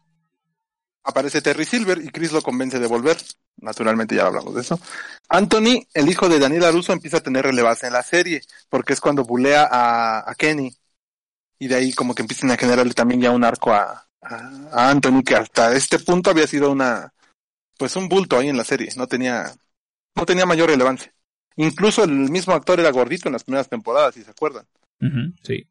Aparece 1.02 1.40
Terry 1.40 1.64
Silver 1.64 1.98
y 2.02 2.08
Chris 2.08 2.32
lo 2.32 2.42
convence 2.42 2.78
de 2.78 2.86
volver. 2.86 3.16
Naturalmente 3.56 4.14
ya 4.14 4.26
hablamos 4.26 4.54
de 4.54 4.60
eso. 4.60 4.78
Anthony, 5.28 5.86
el 5.94 6.08
hijo 6.08 6.28
de 6.28 6.38
Daniel 6.38 6.64
Aruso, 6.64 6.92
empieza 6.92 7.18
a 7.18 7.22
tener 7.22 7.44
relevancia 7.44 7.86
en 7.86 7.94
la 7.94 8.02
serie, 8.02 8.42
porque 8.68 8.92
es 8.92 9.00
cuando 9.00 9.24
bulea 9.24 9.68
a, 9.70 10.34
Kenny. 10.36 10.74
Y 11.58 11.68
de 11.68 11.74
ahí 11.74 11.92
como 11.92 12.14
que 12.14 12.22
empiezan 12.22 12.50
a 12.50 12.56
generarle 12.56 12.94
también 12.94 13.20
ya 13.20 13.30
un 13.30 13.44
arco 13.44 13.72
a, 13.72 14.06
a, 14.20 14.90
Anthony, 14.90 15.22
que 15.22 15.36
hasta 15.36 15.74
este 15.74 15.98
punto 15.98 16.30
había 16.30 16.46
sido 16.46 16.70
una, 16.70 17.12
pues 17.78 17.96
un 17.96 18.08
bulto 18.08 18.38
ahí 18.38 18.48
en 18.48 18.56
la 18.56 18.64
serie. 18.64 18.90
No 18.96 19.06
tenía, 19.06 19.52
no 20.14 20.26
tenía 20.26 20.46
mayor 20.46 20.70
relevancia. 20.70 21.12
Incluso 21.56 22.04
el 22.04 22.12
mismo 22.12 22.54
actor 22.54 22.80
era 22.80 22.90
gordito 22.90 23.28
en 23.28 23.34
las 23.34 23.44
primeras 23.44 23.68
temporadas, 23.68 24.14
si 24.14 24.22
se 24.22 24.30
acuerdan. 24.30 24.66
sí. 25.42 25.66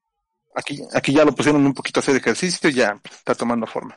Aquí, 0.56 0.82
aquí 0.94 1.14
ya 1.14 1.24
lo 1.24 1.34
pusieron 1.34 1.64
un 1.66 1.74
poquito 1.74 2.00
a 2.00 2.02
hacer 2.02 2.16
ejercicio 2.16 2.70
y 2.70 2.74
ya 2.74 3.00
está 3.06 3.36
tomando 3.36 3.68
forma. 3.68 3.96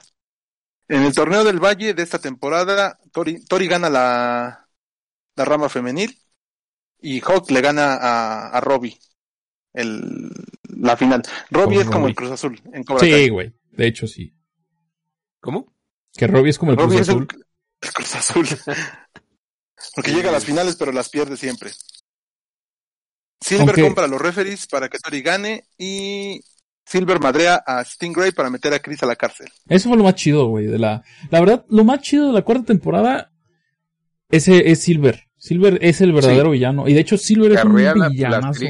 En 0.92 1.04
el 1.04 1.14
torneo 1.14 1.42
del 1.42 1.58
Valle 1.58 1.94
de 1.94 2.02
esta 2.02 2.18
temporada, 2.18 2.98
Tori, 3.12 3.42
Tori 3.46 3.66
gana 3.66 3.88
la, 3.88 4.68
la 5.36 5.44
rama 5.46 5.70
femenil 5.70 6.20
y 7.00 7.20
Hawk 7.20 7.50
le 7.50 7.62
gana 7.62 7.94
a, 7.94 8.48
a 8.48 8.60
Robbie 8.60 8.98
el, 9.72 10.30
la 10.68 10.94
final. 10.98 11.22
Robbie 11.50 11.80
es 11.80 11.88
como 11.88 12.08
el 12.08 12.14
Cruz 12.14 12.32
Azul 12.32 12.60
en 12.74 12.84
Cobra 12.84 13.06
Sí, 13.06 13.30
güey. 13.30 13.54
De 13.70 13.86
hecho, 13.86 14.06
sí. 14.06 14.36
¿Cómo? 15.40 15.74
Que 16.12 16.26
Robbie 16.26 16.50
es 16.50 16.58
como 16.58 16.72
el 16.72 16.76
Cruz 16.76 17.00
Azul. 17.00 17.26
El, 17.80 17.92
Cruz 17.94 18.14
Azul. 18.14 18.46
Porque 19.96 20.12
llega 20.12 20.28
a 20.28 20.32
las 20.32 20.44
finales, 20.44 20.76
pero 20.76 20.92
las 20.92 21.08
pierde 21.08 21.38
siempre. 21.38 21.72
Silver 23.40 23.80
compra 23.80 24.06
los 24.06 24.20
referees 24.20 24.66
para 24.66 24.90
que 24.90 24.98
Tori 24.98 25.22
gane 25.22 25.64
y 25.78 26.44
Silver 26.84 27.20
madrea 27.20 27.62
a 27.66 27.84
Stingray 27.84 28.32
para 28.32 28.50
meter 28.50 28.74
a 28.74 28.80
Chris 28.80 29.02
a 29.02 29.06
la 29.06 29.16
cárcel. 29.16 29.48
Eso 29.68 29.88
fue 29.88 29.98
lo 29.98 30.04
más 30.04 30.14
chido, 30.14 30.46
güey. 30.46 30.66
De 30.66 30.78
la, 30.78 31.02
la 31.30 31.40
verdad, 31.40 31.64
lo 31.68 31.84
más 31.84 32.00
chido 32.00 32.26
de 32.28 32.32
la 32.32 32.42
cuarta 32.42 32.64
temporada 32.64 33.32
ese 34.32 34.70
es 34.70 34.80
Silver. 34.82 35.28
Silver 35.36 35.78
es 35.82 36.00
el 36.00 36.12
verdadero 36.12 36.50
villano. 36.50 36.88
Y 36.88 36.94
de 36.94 37.00
hecho, 37.00 37.18
Silver 37.18 37.52
es 37.52 37.64
un 37.64 37.76
villanazo. 37.76 38.64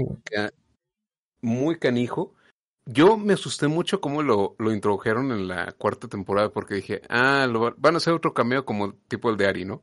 muy 1.41 1.79
canijo. 1.79 2.35
Yo 2.85 3.17
me 3.17 3.35
asusté 3.35 3.69
mucho 3.69 4.01
cómo 4.01 4.23
lo, 4.23 4.57
lo 4.59 4.73
introdujeron 4.73 5.31
en 5.31 5.47
la 5.47 5.71
cuarta 5.73 6.09
temporada 6.09 6.51
porque 6.51 6.75
dije, 6.75 7.01
ah, 7.09 7.47
lo, 7.49 7.73
van 7.79 7.95
a 7.95 7.99
hacer 7.99 8.13
otro 8.13 8.35
cameo 8.35 8.65
como 8.65 8.95
tipo 9.07 9.31
el 9.31 9.37
de 9.37 9.47
Ari, 9.47 9.65
¿no? 9.65 9.83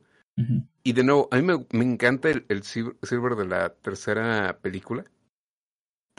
Y 0.82 0.92
de 0.92 1.04
nuevo, 1.04 1.28
a 1.30 1.36
mí 1.36 1.42
me, 1.42 1.66
me 1.72 1.84
encanta 1.84 2.30
el, 2.30 2.46
el, 2.48 2.62
Silver 2.62 3.36
de 3.36 3.46
la 3.46 3.70
tercera 3.70 4.58
película 4.62 5.04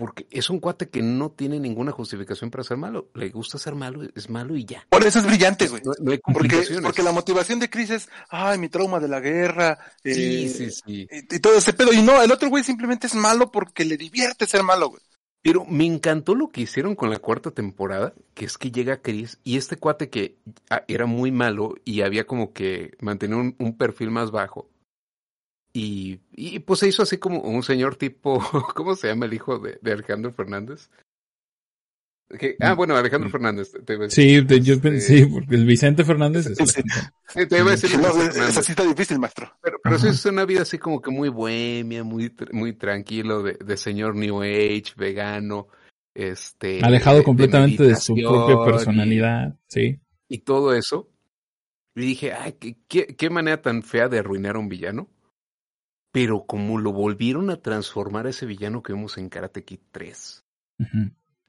porque 0.02 0.26
es 0.32 0.50
un 0.50 0.60
cuate 0.60 0.90
que 0.90 1.04
no 1.04 1.30
tiene 1.30 1.60
ninguna 1.60 1.92
justificación 1.92 2.50
para 2.50 2.64
ser 2.64 2.76
malo. 2.76 3.12
Le 3.14 3.30
gusta 3.30 3.60
ser 3.60 3.76
malo, 3.76 4.02
es 4.16 4.32
malo 4.32 4.58
y 4.58 4.66
ya. 4.66 4.84
Por 4.90 5.06
eso 5.06 5.20
es 5.20 5.28
brillante, 5.28 5.68
güey. 5.68 5.84
No, 5.86 6.12
hay 6.12 6.18
porque, 6.18 6.64
porque, 6.82 7.04
la 7.04 7.12
motivación 7.12 7.60
de 7.60 7.70
Chris 7.70 7.92
es, 7.92 8.10
ay, 8.32 8.58
mi 8.58 8.68
trauma 8.68 9.00
de 9.00 9.08
la 9.08 9.20
guerra. 9.20 9.78
Sí, 10.04 10.46
eh, 10.46 10.50
sí, 10.50 10.72
sí. 10.72 11.08
Y, 11.12 11.40
todo 11.40 11.56
ese 11.56 11.74
pedo. 11.74 11.94
Y 11.94 12.02
no, 12.02 12.20
el 12.20 12.32
otro 12.32 12.50
güey 12.50 12.64
simplemente 12.64 13.06
es 13.06 13.14
malo 13.14 13.52
porque 13.52 13.86
le 13.86 13.96
divierte 13.96 14.48
ser 14.48 14.64
malo, 14.64 14.90
güey. 14.90 15.04
Pero 15.44 15.66
me 15.66 15.86
encantó 15.86 16.34
lo 16.34 16.50
que 16.50 16.62
hicieron 16.62 16.96
con 16.96 17.12
la 17.12 17.20
cuarta 17.20 17.52
temporada, 17.52 18.16
que 18.34 18.46
es 18.46 18.58
que 18.58 18.72
llega 18.72 19.04
Chris 19.04 19.38
y 19.44 19.58
este 19.58 19.78
cuate 19.78 20.10
que 20.10 20.40
ah, 20.72 20.84
era 20.88 21.06
muy 21.06 21.32
malo 21.32 21.76
y 21.86 22.02
había 22.02 22.26
como 22.26 22.54
que 22.54 22.98
mantener 23.02 23.54
un 23.56 23.78
perfil 23.78 24.10
más 24.10 24.32
bajo 24.32 24.68
y, 25.74 26.20
y 26.32 26.60
pues 26.60 26.80
se 26.82 26.88
hizo 26.88 27.04
así 27.04 27.18
como 27.18 27.40
un 27.42 27.64
señor 27.64 27.96
tipo, 27.96 28.40
¿cómo 28.76 28.96
se 28.96 29.08
llama 29.08 29.26
el 29.26 29.34
hijo 29.34 29.60
de, 29.60 29.80
de 29.82 29.94
Alejandro 29.94 30.34
Fernández? 30.34 30.90
ah, 32.60 32.74
mm, 32.74 32.78
bueno, 32.78 32.96
Alejandro 32.96 33.30
mm. 33.30 33.32
Fernández. 33.32 33.72
Te, 33.86 34.10
sí, 34.10 34.44
yo, 34.62 34.74
este 34.76 35.02
sí, 35.02 35.26
porque 35.26 35.56
el 35.56 35.66
Vicente 35.66 36.04
Fernández 36.04 36.48
es. 36.48 36.58
Sí, 36.58 36.82
te 37.48 37.58
iba 37.58 37.68
a 37.68 37.72
decir. 37.72 37.98
No, 38.00 38.22
esa 38.22 38.62
sí 38.62 38.72
está 38.72 38.84
difícil, 38.84 39.20
maestro. 39.20 39.52
Pero, 39.62 39.78
pero 39.84 39.98
sí 39.98 40.08
es 40.08 40.26
una 40.26 40.46
vida 40.46 40.62
así 40.62 40.78
como 40.78 41.02
que 41.02 41.12
muy 41.12 41.30
bohemia, 41.30 42.04
muy, 42.04 42.34
muy 42.52 42.74
tranquilo, 42.74 43.44
de, 43.44 43.54
de 43.54 43.78
señor 43.78 44.16
New 44.16 44.42
Age, 44.42 44.94
vegano, 44.96 45.68
este. 46.14 46.82
Alejado 46.84 47.24
completamente 47.24 47.84
de, 47.84 47.96
su 47.96 48.16
propia 48.16 48.64
personalidad, 48.66 49.56
sí. 49.68 50.00
Y 50.28 50.40
todo 50.40 50.74
eso. 50.74 51.10
Y 51.96 52.02
dije, 52.02 52.32
ay, 52.32 52.54
qué, 52.54 52.78
qué, 52.88 53.08
qué 53.08 53.30
manera 53.30 53.62
tan 53.62 53.84
fea 53.84 54.08
de 54.08 54.20
arruinar 54.20 54.56
a 54.56 54.60
un 54.60 54.70
villano 54.70 55.10
pero 56.12 56.46
como 56.46 56.78
lo 56.78 56.92
volvieron 56.92 57.50
a 57.50 57.58
transformar 57.58 58.28
a 58.28 58.32
ese 58.32 58.46
villano 58.46 58.84
que 58.84 58.94
vemos 58.94 59.18
en 59.18 59.30
Karate 59.30 59.64
Kid 59.64 59.80
3. 59.92 60.44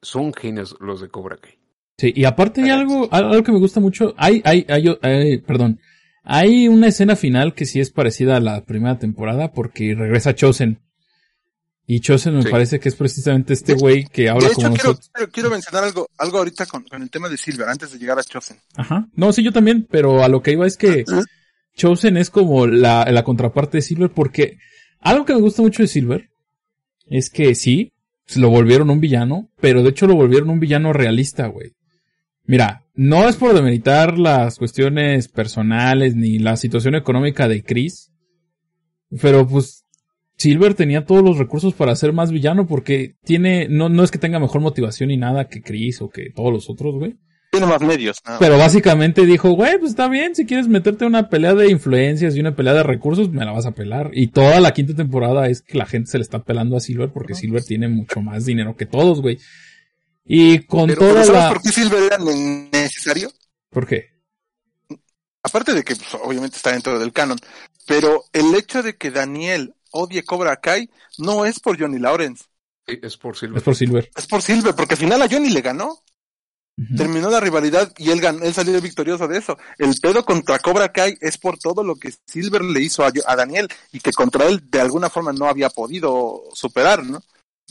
Son 0.03 0.33
genios 0.35 0.77
los 0.81 1.01
de 1.01 1.09
Cobra 1.09 1.37
Kai. 1.37 1.59
Sí, 1.99 2.13
y 2.15 2.25
aparte 2.25 2.63
hay 2.63 2.71
algo, 2.71 3.09
algo 3.13 3.43
que 3.43 3.53
me 3.53 3.59
gusta 3.59 3.81
mucho. 3.81 4.15
Hay, 4.17 4.43
hay, 4.45 4.67
hay, 4.69 5.39
perdón. 5.39 5.81
Hay 6.25 6.69
una 6.69 6.89
escena 6.89 7.17
final 7.17 7.55
que 7.55 7.67
sí 7.67 7.81
es 7.81 7.91
parecida 7.91 8.37
a 8.37 8.41
la 8.41 8.65
primera 8.65 8.99
temporada 8.99 9.53
porque 9.53 9.95
regresa 9.97 10.35
Chosen. 10.35 10.81
Y 11.85 12.01
Chosen 12.01 12.39
me 12.39 12.45
parece 12.45 12.79
que 12.79 12.89
es 12.89 12.95
precisamente 12.95 13.53
este 13.53 13.75
güey 13.75 14.05
que 14.05 14.29
habla 14.29 14.49
como 14.55 14.73
quiero, 14.75 14.99
Quiero, 15.33 15.51
mencionar 15.51 15.83
algo, 15.83 16.09
algo 16.17 16.39
ahorita 16.39 16.67
con, 16.67 16.85
el 16.93 17.11
tema 17.11 17.29
de 17.29 17.37
Silver, 17.37 17.69
antes 17.69 17.93
de 17.93 17.99
llegar 17.99 18.19
a 18.19 18.23
Chosen. 18.23 18.59
Ajá. 18.77 19.09
No, 19.15 19.33
sí, 19.33 19.43
yo 19.43 19.53
también, 19.53 19.87
pero 19.91 20.23
a 20.23 20.29
lo 20.29 20.43
que 20.43 20.53
iba 20.53 20.67
es 20.67 20.77
que 20.77 21.05
Chosen 21.75 22.17
es 22.17 22.31
como 22.31 22.67
la, 22.67 23.05
la 23.11 23.25
contraparte 23.25 23.79
de 23.79 23.83
Silver 23.83 24.11
porque 24.11 24.59
algo 25.01 25.25
que 25.25 25.35
me 25.35 25.41
gusta 25.41 25.63
mucho 25.63 25.83
de 25.83 25.89
Silver 25.89 26.31
es 27.07 27.31
que 27.31 27.55
sí, 27.55 27.93
lo 28.37 28.51
volvieron 28.51 28.91
un 28.91 29.01
villano, 29.01 29.51
pero 29.61 29.83
de 29.83 29.91
hecho 29.91 30.07
lo 30.07 30.15
volvieron 30.15 30.51
un 30.51 30.61
villano 30.61 30.93
realista, 30.93 31.47
güey. 31.47 31.73
Mira, 32.45 32.85
no 32.95 33.29
es 33.29 33.37
por 33.37 33.55
demeritar 33.55 34.19
las 34.19 34.59
cuestiones 34.59 35.29
personales 35.29 36.15
ni 36.15 36.39
la 36.39 36.57
situación 36.57 36.95
económica 36.95 37.49
de 37.49 37.63
Chris, 37.63 38.13
pero 39.21 39.47
pues 39.47 39.85
Silver 40.37 40.75
tenía 40.75 41.05
todos 41.05 41.23
los 41.23 41.39
recursos 41.39 41.75
para 41.75 41.95
ser 41.95 42.13
más 42.13 42.33
villano 42.33 42.67
porque 42.67 43.15
tiene, 43.23 43.69
no, 43.69 43.89
no 43.89 44.03
es 44.03 44.11
que 44.11 44.19
tenga 44.19 44.41
mejor 44.41 44.61
motivación 44.61 45.09
ni 45.09 45.17
nada 45.17 45.49
que 45.49 45.63
Chris 45.63 46.03
o 46.03 46.09
que 46.09 46.31
todos 46.31 46.53
los 46.53 46.69
otros, 46.69 46.95
güey. 46.97 47.17
Tiene 47.53 47.67
más 47.67 47.83
medios. 47.83 48.17
Pero 48.39 48.57
básicamente 48.57 49.27
dijo, 49.27 49.51
güey, 49.51 49.77
pues 49.79 49.91
está 49.91 50.09
bien, 50.09 50.35
si 50.35 50.47
quieres 50.47 50.69
meterte 50.69 51.05
una 51.05 51.29
pelea 51.29 51.53
de 51.53 51.71
influencias 51.71 52.35
y 52.35 52.41
una 52.41 52.57
pelea 52.57 52.73
de 52.73 52.83
recursos, 52.83 53.31
me 53.31 53.45
la 53.45 53.53
vas 53.53 53.67
a 53.67 53.73
pelar. 53.73 54.11
Y 54.15 54.29
toda 54.29 54.59
la 54.59 54.73
quinta 54.73 54.95
temporada 54.95 55.47
es 55.49 55.61
que 55.61 55.77
la 55.77 55.85
gente 55.85 56.11
se 56.11 56.17
le 56.17 56.23
está 56.23 56.43
pelando 56.43 56.79
a 56.79 56.81
Silver 56.81 57.11
porque 57.13 57.35
Silver 57.35 57.63
tiene 57.63 57.89
mucho 57.89 58.23
más 58.23 58.47
dinero 58.47 58.75
que 58.75 58.87
todos, 58.87 59.21
güey. 59.21 59.39
Y 60.25 60.61
con 60.61 60.95
toda 60.95 61.25
¿sabes 61.25 61.53
por 61.53 61.61
qué 61.61 61.69
Silver 61.69 62.03
era 62.05 62.17
necesario? 62.17 63.31
¿Por 63.69 63.87
qué? 63.87 64.13
Aparte 65.43 65.75
de 65.75 65.85
que 65.85 65.95
pues, 65.95 66.15
obviamente 66.23 66.57
está 66.57 66.73
dentro 66.73 66.99
del 66.99 67.13
canon, 67.13 67.37
pero 67.87 68.25
el 68.33 68.55
hecho 68.55 68.83
de 68.83 68.97
que 68.97 69.11
Daniel 69.11 69.75
odie 69.91 70.25
Cobra 70.25 70.57
Kai 70.57 70.89
no 71.19 71.45
es 71.45 71.61
por 71.61 71.79
Johnny 71.79 71.99
Lawrence. 71.99 72.45
Es 72.87 73.19
por 73.19 73.37
Silver. 73.37 73.59
Es 73.59 73.63
por 73.63 73.77
Silver. 73.77 74.11
Es 74.17 74.27
por 74.27 74.41
Silver, 74.41 74.75
porque 74.75 74.95
al 74.95 75.01
final 75.01 75.21
a 75.21 75.29
Johnny 75.29 75.51
le 75.51 75.61
ganó. 75.61 76.03
Terminó 76.97 77.29
la 77.29 77.41
rivalidad 77.41 77.93
y 77.99 78.11
él, 78.11 78.21
ganó, 78.21 78.43
él 78.43 78.55
salió 78.55 78.81
victorioso 78.81 79.29
de 79.29 79.39
eso. 79.39 79.59
El 79.79 79.95
pedo 80.01 80.25
contra 80.25 80.59
Cobra 80.59 80.91
Kai 80.91 81.19
es 81.21 81.37
por 81.37 81.59
todo 81.59 81.85
lo 81.85 81.97
que 81.97 82.13
Silver 82.27 82.63
le 82.63 82.81
hizo 82.81 83.05
a, 83.05 83.37
Daniel 83.37 83.69
y 83.93 84.01
que 84.01 84.13
contra 84.13 84.47
él 84.47 84.63
de 84.71 84.81
alguna 84.81 85.11
forma 85.11 85.33
no 85.33 85.47
había 85.47 85.69
podido 85.69 86.45
superar, 86.55 87.05
¿no? 87.05 87.23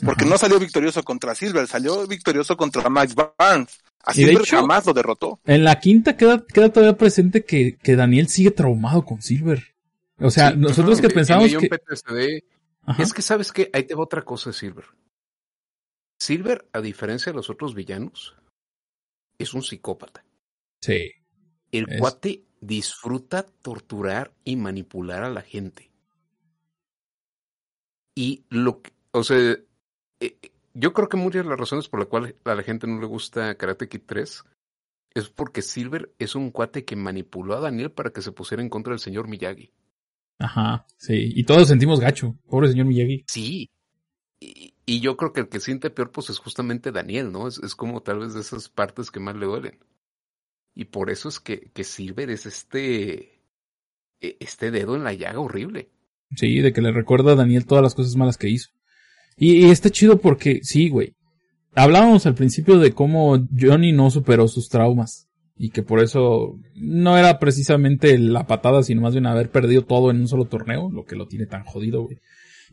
Porque 0.05 0.25
no 0.25 0.37
salió 0.37 0.59
victorioso 0.59 1.03
contra 1.03 1.33
Silver, 1.33 1.67
salió 1.67 2.05
victorioso 2.07 2.55
contra 2.55 2.89
Max 2.89 3.15
Barnes. 3.15 3.79
A 4.03 4.13
Silver 4.13 4.45
jamás 4.45 4.85
lo 4.85 4.93
derrotó. 4.93 5.39
En 5.45 5.63
la 5.63 5.79
quinta 5.79 6.15
queda, 6.15 6.43
queda 6.45 6.71
todavía 6.71 6.97
presente 6.97 7.43
que, 7.43 7.77
que 7.77 7.95
Daniel 7.95 8.27
sigue 8.29 8.51
traumado 8.51 9.03
con 9.03 9.21
Silver. 9.21 9.75
O 10.19 10.29
sea, 10.29 10.51
nosotros 10.51 11.01
que 11.01 11.09
pensamos 11.09 11.49
que... 11.49 12.43
Es 12.99 13.13
que 13.13 13.21
sabes 13.21 13.51
que 13.51 13.69
ahí 13.73 13.83
te 13.83 13.95
va 13.95 14.03
otra 14.03 14.23
cosa 14.23 14.51
de 14.51 14.55
Silver. 14.55 14.85
Silver, 16.19 16.67
a 16.73 16.81
diferencia 16.81 17.31
de 17.31 17.35
los 17.35 17.49
otros 17.49 17.73
villanos, 17.73 18.35
es 19.41 19.53
un 19.53 19.63
psicópata. 19.63 20.23
Sí. 20.81 21.11
El 21.71 21.87
cuate 21.99 22.43
disfruta 22.59 23.43
torturar 23.43 24.33
y 24.43 24.55
manipular 24.55 25.23
a 25.23 25.29
la 25.29 25.41
gente. 25.41 25.91
Y 28.15 28.45
lo 28.49 28.81
que, 28.81 28.91
o 29.11 29.23
sea, 29.23 29.57
eh, 30.19 30.37
yo 30.73 30.93
creo 30.93 31.09
que 31.09 31.17
muchas 31.17 31.43
de 31.43 31.49
las 31.49 31.59
razones 31.59 31.87
por 31.87 31.99
las 31.99 32.09
cuales 32.09 32.35
a 32.43 32.55
la 32.55 32.63
gente 32.63 32.87
no 32.87 32.99
le 32.99 33.07
gusta 33.07 33.55
Karate 33.55 33.89
Kid 33.89 34.01
3 34.05 34.43
es 35.13 35.29
porque 35.29 35.61
Silver 35.61 36.13
es 36.19 36.35
un 36.35 36.51
cuate 36.51 36.85
que 36.85 36.95
manipuló 36.95 37.55
a 37.55 37.61
Daniel 37.61 37.91
para 37.91 38.11
que 38.11 38.21
se 38.21 38.31
pusiera 38.31 38.63
en 38.63 38.69
contra 38.69 38.91
del 38.91 38.99
señor 38.99 39.27
Miyagi. 39.27 39.71
Ajá, 40.39 40.85
sí. 40.97 41.31
Y 41.35 41.43
todos 41.43 41.67
sentimos 41.67 41.99
gacho. 41.99 42.35
Pobre 42.47 42.69
señor 42.69 42.87
Miyagi. 42.87 43.25
Sí. 43.27 43.69
Y, 44.85 44.99
yo 44.99 45.17
creo 45.17 45.33
que 45.33 45.41
el 45.41 45.49
que 45.49 45.59
siente 45.59 45.89
peor, 45.89 46.11
pues 46.11 46.29
es 46.29 46.39
justamente 46.39 46.91
Daniel, 46.91 47.31
¿no? 47.31 47.47
Es, 47.47 47.59
es 47.59 47.75
como 47.75 48.01
tal 48.01 48.19
vez 48.19 48.33
de 48.33 48.41
esas 48.41 48.69
partes 48.69 49.11
que 49.11 49.19
más 49.19 49.35
le 49.35 49.45
duelen. 49.45 49.77
Y 50.73 50.85
por 50.85 51.09
eso 51.09 51.29
es 51.29 51.39
que, 51.39 51.69
que 51.73 51.83
Silver 51.83 52.29
es 52.29 52.45
este, 52.45 53.41
e, 54.21 54.37
este 54.39 54.71
dedo 54.71 54.95
en 54.95 55.03
la 55.03 55.13
llaga 55.13 55.39
horrible. 55.39 55.89
Sí, 56.35 56.59
de 56.59 56.71
que 56.71 56.81
le 56.81 56.91
recuerda 56.91 57.33
a 57.33 57.35
Daniel 57.35 57.65
todas 57.65 57.83
las 57.83 57.95
cosas 57.95 58.15
malas 58.15 58.37
que 58.37 58.49
hizo. 58.49 58.69
Y, 59.37 59.65
y 59.65 59.69
está 59.69 59.89
chido 59.89 60.19
porque, 60.19 60.61
sí, 60.63 60.89
güey. 60.89 61.15
Hablábamos 61.73 62.25
al 62.25 62.35
principio 62.35 62.79
de 62.79 62.91
cómo 62.91 63.47
Johnny 63.57 63.91
no 63.93 64.09
superó 64.09 64.47
sus 64.47 64.69
traumas. 64.69 65.29
Y 65.57 65.69
que 65.69 65.83
por 65.83 66.01
eso 66.01 66.57
no 66.73 67.17
era 67.17 67.37
precisamente 67.37 68.17
la 68.17 68.47
patada, 68.47 68.81
sino 68.81 69.01
más 69.01 69.13
bien 69.13 69.27
haber 69.27 69.51
perdido 69.51 69.83
todo 69.83 70.09
en 70.09 70.21
un 70.21 70.27
solo 70.27 70.45
torneo, 70.45 70.89
lo 70.89 71.05
que 71.05 71.15
lo 71.15 71.27
tiene 71.27 71.45
tan 71.45 71.63
jodido, 71.63 72.01
güey. 72.01 72.17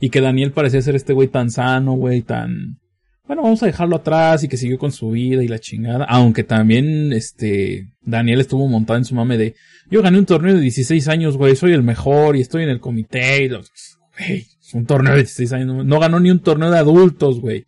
Y 0.01 0.11
que 0.11 0.21
Daniel 0.21 0.53
parecía 0.53 0.83
ser 0.83 0.97
este 0.97 1.13
güey 1.13 1.29
tan 1.29 1.51
sano, 1.51 1.93
güey, 1.95 2.23
tan... 2.23 2.79
Bueno, 3.27 3.43
vamos 3.43 3.63
a 3.63 3.67
dejarlo 3.67 3.97
atrás 3.97 4.43
y 4.43 4.49
que 4.49 4.57
siguió 4.57 4.79
con 4.79 4.91
su 4.91 5.11
vida 5.11 5.45
y 5.45 5.49
la 5.49 5.59
chingada. 5.59 6.07
Aunque 6.07 6.45
también, 6.45 7.13
este, 7.13 7.89
Daniel 8.01 8.41
estuvo 8.41 8.67
montado 8.69 8.99
en 8.99 9.05
su 9.05 9.15
mame 9.15 9.37
de, 9.37 9.55
yo 9.91 10.01
gané 10.03 10.19
un 10.19 10.25
torneo 10.25 10.55
de 10.55 10.61
16 10.63 11.09
años, 11.09 11.37
güey, 11.37 11.55
soy 11.55 11.73
el 11.73 11.83
mejor 11.83 12.37
y 12.37 12.41
estoy 12.41 12.63
en 12.63 12.71
el 12.71 12.81
comité 12.81 13.45
y 13.45 13.49
los, 13.51 13.71
güey, 14.17 14.47
un 14.73 14.87
torneo 14.87 15.13
de 15.13 15.21
16 15.21 15.53
años, 15.53 15.85
no 15.85 16.01
ganó 16.01 16.21
ni 16.21 16.31
un 16.31 16.41
torneo 16.41 16.71
de 16.71 16.79
adultos, 16.79 17.41
güey. 17.41 17.67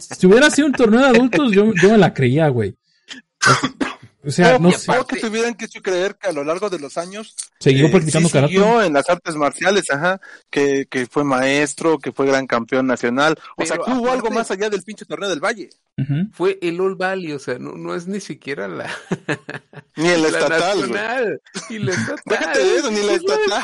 Si, 0.00 0.26
hubiera 0.26 0.50
sido 0.50 0.68
un 0.68 0.72
torneo 0.72 1.00
de 1.00 1.08
adultos, 1.08 1.52
yo, 1.52 1.72
yo 1.74 1.90
me 1.90 1.98
la 1.98 2.14
creía, 2.14 2.48
güey. 2.48 2.74
O 4.26 4.30
sea, 4.30 4.58
no, 4.58 4.70
sé. 4.72 4.92
que 5.08 5.20
te 5.20 5.26
hubieran 5.26 5.56
hecho 5.58 5.82
creer 5.82 6.16
que 6.16 6.28
a 6.28 6.32
lo 6.32 6.44
largo 6.44 6.70
de 6.70 6.78
los 6.78 6.96
años 6.96 7.34
siguió 7.60 7.86
eh, 7.86 7.90
practicando 7.90 8.28
karate. 8.28 8.52
Siguió 8.52 8.82
en 8.82 8.92
las 8.92 9.08
artes 9.08 9.36
marciales, 9.36 9.90
ajá, 9.90 10.20
que, 10.50 10.86
que 10.88 11.06
fue 11.06 11.24
maestro, 11.24 11.98
que 11.98 12.12
fue 12.12 12.26
gran 12.26 12.46
campeón 12.46 12.86
nacional. 12.86 13.36
O 13.56 13.66
sea, 13.66 13.76
que 13.76 13.90
hubo 13.90 14.10
algo 14.10 14.30
más 14.30 14.50
allá 14.50 14.70
del 14.70 14.82
pinche 14.82 15.04
torneo 15.04 15.28
del 15.28 15.40
Valle. 15.40 15.70
fue 16.32 16.58
el 16.62 16.80
All 16.80 16.96
Valley, 16.96 17.32
o 17.32 17.38
sea, 17.38 17.58
no, 17.58 17.72
no 17.72 17.94
es 17.94 18.06
ni 18.06 18.20
siquiera 18.20 18.66
la. 18.66 18.90
ni 19.96 20.08
el 20.08 20.24
estatal. 20.24 20.80
Nacional, 20.80 21.40
ni 21.70 21.78
la 21.78 21.92
estatal. 21.92 22.60
eso, 22.60 22.90
ni 22.90 23.02
la 23.02 23.12
estatal, 23.14 23.62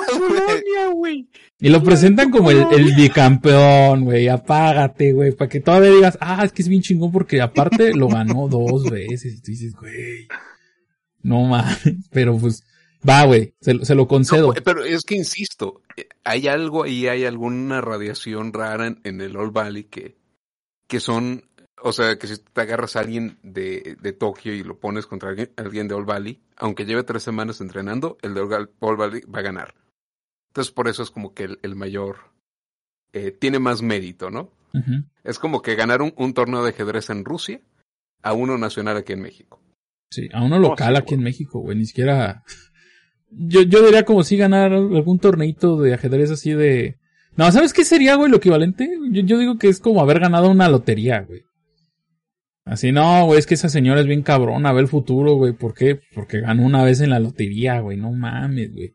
güey. 0.93 1.29
Y 1.63 1.69
lo 1.69 1.83
presentan 1.83 2.31
como 2.31 2.51
el, 2.51 2.67
el 2.73 2.95
bicampeón, 2.95 4.05
güey. 4.05 4.29
Apágate, 4.29 5.13
güey. 5.13 5.33
Para 5.33 5.49
que 5.49 5.61
todavía 5.61 5.91
digas, 5.91 6.17
ah, 6.21 6.43
es 6.45 6.53
que 6.53 6.63
es 6.63 6.69
bien 6.69 6.81
chingón 6.81 7.13
porque 7.13 7.43
aparte 7.43 7.95
lo 7.95 8.09
ganó 8.09 8.49
dos 8.49 8.89
veces. 8.89 9.35
Y 9.35 9.41
tú 9.43 9.51
dices, 9.51 9.75
güey. 9.75 10.27
No 11.23 11.45
mames. 11.45 11.79
Pero 12.11 12.37
pues, 12.39 12.65
va, 13.09 13.25
güey. 13.25 13.55
Se, 13.61 13.85
se, 13.85 13.95
lo 13.95 14.07
concedo. 14.07 14.53
pero 14.65 14.85
es 14.85 15.03
que 15.03 15.15
insisto, 15.15 15.83
hay 16.25 16.49
algo 16.49 16.85
ahí, 16.85 17.07
hay 17.07 17.25
alguna 17.25 17.81
radiación 17.81 18.53
rara 18.53 18.87
en, 18.87 19.01
en 19.05 19.21
el 19.21 19.37
All 19.37 19.51
Valley 19.51 19.85
que, 19.85 20.17
que 20.87 21.01
son 21.01 21.45
o 21.83 21.93
sea, 21.93 22.19
que 22.19 22.27
si 22.27 22.39
te 22.39 22.61
agarras 22.61 22.97
a 22.97 23.01
alguien 23.01 23.39
de, 23.43 23.97
de 24.01 24.13
Tokio 24.13 24.55
y 24.55 24.63
lo 24.63 24.79
pones 24.79 25.07
contra 25.07 25.31
alguien, 25.31 25.51
alguien 25.57 25.89
de 25.89 25.95
All 25.95 26.05
Valley, 26.05 26.41
aunque 26.57 26.85
lleve 26.85 27.05
tres 27.05 27.23
semanas 27.23 27.61
entrenando, 27.61 28.19
el 28.23 28.35
de 28.35 28.41
All 28.41 28.97
Valley 28.97 29.23
va 29.23 29.41
a 29.41 29.43
ganar. 29.43 29.75
Entonces, 30.49 30.73
por 30.73 30.89
eso 30.89 31.03
es 31.03 31.11
como 31.11 31.33
que 31.33 31.57
el, 31.63 31.77
mayor 31.77 32.33
eh, 33.13 33.31
tiene 33.31 33.59
más 33.59 33.83
mérito, 33.83 34.31
¿no? 34.31 34.51
Es 35.25 35.41
como 35.41 35.63
que 35.63 35.75
ganar 35.75 36.01
un, 36.01 36.15
un, 36.17 36.33
torneo 36.33 36.63
de 36.63 36.71
ajedrez 36.71 37.11
en 37.11 37.25
Rusia 37.25 37.61
a 38.23 38.33
uno 38.35 38.57
nacional 38.57 38.97
aquí 38.97 39.13
en 39.13 39.21
México. 39.21 39.61
Sí, 40.11 40.29
a 40.33 40.43
uno 40.43 40.59
local 40.59 40.97
aquí 40.97 41.15
en 41.15 41.23
México, 41.23 41.61
güey, 41.61 41.79
ni 41.79 41.87
siquiera... 41.87 42.43
Yo, 43.31 43.63
yo 43.63 43.85
diría 43.85 44.05
como 44.05 44.25
si 44.25 44.37
ganar 44.37 44.73
algún 44.73 45.21
torneito 45.21 45.81
de 45.81 45.95
ajedrez 45.95 46.31
así 46.31 46.53
de... 46.53 46.99
No, 47.37 47.51
¿sabes 47.53 47.73
qué 47.73 47.85
sería, 47.85 48.17
güey, 48.17 48.29
lo 48.29 48.39
equivalente? 48.39 48.91
Yo, 49.13 49.23
yo 49.23 49.39
digo 49.39 49.57
que 49.57 49.69
es 49.69 49.79
como 49.79 50.03
haber 50.03 50.19
ganado 50.19 50.51
una 50.51 50.69
lotería, 50.69 51.21
güey. 51.21 51.43
Así, 52.65 52.93
no, 52.93 53.25
güey, 53.27 53.39
es 53.39 53.47
que 53.47 53.55
esa 53.55 53.69
señora 53.69 54.01
es 54.01 54.07
bien 54.07 54.23
cabrona, 54.23 54.73
ve 54.73 54.81
el 54.81 54.89
futuro, 54.89 55.35
güey. 55.35 55.53
¿Por 55.53 55.75
qué? 55.75 56.01
Porque 56.15 56.41
ganó 56.41 56.65
una 56.65 56.85
vez 56.85 57.01
en 57.01 57.11
la 57.11 57.19
lotería, 57.19 57.81
güey. 57.81 57.97
No 57.97 58.13
mames, 58.13 58.73
güey. 58.73 58.95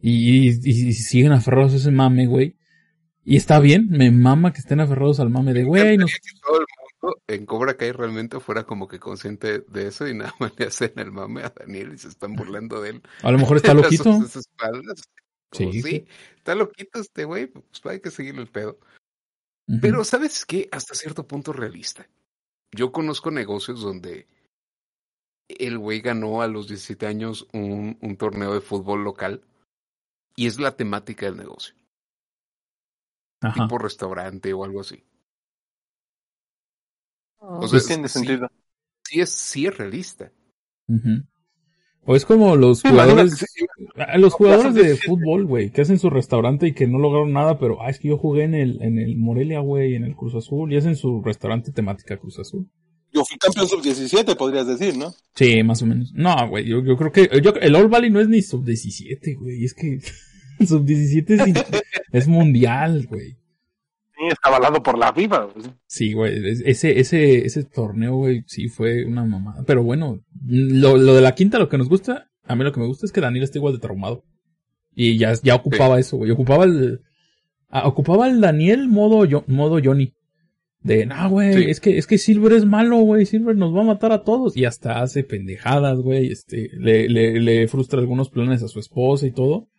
Y, 0.00 0.48
y, 0.48 0.92
siguen 0.94 1.32
aferrados 1.32 1.74
a 1.74 1.76
ese 1.76 1.90
mame, 1.90 2.26
güey. 2.26 2.56
Y 3.24 3.36
está 3.36 3.60
bien, 3.60 3.88
me 3.90 4.10
mama 4.10 4.52
que 4.52 4.60
estén 4.60 4.80
aferrados 4.80 5.20
al 5.20 5.30
mame 5.30 5.52
de, 5.52 5.64
güey. 5.64 5.98
No... 5.98 6.06
todo 6.42 6.60
el 6.60 6.66
en 7.34 7.46
Cobra 7.46 7.76
Kai 7.76 7.92
realmente 7.92 8.40
fuera 8.40 8.64
como 8.64 8.88
que 8.88 8.98
consciente 8.98 9.60
de 9.60 9.86
eso 9.86 10.06
y 10.06 10.14
nada 10.14 10.34
más 10.40 10.58
le 10.58 10.66
hacen 10.66 10.92
el 10.96 11.12
mame 11.12 11.42
a 11.42 11.50
Daniel 11.50 11.92
y 11.94 11.98
se 11.98 12.08
están 12.08 12.34
burlando 12.34 12.80
de 12.80 12.90
él. 12.90 13.02
A 13.22 13.30
lo 13.30 13.38
mejor 13.38 13.56
está 13.56 13.74
loquito. 13.74 14.20
sí, 15.52 15.82
sí, 15.82 16.06
está 16.36 16.54
loquito 16.54 17.00
este 17.00 17.24
güey, 17.24 17.46
pues 17.46 17.64
hay 17.84 18.00
que 18.00 18.10
seguirle 18.10 18.42
el 18.42 18.48
pedo. 18.48 18.78
Pero, 19.80 20.02
¿sabes 20.02 20.44
qué? 20.44 20.68
Hasta 20.72 20.96
cierto 20.96 21.28
punto 21.28 21.52
realista 21.52 22.08
yo 22.72 22.92
conozco 22.92 23.30
negocios 23.30 23.80
donde 23.80 24.26
el 25.48 25.78
güey 25.78 26.00
ganó 26.00 26.42
a 26.42 26.46
los 26.46 26.68
17 26.68 27.06
años 27.06 27.48
un, 27.52 27.98
un, 28.00 28.16
torneo 28.16 28.54
de 28.54 28.60
fútbol 28.60 29.02
local 29.02 29.42
y 30.36 30.46
es 30.46 30.60
la 30.60 30.76
temática 30.76 31.26
del 31.26 31.36
negocio. 31.36 31.74
Tipo 33.54 33.78
restaurante 33.78 34.52
o 34.52 34.64
algo 34.64 34.80
así. 34.80 35.02
O 37.40 37.66
sea, 37.66 37.80
tiene 37.80 38.08
sentido. 38.08 38.48
Sí 39.04 39.20
es, 39.20 39.30
sí 39.30 39.66
es 39.66 39.76
realista. 39.76 40.32
O 42.04 42.16
es 42.16 42.24
como 42.24 42.56
los 42.56 42.82
jugadores, 42.82 43.46
los 44.16 44.32
jugadores 44.32 44.74
de 44.74 44.96
fútbol, 44.96 45.46
güey, 45.46 45.70
que 45.70 45.82
hacen 45.82 45.98
su 45.98 46.10
restaurante 46.10 46.68
y 46.68 46.72
que 46.72 46.86
no 46.86 46.98
lograron 46.98 47.32
nada, 47.32 47.58
pero, 47.58 47.82
ah, 47.82 47.90
es 47.90 47.98
que 47.98 48.08
yo 48.08 48.18
jugué 48.18 48.44
en 48.44 48.54
el, 48.54 48.82
en 48.82 48.98
el 48.98 49.16
Morelia, 49.16 49.60
güey, 49.60 49.94
en 49.94 50.04
el 50.04 50.16
Cruz 50.16 50.34
Azul, 50.34 50.72
y 50.72 50.76
hacen 50.76 50.96
su 50.96 51.22
restaurante 51.22 51.72
temática 51.72 52.16
Cruz 52.16 52.38
Azul. 52.38 52.68
Yo 53.12 53.24
fui 53.24 53.36
campeón 53.38 53.68
sub-17, 53.68 54.36
podrías 54.36 54.66
decir, 54.66 54.96
¿no? 54.96 55.12
Sí, 55.34 55.62
más 55.62 55.82
o 55.82 55.86
menos. 55.86 56.12
No, 56.14 56.48
güey, 56.48 56.64
yo, 56.64 56.82
yo 56.82 56.96
creo 56.96 57.12
que, 57.12 57.28
yo, 57.42 57.52
el 57.60 57.74
All 57.74 57.88
Valley 57.88 58.10
no 58.10 58.20
es 58.20 58.28
ni 58.28 58.40
sub-17, 58.40 59.38
güey, 59.38 59.64
es 59.64 59.74
que 59.74 60.00
sub-17 60.66 61.30
es, 61.30 61.82
es 62.12 62.28
mundial, 62.28 63.06
güey. 63.08 63.39
Sí, 64.20 64.26
está 64.26 64.50
avalado 64.50 64.82
por 64.82 64.98
la 64.98 65.14
FIFA. 65.14 65.48
Sí, 65.86 66.12
güey, 66.12 66.46
ese, 66.66 67.00
ese, 67.00 67.46
ese 67.46 67.64
torneo, 67.64 68.16
güey, 68.16 68.44
sí 68.46 68.68
fue 68.68 69.06
una 69.06 69.24
mamada. 69.24 69.64
Pero 69.66 69.82
bueno, 69.82 70.20
lo, 70.46 70.98
lo 70.98 71.14
de 71.14 71.22
la 71.22 71.34
quinta, 71.34 71.58
lo 71.58 71.70
que 71.70 71.78
nos 71.78 71.88
gusta, 71.88 72.28
a 72.44 72.54
mí 72.54 72.62
lo 72.62 72.70
que 72.70 72.80
me 72.80 72.86
gusta 72.86 73.06
es 73.06 73.12
que 73.12 73.22
Daniel 73.22 73.44
está 73.44 73.56
igual 73.56 73.72
de 73.72 73.78
traumado. 73.78 74.22
Y 74.94 75.16
ya, 75.16 75.32
ya 75.42 75.54
ocupaba 75.54 75.98
eso, 75.98 76.18
güey. 76.18 76.32
Ocupaba 76.32 76.64
el, 76.64 77.00
ah, 77.70 77.88
ocupaba 77.88 78.28
el 78.28 78.42
Daniel 78.42 78.88
modo, 78.88 79.24
yo, 79.24 79.42
modo 79.46 79.80
Johnny. 79.82 80.12
De, 80.82 81.06
no, 81.06 81.30
güey, 81.30 81.70
es 81.70 81.80
que, 81.80 81.96
es 81.96 82.06
que 82.06 82.18
Silver 82.18 82.52
es 82.52 82.66
malo, 82.66 82.98
güey. 82.98 83.24
Silver 83.24 83.56
nos 83.56 83.74
va 83.74 83.80
a 83.80 83.84
matar 83.84 84.12
a 84.12 84.22
todos. 84.22 84.54
Y 84.54 84.66
hasta 84.66 85.00
hace 85.00 85.24
pendejadas, 85.24 85.98
güey. 86.00 86.30
Este, 86.30 86.68
le, 86.74 87.08
le, 87.08 87.40
le 87.40 87.68
frustra 87.68 88.00
algunos 88.00 88.28
planes 88.28 88.62
a 88.62 88.68
su 88.68 88.80
esposa 88.80 89.26
y 89.26 89.32
todo. 89.32 89.69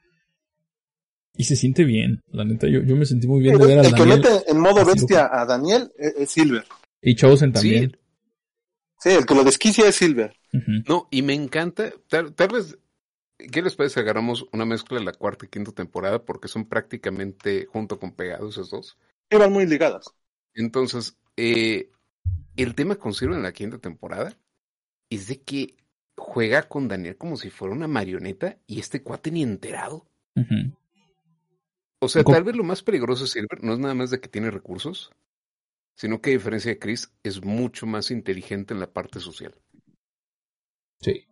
Y 1.42 1.44
se 1.44 1.56
siente 1.56 1.86
bien, 1.86 2.22
la 2.28 2.46
neta, 2.46 2.68
yo, 2.68 2.84
yo 2.84 2.96
me 2.96 3.04
sentí 3.04 3.26
muy 3.26 3.42
bien 3.42 3.58
de 3.58 3.66
ver 3.66 3.80
a 3.80 3.82
El 3.82 3.96
que 3.96 4.06
mete 4.06 4.30
en 4.46 4.60
modo 4.60 4.86
bestia 4.86 5.28
a 5.28 5.44
Daniel 5.44 5.92
es, 5.98 6.30
Silver. 6.30 6.64
Y 7.02 7.16
Chosen 7.16 7.52
también. 7.52 7.98
Sí. 9.00 9.10
el 9.10 9.26
que 9.26 9.34
lo 9.34 9.44
desquicia 9.44 9.88
es 9.88 9.96
Silver. 9.96 10.36
No, 10.88 11.08
y 11.10 11.24
me 11.24 11.34
encanta, 11.34 11.94
tal, 12.08 12.32
vez, 12.54 12.78
¿qué 13.40 13.64
les 13.64 13.76
parece 13.76 13.96
si 13.96 14.00
agarramos 14.02 14.46
una 14.54 14.66
mezcla 14.66 15.00
de 15.00 15.04
la 15.04 15.14
cuarta 15.14 15.48
y 15.48 15.50
quinta 15.50 15.72
temporada? 15.72 16.24
Porque 16.24 16.48
son 16.48 16.66
prácticamente 16.66 17.66
junto 17.66 17.98
con 17.98 18.12
pegados 18.12 18.52
esos 18.52 18.70
dos. 18.70 18.98
Eran 19.28 19.52
muy 19.52 19.66
ligadas. 19.66 20.14
Entonces, 20.54 21.18
eh, 21.38 21.90
el 22.56 22.76
tema 22.76 22.98
con 22.98 23.16
Silver 23.16 23.38
en 23.38 23.42
la 23.42 23.52
quinta 23.52 23.80
temporada 23.80 24.38
es 25.10 25.26
de 25.26 25.42
que 25.42 25.76
juega 26.16 26.62
con 26.70 26.88
Daniel 26.88 27.18
como 27.18 27.36
si 27.36 27.50
fuera 27.50 27.74
una 27.74 27.88
marioneta 27.88 28.60
y 28.68 28.80
este 28.80 29.02
cuate 29.02 29.32
ni 29.32 29.42
enterado. 29.42 30.06
O 32.04 32.10
sea, 32.10 32.24
tal 32.24 32.44
vez 32.44 32.56
lo 32.56 32.64
más 32.64 32.82
peligroso 32.82 33.24
de 33.24 33.30
Silver 33.30 33.64
no 33.64 33.74
es 33.74 33.80
nada 33.80 33.94
más 33.94 34.10
de 34.10 34.20
que 34.20 34.28
tiene 34.28 34.50
recursos, 34.50 35.12
sino 35.94 36.20
que 36.20 36.32
a 36.32 36.34
diferencia 36.34 36.72
de 36.72 36.80
Chris 36.80 37.12
es 37.22 37.44
mucho 37.44 37.86
más 37.86 38.10
inteligente 38.10 38.74
en 38.74 38.80
la 38.80 38.92
parte 38.92 39.20
social. 39.20 39.54
Sí. 41.00 41.28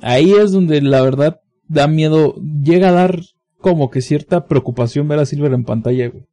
Ahí 0.00 0.32
es 0.32 0.52
donde 0.52 0.80
la 0.80 1.02
verdad 1.02 1.42
da 1.66 1.86
miedo, 1.86 2.34
llega 2.62 2.88
a 2.88 2.92
dar 2.92 3.20
como 3.58 3.90
que 3.90 4.00
cierta 4.00 4.46
preocupación 4.46 5.06
ver 5.06 5.18
a 5.18 5.26
Silver 5.26 5.52
en 5.52 5.64
pantalla, 5.64 6.08
güey. 6.08 6.24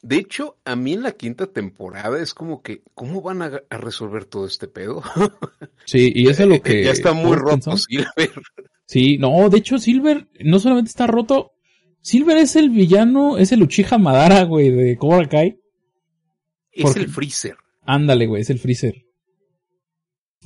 De 0.00 0.16
hecho, 0.16 0.56
a 0.64 0.76
mí 0.76 0.94
en 0.94 1.02
la 1.02 1.12
quinta 1.12 1.46
temporada 1.46 2.22
es 2.22 2.32
como 2.32 2.62
que, 2.62 2.82
¿cómo 2.94 3.20
van 3.20 3.42
a, 3.42 3.62
resolver 3.68 4.24
todo 4.24 4.46
este 4.46 4.66
pedo? 4.66 5.02
Sí, 5.84 6.10
y 6.14 6.28
eso 6.28 6.44
es 6.44 6.48
lo 6.48 6.62
que... 6.62 6.84
ya 6.84 6.92
está 6.92 7.12
muy 7.12 7.36
roto 7.36 7.76
Silver. 7.76 8.30
Sí, 8.86 9.18
no, 9.18 9.50
de 9.50 9.58
hecho 9.58 9.78
Silver 9.78 10.26
no 10.40 10.58
solamente 10.58 10.88
está 10.88 11.06
roto, 11.06 11.52
Silver 12.02 12.38
es 12.38 12.56
el 12.56 12.70
villano, 12.70 13.36
es 13.36 13.52
el 13.52 13.62
Uchiha 13.62 13.98
Madara, 13.98 14.44
güey, 14.44 14.70
de 14.70 14.96
Cobra 14.96 15.28
Kai. 15.28 15.58
Es 16.72 16.96
el 16.96 17.08
Freezer. 17.08 17.56
Ándale, 17.82 18.26
güey, 18.26 18.42
es 18.42 18.50
el 18.50 18.58
Freezer. 18.58 19.04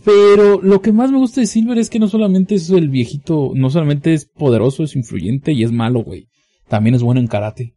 Pero 0.05 0.61
lo 0.61 0.83
que 0.83 0.93
más 0.93 1.13
me 1.13 1.19
gusta 1.19 1.41
de 1.41 1.47
Silver 1.47 1.79
es 1.79 1.89
que 1.89 2.01
no 2.01 2.09
solamente 2.09 2.57
es 2.57 2.69
el 2.71 2.89
viejito, 2.89 3.53
no 3.55 3.71
solamente 3.71 4.13
es 4.13 4.27
poderoso, 4.27 4.83
es 4.83 4.97
influyente 4.97 5.53
y 5.53 5.63
es 5.63 5.71
malo, 5.71 6.01
güey. 6.03 6.29
También 6.69 6.95
es 6.95 7.03
bueno 7.03 7.21
en 7.21 7.29
karate. 7.29 7.75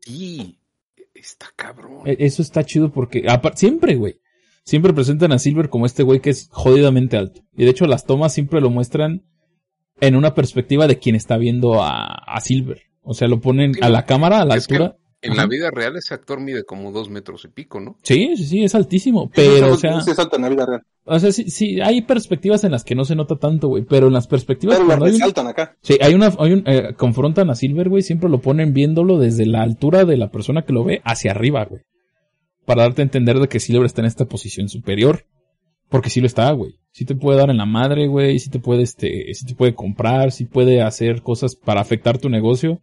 Sí, 0.00 0.58
está 1.14 1.46
cabrón. 1.54 2.02
E, 2.04 2.16
eso 2.20 2.42
está 2.42 2.64
chido 2.64 2.92
porque, 2.92 3.24
siempre, 3.54 3.94
güey. 3.94 4.20
Siempre 4.64 4.92
presentan 4.92 5.32
a 5.32 5.38
Silver 5.38 5.70
como 5.70 5.86
este 5.86 6.02
güey 6.02 6.20
que 6.20 6.30
es 6.30 6.48
jodidamente 6.50 7.16
alto. 7.16 7.42
Y 7.56 7.64
de 7.64 7.70
hecho 7.70 7.86
las 7.86 8.04
tomas 8.04 8.34
siempre 8.34 8.60
lo 8.60 8.68
muestran 8.68 9.24
en 10.00 10.14
una 10.14 10.34
perspectiva 10.34 10.86
de 10.86 10.98
quien 10.98 11.14
está 11.14 11.38
viendo 11.38 11.82
a 11.82 12.38
Silver. 12.42 12.87
O 13.08 13.14
sea, 13.14 13.26
lo 13.26 13.40
ponen 13.40 13.72
a 13.80 13.88
la 13.88 14.04
cámara, 14.04 14.42
a 14.42 14.44
la 14.44 14.54
altura. 14.54 14.96
En 15.22 15.34
la 15.34 15.46
vida 15.46 15.70
real 15.70 15.96
ese 15.96 16.12
actor 16.12 16.40
mide 16.40 16.64
como 16.64 16.92
dos 16.92 17.08
metros 17.08 17.42
y 17.46 17.48
pico, 17.48 17.80
¿no? 17.80 17.96
Sí, 18.02 18.36
sí, 18.36 18.44
sí, 18.44 18.62
es 18.62 18.74
altísimo. 18.74 19.30
Pero, 19.34 19.72
o 19.72 19.76
sea. 19.78 20.02
Sí, 20.02 20.10
es 20.10 20.18
alto 20.18 20.36
en 20.36 20.42
la 20.42 20.48
vida 20.50 20.66
real. 20.66 20.82
O 21.04 21.18
sea, 21.18 21.32
sí, 21.32 21.48
sí, 21.48 21.80
hay 21.80 22.02
perspectivas 22.02 22.64
en 22.64 22.72
las 22.72 22.84
que 22.84 22.94
no 22.94 23.06
se 23.06 23.16
nota 23.16 23.36
tanto, 23.36 23.68
güey. 23.68 23.84
Pero 23.84 24.08
en 24.08 24.12
las 24.12 24.26
perspectivas. 24.26 24.76
Pero 24.76 24.86
lo 24.86 25.02
resaltan 25.02 25.46
acá. 25.46 25.74
Sí, 25.80 25.96
hay 26.02 26.12
una, 26.12 26.30
hay 26.38 26.52
un, 26.52 26.64
eh, 26.66 26.94
confrontan 26.98 27.48
a 27.48 27.54
Silver, 27.54 27.88
güey. 27.88 28.02
Siempre 28.02 28.28
lo 28.28 28.42
ponen 28.42 28.74
viéndolo 28.74 29.18
desde 29.18 29.46
la 29.46 29.62
altura 29.62 30.04
de 30.04 30.18
la 30.18 30.30
persona 30.30 30.66
que 30.66 30.74
lo 30.74 30.84
ve 30.84 31.00
hacia 31.02 31.30
arriba, 31.30 31.64
güey. 31.64 31.80
Para 32.66 32.82
darte 32.82 33.00
a 33.00 33.04
entender 33.04 33.38
de 33.38 33.48
que 33.48 33.58
Silver 33.58 33.86
está 33.86 34.02
en 34.02 34.06
esta 34.08 34.26
posición 34.26 34.68
superior. 34.68 35.24
Porque 35.88 36.10
sí 36.10 36.20
lo 36.20 36.26
está, 36.26 36.50
güey. 36.52 36.78
Sí 36.90 37.04
te 37.04 37.14
puede 37.14 37.38
dar 37.38 37.50
en 37.50 37.58
la 37.58 37.66
madre, 37.66 38.06
güey. 38.08 38.38
Sí 38.38 38.50
te 38.50 38.58
puede, 38.58 38.82
este, 38.82 39.32
sí 39.34 39.46
te 39.46 39.54
puede 39.54 39.74
comprar. 39.74 40.32
Sí 40.32 40.44
puede 40.44 40.82
hacer 40.82 41.22
cosas 41.22 41.54
para 41.56 41.80
afectar 41.80 42.18
tu 42.18 42.28
negocio. 42.28 42.80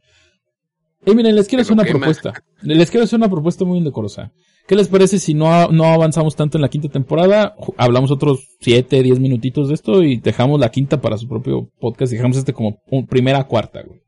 Y 1.05 1.13
miren, 1.13 1.35
les 1.35 1.47
quiero 1.47 1.61
hacer 1.61 1.73
una 1.73 1.83
propuesta. 1.83 2.33
Les 2.61 2.89
quiero 2.89 3.03
hacer 3.03 3.17
una 3.17 3.29
propuesta 3.29 3.63
muy 3.63 3.77
indecorosa. 3.77 4.31
¿Qué 4.67 4.75
les 4.75 4.87
parece 4.87 5.19
si 5.19 5.35
no, 5.35 5.67
no 5.67 5.85
avanzamos 5.85 6.35
tanto 6.35 6.57
en 6.57 6.63
la 6.63 6.69
quinta 6.69 6.89
temporada? 6.89 7.55
Hablamos 7.77 8.09
otros 8.09 8.47
7, 8.61 9.03
10 9.03 9.19
minutitos 9.19 9.67
de 9.67 9.75
esto 9.75 10.01
y 10.01 10.17
dejamos 10.17 10.59
la 10.59 10.69
quinta 10.69 11.01
para 11.01 11.17
su 11.19 11.27
propio 11.27 11.69
podcast 11.79 12.11
y 12.11 12.15
dejamos 12.15 12.37
este 12.37 12.53
como 12.53 12.79
primera 13.07 13.43
cuarta, 13.43 13.83
güey. 13.83 14.04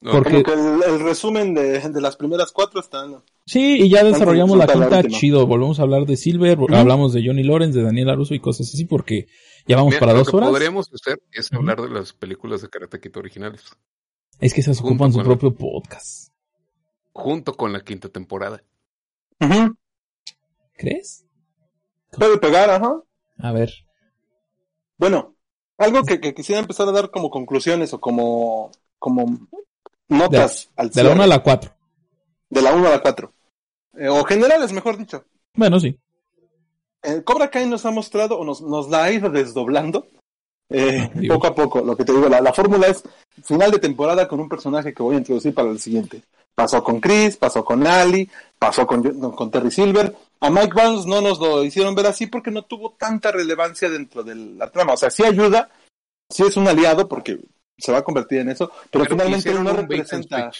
Porque 0.00 0.44
el, 0.46 1.00
resumen 1.00 1.54
de, 1.54 2.00
las 2.00 2.16
primeras 2.16 2.52
cuatro 2.52 2.80
están. 2.80 3.22
Sí, 3.46 3.82
y 3.82 3.88
ya 3.88 4.04
desarrollamos 4.04 4.56
la 4.56 4.66
quinta, 4.66 5.02
chido. 5.04 5.46
Volvemos 5.46 5.80
a 5.80 5.82
hablar 5.82 6.04
de 6.06 6.16
Silver, 6.16 6.58
hablamos 6.72 7.12
de 7.12 7.26
Johnny 7.26 7.42
Lawrence, 7.42 7.78
de 7.78 7.84
Daniel 7.84 8.10
Aruso 8.10 8.34
y 8.34 8.40
cosas 8.40 8.72
así, 8.72 8.84
porque 8.84 9.26
ya 9.66 9.76
vamos 9.76 9.96
para 9.96 10.12
dos 10.12 10.28
horas. 10.28 10.48
Lo 10.48 10.52
que 10.52 10.58
podríamos 10.58 10.90
hacer 10.92 11.20
es 11.32 11.52
hablar 11.52 11.80
de 11.82 11.90
las 11.90 12.12
películas 12.12 12.62
de 12.62 12.68
Karate 12.68 13.00
Kid 13.00 13.16
originales. 13.16 13.64
Es 14.38 14.54
que 14.54 14.62
se 14.62 14.70
ocupan 14.70 15.12
su 15.12 15.22
propio 15.22 15.54
podcast. 15.54 16.32
Junto 17.12 17.54
con 17.54 17.72
la 17.72 17.80
quinta 17.80 18.08
temporada. 18.08 18.62
¿Crees? 20.74 21.26
Puede 22.12 22.38
pegar, 22.38 22.70
ajá. 22.70 23.02
A 23.38 23.52
ver. 23.52 23.72
Bueno, 24.96 25.34
algo 25.76 26.04
que, 26.04 26.20
quisiera 26.34 26.60
empezar 26.60 26.88
a 26.88 26.92
dar 26.92 27.10
como 27.10 27.30
conclusiones 27.30 27.92
o 27.92 28.00
como, 28.00 28.70
como 28.98 29.48
notas 30.08 30.68
de, 30.76 30.82
al 30.82 30.90
De 30.90 31.02
la 31.04 31.10
1 31.12 31.22
a 31.22 31.26
la 31.26 31.42
4. 31.42 31.72
De 32.50 32.62
la 32.62 32.74
1 32.74 32.86
a 32.86 32.90
la 32.90 33.00
4. 33.00 33.32
Eh, 33.98 34.08
o 34.08 34.24
generales, 34.24 34.72
mejor 34.72 34.96
dicho. 34.96 35.24
Bueno, 35.54 35.80
sí. 35.80 35.98
Eh, 37.02 37.22
Cobra 37.24 37.50
Kai 37.50 37.66
nos 37.66 37.86
ha 37.86 37.90
mostrado 37.90 38.38
o 38.38 38.44
nos, 38.44 38.60
nos 38.60 38.88
la 38.88 39.04
ha 39.04 39.12
ido 39.12 39.30
desdoblando 39.30 40.06
eh, 40.70 41.10
poco 41.28 41.46
a 41.46 41.54
poco. 41.54 41.80
Lo 41.80 41.96
que 41.96 42.04
te 42.04 42.12
digo, 42.12 42.28
la, 42.28 42.40
la 42.40 42.52
fórmula 42.52 42.88
es 42.88 43.02
final 43.42 43.70
de 43.70 43.78
temporada 43.78 44.28
con 44.28 44.40
un 44.40 44.48
personaje 44.48 44.92
que 44.92 45.02
voy 45.02 45.16
a 45.16 45.18
introducir 45.18 45.54
para 45.54 45.70
el 45.70 45.80
siguiente. 45.80 46.22
Pasó 46.54 46.82
con 46.82 47.00
Chris, 47.00 47.36
pasó 47.36 47.64
con 47.64 47.86
Ali, 47.86 48.28
pasó 48.58 48.86
con, 48.86 49.02
con 49.32 49.50
Terry 49.50 49.70
Silver. 49.70 50.14
A 50.40 50.50
Mike 50.50 50.74
Barnes 50.74 51.06
no 51.06 51.20
nos 51.20 51.38
lo 51.38 51.64
hicieron 51.64 51.94
ver 51.94 52.06
así 52.06 52.26
porque 52.26 52.50
no 52.50 52.62
tuvo 52.62 52.94
tanta 52.98 53.30
relevancia 53.30 53.88
dentro 53.88 54.22
de 54.22 54.34
la 54.34 54.70
trama. 54.70 54.94
O 54.94 54.96
sea, 54.96 55.10
sí 55.10 55.24
ayuda, 55.24 55.70
sí 56.28 56.42
es 56.44 56.56
un 56.56 56.68
aliado 56.68 57.08
porque 57.08 57.38
se 57.78 57.92
va 57.92 57.98
a 57.98 58.04
convertir 58.04 58.40
en 58.40 58.50
eso, 58.50 58.70
pero, 58.90 59.04
finalmente 59.04 59.50
él 59.50 59.62
no 59.62 59.72
representa. 59.72 60.50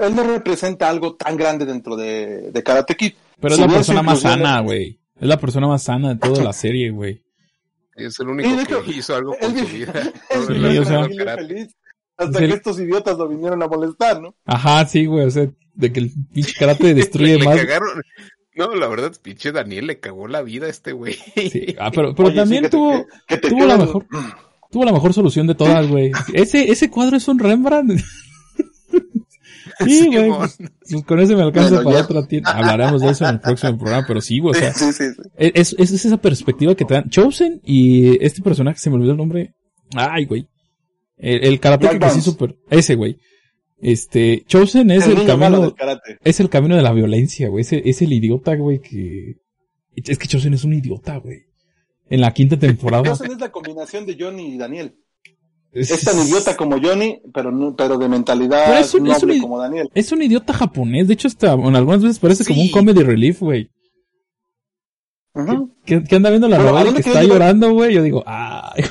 él 0.00 0.14
no 0.14 0.22
representa 0.24 0.88
algo 0.88 1.16
tan 1.16 1.36
grande 1.36 1.66
dentro 1.66 1.96
de, 1.96 2.50
de 2.50 2.62
Karate 2.62 2.96
Kid. 2.96 3.14
Pero 3.40 3.54
es 3.54 3.60
la 3.60 3.68
persona 3.68 4.02
más 4.02 4.20
sana, 4.20 4.60
güey. 4.60 5.00
Es 5.20 5.28
la 5.28 5.38
persona 5.38 5.66
más 5.66 5.82
sana 5.82 6.14
de 6.14 6.16
toda 6.16 6.44
la 6.44 6.52
serie, 6.52 6.90
güey. 6.90 7.22
Es 7.96 8.20
el 8.20 8.28
único 8.28 8.82
que 8.84 8.92
hizo 8.92 9.16
algo 9.16 9.36
con 9.38 9.56
su 9.56 9.66
vida. 9.66 9.92
Hasta 12.16 12.38
que 12.38 12.46
estos 12.46 12.80
idiotas 12.80 13.16
lo 13.16 13.28
vinieron 13.28 13.62
a 13.62 13.68
molestar, 13.68 14.20
¿no? 14.20 14.34
Ajá, 14.44 14.84
sí, 14.86 15.06
güey, 15.06 15.26
o 15.26 15.30
sea, 15.30 15.48
de 15.74 15.92
que 15.92 16.00
el 16.00 16.12
pinche 16.32 16.52
karate 16.58 16.94
destruye 16.94 17.38
más. 17.38 17.60
No, 18.56 18.74
la 18.74 18.88
verdad, 18.88 19.12
pinche 19.22 19.52
Daniel 19.52 19.86
le 19.86 20.00
cagó 20.00 20.26
la 20.26 20.42
vida 20.42 20.66
a 20.66 20.70
este 20.70 20.90
güey. 20.92 21.14
Sí. 21.14 21.76
Ah, 21.78 21.92
pero, 21.94 22.12
pero 22.16 22.34
también 22.34 22.68
tuvo, 22.68 23.06
tuvo 23.40 23.66
la 23.66 23.76
mejor, 23.76 24.04
tuvo 24.70 24.84
la 24.84 24.92
mejor 24.92 25.12
solución 25.12 25.46
de 25.46 25.54
todas, 25.54 25.86
güey. 25.86 26.12
Ese, 26.32 26.70
ese 26.70 26.90
cuadro 26.90 27.16
es 27.16 27.28
un 27.28 27.38
Rembrandt. 27.38 28.00
Sí, 29.84 30.06
güey. 30.06 30.30
Pues, 30.30 30.58
con 31.04 31.20
ese 31.20 31.36
me 31.36 31.42
alcanza 31.42 31.82
para 31.82 32.00
otra 32.00 32.26
tienda. 32.26 32.50
Hablaremos 32.50 33.00
de 33.00 33.10
eso 33.10 33.24
en 33.24 33.34
el 33.34 33.40
próximo 33.40 33.78
programa, 33.78 34.04
pero 34.08 34.20
sí, 34.20 34.40
güey. 34.40 34.56
O 34.56 34.58
sea, 34.58 34.72
sí, 34.72 34.92
sí, 34.92 35.04
es, 35.36 35.76
es, 35.78 35.92
esa 35.92 36.16
perspectiva 36.16 36.74
que 36.74 36.84
te 36.84 36.94
dan. 36.94 37.08
Chosen 37.08 37.60
y 37.64 38.24
este 38.24 38.42
personaje, 38.42 38.78
se 38.78 38.90
me 38.90 38.96
olvidó 38.96 39.12
el 39.12 39.18
nombre. 39.18 39.54
Ay, 39.94 40.24
güey. 40.24 40.48
El, 41.16 41.44
el 41.44 41.60
karate 41.60 41.96
que 41.96 42.10
sí 42.10 42.20
super. 42.22 42.56
Ese, 42.70 42.96
güey. 42.96 43.18
Este, 43.80 44.44
Chosen 44.46 44.90
es 44.90 45.06
el, 45.06 45.24
camino. 45.24 45.74
Es 46.24 46.40
el 46.40 46.48
camino 46.48 46.74
de 46.74 46.82
la 46.82 46.92
violencia, 46.92 47.48
güey. 47.48 47.62
Es, 47.62 48.02
el 48.02 48.12
idiota, 48.12 48.56
güey, 48.56 48.80
que. 48.80 49.36
Es 49.94 50.18
que 50.18 50.28
Chosen 50.28 50.54
es 50.54 50.64
un 50.64 50.74
idiota, 50.74 51.18
güey. 51.18 51.47
En 52.10 52.20
la 52.20 52.32
quinta 52.32 52.58
temporada. 52.58 53.12
Es 53.12 53.38
la 53.38 53.52
combinación 53.52 54.06
de 54.06 54.16
Johnny 54.18 54.54
y 54.54 54.58
Daniel. 54.58 54.96
Es, 55.70 56.02
tan 56.02 56.18
idiota 56.18 56.56
como 56.56 56.80
Johnny, 56.80 57.20
pero 57.32 57.52
no, 57.52 57.76
pero 57.76 57.98
de 57.98 58.08
mentalidad 58.08 58.80
es 58.80 58.94
un, 58.94 59.04
noble 59.04 59.38
como 59.38 59.58
Daniel. 59.58 59.90
Es 59.94 60.10
un 60.12 60.22
idiota 60.22 60.54
japonés. 60.54 61.06
De 61.06 61.14
hecho, 61.14 61.28
hasta 61.28 61.52
en 61.52 61.76
algunas 61.76 62.02
veces 62.02 62.18
parece 62.18 62.44
como 62.44 62.62
un 62.62 62.70
comedy 62.70 63.02
relief, 63.02 63.40
güey. 63.40 63.70
¿Qué, 65.84 66.16
anda 66.16 66.30
viendo 66.30 66.48
la 66.48 66.58
novela 66.58 66.92
que 66.92 67.00
está 67.00 67.22
llorando, 67.22 67.72
güey? 67.72 67.94
Yo 67.94 68.02
digo, 68.02 68.24
ay, 68.26 68.82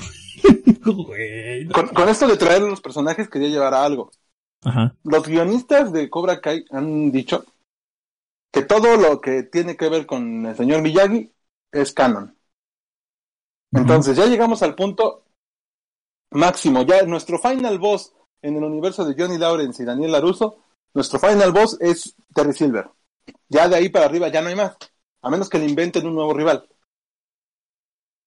güey. 0.86 1.66
Con, 1.68 2.10
esto 2.10 2.28
de 2.28 2.38
traer 2.38 2.62
los 2.62 2.80
personajes 2.80 3.28
quería 3.28 3.50
llevar 3.50 3.74
a 3.74 3.84
algo. 3.84 4.12
Ajá. 4.64 4.96
Los 5.04 5.28
guionistas 5.28 5.92
de 5.92 6.10
Cobra 6.10 6.40
Kai 6.40 6.64
han 6.72 7.12
dicho 7.12 7.44
que 8.52 8.62
todo 8.62 8.96
lo 8.98 9.20
que 9.20 9.44
tiene 9.44 9.76
que 9.76 9.90
ver 9.90 10.06
con 10.06 10.46
el 10.46 10.56
señor 10.56 10.82
Miyagi 10.82 11.32
es 11.72 11.92
canon. 11.92 12.37
Entonces, 13.72 14.18
ya 14.18 14.26
llegamos 14.26 14.62
al 14.64 14.76
punto 14.76 15.24
máximo. 16.32 16.84
Ya 16.84 17.04
nuestro 17.04 17.40
final 17.40 17.80
boss 17.80 18.14
en 18.42 18.56
el 18.56 18.64
universo 18.64 19.06
de 19.06 19.16
Johnny 19.22 19.38
Lawrence 19.38 19.82
y 19.82 19.86
Daniel 19.86 20.12
Laruso, 20.12 20.60
nuestro 20.94 21.20
final 21.20 21.52
boss 21.52 21.78
es 21.80 22.16
Terry 22.34 22.54
Silver. 22.54 22.90
Ya 23.50 23.68
de 23.68 23.76
ahí 23.76 23.90
para 23.90 24.06
arriba 24.06 24.30
ya 24.30 24.42
no 24.42 24.50
hay 24.50 24.56
más. 24.56 24.76
A 25.22 25.30
menos 25.30 25.50
que 25.50 25.60
le 25.60 25.66
inventen 25.66 26.06
un 26.08 26.16
nuevo 26.16 26.34
rival. 26.34 26.68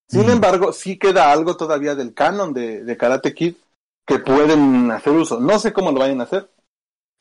Sin 0.09 0.29
embargo, 0.29 0.73
sí 0.73 0.99
queda 0.99 1.31
algo 1.31 1.57
todavía 1.57 1.95
del 1.95 2.15
canon 2.15 2.53
de, 2.53 2.97
Karate 2.99 3.33
Kid 3.33 3.55
que 4.05 4.19
pueden 4.19 4.91
hacer 4.91 5.13
uso. 5.13 5.39
No 5.39 5.59
sé 5.61 5.73
cómo 5.73 5.93
lo 5.93 6.01
vayan 6.01 6.21
a 6.21 6.25
hacer. 6.25 6.51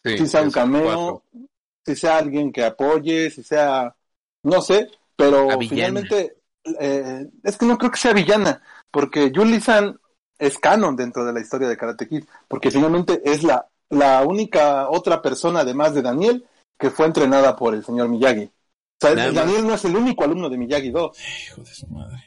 si 0.04 0.26
sea 0.26 0.42
un 0.42 0.52
cameo, 0.52 1.24
si 1.86 1.96
sea 1.96 2.18
alguien 2.18 2.52
que 2.52 2.64
apoye, 2.64 3.30
si 3.30 3.44
sea, 3.44 3.96
no 4.42 4.62
sé, 4.62 4.90
pero 5.16 5.50
finalmente 5.60 6.39
eh, 6.80 7.28
es 7.44 7.58
que 7.58 7.66
no 7.66 7.78
creo 7.78 7.92
que 7.92 7.98
sea 7.98 8.14
villana, 8.14 8.62
porque 8.92 9.32
Julie 9.34 9.62
San 9.62 10.00
es 10.38 10.58
canon 10.58 10.96
dentro 10.96 11.26
de 11.26 11.34
la 11.34 11.42
historia 11.42 11.68
de 11.68 11.78
Karate 11.78 12.08
Kid, 12.08 12.24
porque 12.48 12.72
finalmente 12.72 13.22
es 13.24 13.44
la, 13.44 13.68
la 13.90 14.24
única 14.24 14.90
otra 14.90 15.22
persona, 15.22 15.62
además 15.62 15.94
de 15.94 16.02
Daniel, 16.02 16.46
que 16.78 16.90
fue 16.90 17.06
entrenada 17.06 17.56
por 17.56 17.74
el 17.74 17.84
señor 17.84 18.08
Miyagi. 18.08 18.46
O 18.46 18.52
sea, 19.00 19.32
Daniel 19.32 19.68
no 19.68 19.74
es 19.74 19.86
el 19.86 19.96
único 19.96 20.24
alumno 20.24 20.50
de 20.50 20.58
Miyagi 20.58 20.92
Do. 20.92 21.12
Hijo 21.46 21.62
de 21.62 21.74
su 21.74 21.88
madre. 21.88 22.24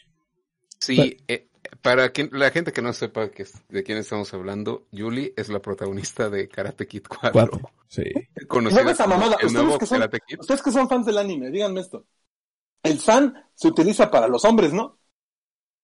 Sí, 0.78 1.16
eh, 1.28 1.48
para 1.80 2.12
la 2.32 2.50
gente 2.50 2.72
que 2.72 2.82
no 2.82 2.92
sepa 2.92 3.30
que, 3.30 3.46
de 3.68 3.82
quién 3.82 3.98
estamos 3.98 4.32
hablando, 4.34 4.86
Julie 4.92 5.32
es 5.36 5.48
la 5.48 5.60
protagonista 5.60 6.28
de 6.28 6.48
Karate 6.48 6.86
Kid 6.86 7.04
4. 7.08 7.60
sí. 7.88 8.04
Conocida 8.48 8.90
esa 8.90 9.06
mamada. 9.06 9.36
¿Ustedes, 9.42 9.78
que 9.78 9.86
son, 9.86 10.02
ustedes 10.38 10.62
que 10.62 10.70
son 10.70 10.88
fans 10.88 11.06
del 11.06 11.18
anime, 11.18 11.50
díganme 11.50 11.80
esto. 11.80 12.04
El 12.82 12.98
San 12.98 13.34
se 13.54 13.68
utiliza 13.68 14.10
para 14.10 14.28
los 14.28 14.44
hombres, 14.44 14.72
¿no? 14.72 14.98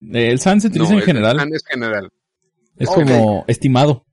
El 0.01 0.39
San 0.41 0.61
se 0.61 0.69
utiliza 0.69 0.95
en 0.95 1.03
general. 1.03 1.35
El 1.35 1.41
San 1.41 1.55
es 1.55 1.65
general. 1.65 2.13
Es 2.77 2.89
como 2.89 3.45
estimado. 3.47 4.05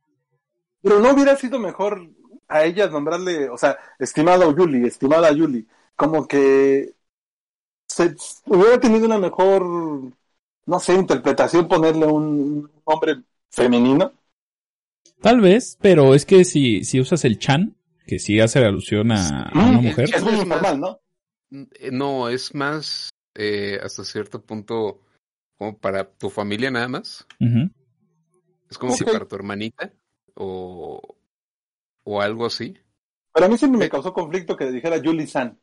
Pero 0.82 1.00
no 1.00 1.14
hubiera 1.14 1.36
sido 1.36 1.60
mejor 1.60 2.10
a 2.48 2.64
ella 2.64 2.88
nombrarle, 2.88 3.50
o 3.50 3.58
sea, 3.58 3.78
estimado 4.00 4.56
Yuli, 4.56 4.88
estimada 4.88 5.32
Yuli, 5.32 5.68
como 5.96 6.28
que 6.28 6.94
se 7.88 8.16
hubiera 8.46 8.80
tenido 8.80 9.06
una 9.06 9.18
mejor, 9.18 9.64
no 9.64 10.80
sé, 10.80 10.94
interpretación 10.94 11.68
ponerle 11.68 12.06
un 12.06 12.70
nombre 12.88 13.24
femenino. 13.50 14.14
Tal 15.22 15.42
vez, 15.42 15.78
pero 15.82 16.14
es 16.14 16.26
que 16.26 16.46
si, 16.46 16.84
si 16.84 17.00
usas 17.00 17.26
el 17.26 17.40
chan, 17.40 17.76
que 18.06 18.20
sí 18.20 18.40
hace 18.40 18.60
alusión 18.60 19.12
a, 19.12 19.52
una 19.54 19.82
mujer. 19.82 20.10
Es 20.14 20.22
muy 20.22 20.46
normal, 20.46 20.80
¿no? 20.80 21.00
Eh, 21.52 21.92
no, 21.92 22.30
es 22.30 22.54
más 22.56 23.10
eh, 23.36 23.80
hasta 23.82 24.04
cierto 24.04 24.42
punto 24.42 25.02
como 25.58 25.78
para 25.78 26.10
tu 26.10 26.30
familia 26.30 26.72
nada 26.72 26.88
más. 26.88 27.26
Es 28.70 28.78
como 28.78 28.94
si 28.96 29.04
para 29.04 29.26
tu 29.26 29.36
hermanita 29.36 29.94
o, 30.34 31.16
o 32.04 32.22
algo 32.22 32.46
así. 32.46 32.76
Pero 33.34 33.46
a 33.46 33.50
mí 33.50 33.58
siempre 33.58 33.80
me 33.80 33.90
causó 33.90 34.14
conflicto 34.14 34.56
que 34.56 34.66
le 34.66 34.72
dijera 34.72 35.02
Julie 35.04 35.28
San. 35.28 35.60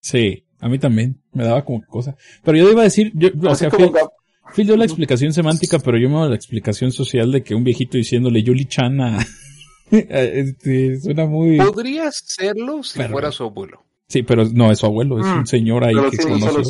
Sí, 0.00 0.46
a 0.60 0.68
mí 0.68 0.78
también. 0.78 1.22
Me 1.32 1.44
daba 1.44 1.64
como 1.64 1.84
cosa. 1.86 2.16
Pero 2.42 2.58
yo 2.58 2.70
iba 2.70 2.82
a 2.82 2.84
decir, 2.84 3.12
yo, 3.14 3.30
o 3.48 3.54
sea, 3.54 3.70
Phil, 3.70 4.66
dio 4.66 4.76
la 4.76 4.84
explicación 4.84 5.32
semántica, 5.32 5.78
pero 5.78 5.98
yo 5.98 6.08
me 6.08 6.16
doy 6.16 6.28
la 6.28 6.36
explicación 6.36 6.92
social 6.92 7.32
de 7.32 7.42
que 7.42 7.54
un 7.54 7.64
viejito 7.64 7.96
diciéndole 7.96 8.44
Julie 8.44 8.66
Chan 8.66 9.00
a... 9.00 9.18
este, 9.90 11.00
suena 11.00 11.26
muy... 11.26 11.56
Podría 11.56 12.10
serlo 12.12 12.82
si 12.82 13.02
fuera 13.04 13.32
su 13.32 13.44
abuelo. 13.44 13.82
Sí, 14.06 14.22
pero 14.22 14.44
no 14.52 14.70
es 14.70 14.78
su 14.78 14.86
abuelo, 14.86 15.18
es 15.18 15.24
un 15.24 15.40
mm. 15.40 15.46
señor 15.46 15.84
ahí 15.84 15.94
que 16.10 16.18
conoció. 16.18 16.60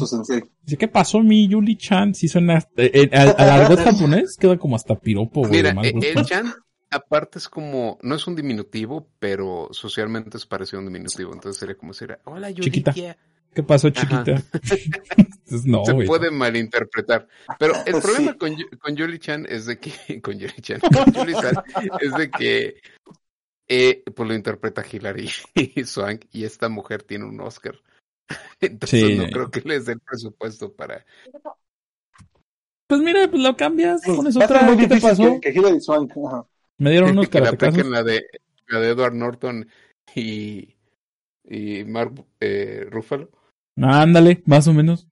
Dice, 0.63 0.77
¿qué 0.79 0.89
pasó 0.89 1.21
mi 1.21 1.49
Yuli 1.49 1.77
Chan? 1.77 2.15
Si 2.15 2.29
suena, 2.29 2.59
eh, 2.77 2.91
eh, 2.95 3.11
al, 3.13 3.35
argot 3.39 3.79
japonés 3.85 4.37
queda 4.37 4.57
como 4.57 4.77
hasta 4.77 4.95
piropo, 4.95 5.41
güey. 5.41 5.51
Mira, 5.51 5.75
eh, 5.83 5.95
el 6.15 6.25
Chan 6.25 6.55
aparte 6.91 7.39
es 7.39 7.49
como, 7.49 7.99
no 8.03 8.15
es 8.15 8.27
un 8.27 8.37
diminutivo, 8.37 9.09
pero 9.19 9.69
socialmente 9.73 10.37
es 10.37 10.47
parecido 10.47 10.79
a 10.79 10.83
un 10.83 10.87
diminutivo. 10.87 11.33
Entonces 11.33 11.59
sería 11.59 11.77
como 11.77 11.93
si 11.93 12.05
era, 12.05 12.21
hola 12.25 12.51
Yuli. 12.51 12.71
Chiquita. 12.71 12.95
¿Qué 13.55 13.63
pasó, 13.63 13.89
chiquita? 13.91 14.43
no, 15.65 15.85
Se 15.85 15.95
puede 15.95 16.31
malinterpretar. 16.31 17.29
Pero 17.59 17.75
el 17.87 17.95
problema 18.03 18.35
con, 18.35 18.57
con 18.81 18.97
Yuli 18.97 19.19
Chan 19.19 19.47
es 19.49 19.67
de 19.67 19.79
que, 19.79 20.21
con 20.21 20.39
Yuli 20.39 20.61
Chan, 20.61 20.81
con 20.81 21.13
Yuli 21.13 21.35
Chan, 21.35 21.63
es 22.01 22.15
de 22.15 22.31
que 22.31 22.75
eh, 23.69 24.03
pues 24.15 24.29
lo 24.29 24.35
interpreta 24.35 24.85
Hilary 24.91 25.29
Swank 25.85 26.27
y 26.33 26.45
esta 26.45 26.69
mujer 26.69 27.03
tiene 27.03 27.25
un 27.25 27.41
Oscar. 27.41 27.81
Entonces 28.61 29.19
no 29.19 29.27
creo 29.27 29.51
que 29.51 29.61
les 29.61 29.87
dé 29.87 29.93
el 29.95 30.01
presupuesto 30.01 30.73
para. 30.73 31.05
Pues 32.87 33.01
mira, 33.01 33.29
pues 33.31 33.43
lo 33.43 33.57
cambias, 33.57 34.03
pones 34.05 34.37
otra. 34.37 34.77
¿Qué 34.77 34.87
te 34.87 35.01
pasó? 35.01 35.41
Que, 35.41 35.51
Hilary 35.51 35.81
Swank. 35.81 36.15
Me 36.79 36.91
dieron 36.91 37.11
unos 37.11 37.29
que 37.31 37.41
la 37.41 38.03
de 38.03 38.23
Edward 38.69 39.15
Norton 39.15 39.67
y, 40.15 40.75
y 41.45 41.85
Mark 41.85 42.25
eh, 42.41 42.87
Ruffalo. 42.91 43.31
ándale, 43.77 44.43
más 44.47 44.67
o 44.69 44.73
menos. 44.73 45.07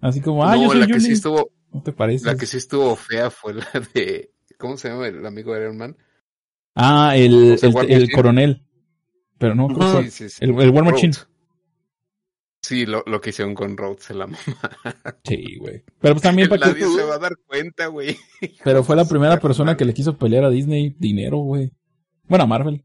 Así 0.00 0.20
como, 0.20 0.44
ah, 0.44 0.56
yo 0.56 0.68
soy 0.68 0.80
la 0.80 0.86
que 0.86 1.00
sí 1.00 1.12
estuvo, 1.12 1.50
¿No 1.72 1.82
te 1.82 1.92
parece? 1.92 2.26
La 2.26 2.36
que 2.36 2.46
sí 2.46 2.58
estuvo 2.58 2.94
fea 2.94 3.30
fue 3.30 3.54
la 3.54 3.66
de, 3.94 4.32
¿cómo 4.58 4.76
se 4.76 4.88
llama 4.88 5.08
el 5.08 5.24
amigo 5.24 5.54
de 5.54 5.62
Iron 5.62 5.78
Man? 5.78 5.96
Ah, 6.74 7.14
el, 7.16 7.58
el, 7.62 8.10
coronel. 8.10 8.62
Pero 9.38 9.54
no, 9.54 9.68
sí, 10.02 10.10
sí, 10.10 10.28
sí. 10.28 10.38
El, 10.40 10.60
el 10.60 10.70
War 10.70 10.84
Machine. 10.84 11.14
Sí, 12.62 12.86
lo, 12.86 13.04
lo 13.06 13.20
que 13.20 13.28
hicieron 13.28 13.54
con 13.54 13.76
Rhodes 13.76 14.08
en 14.08 14.18
la 14.20 14.26
mamá. 14.26 14.38
Sí, 15.24 15.56
güey. 15.58 15.82
Pero 16.00 16.14
pues 16.14 16.22
también 16.22 16.48
para 16.50 16.68
Nadie 16.68 16.86
se 16.86 17.02
va 17.02 17.16
a 17.16 17.18
dar 17.18 17.36
cuenta, 17.46 17.88
güey. 17.88 18.16
Pero 18.64 18.82
fue 18.82 18.96
la 18.96 19.04
primera 19.04 19.38
persona 19.38 19.76
que 19.76 19.84
le 19.84 19.92
quiso 19.92 20.16
pelear 20.16 20.44
a 20.44 20.50
Disney 20.50 20.96
dinero, 20.98 21.38
güey. 21.38 21.72
Bueno, 22.26 22.44
a 22.44 22.46
Marvel. 22.46 22.82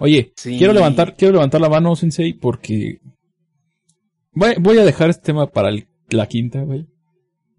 Oye, 0.00 0.32
quiero 0.42 0.72
levantar, 0.72 1.16
quiero 1.16 1.34
levantar 1.34 1.60
la 1.60 1.68
mano, 1.68 1.94
Sensei, 1.94 2.32
porque 2.32 2.98
voy, 4.32 4.54
voy 4.58 4.78
a 4.78 4.84
dejar 4.84 5.10
este 5.10 5.26
tema 5.26 5.46
para 5.46 5.70
la 6.08 6.26
quinta, 6.26 6.62
güey. 6.62 6.88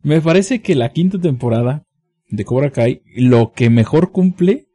Me 0.02 0.20
parece 0.20 0.61
que 0.61 0.76
la 0.76 0.90
quinta 0.90 1.18
temporada 1.18 1.86
de 2.28 2.44
Cobra 2.44 2.72
Kai 2.72 3.03
lo 3.15 3.53
que 3.53 3.70
mejor 3.70 4.11
cumple 4.11 4.68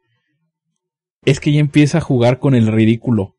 es 1.25 1.39
que 1.39 1.51
ya 1.51 1.59
empieza 1.59 1.99
a 1.99 2.01
jugar 2.01 2.39
con 2.39 2.55
el 2.55 2.67
ridículo. 2.67 3.35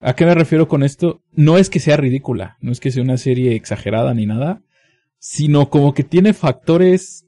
¿A 0.00 0.14
qué 0.14 0.26
me 0.26 0.34
refiero 0.34 0.66
con 0.68 0.82
esto? 0.82 1.22
No 1.32 1.58
es 1.58 1.70
que 1.70 1.78
sea 1.78 1.96
ridícula, 1.96 2.56
no 2.60 2.72
es 2.72 2.80
que 2.80 2.90
sea 2.90 3.02
una 3.02 3.16
serie 3.16 3.54
exagerada 3.54 4.14
ni 4.14 4.26
nada, 4.26 4.62
sino 5.18 5.70
como 5.70 5.94
que 5.94 6.02
tiene 6.02 6.32
factores 6.32 7.26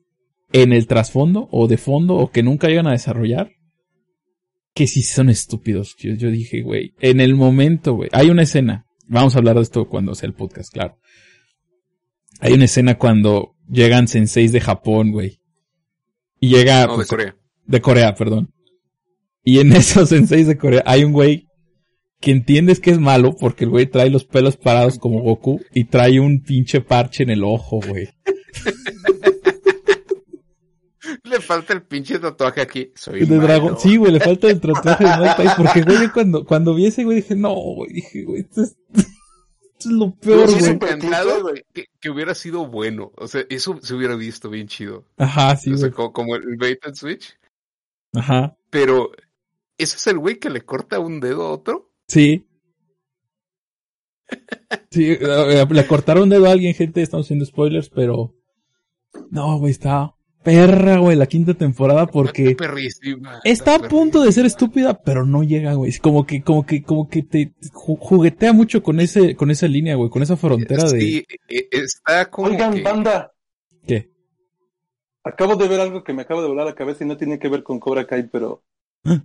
en 0.53 0.73
el 0.73 0.87
trasfondo 0.87 1.49
o 1.51 1.69
de 1.69 1.77
fondo 1.77 2.16
o 2.16 2.31
que 2.31 2.43
nunca 2.43 2.69
llegan 2.69 2.87
a 2.87 2.93
desarrollar 2.93 3.53
que 4.75 4.87
sí 4.89 5.03
son 5.03 5.31
estúpidos. 5.31 5.97
Yo, 5.99 6.15
yo 6.15 6.31
dije, 6.31 6.62
güey, 6.62 6.95
en 7.01 7.21
el 7.21 7.35
momento, 7.35 7.95
güey, 7.95 8.11
hay 8.12 8.31
una 8.31 8.43
escena, 8.43 8.87
vamos 9.07 9.35
a 9.35 9.39
hablar 9.39 9.57
de 9.57 9.62
esto 9.62 9.89
cuando 9.89 10.15
sea 10.15 10.27
el 10.27 10.35
podcast, 10.35 10.73
claro. 10.73 10.99
Hay 12.41 12.53
una 12.53 12.65
escena 12.65 12.99
cuando 12.99 13.55
llegan 13.69 14.09
senseis 14.09 14.53
de 14.53 14.61
Japón, 14.61 15.12
güey. 15.12 15.41
Y 16.41 16.49
llega... 16.49 16.87
No, 16.87 16.93
de 16.93 16.97
pues, 16.97 17.09
Corea. 17.09 17.37
De 17.66 17.81
Corea, 17.81 18.15
perdón. 18.15 18.53
Y 19.45 19.61
en 19.61 19.73
esos 19.77 20.09
senseis 20.09 20.47
de 20.47 20.59
Corea 20.59 20.83
hay 20.87 21.05
un 21.05 21.12
güey 21.12 21.49
que 22.21 22.31
entiendes 22.31 22.81
que 22.81 22.91
es 22.91 22.99
malo 22.99 23.37
porque 23.37 23.65
el 23.65 23.71
güey 23.71 23.87
trae 23.87 24.09
los 24.09 24.25
pelos 24.25 24.57
parados 24.57 24.99
como 24.99 25.21
Goku 25.21 25.61
y 25.73 25.85
trae 25.85 26.21
un 26.21 26.43
pinche 26.43 26.81
parche 26.81 27.23
en 27.23 27.31
el 27.31 27.45
ojo, 27.45 27.81
güey. 27.87 28.09
le 31.25 31.41
falta 31.41 31.73
el 31.73 31.83
pinche 31.83 32.19
tatuaje 32.19 32.61
aquí. 32.61 32.93
Soy 32.95 33.27
de 33.27 33.37
dragón. 33.37 33.79
Sí, 33.79 33.97
güey, 33.97 34.12
le 34.12 34.21
falta 34.21 34.49
el 34.49 34.61
tatuaje 34.61 35.05
de 35.05 35.16
Mike 35.19 35.51
Porque, 35.57 35.83
güey, 35.83 36.09
cuando, 36.11 36.45
cuando 36.45 36.75
vi 36.75 36.87
ese 36.87 37.05
güey 37.05 37.16
dije, 37.16 37.35
no, 37.35 37.55
güey, 37.55 37.93
dije, 37.93 38.25
güey, 38.25 38.41
esto 38.43 38.62
es, 38.62 38.77
esto 38.95 39.09
es 39.79 39.87
lo 39.87 40.15
peor, 40.15 40.49
güey. 41.43 41.65
Que, 41.73 41.87
que, 42.01 42.11
hubiera 42.11 42.35
sido 42.35 42.66
bueno. 42.66 43.12
O 43.16 43.27
sea, 43.27 43.45
eso 43.49 43.79
se 43.83 43.95
hubiera 43.95 44.16
visto 44.16 44.49
bien 44.49 44.69
chido. 44.69 45.05
Ajá, 45.16 45.57
sí, 45.57 45.73
o 45.73 45.77
sea, 45.77 45.91
como, 45.91 46.12
como, 46.12 46.37
el 46.37 46.57
bait 46.57 46.79
and 46.85 46.95
switch. 46.95 47.37
Ajá. 48.15 48.57
Pero, 48.71 49.11
¿ese 49.78 49.96
es 49.96 50.06
el 50.06 50.18
güey 50.18 50.38
que 50.38 50.51
le 50.51 50.62
corta 50.62 50.98
un 50.98 51.20
dedo 51.20 51.44
a 51.44 51.52
otro? 51.52 51.92
Sí. 52.09 52.46
Sí, 54.90 55.10
eh, 55.10 55.66
le 55.68 55.86
cortaron 55.86 56.24
un 56.24 56.28
dedo 56.30 56.46
a 56.46 56.52
alguien, 56.52 56.74
gente, 56.74 57.02
estamos 57.02 57.26
haciendo 57.26 57.44
spoilers, 57.44 57.90
pero... 57.90 58.34
No, 59.30 59.59
güey, 59.59 59.72
está 59.72 60.14
perra, 60.44 60.98
güey, 60.98 61.16
la 61.16 61.26
quinta 61.26 61.55
temporada 61.55 62.06
porque... 62.06 62.56
Está 63.42 63.76
a 63.76 63.88
punto 63.88 64.22
de 64.22 64.30
ser 64.30 64.46
estúpida, 64.46 65.02
pero 65.02 65.24
no 65.24 65.42
llega, 65.42 65.72
güey. 65.72 65.92
Como 65.98 66.26
que, 66.26 66.42
como 66.42 66.64
que, 66.64 66.82
como 66.82 67.09
que 67.09 67.22
te 67.22 67.55
juguetea 67.72 68.52
mucho 68.52 68.82
con 68.82 69.01
ese, 69.01 69.34
con 69.34 69.51
esa 69.51 69.66
línea, 69.66 69.96
güey, 69.96 70.10
con 70.10 70.22
esa 70.22 70.36
frontera 70.36 70.84
de... 70.84 71.01
Sí, 71.01 71.26
e, 71.48 71.68
está 71.72 72.30
como 72.30 72.48
Oigan, 72.48 72.82
banda. 72.82 73.32
¿Qué? 73.86 74.12
Acabo 75.24 75.56
de 75.56 75.66
ver 75.66 75.80
algo 75.80 76.05
que 76.05 76.12
me 76.12 76.22
acaba 76.22 76.42
de 76.42 76.48
volar 76.48 76.66
la 76.66 76.74
cabeza 76.74 77.02
y 77.02 77.09
no 77.09 77.16
tiene 77.16 77.38
que 77.38 77.48
ver 77.48 77.62
con 77.62 77.80
Cobra 77.80 78.06
Kai, 78.06 78.28
pero... 78.30 78.62
¿Ah? 79.05 79.24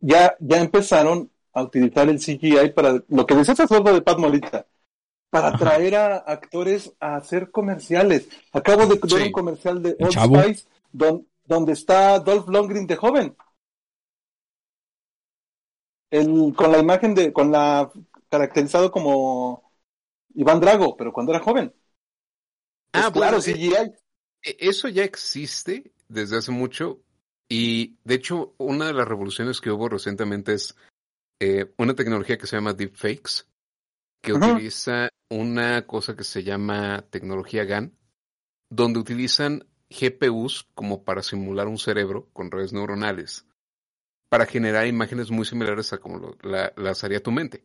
Ya, 0.00 0.36
ya 0.40 0.58
empezaron 0.58 1.30
a 1.52 1.62
utilizar 1.62 2.08
el 2.08 2.18
CGI 2.18 2.72
para 2.74 3.02
lo 3.08 3.26
que 3.26 3.34
decía 3.34 3.54
sordo 3.54 3.92
de 3.92 4.02
Pat 4.02 4.18
Molita, 4.18 4.66
para 5.30 5.56
traer 5.56 5.94
a 5.94 6.16
actores 6.16 6.92
a 7.00 7.16
hacer 7.16 7.50
comerciales. 7.50 8.28
Acabo 8.52 8.86
de 8.86 8.98
ver 9.00 9.26
un 9.26 9.32
comercial 9.32 9.82
de 9.82 9.96
Old 10.00 10.12
Spice 10.12 10.66
donde 11.44 11.72
está 11.72 12.18
Dolph 12.18 12.48
Lundgren 12.48 12.86
de 12.86 12.96
joven. 12.96 13.36
El, 16.10 16.54
con 16.54 16.70
la 16.70 16.78
imagen 16.78 17.14
de, 17.14 17.32
con 17.32 17.50
la 17.50 17.90
caracterizado 18.28 18.90
como 18.90 19.70
Iván 20.34 20.60
Drago, 20.60 20.96
pero 20.96 21.12
cuando 21.12 21.32
era 21.32 21.42
joven. 21.42 21.72
Ah, 22.92 23.10
claro, 23.12 23.38
CGI. 23.38 23.74
E, 24.42 24.56
eso 24.58 24.88
ya 24.88 25.04
existe 25.04 25.92
desde 26.08 26.38
hace 26.38 26.50
mucho 26.50 27.00
y 27.48 27.96
de 28.04 28.14
hecho 28.14 28.54
una 28.58 28.86
de 28.86 28.94
las 28.94 29.06
revoluciones 29.06 29.60
que 29.60 29.70
hubo 29.70 29.88
recientemente 29.88 30.54
es 30.54 30.76
eh, 31.40 31.72
una 31.78 31.94
tecnología 31.94 32.38
que 32.38 32.46
se 32.46 32.56
llama 32.56 32.72
deepfakes, 32.72 33.46
que 34.22 34.32
utiliza 34.32 35.10
una 35.30 35.86
cosa 35.86 36.16
que 36.16 36.24
se 36.24 36.42
llama 36.42 37.04
tecnología 37.10 37.64
GAN, 37.64 37.96
donde 38.70 38.98
utilizan 38.98 39.66
GPUs 39.90 40.68
como 40.74 41.04
para 41.04 41.22
simular 41.22 41.68
un 41.68 41.78
cerebro 41.78 42.28
con 42.32 42.50
redes 42.50 42.72
neuronales, 42.72 43.46
para 44.28 44.46
generar 44.46 44.86
imágenes 44.86 45.30
muy 45.30 45.44
similares 45.44 45.92
a 45.92 45.98
como 45.98 46.36
las 46.42 47.04
haría 47.04 47.22
tu 47.22 47.30
mente. 47.30 47.64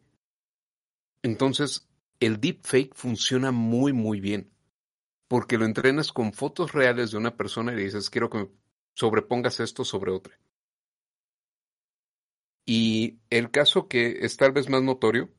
Entonces, 1.23 1.87
el 2.19 2.39
deepfake 2.39 2.93
funciona 2.93 3.51
muy, 3.51 3.93
muy 3.93 4.19
bien, 4.19 4.51
porque 5.27 5.57
lo 5.57 5.65
entrenas 5.65 6.11
con 6.11 6.33
fotos 6.33 6.73
reales 6.73 7.11
de 7.11 7.17
una 7.17 7.35
persona 7.35 7.71
y 7.71 7.77
le 7.77 7.83
dices, 7.83 8.09
quiero 8.09 8.29
que 8.29 8.37
me 8.39 8.49
sobrepongas 8.99 9.61
esto 9.61 9.85
sobre 9.85 10.11
otra. 10.11 10.37
Y 12.65 13.19
el 13.29 13.49
caso 13.49 13.87
que 13.87 14.19
es 14.25 14.35
tal 14.35 14.51
vez 14.51 14.69
más 14.69 14.83
notorio 14.83 15.29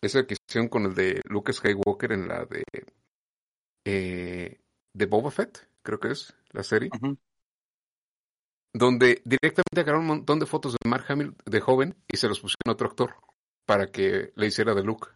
es 0.00 0.14
el 0.14 0.26
que 0.26 0.36
hicieron 0.48 0.68
con 0.68 0.86
el 0.86 0.94
de 0.94 1.20
Luke 1.24 1.52
Skywalker 1.52 2.12
en 2.12 2.28
la 2.28 2.44
de 2.44 2.62
eh, 3.84 4.60
de 4.94 5.06
Boba 5.06 5.30
Fett, 5.30 5.68
creo 5.82 5.98
que 5.98 6.12
es 6.12 6.34
la 6.50 6.62
serie, 6.62 6.90
donde 8.72 9.20
directamente 9.24 9.80
agarraron 9.80 10.02
un 10.02 10.18
montón 10.18 10.38
de 10.38 10.46
fotos 10.46 10.74
de 10.74 10.88
Mark 10.88 11.04
Hamill 11.08 11.34
de 11.44 11.60
joven 11.60 11.96
y 12.06 12.16
se 12.16 12.28
los 12.28 12.40
pusieron 12.40 12.68
a 12.68 12.72
otro 12.72 12.88
actor 12.88 13.16
para 13.66 13.88
que 13.88 14.32
le 14.36 14.46
hiciera 14.46 14.74
de 14.74 14.84
Luke. 14.84 15.08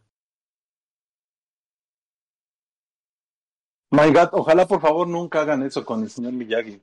My 3.90 4.12
God, 4.12 4.30
ojalá 4.32 4.66
por 4.66 4.80
favor 4.80 5.06
nunca 5.06 5.42
hagan 5.42 5.62
eso 5.62 5.84
con 5.84 6.02
el 6.02 6.10
señor 6.10 6.32
Miyagi. 6.32 6.82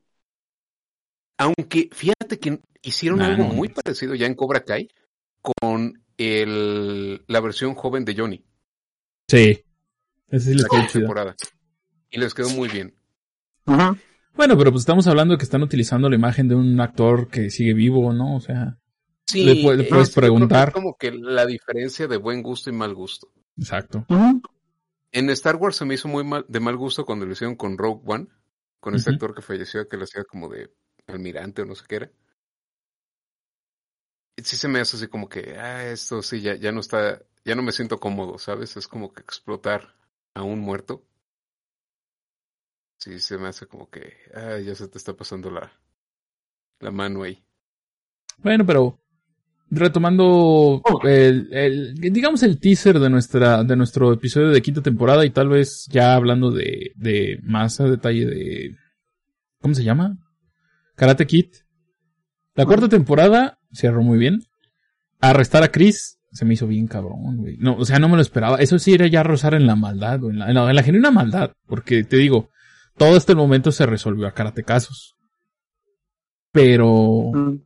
Aunque 1.38 1.90
fíjate 1.92 2.40
que 2.40 2.60
hicieron 2.82 3.22
algo 3.22 3.46
muy 3.46 3.70
parecido 3.70 4.16
ya 4.16 4.28
en 4.28 4.36
Cobra 4.36 4.64
Kai 4.64 4.90
con 5.42 6.04
el, 6.18 7.24
la 7.28 7.40
versión 7.40 7.76
joven 7.76 8.06
de 8.06 8.16
Johnny. 8.16 8.46
Sí. 9.28 9.64
Ese 10.30 10.52
sí 10.52 10.54
les 10.56 10.68
quedó 10.68 10.88
temporada. 10.92 11.36
Y 12.10 12.20
les 12.20 12.34
quedó 12.34 12.50
muy 12.50 12.70
bien. 12.70 12.96
Bueno, 13.66 14.58
pero 14.58 14.72
pues 14.72 14.82
estamos 14.82 15.08
hablando 15.08 15.34
de 15.34 15.38
que 15.38 15.44
están 15.44 15.64
utilizando 15.64 16.10
la 16.10 16.16
imagen 16.16 16.48
de 16.48 16.56
un 16.56 16.80
actor 16.80 17.28
que 17.28 17.50
sigue 17.50 17.74
vivo, 17.74 18.14
¿no? 18.14 18.36
O 18.36 18.40
sea, 18.40 18.78
sí, 19.26 19.44
le, 19.44 19.64
puedes 19.64 20.12
preguntar. 20.12 20.70
Es 20.70 20.74
como 20.74 20.98
que 20.98 21.12
la 21.12 21.46
diferencia 21.46 22.08
de 22.08 22.18
buen 22.18 22.42
gusto 22.42 22.70
y 22.70 22.74
mal 22.74 22.94
gusto. 22.94 23.28
Exacto. 23.58 24.06
En 25.12 25.30
Star 25.30 25.56
Wars 25.58 25.76
se 25.76 25.86
me 25.86 25.94
hizo 25.94 26.08
muy 26.08 26.24
mal, 26.24 26.46
de 26.48 26.60
mal 26.60 26.76
gusto 26.76 27.06
cuando 27.06 27.26
lo 27.26 27.34
hicieron 27.34 27.56
con 27.56 27.78
Rogue 27.78 28.02
One, 28.06 28.28
con 28.80 28.96
ese 28.96 29.12
actor 29.12 29.36
que 29.36 29.42
falleció, 29.42 29.88
que 29.88 29.98
lo 29.98 30.04
hacía 30.06 30.24
como 30.24 30.50
de 30.50 30.72
almirante 31.08 31.62
o 31.62 31.66
no 31.66 31.76
sé 31.76 31.84
qué 31.88 31.96
era. 31.96 32.12
Sí 34.38 34.58
se 34.58 34.68
me 34.68 34.80
hace 34.80 34.98
así 34.98 35.08
como 35.08 35.30
que, 35.30 35.58
ah, 35.58 35.86
esto 35.86 36.22
sí, 36.22 36.42
ya, 36.42 36.56
ya 36.56 36.72
no 36.72 36.80
está, 36.80 37.22
ya 37.46 37.56
no 37.56 37.62
me 37.62 37.72
siento 37.72 38.00
cómodo, 38.00 38.38
¿sabes? 38.40 38.76
Es 38.78 38.88
como 38.88 39.14
que 39.14 39.22
explotar 39.22 39.96
a 40.34 40.44
un 40.44 40.60
muerto. 40.60 41.06
Sí, 42.98 43.20
se 43.20 43.38
me 43.38 43.50
hace 43.50 43.68
como 43.68 43.90
que, 43.90 44.14
ah, 44.34 44.58
ya 44.60 44.76
se 44.76 44.88
te 44.88 44.98
está 44.98 45.14
pasando 45.14 45.52
la, 45.52 45.72
la 46.80 46.92
mano 46.92 47.24
ahí. 47.24 47.44
Bueno, 48.38 48.66
pero 48.66 49.00
retomando 49.70 50.26
oh. 50.26 51.08
el, 51.08 51.50
el, 51.52 51.96
digamos 51.96 52.44
el 52.44 52.60
teaser 52.60 53.00
de 53.00 53.10
nuestra 53.10 53.64
de 53.64 53.76
nuestro 53.76 54.14
episodio 54.14 54.50
de 54.50 54.62
quinta 54.62 54.82
temporada 54.82 55.26
y 55.26 55.32
tal 55.32 55.50
vez 55.50 55.88
ya 55.90 56.14
hablando 56.14 56.52
de, 56.52 56.92
de 56.96 57.40
más 57.44 57.80
a 57.80 57.86
detalle 57.86 58.26
de 58.26 58.78
¿cómo 59.60 59.74
se 59.74 59.84
llama? 59.84 60.18
Karate 60.96 61.26
Kid. 61.28 61.48
La 62.56 62.66
cuarta 62.66 62.88
temporada 62.88 63.60
cerró 63.72 64.04
muy 64.04 64.18
bien. 64.18 64.40
Arrestar 65.20 65.64
a 65.64 65.72
Chris 65.72 66.20
se 66.34 66.46
me 66.46 66.56
hizo 66.56 66.68
bien 66.68 66.88
cabrón, 66.88 67.38
güey. 67.38 67.58
No, 67.58 67.76
o 67.76 67.86
sea, 67.86 68.00
no 68.00 68.10
me 68.10 68.16
lo 68.16 68.22
esperaba. 68.22 68.58
Eso 68.58 68.80
sí 68.80 68.94
era 68.94 69.08
ya 69.08 69.24
rozar 69.24 69.54
en 69.54 69.68
la 69.68 69.76
maldad, 69.76 70.20
güey. 70.20 70.34
En 70.34 70.40
la, 70.40 70.70
en 70.70 70.76
la, 70.76 70.84
genuina 70.84 71.12
maldad. 71.12 71.52
Porque 71.68 72.04
te 72.04 72.18
digo, 72.18 72.50
todo 72.98 73.16
este 73.16 73.36
momento 73.36 73.72
se 73.72 73.86
resolvió 73.86 74.28
a 74.28 74.34
casos 74.34 75.16
Pero. 76.52 77.32
Mm. 77.34 77.62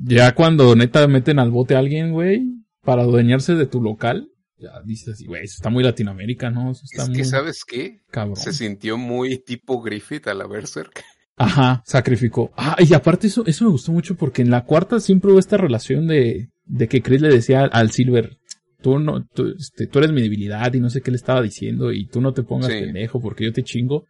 Ya 0.00 0.32
cuando 0.34 0.76
neta 0.76 1.08
meten 1.08 1.40
al 1.40 1.50
bote 1.50 1.74
a 1.74 1.80
alguien, 1.80 2.12
güey, 2.12 2.44
para 2.82 3.02
adueñarse 3.02 3.56
de 3.56 3.66
tu 3.66 3.82
local, 3.82 4.30
ya 4.56 4.80
dices, 4.84 5.24
güey, 5.26 5.42
eso 5.42 5.56
está 5.56 5.70
muy 5.70 5.82
Latinoamérica, 5.82 6.50
¿no? 6.50 6.70
Eso 6.70 6.82
está 6.84 7.02
es 7.02 7.08
muy... 7.08 7.18
que, 7.18 7.24
¿sabes 7.24 7.64
qué? 7.64 8.02
Cabrón. 8.10 8.36
Se 8.36 8.52
sintió 8.52 8.96
muy 8.96 9.38
tipo 9.38 9.82
Griffith 9.82 10.28
a 10.28 10.34
la 10.34 10.46
Berserk. 10.46 11.04
Ajá, 11.38 11.82
sacrificó. 11.86 12.50
Ah, 12.56 12.76
y 12.78 12.92
aparte 12.94 13.28
eso, 13.28 13.44
eso 13.46 13.64
me 13.64 13.70
gustó 13.70 13.92
mucho 13.92 14.16
porque 14.16 14.42
en 14.42 14.50
la 14.50 14.64
cuarta 14.64 14.98
siempre 15.00 15.30
hubo 15.30 15.38
esta 15.38 15.56
relación 15.56 16.06
de, 16.06 16.48
de 16.66 16.88
que 16.88 17.00
Chris 17.02 17.20
le 17.22 17.28
decía 17.28 17.62
al 17.64 17.90
Silver, 17.92 18.36
tú 18.82 18.98
no, 18.98 19.24
tú, 19.24 19.54
este, 19.58 19.86
tú 19.86 19.98
eres 20.00 20.12
mi 20.12 20.20
debilidad 20.20 20.72
y 20.74 20.80
no 20.80 20.90
sé 20.90 21.00
qué 21.00 21.10
le 21.10 21.16
estaba 21.16 21.40
diciendo 21.42 21.92
y 21.92 22.06
tú 22.06 22.20
no 22.20 22.32
te 22.32 22.42
pongas 22.42 22.72
Sí. 22.72 22.80
pendejo 22.80 23.20
porque 23.20 23.44
yo 23.44 23.52
te 23.52 23.62
chingo. 23.62 24.06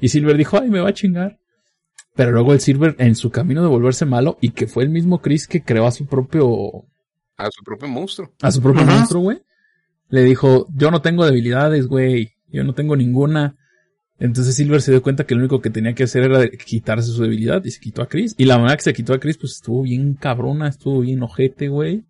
Y 0.00 0.08
Silver 0.08 0.36
dijo, 0.36 0.58
ay, 0.60 0.68
me 0.70 0.80
va 0.80 0.90
a 0.90 0.94
chingar. 0.94 1.38
Pero 2.14 2.32
luego 2.32 2.52
el 2.52 2.60
Silver 2.60 2.96
en 2.98 3.14
su 3.14 3.30
camino 3.30 3.62
de 3.62 3.68
volverse 3.68 4.04
malo 4.04 4.38
y 4.40 4.50
que 4.50 4.66
fue 4.66 4.82
el 4.84 4.90
mismo 4.90 5.20
Chris 5.22 5.46
que 5.46 5.62
creó 5.62 5.86
a 5.86 5.90
su 5.92 6.06
propio, 6.06 6.84
A 7.36 7.48
su 7.50 7.62
propio 7.64 7.88
monstruo. 7.88 8.32
a 8.42 8.50
su 8.50 8.60
propio 8.60 8.82
Ajá. 8.82 8.96
monstruo, 8.96 9.22
güey. 9.22 9.38
Le 10.10 10.22
dijo, 10.24 10.66
yo 10.74 10.90
no 10.90 11.00
tengo 11.00 11.24
debilidades, 11.24 11.86
güey. 11.86 12.32
Yo 12.48 12.64
no 12.64 12.74
tengo 12.74 12.96
ninguna. 12.96 13.56
Entonces 14.20 14.56
Silver 14.56 14.82
se 14.82 14.90
dio 14.90 15.02
cuenta 15.02 15.24
que 15.24 15.34
lo 15.34 15.40
único 15.40 15.60
que 15.60 15.70
tenía 15.70 15.94
que 15.94 16.02
hacer 16.04 16.24
era 16.24 16.48
quitarse 16.48 17.08
su 17.12 17.22
debilidad 17.22 17.64
y 17.64 17.70
se 17.70 17.80
quitó 17.80 18.02
a 18.02 18.08
Chris. 18.08 18.34
Y 18.36 18.46
la 18.46 18.56
manera 18.58 18.76
que 18.76 18.82
se 18.82 18.92
quitó 18.92 19.12
a 19.14 19.20
Chris, 19.20 19.38
pues 19.38 19.52
estuvo 19.52 19.82
bien 19.82 20.14
cabrona, 20.14 20.68
estuvo 20.68 21.00
bien 21.00 21.22
ojete, 21.22 21.68
güey. 21.68 22.04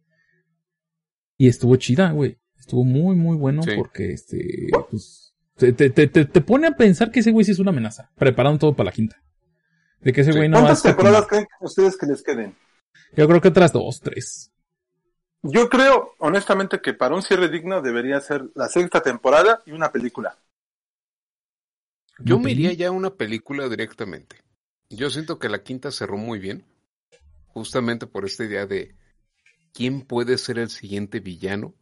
Y 1.36 1.48
estuvo 1.48 1.76
chida, 1.76 2.10
güey. 2.12 2.38
Estuvo 2.58 2.84
muy, 2.84 3.14
muy 3.14 3.36
bueno 3.36 3.62
Sí. 3.62 3.70
porque, 3.76 4.12
este, 4.12 4.68
pues, 4.90 5.34
te, 5.56 5.72
te, 5.72 5.90
te, 5.90 6.06
te- 6.06 6.24
te 6.24 6.40
pone 6.40 6.66
a 6.66 6.72
pensar 6.72 7.10
que 7.10 7.20
ese 7.20 7.30
güey 7.30 7.44
sí 7.44 7.52
es 7.52 7.58
una 7.58 7.70
amenaza. 7.70 8.10
Preparando 8.16 8.58
todo 8.58 8.74
para 8.74 8.86
la 8.86 8.92
quinta. 8.92 9.16
De 10.00 10.12
que 10.12 10.22
ese 10.22 10.32
Sí. 10.32 10.38
güey 10.38 10.48
no 10.48 10.54
va 10.56 10.60
a 10.60 10.62
¿Cuántas 10.64 10.82
temporadas 10.84 11.26
creen 11.26 11.46
ustedes 11.60 11.96
que 11.96 12.06
les 12.06 12.22
queden? 12.22 12.54
Yo 13.16 13.28
creo 13.28 13.40
que 13.40 13.48
otras 13.48 13.72
dos, 13.72 14.00
tres. 14.00 14.50
Yo 15.42 15.68
creo, 15.68 16.12
honestamente, 16.18 16.80
que 16.80 16.94
para 16.94 17.14
un 17.14 17.22
cierre 17.22 17.48
digno 17.48 17.80
debería 17.82 18.20
ser 18.20 18.44
la 18.54 18.68
sexta 18.68 19.02
temporada 19.02 19.62
y 19.66 19.72
una 19.72 19.92
película. 19.92 20.36
Yo 22.20 22.36
¿Una 22.36 22.44
me 22.44 22.52
iría 22.52 22.72
ya 22.72 22.88
a 22.88 22.92
una 22.92 23.14
película 23.14 23.68
directamente. 23.68 24.36
Yo 24.90 25.10
siento 25.10 25.38
que 25.38 25.48
la 25.48 25.62
quinta 25.62 25.90
cerró 25.90 26.16
muy 26.16 26.38
bien. 26.38 26.64
Justamente 27.48 28.06
por 28.06 28.24
esta 28.24 28.44
idea 28.44 28.66
de 28.66 28.94
quién 29.72 30.02
puede 30.02 30.38
ser 30.38 30.58
el 30.58 30.70
siguiente 30.70 31.20
villano. 31.20 31.74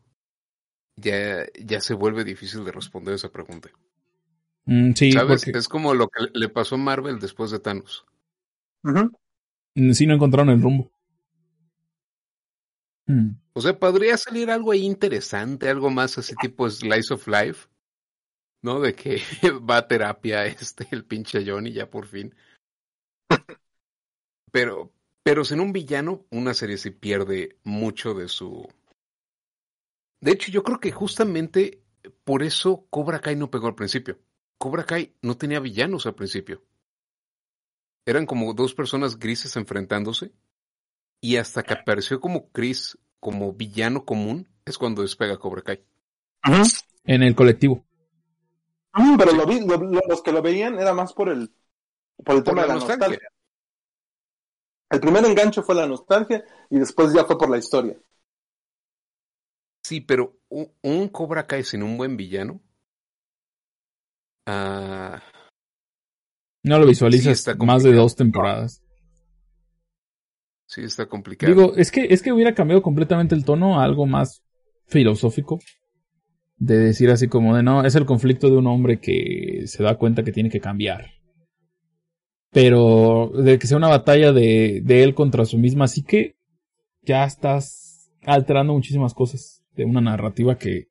Ya, 0.97 1.47
ya 1.59 1.81
se 1.81 1.95
vuelve 1.95 2.25
difícil 2.25 2.65
de 2.65 2.73
responder 2.73 3.15
esa 3.15 3.31
pregunta. 3.31 3.71
Mm, 4.65 4.93
sí, 4.93 5.13
¿Sabes? 5.13 5.45
porque 5.45 5.59
Es 5.59 5.69
como 5.69 5.95
lo 5.95 6.09
que 6.09 6.27
le 6.33 6.49
pasó 6.49 6.75
a 6.75 6.79
Marvel 6.79 7.19
después 7.19 7.51
de 7.51 7.61
Thanos. 7.61 8.05
Ujú. 8.83 9.11
mm, 9.75 9.93
sí 9.93 10.07
no 10.07 10.15
encontraron 10.15 10.51
el 10.51 10.63
rumbo. 10.63 10.91
Mm. 13.07 13.31
O 13.53 13.61
sea, 13.61 13.79
podría 13.79 14.17
salir 14.17 14.51
algo 14.51 14.73
ahí 14.73 14.83
interesante, 14.85 15.69
algo 15.69 15.91
más 15.91 16.19
así 16.19 16.35
tipo 16.37 16.69
Slice 16.69 17.15
of 17.15 17.27
Life, 17.27 17.69
¿no? 18.67 18.81
De 18.81 18.95
que 18.95 19.23
va 19.71 19.79
a 19.79 19.87
terapia 19.87 20.45
este, 20.45 20.89
el 20.91 21.05
pinche 21.05 21.45
Johnny 21.47 21.73
ya 21.73 21.89
por 21.89 22.07
fin. 22.07 22.35
Pero, 24.51 24.93
pero 25.23 25.45
sin 25.45 25.61
un 25.61 25.73
villano, 25.73 26.27
una 26.31 26.53
serie 26.53 26.77
sí 26.77 26.91
pierde 26.91 27.57
mucho 27.63 28.13
de 28.13 28.29
su... 28.29 28.69
De 30.21 30.33
hecho, 30.33 30.51
yo 30.51 30.65
creo 30.65 30.81
que 30.81 30.91
justamente 30.91 31.81
por 32.25 32.43
eso 32.43 32.87
Cobra 32.91 33.21
Kai 33.21 33.37
no 33.37 33.51
pegó 33.51 33.69
al 33.69 33.77
principio. 33.77 34.19
Cobra 34.59 34.85
Kai 34.85 35.15
no 35.23 35.37
tenía 35.37 35.61
villanos 35.61 36.07
al 36.07 36.17
principio. 36.17 36.63
Eran 38.05 38.27
como 38.27 38.53
dos 38.53 38.75
personas 38.75 39.19
grises 39.19 39.57
enfrentándose 39.57 40.33
y 41.21 41.37
hasta 41.37 41.63
que 41.63 41.75
apareció 41.75 42.21
como 42.21 42.51
Chris 42.51 42.99
como 43.21 43.53
villano 43.53 44.05
común 44.05 44.49
es 44.65 44.77
cuando 44.77 45.03
despega 45.03 45.39
Cobra 45.39 45.63
Kai. 45.63 45.85
En 47.05 47.23
el 47.23 47.37
colectivo. 47.37 47.86
Mm, 48.97 49.17
Pero 49.19 49.33
lo 49.33 49.47
vi, 49.47 49.61
lo- 49.67 49.77
lo- 49.77 50.01
los 50.09 50.23
que 50.23 50.33
lo 50.33 50.43
veían 50.43 50.79
era 50.79 50.95
más 50.95 51.13
por 51.13 51.29
el, 51.29 51.53
por 52.25 52.37
el 52.37 52.43
Por 52.43 52.45
tema 52.45 52.61
la 52.63 52.63
de 52.63 52.69
la 52.69 52.75
nostalgia. 52.75 53.09
nostalgia. 53.09 53.29
El 54.91 55.01
primer 55.01 55.25
enganche 55.25 55.63
fue 55.63 55.75
la 55.75 55.87
nostalgia 55.87 56.45
y 56.71 56.79
después 56.79 57.13
ya 57.13 57.25
fue 57.25 57.37
por 57.37 57.51
la 57.51 57.59
historia. 57.59 57.97
Sí, 59.85 60.01
pero 60.01 60.39
un, 60.49 60.73
un 60.83 61.09
Cobra 61.09 61.47
Kai 61.47 61.63
sin 61.65 61.83
un 61.83 61.97
buen 61.97 62.17
villano. 62.17 62.61
ah, 64.47 65.21
No 66.65 66.79
lo 66.79 66.87
visualizas 66.87 67.39
está 67.39 67.55
más 67.57 67.83
de 67.83 67.93
dos 67.93 68.17
temporadas. 68.17 68.83
sí, 70.69 70.83
está 70.83 71.07
complicado. 71.07 71.53
Digo, 71.53 71.75
es 71.77 71.91
que, 71.91 72.07
es 72.11 72.23
que 72.23 72.33
hubiera 72.33 72.55
cambiado 72.55 72.83
completamente 72.83 73.35
el 73.35 73.45
tono 73.45 73.79
a 73.81 73.85
algo 73.85 74.07
más 74.07 74.43
filosófico. 74.87 75.61
De 76.59 76.79
decir 76.79 77.11
así 77.11 77.29
como 77.29 77.55
de 77.55 77.63
no, 77.63 77.85
es 77.85 77.95
el 77.95 78.07
conflicto 78.07 78.49
de 78.49 78.57
un 78.57 78.67
hombre 78.67 78.99
que 78.99 79.65
se 79.67 79.83
da 79.83 79.97
cuenta 79.97 80.23
que 80.23 80.33
tiene 80.33 80.51
que 80.51 80.61
cambiar. 80.61 81.11
Pero 82.51 83.31
de 83.35 83.59
que 83.59 83.67
sea 83.67 83.77
una 83.77 83.89
batalla 83.89 84.33
de, 84.33 84.81
de 84.83 85.03
él 85.03 85.15
contra 85.15 85.45
su 85.45 85.59
misma 85.59 85.89
psique, 85.89 86.37
ya 87.03 87.25
estás 87.25 88.11
alterando 88.25 88.73
muchísimas 88.73 89.15
cosas 89.15 89.63
de 89.75 89.85
una 89.85 90.01
narrativa 90.01 90.57
que, 90.57 90.89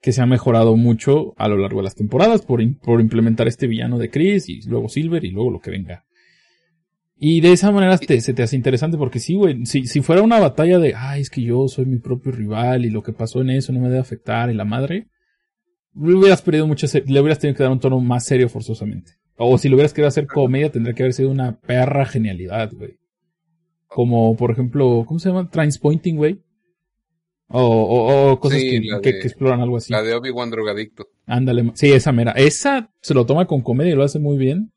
que 0.00 0.12
se 0.12 0.22
ha 0.22 0.26
mejorado 0.26 0.76
mucho 0.76 1.34
a 1.36 1.48
lo 1.48 1.56
largo 1.56 1.78
de 1.78 1.84
las 1.84 1.94
temporadas 1.94 2.42
por, 2.42 2.60
por 2.80 3.00
implementar 3.00 3.48
este 3.48 3.66
villano 3.66 3.98
de 3.98 4.10
Chris 4.10 4.48
y 4.48 4.62
luego 4.62 4.88
Silver 4.88 5.24
y 5.24 5.30
luego 5.30 5.50
lo 5.50 5.60
que 5.60 5.70
venga. 5.70 6.04
Y 7.20 7.40
de 7.40 7.52
esa 7.52 7.72
manera 7.72 7.98
te- 7.98 8.20
se 8.20 8.32
te 8.32 8.42
hace 8.44 8.54
interesante 8.56 8.96
porque 8.96 9.18
sí, 9.18 9.34
güey, 9.34 9.66
si, 9.66 9.86
si 9.86 10.00
fuera 10.02 10.22
una 10.22 10.38
batalla 10.38 10.78
de, 10.78 10.94
ay, 10.96 11.20
es 11.22 11.30
que 11.30 11.42
yo 11.42 11.66
soy 11.66 11.84
mi 11.86 11.98
propio 11.98 12.30
rival 12.32 12.84
y 12.84 12.90
lo 12.90 13.02
que 13.02 13.12
pasó 13.12 13.40
en 13.40 13.50
eso 13.50 13.72
no 13.72 13.80
me 13.80 13.88
debe 13.88 13.98
afectar 14.00 14.50
y 14.50 14.54
la 14.54 14.64
madre, 14.64 15.08
le 15.94 16.14
hubieras 16.14 16.42
perdido 16.42 16.66
mucho, 16.68 16.86
se- 16.86 17.02
le 17.04 17.20
hubieras 17.20 17.38
tenido 17.40 17.56
que 17.56 17.62
dar 17.64 17.72
un 17.72 17.80
tono 17.80 17.98
más 18.00 18.24
serio 18.24 18.48
forzosamente. 18.48 19.12
O 19.36 19.58
si 19.58 19.68
lo 19.68 19.74
hubieras 19.76 19.92
querido 19.92 20.08
hacer 20.08 20.26
comedia 20.26 20.70
tendría 20.70 20.94
que 20.94 21.02
haber 21.02 21.12
sido 21.12 21.30
una 21.30 21.58
perra 21.58 22.04
genialidad, 22.06 22.70
güey. 22.72 22.98
Como, 23.88 24.36
por 24.36 24.50
ejemplo, 24.50 25.04
¿cómo 25.06 25.18
se 25.18 25.28
llama? 25.30 25.48
Transpointing, 25.50 26.16
güey. 26.16 26.38
O, 27.48 27.62
o, 27.62 28.30
o 28.32 28.40
cosas 28.40 28.60
Sí, 28.60 28.80
que, 28.80 29.00
que 29.00 29.10
exploran 29.26 29.60
algo 29.60 29.78
así. 29.78 29.92
La 29.92 30.02
de 30.02 30.14
Obi-Wan 30.14 30.50
drogadicto. 30.50 31.06
Ándale, 31.26 31.70
sí, 31.74 31.90
esa 31.90 32.12
mera. 32.12 32.32
Esa 32.32 32.90
se 33.00 33.14
lo 33.14 33.24
toma 33.26 33.46
con 33.46 33.62
comedia 33.62 33.92
y 33.92 33.96
lo 33.96 34.04
hace 34.04 34.18
muy 34.18 34.36
bien. 34.36 34.72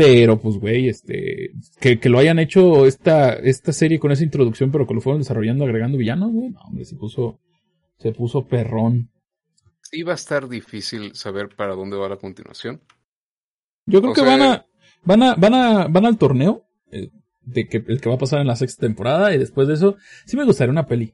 Pero, 0.00 0.38
pues, 0.40 0.58
güey, 0.58 0.88
este, 0.88 1.50
que, 1.80 1.98
que 1.98 2.08
lo 2.08 2.18
hayan 2.20 2.38
hecho 2.38 2.86
esta, 2.86 3.32
esta 3.34 3.72
serie 3.72 3.98
con 3.98 4.12
esa 4.12 4.22
introducción, 4.22 4.70
pero 4.70 4.86
que 4.86 4.94
lo 4.94 5.00
fueron 5.00 5.20
desarrollando 5.22 5.64
agregando 5.64 5.98
villanos, 5.98 6.30
güey. 6.30 6.50
No, 6.50 6.60
hombre, 6.60 6.84
se 6.84 6.94
puso, 6.94 7.40
se 7.98 8.12
puso 8.12 8.46
perrón. 8.46 9.10
Sí 9.82 10.04
va 10.04 10.12
a 10.12 10.14
estar 10.14 10.48
difícil 10.48 11.16
saber 11.16 11.48
para 11.56 11.74
dónde 11.74 11.96
va 11.96 12.08
la 12.08 12.16
continuación. 12.16 12.80
Yo 13.86 14.00
creo 14.00 14.12
O 14.12 14.14
que 14.14 14.20
sea- 14.20 14.30
van 14.36 14.42
a, 14.42 14.66
van 15.02 15.22
a, 15.24 15.34
van 15.34 15.54
a, 15.54 15.88
van 15.88 16.06
al 16.06 16.16
torneo, 16.16 16.64
eh, 16.92 17.10
de 17.42 17.66
que, 17.66 17.82
el 17.88 18.00
que 18.00 18.08
va 18.08 18.14
a 18.14 18.18
pasar 18.18 18.40
en 18.40 18.46
la 18.46 18.54
sexta 18.54 18.86
temporada, 18.86 19.34
y 19.34 19.38
después 19.38 19.66
de 19.66 19.74
eso, 19.74 19.96
sí 20.26 20.36
me 20.36 20.44
gustaría 20.44 20.70
una 20.70 20.86
peli. 20.86 21.12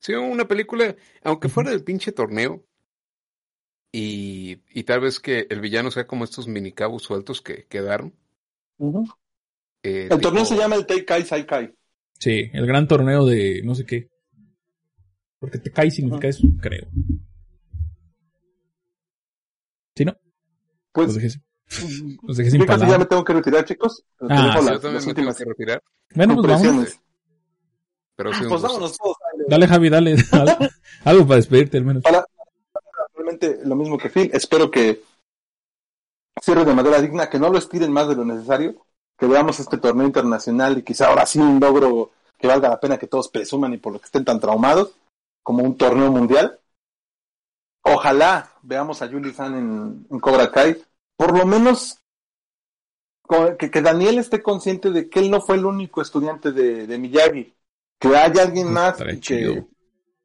Sí, 0.00 0.12
una 0.12 0.46
película, 0.46 0.94
aunque 1.24 1.48
fuera 1.48 1.70
del 1.70 1.82
pinche 1.82 2.12
torneo, 2.12 2.62
y, 3.92 4.58
y 4.70 4.84
tal 4.84 5.00
vez 5.00 5.20
que 5.20 5.46
el 5.50 5.60
villano 5.60 5.90
sea 5.90 6.06
como 6.06 6.24
estos 6.24 6.46
minicabos 6.48 7.02
sueltos 7.02 7.40
que 7.42 7.66
quedaron. 7.66 8.14
eh, 9.82 10.08
El 10.10 10.20
torneo 10.20 10.44
se 10.44 10.56
llama 10.56 10.76
el 10.76 10.86
Teikai 10.86 11.24
Saikai. 11.24 11.74
Sí, 12.18 12.50
el 12.52 12.66
gran 12.66 12.86
torneo 12.86 13.24
de 13.26 13.62
no 13.64 13.74
sé 13.74 13.84
qué. 13.86 14.08
Porque 15.38 15.58
te 15.58 15.70
cae 15.72 15.90
significa 15.90 16.28
eso, 16.28 16.46
creo. 16.60 16.86
¿Sí, 19.96 20.04
no? 20.04 20.14
Pues, 20.92 21.08
Los 21.08 21.16
dejé, 21.16 21.40
los 22.26 22.36
dejé 22.36 22.50
sin 22.50 22.60
casi 22.66 22.80
ya 22.80 22.86
me 22.86 22.86
palabras. 22.86 23.08
tengo 23.08 23.24
que 23.24 23.32
retirar, 23.32 23.64
chicos. 23.64 24.04
Pero 24.18 24.30
Ah, 24.32 24.58
sí, 24.60 24.66
Yo 24.66 24.80
también 24.80 25.06
me 25.06 25.14
tengo 25.14 25.34
que 25.34 25.44
retirar, 25.44 25.82
Bueno, 26.14 26.34
pues 26.42 26.46
vámonos. 26.62 27.00
pero 28.16 28.32
sí 28.34 28.42
un 28.44 28.48
Pues 28.50 28.62
vámonos 28.62 28.98
todos. 28.98 29.16
dale. 29.48 29.66
Javi, 29.66 29.88
dale. 29.88 30.14
Algo, 30.32 30.56
algo 31.04 31.26
para 31.26 31.36
despedirte 31.36 31.78
al 31.78 31.84
menos. 31.84 32.02
Lo 33.64 33.76
mismo 33.76 33.98
que 33.98 34.10
Phil. 34.10 34.30
Espero 34.32 34.70
que 34.70 35.02
cierre 36.42 36.64
de 36.64 36.74
manera 36.74 37.00
digna, 37.00 37.28
que 37.28 37.38
no 37.38 37.50
lo 37.50 37.58
estiren 37.58 37.92
más 37.92 38.08
de 38.08 38.16
lo 38.16 38.24
necesario, 38.24 38.86
que 39.18 39.26
veamos 39.26 39.60
este 39.60 39.78
torneo 39.78 40.06
internacional 40.06 40.78
y 40.78 40.82
quizá 40.82 41.08
ahora 41.08 41.26
sí 41.26 41.38
un 41.38 41.60
logro 41.60 42.12
que 42.38 42.46
valga 42.46 42.70
la 42.70 42.80
pena 42.80 42.98
que 42.98 43.06
todos 43.06 43.28
presuman 43.28 43.74
y 43.74 43.78
por 43.78 43.92
lo 43.92 43.98
que 43.98 44.06
estén 44.06 44.24
tan 44.24 44.40
traumados, 44.40 44.94
como 45.42 45.62
un 45.62 45.76
torneo 45.76 46.10
mundial. 46.10 46.58
Ojalá 47.82 48.52
veamos 48.62 49.02
a 49.02 49.08
Julie 49.08 49.32
Fan 49.32 49.54
en, 49.56 50.06
en 50.10 50.20
Cobra 50.20 50.50
Kai, 50.50 50.82
por 51.16 51.36
lo 51.36 51.44
menos 51.44 51.98
que, 53.58 53.70
que 53.70 53.82
Daniel 53.82 54.18
esté 54.18 54.42
consciente 54.42 54.90
de 54.90 55.08
que 55.08 55.20
él 55.20 55.30
no 55.30 55.40
fue 55.40 55.56
el 55.56 55.64
único 55.64 56.02
estudiante 56.02 56.52
de, 56.52 56.86
de 56.86 56.98
Miyagi, 56.98 57.54
que 57.98 58.16
haya 58.16 58.42
alguien 58.42 58.72
más 58.72 58.92
Estaría 58.92 59.14
y 59.14 59.20
que, 59.20 59.66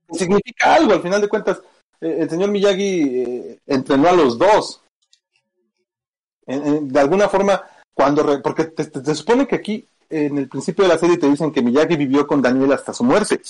que 0.08 0.18
significa 0.18 0.76
algo, 0.76 0.94
al 0.94 1.02
final 1.02 1.22
de 1.22 1.30
cuentas, 1.30 1.62
el 2.02 2.30
señor 2.30 2.50
Miyagi 2.52 3.02
eh, 3.22 3.60
entrenó 3.66 4.10
a 4.10 4.14
los 4.14 4.38
dos. 4.38 4.82
En- 6.48 6.66
en- 6.68 6.88
de 6.90 7.00
alguna 7.00 7.28
forma, 7.28 7.64
cuando 7.94 8.24
re- 8.24 8.40
porque 8.40 8.66
te, 8.66 8.86
te- 8.86 9.02
te 9.02 9.16
supone 9.16 9.48
que 9.48 9.56
aquí 9.56 9.88
en 10.10 10.38
el 10.38 10.48
principio 10.48 10.84
de 10.84 10.90
la 10.90 10.98
serie 11.00 11.18
te 11.18 11.30
dicen 11.30 11.52
que 11.52 11.62
Miyagi 11.62 11.96
vivió 11.96 12.28
con 12.28 12.42
Daniel 12.42 12.74
hasta 12.74 12.94
su 12.94 13.04
muerte. 13.04 13.42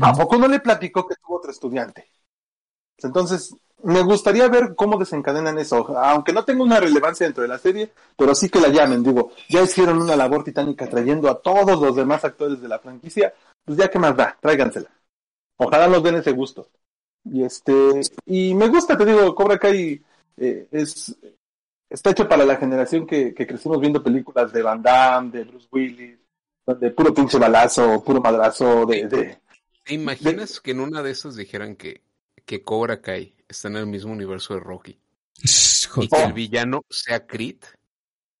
¿A 0.00 0.12
poco 0.14 0.38
no 0.38 0.48
le 0.48 0.60
platicó 0.60 1.06
que 1.06 1.16
tuvo 1.16 1.36
otro 1.36 1.50
estudiante? 1.50 2.08
Entonces, 2.98 3.54
me 3.82 4.00
gustaría 4.02 4.48
ver 4.48 4.74
cómo 4.74 4.96
desencadenan 4.96 5.58
eso, 5.58 5.86
aunque 5.98 6.32
no 6.32 6.44
tenga 6.44 6.62
una 6.62 6.80
relevancia 6.80 7.26
dentro 7.26 7.42
de 7.42 7.48
la 7.48 7.58
serie, 7.58 7.92
pero 8.16 8.34
sí 8.34 8.48
que 8.48 8.60
la 8.60 8.68
llamen, 8.68 9.02
digo, 9.02 9.32
ya 9.48 9.60
hicieron 9.62 10.00
una 10.00 10.16
labor 10.16 10.44
titánica 10.44 10.88
trayendo 10.88 11.28
a 11.28 11.40
todos 11.42 11.80
los 11.80 11.94
demás 11.96 12.24
actores 12.24 12.62
de 12.62 12.68
la 12.68 12.78
franquicia, 12.78 13.34
pues 13.64 13.76
ya 13.76 13.90
que 13.90 13.98
más 13.98 14.16
da, 14.16 14.38
tráigansela. 14.40 14.88
Ojalá 15.66 15.88
nos 15.88 16.02
den 16.02 16.16
ese 16.16 16.32
gusto. 16.32 16.68
Y 17.24 17.44
este, 17.44 17.72
y 18.26 18.54
me 18.54 18.68
gusta, 18.68 18.96
te 18.96 19.04
digo, 19.04 19.34
Cobra 19.34 19.58
Kai 19.58 20.02
eh, 20.36 20.66
es, 20.70 21.16
está 21.88 22.10
hecho 22.10 22.28
para 22.28 22.44
la 22.44 22.56
generación 22.56 23.06
que, 23.06 23.32
que 23.32 23.46
crecimos 23.46 23.80
viendo 23.80 24.02
películas 24.02 24.52
de 24.52 24.62
Van 24.62 24.82
Damme, 24.82 25.30
de 25.30 25.44
Bruce 25.44 25.68
Willis, 25.70 26.18
de 26.66 26.90
puro 26.90 27.14
pinche 27.14 27.38
balazo, 27.38 28.02
puro 28.02 28.20
madrazo, 28.20 28.86
de... 28.86 29.06
de 29.06 29.38
¿Te 29.84 29.94
imaginas 29.94 30.60
que 30.60 30.72
en 30.72 30.80
una 30.80 31.02
de 31.02 31.10
esas 31.10 31.36
dijeran 31.36 31.76
que, 31.76 32.02
que 32.44 32.62
Cobra 32.62 33.00
Kai 33.00 33.34
está 33.48 33.68
en 33.68 33.76
el 33.76 33.86
mismo 33.86 34.12
universo 34.12 34.54
de 34.54 34.60
Rocky? 34.60 34.98
y 35.96 36.08
que 36.08 36.22
el 36.22 36.32
villano 36.32 36.84
sea 36.88 37.26
Creed. 37.26 37.58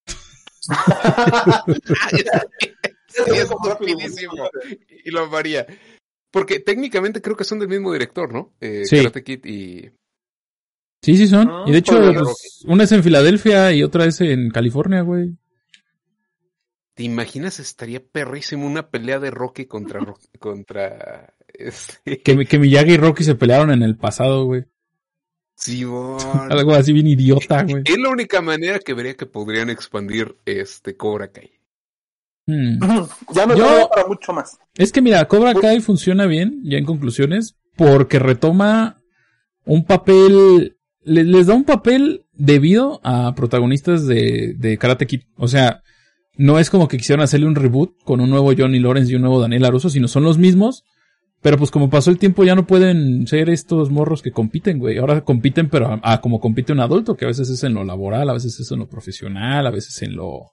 y 5.04 5.10
lo 5.10 5.28
varía. 5.28 5.66
Porque 6.32 6.58
técnicamente 6.58 7.20
creo 7.20 7.36
que 7.36 7.44
son 7.44 7.60
del 7.60 7.68
mismo 7.68 7.92
director, 7.92 8.32
¿no? 8.32 8.52
Eh, 8.60 8.84
sí. 8.84 8.96
Karate 8.96 9.22
Kid 9.22 9.44
y... 9.44 9.90
Sí, 11.02 11.16
sí 11.16 11.28
son. 11.28 11.50
y 11.66 11.72
de 11.72 11.78
hecho, 11.78 12.00
pues, 12.14 12.64
una 12.66 12.84
es 12.84 12.92
en 12.92 13.02
Filadelfia 13.02 13.72
y 13.72 13.82
otra 13.82 14.06
es 14.06 14.20
en 14.20 14.50
California, 14.50 15.02
güey. 15.02 15.36
¿Te 16.94 17.02
imaginas? 17.02 17.58
Estaría 17.58 18.02
perrísimo 18.02 18.66
una 18.66 18.88
pelea 18.88 19.18
de 19.18 19.30
Rocky 19.30 19.66
contra 19.66 20.00
contra 20.38 21.34
este... 21.48 22.22
que, 22.22 22.46
que 22.46 22.58
Miyagi 22.58 22.92
y 22.92 22.96
Rocky 22.96 23.24
se 23.24 23.34
pelearon 23.34 23.70
en 23.70 23.82
el 23.82 23.96
pasado, 23.96 24.44
güey. 24.46 24.64
Sí, 25.54 25.82
Algo 26.50 26.72
así 26.72 26.92
bien 26.92 27.08
idiota, 27.08 27.62
güey. 27.62 27.82
Es 27.84 27.98
la 27.98 28.08
única 28.08 28.40
manera 28.40 28.78
que 28.78 28.94
vería 28.94 29.14
que 29.14 29.26
podrían 29.26 29.70
expandir 29.70 30.36
este 30.46 30.96
Cobra 30.96 31.30
Kai. 31.30 31.52
Hmm. 32.46 32.78
Ya 33.34 33.46
no 33.46 33.56
Yo, 33.56 33.88
para 33.94 34.06
mucho 34.06 34.32
más. 34.32 34.58
Es 34.76 34.92
que 34.92 35.00
mira, 35.00 35.26
Cobra 35.26 35.54
Kai 35.54 35.80
funciona 35.80 36.26
bien, 36.26 36.60
ya 36.64 36.78
en 36.78 36.84
conclusiones, 36.84 37.56
porque 37.76 38.18
retoma 38.18 38.96
un 39.64 39.84
papel, 39.84 40.76
les, 41.04 41.46
da 41.46 41.54
un 41.54 41.64
papel 41.64 42.26
debido 42.32 43.00
a 43.04 43.34
protagonistas 43.34 44.06
de, 44.06 44.54
de 44.58 44.78
Karate 44.78 45.06
Kid. 45.06 45.22
O 45.36 45.48
sea, 45.48 45.82
no 46.36 46.58
es 46.58 46.70
como 46.70 46.88
que 46.88 46.96
quisieron 46.96 47.22
hacerle 47.22 47.46
un 47.46 47.54
reboot 47.54 48.02
con 48.04 48.20
un 48.20 48.30
nuevo 48.30 48.52
Johnny 48.56 48.78
Lawrence 48.78 49.12
y 49.12 49.14
un 49.14 49.22
nuevo 49.22 49.40
Daniel 49.40 49.64
Aruso, 49.64 49.90
sino 49.90 50.08
son 50.08 50.24
los 50.24 50.38
mismos. 50.38 50.84
Pero 51.42 51.58
pues 51.58 51.72
como 51.72 51.90
pasó 51.90 52.10
el 52.10 52.18
tiempo 52.18 52.44
ya 52.44 52.54
no 52.54 52.68
pueden 52.68 53.26
ser 53.26 53.50
estos 53.50 53.90
morros 53.90 54.22
que 54.22 54.30
compiten, 54.30 54.78
güey. 54.78 54.98
Ahora 54.98 55.22
compiten, 55.24 55.68
pero 55.68 56.00
a, 56.00 56.20
como 56.20 56.38
compite 56.38 56.72
un 56.72 56.78
adulto, 56.78 57.16
que 57.16 57.24
a 57.24 57.28
veces 57.28 57.50
es 57.50 57.64
en 57.64 57.74
lo 57.74 57.84
laboral, 57.84 58.30
a 58.30 58.32
veces 58.32 58.58
es 58.60 58.70
en 58.70 58.78
lo 58.78 58.88
profesional, 58.88 59.66
a 59.66 59.70
veces 59.70 60.00
en 60.02 60.14
lo 60.14 60.52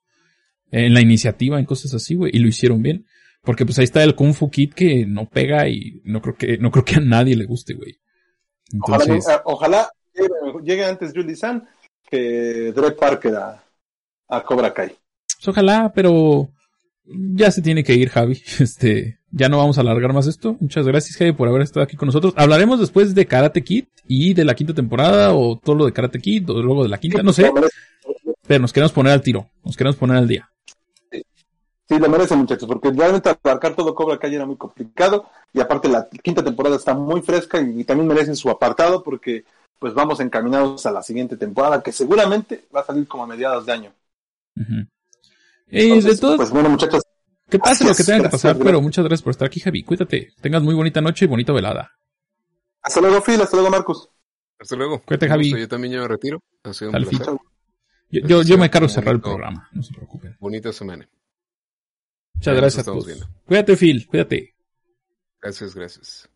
en 0.72 0.94
la 0.94 1.02
iniciativa, 1.02 1.60
en 1.60 1.66
cosas 1.66 1.94
así, 1.94 2.16
güey, 2.16 2.32
y 2.34 2.40
lo 2.40 2.48
hicieron 2.48 2.82
bien. 2.82 3.06
Porque 3.42 3.66
pues 3.66 3.80
ahí 3.80 3.86
está 3.86 4.04
el 4.04 4.16
Kung 4.16 4.34
Fu 4.34 4.50
Kid 4.50 4.74
que 4.74 5.06
no 5.06 5.30
pega 5.30 5.68
y 5.70 6.02
no 6.04 6.22
creo 6.22 6.36
que, 6.36 6.58
no 6.58 6.72
creo 6.72 6.86
que 6.86 6.96
a 6.96 7.00
nadie 7.00 7.36
le 7.36 7.46
guste, 7.46 7.74
güey. 7.74 8.00
Entonces... 8.72 9.26
Ojalá, 9.46 9.90
llegue, 10.64 10.86
antes 10.86 11.14
Julie 11.16 11.36
San 11.36 11.68
que 12.10 12.72
Dre 12.76 12.92
Parker 12.92 13.36
a, 13.36 13.64
a 14.28 14.44
Cobra 14.44 14.74
Kai. 14.74 14.90
Pues 14.90 15.48
ojalá, 15.48 15.92
pero 15.94 16.50
ya 17.06 17.52
se 17.52 17.62
tiene 17.62 17.84
que 17.84 17.94
ir, 17.94 18.10
Javi. 18.10 18.42
Este, 18.60 19.20
ya 19.32 19.48
no 19.48 19.58
vamos 19.58 19.78
a 19.78 19.82
alargar 19.82 20.14
más 20.14 20.28
esto. 20.28 20.58
Muchas 20.60 20.86
gracias, 20.86 21.18
Javi, 21.18 21.34
por 21.34 21.48
haber 21.48 21.62
estado 21.62 21.84
aquí 21.84 21.96
con 21.96 22.08
nosotros. 22.08 22.34
Hablaremos 22.36 22.80
después 22.80 23.16
de 23.16 23.26
Karate 23.26 23.64
Kid 23.64 23.86
y 24.08 24.34
de 24.34 24.44
la 24.44 24.56
quinta 24.56 24.74
temporada, 24.74 25.34
o 25.34 25.58
todo 25.58 25.76
lo 25.76 25.86
de 25.86 25.94
Karate 25.94 26.20
Kid, 26.20 26.50
o 26.50 26.62
luego 26.62 26.84
de 26.84 26.90
la 26.90 26.98
quinta, 26.98 27.24
no 27.24 27.34
sé. 27.34 27.52
Pero 28.48 28.62
nos 28.62 28.74
queremos 28.74 28.92
poner 28.92 29.14
al 29.14 29.22
tiro, 29.22 29.50
nos 29.64 29.78
queremos 29.78 29.96
poner 29.96 30.18
al 30.18 30.28
día. 30.28 30.50
Sí, 31.90 31.98
lo 31.98 32.08
merece, 32.08 32.36
muchachos, 32.36 32.68
porque 32.68 32.92
realmente 32.92 33.30
abarcar 33.30 33.76
todo 33.76 33.96
Cobra 33.96 34.20
Kai 34.20 34.36
era 34.36 34.46
muy 34.46 34.58
complicado 34.58 35.28
y 35.52 35.60
aparte 35.60 35.90
la 35.90 36.08
quinta 36.08 36.44
temporada 36.44 36.76
está 36.76 36.94
muy 36.94 37.24
fresca 37.24 37.60
y, 37.60 37.84
también 37.84 38.08
merecen 38.08 38.36
su 38.36 38.48
apartado 38.52 39.04
porque 39.04 39.44
pues 39.80 39.96
vamos 39.96 40.20
encaminados 40.20 40.86
a 40.86 40.92
la 40.92 41.02
siguiente 41.02 41.36
temporada 41.36 41.82
que 41.82 41.92
seguramente 41.92 42.68
va 42.76 42.82
a 42.82 42.86
salir 42.86 43.08
como 43.08 43.24
a 43.24 43.28
mediados 43.28 43.66
de 43.66 43.72
año. 43.72 43.94
y 45.68 46.00
de 46.02 46.18
todo, 46.18 46.38
pues 46.38 46.52
bueno, 46.52 46.70
muchachos. 46.70 47.02
Que 47.50 47.58
pase 47.58 47.84
lo 47.84 47.96
que 47.96 48.04
tenga 48.04 48.26
que 48.26 48.30
pasar, 48.30 48.56
pero 48.60 48.80
muchas 48.80 49.04
gracias 49.04 49.24
por 49.24 49.32
estar 49.32 49.48
aquí, 49.48 49.60
Javi. 49.60 49.84
Cuídate. 49.84 50.34
Tengas 50.40 50.62
muy 50.62 50.76
bonita 50.76 51.02
noche 51.02 51.26
y 51.26 51.28
bonita 51.28 51.52
velada. 51.52 51.98
Hasta 52.84 53.02
luego, 53.02 53.20
Phil. 53.24 53.42
Hasta 53.42 53.58
luego, 53.58 53.72
Marcos. 53.72 54.08
Hasta 54.60 54.76
luego. 54.76 55.02
Cuídate, 55.02 55.28
Javi. 55.28 55.60
Yo 55.60 55.68
también 55.68 55.94
ya 55.94 56.02
me 56.02 56.08
retiro. 56.08 56.44
Ha 56.62 56.74
sido 56.74 56.92
un 56.92 57.04
placer. 57.04 57.38
Yo, 58.12 58.22
yo, 58.28 58.42
yo, 58.44 58.58
me 58.60 58.70
cargo 58.70 58.88
cerrar 58.88 59.16
el 59.16 59.22
programa. 59.22 59.68
No 59.72 59.82
se 59.82 59.96
preocupen. 59.96 60.38
Bonita 60.40 60.72
semana. 60.72 61.10
Muchas 62.40 62.56
gracias 62.56 62.88
a 62.88 62.92
todos. 62.92 63.06
Viendo. 63.06 63.28
Cuídate, 63.46 63.76
Phil. 63.76 64.08
Cuídate. 64.08 64.56
Gracias, 65.42 65.76
gracias. 65.76 66.30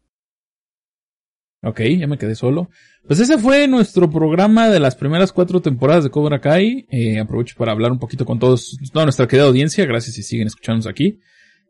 Ok, 1.61 1.79
ya 1.97 2.07
me 2.07 2.17
quedé 2.17 2.35
solo. 2.35 2.69
Pues 3.07 3.21
ese 3.21 3.37
fue 3.37 3.69
nuestro 3.69 4.09
programa 4.09 4.67
de 4.67 4.81
las 4.81 4.95
primeras 4.95 5.31
cuatro 5.31 5.61
temporadas 5.61 6.03
de 6.03 6.09
Cobra 6.09 6.41
Kai. 6.41 6.85
Eh, 6.91 7.19
aprovecho 7.19 7.55
para 7.57 7.71
hablar 7.71 7.93
un 7.93 7.99
poquito 7.99 8.25
con 8.25 8.37
todos, 8.37 8.77
toda 8.91 9.05
nuestra 9.05 9.29
querida 9.29 9.45
audiencia. 9.45 9.85
Gracias 9.85 10.15
si 10.15 10.23
siguen 10.23 10.47
escuchándonos 10.47 10.87
aquí. 10.87 11.21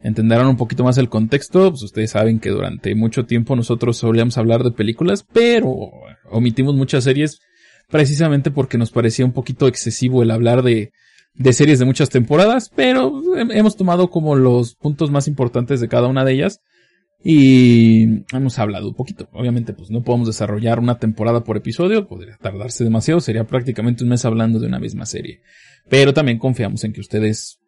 Entenderán 0.01 0.47
un 0.47 0.57
poquito 0.57 0.83
más 0.83 0.97
el 0.97 1.09
contexto. 1.09 1.69
Pues 1.69 1.83
ustedes 1.83 2.09
saben 2.09 2.39
que 2.39 2.49
durante 2.49 2.95
mucho 2.95 3.27
tiempo 3.27 3.55
nosotros 3.55 3.97
solíamos 3.97 4.39
hablar 4.39 4.63
de 4.63 4.71
películas, 4.71 5.27
pero 5.31 5.91
omitimos 6.31 6.73
muchas 6.73 7.03
series 7.03 7.39
precisamente 7.87 8.49
porque 8.49 8.79
nos 8.79 8.89
parecía 8.89 9.25
un 9.25 9.33
poquito 9.33 9.67
excesivo 9.67 10.23
el 10.23 10.31
hablar 10.31 10.63
de, 10.63 10.91
de 11.35 11.53
series 11.53 11.79
de 11.79 11.85
muchas 11.85 12.09
temporadas, 12.09 12.71
pero 12.75 13.21
hemos 13.35 13.75
tomado 13.75 14.09
como 14.09 14.35
los 14.35 14.75
puntos 14.75 15.11
más 15.11 15.27
importantes 15.27 15.79
de 15.79 15.87
cada 15.87 16.07
una 16.07 16.23
de 16.25 16.33
ellas 16.33 16.61
y 17.23 18.25
hemos 18.35 18.59
hablado 18.59 18.89
un 18.89 18.95
poquito. 18.95 19.29
Obviamente, 19.31 19.73
pues 19.73 19.89
no 19.89 20.03
podemos 20.03 20.27
desarrollar 20.27 20.79
una 20.79 20.99
temporada 20.99 21.43
por 21.43 21.57
episodio, 21.57 22.07
podría 22.07 22.37
tardarse 22.37 22.83
demasiado, 22.83 23.21
sería 23.21 23.45
prácticamente 23.45 24.03
un 24.03 24.09
mes 24.09 24.25
hablando 24.25 24.59
de 24.59 24.67
una 24.67 24.79
misma 24.79 25.05
serie. 25.05 25.41
Pero 25.89 26.13
también 26.13 26.37
confiamos 26.37 26.83
en 26.83 26.93
que 26.93 27.01
ustedes, 27.01 27.59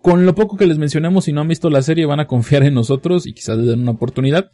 con 0.00 0.24
lo 0.24 0.34
poco 0.34 0.56
que 0.56 0.66
les 0.66 0.78
mencionamos, 0.78 1.24
si 1.24 1.32
no 1.32 1.40
han 1.40 1.48
visto 1.48 1.70
la 1.70 1.82
serie, 1.82 2.06
van 2.06 2.20
a 2.20 2.26
confiar 2.26 2.62
en 2.62 2.74
nosotros 2.74 3.26
y 3.26 3.32
quizás 3.32 3.58
les 3.58 3.66
den 3.66 3.80
una 3.80 3.92
oportunidad. 3.92 4.50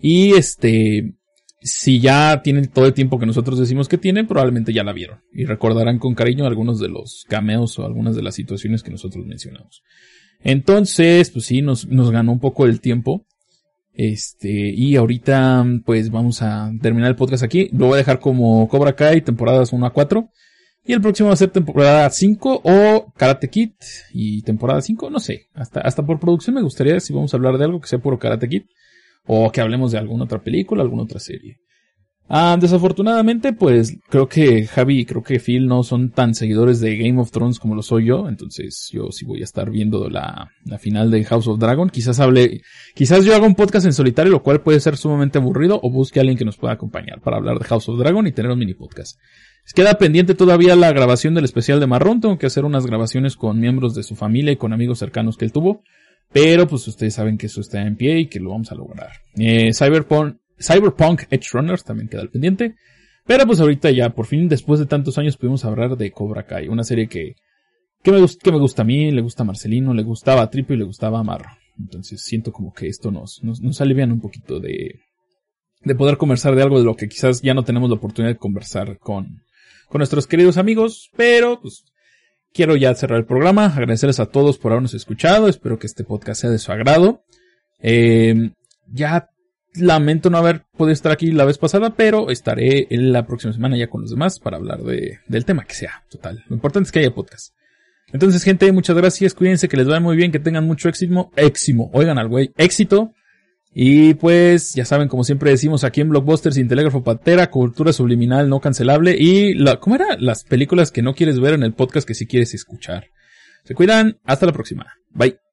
Y 0.00 0.32
este, 0.32 1.14
si 1.62 2.00
ya 2.00 2.42
tienen 2.42 2.68
todo 2.68 2.86
el 2.86 2.94
tiempo 2.94 3.18
que 3.18 3.26
nosotros 3.26 3.58
decimos 3.58 3.88
que 3.88 3.98
tienen, 3.98 4.26
probablemente 4.26 4.72
ya 4.72 4.84
la 4.84 4.92
vieron 4.92 5.20
y 5.32 5.44
recordarán 5.44 5.98
con 5.98 6.14
cariño 6.14 6.46
algunos 6.46 6.80
de 6.80 6.88
los 6.88 7.24
cameos 7.28 7.78
o 7.78 7.86
algunas 7.86 8.16
de 8.16 8.22
las 8.22 8.34
situaciones 8.34 8.82
que 8.82 8.90
nosotros 8.90 9.24
mencionamos. 9.26 9.82
Entonces, 10.42 11.30
pues 11.30 11.46
sí, 11.46 11.62
nos, 11.62 11.86
nos 11.86 12.10
ganó 12.10 12.32
un 12.32 12.40
poco 12.40 12.66
el 12.66 12.80
tiempo. 12.80 13.26
Este, 13.94 14.50
y 14.50 14.96
ahorita, 14.96 15.64
pues 15.84 16.10
vamos 16.10 16.42
a 16.42 16.72
terminar 16.80 17.10
el 17.10 17.16
podcast 17.16 17.44
aquí. 17.44 17.68
Lo 17.72 17.86
voy 17.86 17.94
a 17.94 17.98
dejar 17.98 18.18
como 18.18 18.66
Cobra 18.68 18.96
Kai, 18.96 19.20
temporadas 19.20 19.72
1 19.72 19.86
a 19.86 19.92
4. 19.92 20.28
Y 20.84 20.92
el 20.94 21.00
próximo 21.00 21.28
va 21.28 21.34
a 21.34 21.36
ser 21.36 21.50
temporada 21.50 22.10
5 22.10 22.62
o 22.64 23.12
Karate 23.16 23.48
Kid 23.48 23.70
y 24.12 24.42
temporada 24.42 24.82
5, 24.82 25.10
no 25.10 25.20
sé. 25.20 25.46
Hasta, 25.54 25.80
hasta 25.80 26.04
por 26.04 26.18
producción 26.18 26.56
me 26.56 26.62
gustaría 26.62 26.98
si 26.98 27.12
vamos 27.12 27.32
a 27.32 27.36
hablar 27.36 27.56
de 27.56 27.64
algo 27.64 27.80
que 27.80 27.86
sea 27.86 28.00
puro 28.00 28.18
Karate 28.18 28.48
Kid 28.48 28.62
o 29.26 29.50
que 29.50 29.60
hablemos 29.60 29.92
de 29.92 29.98
alguna 29.98 30.24
otra 30.24 30.42
película, 30.42 30.82
alguna 30.82 31.02
otra 31.02 31.20
serie. 31.20 31.58
Ah, 32.34 32.56
desafortunadamente, 32.58 33.52
pues 33.52 33.98
creo 34.08 34.26
que 34.26 34.66
Javi 34.66 35.00
y 35.00 35.04
creo 35.04 35.22
que 35.22 35.38
Phil 35.38 35.66
no 35.66 35.82
son 35.82 36.12
tan 36.12 36.34
seguidores 36.34 36.80
de 36.80 36.96
Game 36.96 37.20
of 37.20 37.30
Thrones 37.30 37.58
como 37.58 37.74
lo 37.74 37.82
soy 37.82 38.06
yo, 38.06 38.26
entonces 38.26 38.88
yo 38.90 39.10
sí 39.10 39.26
voy 39.26 39.42
a 39.42 39.44
estar 39.44 39.68
viendo 39.70 40.08
la, 40.08 40.50
la 40.64 40.78
final 40.78 41.10
de 41.10 41.24
House 41.24 41.46
of 41.48 41.58
Dragon. 41.58 41.90
Quizás 41.90 42.20
hable, 42.20 42.62
quizás 42.94 43.26
yo 43.26 43.34
haga 43.34 43.46
un 43.46 43.54
podcast 43.54 43.84
en 43.84 43.92
solitario, 43.92 44.32
lo 44.32 44.42
cual 44.42 44.62
puede 44.62 44.80
ser 44.80 44.96
sumamente 44.96 45.36
aburrido, 45.36 45.78
o 45.82 45.90
busque 45.90 46.20
a 46.20 46.22
alguien 46.22 46.38
que 46.38 46.46
nos 46.46 46.56
pueda 46.56 46.72
acompañar 46.72 47.20
para 47.20 47.36
hablar 47.36 47.58
de 47.58 47.66
House 47.66 47.88
of 47.90 47.98
Dragon 47.98 48.26
y 48.26 48.32
tener 48.32 48.50
un 48.50 48.58
mini 48.58 48.72
podcast. 48.72 49.18
Queda 49.74 49.94
pendiente 49.94 50.34
todavía 50.34 50.74
la 50.74 50.90
grabación 50.92 51.34
del 51.34 51.44
especial 51.44 51.80
de 51.80 51.86
Marrón, 51.86 52.22
tengo 52.22 52.38
que 52.38 52.46
hacer 52.46 52.64
unas 52.64 52.86
grabaciones 52.86 53.36
con 53.36 53.60
miembros 53.60 53.94
de 53.94 54.04
su 54.04 54.16
familia 54.16 54.52
y 54.52 54.56
con 54.56 54.72
amigos 54.72 54.98
cercanos 54.98 55.36
que 55.36 55.44
él 55.44 55.52
tuvo. 55.52 55.82
Pero 56.32 56.66
pues 56.66 56.86
ustedes 56.88 57.14
saben 57.14 57.38
que 57.38 57.46
eso 57.46 57.60
está 57.60 57.82
en 57.82 57.96
pie 57.96 58.20
y 58.20 58.26
que 58.26 58.40
lo 58.40 58.50
vamos 58.50 58.72
a 58.72 58.74
lograr. 58.74 59.12
Eh, 59.36 59.72
Cyberpunk, 59.74 60.36
Cyberpunk 60.58 61.22
Edge 61.30 61.48
Runners 61.52 61.84
también 61.84 62.08
queda 62.08 62.22
al 62.22 62.30
pendiente. 62.30 62.74
Pero 63.24 63.46
pues 63.46 63.60
ahorita 63.60 63.90
ya, 63.90 64.10
por 64.10 64.26
fin, 64.26 64.48
después 64.48 64.80
de 64.80 64.86
tantos 64.86 65.18
años, 65.18 65.36
pudimos 65.36 65.64
hablar 65.64 65.96
de 65.96 66.10
Cobra 66.10 66.44
Kai. 66.44 66.68
Una 66.68 66.84
serie 66.84 67.08
que, 67.08 67.36
que, 68.02 68.10
me, 68.10 68.26
que 68.26 68.52
me 68.52 68.58
gusta 68.58 68.82
a 68.82 68.84
mí, 68.84 69.10
le 69.10 69.22
gusta 69.22 69.42
a 69.42 69.46
Marcelino, 69.46 69.94
le 69.94 70.02
gustaba 70.02 70.42
a 70.42 70.50
Tripo 70.50 70.72
y 70.72 70.76
le 70.76 70.84
gustaba 70.84 71.20
a 71.20 71.22
Marro. 71.22 71.50
Entonces 71.78 72.22
siento 72.22 72.52
como 72.52 72.72
que 72.72 72.88
esto 72.88 73.10
nos, 73.10 73.42
nos, 73.42 73.60
nos 73.60 73.80
alivian 73.80 74.12
un 74.12 74.20
poquito 74.20 74.58
de, 74.60 75.00
de 75.84 75.94
poder 75.94 76.16
conversar 76.16 76.54
de 76.54 76.62
algo 76.62 76.78
de 76.78 76.84
lo 76.84 76.96
que 76.96 77.08
quizás 77.08 77.42
ya 77.42 77.54
no 77.54 77.64
tenemos 77.64 77.88
la 77.90 77.96
oportunidad 77.96 78.34
de 78.34 78.38
conversar 78.38 78.98
con, 78.98 79.42
con 79.88 79.98
nuestros 79.98 80.26
queridos 80.26 80.56
amigos. 80.56 81.10
Pero 81.16 81.60
pues 81.60 81.84
quiero 82.52 82.76
ya 82.76 82.94
cerrar 82.94 83.18
el 83.18 83.24
programa, 83.24 83.66
agradecerles 83.66 84.20
a 84.20 84.26
todos 84.26 84.58
por 84.58 84.72
habernos 84.72 84.94
escuchado, 84.94 85.48
espero 85.48 85.78
que 85.78 85.86
este 85.86 86.04
podcast 86.04 86.40
sea 86.42 86.50
de 86.50 86.58
su 86.58 86.72
agrado. 86.72 87.24
Eh, 87.80 88.50
ya 88.86 89.28
lamento 89.74 90.30
no 90.30 90.38
haber 90.38 90.64
podido 90.76 90.92
estar 90.92 91.12
aquí 91.12 91.30
la 91.32 91.44
vez 91.44 91.58
pasada, 91.58 91.94
pero 91.96 92.30
estaré 92.30 92.86
en 92.90 93.12
la 93.12 93.26
próxima 93.26 93.52
semana 93.52 93.76
ya 93.76 93.88
con 93.88 94.02
los 94.02 94.10
demás 94.10 94.38
para 94.38 94.56
hablar 94.56 94.82
de, 94.82 95.20
del 95.26 95.44
tema 95.44 95.64
que 95.64 95.74
sea. 95.74 96.04
Total. 96.10 96.44
Lo 96.48 96.56
importante 96.56 96.88
es 96.88 96.92
que 96.92 97.00
haya 97.00 97.14
podcast. 97.14 97.54
Entonces, 98.12 98.42
gente, 98.42 98.70
muchas 98.72 98.96
gracias. 98.96 99.34
Cuídense, 99.34 99.68
que 99.68 99.76
les 99.76 99.86
vaya 99.86 100.00
muy 100.00 100.16
bien, 100.16 100.32
que 100.32 100.38
tengan 100.38 100.66
mucho 100.66 100.88
éxito. 100.88 101.30
Éximo. 101.34 101.90
Oigan 101.94 102.18
al 102.18 102.28
güey. 102.28 102.52
Éxito. 102.58 103.14
Y 103.74 104.14
pues, 104.14 104.74
ya 104.74 104.84
saben, 104.84 105.08
como 105.08 105.24
siempre 105.24 105.50
decimos 105.50 105.82
aquí 105.84 106.02
en 106.02 106.10
Blockbusters, 106.10 106.56
sin 106.56 106.68
Telégrafo 106.68 107.02
Patera, 107.02 107.50
cultura 107.50 107.92
subliminal 107.92 108.48
no 108.48 108.60
cancelable 108.60 109.16
y 109.18 109.54
la, 109.54 109.80
¿cómo 109.80 109.96
era? 109.96 110.16
Las 110.18 110.44
películas 110.44 110.90
que 110.90 111.02
no 111.02 111.14
quieres 111.14 111.40
ver 111.40 111.54
en 111.54 111.62
el 111.62 111.72
podcast 111.72 112.06
que 112.06 112.14
sí 112.14 112.26
quieres 112.26 112.52
escuchar. 112.52 113.06
Se 113.64 113.74
cuidan. 113.74 114.18
Hasta 114.24 114.46
la 114.46 114.52
próxima. 114.52 114.86
Bye. 115.10 115.38